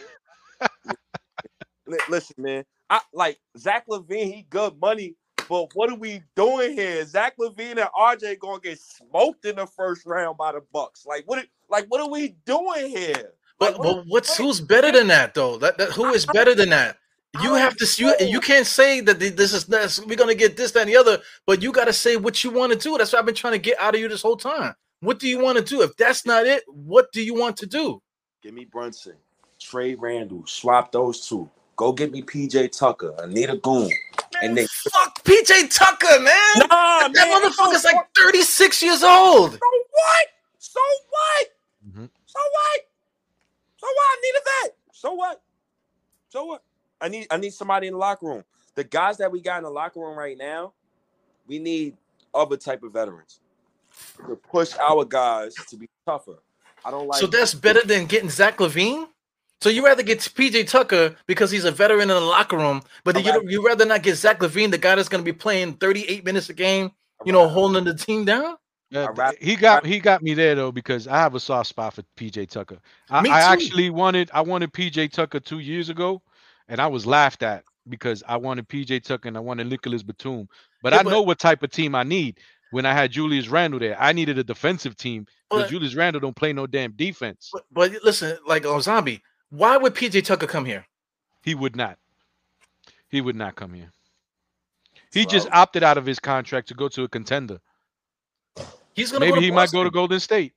Li- 1.92 1.98
listen, 2.08 2.36
man. 2.38 2.64
I 2.90 3.00
like 3.12 3.38
Zach 3.56 3.86
LaVine, 3.88 4.34
he 4.34 4.46
good 4.50 4.78
money, 4.80 5.14
but 5.48 5.70
what 5.74 5.90
are 5.90 5.96
we 5.96 6.22
doing 6.36 6.72
here? 6.72 7.04
Zach 7.06 7.34
LaVine 7.38 7.78
and 7.78 7.88
RJ 7.98 8.38
gonna 8.38 8.60
get 8.60 8.78
smoked 8.80 9.44
in 9.44 9.56
the 9.56 9.66
first 9.66 10.04
round 10.06 10.36
by 10.36 10.52
the 10.52 10.62
Bucks. 10.72 11.06
Like 11.06 11.24
what? 11.26 11.46
Like 11.68 11.86
what 11.88 12.00
are 12.00 12.10
we 12.10 12.36
doing 12.44 12.88
here? 12.88 13.32
But, 13.58 13.78
Like, 13.78 13.82
but 13.82 14.04
what's 14.08 14.36
who's 14.36 14.60
better 14.60 14.90
than 14.90 15.06
that 15.08 15.34
though? 15.34 15.56
That, 15.58 15.78
that 15.78 15.90
who 15.90 16.06
is 16.06 16.26
better 16.26 16.54
than 16.54 16.70
that? 16.70 16.96
You 17.40 17.54
have 17.54 17.76
to 17.76 17.86
you, 17.96 18.14
you 18.20 18.40
can't 18.40 18.66
say 18.66 19.00
that 19.00 19.18
this 19.18 19.54
is 19.54 19.64
this, 19.64 19.98
we're 20.04 20.16
gonna 20.16 20.34
get 20.34 20.56
this, 20.56 20.72
that, 20.72 20.80
and 20.80 20.90
the 20.90 20.96
other, 20.96 21.18
but 21.46 21.62
you 21.62 21.72
gotta 21.72 21.92
say 21.92 22.16
what 22.16 22.44
you 22.44 22.50
want 22.50 22.72
to 22.72 22.78
do. 22.78 22.98
That's 22.98 23.12
what 23.12 23.20
I've 23.20 23.26
been 23.26 23.34
trying 23.34 23.54
to 23.54 23.58
get 23.58 23.80
out 23.80 23.94
of 23.94 24.00
you 24.00 24.08
this 24.08 24.20
whole 24.20 24.36
time. 24.36 24.74
What 25.00 25.18
do 25.18 25.28
you 25.28 25.40
want 25.40 25.58
to 25.58 25.64
do? 25.64 25.82
If 25.82 25.96
that's 25.96 26.26
not 26.26 26.46
it, 26.46 26.62
what 26.68 27.10
do 27.12 27.22
you 27.22 27.34
want 27.34 27.56
to 27.58 27.66
do? 27.66 28.02
Give 28.42 28.52
me 28.52 28.66
Brunson, 28.66 29.14
Trey 29.58 29.94
Randle, 29.94 30.44
swap 30.46 30.92
those 30.92 31.26
two. 31.26 31.48
Go 31.82 31.92
get 31.92 32.12
me 32.12 32.22
PJ 32.22 32.78
Tucker, 32.78 33.12
Anita 33.18 33.56
Goon, 33.56 33.90
and 34.40 34.56
then 34.56 34.68
Fuck 34.92 35.24
PJ 35.24 35.76
Tucker, 35.76 36.20
man. 36.20 36.28
nah, 36.58 37.08
that 37.08 37.12
it 37.12 37.16
motherfucker's 37.16 37.82
don't 37.82 37.96
like 37.96 38.14
36 38.14 38.82
years 38.84 39.02
old. 39.02 39.50
So 39.50 39.58
what? 39.90 40.26
So 40.60 40.80
what? 41.10 41.48
Mhm. 41.84 42.08
So 42.26 42.38
what? 42.38 42.80
So 43.78 43.86
what? 43.88 43.96
I 43.98 44.20
need 44.22 44.34
a 44.36 44.42
vet. 44.68 44.76
So 44.92 45.12
what? 45.14 45.42
So 46.28 46.44
what? 46.44 46.62
I 47.00 47.08
need 47.08 47.26
I 47.32 47.36
need 47.36 47.52
somebody 47.52 47.88
in 47.88 47.94
the 47.94 47.98
locker 47.98 48.26
room. 48.26 48.44
The 48.76 48.84
guys 48.84 49.16
that 49.16 49.32
we 49.32 49.40
got 49.40 49.56
in 49.58 49.64
the 49.64 49.70
locker 49.70 49.98
room 49.98 50.16
right 50.16 50.38
now, 50.38 50.74
we 51.48 51.58
need 51.58 51.96
other 52.32 52.56
type 52.56 52.84
of 52.84 52.92
veterans 52.92 53.40
to 54.28 54.36
push 54.36 54.72
our 54.78 55.04
guys 55.04 55.56
to 55.56 55.76
be 55.76 55.88
tougher. 56.06 56.38
I 56.84 56.92
don't 56.92 57.08
like 57.08 57.18
So 57.18 57.26
that's 57.26 57.54
better 57.54 57.84
than 57.84 58.06
getting 58.06 58.30
Zach 58.30 58.58
LaVine. 58.58 59.08
So 59.62 59.68
you 59.68 59.84
rather 59.84 60.02
get 60.02 60.18
PJ 60.18 60.68
Tucker 60.68 61.14
because 61.28 61.52
he's 61.52 61.64
a 61.64 61.70
veteran 61.70 62.02
in 62.02 62.08
the 62.08 62.20
locker 62.20 62.56
room, 62.56 62.82
but 63.04 63.16
you 63.16 63.30
Correct. 63.30 63.48
you 63.48 63.64
rather 63.64 63.86
not 63.86 64.02
get 64.02 64.16
Zach 64.16 64.40
LaVine, 64.40 64.72
the 64.72 64.76
guy 64.78 64.96
that's 64.96 65.08
going 65.08 65.24
to 65.24 65.24
be 65.24 65.32
playing 65.32 65.74
38 65.74 66.24
minutes 66.24 66.48
a 66.48 66.52
game, 66.52 66.90
you 67.24 67.32
know, 67.32 67.46
holding 67.48 67.84
the 67.84 67.94
team 67.94 68.24
down. 68.24 68.56
Yeah, 68.90 69.06
I'd 69.16 69.36
he 69.40 69.54
got 69.54 69.86
he 69.86 70.00
got 70.00 70.20
me 70.20 70.34
there 70.34 70.56
though 70.56 70.72
because 70.72 71.06
I 71.06 71.16
have 71.18 71.36
a 71.36 71.40
soft 71.40 71.68
spot 71.68 71.94
for 71.94 72.02
PJ 72.16 72.48
Tucker. 72.50 72.78
I, 73.08 73.22
Me 73.22 73.30
I 73.30 73.52
actually 73.52 73.88
wanted 73.90 74.32
I 74.34 74.40
wanted 74.40 74.72
PJ 74.72 75.12
Tucker 75.12 75.38
two 75.38 75.60
years 75.60 75.90
ago, 75.90 76.22
and 76.66 76.80
I 76.80 76.88
was 76.88 77.06
laughed 77.06 77.44
at 77.44 77.62
because 77.88 78.24
I 78.26 78.38
wanted 78.38 78.68
PJ 78.68 79.04
Tucker 79.04 79.28
and 79.28 79.36
I 79.36 79.40
wanted 79.40 79.68
Nicolas 79.68 80.02
Batum. 80.02 80.48
But 80.82 80.92
Yeah, 80.92 80.98
I 80.98 81.02
but- 81.04 81.10
know 81.10 81.22
what 81.22 81.38
type 81.38 81.62
of 81.62 81.70
team 81.70 81.94
I 81.94 82.02
need. 82.02 82.40
When 82.72 82.84
I 82.84 82.94
had 82.94 83.12
Julius 83.12 83.46
Randle 83.48 83.78
there, 83.78 83.96
I 84.00 84.12
needed 84.12 84.38
a 84.38 84.44
defensive 84.44 84.96
team 84.96 85.26
because 85.48 85.64
But- 85.64 85.70
Julius 85.70 85.94
Randle 85.94 86.20
don't 86.20 86.34
play 86.34 86.52
no 86.52 86.66
damn 86.66 86.92
defense. 86.92 87.50
But, 87.52 87.64
but 87.70 87.92
listen, 88.02 88.38
like 88.44 88.66
on 88.66 88.80
Zombie, 88.82 89.22
why 89.52 89.76
would 89.76 89.94
PJ 89.94 90.24
Tucker 90.24 90.46
come 90.46 90.64
here? 90.64 90.86
He 91.42 91.54
would 91.54 91.76
not. 91.76 91.98
He 93.08 93.20
would 93.20 93.36
not 93.36 93.54
come 93.54 93.74
here. 93.74 93.92
He 95.12 95.26
just 95.26 95.46
opted 95.52 95.82
out 95.82 95.98
of 95.98 96.06
his 96.06 96.18
contract 96.18 96.68
to 96.68 96.74
go 96.74 96.88
to 96.88 97.04
a 97.04 97.08
contender. 97.08 97.60
He's 98.94 99.12
to 99.12 99.20
Maybe 99.20 99.32
go 99.32 99.36
to 99.36 99.42
he 99.42 99.50
might 99.50 99.70
go 99.70 99.84
to 99.84 99.90
Golden 99.90 100.20
State. 100.20 100.54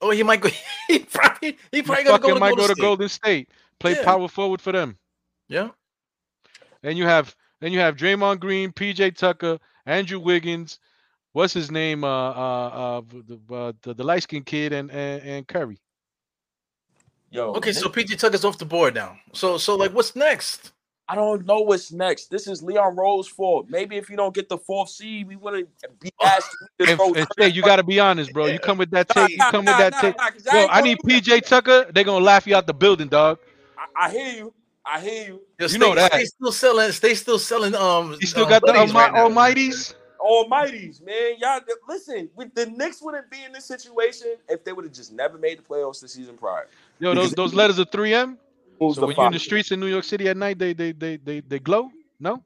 Oh, 0.00 0.10
he 0.10 0.22
might 0.22 0.40
go. 0.40 0.48
He 0.88 1.00
probably 1.00 1.58
he 1.70 1.78
He 1.78 1.82
probably 1.82 2.04
going 2.04 2.16
to 2.16 2.22
go 2.22 2.34
to 2.34 2.40
might 2.40 2.56
Golden 2.56 2.62
go 2.62 2.66
to 2.68 2.72
State. 2.74 2.82
Golden 2.82 3.08
State. 3.08 3.48
Play 3.78 3.92
Yeah. 3.92 4.04
power 4.04 4.28
forward 4.28 4.60
for 4.60 4.72
them. 4.72 4.96
Yeah. 5.48 5.70
Then 6.82 6.96
you 6.96 7.04
have 7.04 7.34
then 7.60 7.72
you 7.72 7.80
have 7.80 7.96
Draymond 7.96 8.40
Green, 8.40 8.72
PJ 8.72 9.16
Tucker, 9.16 9.58
Andrew 9.86 10.18
Wiggins, 10.18 10.78
what's 11.32 11.52
his 11.52 11.70
name? 11.70 12.04
Uh, 12.04 12.08
uh, 12.08 12.68
uh 12.68 13.00
the 13.10 13.54
uh, 13.54 13.72
the, 13.82 13.94
the 13.94 14.04
light 14.04 14.22
skinned 14.22 14.46
kid 14.46 14.72
and, 14.72 14.90
and 14.90 15.22
and 15.22 15.48
Curry. 15.48 15.78
Yo. 17.34 17.52
Okay, 17.54 17.72
so 17.72 17.86
Nick- 17.88 18.06
PJ 18.08 18.18
Tucker's 18.18 18.44
off 18.44 18.58
the 18.58 18.64
board 18.64 18.94
now. 18.94 19.18
So 19.32 19.58
so 19.58 19.74
like, 19.76 19.92
what's 19.92 20.14
next? 20.16 20.72
I 21.06 21.14
don't 21.14 21.44
know 21.44 21.60
what's 21.60 21.92
next. 21.92 22.30
This 22.30 22.46
is 22.46 22.62
Leon 22.62 22.96
Rose' 22.96 23.28
fault. 23.28 23.66
Maybe 23.68 23.96
if 23.96 24.08
you 24.08 24.16
don't 24.16 24.34
get 24.34 24.48
the 24.48 24.56
fourth 24.56 24.88
seed, 24.88 25.28
we 25.28 25.36
wouldn't 25.36 25.68
be 26.00 26.10
asked 26.24 26.50
to 26.80 26.86
And, 26.88 26.96
throw 26.98 27.12
and 27.44 27.54
you 27.54 27.60
got 27.60 27.76
to 27.76 27.82
be 27.82 28.00
honest, 28.00 28.32
bro. 28.32 28.46
You 28.46 28.58
come 28.58 28.78
with 28.78 28.90
that 28.92 29.10
Nah, 29.14 29.26
tape. 29.26 29.36
You 29.36 29.44
come 29.50 29.66
nah, 29.66 29.72
with 29.72 29.78
that 29.80 29.92
nah, 29.92 30.00
tape. 30.00 30.16
nah, 30.16 30.30
'cause 30.30 30.46
I 30.46 30.62
Yo, 30.62 30.68
I 30.70 30.80
need 30.80 30.98
gonna 31.02 31.20
do 31.20 31.30
PJ 31.32 31.44
Tucker. 31.46 31.90
They're 31.92 32.04
gonna 32.04 32.24
laugh 32.24 32.46
you 32.46 32.56
out 32.56 32.66
the 32.66 32.72
building, 32.72 33.08
dog. 33.08 33.38
I, 33.76 34.06
I 34.06 34.10
hear 34.10 34.32
you. 34.32 34.54
I 34.86 35.00
hear 35.00 35.26
you. 35.26 35.40
Yo, 35.58 35.66
You 35.66 35.78
know 35.78 35.94
that. 35.94 36.10
Stay 36.12 36.24
still 36.24 36.52
selling. 36.52 36.92
Stay 36.92 37.14
still 37.14 37.38
selling. 37.38 37.74
Um, 37.74 38.16
You 38.18 38.26
still 38.26 38.44
um, 38.44 38.50
got 38.50 38.62
the 38.64 38.72
hoodies 38.72 38.88
almi- 38.88 38.94
right 38.94 39.12
now. 39.12 39.28
Almighties. 39.28 39.94
Almighties, 40.20 41.02
man. 41.04 41.34
Y'all 41.38 41.60
listen, 41.86 42.30
with 42.34 42.54
the 42.54 42.64
Knicks 42.66 43.02
wouldn't 43.02 43.30
be 43.30 43.44
in 43.44 43.52
this 43.52 43.66
situation 43.66 44.36
if 44.48 44.64
they 44.64 44.72
would 44.72 44.86
have 44.86 44.94
just 44.94 45.12
never 45.12 45.36
made 45.36 45.58
the 45.58 45.62
playoffs 45.62 46.00
the 46.00 46.08
season 46.08 46.36
prior. 46.38 46.66
Yo, 47.00 47.14
those 47.14 47.34
those 47.34 47.54
letters 47.54 47.78
are 47.80 47.84
3M. 47.86 48.38
Who's 48.80 48.98
So 48.98 49.00
the 49.00 49.06
when 49.06 49.16
you're 49.18 49.26
in 49.26 49.32
the 49.32 49.38
streets 49.40 49.72
in 49.72 49.80
New 49.80 49.86
York 49.88 50.04
City 50.04 50.28
at 50.28 50.36
night, 50.36 50.58
they 50.58 50.74
they 50.74 50.92
they 50.92 51.16
they 51.18 51.40
they 51.40 51.58
glow. 51.60 51.90
No, 52.20 52.44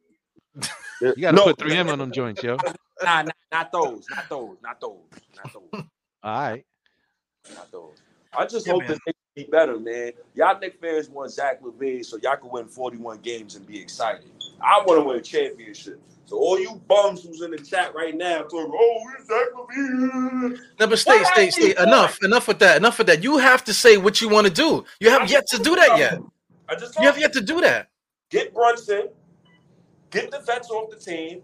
you 1.14 1.22
gotta 1.22 1.38
No, 1.38 1.40
put 1.40 1.58
3M 1.58 1.90
on 1.90 1.98
them 2.00 2.12
joints, 2.12 2.42
yo. 2.42 2.64
Nah, 3.04 3.22
nah, 3.22 3.32
not 3.52 3.72
those, 3.72 4.08
not 4.10 4.28
those, 4.28 4.56
not 4.62 4.80
those, 4.80 4.98
not 5.36 5.52
those, 5.52 5.62
All 6.22 6.40
right. 6.40 6.64
not 7.54 7.72
those. 7.72 7.98
I 8.36 8.46
just 8.46 8.66
Yeah, 8.66 8.74
hope 8.74 8.88
man. 8.88 8.88
the 8.88 8.98
Knicks 9.06 9.18
be 9.36 9.44
better, 9.44 9.78
man. 9.78 10.12
Y'all 10.34 10.58
Knick 10.58 10.80
fans 10.80 11.10
want 11.10 11.32
Zach 11.32 11.62
LaVine 11.62 12.04
so 12.04 12.18
y'all 12.22 12.36
can 12.36 12.50
win 12.50 12.66
41 12.68 13.18
games 13.20 13.56
and 13.56 13.66
be 13.66 13.80
excited. 13.80 14.30
I 14.60 14.82
want 14.86 15.00
to 15.00 15.04
win 15.04 15.18
a 15.18 15.22
championship. 15.22 16.00
So 16.28 16.36
all 16.36 16.60
you 16.60 16.74
bums 16.86 17.24
who's 17.24 17.40
in 17.40 17.52
the 17.52 17.56
chat 17.56 17.94
right 17.94 18.14
now 18.14 18.42
talking, 18.42 18.70
oh, 18.70 19.04
LaVine. 19.30 20.58
No, 20.78 20.86
but 20.86 20.98
stay, 20.98 21.16
What 21.16 21.26
stay, 21.28 21.48
stay. 21.48 21.74
Enough, 21.82 22.22
enough 22.22 22.46
with 22.46 22.58
that. 22.58 22.76
Enough 22.76 22.98
with 22.98 23.06
that. 23.06 23.22
You 23.22 23.38
have 23.38 23.64
to 23.64 23.72
say 23.72 23.96
what 23.96 24.20
you 24.20 24.28
want 24.28 24.46
to 24.46 24.52
do. 24.52 24.84
You 25.00 25.08
I 25.08 25.12
have 25.12 25.30
yet 25.30 25.46
to 25.46 25.58
do 25.58 25.74
that 25.74 25.96
yet. 25.96 26.20
I 26.68 26.74
just 26.74 26.98
You 27.00 27.06
have 27.06 27.18
yet 27.18 27.32
to 27.32 27.40
do 27.40 27.62
that. 27.62 27.88
get 28.28 28.52
Brunson, 28.52 29.08
get 30.10 30.30
the 30.30 30.40
vets 30.40 30.68
off 30.68 30.90
the 30.90 30.96
team, 30.96 31.40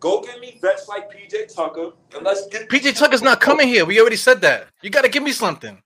go 0.00 0.22
get 0.22 0.40
me 0.40 0.58
vets 0.58 0.88
like 0.88 1.12
PJ 1.12 1.54
Tucker, 1.54 1.90
and 2.14 2.24
let's 2.24 2.46
get 2.46 2.70
PJ 2.70 2.96
Tucker's 2.96 3.20
not 3.20 3.42
coming 3.42 3.68
here. 3.68 3.84
We 3.84 4.00
already 4.00 4.16
said 4.16 4.40
that. 4.40 4.68
You 4.80 4.88
got 4.88 5.02
to 5.02 5.10
give 5.10 5.22
me 5.22 5.32
something. 5.32 5.82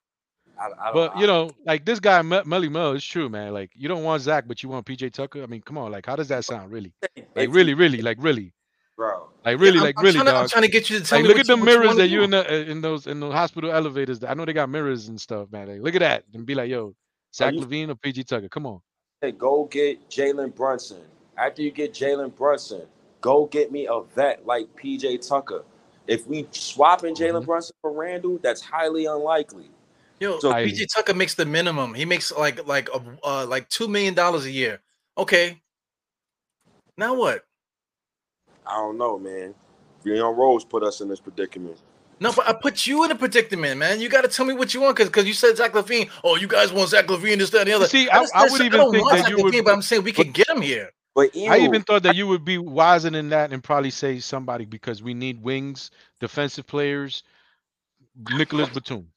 I, 0.60 0.66
I 0.66 0.92
don't- 0.92 0.94
But 0.94 1.18
you 1.18 1.26
know, 1.26 1.50
like 1.64 1.84
this 1.84 2.00
guy 2.00 2.20
Me- 2.22 2.42
Melly 2.44 2.68
Mel, 2.68 2.92
it's 2.92 3.04
true, 3.04 3.28
man. 3.28 3.52
Like 3.52 3.70
you 3.74 3.88
don't 3.88 4.02
want 4.04 4.22
Zach, 4.22 4.44
but 4.46 4.62
you 4.62 4.68
want 4.68 4.86
PJ 4.86 5.12
Tucker. 5.12 5.42
I 5.42 5.46
mean, 5.46 5.62
come 5.62 5.78
on, 5.78 5.90
like 5.92 6.06
how 6.06 6.16
does 6.16 6.28
that 6.28 6.44
sound, 6.44 6.70
really? 6.72 6.92
Like 7.36 7.50
really, 7.52 7.74
really, 7.74 8.02
like 8.02 8.16
really, 8.20 8.52
bro. 8.96 9.28
like 9.44 9.58
really, 9.60 9.74
Yeah, 9.76 9.80
I'm- 9.80 9.82
like 9.84 9.94
I'm 9.98 10.04
really, 10.04 10.14
trying 10.14 10.26
to, 10.26 10.34
I'm 10.36 10.48
trying 10.48 10.62
to 10.62 10.68
get 10.68 10.90
you 10.90 10.98
to 10.98 11.04
tell 11.04 11.18
Like 11.18 11.22
me. 11.24 11.28
look 11.28 11.38
at 11.38 11.46
the 11.46 11.54
you- 11.56 11.60
what 11.62 11.70
you 11.72 11.78
mirrors 11.80 11.96
that 11.96 12.08
you 12.08 12.22
in 12.22 12.30
the 12.30 12.50
uh, 12.50 12.70
in 12.70 12.80
those 12.80 13.06
in 13.06 13.20
the 13.20 13.30
hospital 13.30 13.70
elevators. 13.70 14.22
I 14.24 14.34
know 14.34 14.44
they 14.44 14.52
got 14.52 14.68
mirrors 14.68 15.08
and 15.08 15.20
stuff, 15.20 15.50
man. 15.52 15.68
Like, 15.68 15.80
look 15.82 15.94
at 15.94 16.00
that 16.00 16.24
and 16.34 16.44
be 16.44 16.54
like, 16.54 16.68
yo, 16.70 16.94
Zach 17.34 17.54
you- 17.54 17.60
LaVine 17.60 17.90
or 17.90 17.94
PJ 17.94 18.26
Tucker? 18.26 18.48
Come 18.48 18.66
on. 18.66 18.80
Hey, 19.20 19.32
go 19.32 19.64
get 19.64 20.08
Jalen 20.10 20.54
Brunson. 20.54 21.02
After 21.36 21.62
you 21.62 21.70
get 21.70 21.92
Jalen 21.92 22.34
Brunson, 22.36 22.82
Go 23.20 23.46
get 23.46 23.72
me 23.72 23.88
a 23.90 24.00
vet 24.14 24.46
like 24.46 24.68
PJ 24.76 25.26
Tucker. 25.28 25.64
If 26.06 26.28
we 26.28 26.46
swapping 26.52 27.16
Jalen 27.16 27.42
Mhm. 27.42 27.46
Brunson 27.46 27.74
for 27.82 27.90
Randle, 27.92 28.38
that's 28.40 28.60
highly 28.60 29.06
unlikely. 29.06 29.70
Yo, 30.20 30.38
So- 30.40 30.52
PJ 30.52 30.86
Tucker 30.94 31.14
makes 31.14 31.34
the 31.34 31.46
minimum. 31.46 31.94
He 31.94 32.04
makes 32.04 32.32
like 32.32 32.66
like 32.66 32.88
a 32.90 33.00
uh, 33.24 33.46
like 33.46 33.68
two 33.68 33.88
million 33.88 34.14
dollars 34.14 34.44
a 34.44 34.50
year. 34.50 34.80
Okay. 35.16 35.60
Now 36.96 37.14
what? 37.14 37.44
I 38.66 38.76
don't 38.76 38.98
know, 38.98 39.18
man. 39.18 39.54
Leon 40.04 40.36
Rose 40.36 40.64
put 40.64 40.82
us 40.82 41.00
in 41.00 41.08
this 41.08 41.20
predicament. 41.20 41.78
No, 42.20 42.32
but 42.32 42.48
I 42.48 42.52
put 42.52 42.86
you 42.86 43.04
in 43.04 43.12
a 43.12 43.14
predicament, 43.14 43.78
man. 43.78 44.00
You 44.00 44.08
got 44.08 44.22
to 44.22 44.28
tell 44.28 44.44
me 44.44 44.52
what 44.54 44.74
you 44.74 44.80
want 44.80 44.96
because 44.96 45.08
because 45.08 45.26
you 45.26 45.34
said 45.34 45.56
Zach 45.56 45.72
LaVine. 45.72 46.10
Oh, 46.24 46.36
you 46.36 46.48
guys 46.48 46.72
want 46.72 46.88
Zach 46.90 47.06
LaVine, 47.06 47.38
this, 47.38 47.50
that, 47.50 47.60
and 47.60 47.68
the 47.68 47.72
other. 47.74 47.86
See, 47.86 48.10
I'm 48.10 48.18
I- 48.18 48.22
just 48.22 48.34
I 48.34 48.38
not 48.40 48.50
would 48.50 48.58
saying- 48.58 48.66
even 48.66 48.78
don't 48.80 48.92
think 48.92 49.04
want 49.04 49.16
that 49.16 49.22
Zach 49.22 49.30
you 49.38 49.44
would- 49.44 49.64
but 49.64 49.72
I'm 49.72 49.82
saying 49.82 50.02
we 50.02 50.12
can 50.12 50.32
get 50.32 50.48
him 50.48 50.60
here. 50.60 50.90
But 51.14 51.30
I 51.36 51.58
even 51.58 51.82
thought 51.82 52.04
that 52.04 52.14
you 52.14 52.28
would 52.28 52.44
be 52.44 52.58
wiser 52.58 53.10
than 53.10 53.28
that 53.30 53.52
and 53.52 53.62
probably 53.62 53.90
say 53.90 54.20
somebody 54.20 54.64
because 54.64 55.02
we 55.02 55.14
need 55.14 55.42
wings, 55.42 55.90
defensive 56.20 56.64
players, 56.66 57.24
Nicolas 58.30 58.68
Batum. 58.68 59.08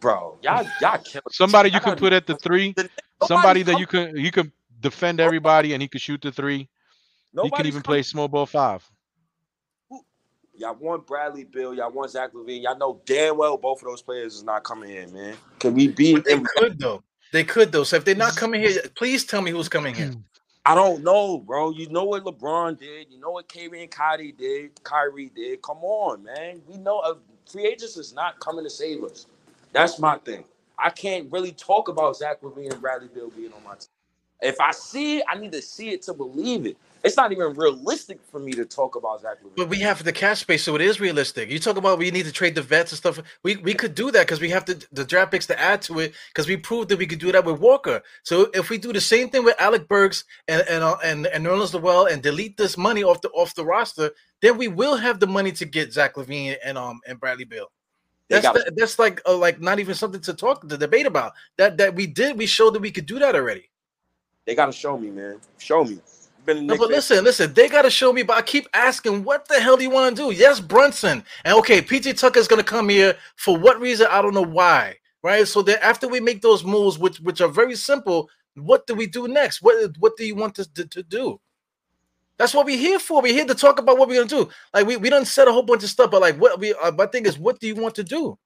Bro, 0.00 0.38
y'all 0.42 0.66
y'all 0.80 0.98
killing 0.98 1.22
Somebody 1.30 1.70
you 1.70 1.80
can 1.80 1.96
put 1.96 2.12
at 2.12 2.26
the 2.26 2.36
three. 2.36 2.74
Nobody's 2.76 2.90
Somebody 3.26 3.62
that 3.62 3.78
you 3.78 3.86
can 3.86 4.16
you 4.16 4.30
can 4.30 4.52
defend 4.80 5.20
everybody 5.20 5.74
and 5.74 5.82
he 5.82 5.88
can 5.88 6.00
shoot 6.00 6.20
the 6.20 6.32
three. 6.32 6.68
He 7.40 7.50
can 7.50 7.66
even 7.66 7.82
com- 7.82 7.82
play 7.82 8.02
small 8.02 8.28
ball 8.28 8.46
five. 8.46 8.88
Y'all 10.54 10.74
want 10.74 11.06
Bradley 11.06 11.44
Beal, 11.44 11.74
y'all 11.74 11.90
want 11.90 12.10
Zach 12.10 12.32
LaVine. 12.32 12.62
Y'all 12.62 12.76
know 12.76 13.00
damn 13.06 13.36
well 13.36 13.56
both 13.56 13.80
of 13.82 13.88
those 13.88 14.02
players 14.02 14.34
is 14.34 14.42
not 14.42 14.64
coming 14.64 14.90
in, 14.90 15.12
man. 15.12 15.34
Can 15.58 15.74
we 15.74 15.88
be 15.88 16.14
But 16.14 16.24
they 16.24 16.34
in 16.34 16.44
could 16.56 16.78
though. 16.78 17.02
They 17.32 17.44
could 17.44 17.72
though. 17.72 17.84
So 17.84 17.96
if 17.96 18.04
they're 18.04 18.14
not 18.14 18.36
coming 18.36 18.60
here, 18.60 18.82
please 18.96 19.24
tell 19.24 19.40
me 19.40 19.50
who's 19.50 19.68
coming 19.68 19.94
here. 19.94 20.12
I 20.64 20.76
don't 20.76 21.02
know, 21.02 21.38
bro. 21.38 21.70
You 21.70 21.88
know 21.88 22.04
what 22.04 22.24
LeBron 22.24 22.78
did. 22.78 23.08
You 23.10 23.18
know 23.18 23.30
what 23.30 23.52
Kyrie 23.52 23.82
and 23.82 23.90
Kyrie 23.90 24.32
did. 24.32 24.82
Kyrie 24.84 25.32
did. 25.34 25.60
Come 25.62 25.78
on, 25.78 26.22
man. 26.22 26.62
We 26.68 26.76
know 26.76 27.00
uh, 27.00 27.14
free 27.50 27.66
agents 27.66 27.96
is 27.96 28.12
not 28.14 28.38
coming 28.38 28.62
to 28.62 28.70
save 28.70 29.02
us. 29.02 29.26
That's 29.72 29.98
my 29.98 30.18
thing. 30.18 30.44
I 30.78 30.90
can't 30.90 31.30
really 31.32 31.52
talk 31.52 31.88
about 31.88 32.16
Zach 32.16 32.42
LaVine 32.42 32.72
and 32.72 32.80
Bradley 32.80 33.08
Beal 33.14 33.30
being 33.30 33.52
on 33.52 33.62
my 33.64 33.72
team. 33.74 33.88
If 34.42 34.60
I 34.60 34.72
see 34.72 35.18
it, 35.18 35.24
I 35.30 35.38
need 35.38 35.52
to 35.52 35.62
see 35.62 35.90
it 35.90 36.02
to 36.02 36.14
believe 36.14 36.66
it. 36.66 36.76
It's 37.04 37.16
not 37.16 37.32
even 37.32 37.54
realistic 37.54 38.20
for 38.30 38.38
me 38.40 38.52
to 38.52 38.64
talk 38.64 38.96
about 38.96 39.22
Zach 39.22 39.38
LaVine. 39.42 39.56
But 39.56 39.68
we 39.68 39.80
have 39.80 40.02
the 40.04 40.12
cap 40.12 40.36
space, 40.36 40.64
so 40.64 40.74
it 40.74 40.80
is 40.80 41.00
realistic. 41.00 41.50
You 41.50 41.58
talk 41.60 41.76
about 41.76 41.98
we 41.98 42.10
need 42.10 42.26
to 42.26 42.32
trade 42.32 42.54
the 42.56 42.62
vets 42.62 42.92
and 42.92 42.98
stuff. 42.98 43.20
We 43.44 43.56
we 43.56 43.74
could 43.74 43.94
do 43.94 44.10
that 44.12 44.26
because 44.26 44.40
we 44.40 44.50
have 44.50 44.64
the, 44.66 44.84
the 44.92 45.04
draft 45.04 45.32
picks 45.32 45.46
to 45.46 45.60
add 45.60 45.82
to 45.82 46.00
it 46.00 46.14
because 46.28 46.48
we 46.48 46.56
proved 46.56 46.88
that 46.90 46.98
we 46.98 47.06
could 47.06 47.20
do 47.20 47.32
that 47.32 47.44
with 47.44 47.60
Walker. 47.60 48.02
So 48.24 48.50
if 48.54 48.70
we 48.70 48.78
do 48.78 48.92
the 48.92 49.00
same 49.00 49.30
thing 49.30 49.44
with 49.44 49.60
Alec 49.60 49.88
Burks 49.88 50.24
and 50.48 50.62
and 50.68 50.84
uh, 50.84 50.96
and, 51.04 51.26
and 51.28 51.46
Nerlens 51.46 51.72
Noel 51.72 52.06
and 52.06 52.22
delete 52.22 52.56
this 52.56 52.76
money 52.76 53.04
off 53.04 53.20
the 53.20 53.30
off 53.30 53.54
the 53.54 53.64
roster, 53.64 54.10
then 54.40 54.58
we 54.58 54.68
will 54.68 54.96
have 54.96 55.20
the 55.20 55.26
money 55.26 55.52
to 55.52 55.64
get 55.64 55.92
Zach 55.92 56.14
LaVine 56.14 56.56
and 56.64 56.78
um 56.78 57.00
and 57.06 57.18
Bradley 57.20 57.44
Beal. 57.44 57.68
They 58.28 58.36
That's 58.36 58.46
gotta- 58.46 58.64
the- 58.70 58.74
that's 58.76 58.98
like 58.98 59.20
uh, 59.26 59.36
like 59.36 59.60
not 59.60 59.78
even 59.80 59.94
something 59.94 60.20
to 60.22 60.32
talk 60.34 60.66
to 60.66 60.76
debate 60.78 61.06
about. 61.06 61.32
That 61.58 61.76
that 61.78 61.94
we 61.94 62.06
did. 62.06 62.38
We 62.38 62.46
showed 62.46 62.74
that 62.74 62.80
we 62.82 62.90
could 62.90 63.06
do 63.06 63.18
that 63.18 63.34
already. 63.34 63.68
They 64.46 64.54
got 64.54 64.66
to 64.66 64.72
show 64.72 64.96
me, 64.98 65.10
man. 65.10 65.38
Show 65.58 65.84
me. 65.84 65.98
No, 66.46 66.76
but 66.76 66.78
fan- 66.78 66.88
listen, 66.88 67.24
listen, 67.24 67.54
they 67.54 67.68
got 67.68 67.82
to 67.82 67.90
show 67.90 68.12
me. 68.12 68.24
But 68.24 68.36
I 68.36 68.42
keep 68.42 68.66
asking, 68.74 69.22
what 69.22 69.46
the 69.46 69.60
hell 69.60 69.76
do 69.76 69.84
you 69.84 69.90
want 69.90 70.16
to 70.16 70.22
do? 70.22 70.30
Yes, 70.36 70.58
Brunson. 70.58 71.22
And 71.44 71.54
okay, 71.58 71.80
PJ 71.80 72.18
Tucker's 72.18 72.48
going 72.48 72.58
to 72.60 72.68
come 72.68 72.88
here 72.88 73.14
for 73.36 73.56
what 73.56 73.78
reason? 73.80 74.08
I 74.10 74.20
don't 74.20 74.34
know 74.34 74.42
why. 74.44 74.96
Right. 75.22 75.46
So 75.46 75.62
then 75.62 75.78
after 75.82 76.08
we 76.08 76.18
make 76.18 76.42
those 76.42 76.64
moves, 76.64 76.98
which 76.98 77.18
which 77.20 77.40
are 77.40 77.48
very 77.48 77.76
simple, 77.76 78.28
what 78.56 78.86
do 78.88 78.94
we 78.96 79.06
do 79.06 79.28
next? 79.28 79.62
What 79.62 79.96
what 80.00 80.16
do 80.16 80.26
you 80.26 80.34
want 80.34 80.58
us 80.58 80.66
to, 80.68 80.84
to 80.86 81.02
do? 81.04 81.40
That's 82.42 82.54
what 82.54 82.66
we're 82.66 82.76
here 82.76 82.98
for. 82.98 83.22
We're 83.22 83.32
here 83.32 83.44
to 83.44 83.54
talk 83.54 83.78
about 83.78 83.98
what 83.98 84.08
we're 84.08 84.16
gonna 84.16 84.44
do. 84.44 84.50
Like 84.74 84.84
we, 84.84 84.96
we 84.96 85.10
don't 85.10 85.26
said 85.26 85.46
a 85.46 85.52
whole 85.52 85.62
bunch 85.62 85.84
of 85.84 85.90
stuff, 85.90 86.10
but 86.10 86.20
like 86.20 86.34
what 86.40 86.58
we 86.58 86.74
uh, 86.74 86.90
my 86.90 87.06
thing 87.06 87.24
is, 87.24 87.38
what 87.38 87.60
do 87.60 87.68
you 87.68 87.76
want 87.76 87.94
to 87.94 88.02
do? 88.02 88.36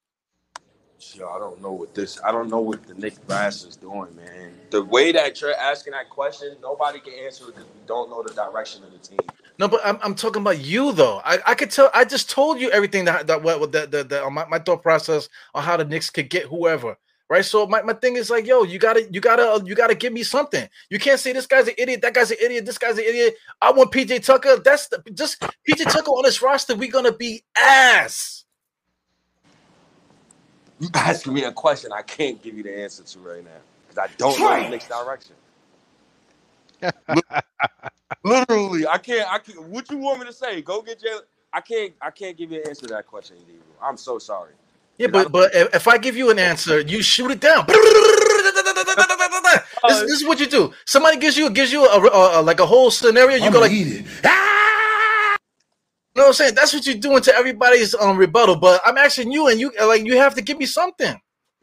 Yo, 1.14 1.26
I 1.26 1.38
don't 1.38 1.62
know 1.62 1.72
what 1.72 1.94
this. 1.94 2.20
I 2.22 2.30
don't 2.30 2.50
know 2.50 2.60
what 2.60 2.86
the 2.86 2.92
Knicks 2.92 3.18
brass 3.20 3.64
is 3.64 3.74
doing, 3.74 4.14
man. 4.14 4.52
The 4.68 4.84
way 4.84 5.12
that 5.12 5.40
you're 5.40 5.54
asking 5.54 5.92
that 5.92 6.10
question, 6.10 6.56
nobody 6.60 7.00
can 7.00 7.14
answer 7.14 7.44
it 7.44 7.54
because 7.54 7.64
we 7.64 7.80
don't 7.86 8.10
know 8.10 8.22
the 8.22 8.34
direction 8.34 8.84
of 8.84 8.92
the 8.92 8.98
team. 8.98 9.18
No, 9.58 9.66
but 9.66 9.80
I'm, 9.82 9.98
I'm 10.02 10.14
talking 10.14 10.42
about 10.42 10.58
you 10.58 10.92
though. 10.92 11.22
I, 11.24 11.38
I 11.46 11.54
could 11.54 11.70
tell. 11.70 11.90
I 11.94 12.04
just 12.04 12.28
told 12.28 12.60
you 12.60 12.70
everything 12.72 13.06
that 13.06 13.26
that 13.28 13.42
what 13.42 13.72
that 13.72 13.90
the, 13.92 14.04
the, 14.04 14.28
my, 14.28 14.44
my 14.44 14.58
thought 14.58 14.82
process 14.82 15.30
on 15.54 15.62
how 15.62 15.78
the 15.78 15.86
Knicks 15.86 16.10
could 16.10 16.28
get 16.28 16.44
whoever. 16.44 16.98
Right. 17.28 17.44
So 17.44 17.66
my, 17.66 17.82
my 17.82 17.92
thing 17.92 18.16
is 18.16 18.30
like, 18.30 18.46
yo, 18.46 18.62
you 18.62 18.78
gotta 18.78 19.08
you 19.10 19.20
gotta 19.20 19.42
uh, 19.42 19.60
you 19.64 19.74
gotta 19.74 19.96
give 19.96 20.12
me 20.12 20.22
something. 20.22 20.68
You 20.90 20.98
can't 21.00 21.18
say 21.18 21.32
this 21.32 21.46
guy's 21.46 21.66
an 21.66 21.74
idiot, 21.76 22.02
that 22.02 22.14
guy's 22.14 22.30
an 22.30 22.36
idiot, 22.40 22.64
this 22.64 22.78
guy's 22.78 22.98
an 22.98 23.04
idiot. 23.04 23.34
I 23.60 23.72
want 23.72 23.90
PJ 23.90 24.24
Tucker. 24.24 24.58
That's 24.58 24.86
the, 24.88 25.02
just 25.12 25.40
PJ 25.68 25.90
Tucker 25.90 26.10
on 26.10 26.22
this 26.22 26.40
roster. 26.40 26.76
We're 26.76 26.90
gonna 26.90 27.12
be 27.12 27.42
ass. 27.56 28.44
You 30.78 30.88
asking 30.94 31.32
me 31.32 31.44
a 31.44 31.52
question 31.52 31.90
I 31.92 32.02
can't 32.02 32.40
give 32.42 32.56
you 32.56 32.62
the 32.62 32.78
answer 32.78 33.02
to 33.02 33.18
right 33.18 33.42
now 33.42 33.50
because 33.88 34.10
I 34.10 34.14
don't 34.18 34.38
know 34.38 34.62
the 34.62 34.68
Knicks 34.68 34.86
direction. 34.86 35.34
Literally, 38.22 38.86
I 38.86 38.98
can't. 38.98 39.28
I 39.30 39.38
can't. 39.38 39.62
What 39.64 39.90
you 39.90 39.98
want 39.98 40.20
me 40.20 40.26
to 40.26 40.32
say? 40.32 40.62
Go 40.62 40.82
get 40.82 41.00
Jalen. 41.00 41.22
I 41.52 41.60
can't. 41.60 41.92
I 42.00 42.10
can't 42.10 42.36
give 42.36 42.52
you 42.52 42.60
an 42.60 42.68
answer 42.68 42.86
to 42.86 42.94
that 42.94 43.06
question, 43.06 43.36
Diego. 43.46 43.62
I'm 43.82 43.96
so 43.96 44.18
sorry. 44.18 44.52
Yeah, 44.98 45.08
but 45.08 45.32
but 45.32 45.54
if, 45.54 45.74
if 45.74 45.88
I 45.88 45.98
give 45.98 46.16
you 46.16 46.30
an 46.30 46.38
answer, 46.38 46.80
you 46.80 47.02
shoot 47.02 47.30
it 47.30 47.40
down. 47.40 47.66
This, 49.88 50.00
this 50.02 50.10
is 50.22 50.26
what 50.26 50.40
you 50.40 50.46
do. 50.46 50.72
Somebody 50.86 51.18
gives 51.18 51.36
you 51.36 51.50
gives 51.50 51.72
you 51.72 51.84
a, 51.86 51.98
a, 52.00 52.40
a- 52.40 52.42
like 52.42 52.60
a 52.60 52.66
whole 52.66 52.90
scenario. 52.90 53.36
You 53.36 53.50
go 53.50 53.60
like, 53.60 53.72
"Ah!" 54.24 55.36
You 56.14 56.22
know 56.22 56.24
what 56.24 56.28
I'm 56.28 56.32
saying? 56.34 56.54
That's 56.56 56.74
what 56.74 56.86
you're 56.86 56.96
doing 56.96 57.22
to 57.22 57.36
everybody's 57.36 57.94
um 57.94 58.16
rebuttal. 58.18 58.56
But 58.56 58.80
I'm 58.84 58.98
asking 58.98 59.32
you, 59.32 59.48
and 59.48 59.60
you 59.60 59.72
like 59.80 60.04
you 60.04 60.16
have 60.18 60.34
to 60.36 60.42
give 60.42 60.58
me 60.58 60.66
something. 60.66 61.08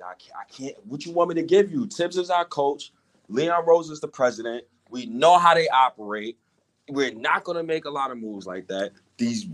I 0.04 0.14
can't, 0.16 0.36
I 0.40 0.46
can't. 0.52 0.76
What 0.86 1.06
you 1.06 1.12
want 1.14 1.30
me 1.30 1.36
to 1.36 1.44
give 1.44 1.72
you? 1.72 1.88
Thibs 1.88 2.18
is 2.18 2.30
our 2.30 2.46
coach. 2.46 2.92
Leon 3.30 3.66
Rose 3.66 3.90
is 3.90 4.00
the 4.02 4.08
president. 4.08 4.66
We 4.90 5.06
know 5.08 5.38
how 5.38 5.54
they 5.54 5.68
operate. 5.70 6.38
We're 6.90 7.14
not 7.14 7.44
going 7.46 7.58
to 7.58 7.64
make 7.64 7.86
a 7.86 7.90
lot 7.90 8.12
of 8.12 8.18
moves 8.18 8.46
like 8.46 8.68
that. 8.68 8.92
These 9.18 9.48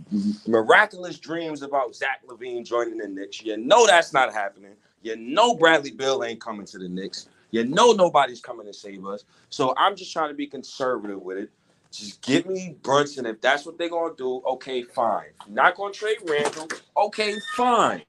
miraculous 0.48 1.20
dreams 1.20 1.62
about 1.62 1.96
Zach 1.96 2.22
LaVine 2.28 2.66
joining 2.66 2.98
the 2.98 3.08
Knicks. 3.08 3.44
You 3.44 3.58
know 3.58 3.86
that's 3.86 4.14
not 4.14 4.34
happening. 4.34 4.74
You 5.02 5.16
know 5.18 5.56
Bradley 5.56 5.92
Beal 5.92 6.24
ain't 6.24 6.42
coming 6.42 6.66
to 6.68 6.78
the 6.78 6.88
Knicks. 6.88 7.28
You 7.52 7.66
know 7.66 7.92
nobody's 7.92 8.42
coming 8.42 8.66
to 8.68 8.74
save 8.74 9.06
us. 9.06 9.26
So 9.50 9.74
I'm 9.78 9.96
just 9.96 10.14
trying 10.14 10.30
to 10.30 10.36
be 10.36 10.48
conservative 10.48 11.22
with 11.22 11.38
it. 11.38 11.52
Just 11.92 12.22
give 12.22 12.46
me 12.46 12.78
Brunson. 12.84 13.26
If 13.26 13.42
that's 13.42 13.66
what 13.66 13.78
they're 13.78 13.90
to 13.90 14.14
do, 14.16 14.42
okay, 14.46 14.84
fine. 14.84 15.32
Not 15.48 15.76
to 15.76 15.92
trade 15.92 16.18
Randle. 16.26 16.68
Okay, 16.96 17.36
fine. 17.56 18.04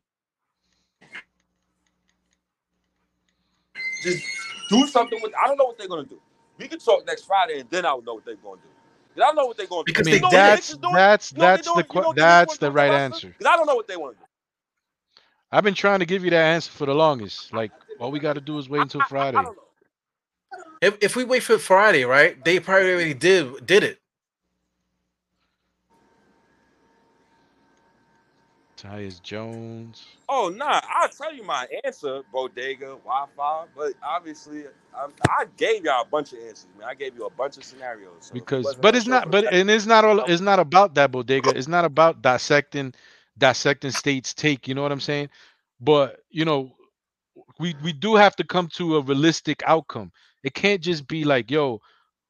Just 4.03 4.25
do 4.69 4.87
something 4.87 5.19
with. 5.23 5.33
I 5.43 5.47
don't 5.47 5.57
know 5.57 5.65
what 5.67 5.79
they're 5.79 5.89
gonna 5.89 6.05
do. 6.05 6.21
We 6.59 6.69
can 6.69 6.79
talk 6.79 7.07
next 7.07 7.25
Friday, 7.25 7.61
and 7.61 7.71
then 7.71 7.87
I'll 7.87 8.03
know 8.03 8.15
what 8.15 8.25
they're 8.25 8.37
gonna 8.37 8.61
do. 8.61 8.80
'Cause 9.15 9.23
I 9.23 9.27
don't 9.27 9.37
know 9.37 9.47
what 9.47 9.57
they're 9.57 9.67
gonna 9.67 9.85
Because 9.85 10.07
do. 10.07 10.11
they- 10.13 10.17
You 10.17 10.23
know 10.23 10.29
what 10.29 10.33
that's 10.33 10.75
doing? 10.75 10.95
that's 10.95 11.33
You 11.33 11.39
know 11.39 11.45
that's 11.47 11.67
the 11.67 11.73
doing? 11.75 11.87
You 11.91 11.95
know 11.95 12.01
que- 12.03 12.07
what 12.09 12.17
the 12.17 12.23
Knicks 12.23 12.29
that's 12.49 12.59
the 12.59 12.71
right 12.73 12.93
answer. 12.93 13.29
us? 13.29 13.35
'Cause 13.39 13.47
I 13.47 13.57
don't 13.57 13.67
know 13.67 13.75
what 13.75 13.87
they 13.89 13.97
want 13.97 14.17
to 14.17 14.21
do. 14.21 14.27
I've 15.53 15.65
been 15.65 15.75
trying 15.75 15.99
to 15.99 16.07
give 16.07 16.25
you 16.25 16.31
that 16.31 16.45
answer 16.55 16.71
for 16.71 16.87
the 16.87 16.95
longest. 16.95 17.53
Like 17.53 17.73
all 17.99 18.11
we 18.13 18.21
got 18.21 18.35
to 18.35 18.41
do 18.41 18.59
is 18.59 18.69
wait 18.69 18.83
until 18.83 19.01
I- 19.01 19.05
I- 19.05 19.09
Friday. 19.09 19.39
I 19.39 19.43
don't 19.43 19.57
know. 19.57 19.63
If, 20.81 20.97
if 21.03 21.17
we 21.17 21.25
wait 21.25 21.43
for 21.43 21.59
Friday, 21.59 22.05
right? 22.05 22.43
They 22.45 22.59
probably 22.61 22.93
already 22.93 23.15
did 23.15 23.67
did 23.67 23.83
it. 23.85 23.99
Tyus 28.81 29.23
Jones. 29.23 30.19
Oh 30.29 30.53
nah, 30.55 30.81
I'll 30.89 31.09
tell 31.11 31.35
you 31.35 31.45
my 31.45 31.67
answer, 31.85 32.23
bodega, 32.33 32.97
Wi-Fi. 33.05 33.67
But 33.77 33.95
obviously, 34.03 34.65
I, 34.95 35.09
I 35.29 35.47
gave 35.57 35.85
y'all 35.85 36.03
a 36.03 36.07
bunch 36.07 36.33
of 36.33 36.41
answers, 36.41 36.69
man. 36.79 36.89
I 36.89 36.95
gave 36.95 37.17
you 37.17 37.27
a 37.27 37.31
bunch 37.31 37.59
of 37.59 37.65
scenarios. 37.65 38.13
So 38.21 38.35
because 38.35 38.77
but 38.77 38.97
it's 38.97 39.07
not 39.07 39.31
but 39.31 39.47
and 39.53 39.71
it's 39.71 39.87
not 39.87 40.05
all 40.05 40.21
it's 40.25 40.43
not 40.43 40.61
about 40.61 40.95
that 40.97 41.13
bodega 41.13 41.57
it's 41.57 41.69
not 41.69 41.85
about 41.85 42.23
dissecting 42.23 42.95
dissecting 43.39 43.93
states 43.93 44.35
take 44.35 44.69
you 44.69 44.75
know 44.75 44.83
what 44.83 44.93
i'm 44.93 45.01
saying 45.01 45.31
but 45.81 46.21
you 46.31 46.45
know 46.45 46.73
we 47.61 47.77
we 47.83 47.93
do 47.93 48.17
have 48.17 48.37
to 48.37 48.45
come 48.45 48.69
to 48.69 48.97
a 48.99 49.03
realistic 49.03 49.63
outcome 49.67 50.13
it 50.45 50.55
can't 50.55 50.83
just 50.83 51.09
be 51.09 51.25
like 51.25 51.51
yo 51.51 51.81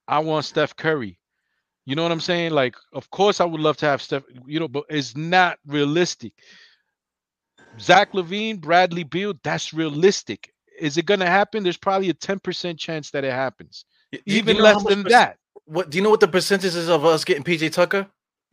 i 0.08 0.20
want 0.20 0.46
steph 0.46 0.76
curry 0.76 1.18
you 1.86 1.94
know 1.96 2.02
what 2.02 2.12
i'm 2.12 2.20
saying 2.20 2.52
like 2.52 2.74
of 2.92 3.10
course 3.10 3.40
i 3.40 3.44
would 3.44 3.60
love 3.60 3.76
to 3.76 3.86
have 3.86 4.00
steph 4.02 4.22
you 4.46 4.60
know 4.60 4.68
but 4.68 4.84
it's 4.88 5.16
not 5.16 5.58
realistic 5.66 6.32
zach 7.80 8.12
lavine 8.12 8.60
bradley 8.60 9.04
beal 9.04 9.34
that's 9.42 9.72
realistic 9.72 10.52
is 10.78 10.96
it 10.96 11.06
going 11.06 11.20
to 11.20 11.26
happen 11.26 11.62
there's 11.62 11.76
probably 11.76 12.08
a 12.10 12.14
10% 12.14 12.78
chance 12.78 13.10
that 13.10 13.24
it 13.24 13.32
happens 13.32 13.84
Do 14.12 14.18
you- 14.24 14.38
even 14.38 14.56
know 14.56 14.64
less 14.64 14.82
than 14.84 15.04
perc- 15.04 15.10
that 15.10 15.36
What 15.66 15.90
do 15.90 15.98
you 15.98 16.02
know? 16.02 16.10
What 16.10 16.20
the 16.20 16.28
percentage 16.28 16.74
is 16.74 16.88
of 16.88 17.04
us 17.04 17.24
getting 17.24 17.44
PJ 17.44 17.70
Tucker? 17.72 18.06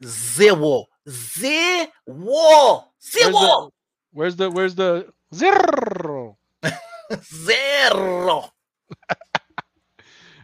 Zero, 0.05 0.85
zero, 1.09 2.85
zero, 3.01 3.71
Where's 4.11 4.35
the 4.35 4.51
where's 4.51 4.75
the 4.75 5.07
zero? 5.33 6.37
zero. 7.23 8.51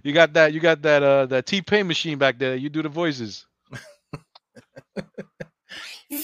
You 0.04 0.14
got 0.14 0.34
that 0.34 0.54
you 0.54 0.60
got 0.60 0.82
that 0.84 1.04
uh 1.04 1.26
that 1.28 1.46
T 1.46 1.62
Pain 1.62 1.88
machine 1.88 2.18
back 2.18 2.38
there. 2.40 2.56
You 2.56 2.70
do 2.70 2.82
the 2.84 2.90
voices. 2.90 3.46
Zero. 6.12 6.24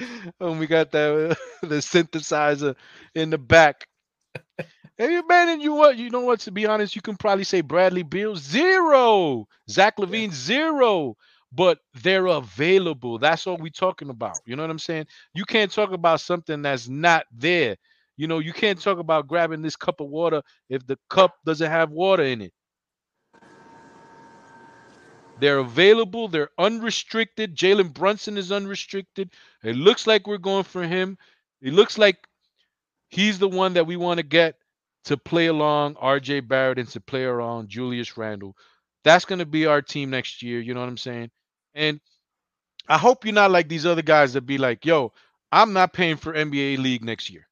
and 0.40 0.58
we 0.58 0.66
got 0.66 0.90
that 0.92 1.36
the 1.62 1.76
synthesizer 1.76 2.74
in 3.14 3.30
the 3.30 3.38
back. 3.38 3.86
Hey 4.96 5.20
man, 5.28 5.48
and 5.48 5.62
you 5.62 5.72
what? 5.74 5.96
You 5.96 6.10
know 6.10 6.20
what? 6.20 6.40
To 6.40 6.52
be 6.52 6.66
honest, 6.66 6.94
you 6.94 7.02
can 7.02 7.16
probably 7.16 7.44
say 7.44 7.60
Bradley 7.62 8.04
Beal 8.04 8.36
zero, 8.36 9.46
Zach 9.68 9.96
LaVine 9.96 10.32
zero, 10.32 11.16
but 11.52 11.78
they're 11.94 12.26
available. 12.26 13.18
That's 13.18 13.46
all 13.46 13.56
we're 13.56 13.70
talking 13.70 14.10
about. 14.10 14.40
You 14.46 14.54
know 14.56 14.62
what 14.62 14.70
I'm 14.70 14.78
saying? 14.78 15.06
You 15.34 15.44
can't 15.44 15.72
talk 15.72 15.92
about 15.92 16.20
something 16.20 16.62
that's 16.62 16.88
not 16.88 17.26
there. 17.32 17.76
You 18.16 18.28
know, 18.28 18.38
you 18.38 18.52
can't 18.52 18.80
talk 18.80 18.98
about 18.98 19.28
grabbing 19.28 19.62
this 19.62 19.76
cup 19.76 20.00
of 20.00 20.08
water 20.08 20.42
if 20.68 20.86
the 20.86 20.98
cup 21.10 21.36
doesn't 21.44 21.70
have 21.70 21.90
water 21.90 22.22
in 22.22 22.42
it. 22.42 22.52
They're 25.40 25.58
available. 25.58 26.28
They're 26.28 26.50
unrestricted. 26.58 27.56
Jalen 27.56 27.92
Brunson 27.92 28.38
is 28.38 28.52
unrestricted. 28.52 29.30
It 29.62 29.76
looks 29.76 30.06
like 30.06 30.26
we're 30.26 30.38
going 30.38 30.64
for 30.64 30.84
him. 30.84 31.18
It 31.60 31.72
looks 31.72 31.98
like 31.98 32.28
he's 33.08 33.38
the 33.38 33.48
one 33.48 33.74
that 33.74 33.86
we 33.86 33.96
want 33.96 34.18
to 34.18 34.24
get 34.24 34.56
to 35.04 35.16
play 35.16 35.46
along 35.46 35.94
RJ 35.96 36.48
Barrett 36.48 36.78
and 36.78 36.88
to 36.90 37.00
play 37.00 37.24
around 37.24 37.68
Julius 37.68 38.16
Randle. 38.16 38.56
That's 39.02 39.24
going 39.24 39.40
to 39.40 39.46
be 39.46 39.66
our 39.66 39.82
team 39.82 40.10
next 40.10 40.42
year. 40.42 40.60
You 40.60 40.72
know 40.72 40.80
what 40.80 40.88
I'm 40.88 40.96
saying? 40.96 41.30
And 41.74 42.00
I 42.88 42.96
hope 42.96 43.24
you're 43.24 43.34
not 43.34 43.50
like 43.50 43.68
these 43.68 43.86
other 43.86 44.02
guys 44.02 44.32
that 44.34 44.42
be 44.42 44.58
like, 44.58 44.86
yo, 44.86 45.12
I'm 45.52 45.72
not 45.72 45.92
paying 45.92 46.16
for 46.16 46.32
NBA 46.32 46.78
League 46.78 47.04
next 47.04 47.30
year. 47.30 47.46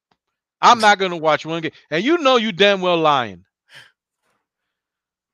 I'm 0.63 0.79
not 0.79 0.97
going 0.97 1.11
to 1.11 1.17
watch 1.17 1.45
one 1.45 1.61
game. 1.61 1.71
And 1.91 2.03
you 2.03 2.17
know 2.17 2.37
you 2.37 2.51
damn 2.51 2.81
well 2.81 2.97
lying. 2.97 3.45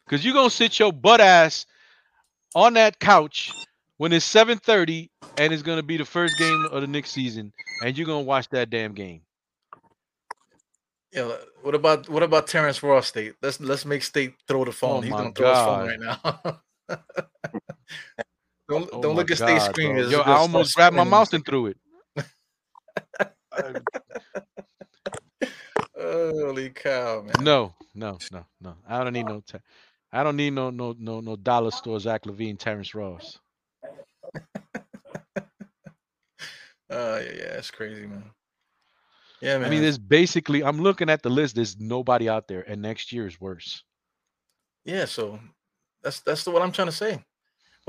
Because 0.06 0.26
you're 0.26 0.34
going 0.34 0.50
to 0.50 0.56
sit 0.56 0.80
your 0.80 0.92
butt 0.92 1.22
ass 1.22 1.66
on 2.56 2.74
that 2.74 3.00
couch 3.00 3.54
when 3.98 4.12
it's 4.12 4.28
7:30 4.34 5.10
and 5.40 5.54
it's 5.54 5.64
gonna 5.64 5.84
be 5.84 5.98
the 5.98 6.06
first 6.06 6.38
game 6.38 6.66
of 6.66 6.82
the 6.82 6.88
next 6.88 7.12
season, 7.12 7.54
and 7.84 7.98
you're 7.98 8.06
gonna 8.06 8.22
watch 8.22 8.48
that 8.50 8.70
damn 8.70 8.94
game. 8.94 9.22
Yeah. 11.14 11.32
What 11.62 11.76
about 11.76 12.10
what 12.10 12.24
about 12.24 12.48
Terrence 12.48 12.84
Ross 12.84 13.08
State? 13.08 13.36
Let's 13.42 13.60
let's 13.60 13.84
make 13.86 14.04
State 14.04 14.36
throw 14.48 14.64
the 14.66 14.72
phone. 14.72 14.98
Oh 14.98 15.02
He's 15.02 15.12
gonna 15.12 15.32
throw 15.32 15.50
his 15.50 15.60
phone 15.60 15.88
right 15.88 16.00
now. 16.00 16.22
don't 18.70 18.90
Oh 18.92 19.02
don't 19.02 19.16
look 19.16 19.32
at 19.32 19.38
State 19.38 19.62
screen. 19.62 19.98
Yo, 20.10 20.20
I 20.20 20.34
almost 20.34 20.76
grabbed 20.76 20.96
my 20.96 21.04
screaming. 21.04 21.12
mouse 21.12 21.34
and 21.34 21.46
threw 21.46 21.68
it. 21.68 21.78
Holy 26.00 26.70
cow, 26.70 27.22
man! 27.22 27.44
No, 27.44 27.74
no, 27.94 28.18
no, 28.32 28.46
no. 28.62 28.76
I 28.88 29.04
don't 29.04 29.14
need 29.14 29.26
no. 29.26 29.42
Ter- 29.46 29.62
I 30.12 30.24
don't 30.24 30.38
need 30.38 30.52
no 30.52 30.70
no 30.70 30.96
no 30.98 31.20
no 31.20 31.36
dollar 31.36 31.72
store 31.72 32.00
Zach 32.00 32.24
LaVine, 32.24 32.58
Terrence 32.58 32.96
Ross. 32.96 33.38
Uh, 34.34 34.34
yeah, 36.90 37.20
yeah, 37.20 37.54
that's 37.54 37.72
crazy, 37.72 38.08
man. 38.08 38.24
Yeah, 39.42 39.58
man. 39.58 39.68
I 39.68 39.70
mean, 39.70 39.82
there's 39.82 39.98
basically. 39.98 40.64
I'm 40.64 40.80
looking 40.80 41.10
at 41.10 41.22
the 41.22 41.30
list. 41.30 41.56
There's 41.56 41.78
nobody 41.80 42.30
out 42.30 42.48
there, 42.48 42.62
and 42.62 42.82
next 42.82 43.12
year 43.12 43.28
is 43.28 43.40
worse. 43.40 43.84
Yeah, 44.86 45.06
so 45.06 45.40
that's 46.02 46.22
that's 46.22 46.44
the, 46.44 46.52
what 46.52 46.62
I'm 46.62 46.72
trying 46.72 46.88
to 46.88 46.94
say. 46.94 47.24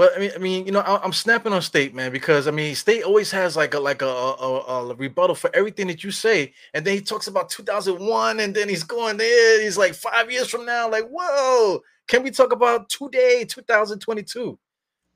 But 0.01 0.17
I 0.17 0.19
mean, 0.19 0.31
I 0.35 0.39
mean, 0.39 0.65
you 0.65 0.73
know, 0.73 0.81
I, 0.81 0.99
I'm 1.05 1.13
snapping 1.13 1.53
on 1.53 1.61
State, 1.61 1.95
man, 1.95 2.11
because 2.11 2.49
I 2.49 2.53
mean, 2.53 2.75
State 2.75 3.03
always 3.03 3.31
has 3.33 3.55
like 3.55 3.75
a 3.75 3.79
like 3.79 4.01
a, 4.01 4.07
a, 4.07 4.89
a 4.89 4.95
rebuttal 4.95 5.35
for 5.35 5.55
everything 5.55 5.89
that 5.89 6.03
you 6.03 6.11
say, 6.11 6.55
and 6.73 6.87
then 6.87 6.95
he 6.95 7.03
talks 7.03 7.27
about 7.27 7.51
2001, 7.51 8.41
and 8.41 8.55
then 8.55 8.71
he's 8.71 8.83
going 8.83 9.19
there. 9.19 9.61
He's 9.63 9.77
like 9.77 9.93
five 9.93 10.33
years 10.33 10.49
from 10.49 10.65
now, 10.65 10.91
like, 10.91 11.07
whoa, 11.11 11.83
can 12.09 12.23
we 12.23 12.31
talk 12.31 12.51
about 12.51 12.89
today, 12.89 13.45
2022? 13.47 14.59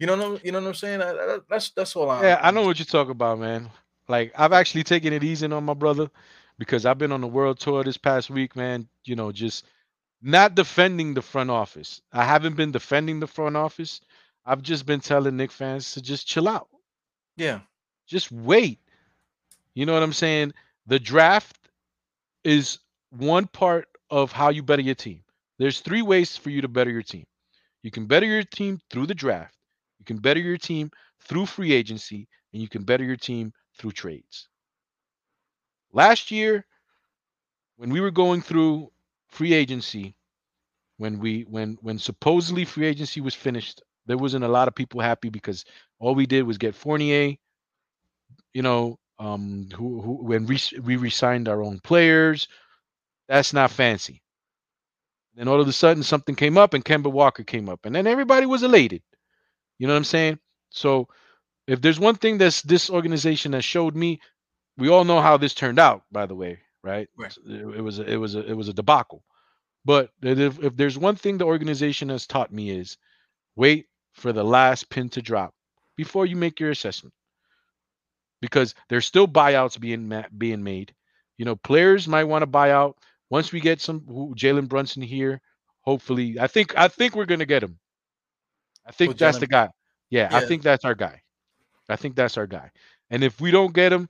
You 0.01 0.07
know, 0.07 0.17
no- 0.17 0.39
you 0.45 0.53
know 0.53 0.61
what 0.61 0.69
I'm 0.69 0.75
saying? 0.75 1.01
I, 1.01 1.13
I- 1.13 1.39
that's 1.49 1.71
that's 1.71 1.97
all. 1.97 2.11
I'm, 2.11 2.23
Yeah, 2.23 2.39
I 2.43 2.51
know 2.51 2.61
what 2.67 2.79
you're 2.79 2.85
talking 2.85 3.13
about, 3.13 3.39
man. 3.39 3.71
Like 4.09 4.35
I've 4.37 4.53
actually 4.53 4.85
taken 4.85 5.15
it 5.15 5.25
easy 5.25 5.51
on 5.51 5.65
my 5.65 5.73
brother 5.73 6.11
because 6.59 6.85
I've 6.85 6.99
been 6.99 7.13
on 7.13 7.23
the 7.23 7.27
world 7.27 7.59
tour 7.59 7.85
this 7.85 7.97
past 7.97 8.29
week, 8.29 8.55
man. 8.55 8.87
You 9.07 9.17
know, 9.17 9.33
just 9.33 9.65
not 10.21 10.55
defending 10.55 11.15
the 11.15 11.23
front 11.23 11.49
office. 11.49 12.03
I 12.13 12.25
haven't 12.25 12.57
been 12.57 12.71
defending 12.71 13.19
the 13.21 13.27
front 13.27 13.57
office. 13.57 14.03
I've 14.47 14.63
just 14.63 14.87
been 14.87 15.01
telling 15.01 15.37
Knick 15.37 15.51
fans 15.53 15.93
to 15.93 16.03
just 16.03 16.27
chill 16.27 16.49
out. 16.49 16.69
Yeah, 17.37 17.61
Just 18.07 18.31
wait. 18.33 18.81
You 19.75 19.87
know 19.87 19.93
what 19.95 20.03
I'm 20.03 20.13
saying? 20.13 20.53
The 20.87 20.99
draft 20.99 21.57
is 22.45 22.79
one 23.11 23.47
part 23.47 23.89
of 24.11 24.33
how 24.33 24.51
you 24.51 24.63
better 24.63 24.83
your 24.83 24.95
team. 24.95 25.23
There's 25.59 25.81
three 25.81 26.03
ways 26.03 26.37
for 26.37 26.51
you 26.51 26.63
to 26.63 26.69
better 26.69 26.91
your 26.91 27.03
team. 27.03 27.27
You 27.83 27.91
can 27.91 28.07
better 28.07 28.27
your 28.27 28.43
team 28.43 28.81
through 28.91 29.07
the 29.07 29.15
draft. 29.15 29.57
You 29.99 30.05
can 30.05 30.19
better 30.19 30.41
your 30.41 30.59
team 30.59 30.91
through 31.21 31.47
free 31.47 31.73
agency, 31.73 32.29
and 32.53 32.63
you 32.63 32.69
can 32.69 32.85
better 32.85 33.05
your 33.05 33.17
team 33.17 33.53
through 33.79 33.93
trades. 33.93 34.49
Last 35.93 36.31
year, 36.31 36.67
when 37.77 37.91
we 37.91 38.01
were 38.01 38.11
going 38.11 38.43
through 38.43 38.91
free 39.29 39.53
agency, 39.55 40.15
when 40.99 41.19
we 41.19 41.43
when 41.43 41.79
when 41.83 41.99
supposedly 41.99 42.65
free 42.65 42.87
agency 42.87 43.21
was 43.21 43.35
finished, 43.35 43.83
there 44.07 44.19
wasn't 44.19 44.45
a 44.45 44.49
lot 44.49 44.69
of 44.69 44.75
people 44.75 45.01
happy 45.01 45.31
because 45.31 45.65
all 45.99 46.15
we 46.15 46.27
did 46.27 46.43
was 46.43 46.59
get 46.59 46.75
Fournier, 46.75 47.35
you 48.53 48.63
know, 48.63 48.99
um, 49.19 49.69
who 49.75 50.01
who 50.01 50.25
when 50.25 50.47
we 50.47 50.59
we 50.83 50.97
re-signed 50.97 51.49
our 51.49 51.63
own 51.63 51.81
players. 51.81 52.49
That's 53.29 53.53
not 53.53 53.71
fancy. 53.71 54.23
Then 55.35 55.49
all 55.49 55.61
of 55.61 55.69
a 55.69 55.73
sudden 55.73 56.03
something 56.03 56.35
came 56.35 56.59
up 56.59 56.75
and 56.75 56.85
Kemba 56.85 57.11
Walker 57.11 57.43
came 57.43 57.69
up, 57.69 57.81
and 57.85 57.95
then 57.95 58.07
everybody 58.07 58.47
was 58.47 58.63
elated. 58.63 59.03
You 59.79 59.87
know 59.87 59.95
what 59.95 59.99
I'm 59.99 60.05
saying? 60.05 60.39
So 60.71 61.09
if 61.67 61.81
there's 61.81 61.99
one 61.99 62.17
thing 62.17 62.39
that's 62.39 62.63
this 62.63 62.91
organization 62.91 63.53
has 63.55 63.65
showed 63.65 63.97
me, 63.97 64.21
we 64.77 64.89
all 64.89 65.05
know 65.05 65.21
how 65.21 65.37
this 65.37 65.55
turned 65.55 65.79
out, 65.79 66.03
by 66.13 66.27
the 66.27 66.35
way, 66.35 66.59
right? 66.83 67.09
Right. 67.17 67.37
It, 67.47 67.79
it 67.79 67.81
was 67.81 67.99
a, 67.99 68.03
it 68.05 68.17
was 68.17 68.35
a, 68.35 68.45
it 68.45 68.55
was 68.55 68.69
a 68.69 68.75
debacle. 68.75 69.25
But 69.85 70.11
if, 70.23 70.63
if 70.63 70.77
there's 70.77 70.99
one 70.99 71.17
thing 71.17 71.39
the 71.39 71.45
organization 71.45 72.09
has 72.09 72.27
taught 72.27 72.53
me 72.53 72.71
is 72.71 72.97
wait 73.57 73.87
for 74.15 74.33
the 74.33 74.45
last 74.45 74.89
pin 74.89 75.09
to 75.11 75.23
drop 75.23 75.55
before 75.97 76.27
you 76.27 76.37
make 76.37 76.61
your 76.61 76.71
assessment. 76.71 77.15
Because 78.41 78.75
there's 78.89 79.07
still 79.07 79.29
buyouts 79.29 79.79
being 79.79 80.09
ma- 80.09 80.29
being 80.37 80.63
made. 80.63 80.95
You 81.39 81.45
know, 81.45 81.57
players 81.57 82.09
might 82.09 82.25
want 82.25 82.43
to 82.43 82.47
buy 82.47 82.71
out. 82.71 82.97
Once 83.31 83.53
we 83.53 83.61
get 83.61 83.81
some 83.81 84.01
Jalen 84.01 84.69
Brunson 84.69 85.03
here, 85.03 85.41
hopefully, 85.81 86.39
I 86.39 86.47
think 86.47 86.77
I 86.77 86.89
think 86.89 87.15
we're 87.15 87.25
gonna 87.25 87.47
get 87.47 87.63
him. 87.63 87.79
I 88.87 88.93
think 88.93 89.13
Who, 89.13 89.19
that's 89.19 89.39
the 89.39 89.47
guy. 89.47 89.71
Yeah, 90.11 90.29
I 90.31 90.45
think 90.45 90.63
that's 90.63 90.85
our 90.85 90.95
guy. 90.95 91.23
I 91.89 91.97
think 91.97 92.17
that's 92.17 92.37
our 92.37 92.47
guy. 92.47 92.71
And 93.11 93.25
if 93.25 93.41
we 93.41 93.51
don't 93.51 93.75
get 93.75 93.93
him, 93.93 94.09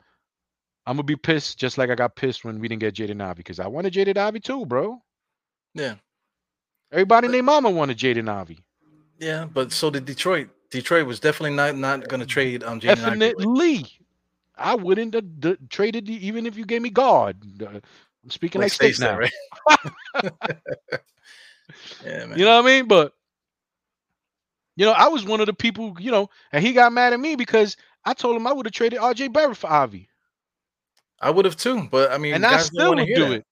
I'm 0.86 0.96
gonna 0.96 1.04
be 1.04 1.16
pissed, 1.16 1.58
just 1.58 1.78
like 1.78 1.90
I 1.90 1.94
got 1.94 2.16
pissed 2.16 2.44
when 2.44 2.58
we 2.58 2.68
didn't 2.68 2.80
get 2.80 2.94
Jaden 2.94 3.22
Ivey 3.22 3.38
because 3.38 3.60
I 3.60 3.68
wanted 3.68 3.92
Jaden 3.94 4.16
Ivey 4.16 4.40
too, 4.40 4.66
bro. 4.66 5.00
yeah, 5.74 5.94
Everybody 6.92 7.26
and 7.26 7.34
their 7.34 7.42
mama 7.42 7.70
wanted 7.70 7.98
Jaden 7.98 8.28
Ivey. 8.28 8.58
Yeah. 9.24 9.46
But 9.46 9.72
so 9.72 9.90
did 9.90 10.04
Detroit. 10.04 10.48
Detroit 10.70 11.06
was 11.06 11.20
definitely 11.20 11.56
not 11.56 11.76
not 11.76 12.08
going 12.08 12.20
to 12.20 12.26
trade 12.26 12.62
um 12.64 12.80
Jaden 12.80 13.04
Ivey. 13.04 13.18
Definitely, 13.18 13.86
I 14.56 14.74
wouldn't 14.74 15.14
have 15.14 15.40
d- 15.40 15.56
traded 15.70 16.08
you 16.08 16.18
even 16.20 16.46
if 16.46 16.56
you 16.56 16.64
gave 16.64 16.82
me 16.82 16.90
God. 16.90 17.36
Uh, 17.62 17.80
I'm 18.24 18.30
speaking 18.30 18.60
like, 18.60 18.72
State 18.72 18.96
state 18.96 19.04
now. 19.04 19.18
right? 19.18 19.32
yeah, 22.04 22.26
man. 22.26 22.38
You 22.38 22.44
know 22.44 22.56
what 22.56 22.64
I 22.64 22.66
mean? 22.66 22.88
But 22.88 23.12
you 24.76 24.86
know, 24.86 24.92
I 24.92 25.08
was 25.08 25.24
one 25.24 25.40
of 25.40 25.46
the 25.46 25.54
people, 25.54 25.96
you 26.00 26.10
know, 26.10 26.28
and 26.52 26.64
he 26.64 26.72
got 26.72 26.92
mad 26.92 27.12
at 27.12 27.20
me 27.20 27.36
because 27.36 27.76
I 28.04 28.14
told 28.14 28.36
him 28.36 28.46
I 28.46 28.52
would 28.52 28.66
have 28.66 28.72
traded 28.72 28.98
RJ 29.00 29.32
Barrett 29.32 29.56
for 29.56 29.70
Ivey. 29.70 30.08
I 31.20 31.30
would 31.30 31.44
have 31.44 31.56
too, 31.56 31.88
but 31.90 32.10
I 32.12 32.18
mean, 32.18 32.34
And 32.34 32.46
I 32.46 32.58
still 32.58 32.94
would 32.96 33.08
do 33.14 33.24
that. 33.26 33.32
it. 33.32 33.46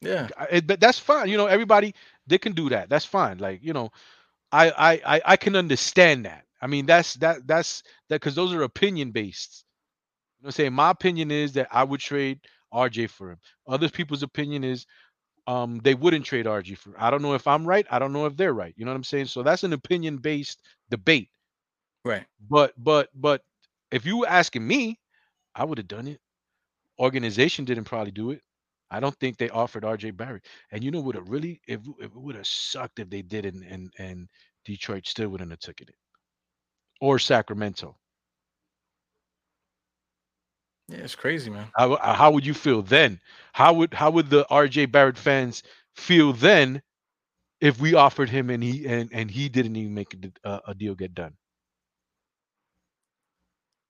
Yeah, 0.00 0.28
I- 0.38 0.46
it- 0.52 0.66
but 0.66 0.80
that's 0.80 0.98
fine. 0.98 1.28
You 1.28 1.36
know, 1.36 1.46
everybody 1.46 1.94
they 2.26 2.38
can 2.38 2.52
do 2.52 2.68
that. 2.70 2.88
That's 2.88 3.04
fine. 3.04 3.38
Like, 3.38 3.60
you 3.62 3.72
know, 3.72 3.90
I 4.52 4.70
I 4.70 4.92
I, 5.16 5.22
I 5.26 5.36
can 5.36 5.56
understand 5.56 6.26
that. 6.26 6.44
I 6.62 6.66
mean, 6.66 6.86
that's 6.86 7.14
that 7.16 7.46
that's 7.46 7.82
that 8.08 8.16
because 8.16 8.34
those 8.34 8.52
are 8.54 8.62
opinion 8.62 9.12
based. 9.12 9.64
You 10.38 10.44
know 10.44 10.48
what 10.48 10.50
I'm 10.50 10.52
saying? 10.52 10.72
My 10.74 10.90
opinion 10.90 11.30
is 11.30 11.52
that 11.54 11.68
I 11.72 11.84
would 11.84 12.00
trade 12.00 12.40
RJ 12.74 13.10
for 13.10 13.32
him. 13.32 13.38
Other 13.68 13.88
people's 13.88 14.22
opinion 14.22 14.64
is 14.64 14.86
um 15.46 15.80
they 15.84 15.94
wouldn't 15.94 16.26
trade 16.26 16.46
RJ 16.46 16.78
for. 16.78 16.90
Him. 16.90 16.96
I 16.98 17.10
don't 17.10 17.22
know 17.22 17.34
if 17.34 17.46
I'm 17.46 17.66
right. 17.66 17.86
I 17.90 17.98
don't 17.98 18.12
know 18.12 18.26
if 18.26 18.36
they're 18.36 18.54
right. 18.54 18.74
You 18.76 18.84
know 18.84 18.92
what 18.92 18.96
I'm 18.96 19.04
saying? 19.04 19.26
So 19.26 19.42
that's 19.42 19.64
an 19.64 19.72
opinion 19.74 20.18
based 20.18 20.62
debate. 20.90 21.30
right. 22.04 22.26
But 22.50 22.74
but 22.78 23.10
but 23.14 23.42
if 23.90 24.06
you 24.06 24.18
were 24.18 24.28
asking 24.28 24.66
me, 24.66 24.98
I 25.54 25.64
would 25.64 25.78
have 25.78 25.88
done 25.88 26.08
it. 26.08 26.20
Organization 27.00 27.64
didn't 27.64 27.84
probably 27.84 28.12
do 28.12 28.30
it. 28.32 28.42
I 28.90 29.00
don't 29.00 29.16
think 29.18 29.36
they 29.36 29.50
offered 29.50 29.84
RJ 29.84 30.16
Barrett. 30.16 30.46
And 30.72 30.82
you 30.82 30.90
know 30.90 31.00
what 31.00 31.16
it 31.16 31.28
really 31.28 31.60
if 31.66 31.80
it 32.00 32.14
would 32.14 32.36
have 32.36 32.46
sucked 32.46 32.98
if 32.98 33.10
they 33.10 33.22
did 33.22 33.46
and 33.46 33.62
and 33.64 33.92
and 33.98 34.28
Detroit 34.64 35.06
still 35.06 35.28
wouldn't 35.28 35.50
have 35.50 35.60
taken 35.60 35.88
it. 35.88 35.96
Or 37.00 37.18
Sacramento. 37.18 37.96
Yeah, 40.88 40.98
it's 40.98 41.14
crazy, 41.14 41.50
man. 41.50 41.66
How 41.76 41.94
uh, 41.94 42.14
how 42.14 42.30
would 42.30 42.46
you 42.46 42.54
feel 42.54 42.82
then? 42.82 43.20
How 43.52 43.74
would 43.74 43.92
how 43.92 44.10
would 44.10 44.30
the 44.30 44.46
RJ 44.50 44.90
Barrett 44.90 45.18
fans 45.18 45.62
feel 45.94 46.32
then 46.32 46.82
if 47.60 47.80
we 47.80 47.94
offered 47.94 48.30
him 48.30 48.50
and 48.50 48.62
he 48.62 48.86
and, 48.86 49.10
and 49.12 49.30
he 49.30 49.48
didn't 49.48 49.76
even 49.76 49.94
make 49.94 50.14
a 50.44 50.74
deal 50.74 50.94
get 50.94 51.14
done. 51.14 51.34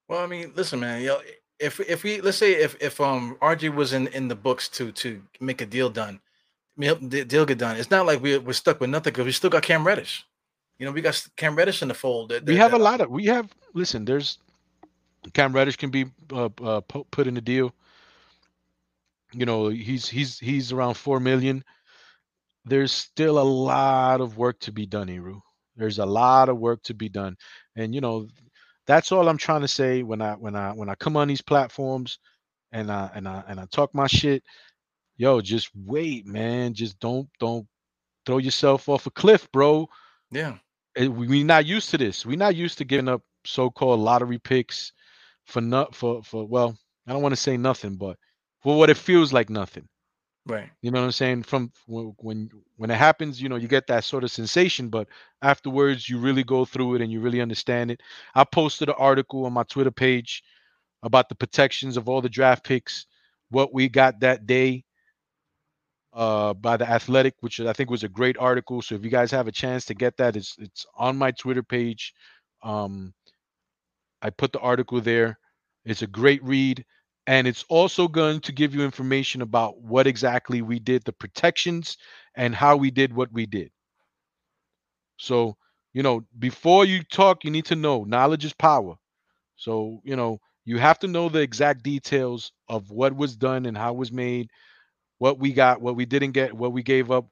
Well, 0.08 0.20
I 0.20 0.26
mean, 0.26 0.52
listen, 0.54 0.80
man. 0.80 1.02
You 1.02 1.08
know, 1.08 1.20
if 1.58 1.80
if 1.80 2.02
we 2.02 2.20
let's 2.20 2.38
say 2.38 2.52
if 2.52 2.76
if 2.80 3.00
um 3.00 3.36
RJ 3.40 3.74
was 3.74 3.92
in 3.92 4.08
in 4.08 4.28
the 4.28 4.34
books 4.36 4.68
to 4.70 4.92
to 4.92 5.22
make 5.40 5.60
a 5.60 5.66
deal 5.66 5.90
done, 5.90 6.20
I 6.76 6.80
mean, 6.80 6.86
help 6.88 7.00
the 7.02 7.24
deal 7.24 7.46
get 7.46 7.58
done. 7.58 7.76
It's 7.76 7.90
not 7.90 8.06
like 8.06 8.20
we're 8.22 8.40
we're 8.40 8.52
stuck 8.52 8.80
with 8.80 8.90
nothing 8.90 9.12
because 9.12 9.26
we 9.26 9.32
still 9.32 9.50
got 9.50 9.62
Cam 9.62 9.86
Reddish. 9.86 10.24
You 10.78 10.86
know, 10.86 10.92
we 10.92 11.00
got 11.02 11.26
Cam 11.36 11.56
Reddish 11.56 11.82
in 11.82 11.88
the 11.88 11.94
fold. 11.94 12.30
That, 12.30 12.44
we 12.46 12.54
that- 12.54 12.60
have 12.60 12.74
a 12.74 12.78
lot 12.78 13.00
of 13.00 13.10
we 13.10 13.26
have 13.26 13.52
listen 13.74 14.04
there's 14.04 14.38
cam 15.34 15.52
reddish 15.52 15.76
can 15.76 15.90
be 15.90 16.06
uh, 16.32 16.48
uh, 16.62 16.80
put 16.80 17.26
in 17.26 17.34
the 17.34 17.40
deal 17.40 17.74
you 19.32 19.44
know 19.44 19.68
he's 19.68 20.08
he's 20.08 20.38
he's 20.38 20.72
around 20.72 20.94
four 20.94 21.20
million 21.20 21.62
there's 22.64 22.92
still 22.92 23.38
a 23.38 23.42
lot 23.42 24.20
of 24.20 24.38
work 24.38 24.58
to 24.60 24.72
be 24.72 24.86
done 24.86 25.08
Eru. 25.08 25.40
there's 25.76 25.98
a 25.98 26.06
lot 26.06 26.48
of 26.48 26.58
work 26.58 26.82
to 26.84 26.94
be 26.94 27.08
done 27.08 27.36
and 27.76 27.94
you 27.94 28.00
know 28.00 28.26
that's 28.88 29.12
all 29.12 29.28
i'm 29.30 29.38
trying 29.38 29.62
to 29.62 29.68
say 29.68 30.02
when 30.04 30.22
i 30.22 30.34
when 30.34 30.56
i 30.56 30.72
when 30.72 30.90
i 30.90 30.96
come 30.96 31.16
on 31.18 31.28
these 31.28 31.42
platforms 31.42 32.20
and 32.72 32.92
i 32.92 33.10
and 33.14 33.28
i 33.28 33.44
and 33.48 33.60
i 33.60 33.66
talk 33.72 33.94
my 33.94 34.08
shit 34.08 34.44
yo 35.18 35.40
just 35.40 35.70
wait 35.76 36.26
man 36.26 36.74
just 36.74 36.98
don't 37.00 37.28
don't 37.40 37.66
throw 38.26 38.38
yourself 38.38 38.88
off 38.88 39.06
a 39.06 39.10
cliff 39.12 39.50
bro 39.52 39.88
Yeah, 40.32 40.58
eh, 40.96 41.06
we- 41.06 41.28
we're 41.28 41.44
not 41.44 41.66
used 41.66 41.90
to 41.90 41.98
this. 41.98 42.26
We're 42.26 42.36
not 42.36 42.56
used 42.56 42.78
to 42.78 42.84
giving 42.84 43.08
up 43.08 43.22
so-called 43.44 44.00
lottery 44.00 44.38
picks 44.38 44.92
for 45.46 45.60
not 45.60 45.94
for 45.94 46.22
for 46.22 46.46
well, 46.46 46.76
I 47.06 47.12
don't 47.12 47.22
want 47.22 47.32
to 47.32 47.40
say 47.40 47.56
nothing, 47.56 47.96
but 47.96 48.18
for 48.62 48.78
what 48.78 48.90
it 48.90 48.96
feels 48.96 49.32
like 49.32 49.50
nothing. 49.50 49.88
Right. 50.48 50.70
You 50.82 50.90
know 50.92 51.00
what 51.00 51.06
I'm 51.06 51.12
saying? 51.12 51.42
From 51.44 51.72
when 51.86 52.50
when 52.76 52.90
it 52.90 52.96
happens, 52.96 53.42
you 53.42 53.48
know, 53.48 53.56
you 53.56 53.68
get 53.68 53.88
that 53.88 54.04
sort 54.04 54.24
of 54.24 54.30
sensation, 54.30 54.90
but 54.90 55.08
afterwards, 55.42 56.08
you 56.08 56.18
really 56.18 56.44
go 56.44 56.64
through 56.64 56.96
it 56.96 57.02
and 57.02 57.12
you 57.12 57.20
really 57.20 57.40
understand 57.42 57.90
it. 57.90 58.00
I 58.34 58.44
posted 58.44 58.88
an 58.88 58.96
article 58.98 59.46
on 59.46 59.52
my 59.54 59.64
Twitter 59.64 59.90
page 59.92 60.44
about 61.02 61.28
the 61.28 61.36
protections 61.36 61.96
of 61.96 62.08
all 62.08 62.22
the 62.22 62.28
draft 62.30 62.64
picks, 62.64 63.06
what 63.50 63.74
we 63.74 63.88
got 63.88 64.20
that 64.20 64.46
day 64.46 64.84
uh 66.14 66.54
by 66.54 66.76
the 66.76 66.88
athletic 66.88 67.34
which 67.40 67.60
i 67.60 67.72
think 67.72 67.90
was 67.90 68.02
a 68.04 68.08
great 68.08 68.36
article 68.38 68.80
so 68.80 68.94
if 68.94 69.04
you 69.04 69.10
guys 69.10 69.30
have 69.30 69.46
a 69.46 69.52
chance 69.52 69.84
to 69.84 69.94
get 69.94 70.16
that 70.16 70.36
it's 70.36 70.56
it's 70.58 70.86
on 70.96 71.16
my 71.16 71.30
twitter 71.32 71.62
page 71.62 72.14
um 72.62 73.12
i 74.22 74.30
put 74.30 74.52
the 74.52 74.60
article 74.60 75.00
there 75.00 75.38
it's 75.84 76.02
a 76.02 76.06
great 76.06 76.42
read 76.44 76.84
and 77.28 77.46
it's 77.46 77.64
also 77.70 78.08
going 78.08 78.40
to 78.40 78.52
give 78.52 78.74
you 78.74 78.82
information 78.84 79.42
about 79.42 79.80
what 79.82 80.08
exactly 80.08 80.62
we 80.62 80.80
did 80.80 81.04
the 81.04 81.12
protections 81.12 81.98
and 82.36 82.56
how 82.56 82.76
we 82.76 82.90
did 82.90 83.14
what 83.14 83.32
we 83.32 83.46
did 83.46 83.70
so 85.18 85.56
you 85.92 86.02
know 86.02 86.24
before 86.38 86.84
you 86.84 87.02
talk 87.02 87.44
you 87.44 87.50
need 87.50 87.66
to 87.66 87.76
know 87.76 88.04
knowledge 88.04 88.44
is 88.44 88.52
power 88.54 88.96
so 89.56 90.00
you 90.04 90.16
know 90.16 90.40
you 90.66 90.78
have 90.78 90.98
to 91.00 91.08
know 91.08 91.28
the 91.28 91.40
exact 91.40 91.82
details 91.84 92.52
of 92.68 92.90
what 92.90 93.16
was 93.16 93.36
done 93.36 93.66
and 93.66 93.76
how 93.78 93.92
it 93.92 93.98
was 93.98 94.12
made 94.12 94.50
what 95.18 95.38
we 95.38 95.52
got, 95.54 95.80
what 95.80 95.96
we 95.96 96.06
didn't 96.06 96.32
get, 96.32 96.52
what 96.54 96.72
we 96.72 96.82
gave 96.82 97.10
up. 97.10 97.28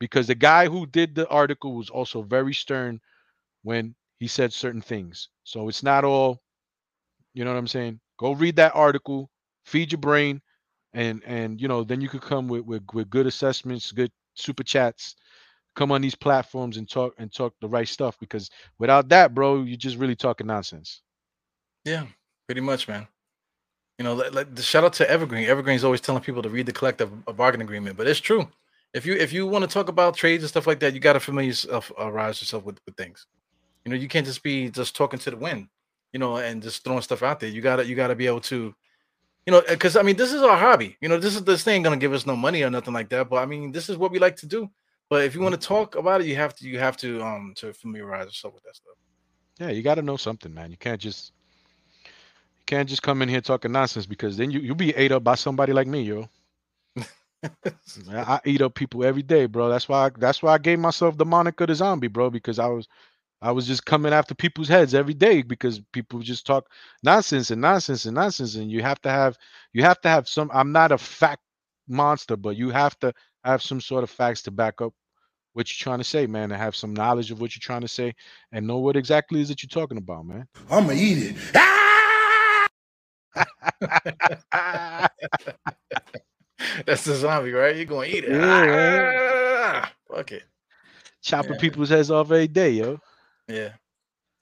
Because 0.00 0.26
the 0.26 0.34
guy 0.34 0.68
who 0.68 0.86
did 0.86 1.14
the 1.14 1.28
article 1.28 1.74
was 1.76 1.90
also 1.90 2.22
very 2.22 2.54
stern 2.54 3.00
when 3.64 3.96
he 4.18 4.28
said 4.28 4.52
certain 4.52 4.82
things. 4.82 5.28
So 5.44 5.68
it's 5.68 5.82
not 5.84 6.04
all, 6.04 6.42
you 7.34 7.44
know 7.44 7.52
what 7.52 7.58
I'm 7.58 7.68
saying? 7.68 8.00
Go 8.18 8.32
read 8.32 8.56
that 8.56 8.74
article, 8.74 9.30
feed 9.64 9.92
your 9.92 10.00
brain, 10.00 10.40
and 10.94 11.22
and 11.26 11.60
you 11.60 11.68
know, 11.68 11.84
then 11.84 12.00
you 12.00 12.08
could 12.08 12.22
come 12.22 12.48
with 12.48 12.64
with, 12.64 12.82
with 12.92 13.10
good 13.10 13.26
assessments, 13.26 13.92
good 13.92 14.10
super 14.34 14.62
chats, 14.62 15.16
come 15.74 15.92
on 15.92 16.00
these 16.00 16.14
platforms 16.14 16.76
and 16.76 16.88
talk 16.88 17.14
and 17.18 17.32
talk 17.32 17.54
the 17.60 17.68
right 17.68 17.88
stuff. 17.88 18.18
Because 18.18 18.50
without 18.78 19.08
that, 19.10 19.34
bro, 19.34 19.62
you're 19.62 19.76
just 19.76 19.98
really 19.98 20.16
talking 20.16 20.46
nonsense. 20.46 21.02
Yeah, 21.84 22.06
pretty 22.46 22.62
much, 22.62 22.88
man. 22.88 23.06
You 23.98 24.04
know, 24.04 24.14
like, 24.14 24.54
the 24.54 24.62
shout 24.62 24.84
out 24.84 24.92
to 24.94 25.10
Evergreen. 25.10 25.48
Evergreen's 25.48 25.84
always 25.84 26.02
telling 26.02 26.22
people 26.22 26.42
to 26.42 26.50
read 26.50 26.66
the 26.66 26.72
collective 26.72 27.24
bargain 27.36 27.62
agreement, 27.62 27.96
but 27.96 28.06
it's 28.06 28.20
true. 28.20 28.48
If 28.92 29.06
you 29.06 29.14
if 29.14 29.32
you 29.32 29.46
want 29.46 29.62
to 29.62 29.70
talk 29.70 29.88
about 29.88 30.16
trades 30.16 30.42
and 30.42 30.50
stuff 30.50 30.66
like 30.66 30.80
that, 30.80 30.94
you 30.94 31.00
got 31.00 31.14
to 31.14 31.20
familiarize 31.20 31.64
yourself, 31.64 31.92
uh, 31.98 32.10
yourself 32.10 32.64
with, 32.64 32.78
with 32.86 32.96
things. 32.96 33.26
You 33.84 33.90
know, 33.90 33.96
you 33.96 34.08
can't 34.08 34.26
just 34.26 34.42
be 34.42 34.70
just 34.70 34.96
talking 34.96 35.18
to 35.20 35.30
the 35.30 35.36
wind, 35.36 35.68
you 36.12 36.18
know, 36.18 36.36
and 36.36 36.62
just 36.62 36.84
throwing 36.84 37.02
stuff 37.02 37.22
out 37.22 37.40
there. 37.40 37.50
You 37.50 37.60
gotta 37.60 37.84
you 37.84 37.94
gotta 37.94 38.14
be 38.14 38.26
able 38.26 38.40
to, 38.42 38.74
you 39.46 39.50
know, 39.50 39.62
because 39.68 39.96
I 39.96 40.02
mean, 40.02 40.16
this 40.16 40.32
is 40.32 40.42
our 40.42 40.56
hobby. 40.56 40.96
You 41.00 41.08
know, 41.08 41.18
this 41.18 41.36
is 41.36 41.44
this 41.44 41.62
thing 41.62 41.82
gonna 41.82 41.96
give 41.96 42.12
us 42.12 42.26
no 42.26 42.36
money 42.36 42.62
or 42.62 42.70
nothing 42.70 42.94
like 42.94 43.08
that. 43.10 43.28
But 43.28 43.36
I 43.36 43.46
mean, 43.46 43.72
this 43.72 43.88
is 43.88 43.96
what 43.96 44.10
we 44.10 44.18
like 44.18 44.36
to 44.36 44.46
do. 44.46 44.70
But 45.08 45.24
if 45.24 45.34
you 45.34 45.40
want 45.40 45.60
to 45.60 45.66
talk 45.66 45.94
about 45.94 46.20
it, 46.20 46.26
you 46.26 46.36
have 46.36 46.54
to 46.56 46.68
you 46.68 46.78
have 46.78 46.96
to 46.98 47.22
um 47.22 47.54
to 47.56 47.72
familiarize 47.72 48.26
yourself 48.26 48.54
with 48.54 48.64
that 48.64 48.76
stuff. 48.76 48.94
Yeah, 49.58 49.70
you 49.70 49.82
got 49.82 49.94
to 49.94 50.02
know 50.02 50.16
something, 50.16 50.52
man. 50.52 50.70
You 50.70 50.76
can't 50.76 51.00
just 51.00 51.32
you 52.04 52.64
can't 52.66 52.88
just 52.88 53.02
come 53.02 53.22
in 53.22 53.28
here 53.28 53.40
talking 53.40 53.72
nonsense 53.72 54.06
because 54.06 54.36
then 54.36 54.50
you 54.50 54.60
you'll 54.60 54.74
be 54.74 54.94
ate 54.96 55.12
up 55.12 55.24
by 55.24 55.34
somebody 55.34 55.72
like 55.72 55.86
me, 55.86 56.02
yo. 56.02 56.28
Man, 58.06 58.24
I 58.26 58.40
eat 58.44 58.62
up 58.62 58.74
people 58.74 59.04
every 59.04 59.22
day, 59.22 59.46
bro. 59.46 59.68
That's 59.68 59.88
why 59.88 60.06
I, 60.06 60.10
that's 60.16 60.42
why 60.42 60.54
I 60.54 60.58
gave 60.58 60.78
myself 60.78 61.16
the 61.16 61.24
moniker 61.24 61.66
the 61.66 61.74
zombie, 61.74 62.08
bro, 62.08 62.30
because 62.30 62.58
I 62.58 62.66
was 62.66 62.88
I 63.42 63.52
was 63.52 63.66
just 63.66 63.84
coming 63.84 64.12
after 64.12 64.34
people's 64.34 64.68
heads 64.68 64.94
every 64.94 65.14
day 65.14 65.42
because 65.42 65.80
people 65.92 66.20
just 66.20 66.46
talk 66.46 66.68
nonsense 67.02 67.50
and 67.50 67.60
nonsense 67.60 68.06
and 68.06 68.14
nonsense 68.14 68.54
and 68.54 68.70
you 68.70 68.82
have 68.82 69.00
to 69.02 69.10
have 69.10 69.36
you 69.72 69.82
have 69.82 70.00
to 70.02 70.08
have 70.08 70.28
some 70.28 70.50
I'm 70.54 70.72
not 70.72 70.92
a 70.92 70.98
fact 70.98 71.42
monster, 71.88 72.36
but 72.36 72.56
you 72.56 72.70
have 72.70 72.98
to 73.00 73.12
have 73.44 73.62
some 73.62 73.80
sort 73.80 74.04
of 74.04 74.10
facts 74.10 74.42
to 74.42 74.50
back 74.50 74.80
up 74.80 74.92
what 75.52 75.68
you're 75.70 75.82
trying 75.82 75.98
to 75.98 76.04
say, 76.04 76.26
man, 76.26 76.50
and 76.50 76.60
have 76.60 76.76
some 76.76 76.94
knowledge 76.94 77.30
of 77.30 77.40
what 77.40 77.54
you're 77.54 77.60
trying 77.60 77.80
to 77.82 77.88
say 77.88 78.14
and 78.52 78.66
know 78.66 78.78
what 78.78 78.96
exactly 78.96 79.40
is 79.40 79.48
that 79.48 79.62
you're 79.62 79.68
talking 79.68 79.98
about, 79.98 80.24
man. 80.26 80.46
I'ma 80.70 80.92
eat 80.92 81.34
it. 81.34 81.36
That's 86.86 87.04
the 87.04 87.14
zombie, 87.14 87.52
right? 87.52 87.76
You're 87.76 87.84
gonna 87.84 88.06
eat 88.06 88.24
it. 88.24 88.30
Yeah, 88.30 89.82
Ah, 89.82 89.92
fuck 90.14 90.32
it. 90.32 90.44
Chopping 91.22 91.52
Yeah. 91.52 91.58
people's 91.58 91.88
heads 91.90 92.10
off 92.10 92.30
every 92.30 92.48
day, 92.48 92.70
yo. 92.70 92.98
Yeah. 93.48 93.72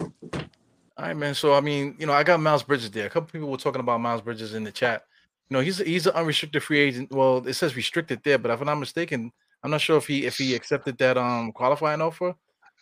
All 0.01 0.11
right, 0.99 1.17
man. 1.17 1.35
So 1.35 1.55
I 1.55 1.61
mean, 1.61 1.97
you 1.99 2.07
know, 2.07 2.13
I 2.13 2.23
got 2.23 2.41
Miles 2.41 2.63
Bridges 2.63 2.91
there. 2.91 3.07
A 3.07 3.11
couple 3.11 3.31
people 3.31 3.51
were 3.51 3.57
talking 3.57 3.81
about 3.81 4.01
Miles 4.01 4.23
Bridges 4.23 4.55
in 4.55 4.65
the 4.65 4.73
chat. 4.73 5.05
You 5.49 5.57
know, 5.57 5.61
he's 5.61 5.79
he's 5.79 6.07
an 6.07 6.15
unrestricted 6.15 6.63
free 6.63 6.79
agent. 6.79 7.11
Well, 7.11 7.47
it 7.47 7.55
says 7.55 7.77
restricted 7.77 8.23
there, 8.25 8.39
but 8.39 8.51
if 8.51 8.61
I'm 8.61 8.67
not 8.67 8.77
mistaken, 8.77 9.33
I'm 9.63 9.71
not 9.71 9.81
sure 9.81 9.97
if 9.97 10.07
he 10.07 10.25
if 10.25 10.37
he 10.37 10.55
accepted 10.55 10.97
that 10.99 11.19
um 11.19 11.53
qualifying 11.53 12.01
offer. 12.01 12.35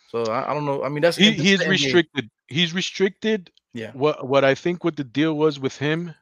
So 0.09 0.23
I, 0.25 0.51
I 0.51 0.53
don't 0.53 0.65
know. 0.65 0.83
I 0.83 0.89
mean, 0.89 1.01
that's 1.01 1.17
He 1.17 1.31
he's 1.31 1.65
restricted. 1.65 2.29
He's 2.47 2.73
restricted. 2.73 3.51
Yeah. 3.73 3.91
What 3.93 4.27
what 4.27 4.45
I 4.45 4.53
think 4.53 4.83
what 4.83 4.95
the 4.95 5.03
deal 5.03 5.35
was 5.35 5.59
with 5.59 5.75
him 5.77 6.13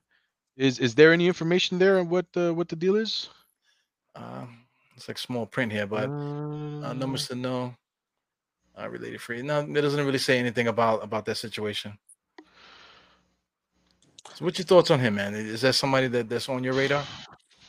is 0.56 0.80
is 0.80 0.96
there 0.96 1.12
any 1.12 1.28
information 1.28 1.78
there 1.78 2.00
on 2.00 2.08
what 2.08 2.26
the 2.32 2.54
what 2.54 2.70
the 2.70 2.76
deal 2.78 2.96
is? 2.96 3.30
Um, 4.16 4.66
it's 4.96 5.08
like 5.08 5.18
small 5.18 5.46
print 5.46 5.72
here, 5.72 5.88
but 5.88 6.10
uh, 6.10 6.88
Uh, 6.88 6.94
numbers 6.94 7.28
to 7.28 7.36
know. 7.36 7.76
Uh, 8.82 8.90
related 8.90 9.22
free. 9.22 9.42
No, 9.42 9.60
it 9.60 9.82
doesn't 9.82 10.06
really 10.06 10.18
say 10.18 10.40
anything 10.40 10.68
about 10.68 11.04
about 11.04 11.26
that 11.26 11.36
situation. 11.36 11.98
So, 14.34 14.46
what's 14.46 14.58
your 14.58 14.66
thoughts 14.66 14.90
on 14.90 15.00
him, 15.00 15.16
man? 15.16 15.36
Is 15.36 15.62
that 15.62 15.74
somebody 15.76 16.08
that, 16.08 16.30
that's 16.30 16.50
on 16.50 16.64
your 16.64 16.74
radar? 16.74 17.04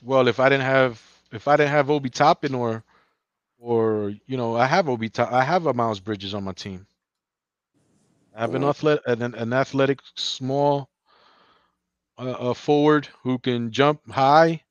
well, 0.02 0.28
if 0.28 0.40
I 0.40 0.48
didn't 0.48 0.64
have 0.64 1.02
if 1.32 1.48
I 1.48 1.56
didn't 1.56 1.70
have 1.70 1.90
Obi 1.90 2.10
Toppin 2.10 2.54
or 2.54 2.84
or 3.58 4.14
you 4.26 4.36
know 4.36 4.56
I 4.56 4.66
have 4.66 4.88
Obi 4.88 5.08
Top, 5.08 5.32
I 5.32 5.44
have 5.44 5.66
a 5.66 5.74
Miles 5.74 6.00
Bridges 6.00 6.34
on 6.34 6.44
my 6.44 6.52
team. 6.52 6.86
I 8.34 8.40
have 8.40 8.54
an 8.54 8.64
athletic 8.64 9.02
an, 9.06 9.34
an 9.34 9.52
athletic 9.52 10.00
small 10.16 10.88
uh, 12.18 12.30
uh, 12.30 12.54
forward 12.54 13.08
who 13.22 13.38
can 13.38 13.70
jump 13.70 14.10
high. 14.10 14.62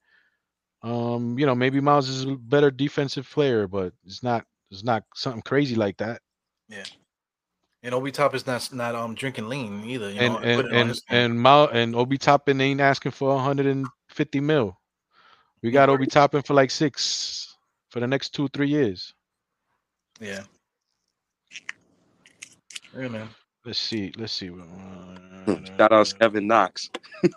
Um, 0.82 1.38
you 1.38 1.46
know, 1.46 1.54
maybe 1.54 1.80
Miles 1.80 2.10
is 2.10 2.26
a 2.26 2.36
better 2.36 2.72
defensive 2.72 3.30
player, 3.30 3.68
but 3.68 3.94
it's 4.06 4.24
not 4.24 4.46
it's 4.72 4.84
not 4.84 5.04
something 5.14 5.44
crazy 5.44 5.76
like 5.76 5.98
that. 5.98 6.22
And 7.84 7.96
Obi 7.96 8.12
Top 8.12 8.36
is 8.36 8.46
not 8.46 8.72
not 8.74 8.96
um 8.96 9.16
drinking 9.16 9.50
lean 9.50 9.84
either. 9.86 10.12
You 10.12 10.20
and 10.20 10.34
know, 10.34 10.40
and 10.40 10.62
put 10.62 10.74
and 10.74 11.02
and 11.10 11.42
Mal 11.42 11.68
and 11.70 11.96
Obi 11.96 12.18
Toppin 12.18 12.62
ain't 12.62 12.82
asking 12.82 13.12
for 13.14 13.34
150 13.36 14.40
mil. 14.40 14.78
We 15.64 15.72
got 15.72 15.90
Obi 15.90 16.06
Toppin 16.06 16.42
for 16.42 16.54
like 16.54 16.72
six 16.72 17.56
for 17.90 18.00
the 18.00 18.08
next 18.08 18.30
two 18.30 18.48
three 18.50 18.70
years. 18.70 19.14
yeah. 20.20 20.44
Yeah, 22.98 23.08
man. 23.08 23.30
Let's 23.64 23.80
see. 23.80 24.12
Let's 24.18 24.34
see. 24.34 24.50
Shout 25.78 25.92
out 25.92 26.14
Kevin 26.20 26.48
Knox. 26.48 26.90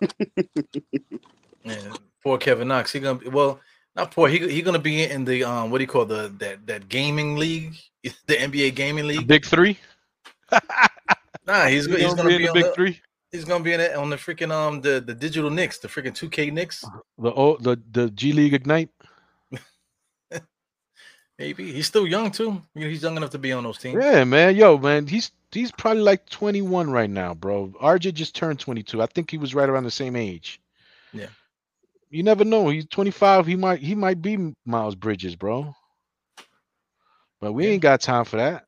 Yeah. 1.65 1.95
Poor 2.23 2.39
Kevin 2.39 2.69
Knox. 2.69 2.93
He 2.93 3.01
gonna 3.01 3.19
be 3.19 3.29
well, 3.29 3.61
not 3.97 4.11
poor. 4.11 4.29
He 4.29 4.39
he 4.51 4.63
gonna 4.63 4.79
be 4.79 5.03
in 5.03 5.25
the 5.25 5.45
um 5.45 5.71
what 5.71 5.79
do 5.79 5.85
you 5.85 5.89
call 5.89 6.05
the 6.05 6.33
that 6.39 6.67
that 6.67 6.89
gaming 6.89 7.37
league, 7.37 7.75
the 8.26 8.36
NBA 8.36 8.74
gaming 8.74 9.07
league. 9.07 9.26
big 9.26 9.44
three. 9.44 9.78
Nah, 11.47 11.66
he's, 11.66 11.84
He's 11.91 11.97
he's 11.97 12.15
gonna 12.15 12.28
be 12.28 12.36
in 12.36 12.42
the 12.42 12.52
big 12.55 12.65
the, 12.65 12.73
three. 12.73 13.00
he's 13.31 13.44
gonna 13.44 13.62
be 13.62 13.74
in 13.74 13.81
it 13.81 13.94
on 13.94 14.08
the 14.08 14.16
freaking 14.16 14.50
um 14.50 14.81
the 14.81 14.99
the 15.00 15.15
digital 15.15 15.50
Knicks, 15.50 15.78
the 15.78 15.89
freaking 15.89 16.15
two 16.15 16.31
K 16.31 16.50
Knicks. 16.50 16.83
The 17.18 17.33
oh 17.34 17.58
the 17.58 17.78
the 17.92 18.08
G 18.10 18.33
League 18.33 18.55
Ignite. 18.55 18.89
Maybe 21.39 21.73
he's 21.73 21.89
still 21.89 22.07
young 22.07 22.31
too. 22.31 22.62
He's 22.74 23.02
young 23.02 23.16
enough 23.16 23.31
to 23.31 23.39
be 23.39 23.52
on 23.52 23.65
those 23.65 23.78
teams. 23.78 24.02
Yeah, 24.02 24.23
man. 24.23 24.55
Yo, 24.55 24.78
man, 24.78 25.07
he's 25.07 25.33
he's 25.50 25.73
probably 25.73 26.02
like 26.02 26.28
21 26.31 26.89
right 26.91 27.10
now, 27.10 27.34
bro. 27.34 27.73
RJ 27.83 28.15
just 28.15 28.36
turned 28.36 28.60
22. 28.60 29.02
I 29.02 29.07
think 29.07 29.31
he 29.31 29.39
was 29.39 29.55
right 29.55 29.68
around 29.68 29.83
the 29.83 29.91
same 29.91 30.15
age. 30.15 30.60
Yeah. 31.12 31.26
You 32.08 32.23
never 32.23 32.44
know. 32.44 32.68
He's 32.68 32.86
25. 32.86 33.47
He 33.47 33.57
might 33.57 33.81
he 33.81 33.97
might 33.97 34.23
be 34.23 34.55
Miles 34.65 34.94
Bridges, 34.94 35.34
bro. 35.34 35.74
But 37.45 37.55
we 37.55 37.67
Yeah. 37.67 37.73
ain't 37.73 37.83
got 37.83 38.03
time 38.03 38.27
for 38.27 38.39
that. 38.39 38.67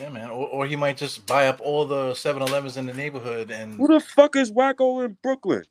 Yeah, 0.00 0.10
man. 0.10 0.30
Or, 0.30 0.48
or 0.48 0.66
he 0.66 0.76
might 0.76 0.96
just 0.98 1.26
buy 1.26 1.48
up 1.48 1.60
all 1.62 1.86
the 1.86 2.12
7-Elevens 2.12 2.76
in 2.78 2.86
the 2.86 2.94
neighborhood 2.94 3.50
and 3.50 3.74
Who 3.78 3.88
the 3.88 4.00
fuck 4.00 4.36
is 4.36 4.52
Wacko 4.52 5.04
in 5.04 5.18
Brooklyn? 5.22 5.64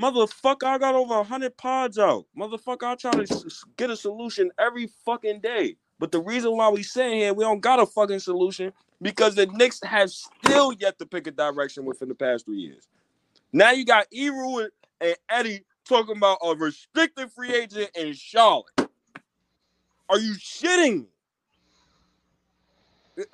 Motherfucker, 0.00 0.64
I 0.64 0.78
got 0.78 0.94
over 0.96 1.22
hundred 1.22 1.56
pods 1.56 1.98
out. 1.98 2.26
Motherfucker, 2.36 2.84
I 2.84 2.96
try 2.96 3.12
to 3.12 3.22
s- 3.22 3.44
s- 3.46 3.64
get 3.76 3.90
a 3.90 3.96
solution 3.96 4.50
every 4.58 4.88
fucking 5.06 5.40
day. 5.40 5.76
But 6.00 6.10
the 6.10 6.20
reason 6.20 6.56
why 6.56 6.68
we 6.70 6.82
sitting 6.82 7.18
here, 7.20 7.32
we 7.34 7.44
don't 7.44 7.60
got 7.60 7.80
a 7.80 7.86
fucking 7.86 8.18
solution 8.18 8.72
because 9.00 9.36
the 9.36 9.46
Knicks 9.46 9.80
have 9.84 10.10
still 10.10 10.72
yet 10.72 10.98
to 10.98 11.06
pick 11.06 11.28
a 11.28 11.30
direction 11.30 11.84
within 11.84 12.08
the 12.08 12.14
past 12.16 12.46
three 12.46 12.58
years. 12.58 12.88
Now 13.52 13.72
you 13.72 13.84
got 13.86 14.06
Eru 14.14 14.58
and, 14.60 14.70
and 15.00 15.16
Eddie 15.30 15.64
talking 15.88 16.16
about 16.18 16.38
a 16.44 16.54
restricted 16.56 17.32
free 17.32 17.54
agent 17.54 17.90
in 17.96 18.14
Charlotte. 18.14 18.83
Are 20.08 20.18
you 20.18 20.34
shitting 20.34 21.06
me? 23.16 23.24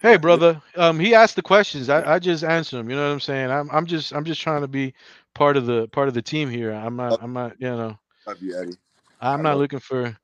Hey, 0.00 0.16
brother. 0.18 0.60
Um, 0.76 1.00
he 1.00 1.14
asked 1.14 1.36
the 1.36 1.42
questions. 1.42 1.88
I, 1.88 2.14
I 2.14 2.18
just 2.18 2.44
answered 2.44 2.78
him. 2.78 2.90
You 2.90 2.96
know 2.96 3.06
what 3.06 3.14
I'm 3.14 3.20
saying? 3.20 3.50
I'm 3.50 3.70
I'm 3.70 3.86
just 3.86 4.12
I'm 4.12 4.24
just 4.24 4.40
trying 4.40 4.60
to 4.60 4.68
be 4.68 4.94
part 5.34 5.56
of 5.56 5.66
the 5.66 5.88
part 5.88 6.08
of 6.08 6.14
the 6.14 6.22
team 6.22 6.50
here. 6.50 6.72
I'm 6.72 6.96
not 6.96 7.22
I'm 7.22 7.32
not 7.32 7.54
you 7.58 7.68
know 7.68 7.98
Love 8.26 8.42
you, 8.42 8.58
Eddie. 8.58 8.76
I'm 9.20 9.42
not 9.42 9.58
looking 9.58 9.78
for. 9.78 10.16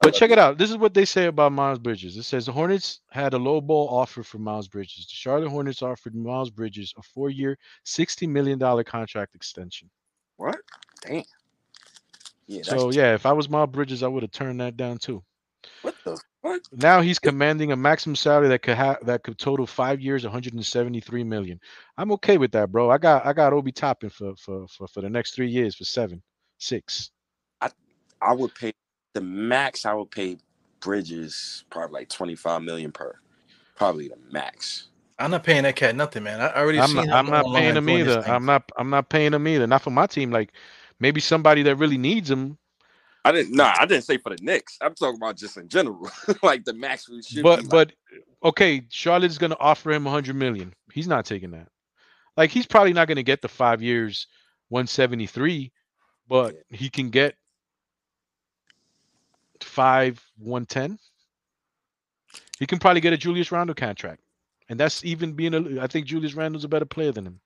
But 0.00 0.12
check 0.14 0.30
it 0.30 0.38
out. 0.38 0.58
This 0.58 0.70
is 0.70 0.76
what 0.76 0.92
they 0.92 1.06
say 1.06 1.26
about 1.26 1.52
Miles 1.52 1.78
Bridges. 1.78 2.16
It 2.18 2.24
says 2.24 2.44
the 2.44 2.52
Hornets 2.52 3.00
had 3.10 3.32
a 3.32 3.38
low 3.38 3.60
ball 3.60 3.88
offer 3.88 4.22
for 4.22 4.38
Miles 4.38 4.68
Bridges. 4.68 5.06
The 5.06 5.14
Charlotte 5.14 5.48
Hornets 5.48 5.82
offered 5.82 6.14
Miles 6.14 6.50
Bridges 6.50 6.92
a 6.98 7.02
four-year, 7.02 7.56
sixty 7.84 8.26
million 8.26 8.58
dollar 8.58 8.84
contract 8.84 9.34
extension. 9.34 9.88
What? 10.36 10.58
Damn. 11.02 11.24
Yeah, 12.46 12.58
that's 12.58 12.70
So 12.70 12.90
yeah, 12.90 13.14
if 13.14 13.26
I 13.26 13.32
was 13.32 13.48
Miles 13.48 13.70
Bridges, 13.70 14.02
I 14.02 14.08
would 14.08 14.22
have 14.22 14.32
turned 14.32 14.60
that 14.60 14.76
down 14.76 14.98
too. 14.98 15.22
what 15.82 15.94
the 16.04 16.20
fuck? 16.42 16.62
Now 16.72 17.00
he's 17.00 17.18
commanding 17.18 17.72
a 17.72 17.76
maximum 17.76 18.16
salary 18.16 18.48
that 18.48 18.62
could 18.62 18.76
have 18.76 19.04
that 19.06 19.22
could 19.22 19.38
total 19.38 19.66
five 19.66 20.00
years, 20.00 20.24
173 20.24 21.24
million. 21.24 21.58
I'm 21.96 22.12
okay 22.12 22.36
with 22.36 22.52
that, 22.52 22.70
bro. 22.70 22.90
I 22.90 22.98
got 22.98 23.24
I 23.24 23.32
got 23.32 23.52
Obi 23.52 23.72
Toppin 23.72 24.10
for 24.10 24.34
for 24.36 24.66
for, 24.68 24.86
for 24.88 25.00
the 25.00 25.08
next 25.08 25.34
three 25.34 25.48
years 25.48 25.74
for 25.74 25.84
seven, 25.84 26.22
six. 26.58 27.10
I 27.60 27.70
I 28.20 28.34
would 28.34 28.54
pay 28.54 28.72
the 29.14 29.20
max. 29.20 29.86
I 29.86 29.94
would 29.94 30.10
pay 30.10 30.36
Bridges 30.80 31.64
probably 31.70 32.00
like 32.00 32.08
twenty 32.08 32.34
five 32.34 32.62
million 32.62 32.92
per. 32.92 33.14
Probably 33.74 34.08
the 34.08 34.18
max. 34.30 34.88
I'm 35.18 35.30
not 35.30 35.44
paying 35.44 35.62
that 35.62 35.76
cat 35.76 35.94
nothing, 35.94 36.24
man. 36.24 36.40
I 36.40 36.48
I 36.48 36.60
already 36.60 36.80
I'm 36.80 36.88
seen 36.88 36.96
not, 36.96 37.06
him 37.06 37.12
I'm 37.12 37.30
not 37.30 37.54
paying 37.54 37.76
him 37.76 37.88
either. 37.88 38.22
I'm 38.26 38.44
not 38.44 38.70
I'm 38.76 38.90
not 38.90 39.08
paying 39.08 39.32
him 39.32 39.46
either. 39.48 39.66
Not 39.66 39.82
for 39.82 39.90
my 39.90 40.06
team. 40.06 40.30
Like 40.30 40.52
maybe 41.00 41.20
somebody 41.20 41.62
that 41.64 41.76
really 41.76 41.98
needs 41.98 42.30
him. 42.30 42.58
I 43.24 43.32
didn't. 43.32 43.54
Nah, 43.54 43.74
I 43.78 43.86
didn't 43.86 44.04
say 44.04 44.18
for 44.18 44.30
the 44.30 44.42
Knicks. 44.42 44.76
I'm 44.80 44.94
talking 44.94 45.16
about 45.16 45.36
just 45.36 45.56
in 45.56 45.68
general. 45.68 46.10
like 46.42 46.64
the 46.64 46.74
max 46.74 47.08
we 47.08 47.22
should. 47.22 47.42
But 47.42 47.56
be 47.56 47.62
like, 47.62 47.70
but 47.70 47.92
okay, 48.48 48.82
Charlotte's 48.90 49.38
gonna 49.38 49.56
offer 49.58 49.92
him 49.92 50.04
100 50.04 50.36
million. 50.36 50.74
He's 50.92 51.08
not 51.08 51.24
taking 51.24 51.50
that. 51.52 51.68
Like 52.36 52.50
he's 52.50 52.66
probably 52.66 52.92
not 52.92 53.08
gonna 53.08 53.22
get 53.22 53.40
the 53.40 53.48
five 53.48 53.82
years, 53.82 54.26
173, 54.68 55.72
but 56.28 56.56
he 56.68 56.90
can 56.90 57.10
get 57.10 57.34
five 59.62 60.22
110. 60.38 60.98
He 62.58 62.66
can 62.66 62.78
probably 62.78 63.00
get 63.00 63.12
a 63.12 63.16
Julius 63.16 63.50
Randle 63.50 63.74
contract, 63.74 64.22
and 64.68 64.78
that's 64.78 65.04
even 65.04 65.32
being 65.32 65.54
a. 65.54 65.82
I 65.82 65.86
think 65.86 66.06
Julius 66.06 66.34
Randle's 66.34 66.64
a 66.64 66.68
better 66.68 66.84
player 66.84 67.10
than 67.10 67.26
him. 67.26 67.40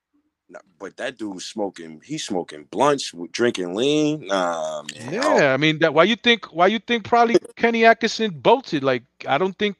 But 0.79 0.97
that 0.97 1.17
dude 1.17 1.41
smoking. 1.41 2.01
He's 2.03 2.25
smoking 2.25 2.65
blunts, 2.71 3.13
with- 3.13 3.31
drinking 3.31 3.75
lean. 3.75 4.27
Nah, 4.27 4.83
man. 4.83 5.07
I 5.09 5.11
don't- 5.11 5.37
Yeah, 5.41 5.53
I 5.53 5.57
mean 5.57 5.79
that. 5.79 5.93
Why 5.93 6.03
you 6.05 6.15
think? 6.15 6.45
Why 6.53 6.67
you 6.67 6.79
think 6.79 7.03
probably 7.03 7.37
Kenny 7.55 7.85
Atkinson 7.85 8.31
bolted? 8.31 8.83
Like 8.83 9.03
I 9.27 9.37
don't 9.37 9.57
think 9.57 9.77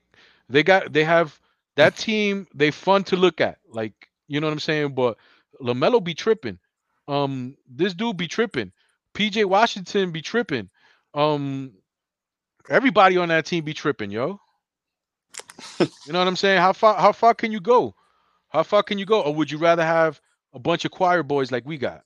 they 0.49 0.64
got. 0.64 0.93
They 0.93 1.03
have 1.03 1.39
that 1.75 1.95
team. 1.98 2.48
They 2.53 2.72
fun 2.72 3.03
to 3.06 3.15
look 3.15 3.41
at. 3.41 3.59
Like 3.72 3.93
you 4.27 4.39
know 4.39 4.48
what 4.48 4.53
I'm 4.53 4.59
saying. 4.59 4.93
But 4.93 5.17
Lamelo 5.61 6.03
be 6.03 6.14
tripping. 6.14 6.59
Um, 7.07 7.56
this 7.67 7.93
dude 7.93 8.17
be 8.17 8.27
tripping. 8.27 8.72
PJ 9.15 9.45
Washington 9.45 10.11
be 10.11 10.22
tripping. 10.22 10.69
Um, 11.15 11.73
everybody 12.69 13.17
on 13.17 13.30
that 13.30 13.45
team 13.48 13.64
be 13.64 13.73
tripping, 13.73 14.11
yo. 14.11 14.39
you 15.80 16.14
know 16.14 16.19
what 16.19 16.27
I'm 16.27 16.35
saying? 16.35 16.59
How 16.59 16.73
far? 16.73 16.95
How 16.95 17.11
far 17.11 17.33
can 17.33 17.51
you 17.51 17.59
go? 17.59 17.95
How 18.49 18.64
far 18.64 18.83
can 18.83 18.98
you 18.99 19.06
go? 19.06 19.22
Or 19.22 19.33
would 19.33 19.49
you 19.51 19.57
rather 19.57 19.83
have 19.85 20.19
a 20.53 20.60
bunch 20.60 20.86
of 20.86 20.92
choir 20.92 21.24
boys 21.24 21.52
like 21.52 21.66
we 21.66 21.78
got? 21.78 22.03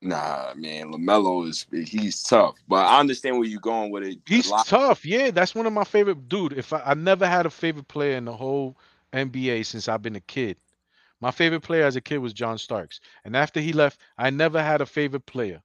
Nah, 0.00 0.52
man. 0.54 0.92
Lamelo 0.92 1.48
is 1.48 1.66
he's 1.88 2.22
tough, 2.22 2.56
but 2.68 2.84
I 2.84 3.00
understand 3.00 3.38
where 3.38 3.48
you're 3.48 3.60
going 3.60 3.90
with 3.90 4.04
it. 4.04 4.18
He's 4.26 4.52
tough. 4.66 5.04
Yeah, 5.06 5.30
that's 5.30 5.54
one 5.54 5.66
of 5.66 5.72
my 5.72 5.84
favorite 5.84 6.28
dude. 6.28 6.52
If 6.52 6.72
I, 6.72 6.82
I 6.84 6.94
never 6.94 7.26
had 7.26 7.46
a 7.46 7.50
favorite 7.50 7.88
player 7.88 8.16
in 8.16 8.26
the 8.26 8.36
whole 8.36 8.76
NBA 9.14 9.64
since 9.64 9.88
I've 9.88 10.02
been 10.02 10.16
a 10.16 10.20
kid. 10.20 10.58
My 11.20 11.30
favorite 11.30 11.62
player 11.62 11.86
as 11.86 11.96
a 11.96 12.02
kid 12.02 12.18
was 12.18 12.34
John 12.34 12.58
Starks. 12.58 13.00
And 13.24 13.34
after 13.34 13.60
he 13.60 13.72
left, 13.72 13.98
I 14.18 14.28
never 14.28 14.62
had 14.62 14.82
a 14.82 14.86
favorite 14.86 15.24
player. 15.24 15.62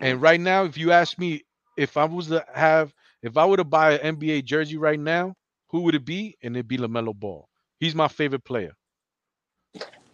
And 0.00 0.18
mm. 0.18 0.22
right 0.22 0.40
now, 0.40 0.64
if 0.64 0.76
you 0.76 0.92
ask 0.92 1.18
me 1.18 1.44
if 1.78 1.96
I 1.96 2.04
was 2.04 2.26
to 2.26 2.44
have 2.52 2.92
if 3.22 3.36
I 3.36 3.46
were 3.46 3.56
to 3.56 3.64
buy 3.64 3.92
an 3.92 4.16
NBA 4.16 4.44
jersey 4.44 4.76
right 4.76 5.00
now, 5.00 5.34
who 5.68 5.80
would 5.82 5.94
it 5.94 6.04
be? 6.04 6.36
And 6.42 6.54
it'd 6.54 6.68
be 6.68 6.76
LaMelo 6.76 7.14
Ball. 7.14 7.48
He's 7.80 7.94
my 7.94 8.08
favorite 8.08 8.44
player. 8.44 8.74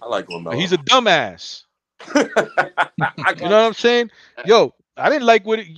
I 0.05 0.09
like 0.09 0.27
Lamelo. 0.29 0.55
He's 0.55 0.73
a 0.73 0.79
dumbass. 0.79 1.65
You 3.41 3.49
know 3.49 3.61
what 3.61 3.67
I'm 3.69 3.75
saying? 3.75 4.11
Yo, 4.45 4.75
I 4.97 5.09
didn't 5.11 5.27
like 5.27 5.45
what 5.47 5.61
it, 5.61 5.69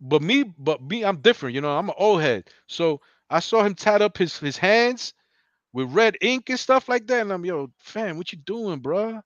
but 0.00 0.22
me, 0.22 0.44
but 0.58 0.82
me, 0.82 1.04
I'm 1.04 1.18
different. 1.18 1.54
You 1.54 1.62
know, 1.62 1.76
I'm 1.76 1.88
an 1.88 1.94
old 1.98 2.22
head. 2.22 2.48
So 2.66 3.00
I 3.30 3.40
saw 3.40 3.62
him 3.64 3.74
tied 3.74 4.02
up 4.02 4.18
his 4.18 4.38
his 4.38 4.56
hands 4.58 5.14
with 5.72 5.92
red 5.92 6.16
ink 6.20 6.50
and 6.50 6.58
stuff 6.58 6.88
like 6.88 7.06
that, 7.08 7.22
and 7.22 7.32
I'm 7.32 7.44
yo, 7.44 7.70
fam, 7.78 8.18
what 8.18 8.32
you 8.32 8.38
doing, 8.38 8.80
bro? 8.80 9.22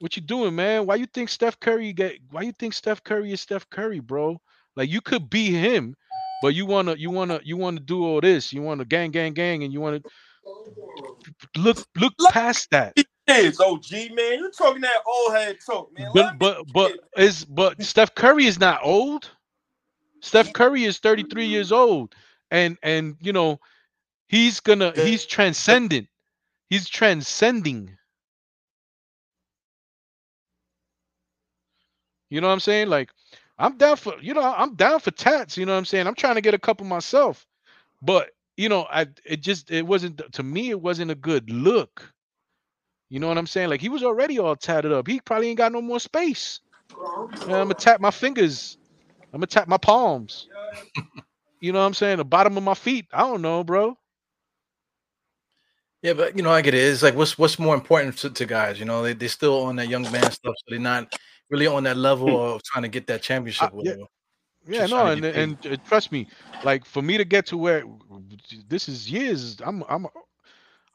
What 0.00 0.16
you 0.16 0.22
doing, 0.22 0.54
man? 0.56 0.86
Why 0.86 0.96
you 0.96 1.06
think 1.06 1.28
Steph 1.28 1.58
Curry 1.60 1.92
get? 1.92 2.18
Why 2.30 2.42
you 2.42 2.52
think 2.52 2.74
Steph 2.74 3.02
Curry 3.04 3.32
is 3.32 3.40
Steph 3.40 3.68
Curry, 3.70 4.00
bro? 4.00 4.40
Like 4.76 4.90
you 4.90 5.00
could 5.00 5.30
be 5.30 5.50
him, 5.50 5.96
but 6.42 6.54
you 6.54 6.66
wanna, 6.66 6.94
you 6.96 7.10
wanna, 7.10 7.40
you 7.44 7.56
wanna 7.56 7.80
do 7.80 8.04
all 8.04 8.20
this. 8.20 8.52
You 8.52 8.62
wanna 8.62 8.84
gang, 8.84 9.10
gang, 9.12 9.34
gang, 9.34 9.64
and 9.64 9.72
you 9.72 9.80
wanna 9.80 10.02
look, 11.56 11.78
look 11.96 12.14
past 12.28 12.70
that. 12.70 12.96
Kids, 13.26 13.58
OG 13.58 13.90
man, 14.12 14.38
You're 14.38 14.50
talking 14.50 14.82
that 14.82 15.02
old 15.06 15.34
head 15.34 15.56
talk, 15.64 15.90
man. 15.98 16.10
But 16.12 16.38
but 16.38 16.70
but 16.72 16.92
is 17.16 17.44
but 17.44 17.82
Steph 17.82 18.14
Curry 18.14 18.46
is 18.46 18.58
not 18.58 18.80
old. 18.82 19.30
Steph 20.20 20.52
Curry 20.52 20.84
is 20.84 20.98
33 20.98 21.44
mm-hmm. 21.44 21.50
years 21.50 21.72
old. 21.72 22.14
And 22.50 22.76
and 22.82 23.16
you 23.20 23.32
know, 23.32 23.60
he's 24.28 24.60
gonna 24.60 24.92
he's 24.94 25.24
transcendent. 25.24 26.08
He's 26.68 26.88
transcending. 26.88 27.96
You 32.30 32.40
know 32.40 32.48
what 32.48 32.54
I'm 32.54 32.60
saying? 32.60 32.88
Like 32.88 33.10
I'm 33.58 33.78
down 33.78 33.96
for 33.96 34.14
you 34.20 34.34
know, 34.34 34.42
I'm 34.42 34.74
down 34.74 35.00
for 35.00 35.10
tats, 35.12 35.56
you 35.56 35.64
know 35.64 35.72
what 35.72 35.78
I'm 35.78 35.84
saying? 35.84 36.06
I'm 36.06 36.14
trying 36.14 36.34
to 36.34 36.40
get 36.40 36.54
a 36.54 36.58
couple 36.58 36.86
myself. 36.86 37.46
But 38.02 38.30
you 38.56 38.68
know, 38.68 38.86
I 38.90 39.06
it 39.24 39.40
just 39.40 39.70
it 39.70 39.86
wasn't 39.86 40.20
to 40.32 40.42
me 40.42 40.70
it 40.70 40.80
wasn't 40.80 41.10
a 41.10 41.16
good 41.16 41.50
look. 41.50 42.13
You 43.14 43.20
know 43.20 43.28
what 43.28 43.38
I'm 43.38 43.46
saying? 43.46 43.68
Like 43.68 43.80
he 43.80 43.88
was 43.88 44.02
already 44.02 44.40
all 44.40 44.56
tatted 44.56 44.90
up. 44.90 45.06
He 45.06 45.20
probably 45.20 45.46
ain't 45.46 45.58
got 45.58 45.70
no 45.70 45.80
more 45.80 46.00
space. 46.00 46.58
I'm 47.00 47.46
gonna 47.46 47.72
tap 47.72 48.00
my 48.00 48.10
fingers. 48.10 48.76
I'm 49.32 49.38
gonna 49.38 49.46
tap 49.46 49.68
my 49.68 49.76
palms. 49.76 50.48
you 51.60 51.70
know 51.70 51.78
what 51.78 51.86
I'm 51.86 51.94
saying? 51.94 52.16
The 52.16 52.24
bottom 52.24 52.56
of 52.56 52.64
my 52.64 52.74
feet. 52.74 53.06
I 53.12 53.20
don't 53.20 53.40
know, 53.40 53.62
bro. 53.62 53.96
Yeah, 56.02 56.14
but 56.14 56.36
you 56.36 56.42
know, 56.42 56.50
I 56.50 56.60
get 56.60 56.74
it. 56.74 56.78
It's 56.78 57.04
like 57.04 57.14
what's 57.14 57.38
what's 57.38 57.56
more 57.56 57.76
important 57.76 58.18
to, 58.18 58.30
to 58.30 58.46
guys. 58.46 58.80
You 58.80 58.84
know, 58.84 59.04
they 59.04 59.12
they're 59.12 59.28
still 59.28 59.62
on 59.62 59.76
that 59.76 59.86
young 59.86 60.10
man 60.10 60.32
stuff, 60.32 60.54
so 60.58 60.64
they're 60.66 60.80
not 60.80 61.14
really 61.50 61.68
on 61.68 61.84
that 61.84 61.96
level 61.96 62.54
of 62.54 62.64
trying 62.64 62.82
to 62.82 62.88
get 62.88 63.06
that 63.06 63.22
championship. 63.22 63.72
Uh, 63.72 63.76
or 63.76 63.84
yeah. 63.84 63.94
Yeah, 64.66 64.86
no, 64.86 65.02
trying 65.02 65.24
and 65.24 65.36
and 65.36 65.66
uh, 65.68 65.76
trust 65.86 66.10
me, 66.10 66.26
like 66.64 66.84
for 66.84 67.00
me 67.00 67.16
to 67.16 67.24
get 67.24 67.46
to 67.46 67.56
where 67.56 67.84
this 68.66 68.88
is 68.88 69.08
years. 69.08 69.60
I'm 69.64 69.84
I'm 69.88 70.08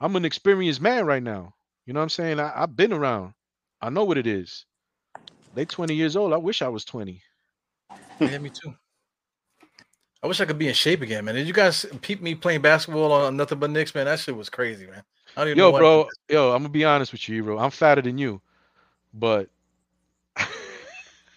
I'm 0.02 0.18
an 0.18 0.26
experienced 0.26 0.82
man 0.82 1.06
right 1.06 1.24
now. 1.24 1.54
You 1.90 1.94
know 1.94 2.02
what 2.02 2.04
I'm 2.04 2.10
saying? 2.10 2.40
I, 2.40 2.52
I've 2.56 2.76
been 2.76 2.94
around. 2.94 3.34
I 3.82 3.90
know 3.90 4.04
what 4.04 4.20
it 4.20 4.28
is. 4.28 4.68
They 5.56 5.66
20 5.66 5.96
years 5.96 6.16
old. 6.16 6.34
I 6.34 6.38
wish 6.38 6.62
I 6.62 6.68
was 6.68 6.86
20. 6.86 7.20
Yeah, 8.20 8.38
me 8.38 8.52
too. 8.52 8.76
I 10.22 10.28
wish 10.28 10.40
I 10.40 10.46
could 10.46 10.60
be 10.60 10.68
in 10.68 10.76
shape 10.76 11.02
again, 11.02 11.26
man. 11.26 11.34
Did 11.34 11.48
you 11.48 11.54
guys 11.54 11.88
peep 12.04 12.22
me 12.22 12.36
playing 12.36 12.62
basketball 12.62 13.12
on 13.12 13.36
nothing 13.36 13.58
but 13.58 13.72
Knicks, 13.72 13.96
man? 13.96 14.06
That 14.06 14.20
shit 14.20 14.38
was 14.38 14.52
crazy, 14.52 14.86
man. 14.86 15.02
I 15.36 15.42
don't 15.42 15.48
even 15.48 15.58
know 15.58 15.64
Yo, 15.64 15.72
what- 15.72 15.80
bro. 15.80 16.08
Yo, 16.30 16.52
I'm 16.52 16.62
gonna 16.62 16.70
be 16.70 16.86
honest 16.86 17.12
with 17.12 17.28
you, 17.28 17.44
bro. 17.44 17.58
I'm 17.58 17.72
fatter 17.72 18.04
than 18.04 18.20
you, 18.20 18.40
but 19.12 19.50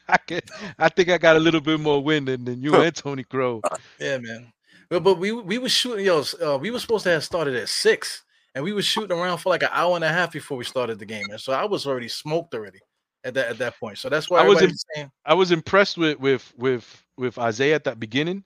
I 0.07 0.19
can, 0.19 0.43
I 0.79 0.91
think 0.91 1.09
I 1.09 1.17
got 1.17 1.37
a 1.37 1.41
little 1.41 1.63
bit 1.63 1.81
more 1.81 2.05
wind 2.05 2.29
than, 2.29 2.45
than 2.45 2.61
you 2.61 2.75
and 2.83 2.95
Tony 2.95 3.25
Crow. 3.25 3.63
Yeah, 3.99 4.19
man. 4.19 4.53
But, 4.91 5.03
but 5.03 5.19
we 5.19 5.33
we 5.33 5.57
were 5.57 5.71
shooting, 5.71 6.05
yo. 6.05 6.23
Uh, 6.45 6.59
we 6.59 6.71
were 6.71 6.79
supposed 6.79 7.05
to 7.05 7.11
have 7.11 7.25
started 7.25 7.57
at 7.57 7.71
six, 7.71 8.25
and 8.55 8.65
we 8.65 8.73
were 8.73 8.83
shooting 8.83 9.17
around 9.17 9.39
for 9.39 9.51
like 9.51 9.63
an 9.63 9.71
hour 9.73 9.95
and 9.97 10.05
a 10.05 10.09
half 10.09 10.33
before 10.33 10.57
we 10.57 10.65
started 10.65 10.99
the 10.99 11.07
game, 11.07 11.27
and 11.31 11.41
so 11.41 11.53
I 11.53 11.65
was 11.65 11.87
already 11.87 12.09
smoked 12.09 12.55
already 12.55 12.81
at 13.25 13.35
that 13.35 13.49
at 13.49 13.59
that 13.59 13.79
point. 13.79 13.99
So 13.99 14.09
that's 14.09 14.29
why 14.29 14.41
I 14.41 14.49
was 14.49 14.59
saying, 14.95 15.11
I 15.25 15.35
was 15.35 15.53
impressed 15.53 15.97
with 15.99 16.19
with 16.19 16.53
with 16.57 17.05
with 17.17 17.39
Isaiah 17.39 17.75
at 17.75 17.85
that 17.85 18.01
beginning, 18.01 18.45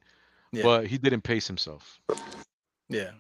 Yeah. 0.53 0.63
but 0.63 0.87
he 0.87 0.99
didn't 0.99 1.23
pace 1.23 1.47
himself 1.47 2.01
yeah, 2.89 3.11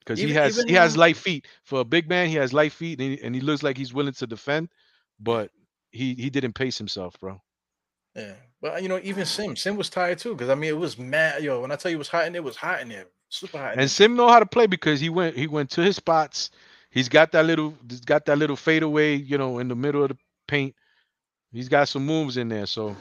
because 0.00 0.20
he 0.20 0.32
has 0.32 0.62
he 0.64 0.74
has 0.74 0.96
light 0.96 1.16
feet 1.16 1.46
for 1.64 1.80
a 1.80 1.84
big 1.84 2.08
man. 2.08 2.28
He 2.28 2.36
has 2.36 2.52
light 2.52 2.72
feet 2.72 3.00
and 3.00 3.12
he, 3.12 3.22
and 3.22 3.34
he 3.34 3.40
looks 3.40 3.62
like 3.62 3.76
he's 3.76 3.92
willing 3.92 4.14
to 4.14 4.26
defend, 4.26 4.68
but 5.18 5.50
he 5.90 6.14
he 6.14 6.30
didn't 6.30 6.52
pace 6.52 6.78
himself, 6.78 7.18
bro. 7.18 7.40
yeah. 8.14 8.34
But 8.60 8.82
you 8.82 8.88
know, 8.88 9.00
even 9.02 9.24
Sim, 9.24 9.56
Sim 9.56 9.76
was 9.76 9.88
tired 9.90 10.18
too, 10.18 10.34
because 10.34 10.50
I 10.50 10.54
mean, 10.54 10.70
it 10.70 10.78
was 10.78 10.98
mad, 10.98 11.42
yo. 11.42 11.60
When 11.60 11.72
I 11.72 11.76
tell 11.76 11.90
you 11.90 11.96
it 11.96 11.98
was 11.98 12.08
hot 12.08 12.26
in 12.26 12.32
there, 12.32 12.40
it 12.40 12.44
was 12.44 12.56
hot 12.56 12.80
in 12.80 12.88
there, 12.88 13.06
super 13.28 13.58
hot. 13.58 13.78
And 13.78 13.90
Sim 13.90 14.16
know 14.16 14.28
how 14.28 14.40
to 14.40 14.46
play 14.46 14.66
because 14.66 15.00
he 15.00 15.10
went 15.10 15.36
he 15.36 15.46
went 15.46 15.70
to 15.72 15.82
his 15.82 15.96
spots. 15.96 16.50
He's 16.90 17.08
got 17.08 17.32
that 17.32 17.46
little 17.46 17.74
got 18.06 18.26
that 18.26 18.38
little 18.38 18.56
fadeaway, 18.56 19.16
you 19.16 19.38
know, 19.38 19.58
in 19.58 19.68
the 19.68 19.76
middle 19.76 20.02
of 20.02 20.10
the 20.10 20.18
paint. 20.48 20.74
He's 21.52 21.68
got 21.68 21.88
some 21.88 22.06
moves 22.06 22.36
in 22.36 22.48
there. 22.48 22.66
So 22.66 22.96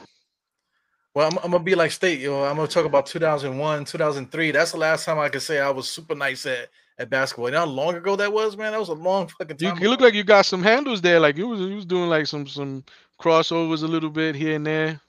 Well, 1.15 1.27
I'm, 1.31 1.38
I'm 1.39 1.51
gonna 1.51 1.64
be 1.64 1.75
like 1.75 1.91
State, 1.91 2.19
yo. 2.22 2.43
I'm 2.43 2.56
gonna 2.57 2.67
talk 2.69 2.85
about 2.85 3.07
2001, 3.07 3.85
2003. 3.85 4.51
That's 4.51 4.72
the 4.73 4.77
last 4.77 5.06
time 5.06 5.19
I 5.19 5.30
could 5.30 5.41
say 5.43 5.59
I 5.59 5.72
was 5.72 5.89
super 5.89 6.15
nice 6.15 6.45
at, 6.45 6.69
at 6.99 7.09
basketball. 7.09 7.47
You 7.49 7.53
know 7.53 7.59
how 7.61 7.65
long 7.67 7.95
ago 7.95 8.15
that 8.17 8.31
was, 8.33 8.57
man? 8.57 8.73
That 8.73 8.80
was 8.80 8.89
a 8.89 8.93
long 8.93 9.27
fucking 9.27 9.57
you, 9.59 9.69
time. 9.69 9.81
you 9.81 9.89
look 9.89 10.01
like 10.01 10.14
you 10.14 10.23
got 10.23 10.45
some 10.45 10.64
handles 10.64 11.01
there. 11.01 11.19
Like 11.19 11.38
you 11.38 11.47
was 11.49 11.59
you 11.61 11.75
was 11.75 11.85
doing 11.85 12.09
like 12.09 12.27
some 12.27 12.47
some 12.47 12.85
crossovers 13.22 13.83
a 13.83 13.88
little 13.88 14.11
bit 14.11 14.35
here 14.35 14.56
and 14.56 14.67
there. 14.67 15.01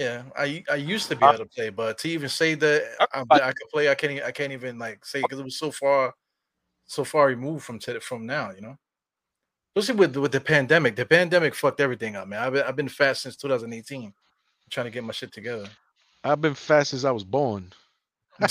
Yeah, 0.00 0.22
I 0.36 0.64
I 0.70 0.76
used 0.76 1.08
to 1.10 1.16
be 1.16 1.26
able 1.26 1.38
to 1.38 1.46
play, 1.46 1.68
but 1.68 1.98
to 1.98 2.08
even 2.08 2.30
say 2.30 2.54
that 2.54 2.82
I, 3.12 3.22
I 3.30 3.52
could 3.52 3.68
play, 3.70 3.90
I 3.90 3.94
can't 3.94 4.22
I 4.22 4.32
can't 4.32 4.52
even 4.52 4.78
like 4.78 5.04
say 5.04 5.20
because 5.20 5.38
it 5.38 5.44
was 5.44 5.58
so 5.58 5.70
far 5.70 6.14
so 6.86 7.04
far 7.04 7.26
removed 7.26 7.64
from 7.64 7.78
to, 7.80 8.00
from 8.00 8.26
now, 8.26 8.50
you 8.50 8.62
know. 8.62 8.76
Especially 9.76 10.00
with 10.00 10.16
with 10.16 10.32
the 10.32 10.40
pandemic, 10.40 10.96
the 10.96 11.04
pandemic 11.04 11.54
fucked 11.54 11.80
everything 11.80 12.16
up, 12.16 12.26
man. 12.26 12.42
I've 12.42 12.52
been, 12.52 12.62
I've 12.62 12.76
been 12.76 12.88
fast 12.88 13.22
since 13.22 13.36
2018, 13.36 14.12
trying 14.70 14.86
to 14.86 14.90
get 14.90 15.04
my 15.04 15.12
shit 15.12 15.32
together. 15.32 15.68
I've 16.24 16.40
been 16.40 16.54
fat 16.54 16.86
since 16.86 17.04
I 17.04 17.10
was 17.10 17.24
born. 17.24 17.70
I 18.40 18.48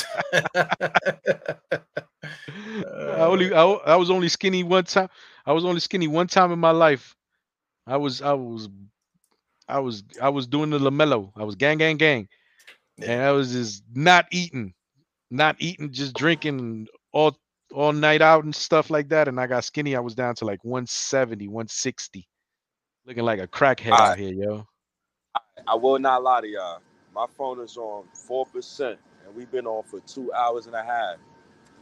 only 3.18 3.52
uh. 3.54 3.66
I, 3.66 3.94
I 3.94 3.96
was 3.96 4.12
only 4.12 4.30
skinny 4.30 4.64
one 4.64 4.84
time. 4.84 5.10
I 5.46 5.52
was 5.52 5.66
only 5.66 5.80
skinny 5.80 6.08
one 6.08 6.28
time 6.28 6.52
in 6.52 6.60
my 6.60 6.72
life. 6.72 7.16
I 7.88 7.98
was 7.98 8.22
I 8.22 8.34
was 8.34 8.70
I 9.70 9.80
was 9.80 10.04
I 10.22 10.30
was 10.30 10.48
doing 10.48 10.72
the 10.72 10.80
lamello. 10.80 11.32
I 11.38 11.44
was 11.44 11.56
gang 11.56 11.78
gang 11.78 11.98
gang, 11.98 12.28
and 13.02 13.22
I 13.24 13.32
was 13.32 13.52
just 13.54 13.84
not 13.94 14.26
eating, 14.32 14.74
not 15.32 15.56
eating, 15.60 15.92
just 15.94 16.16
drinking 16.16 16.88
all 17.14 17.38
all 17.74 17.94
night 17.94 18.22
out 18.22 18.44
and 18.44 18.56
stuff 18.56 18.90
like 18.90 19.10
that. 19.10 19.28
And 19.28 19.40
I 19.40 19.48
got 19.48 19.64
skinny. 19.64 19.96
I 19.96 20.00
was 20.00 20.16
down 20.16 20.36
to 20.36 20.46
like 20.46 20.64
170, 20.66 21.48
160, 21.48 22.28
looking 23.06 23.24
like 23.24 23.40
a 23.40 23.48
crackhead 23.48 23.92
out 23.92 24.18
here, 24.18 24.34
yo. 24.34 24.68
I 25.68 25.76
will 25.76 26.00
not 26.00 26.24
lie 26.24 26.42
to 26.42 26.48
y'all. 26.48 26.82
My 27.14 27.28
phone 27.38 27.60
is 27.62 27.78
on 27.78 28.06
four 28.14 28.46
percent, 28.48 29.00
and 29.26 29.36
we've 29.36 29.52
been 29.52 29.68
on 29.68 29.84
for 29.84 30.00
two 30.02 30.34
hours 30.34 30.66
and 30.66 30.76
a 30.76 30.84
half. 30.84 31.18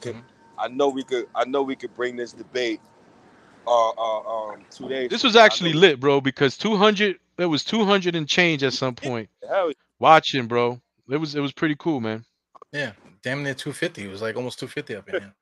Can- 0.01 0.16
Mhm. 0.16 0.24
I 0.59 0.67
know 0.67 0.90
we 0.90 1.03
could. 1.03 1.27
I 1.35 1.45
know 1.45 1.64
we 1.64 1.75
could 1.75 1.95
bring 1.95 2.16
this 2.16 2.33
debate. 2.33 2.82
Uh, 3.67 3.90
uh, 3.90 4.19
um, 4.51 4.66
two 4.72 4.88
days. 4.88 5.09
This 5.09 5.24
was 5.24 5.35
actually 5.35 5.74
lit, 5.74 5.99
bro, 5.99 6.22
because 6.22 6.57
200. 6.57 7.19
There 7.38 7.49
was 7.49 7.64
200 7.64 8.16
and 8.16 8.27
change 8.27 8.64
at 8.64 8.74
some 8.74 8.95
point. 8.95 9.30
Hell, 9.48 9.72
Watching, 9.99 10.48
bro. 10.48 10.80
It 11.09 11.17
was 11.17 11.35
it 11.35 11.40
was 11.40 11.53
pretty 11.53 11.75
cool, 11.80 12.01
man. 12.01 12.25
Yeah, 12.72 12.91
damn 13.24 13.43
near 13.43 13.53
250. 13.53 14.03
It 14.03 14.09
was 14.09 14.22
like 14.22 14.35
almost 14.35 14.59
250 14.59 14.95
up 14.95 15.09
in 15.09 15.22
here. 15.22 15.33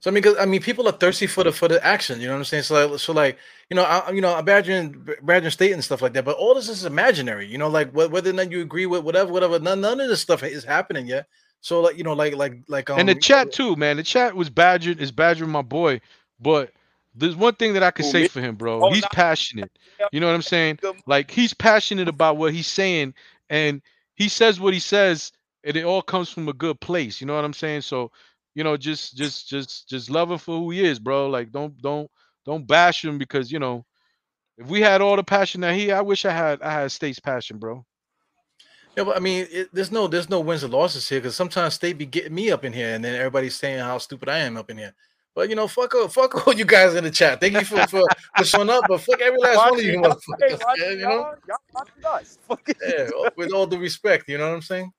So 0.00 0.10
I 0.10 0.14
mean, 0.14 0.22
'cause, 0.24 0.36
I 0.38 0.46
mean, 0.46 0.60
people 0.60 0.88
are 0.88 0.92
thirsty 0.92 1.28
for 1.28 1.44
the 1.44 1.52
for 1.52 1.68
the 1.68 1.84
action. 1.84 2.20
You 2.20 2.26
know 2.26 2.34
what 2.34 2.38
I'm 2.40 2.44
saying? 2.44 2.64
So 2.64 2.86
like, 2.88 2.98
so 2.98 3.12
like, 3.12 3.38
you 3.70 3.76
know, 3.76 3.84
I, 3.84 4.10
you 4.10 4.20
know, 4.20 4.40
Badger 4.42 4.72
and 4.72 5.16
Badger 5.22 5.50
State 5.50 5.72
and 5.72 5.82
stuff 5.82 6.02
like 6.02 6.12
that. 6.14 6.24
But 6.24 6.36
all 6.36 6.54
this 6.54 6.68
is 6.68 6.84
imaginary. 6.84 7.46
You 7.46 7.56
know, 7.58 7.68
like 7.68 7.92
wh- 7.92 8.10
whether 8.10 8.30
or 8.30 8.32
not 8.32 8.50
you 8.50 8.60
agree 8.62 8.86
with 8.86 9.04
whatever, 9.04 9.32
whatever. 9.32 9.60
None, 9.60 9.80
none 9.80 10.00
of 10.00 10.08
this 10.08 10.20
stuff 10.20 10.42
is 10.42 10.64
happening 10.64 11.06
yet. 11.06 11.28
So 11.60 11.80
like, 11.80 11.96
you 11.96 12.02
know, 12.02 12.14
like 12.14 12.34
like 12.34 12.62
like 12.66 12.90
um, 12.90 12.98
and 12.98 13.08
the 13.08 13.14
chat 13.14 13.52
too, 13.52 13.76
man. 13.76 13.96
The 13.96 14.02
chat 14.02 14.34
was 14.34 14.50
badgered, 14.50 15.00
is 15.00 15.12
badgering 15.12 15.50
my 15.52 15.62
boy. 15.62 16.00
But 16.40 16.72
there's 17.14 17.36
one 17.36 17.54
thing 17.54 17.74
that 17.74 17.82
I 17.82 17.90
could 17.90 18.06
say 18.06 18.28
for 18.28 18.40
him, 18.40 18.56
bro. 18.56 18.84
Oh, 18.84 18.92
He's 18.92 19.06
passionate. 19.12 19.70
You 20.12 20.20
know 20.20 20.26
what 20.26 20.34
I'm 20.34 20.42
saying? 20.42 20.78
Like 21.06 21.30
he's 21.30 21.54
passionate 21.54 22.08
about 22.08 22.36
what 22.36 22.52
he's 22.52 22.66
saying, 22.66 23.14
and 23.50 23.82
he 24.14 24.28
says 24.28 24.58
what 24.60 24.74
he 24.74 24.80
says, 24.80 25.32
and 25.64 25.76
it 25.76 25.84
all 25.84 26.02
comes 26.02 26.30
from 26.30 26.48
a 26.48 26.52
good 26.52 26.80
place. 26.80 27.20
You 27.20 27.26
know 27.26 27.34
what 27.34 27.44
I'm 27.44 27.52
saying? 27.52 27.82
So, 27.82 28.10
you 28.54 28.64
know, 28.64 28.76
just 28.76 29.16
just 29.16 29.48
just 29.48 29.88
just 29.88 30.10
love 30.10 30.30
him 30.30 30.38
for 30.38 30.58
who 30.58 30.70
he 30.70 30.84
is, 30.84 30.98
bro. 30.98 31.28
Like 31.28 31.52
don't 31.52 31.80
don't 31.80 32.10
don't 32.44 32.66
bash 32.66 33.04
him 33.04 33.18
because 33.18 33.52
you 33.52 33.58
know, 33.58 33.84
if 34.58 34.66
we 34.68 34.80
had 34.80 35.00
all 35.00 35.16
the 35.16 35.24
passion 35.24 35.60
that 35.62 35.74
he, 35.74 35.92
I 35.92 36.00
wish 36.00 36.24
I 36.24 36.32
had 36.32 36.62
I 36.62 36.72
had 36.72 36.92
State's 36.92 37.20
passion, 37.20 37.58
bro. 37.58 37.84
Yeah, 38.96 39.04
but 39.04 39.16
I 39.16 39.20
mean, 39.20 39.46
it, 39.50 39.70
there's 39.72 39.92
no 39.92 40.06
there's 40.06 40.28
no 40.28 40.40
wins 40.40 40.62
and 40.62 40.72
losses 40.72 41.08
here 41.08 41.20
because 41.20 41.36
sometimes 41.36 41.74
State 41.74 41.96
be 41.96 42.06
getting 42.06 42.34
me 42.34 42.50
up 42.50 42.64
in 42.64 42.72
here, 42.72 42.94
and 42.94 43.04
then 43.04 43.14
everybody's 43.14 43.56
saying 43.56 43.78
how 43.78 43.98
stupid 43.98 44.28
I 44.28 44.38
am 44.38 44.56
up 44.56 44.70
in 44.70 44.78
here. 44.78 44.94
But 45.34 45.48
you 45.48 45.56
know, 45.56 45.66
fuck 45.66 45.94
all, 45.94 46.08
fuck 46.08 46.46
all 46.46 46.52
you 46.52 46.64
guys 46.64 46.94
in 46.94 47.04
the 47.04 47.10
chat. 47.10 47.40
Thank 47.40 47.54
you 47.54 47.64
for 47.64 47.86
for, 47.86 48.02
for 48.36 48.44
showing 48.44 48.68
up, 48.70 48.84
but 48.86 49.00
fuck 49.00 49.20
every 49.20 49.38
last 49.40 49.56
one 49.56 49.78
of 49.78 49.84
you 49.84 49.98
motherfuckers. 49.98 50.60
watch 50.60 50.78
yeah, 50.78 50.90
you 50.90 50.96
know. 50.98 51.10
y'all. 51.10 51.34
Y'all 51.48 52.14
us. 52.14 52.38
Yeah, 52.86 53.08
with 53.36 53.52
all 53.52 53.66
due 53.66 53.78
respect, 53.78 54.28
you 54.28 54.36
know 54.38 54.48
what 54.48 54.56
I'm 54.56 54.62
saying? 54.62 54.92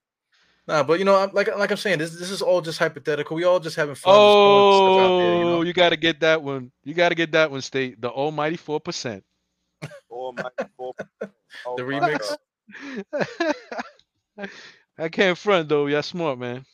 Nah, 0.68 0.82
but 0.82 0.98
you 0.98 1.06
know, 1.06 1.16
I'm- 1.16 1.32
like 1.34 1.56
like 1.56 1.70
I'm 1.72 1.78
saying, 1.78 2.00
this 2.00 2.18
this 2.18 2.32
is 2.32 2.42
all 2.42 2.62
just 2.62 2.80
hypothetical. 2.80 3.36
We 3.36 3.44
all 3.44 3.60
just 3.60 3.76
having 3.76 3.96
fun. 3.96 4.16
just 4.16 4.38
throwing 4.38 4.72
stuff 4.72 5.12
out 5.12 5.18
there, 5.20 5.36
you 5.36 5.44
Oh, 5.44 5.50
know? 5.50 5.62
you 5.62 5.74
got 5.74 5.90
to 5.90 5.98
get 5.98 6.22
that 6.22 6.42
one. 6.42 6.72
You 6.84 6.94
got 6.94 7.10
to 7.10 7.16
get 7.16 7.32
that 7.34 7.52
one, 7.52 7.62
State. 7.62 8.00
The 8.02 8.10
almighty 8.10 8.56
four 8.58 8.80
percent. 8.80 9.24
Almighty 10.10 10.56
four- 10.78 10.94
oh 11.66 11.76
The 11.78 11.84
remix? 11.84 12.38
I 14.98 15.10
can't 15.10 15.38
front 15.38 15.70
though. 15.70 15.88
Y'all 15.88 16.02
smart, 16.02 16.40
man. 16.40 16.66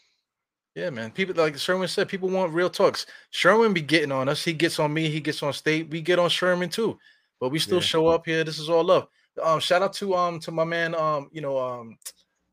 Yeah, 0.76 0.90
man. 0.92 1.12
People 1.12 1.36
like 1.36 1.58
Sherman 1.58 1.88
said, 1.88 2.08
people 2.08 2.30
want 2.30 2.54
real 2.54 2.70
talks. 2.70 3.06
Sherman 3.32 3.74
be 3.74 3.82
getting 3.82 4.12
on 4.12 4.30
us. 4.30 4.44
He 4.44 4.54
gets 4.54 4.80
on 4.80 4.94
me. 4.94 5.10
He 5.10 5.20
gets 5.20 5.42
on 5.44 5.52
state. 5.54 5.90
We 5.90 6.02
get 6.02 6.20
on 6.20 6.30
Sherman 6.30 6.70
too. 6.70 6.98
But 7.40 7.50
we 7.50 7.60
still 7.60 7.78
Yeah. 7.80 7.84
show 7.86 8.08
up 8.08 8.26
here. 8.26 8.44
This 8.44 8.60
is 8.60 8.70
all 8.70 8.84
love. 8.84 9.08
Um, 9.42 9.60
shout 9.60 9.82
out 9.82 9.94
to 9.94 10.16
um 10.16 10.40
to 10.42 10.52
my 10.52 10.66
man 10.66 10.94
um 10.96 11.30
you 11.32 11.40
know 11.42 11.58
um 11.58 11.98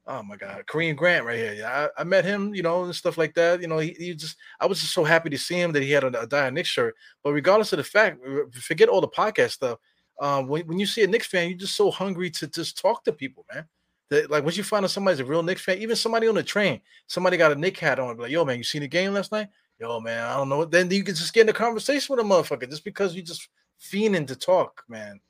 oh 0.06 0.22
my 0.22 0.36
god 0.36 0.64
Kareem 0.66 0.96
Grant 0.96 1.24
right 1.26 1.36
here. 1.36 1.54
Yeah, 1.54 1.88
I, 1.96 2.00
I 2.02 2.04
met 2.04 2.24
him 2.24 2.54
you 2.54 2.62
know 2.62 2.84
and 2.84 2.94
stuff 2.94 3.18
like 3.18 3.34
that. 3.34 3.60
You 3.60 3.66
know 3.66 3.78
he, 3.78 3.90
he 3.98 4.14
just 4.14 4.36
I 4.60 4.66
was 4.66 4.80
just 4.80 4.94
so 4.94 5.02
happy 5.04 5.28
to 5.30 5.38
see 5.38 5.60
him 5.60 5.72
that 5.72 5.82
he 5.82 5.90
had 5.90 6.04
a, 6.04 6.20
a 6.20 6.26
Dire 6.26 6.50
Knicks 6.50 6.68
shirt. 6.68 6.94
But 7.24 7.32
regardless 7.32 7.72
of 7.72 7.78
the 7.78 7.84
fact, 7.84 8.20
forget 8.54 8.88
all 8.88 9.00
the 9.00 9.08
podcast 9.08 9.50
stuff. 9.52 9.78
Um, 10.20 10.46
when, 10.48 10.66
when 10.66 10.78
you 10.78 10.86
see 10.86 11.02
a 11.02 11.06
Knicks 11.06 11.26
fan, 11.26 11.48
you're 11.50 11.58
just 11.58 11.76
so 11.76 11.90
hungry 11.90 12.30
to 12.30 12.46
just 12.46 12.78
talk 12.78 13.04
to 13.04 13.12
people, 13.12 13.44
man. 13.52 13.66
That 14.10 14.30
like 14.30 14.44
once 14.44 14.56
you 14.56 14.62
find 14.62 14.84
out 14.84 14.90
somebody's 14.90 15.20
a 15.20 15.24
real 15.24 15.42
Knicks 15.42 15.62
fan, 15.62 15.78
even 15.78 15.96
somebody 15.96 16.28
on 16.28 16.36
the 16.36 16.42
train, 16.42 16.80
somebody 17.08 17.36
got 17.36 17.52
a 17.52 17.56
Knick 17.56 17.76
hat 17.78 17.98
on, 17.98 18.16
be 18.16 18.22
like, 18.22 18.30
yo, 18.30 18.44
man, 18.44 18.58
you 18.58 18.64
seen 18.64 18.82
the 18.82 18.88
game 18.88 19.12
last 19.12 19.32
night? 19.32 19.48
Yo, 19.80 20.00
man, 20.00 20.24
I 20.24 20.36
don't 20.36 20.48
know. 20.48 20.64
Then 20.64 20.90
you 20.90 21.02
can 21.04 21.14
just 21.14 21.32
get 21.34 21.42
in 21.42 21.48
a 21.48 21.52
conversation 21.52 22.14
with 22.14 22.24
a 22.24 22.28
motherfucker 22.28 22.70
just 22.70 22.84
because 22.84 23.14
you 23.14 23.22
just 23.22 23.48
fiending 23.82 24.26
to 24.28 24.36
talk, 24.36 24.84
man. 24.88 25.20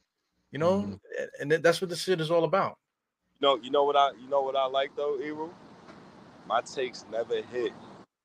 You 0.53 0.59
know, 0.59 0.83
Mhm. 0.83 1.01
and- 1.41 1.53
that's 1.53 1.81
what 1.81 1.91
this 1.91 2.03
shit 2.03 2.21
is 2.21 2.31
all 2.31 2.45
about. 2.45 2.79
You 3.41 3.49
know, 3.49 3.57
you 3.57 3.71
know 3.71 3.85
what 3.85 3.97
I, 3.97 4.11
you 4.13 4.29
know 4.29 4.43
what 4.43 4.57
I 4.57 4.67
like 4.67 4.95
though, 4.95 5.17
Eru. 5.21 5.51
My 6.47 6.61
takes 6.61 7.05
never 7.11 7.43
hit 7.43 7.73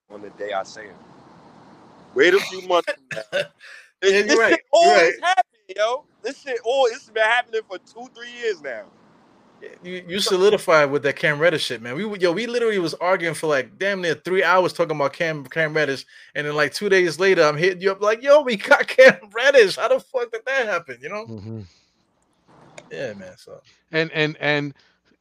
on 0.09 0.21
the 0.21 0.29
day 0.31 0.53
I 0.53 0.63
say 0.63 0.87
them. 0.87 0.97
Wait 2.13 2.33
a 2.33 2.39
few 2.39 2.61
months. 2.67 2.91
From 2.93 3.05
now. 3.33 3.39
This, 4.01 4.27
this 4.27 4.37
right, 4.39 4.53
shit 4.53 4.61
always 4.71 4.97
right. 4.97 5.13
happen, 5.23 5.43
yo. 5.75 6.05
This 6.21 6.41
shit 6.41 6.59
all 6.63 6.85
this 6.85 7.05
has 7.05 7.09
been 7.09 7.23
happening 7.23 7.61
for 7.67 7.77
two, 7.79 8.09
three 8.13 8.31
years 8.31 8.61
now. 8.61 8.85
You 9.83 10.03
you 10.07 10.19
solidified 10.19 10.89
with 10.91 11.03
that 11.03 11.15
Cam 11.15 11.39
Reddish 11.39 11.65
shit, 11.65 11.81
man. 11.81 11.95
We 11.95 12.19
yo, 12.19 12.31
we 12.31 12.47
literally 12.47 12.79
was 12.79 12.93
arguing 12.95 13.35
for 13.35 13.47
like 13.47 13.77
damn 13.77 14.01
near 14.01 14.15
three 14.15 14.43
hours 14.43 14.73
talking 14.73 14.95
about 14.95 15.13
Cam 15.13 15.45
Cam 15.45 15.73
Reddish, 15.73 16.05
and 16.35 16.47
then 16.47 16.55
like 16.55 16.73
two 16.73 16.89
days 16.89 17.19
later, 17.19 17.43
I'm 17.43 17.57
hitting 17.57 17.81
you 17.81 17.91
up 17.91 18.01
like, 18.01 18.23
yo, 18.23 18.41
we 18.41 18.55
got 18.57 18.87
Cam 18.87 19.17
Reddish. 19.33 19.75
How 19.75 19.87
the 19.87 19.99
fuck 19.99 20.31
did 20.31 20.41
that 20.45 20.65
happen? 20.67 20.97
You 21.01 21.09
know? 21.09 21.25
Mhm. 21.25 21.65
Yeah, 22.91 23.13
man. 23.13 23.37
So 23.37 23.61
And 23.91 24.11
and 24.11 24.37
and 24.39 24.73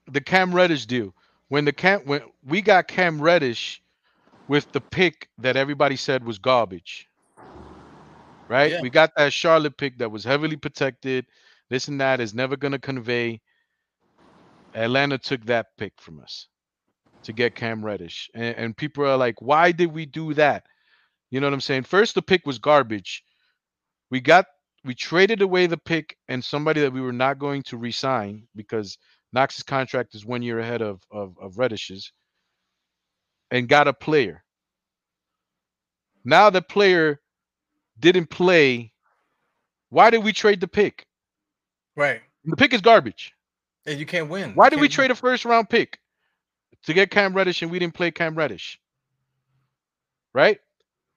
the 0.07 0.21
Cam 0.21 0.55
Reddish 0.55 0.87
deal. 0.87 1.15
When 1.49 1.65
the 1.65 1.73
Cam 1.73 2.01
when 2.01 2.23
we 2.45 2.63
got 2.63 2.89
Cam 2.89 3.21
Reddish 3.21 3.83
with 4.49 4.71
the 4.73 4.81
pick 4.81 5.29
that 5.39 5.57
everybody 5.57 5.97
said 5.97 6.25
was 6.25 6.39
garbage. 6.39 7.09
Right? 8.49 8.73
Yeah. 8.73 8.81
We 8.81 8.91
got 8.91 9.13
that 9.17 9.33
Charlotte 9.33 9.77
pick 9.77 9.99
that 9.99 10.11
was 10.11 10.25
heavily 10.25 10.57
protected. 10.57 11.27
This 11.69 11.89
and 11.89 12.01
that 12.01 12.21
is 12.21 12.35
never 12.35 12.57
gonna 12.57 12.79
convey. 12.79 13.41
Atlanta 14.75 15.19
took 15.19 15.45
that 15.47 15.67
pick 15.79 15.95
from 15.99 16.21
us 16.21 16.49
to 17.25 17.33
get 17.33 17.55
Cam 17.55 17.85
Reddish. 17.85 18.31
And, 18.35 18.57
and 18.57 18.77
people 18.77 19.05
are 19.07 19.17
like, 19.17 19.41
why 19.41 19.73
did 19.73 19.93
we 19.93 20.07
do 20.07 20.35
that? 20.35 20.65
You 21.31 21.41
know 21.41 21.47
what 21.47 21.55
I'm 21.55 21.61
saying? 21.61 21.85
First, 21.85 22.15
the 22.15 22.23
pick 22.23 22.47
was 22.47 22.59
garbage. 22.59 23.25
We 24.11 24.21
got 24.21 24.47
we 24.85 24.95
traded 24.95 25.43
away 25.43 25.67
the 25.67 25.77
pick 25.77 26.17
and 26.29 26.45
somebody 26.45 26.81
that 26.81 26.93
we 26.93 27.01
were 27.01 27.13
not 27.13 27.39
going 27.39 27.63
to 27.65 27.77
resign 27.77 28.45
because 28.57 28.99
Knox's 29.33 29.63
contract 29.63 30.15
is 30.15 30.27
one 30.27 30.43
year 30.43 30.59
ahead 30.59 30.83
of 30.83 31.03
of, 31.11 31.37
of 31.41 31.57
Reddish's, 31.59 32.13
and 33.51 33.69
got 33.69 33.89
a 33.89 33.93
player. 33.93 34.43
Now 36.25 36.51
the 36.51 36.63
player 36.63 37.21
didn't 37.99 38.31
play. 38.31 38.93
Why 39.91 40.11
did 40.11 40.25
we 40.25 40.33
trade 40.33 40.61
the 40.61 40.69
pick? 40.69 41.07
Right. 41.97 42.23
The 42.45 42.57
pick 42.57 42.73
is 42.75 42.81
garbage. 42.81 43.35
And 43.87 43.99
you 43.99 44.07
can't 44.07 44.29
win. 44.31 44.53
Why 44.55 44.71
You 44.71 44.71
did 44.71 44.81
we 44.81 44.89
trade 44.89 45.11
a 45.11 45.15
first 45.15 45.45
round 45.45 45.71
pick 45.71 45.99
to 46.85 46.95
get 46.95 47.11
Cam 47.11 47.35
Reddish 47.35 47.63
and 47.63 47.71
we 47.71 47.79
didn't 47.79 47.95
play 47.95 48.11
Cam 48.11 48.37
Reddish? 48.37 48.81
Right? 50.35 50.59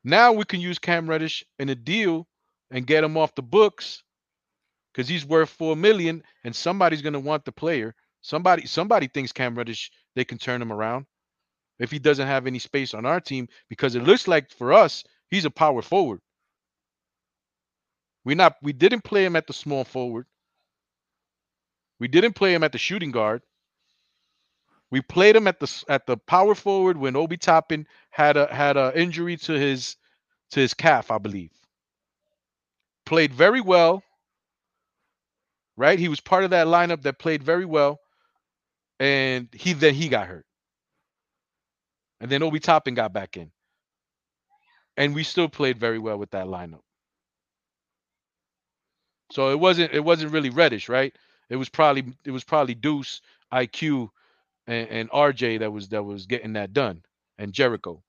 Now 0.04 0.34
we 0.34 0.46
can 0.46 0.62
use 0.62 0.80
Cam 0.80 1.10
Reddish 1.10 1.46
in 1.60 1.70
a 1.70 1.76
deal 1.76 2.28
and 2.72 2.88
get 2.88 3.04
him 3.04 3.18
off 3.18 3.36
the 3.36 3.44
books 3.44 4.04
because 4.94 5.08
he's 5.08 5.26
worth 5.26 5.50
four 5.50 5.76
million 5.76 6.24
and 6.44 6.56
somebody's 6.56 7.02
gonna 7.02 7.20
want 7.20 7.46
the 7.46 7.52
player. 7.52 7.96
Somebody 8.22 8.66
somebody 8.68 9.08
thinks 9.08 9.32
Cam 9.32 9.56
Reddish 9.58 9.92
they 10.16 10.26
can 10.26 10.38
turn 10.38 10.62
him 10.62 10.72
around 10.74 11.06
if 11.80 11.92
he 11.92 12.00
doesn't 12.00 12.28
have 12.28 12.48
any 12.48 12.60
space 12.60 12.94
on 12.94 13.06
our 13.06 13.20
team 13.22 13.48
because 13.70 13.96
it 13.96 14.04
looks 14.04 14.28
like 14.28 14.52
for 14.52 14.74
us 14.74 15.04
he's 15.30 15.46
a 15.46 15.52
power 15.52 15.82
forward. 15.82 16.22
We 18.26 18.36
not 18.36 18.56
we 18.62 18.74
didn't 18.74 19.04
play 19.04 19.26
him 19.26 19.36
at 19.36 19.48
the 19.48 19.54
small 19.54 19.84
forward. 19.86 20.26
We 22.04 22.10
didn't 22.10 22.34
play 22.34 22.54
him 22.54 22.66
at 22.66 22.74
the 22.74 22.78
shooting 22.78 23.12
guard. 23.12 23.44
We 24.92 25.00
played 25.00 25.38
him 25.38 25.48
at 25.48 25.62
the 25.62 25.84
at 25.88 26.06
the 26.06 26.18
power 26.18 26.54
forward 26.54 26.98
when 26.98 27.16
Obi 27.16 27.38
Toppin 27.38 27.88
had 28.10 28.36
a 28.36 28.54
had 28.54 28.76
a 28.76 28.92
injury 28.94 29.38
to 29.38 29.54
his 29.54 29.96
to 30.52 30.60
his 30.60 30.74
calf, 30.74 31.12
I 31.12 31.18
believe. 31.18 31.52
Played 33.06 33.34
very 33.34 33.62
well. 33.62 34.04
Right? 35.78 35.98
He 35.98 36.10
was 36.10 36.20
part 36.20 36.44
of 36.44 36.50
that 36.50 36.68
lineup 36.68 37.04
that 37.04 37.20
played 37.20 37.42
very 37.42 37.64
well. 37.64 38.02
And 39.00 39.48
he 39.54 39.72
then 39.72 39.94
he 39.94 40.10
got 40.10 40.28
hurt. 40.28 40.46
And 42.20 42.30
then 42.30 42.44
Obi 42.44 42.60
Toppin 42.60 42.96
got 42.96 43.14
back 43.14 43.38
in. 43.38 43.50
And 44.98 45.16
we 45.16 45.24
still 45.24 45.48
played 45.48 45.80
very 45.80 46.00
well 46.00 46.18
with 46.18 46.32
that 46.32 46.48
lineup. 46.48 46.84
So 49.32 49.52
it 49.52 49.60
wasn't 49.62 49.94
it 49.94 50.04
wasn't 50.04 50.34
really 50.34 50.50
reddish, 50.50 50.90
right? 50.90 51.16
It 51.50 51.56
was 51.58 51.70
probably 51.70 52.14
it 52.26 52.32
was 52.32 52.44
probably 52.44 52.76
Deuce, 52.76 53.22
IQ, 53.52 54.10
and, 54.68 54.90
and 54.90 55.10
RJ 55.12 55.60
that 55.60 55.72
was 55.72 55.90
that 55.90 56.04
was 56.04 56.26
getting 56.26 56.54
that 56.54 56.74
done, 56.74 57.04
and 57.38 57.54
Jericho. 57.54 58.04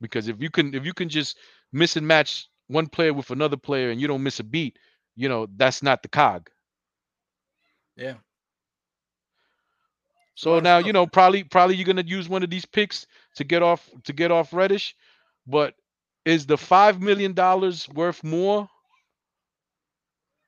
Because 0.00 0.28
if 0.28 0.40
you 0.40 0.50
can 0.50 0.74
if 0.74 0.84
you 0.84 0.92
can 0.94 1.08
just 1.08 1.38
miss 1.72 1.96
and 1.96 2.06
match 2.06 2.48
one 2.68 2.86
player 2.88 3.12
with 3.12 3.30
another 3.30 3.56
player 3.56 3.90
and 3.90 4.00
you 4.00 4.08
don't 4.08 4.22
miss 4.22 4.40
a 4.40 4.44
beat, 4.44 4.78
you 5.16 5.28
know 5.28 5.46
that's 5.56 5.82
not 5.82 6.02
the 6.02 6.08
cog. 6.08 6.50
Yeah. 7.96 8.14
So 10.34 10.60
now 10.60 10.78
you 10.78 10.92
know 10.92 11.06
probably 11.06 11.44
probably 11.44 11.76
you're 11.76 11.86
gonna 11.86 12.02
use 12.06 12.28
one 12.28 12.42
of 12.42 12.50
these 12.50 12.64
picks 12.66 13.06
to 13.36 13.44
get 13.44 13.62
off 13.62 13.88
to 14.04 14.12
get 14.12 14.30
off 14.30 14.52
Reddish, 14.52 14.94
but 15.46 15.74
is 16.24 16.46
the 16.46 16.58
five 16.58 17.00
million 17.00 17.32
dollars 17.34 17.88
worth 17.88 18.22
more? 18.24 18.68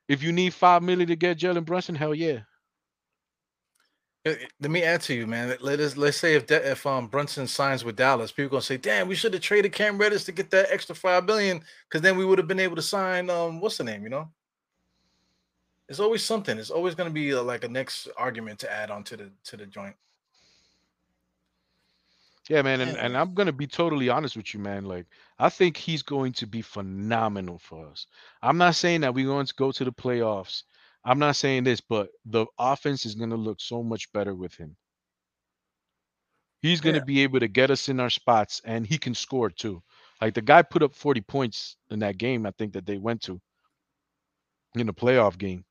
If 0.08 0.22
you 0.22 0.32
need 0.32 0.54
five 0.54 0.82
million 0.82 1.08
to 1.08 1.16
get 1.16 1.38
Jalen 1.38 1.64
Brunson, 1.64 1.94
hell 1.94 2.14
yeah. 2.14 2.40
Uh, 4.26 4.34
Let 4.60 4.70
me 4.70 4.82
add 4.82 5.02
to 5.02 5.14
you, 5.14 5.26
man. 5.26 5.56
Let 5.60 5.80
us 5.80 5.96
let's 5.96 6.16
say 6.16 6.34
if 6.34 6.46
that, 6.48 6.64
if 6.64 6.86
um 6.86 7.06
Brunson 7.06 7.46
signs 7.46 7.84
with 7.84 7.96
Dallas, 7.96 8.32
people 8.32 8.50
gonna 8.50 8.62
say, 8.62 8.76
"Damn, 8.76 9.08
we 9.08 9.14
should 9.14 9.32
have 9.34 9.42
traded 9.42 9.72
Cam 9.72 9.98
Reddish 9.98 10.24
to 10.24 10.32
get 10.32 10.50
that 10.50 10.70
extra 10.70 10.94
five 10.94 11.26
billion, 11.26 11.62
because 11.88 12.02
then 12.02 12.16
we 12.16 12.24
would 12.24 12.38
have 12.38 12.48
been 12.48 12.60
able 12.60 12.76
to 12.76 12.82
sign 12.82 13.30
um 13.30 13.60
what's 13.60 13.78
the 13.78 13.84
name, 13.84 14.02
you 14.02 14.08
know." 14.08 14.30
It's 15.88 16.00
always 16.00 16.24
something. 16.24 16.58
It's 16.58 16.70
always 16.70 16.96
gonna 16.96 17.10
be 17.10 17.32
uh, 17.34 17.42
like 17.42 17.62
a 17.64 17.68
next 17.68 18.08
argument 18.16 18.58
to 18.60 18.72
add 18.72 18.90
on 18.90 19.04
to 19.04 19.16
the 19.16 19.30
to 19.44 19.56
the 19.56 19.66
joint. 19.66 19.94
Yeah, 22.48 22.62
man, 22.62 22.80
and, 22.80 22.96
and 22.96 23.16
I'm 23.16 23.34
gonna 23.34 23.52
be 23.52 23.66
totally 23.66 24.08
honest 24.08 24.36
with 24.36 24.54
you, 24.54 24.60
man. 24.60 24.84
Like, 24.84 25.06
I 25.38 25.48
think 25.48 25.76
he's 25.76 26.02
going 26.02 26.32
to 26.34 26.46
be 26.46 26.62
phenomenal 26.62 27.58
for 27.58 27.86
us. 27.88 28.06
I'm 28.42 28.58
not 28.58 28.74
saying 28.76 29.00
that 29.02 29.14
we're 29.14 29.26
going 29.26 29.46
to 29.46 29.54
go 29.54 29.72
to 29.72 29.84
the 29.84 29.92
playoffs. 29.92 30.62
I'm 31.04 31.18
not 31.18 31.36
saying 31.36 31.64
this, 31.64 31.80
but 31.80 32.10
the 32.24 32.46
offense 32.58 33.06
is 33.06 33.14
gonna 33.14 33.36
look 33.36 33.60
so 33.60 33.82
much 33.82 34.12
better 34.12 34.34
with 34.34 34.54
him. 34.56 34.76
He's 36.62 36.80
gonna 36.80 37.00
Yeah. 37.00 37.04
be 37.04 37.22
able 37.22 37.40
to 37.40 37.48
get 37.48 37.70
us 37.70 37.88
in 37.88 38.00
our 38.00 38.10
spots, 38.10 38.60
and 38.64 38.86
he 38.86 38.98
can 38.98 39.14
score 39.14 39.50
too. 39.50 39.82
Like 40.20 40.34
the 40.34 40.42
guy 40.42 40.62
put 40.62 40.82
up 40.82 40.94
40 40.94 41.20
points 41.22 41.76
in 41.90 42.00
that 42.00 42.18
game, 42.18 42.46
I 42.46 42.52
think 42.52 42.72
that 42.74 42.86
they 42.86 42.98
went 42.98 43.22
to 43.22 43.40
in 44.74 44.86
the 44.86 44.94
playoff 44.94 45.38
game. 45.38 45.64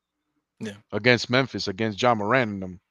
Yeah. 0.60 0.78
Against 0.92 1.30
Memphis, 1.30 1.68
against 1.68 2.02
Ja 2.02 2.16
Morant 2.16 2.52
and 2.52 2.62
them. 2.64 2.82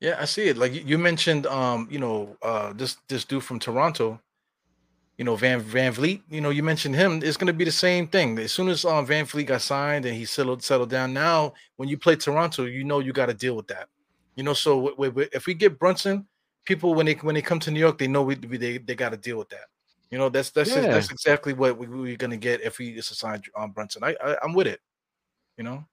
Yeah, 0.00 0.16
I 0.20 0.26
see 0.26 0.48
it. 0.48 0.56
Like 0.56 0.72
you- 0.72 0.98
mentioned, 0.98 1.46
um, 1.46 1.88
you 1.90 1.98
know, 1.98 2.36
uh, 2.42 2.72
this 2.72 2.96
this 3.08 3.24
dude 3.24 3.42
from 3.44 3.58
Toronto, 3.58 4.20
you 5.18 5.24
know, 5.24 5.36
Van 5.36 5.60
VanVleet. 5.62 6.22
You 6.30 6.40
know, 6.40 6.50
you 6.50 6.62
mentioned 6.62 6.94
him. 6.96 7.22
It's 7.22 7.36
going 7.36 7.48
to 7.48 7.52
be 7.52 7.64
the 7.64 7.72
same 7.72 8.06
thing. 8.08 8.38
As 8.38 8.52
soon 8.52 8.68
as 8.68 8.84
um, 8.84 9.06
VanVleet 9.06 9.46
got 9.46 9.62
signed 9.62 10.04
and 10.06 10.16
he 10.16 10.24
settled 10.24 10.62
settled 10.62 10.90
down, 10.90 11.12
now 11.12 11.54
when 11.76 11.88
you 11.88 11.98
play 11.98 12.16
Toronto, 12.16 12.64
you 12.64 12.84
know 12.84 13.00
you 13.00 13.12
got 13.12 13.26
to 13.26 13.34
deal 13.34 13.56
with 13.56 13.68
that. 13.68 13.88
You 14.36 14.44
know, 14.44 14.54
so 14.54 14.76
w- 14.76 14.92
w- 14.96 15.10
w- 15.10 15.28
if 15.32 15.46
we 15.46 15.54
get 15.54 15.78
Brunson, 15.78 16.26
people 16.64 16.94
when 16.94 17.06
they 17.06 17.14
when 17.14 17.34
they 17.34 17.42
come 17.42 17.60
to 17.60 17.70
New 17.72 17.80
York, 17.80 17.98
they 17.98 18.08
know 18.08 18.22
we, 18.22 18.36
we 18.36 18.56
they 18.58 18.78
they 18.78 18.94
got 18.94 19.10
to 19.10 19.16
deal 19.16 19.38
with 19.38 19.48
that. 19.50 19.66
You 20.10 20.18
know, 20.18 20.28
that's 20.28 20.50
that's 20.50 20.76
Yeah. 20.76 20.82
that's 20.92 21.10
exactly 21.10 21.52
what 21.54 21.76
we, 21.78 21.86
we're 21.88 22.16
going 22.16 22.30
to 22.30 22.36
get 22.38 22.62
if 22.62 22.78
we 22.78 22.94
just 22.94 23.10
assign 23.10 23.42
um, 23.56 23.72
Brunson. 23.72 24.04
I, 24.04 24.16
I 24.24 24.36
I'm 24.44 24.54
with 24.54 24.68
it. 24.68 24.80
You 25.58 25.64
know. 25.64 25.84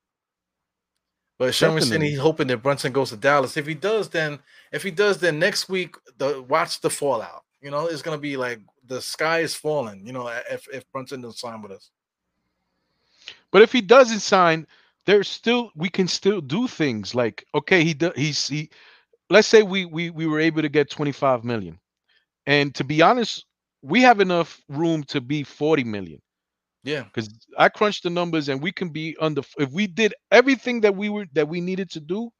But 1.37 1.53
Sherman 1.53 1.81
said 1.81 2.01
he's 2.01 2.19
hoping 2.19 2.47
that 2.47 2.63
Brunson 2.63 2.93
goes 2.93 3.09
to 3.09 3.17
Dallas. 3.17 3.57
If 3.57 3.67
he 3.67 3.73
does, 3.73 4.09
then 4.09 4.39
if 4.71 4.83
he 4.83 4.91
does, 4.91 5.17
then 5.17 5.37
next 5.37 5.67
week 5.67 5.95
the 6.17 6.41
watch 6.43 6.79
the 6.79 6.89
fallout. 6.89 7.43
You 7.61 7.71
know, 7.71 7.87
it's 7.87 8.01
gonna 8.01 8.17
be 8.17 8.37
like 8.37 8.59
the 8.85 9.01
sky 9.01 9.39
is 9.39 9.53
falling. 9.53 10.05
You 10.05 10.13
know, 10.13 10.27
if 10.49 10.67
if 10.71 10.89
Brunson 10.91 11.21
doesn't 11.21 11.37
sign 11.37 11.61
with 11.61 11.73
us. 11.73 11.91
But 13.51 13.63
if 13.63 13.71
he 13.71 13.81
doesn't 13.81 14.19
sign, 14.19 14.65
there's 15.05 15.27
still 15.27 15.71
we 15.75 15.89
can 15.89 16.07
still 16.07 16.39
do 16.39 16.67
things 16.67 17.13
like 17.13 17.45
okay, 17.53 17.83
he 17.83 17.93
do, 17.93 18.11
he's 18.15 18.47
he. 18.47 18.69
Let's 19.29 19.47
say 19.47 19.63
we 19.63 19.85
we 19.85 20.11
we 20.11 20.27
were 20.27 20.39
able 20.39 20.61
to 20.61 20.69
get 20.69 20.89
25 20.89 21.43
million, 21.43 21.79
and 22.45 22.73
to 22.75 22.83
be 22.85 23.01
honest, 23.01 23.45
we 23.81 24.01
have 24.01 24.21
enough 24.21 24.61
room 24.69 25.03
to 25.05 25.19
be 25.19 25.43
40 25.43 25.83
million 25.83 26.21
Yeah, 26.85 27.03
because 27.03 27.29
I 27.57 27.69
crunched 27.69 28.03
the 28.03 28.11
numbers 28.11 28.49
and 28.49 28.63
we 28.63 28.71
can 28.71 28.89
be 28.89 29.17
under. 29.21 29.43
If 29.59 29.71
we 29.71 29.87
did 29.87 30.15
everything 30.31 30.81
that 30.81 30.95
we 30.95 31.09
were 31.09 31.27
that 31.33 31.49
we 31.49 31.61
needed 31.61 31.91
to 31.91 32.01
do, 32.01 32.31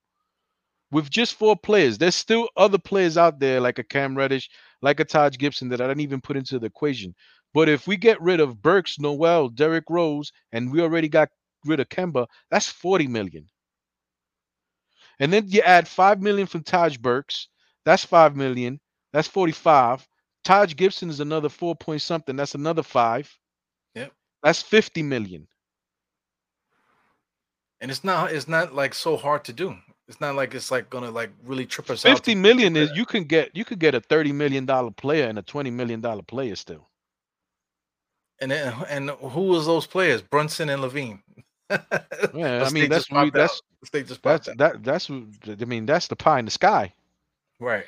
with 0.91 1.09
just 1.09 1.35
four 1.35 1.57
players, 1.57 1.97
there's 1.97 2.15
still 2.15 2.49
other 2.57 2.77
players 2.79 3.17
out 3.17 3.39
there 3.39 3.59
like 3.61 3.79
a 3.79 3.83
Cam 3.83 4.15
Reddish, 4.17 4.49
like 4.81 4.99
a 5.01 5.05
Taj 5.05 5.37
Gibson 5.37 5.69
that 5.69 5.81
I 5.81 5.87
didn't 5.87 6.01
even 6.01 6.21
put 6.21 6.37
into 6.37 6.59
the 6.59 6.67
equation. 6.67 7.15
But 7.53 7.69
if 7.69 7.87
we 7.87 7.97
get 7.97 8.21
rid 8.21 8.39
of 8.39 8.61
Burks, 8.61 8.99
Noel, 8.99 9.49
Derrick 9.49 9.85
Rose, 9.89 10.31
and 10.53 10.71
we 10.71 10.81
already 10.81 11.09
got 11.09 11.29
rid 11.65 11.79
of 11.81 11.89
Kemba, 11.89 12.27
that's 12.51 12.69
40 12.69 13.07
million. 13.07 13.47
And 15.19 15.33
then 15.33 15.45
you 15.49 15.61
add 15.61 15.87
5 15.87 16.21
million 16.21 16.47
from 16.47 16.63
Taj 16.63 16.97
Burks, 16.97 17.49
that's 17.85 18.05
5 18.05 18.35
million, 18.35 18.79
that's 19.13 19.27
45. 19.27 20.07
Taj 20.45 20.75
Gibson 20.75 21.09
is 21.09 21.19
another 21.19 21.49
4 21.49 21.75
point 21.75 22.01
something, 22.01 22.35
that's 22.37 22.55
another 22.55 22.83
5. 22.83 23.33
That's 24.45 24.61
50 24.61 25.01
million. 25.03 25.47
and 27.81 27.91
it's 27.91 28.03
not 28.03 28.31
it's 28.31 28.47
not 28.47 28.73
like 28.73 28.93
so 28.93 29.17
hard 29.17 29.43
to 29.45 29.53
do. 29.53 29.75
It's 30.07 30.21
not 30.21 30.35
like 30.35 30.53
it's 30.53 30.69
like 30.71 30.89
gonna 30.89 31.09
like 31.09 31.31
really 31.43 31.65
trip 31.65 31.89
us 31.89 32.05
out. 32.05 32.09
50 32.11 32.33
to- 32.35 32.39
million 32.39 32.75
is 32.77 32.91
you 32.95 33.05
can 33.05 33.23
get 33.23 33.55
you 33.55 33.65
could 33.65 33.79
get 33.79 33.95
a 33.95 33.99
30 33.99 34.31
million 34.31 34.65
dollar 34.65 34.91
player 34.91 35.27
and 35.27 35.39
a 35.39 35.41
20 35.41 35.71
million 35.71 35.99
dollar 35.99 36.21
player 36.21 36.55
still. 36.55 36.87
And 38.39 38.51
then, 38.51 38.73
and 38.89 39.09
who 39.09 39.43
was 39.43 39.65
those 39.65 39.87
players? 39.87 40.21
Brunson 40.21 40.69
and 40.69 40.81
LaVine. 40.83 41.21
Yeah, 42.35 42.63
I 42.65 42.69
mean 42.69 42.89
that's 42.89 43.09
we- 43.09 43.31
that's 43.31 43.61
they 43.91 44.03
just 44.03 44.21
popped 44.21 44.45
that's 44.45 44.49
out. 44.49 44.57
that 44.57 44.83
that's 44.83 45.09
I 45.09 45.65
mean 45.65 45.85
that's 45.87 46.07
the 46.07 46.15
pie 46.15 46.37
in 46.39 46.45
the 46.45 46.51
sky. 46.51 46.93
right. 47.59 47.85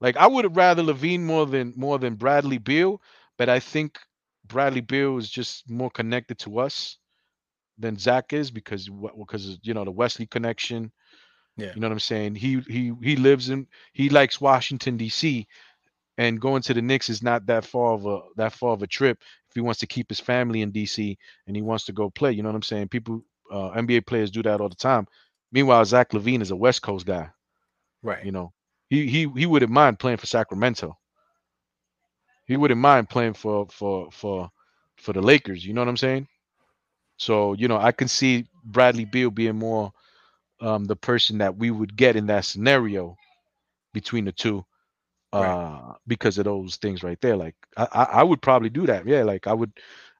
Like 0.00 0.16
I 0.16 0.26
would 0.26 0.42
have 0.44 0.56
rather 0.56 0.82
LaVine 0.82 1.20
more 1.20 1.46
than 1.46 1.72
more 1.76 1.96
than 2.00 2.16
Bradley 2.16 2.58
Beal, 2.58 3.00
but 3.38 3.48
I 3.48 3.60
think 3.60 3.98
Bradley 4.46 4.80
Beal 4.80 5.18
is 5.18 5.30
just 5.30 5.68
more 5.70 5.90
connected 5.90 6.38
to 6.40 6.58
us 6.58 6.98
than 7.78 7.98
Zach 7.98 8.32
is 8.32 8.50
because 8.50 8.88
because 9.18 9.58
you 9.62 9.74
know 9.74 9.84
the 9.84 9.90
Wesley 9.90 10.26
connection. 10.26 10.92
Yeah. 11.56 11.72
You 11.74 11.80
know 11.80 11.88
what 11.88 11.92
I'm 11.92 12.00
saying? 12.00 12.34
He 12.36 12.60
he 12.60 12.92
he 13.02 13.16
lives 13.16 13.50
in 13.50 13.66
he 13.92 14.08
likes 14.08 14.40
Washington 14.40 14.96
D.C. 14.96 15.46
and 16.18 16.40
going 16.40 16.62
to 16.62 16.74
the 16.74 16.82
Knicks 16.82 17.10
is 17.10 17.22
not 17.22 17.46
that 17.46 17.64
far 17.64 17.92
of 17.92 18.06
a 18.06 18.20
that 18.36 18.52
far 18.52 18.72
of 18.72 18.82
a 18.82 18.86
trip 18.86 19.18
if 19.20 19.54
he 19.54 19.60
wants 19.60 19.80
to 19.80 19.86
keep 19.86 20.08
his 20.08 20.20
family 20.20 20.62
in 20.62 20.70
D.C. 20.70 21.18
and 21.46 21.56
he 21.56 21.62
wants 21.62 21.84
to 21.86 21.92
go 21.92 22.10
play. 22.10 22.32
You 22.32 22.42
know 22.42 22.48
what 22.48 22.56
I'm 22.56 22.62
saying? 22.62 22.88
People 22.88 23.22
uh, 23.50 23.70
NBA 23.70 24.06
players 24.06 24.30
do 24.30 24.42
that 24.44 24.60
all 24.60 24.70
the 24.70 24.74
time. 24.74 25.06
Meanwhile, 25.52 25.84
Zach 25.84 26.10
LaVine 26.12 26.40
is 26.40 26.50
a 26.50 26.56
West 26.56 26.80
Coast 26.80 27.04
guy. 27.04 27.28
Right. 28.02 28.24
You 28.24 28.32
know, 28.32 28.52
he 28.88 29.06
he 29.06 29.28
he 29.36 29.46
wouldn't 29.46 29.72
mind 29.72 29.98
playing 29.98 30.18
for 30.18 30.26
Sacramento. 30.26 30.96
He 32.46 32.56
wouldn't 32.56 32.80
mind 32.80 33.10
playing 33.10 33.34
for 33.34 33.66
for 33.70 34.10
for 34.12 34.50
for 34.96 35.12
the 35.12 35.22
Lakers. 35.22 35.64
You 35.66 35.74
know 35.74 35.82
what 35.82 35.88
I'm 35.88 35.96
saying? 35.96 36.28
So 37.18 37.54
you 37.54 37.68
know, 37.68 37.78
I 37.78 37.92
can 37.92 38.08
see 38.08 38.46
Bradley 38.64 39.04
Beal 39.04 39.30
being 39.30 39.56
more 39.56 39.92
um, 40.60 40.84
the 40.84 40.96
person 40.96 41.38
that 41.38 41.56
we 41.56 41.70
would 41.70 41.96
get 41.96 42.16
in 42.16 42.26
that 42.26 42.46
scenario 42.46 43.16
between 43.94 44.24
the 44.26 44.32
two, 44.32 44.64
uh, 45.32 45.36
Right. 45.38 45.58
because 46.08 46.38
of 46.38 46.44
those 46.44 46.76
things 46.76 47.04
right 47.04 47.20
there. 47.22 47.36
Like 47.36 47.56
I, 47.76 47.88
I, 47.92 48.04
I 48.20 48.24
would 48.24 48.42
probably 48.42 48.70
do 48.70 48.86
that. 48.86 49.06
Yeah, 49.06 49.24
like 49.24 49.48
I 49.48 49.54
would, 49.54 49.72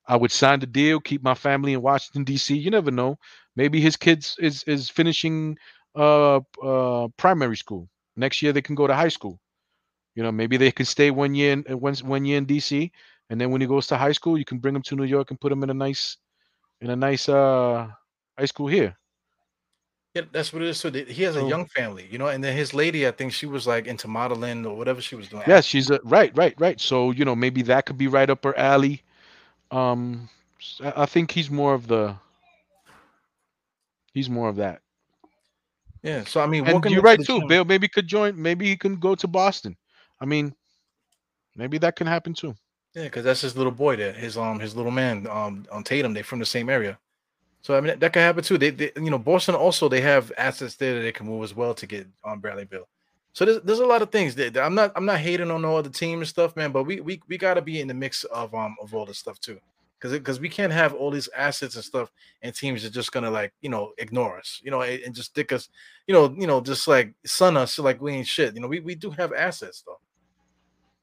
I 0.07 0.17
would 0.17 0.33
sign 0.33 0.61
the 0.61 0.67
deal, 0.67 1.01
keep 1.01 1.23
my 1.23 1.35
family 1.35 1.75
in 1.75 1.83
Washington 1.83 2.25
D.C. 2.25 2.57
You 2.57 2.71
never 2.71 2.93
know. 2.93 3.19
Maybe 3.57 3.81
his 3.81 3.97
kids 3.97 4.37
is 4.41 4.65
is 4.65 4.91
finishing 4.91 5.59
uh 5.97 6.41
uh 6.63 7.09
primary 7.19 7.57
school 7.57 7.89
next 8.17 8.43
year. 8.43 8.53
They 8.53 8.63
can 8.63 8.77
go 8.77 8.89
to 8.89 8.95
high 8.95 9.09
school. 9.09 9.41
You 10.15 10.23
know, 10.23 10.33
maybe 10.33 10.57
they 10.57 10.71
can 10.73 10.87
stay 10.87 11.11
one 11.11 11.35
year 11.35 11.53
in 11.53 11.65
uh, 11.71 11.77
one 11.77 11.95
one 12.05 12.25
year 12.25 12.39
in 12.39 12.45
D.C. 12.45 12.93
and 13.31 13.41
then 13.41 13.51
when 13.51 13.61
he 13.61 13.67
goes 13.67 13.87
to 13.89 13.97
high 13.97 14.13
school, 14.13 14.39
you 14.39 14.45
can 14.45 14.59
bring 14.59 14.77
him 14.77 14.83
to 14.83 14.97
New 14.97 15.05
York 15.05 15.31
and 15.31 15.41
put 15.41 15.53
him 15.53 15.63
in 15.63 15.71
a 15.71 15.75
nice 15.75 16.19
in 16.81 16.91
a 16.91 16.97
nice 16.97 17.29
uh 17.29 17.89
high 18.39 18.47
school 18.47 18.67
here. 18.67 18.97
Yeah, 20.15 20.23
that's 20.31 20.53
what 20.53 20.63
it 20.63 20.69
is. 20.69 20.79
So 20.79 20.91
he 20.91 21.23
has 21.23 21.37
a 21.37 21.43
young 21.43 21.65
family, 21.67 22.07
you 22.11 22.19
know, 22.19 22.27
and 22.29 22.45
then 22.45 22.55
his 22.55 22.75
lady, 22.75 23.07
I 23.09 23.13
think 23.13 23.33
she 23.33 23.47
was 23.47 23.67
like 23.67 23.87
into 23.87 24.09
modeling 24.09 24.67
or 24.67 24.77
whatever 24.77 25.01
she 25.01 25.17
was 25.17 25.29
doing. 25.29 25.45
Yeah, 25.47 25.63
she's 25.63 25.91
a 25.91 26.01
right, 26.05 26.31
right, 26.37 26.55
right. 26.59 26.79
So 26.79 27.13
you 27.13 27.25
know, 27.25 27.35
maybe 27.35 27.63
that 27.63 27.87
could 27.87 27.97
be 27.97 28.09
right 28.09 28.29
up 28.29 28.45
her 28.45 28.57
alley. 28.59 29.03
Um, 29.71 30.29
I 30.81 31.07
think 31.07 31.31
he's 31.31 31.51
more 31.51 31.73
of 31.75 31.89
the. 31.89 32.17
He's 34.13 34.29
more 34.29 34.49
of 34.51 34.57
that, 34.57 34.83
Yeah. 36.03 36.25
So 36.25 36.41
I 36.43 36.47
mean, 36.47 36.67
and 36.67 36.85
you're 36.85 37.01
right 37.01 37.23
too. 37.25 37.41
Beal 37.47 37.65
maybe 37.65 37.89
could 37.89 38.07
join. 38.07 38.41
Maybe 38.41 38.67
he 38.67 38.77
can 38.77 38.97
go 38.97 39.15
to 39.15 39.27
Boston. 39.27 39.77
I 40.23 40.25
mean, 40.25 40.55
maybe 41.57 41.79
that 41.79 41.97
can 41.97 42.07
happen 42.07 42.33
too. 42.33 42.55
Yeah, 42.95 43.05
because 43.05 43.25
that's 43.25 43.41
his 43.41 43.57
little 43.57 43.73
boy 43.73 43.97
there, 43.97 44.13
his 44.13 44.37
um 44.37 44.61
his 44.61 44.77
little 44.77 44.93
man 44.93 45.27
um 45.27 45.67
on 45.73 45.83
Tatum. 45.83 46.15
They're 46.15 46.23
from 46.23 46.39
the 46.39 46.47
same 46.47 46.71
area. 46.71 46.97
So 47.61 47.77
I 47.77 47.81
mean 47.81 47.99
that 47.99 48.13
could 48.13 48.21
happen 48.21 48.45
too. 48.45 48.57
They, 48.57 48.71
they 48.71 48.93
you 48.97 49.11
know 49.11 49.19
Boston 49.19 49.57
also 49.57 49.89
they 49.89 50.01
have 50.01 50.31
assets 50.39 50.77
there 50.77 50.95
that 50.95 51.01
they 51.01 51.13
can 51.13 51.27
move 51.27 51.43
as 51.43 51.55
well 51.55 51.75
to 51.75 51.87
get 51.87 52.07
on 52.23 52.39
Bradley 52.39 52.67
Beal. 52.67 52.89
So 53.33 53.45
there's 53.45 53.61
there's 53.63 53.81
a 53.81 53.87
lot 53.87 54.03
of 54.03 54.13
things 54.13 54.37
that 54.37 54.55
that 54.55 54.65
I'm 54.65 54.77
not 54.77 54.93
I'm 54.95 55.07
not 55.07 55.19
hating 55.19 55.51
on 55.51 55.63
no 55.63 55.77
other 55.77 55.91
team 55.91 56.21
and 56.21 56.29
stuff, 56.29 56.55
man. 56.55 56.71
But 56.71 56.85
we 56.85 57.01
we 57.01 57.21
we 57.29 57.37
got 57.37 57.55
to 57.55 57.63
be 57.63 57.81
in 57.81 57.89
the 57.89 57.95
mix 57.95 58.23
of 58.25 58.55
um 58.55 58.77
of 58.81 58.95
all 58.95 59.07
this 59.07 59.19
stuff 59.19 59.41
too, 59.41 59.59
because 59.99 60.13
because 60.13 60.39
we 60.39 60.49
can't 60.49 60.73
have 60.73 60.95
all 60.95 61.11
these 61.11 61.31
assets 61.37 61.75
and 61.75 61.85
stuff 61.85 62.13
and 62.43 62.55
teams 62.55 62.85
are 62.85 62.91
just 62.91 63.11
gonna 63.11 63.31
like 63.31 63.53
you 63.61 63.71
know 63.71 63.93
ignore 63.99 64.39
us, 64.39 64.61
you 64.63 64.71
know, 64.71 64.83
and, 64.83 65.03
and 65.03 65.15
just 65.15 65.31
stick 65.31 65.51
us, 65.51 65.69
you 66.07 66.15
know, 66.15 66.35
you 66.39 66.47
know, 66.47 66.61
just 66.61 66.87
like 66.87 67.15
sun 67.25 67.57
us 67.57 67.79
like 67.79 68.01
we 68.01 68.13
ain't 68.13 68.27
shit. 68.27 68.55
You 68.55 68.61
know, 68.61 68.69
we 68.69 68.81
we 68.81 68.95
do 68.95 69.11
have 69.11 69.33
assets 69.33 69.83
though 69.87 69.99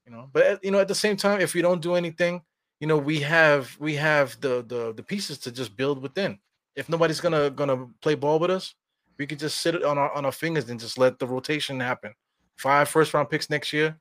you 0.09 0.15
know 0.15 0.29
but 0.33 0.63
you 0.63 0.71
know 0.71 0.79
at 0.79 0.87
the 0.87 0.95
same 0.95 1.15
time 1.15 1.39
if 1.39 1.53
we 1.53 1.61
don't 1.61 1.81
do 1.81 1.95
anything 1.95 2.41
you 2.79 2.87
know 2.87 2.97
we 2.97 3.19
have 3.19 3.75
we 3.79 3.93
have 3.95 4.39
the 4.41 4.63
the 4.67 4.93
the 4.93 5.03
pieces 5.03 5.37
to 5.37 5.51
just 5.51 5.75
build 5.75 6.01
within 6.01 6.37
if 6.75 6.89
nobody's 6.89 7.21
gonna 7.21 7.49
gonna 7.51 7.87
play 8.01 8.15
ball 8.15 8.39
with 8.39 8.49
us 8.49 8.73
we 9.17 9.27
could 9.27 9.39
just 9.39 9.59
sit 9.59 9.75
it 9.75 9.83
on 9.83 9.97
our 9.97 10.11
on 10.13 10.25
our 10.25 10.31
fingers 10.31 10.69
and 10.69 10.79
just 10.79 10.97
let 10.97 11.19
the 11.19 11.27
rotation 11.27 11.79
happen 11.79 12.13
five 12.55 12.89
first 12.89 13.13
round 13.13 13.29
picks 13.29 13.49
next 13.49 13.71
year 13.71 13.95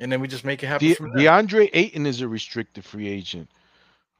and 0.00 0.10
then 0.10 0.20
we 0.20 0.26
just 0.26 0.44
make 0.44 0.62
it 0.62 0.66
happen 0.66 0.88
De-. 0.88 0.96
DeAndre 0.96 1.68
Ayton 1.74 2.06
is 2.06 2.22
a 2.22 2.28
restricted 2.28 2.84
free 2.84 3.06
agent. 3.08 3.48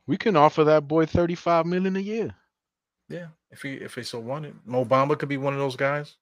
We 0.07 0.17
can 0.17 0.37
offer 0.37 0.63
that 0.65 0.87
boy 0.87 1.07
35 1.07 1.65
million 1.67 1.97
a 1.97 2.01
year. 2.01 2.35
yeah 3.09 3.29
if 3.51 3.63
he 3.63 3.75
if 3.75 3.95
he 3.95 4.03
so 4.03 4.19
wanted 4.19 4.55
mo 4.67 4.85
bamba 4.85 5.19
could 5.19 5.29
be 5.29 5.39
one 5.39 5.55
of 5.55 5.59
those 5.59 5.77
guys 5.77 6.17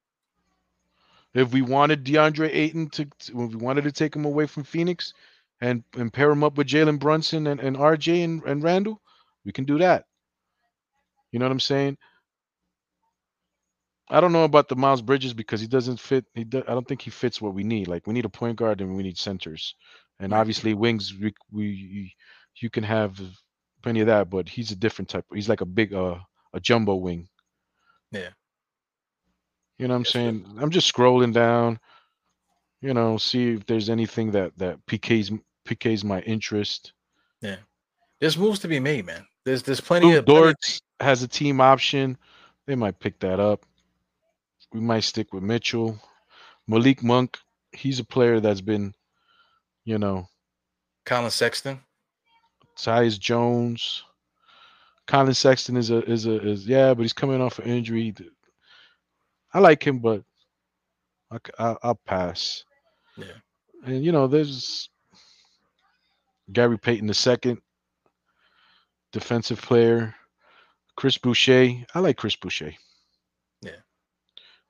If 1.35 1.53
we 1.53 1.63
wanted 1.63 2.05
DeAndre 2.05 2.51
Ayton 2.53 2.91
to, 2.91 3.03
if 3.03 3.35
we 3.35 3.57
wanted 3.57 3.85
to 3.85 3.93
take 3.93 4.15
him 4.17 4.25
away 4.25 4.47
from 4.47 4.65
Phoenix 4.65 5.15
and, 5.61 5.85
and 5.97 6.13
pair 6.13 6.31
him 6.31 6.43
up 6.45 6.57
with 6.57 6.67
Jalen 6.67 6.99
Brunson 6.99 7.47
and, 7.47 7.61
and 7.61 7.77
RJ 7.77 8.25
and, 8.25 8.43
and 8.45 8.63
Randle, 8.63 9.01
we 9.45 9.53
can 9.53 9.65
do 9.65 9.79
that. 9.79 10.07
You 11.33 11.39
know 11.39 11.45
what 11.47 11.53
I'm 11.53 11.61
saying? 11.61 11.99
I 14.11 14.21
don't 14.21 14.33
know 14.33 14.45
about 14.45 14.69
the 14.69 14.77
Miles 14.77 15.03
Bridges 15.03 15.35
because 15.35 15.61
he 15.61 15.69
doesn't 15.69 16.01
fit. 16.01 16.25
He 16.35 16.45
do, 16.45 16.65
I 16.67 16.75
don't 16.75 16.87
think 16.87 17.03
he 17.03 17.11
fits 17.11 17.41
what 17.41 17.55
we 17.55 17.63
need. 17.63 17.87
Like 17.89 18.07
we 18.07 18.15
need 18.15 18.25
a 18.25 18.31
point 18.31 18.57
guard 18.57 18.81
and 18.81 18.97
we 18.97 19.05
need 19.05 19.19
centers, 19.19 19.77
and 20.19 20.35
obviously 20.35 20.75
wings. 20.75 21.15
We, 21.21 21.33
we 21.53 22.15
you 22.61 22.71
can 22.71 22.85
have 22.85 23.21
plenty 23.83 24.01
of 24.01 24.09
that, 24.09 24.29
but 24.29 24.49
he's 24.49 24.73
a 24.73 24.77
different 24.77 25.09
type. 25.11 25.25
He's 25.33 25.49
like 25.49 25.61
a 25.61 25.67
big 25.67 25.95
uh 25.95 26.19
a 26.53 26.61
jumbo 26.61 26.97
wing. 26.97 27.29
Yeah. 28.11 28.31
You 29.81 29.89
know 29.89 29.95
what 29.95 29.97
I'm 29.97 30.01
Yes, 30.03 30.09
sir. 30.13 30.19
saying? 30.19 30.47
I'm 30.61 30.71
just 30.71 30.93
scrolling 30.93 31.33
down, 31.33 31.81
you 32.83 32.93
know, 32.93 33.17
see 33.17 33.53
if 33.53 33.65
there's 33.65 33.89
anything 33.89 34.31
that 34.33 34.53
that 34.59 34.85
PK's 34.87 35.31
PK's 35.67 36.05
my 36.05 36.21
interest. 36.21 36.93
Yeah. 37.41 37.57
There's 38.21 38.37
moves 38.37 38.59
to 38.61 38.69
be 38.69 38.79
made 38.81 39.07
man 39.07 39.27
there's 39.47 39.63
there's 39.63 39.81
plenty 39.81 40.09
Lou 40.09 40.19
of 40.19 40.27
plenty 40.27 40.39
of- 40.39 40.45
Dort 40.57 40.81
has 41.01 41.23
a 41.23 41.29
team 41.29 41.61
option. 41.63 42.19
They 42.67 42.75
might 42.75 42.99
pick 42.99 43.19
that 43.21 43.41
up. 43.41 43.65
We 44.75 44.81
might 44.81 45.01
stick 45.05 45.33
with 45.33 45.43
Mitchell. 45.43 45.99
Malik 46.69 47.03
Monk, 47.03 47.39
he's 47.73 47.99
a 48.01 48.05
player 48.05 48.39
that's 48.39 48.61
been, 48.61 48.95
you 49.85 49.99
know, 49.99 50.29
Collin 51.07 51.31
Sexton 51.31 51.81
Tyus 52.77 53.19
Jones. 53.19 54.05
Collin 55.07 55.33
Sexton 55.35 55.77
is 55.79 55.91
a 55.91 56.03
is 56.05 56.27
a 56.27 56.39
is 56.47 56.67
yeah, 56.67 56.93
but 56.93 57.01
he's 57.03 57.15
coming 57.15 57.41
off 57.41 57.59
an 57.59 57.65
injury. 57.65 58.15
I 59.53 59.59
like 59.59 59.87
him, 59.87 59.99
but 59.99 60.23
I, 61.59 61.77
will 61.83 62.01
pass. 62.07 62.65
Yeah. 63.17 63.27
and 63.85 64.05
you 64.05 64.13
know, 64.13 64.27
there's 64.27 64.91
Gary 66.53 66.79
Payton 66.79 67.07
the 67.07 67.15
second, 67.15 67.61
defensive 69.13 69.61
player. 69.61 70.15
Chris 70.97 71.17
Boucher. 71.19 71.85
I 71.95 72.01
like 72.01 72.17
Chris 72.17 72.37
Boucher. 72.37 72.75
Yeah. 73.63 73.81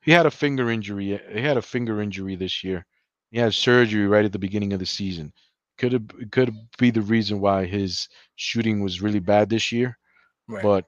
He 0.01 0.11
had 0.11 0.25
a 0.25 0.31
finger 0.31 0.71
injury. 0.71 1.15
Eh, 1.15 1.39
he 1.39 1.41
had 1.41 1.57
a 1.57 1.61
finger 1.61 2.01
injury 2.01 2.35
this 2.35 2.63
year. 2.63 2.85
He 3.31 3.39
had 3.39 3.53
surgery 3.53 4.07
right 4.07 4.25
at 4.25 4.31
the 4.31 4.39
beginning 4.39 4.73
of 4.73 4.79
the 4.79 4.85
season. 4.85 5.33
Could 5.77 5.93
have 5.93 6.31
could 6.31 6.55
be 6.77 6.91
the 6.91 7.01
reason 7.01 7.39
why 7.39 7.65
his 7.65 8.07
shooting 8.35 8.81
was 8.81 9.01
really 9.01 9.19
bad 9.19 9.49
this 9.49 9.71
year, 9.71 9.97
right 10.47 10.61
but 10.61 10.85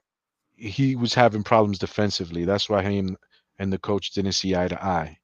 he 0.56 0.94
was 0.94 1.14
having 1.14 1.42
problems 1.42 1.78
defensively. 1.78 2.44
That's 2.44 2.68
why 2.68 2.82
him 2.82 3.16
and 3.58 3.72
the 3.72 3.78
coach 3.78 4.10
didn't 4.12 4.32
see 4.32 4.54
eye 4.56 4.68
to 4.68 4.84
eye. 4.84 5.18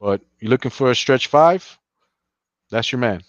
But 0.00 0.22
you're 0.38 0.50
looking 0.50 0.70
for 0.70 0.90
a 0.90 0.94
stretch 0.94 1.26
five? 1.28 1.78
That's 2.70 2.90
your 2.92 2.98
man. 3.00 3.22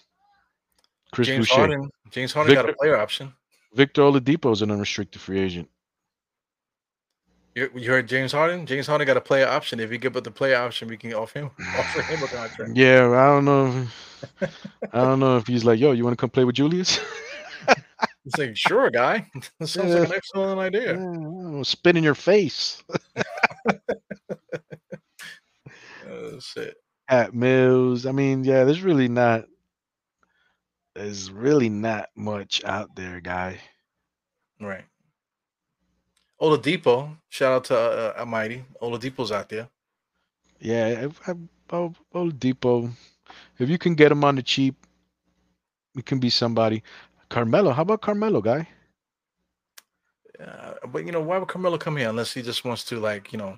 Chris 1.11 1.27
james 1.27 1.49
Boucher. 1.49 1.59
harden 1.59 1.89
james 2.09 2.31
harden 2.31 2.53
got 2.55 2.63
a 2.63 2.67
Victor- 2.69 2.77
player 2.79 2.97
option 2.97 3.33
Victor 3.73 4.01
Oladipo 4.03 4.53
is 4.53 4.61
an 4.61 4.71
unrestricted 4.71 5.21
free 5.21 5.39
agent. 5.39 5.67
You, 7.55 7.69
you 7.75 7.89
heard 7.91 8.07
James 8.07 8.31
Harden? 8.31 8.65
James 8.65 8.87
Harden 8.87 9.05
got 9.05 9.17
a 9.17 9.21
player 9.21 9.45
option. 9.45 9.81
If 9.81 9.91
you 9.91 9.97
give 9.97 10.15
up 10.15 10.23
the 10.23 10.31
player 10.31 10.55
option, 10.55 10.87
we 10.87 10.95
can 10.95 11.13
offer 11.13 11.39
him 11.39 11.51
offer 11.77 12.01
him 12.01 12.23
a 12.23 12.27
contract. 12.27 12.71
Yeah, 12.75 13.09
I 13.11 13.25
don't 13.27 13.43
know. 13.45 13.87
if- 14.41 14.67
I 14.93 14.99
don't 15.01 15.19
know 15.19 15.35
if 15.37 15.47
he's 15.47 15.65
like, 15.65 15.79
yo, 15.79 15.91
you 15.91 16.03
want 16.05 16.13
to 16.17 16.21
come 16.21 16.29
play 16.29 16.45
with 16.45 16.55
Julius? 16.55 16.99
He's 18.23 18.37
like, 18.37 18.55
sure, 18.55 18.89
guy. 18.91 19.25
That 19.59 19.67
sounds 19.67 19.93
like 19.95 20.09
an 20.09 20.13
excellent 20.15 20.59
idea. 20.59 20.93
Yeah, 20.95 21.63
spit 21.63 21.97
in 21.97 22.03
your 22.03 22.13
face. 22.13 22.83
Oh 26.09 26.39
shit. 26.39 26.75
At 27.07 27.33
Mills. 27.33 28.05
I 28.05 28.11
mean, 28.11 28.43
yeah, 28.43 28.63
there's 28.63 28.81
really 28.81 29.07
not. 29.07 29.45
There's 30.95 31.31
really 31.31 31.69
not 31.69 32.09
much 32.15 32.63
out 32.65 32.95
there, 32.95 33.21
guy. 33.21 33.59
Right. 34.59 34.83
Oladipo. 36.41 37.15
Shout 37.29 37.53
out 37.53 37.63
to 37.65 37.77
uh, 37.77 38.13
uh, 38.17 38.19
Almighty. 38.19 38.65
Oladipo's 38.81 39.31
out 39.31 39.47
there. 39.49 39.69
Yeah, 40.59 41.07
I, 41.27 41.31
I, 41.31 41.89
Oladipo. 42.13 42.91
If 43.57 43.69
you 43.69 43.77
can 43.77 43.95
get 43.95 44.11
him 44.11 44.23
on 44.23 44.35
the 44.35 44.43
cheap, 44.43 44.75
it 45.97 46.05
can 46.05 46.19
be 46.19 46.29
somebody. 46.29 46.83
Carmelo, 47.29 47.71
how 47.71 47.83
about 47.83 48.01
Carmelo, 48.01 48.41
guy? 48.41 48.67
Uh, 50.39 50.73
but 50.91 51.05
you 51.05 51.11
know, 51.11 51.21
why 51.21 51.37
would 51.37 51.47
Carmelo 51.47 51.77
come 51.77 51.97
here 51.97 52.09
unless 52.09 52.33
he 52.33 52.41
just 52.41 52.65
wants 52.65 52.83
to 52.85 52.99
like, 52.99 53.31
you 53.31 53.37
know, 53.37 53.57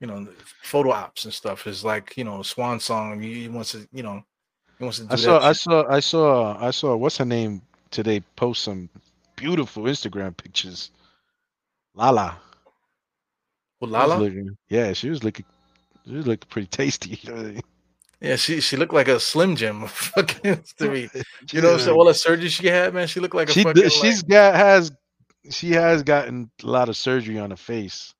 you 0.00 0.06
know, 0.06 0.26
photo 0.62 0.90
ops 0.90 1.24
and 1.24 1.34
stuff 1.34 1.66
is 1.66 1.84
like, 1.84 2.16
you 2.16 2.24
know, 2.24 2.42
swan 2.42 2.78
song. 2.80 3.20
He, 3.20 3.48
wants 3.48 3.72
to, 3.72 3.88
you 3.92 4.02
know, 4.02 4.22
he 4.78 4.84
wants 4.84 4.98
to 4.98 5.04
do 5.04 5.12
I 5.12 5.16
saw, 5.16 5.38
that. 5.38 5.42
I 5.42 5.52
saw, 5.52 5.86
I 5.88 6.00
saw, 6.00 6.66
I 6.66 6.70
saw. 6.70 6.96
What's 6.96 7.18
her 7.18 7.24
name 7.24 7.62
today? 7.90 8.20
Post 8.36 8.64
some 8.64 8.88
beautiful 9.36 9.84
Instagram 9.84 10.36
pictures. 10.36 10.90
Lala. 11.94 12.38
She 13.82 13.88
Lala? 13.88 14.14
looking- 14.18 14.56
yeah, 14.68 14.92
she 14.92 15.10
was 15.10 15.24
looking. 15.24 15.46
She 16.06 16.14
was 16.14 16.26
looking 16.26 16.48
pretty 16.48 16.68
tasty. 16.68 17.18
You 17.22 17.32
know 17.32 17.40
I 17.40 17.44
mean? 17.44 17.60
Yeah, 18.20 18.36
she 18.36 18.60
she 18.60 18.76
looked 18.76 18.94
like 18.94 19.06
a 19.06 19.20
Slim 19.20 19.54
Jim 19.54 19.86
fucking 19.88 20.64
to 20.78 20.90
me. 20.90 21.08
You 21.52 21.60
know, 21.60 21.78
so 21.78 21.94
all 21.94 22.04
the 22.04 22.14
surgery 22.14 22.48
she 22.48 22.66
had, 22.66 22.94
man, 22.94 23.06
she 23.06 23.20
looked 23.20 23.34
like 23.34 23.48
a 23.48 23.52
she 23.52 23.62
fucking 23.62 23.88
she's 23.90 24.22
got 24.22 24.54
has 24.54 24.92
she 25.50 25.70
has 25.70 26.02
gotten 26.02 26.50
a 26.62 26.66
lot 26.66 26.88
of 26.88 26.96
surgery 26.96 27.38
on 27.38 27.50
her 27.50 27.56
face. 27.56 28.12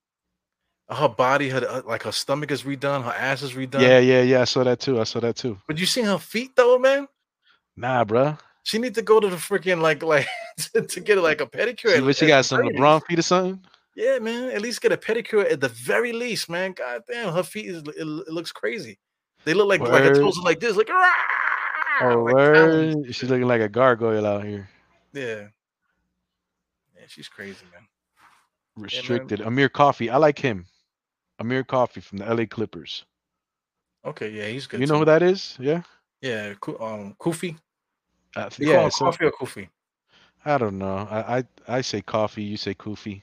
Her 0.91 1.09
body, 1.09 1.51
her 1.51 1.67
uh, 1.69 1.83
like 1.85 2.05
her 2.05 2.13
stomach 2.13 2.51
is 2.51 2.63
redone, 2.63 3.05
her 3.05 3.11
ass 3.13 3.43
is 3.43 3.53
redone. 3.53 3.83
Yeah, 3.83 3.99
yeah, 3.99 4.23
yeah. 4.23 4.41
I 4.41 4.45
saw 4.45 4.65
that 4.65 4.81
too. 4.81 5.01
I 5.01 5.05
saw 5.05 5.21
that 5.21 5.37
too. 5.37 5.59
But 5.67 5.79
you 5.79 5.85
seen 5.85 6.07
her 6.07 6.19
feet 6.19 6.57
though, 6.57 6.79
man? 6.79 7.07
Nah, 7.77 8.05
bruh. 8.05 8.39
She 8.63 8.79
need 8.79 8.95
to 8.95 9.03
go 9.03 9.21
to 9.21 9.29
the 9.29 9.37
freaking 9.37 9.83
like 9.83 10.03
like 10.03 10.27
to, 10.75 10.83
to 10.83 11.01
get 11.01 11.19
like 11.19 11.43
a 11.43 11.47
pedicure. 11.47 11.91
She, 11.93 11.97
at- 11.99 12.03
what 12.05 12.17
she 12.17 12.27
got 12.27 12.45
some 12.47 12.61
LeBron 12.61 13.05
feet 13.07 13.19
or 13.19 13.23
something? 13.23 13.61
Yeah, 13.97 14.19
man. 14.19 14.51
At 14.51 14.63
least 14.63 14.81
get 14.81 14.93
a 14.93 14.97
pedicure 14.97 15.51
at 15.51 15.61
the 15.61 15.69
very 15.69 16.13
least, 16.13 16.49
man. 16.49 16.73
God 16.73 17.03
damn, 17.07 17.35
her 17.35 17.43
feet 17.43 17.67
is 17.67 17.79
it, 17.83 17.95
it 17.99 18.07
looks 18.33 18.53
crazy. 18.53 18.99
They 19.45 19.53
look 19.55 19.69
like 19.69 19.81
like 19.81 20.05
her 20.05 20.15
toes 20.15 20.39
like 20.39 20.61
this, 20.61 20.77
like, 20.77 20.89
"Rah!" 20.89 21.13
Oh, 22.01 22.23
like 22.25 22.35
word. 22.35 23.15
She's 23.15 23.29
looking 23.29 23.47
like 23.49 23.61
a 23.61 23.69
gargoyle 23.69 24.25
out 24.25 24.45
here. 24.45 24.69
Yeah. 25.13 25.49
Yeah, 26.97 27.05
she's 27.09 27.29
crazy, 27.29 27.65
man. 27.73 27.87
Restricted. 28.77 29.41
Amir 29.41 29.69
Coffey. 29.69 30.09
I 30.11 30.17
like 30.17 30.39
him. 30.39 30.67
Amir 31.39 31.65
Coffey 31.65 32.01
from 32.01 32.19
the 32.19 32.35
LA 32.35 32.47
Clippers. 32.47 33.05
Okay, 34.05 34.31
yeah, 34.31 34.47
he's 34.47 34.67
good. 34.67 34.81
you 34.81 34.87
know 34.87 34.95
too. 34.95 34.99
who 35.01 35.05
that 35.07 35.23
is? 35.23 35.57
Yeah. 35.61 35.83
Yeah, 36.21 36.55
um, 36.81 37.15
Kufi. 37.21 37.57
Uh, 38.37 38.49
yeah. 38.59 38.89
so- 38.89 39.07
Coffee 39.07 39.25
or 39.27 39.33
Kufi? 39.33 39.69
I 40.45 40.57
don't 40.57 40.79
know. 40.79 41.07
I, 41.11 41.39
I 41.39 41.45
I 41.69 41.81
say 41.81 42.01
coffee. 42.01 42.43
You 42.45 42.57
say 42.57 42.73
Kofi. 42.75 43.23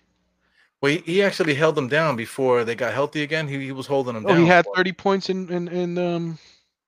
Well, 0.81 0.91
he, 0.91 0.97
he 0.99 1.23
actually 1.23 1.55
held 1.55 1.75
them 1.75 1.87
down 1.87 2.15
before 2.17 2.63
they 2.65 2.75
got 2.75 2.93
healthy 2.93 3.23
again. 3.23 3.47
He, 3.47 3.57
he 3.65 3.71
was 3.71 3.87
holding 3.87 4.13
them 4.13 4.25
Oh, 4.25 4.29
down. 4.29 4.41
he 4.41 4.45
had 4.45 4.65
30 4.75 4.91
points 4.91 5.29
in 5.29 5.49
in 5.49 5.67
in 5.69 5.97
um 5.97 6.37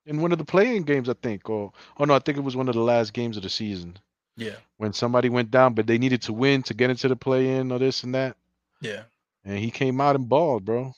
in 0.05 0.21
one 0.21 0.31
of 0.33 0.37
the 0.37 0.43
playing 0.45 0.83
games, 0.83 1.07
I 1.09 1.13
think. 1.13 1.49
Or 1.49 1.71
oh 1.97 2.03
no, 2.05 2.13
I 2.13 2.19
think 2.19 2.37
it 2.37 2.43
was 2.43 2.55
one 2.57 2.67
of 2.67 2.75
the 2.75 2.81
last 2.81 3.13
games 3.13 3.37
of 3.37 3.43
the 3.43 3.49
season 3.49 3.97
Yeah, 4.35 4.57
when 4.77 4.91
somebody 4.93 5.29
went 5.29 5.49
down, 5.49 5.73
but 5.73 5.87
they 5.87 5.97
needed 5.97 6.21
to 6.23 6.33
win 6.33 6.61
to 6.63 6.73
get 6.73 6.89
into 6.89 7.07
the 7.07 7.15
play-in 7.15 7.71
or 7.71 7.79
this 7.79 8.03
and 8.03 8.13
that. 8.13 8.35
yeah, 8.81 9.03
And 9.45 9.57
he 9.57 9.71
came 9.71 9.99
out 10.01 10.15
and 10.17 10.27
balled, 10.29 10.65
bro. 10.65 10.93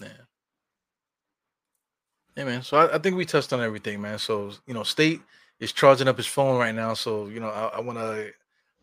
Yeah. 0.00 0.08
Hey 2.34 2.44
man, 2.44 2.62
so 2.62 2.76
I, 2.76 2.96
I 2.96 2.98
think 2.98 3.16
we 3.16 3.24
touched 3.24 3.52
on 3.52 3.60
everything, 3.60 4.00
man. 4.00 4.18
So 4.18 4.52
you 4.66 4.74
know, 4.74 4.82
State 4.82 5.20
is 5.58 5.72
charging 5.72 6.08
up 6.08 6.16
his 6.16 6.26
phone 6.26 6.58
right 6.58 6.74
now. 6.74 6.94
So 6.94 7.26
you 7.28 7.40
know, 7.40 7.48
I, 7.48 7.78
I 7.78 7.80
want 7.80 7.98
to 7.98 8.30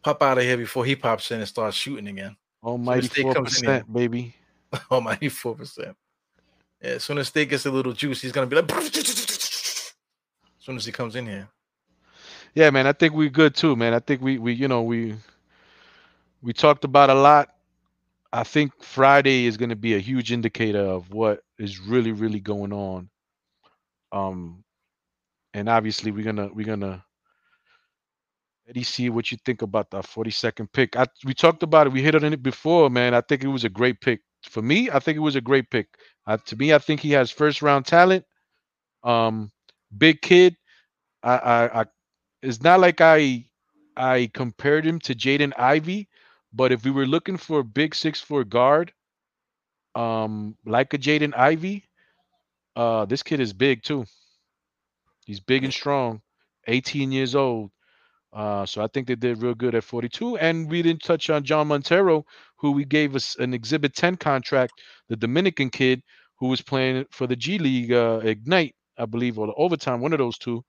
pop 0.04 0.22
out 0.24 0.38
of 0.38 0.44
here 0.44 0.58
before 0.58 0.86
he 0.86 0.96
pops 0.96 1.32
in 1.32 1.40
and 1.40 1.48
starts 1.48 1.78
shooting 1.78 2.08
again. 2.08 2.36
Almighty 2.64 3.08
State 3.08 3.24
four 3.24 3.34
comes 3.36 3.60
in 3.60 3.66
here. 3.66 3.80
percent, 3.80 3.94
baby. 3.94 4.36
Oh 4.90 5.00
my, 5.00 5.16
four 5.30 5.54
percent. 5.54 5.96
Yeah, 6.82 6.92
as 6.92 7.04
soon 7.04 7.20
as 7.20 7.28
State 7.28 7.50
gets 7.50 7.68
a 7.68 7.72
little 7.72 7.94
juice, 7.94 8.22
he's 8.22 8.32
gonna 8.32 8.48
be 8.48 8.56
like. 8.56 8.72
As 10.64 10.68
soon 10.68 10.78
as 10.78 10.86
he 10.86 10.94
comes 10.94 11.18
in 11.18 11.28
here. 11.28 11.50
Yeah, 12.56 12.70
man. 12.70 12.88
I 12.88 12.94
think 12.94 13.14
we're 13.14 13.30
good 13.30 13.54
too, 13.54 13.76
man. 13.76 13.94
I 13.94 14.00
think 14.00 14.22
we 14.22 14.38
we 14.38 14.54
you 14.54 14.70
know 14.70 14.82
we 14.82 15.16
we 16.42 16.54
talked 16.54 16.86
about 16.86 17.10
a 17.10 17.14
lot. 17.14 17.53
I 18.34 18.44
think 18.44 18.74
Friday 18.84 19.46
is 19.48 19.58
going 19.58 19.70
to 19.70 19.78
be 19.78 19.96
a 19.96 20.00
huge 20.00 20.34
indicator 20.34 20.82
of 20.82 21.12
what 21.14 21.42
is 21.60 21.80
really 21.80 22.14
really 22.14 22.42
going 22.42 22.74
on. 22.74 23.10
Um, 24.12 24.64
and 25.54 25.70
obviously 25.70 26.12
we're 26.12 26.26
gonna 26.26 26.50
we're 26.54 26.66
gonna 26.66 27.06
Eddie, 28.68 28.84
see 28.84 29.10
what 29.10 29.32
you 29.32 29.38
think 29.46 29.62
about 29.62 29.92
the 29.92 30.02
42nd 30.02 30.72
pick. 30.74 30.96
I 30.98 31.08
we 31.26 31.34
talked 31.34 31.64
about 31.64 31.88
it. 31.88 31.94
We 31.94 32.02
hit 32.02 32.16
on 32.16 32.24
it 32.34 32.42
before, 32.44 32.90
man. 32.90 33.14
I 33.14 33.22
think 33.22 33.44
it 33.44 33.50
was 33.50 33.66
a 33.66 33.70
great 33.70 34.02
pick 34.02 34.22
for 34.50 34.62
me. 34.62 34.90
I 34.90 35.00
think 35.00 35.18
it 35.18 35.22
was 35.22 35.36
a 35.36 35.42
great 35.42 35.70
pick. 35.70 35.88
To 36.46 36.56
me, 36.58 36.74
I 36.74 36.80
think 36.80 37.02
he 37.02 37.12
has 37.12 37.32
first 37.32 37.62
round 37.62 37.86
talent. 37.86 38.26
Um, 39.04 39.52
big 39.98 40.22
kid. 40.22 40.56
I, 41.24 41.38
I, 41.38 41.82
I 41.82 41.86
it's 42.42 42.64
not 42.64 42.80
like 42.80 43.02
I 43.02 43.46
I 43.98 44.32
compared 44.34 44.86
him 44.86 45.00
to 45.02 45.16
Jaden 45.16 45.54
Ivey, 45.58 46.08
but 46.54 46.72
if 46.72 46.86
we 46.86 46.92
were 46.92 47.06
looking 47.08 47.38
for 47.38 47.60
a 47.60 47.64
big 47.64 47.96
six 47.96 48.22
four 48.22 48.44
guard, 48.44 48.94
um, 49.96 50.56
like 50.66 50.94
a 50.94 50.98
Jaden 50.98 51.36
Ivey, 51.36 51.86
uh, 52.76 53.06
this 53.06 53.24
kid 53.24 53.40
is 53.40 53.54
big 53.54 53.84
too. 53.84 54.06
He's 55.26 55.40
big 55.40 55.64
and 55.64 55.74
strong, 55.74 56.22
18 56.68 57.12
years 57.12 57.36
old. 57.36 57.72
Uh, 58.34 58.66
so 58.66 58.84
I 58.84 58.88
think 58.88 59.08
they 59.08 59.16
did 59.16 59.42
real 59.42 59.54
good 59.54 59.76
at 59.76 59.84
42. 59.84 60.38
And 60.38 60.70
we 60.70 60.82
didn't 60.82 61.04
touch 61.04 61.30
on 61.30 61.44
Jean 61.44 61.68
Montero, 61.68 62.26
who 62.58 62.72
we 62.72 62.86
gave 62.86 63.16
us 63.16 63.36
an 63.38 63.54
Exhibit 63.54 63.96
10 63.96 64.18
contract, 64.18 64.74
the 65.10 65.16
Dominican 65.16 65.70
kid 65.70 66.02
who 66.40 66.48
was 66.48 66.62
playing 66.62 67.06
for 67.12 67.28
the 67.28 67.36
G 67.36 67.58
League 67.60 67.92
uh, 67.94 68.20
Ignite, 68.24 68.76
I 68.98 69.06
believe, 69.06 69.38
or 69.40 69.48
the 69.48 69.54
overtime, 69.54 70.02
one 70.02 70.14
of 70.14 70.20
those 70.20 70.38
two. 70.38 70.64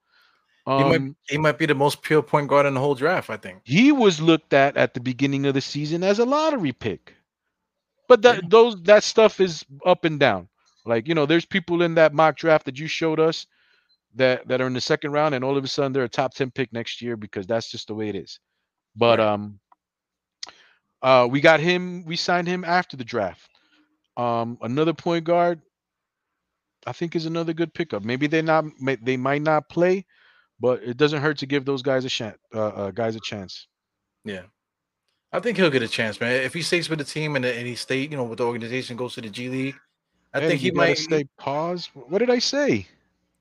He 0.72 0.84
Um, 0.84 0.84
might 0.84 1.14
he 1.28 1.38
might 1.38 1.58
be 1.58 1.66
the 1.66 1.74
most 1.74 2.02
pure 2.02 2.22
point 2.22 2.48
guard 2.48 2.66
in 2.66 2.74
the 2.74 2.80
whole 2.80 2.94
draft. 2.94 3.30
I 3.30 3.36
think. 3.36 3.62
he 3.64 3.92
was 3.92 4.20
looked 4.20 4.52
at 4.54 4.76
at 4.76 4.94
the 4.94 5.00
beginning 5.00 5.46
of 5.46 5.54
the 5.54 5.60
season 5.60 6.02
as 6.04 6.18
a 6.18 6.24
lottery 6.24 6.72
pick. 6.72 7.14
But 8.08 8.22
that 8.22 8.50
those 8.50 8.82
that 8.84 9.04
stuff 9.04 9.40
is 9.40 9.64
up 9.86 10.04
and 10.04 10.20
down. 10.20 10.48
Like, 10.86 11.08
you 11.08 11.14
know, 11.14 11.26
there's 11.26 11.46
people 11.46 11.82
in 11.82 11.94
that 11.96 12.14
mock 12.14 12.36
draft 12.36 12.66
that 12.66 12.78
you 12.78 12.86
showed 12.86 13.20
us 13.20 13.46
that 14.14 14.46
that 14.48 14.60
are 14.60 14.66
in 14.66 14.74
the 14.74 14.80
second 14.80 15.12
round 15.12 15.34
and 15.34 15.44
all 15.44 15.56
of 15.56 15.64
a 15.64 15.68
sudden 15.68 15.92
they're 15.92 16.04
a 16.04 16.08
top 16.08 16.34
10 16.34 16.50
pick 16.50 16.72
next 16.72 17.02
year 17.02 17.16
because 17.16 17.46
that's 17.46 17.70
just 17.70 17.88
the 17.88 17.94
way 17.94 18.08
it 18.08 18.16
is. 18.16 18.40
But 18.96 19.20
Right. 19.20 19.20
um 19.20 19.60
uh 21.02 21.28
we 21.30 21.40
got 21.40 21.60
him 21.60 22.04
we 22.06 22.16
signed 22.16 22.48
him 22.48 22.64
after 22.64 22.96
the 22.96 23.04
draft. 23.04 23.50
Um 24.16 24.58
another 24.62 24.94
point 24.94 25.24
guard 25.24 25.60
I 26.86 26.92
think 26.92 27.16
is 27.16 27.26
another 27.26 27.52
good 27.54 27.74
pickup. 27.74 28.04
Maybe 28.04 28.26
they're 28.26 28.42
not 28.42 28.64
may- 28.80 28.96
they 28.96 29.16
might 29.16 29.42
not 29.42 29.68
play, 29.68 30.04
but 30.60 30.82
it 30.82 30.96
doesn't 30.96 31.20
hurt 31.20 31.38
to 31.38 31.46
give 31.46 31.64
those 31.64 31.82
guys 31.82 32.04
a 32.04 32.08
chance 32.08 32.36
uh, 32.54 32.68
uh 32.68 32.90
guys 32.90 33.16
a 33.16 33.20
chance. 33.20 33.66
Yeah. 34.24 34.42
I 35.32 35.40
think 35.40 35.56
he'll 35.56 35.70
get 35.70 35.82
a 35.82 35.88
chance, 35.88 36.20
man. 36.20 36.42
If 36.42 36.54
he 36.54 36.62
stays 36.62 36.88
with 36.88 37.00
the 37.00 37.04
team 37.04 37.34
and, 37.34 37.44
and 37.44 37.66
he 37.66 37.74
stay, 37.74 38.02
you 38.02 38.16
know, 38.16 38.22
with 38.22 38.38
the 38.38 38.44
organization, 38.44 38.96
goes 38.96 39.14
to 39.14 39.20
the 39.20 39.28
G 39.28 39.48
League, 39.48 39.74
I 40.32 40.40
think 40.40 40.60
he 40.60 40.70
might. 40.70 40.96
stay 40.96 41.24
pause. 41.38 41.90
What 41.94 42.18
did 42.18 42.30
I 42.30 42.38
say? 42.38 42.86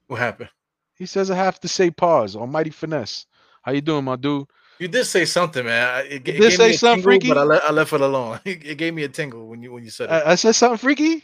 What 0.08 0.20
happened? 0.20 0.50
He 0.96 1.06
says 1.06 1.30
I 1.32 1.36
have 1.36 1.60
to 1.62 1.68
say 1.68 1.92
pause. 1.92 2.36
Almighty 2.36 2.72
finesse. 2.72 3.26
How 3.62 3.72
you 3.72 3.82
doing, 3.82 4.06
my 4.06 4.16
dude? 4.16 4.48
You 4.80 4.88
did 4.88 5.06
say 5.06 5.26
something, 5.26 5.66
man. 5.66 6.06
It, 6.06 6.12
You 6.12 6.18
it 6.18 6.24
did 6.24 6.40
gave 6.40 6.54
say 6.54 6.72
something, 6.74 7.04
tingle, 7.04 7.12
Freaky? 7.12 7.28
but 7.30 7.38
I, 7.38 7.44
le- 7.44 7.62
I 7.64 7.72
left 7.72 7.94
it 7.94 8.02
alone. 8.02 8.40
It, 8.44 8.66
it 8.66 8.76
gave 8.78 8.94
me 8.94 9.04
a 9.04 9.10
tingle 9.10 9.48
when 9.48 9.62
you 9.62 9.72
when 9.72 9.84
you 9.84 9.90
said 9.90 10.10
it. 10.10 10.14
I, 10.14 10.32
I 10.32 10.36
said 10.36 10.54
something 10.54 10.78
freaky. 10.78 11.24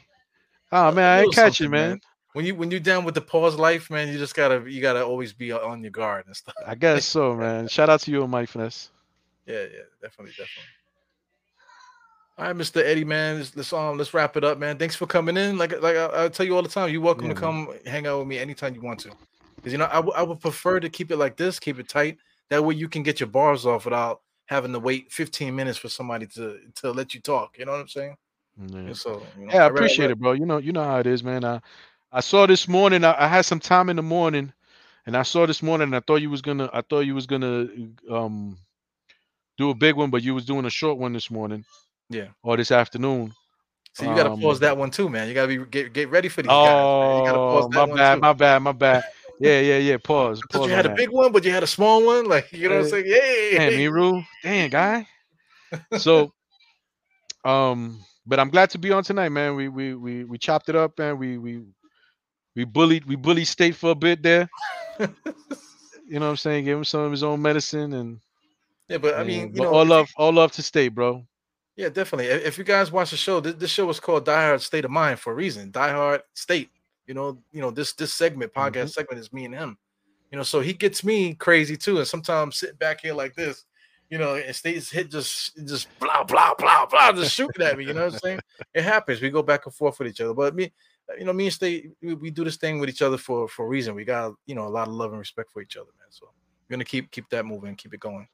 Oh 0.72 0.92
man, 0.92 1.04
I 1.04 1.18
ain't 1.22 1.28
little 1.28 1.44
catching, 1.44 1.66
something, 1.66 1.72
man. 1.72 2.00
When 2.34 2.46
you 2.46 2.56
when 2.56 2.70
you're 2.72 2.80
down 2.80 3.06
with 3.06 3.16
the 3.16 3.22
pause 3.22 3.56
life, 3.56 3.90
man, 3.90 4.08
you 4.08 4.18
just 4.18 4.36
gotta 4.36 4.64
you 4.70 4.82
gotta 4.82 5.04
always 5.06 5.34
be 5.34 5.52
on 5.52 5.82
your 5.82 5.92
guard 5.92 6.28
and 6.28 6.36
stuff. 6.36 6.56
I 6.66 6.76
guess 6.76 7.06
so, 7.06 7.36
man. 7.36 7.68
Shout 7.68 7.90
out 7.90 8.02
to 8.02 8.12
you, 8.12 8.22
Almighty 8.22 8.46
finesse. 8.48 8.92
Yeah, 9.46 9.62
yeah, 9.62 9.82
definitely, 10.02 10.32
definitely. 10.32 10.70
All 12.38 12.46
right, 12.46 12.56
Mr. 12.56 12.82
Eddie, 12.82 13.04
man. 13.04 13.38
Let's, 13.40 13.56
let's 13.56 13.74
um 13.74 13.98
let's 13.98 14.14
wrap 14.14 14.38
it 14.38 14.44
up, 14.44 14.58
man. 14.60 14.78
Thanks 14.78 14.96
for 14.96 15.06
coming 15.08 15.36
in. 15.38 15.58
Like 15.58 15.82
like 15.82 15.98
I, 15.98 16.26
I 16.26 16.30
tell 16.30 16.46
you 16.46 16.56
all 16.56 16.62
the 16.64 16.70
time, 16.70 16.90
you're 16.90 17.02
welcome 17.02 17.28
Yeah, 17.28 17.34
to 17.34 17.40
come 17.40 17.74
hang 17.86 18.08
out 18.08 18.20
with 18.20 18.28
me 18.28 18.38
anytime 18.38 18.76
you 18.76 18.82
want 18.82 19.00
to. 19.02 19.10
Because 19.58 19.74
you 19.74 19.78
know, 19.78 19.88
I, 19.92 19.96
w- 19.96 20.14
I 20.16 20.24
would 20.24 20.40
prefer 20.40 20.80
to 20.80 20.90
keep 20.90 21.12
it 21.12 21.18
like 21.18 21.36
this, 21.36 21.60
keep 21.60 21.80
it 21.80 21.90
tight. 21.90 22.18
That 22.50 22.64
way 22.64 22.76
you 22.76 22.88
can 22.88 23.04
get 23.04 23.20
your 23.20 23.28
bars 23.28 23.66
off 23.66 23.84
without 23.86 24.22
having 24.46 24.72
to 24.72 24.80
wait 24.80 25.12
15 25.12 25.54
minutes 25.54 25.78
for 25.78 25.90
somebody 25.90 26.28
to 26.28 26.60
to 26.76 26.92
let 26.92 27.14
you 27.14 27.20
talk. 27.20 27.58
You 27.58 27.66
know 27.66 27.74
what 27.74 27.82
I'm 27.82 27.88
saying? 27.90 28.16
Yeah, 28.58 28.94
so 28.94 29.22
you 29.38 29.46
know, 29.46 29.54
Yeah, 29.54 29.64
I 29.64 29.68
appreciate 29.68 30.10
it, 30.10 30.20
bro. 30.20 30.32
You 30.32 30.46
know, 30.46 30.58
you 30.60 30.72
know 30.72 30.84
how 30.84 31.00
it 31.00 31.08
is, 31.08 31.24
man. 31.24 31.44
I 31.44 31.62
I 32.12 32.22
saw 32.22 32.46
this 32.46 32.68
morning. 32.68 33.04
I, 33.04 33.26
I 33.26 33.28
had 33.28 33.42
some 33.46 33.60
time 33.60 33.90
in 33.90 33.96
the 33.96 34.04
morning, 34.04 34.54
and 35.06 35.16
I 35.18 35.24
saw 35.24 35.46
this 35.46 35.62
morning. 35.62 35.88
And 35.90 35.96
I 35.96 36.00
thought 36.00 36.22
you 36.22 36.30
was 36.30 36.42
gonna. 36.42 36.70
I 36.74 36.82
thought 36.82 37.02
you 37.02 37.16
was 37.16 37.28
gonna 37.28 37.68
um 38.10 38.58
do 39.58 39.70
a 39.70 39.76
big 39.76 39.96
one, 39.96 40.10
but 40.10 40.24
you 40.24 40.34
was 40.34 40.46
doing 40.46 40.66
a 40.66 40.70
short 40.70 40.98
one 40.98 41.14
this 41.14 41.30
morning 41.32 41.66
Yeah. 42.10 42.30
or 42.44 42.58
this 42.58 42.72
afternoon. 42.72 43.34
So 43.94 44.06
you 44.06 44.16
gotta 44.16 44.30
Um, 44.30 44.42
pause 44.42 44.60
that 44.62 44.78
one 44.78 44.92
too, 44.92 45.10
man. 45.10 45.28
You 45.28 45.34
gotta 45.34 45.48
be 45.48 45.66
get, 45.66 45.94
get 45.94 46.10
ready 46.10 46.30
for 46.30 46.42
these 46.42 46.60
guys. 46.60 46.88
Man. 47.00 47.16
You 47.16 47.22
gotta 47.24 47.40
pause 47.40 47.66
Oh, 47.66 47.70
that 47.72 47.82
my 47.82 47.86
one 47.86 48.02
bad, 48.02 48.20
too. 48.20 48.22
my 48.22 48.34
bad, 48.34 48.60
my 48.60 48.72
bad. 48.74 49.04
Yeah, 49.40 49.60
yeah, 49.62 49.78
yeah. 49.78 49.98
Pause. 49.98 50.44
Pause 50.50 50.72
you 50.72 50.74
had 50.74 50.86
a 50.86 50.90
that. 50.90 50.96
big 50.96 51.10
one, 51.12 51.32
but 51.32 51.44
you 51.46 51.52
had 51.52 51.64
a 51.64 51.68
small 51.68 52.06
one. 52.06 52.26
Like 52.26 52.52
you 52.52 52.68
know 52.70 52.76
what 52.76 52.80
I'm 52.80 52.86
Yeah. 52.86 52.88
saying? 52.88 53.06
Yay! 53.08 53.60
Damn, 53.66 53.74
Miru. 53.76 54.22
Damn, 54.44 54.70
guy. 54.70 55.08
So, 55.94 56.34
um, 57.44 58.00
but 58.26 58.40
I'm 58.40 58.50
glad 58.50 58.70
to 58.72 58.78
be 58.78 58.92
on 58.92 59.04
tonight, 59.04 59.30
man. 59.30 59.56
We 59.56 59.70
we 59.70 59.96
we 59.96 60.24
we 60.24 60.38
chopped 60.38 60.70
it 60.70 60.76
up, 60.76 60.98
man. 60.98 61.18
We 61.18 61.38
we 61.38 61.64
we 62.56 62.66
bullied 62.66 63.06
we 63.06 63.16
bullied 63.16 63.48
State 63.48 63.76
for 63.76 63.92
a 63.92 63.96
bit 63.96 64.22
there. 64.24 64.50
You 66.10 66.20
know 66.20 66.26
what 66.26 66.32
I'm 66.32 66.38
saying? 66.38 66.66
Gave 66.66 66.78
him 66.78 66.84
some 66.84 67.02
of 67.02 67.12
his 67.12 67.22
own 67.24 67.42
medicine, 67.42 67.94
and 67.94 68.20
yeah, 68.88 68.98
but 68.98 69.16
I 69.16 69.24
mean, 69.24 69.54
you 69.54 69.62
know, 69.62 69.70
all 69.70 69.86
love, 69.86 70.10
all 70.18 70.34
love 70.34 70.52
to 70.54 70.64
State, 70.64 70.90
bro. 70.90 71.24
Yeah, 71.76 71.90
definitely. 71.90 72.26
If 72.26 72.46
if 72.46 72.58
you 72.58 72.64
guys 72.64 72.92
watch 72.92 73.12
the 73.12 73.18
show, 73.18 73.40
this, 73.40 73.54
this 73.56 73.70
show 73.72 73.86
was 73.86 74.00
called 74.00 74.26
Die 74.26 74.46
Hard 74.48 74.62
State 74.62 74.86
of 74.86 74.92
Mind 74.92 75.20
for 75.20 75.32
a 75.34 75.36
reason. 75.36 75.70
Die 75.70 75.92
Hard 75.92 76.24
State. 76.34 76.72
You 77.06 77.14
know, 77.14 77.38
you 77.52 77.62
know 77.62 77.70
this 77.70 77.94
this 77.94 78.14
segment 78.14 78.54
podcast 78.54 78.72
Mm-hmm. 78.72 78.88
segment 78.88 79.20
is 79.20 79.32
me 79.32 79.46
and 79.46 79.54
him. 79.54 79.78
You 80.32 80.38
know, 80.38 80.44
so 80.44 80.62
he 80.62 80.74
gets 80.74 81.04
me 81.04 81.36
crazy 81.36 81.78
too. 81.78 82.00
And 82.00 82.08
sometimes 82.08 82.58
sitting 82.58 82.76
back 82.78 83.02
here 83.02 83.14
like 83.14 83.36
this, 83.36 83.66
you 84.10 84.18
know, 84.18 84.36
and 84.36 84.56
State's 84.56 84.90
hit 84.90 85.12
just 85.12 85.56
just 85.68 85.88
blah 86.00 86.24
blah 86.24 86.56
blah 86.56 86.88
blah, 86.88 87.12
just 87.12 87.36
shooting 87.36 87.64
at 87.66 87.78
me. 87.78 87.86
You 87.86 87.94
know 87.94 88.06
what 88.06 88.14
I'm 88.14 88.20
saying? 88.20 88.40
It 88.74 88.84
happens. 88.84 89.22
We 89.22 89.30
go 89.30 89.44
back 89.44 89.66
and 89.68 89.74
forth 89.76 90.00
with 90.00 90.08
each 90.08 90.22
other. 90.22 90.34
But 90.34 90.56
me, 90.56 90.74
you 91.18 91.26
know, 91.26 91.34
me 91.34 91.46
and 91.46 91.54
State, 91.54 91.92
we, 92.02 92.14
we 92.14 92.32
do 92.32 92.44
this 92.44 92.58
thing 92.58 92.80
with 92.80 92.90
each 92.90 93.02
other 93.02 93.18
for 93.18 93.48
for 93.48 93.66
a 93.66 93.68
reason. 93.68 93.96
We 93.96 94.06
got 94.06 94.34
you 94.46 94.56
know 94.56 94.68
a 94.68 94.70
lot 94.70 94.88
of 94.88 94.94
love 94.94 95.12
and 95.12 95.20
respect 95.20 95.52
for 95.52 95.62
each 95.62 95.78
other, 95.78 95.90
man. 95.98 96.08
So 96.10 96.30
we're 96.68 96.76
gonna 96.76 96.86
keep 96.86 97.12
keep 97.12 97.30
that 97.30 97.46
moving, 97.46 97.76
keep 97.76 97.94
it 97.94 98.00
going. 98.00 98.28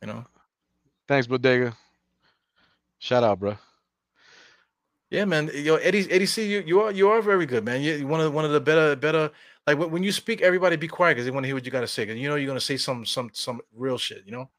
You 0.00 0.08
know. 0.08 0.24
Thanks, 1.06 1.26
Bodega. 1.26 1.76
Shout 2.98 3.24
out, 3.24 3.38
bro. 3.38 3.56
Yeah, 5.10 5.24
man. 5.24 5.50
Yo, 5.54 5.76
Eddie, 5.76 6.10
Eddie, 6.10 6.26
C, 6.26 6.46
you 6.46 6.62
you 6.66 6.80
are 6.80 6.90
you 6.90 7.08
are 7.08 7.22
very 7.22 7.46
good, 7.46 7.64
man. 7.64 7.80
You- 7.80 7.94
You're 7.94 8.06
one 8.06 8.20
of 8.20 8.32
one 8.32 8.44
of 8.44 8.52
the 8.52 8.60
better 8.60 8.94
better 8.94 9.30
like 9.66 9.78
when, 9.78 10.02
you 10.02 10.12
speak, 10.12 10.40
everybody 10.40 10.76
be 10.76 10.88
quiet 10.88 11.14
because 11.14 11.26
they 11.26 11.30
want 11.30 11.44
to 11.44 11.48
hear 11.48 11.54
what 11.54 11.64
you 11.66 11.70
got 11.70 11.82
to 11.82 11.86
say. 11.88 12.04
Because 12.04 12.18
you 12.18 12.28
know 12.28 12.36
you're 12.36 12.46
gonna 12.46 12.60
say 12.60 12.76
some 12.76 13.04
some 13.04 13.30
some 13.32 13.60
real 13.74 13.98
shit. 13.98 14.22
You 14.24 14.32
know. 14.32 14.50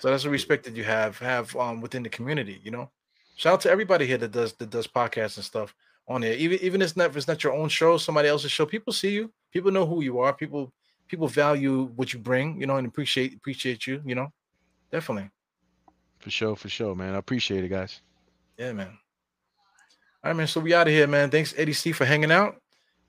So 0.00 0.10
that's 0.10 0.22
the 0.22 0.30
respect 0.30 0.64
that 0.64 0.76
you 0.76 0.84
have 0.84 1.18
have 1.18 1.54
um 1.56 1.80
within 1.80 2.02
the 2.02 2.08
community. 2.08 2.60
You 2.62 2.70
know. 2.70 2.90
Shout 3.36 3.54
out 3.54 3.60
to 3.62 3.70
everybody 3.70 4.06
here 4.06 4.18
that 4.18 4.32
does 4.32 4.52
that 4.54 4.70
does 4.70 4.86
podcasts 4.86 5.36
and 5.36 5.44
stuff 5.44 5.74
on 6.08 6.22
there. 6.22 6.34
Even 6.34 6.58
even 6.60 6.82
if 6.82 6.88
it's 6.88 6.96
not 6.96 7.10
if 7.10 7.16
it's 7.16 7.28
not 7.28 7.44
your 7.44 7.52
own 7.52 7.68
show, 7.68 7.96
somebody 7.98 8.28
else's 8.28 8.50
show. 8.50 8.66
People 8.66 8.92
see 8.92 9.10
you. 9.10 9.30
People 9.52 9.70
know 9.70 9.86
who 9.86 10.02
you 10.02 10.18
are. 10.18 10.32
People 10.32 10.72
people 11.06 11.28
value 11.28 11.84
what 11.96 12.12
you 12.12 12.18
bring. 12.18 12.60
You 12.60 12.66
know, 12.66 12.76
and 12.76 12.86
appreciate 12.86 13.34
appreciate 13.34 13.86
you. 13.86 14.02
You 14.04 14.14
know, 14.14 14.32
definitely. 14.90 15.30
For 16.18 16.30
sure, 16.30 16.56
for 16.56 16.68
sure, 16.68 16.94
man. 16.94 17.14
I 17.14 17.18
appreciate 17.18 17.62
it, 17.62 17.68
guys. 17.68 18.00
Yeah, 18.56 18.72
man. 18.72 18.98
All 20.24 20.30
right, 20.30 20.36
man. 20.36 20.46
So 20.48 20.60
we 20.60 20.74
out 20.74 20.88
of 20.88 20.92
here, 20.92 21.06
man. 21.06 21.30
Thanks, 21.30 21.54
Eddie 21.56 21.72
C, 21.72 21.92
for 21.92 22.04
hanging 22.04 22.32
out. 22.32 22.60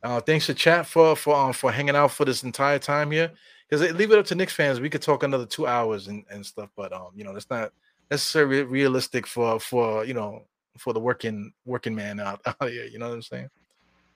Uh, 0.03 0.22
thanks 0.22 0.45
to 0.45 0.53
chat 0.53 0.86
for 0.86 1.16
for 1.16 1.36
um, 1.36 1.53
for 1.53 1.72
hanging 1.72 1.95
out 1.95 2.11
for 2.11 2.26
this 2.26 2.44
entire 2.44 2.80
time 2.80 3.11
here. 3.11 3.32
Because 3.68 3.92
leave 3.94 4.11
it 4.11 4.18
up 4.18 4.26
to 4.26 4.36
Knicks 4.36 4.53
fans. 4.53 4.80
We 4.80 4.90
could 4.90 5.02
talk 5.02 5.24
another 5.24 5.45
two 5.45 5.68
hours 5.68 6.08
and, 6.08 6.26
and 6.32 6.44
stuff, 6.44 6.69
but 6.76 6.92
um, 6.92 7.10
you 7.16 7.24
know, 7.24 7.34
that's 7.34 7.50
not 7.50 7.72
necessarily 8.10 8.64
realistic 8.64 9.28
for 9.28 9.60
for 9.60 10.06
you 10.06 10.14
know 10.14 10.44
for 10.77 10.93
the 10.93 10.99
working 10.99 11.51
working 11.65 11.95
man 11.95 12.19
out, 12.19 12.41
out 12.45 12.69
here. 12.69 12.85
You 12.85 12.99
know 12.99 13.09
what 13.09 13.15
I'm 13.15 13.22
saying? 13.22 13.49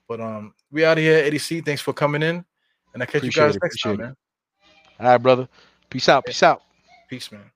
But 0.08 0.20
um, 0.20 0.54
we 0.70 0.84
out 0.84 0.98
of 0.98 1.04
here, 1.04 1.18
Eddie 1.18 1.38
C. 1.38 1.60
Thanks 1.60 1.82
for 1.82 1.92
coming 1.92 2.22
in, 2.22 2.44
and 2.92 3.02
I 3.02 3.06
catch 3.06 3.16
Appreciate 3.16 3.42
you 3.42 3.46
guys 3.48 3.56
it, 3.56 3.62
next 3.62 3.80
time, 3.80 3.94
it. 3.94 3.98
man. 3.98 4.16
All 5.00 5.06
right, 5.06 5.18
brother. 5.18 5.48
Peace 5.90 6.08
out. 6.08 6.24
Peace 6.26 6.42
out. 6.42 6.62
Peace, 7.08 7.30
man. 7.32 7.50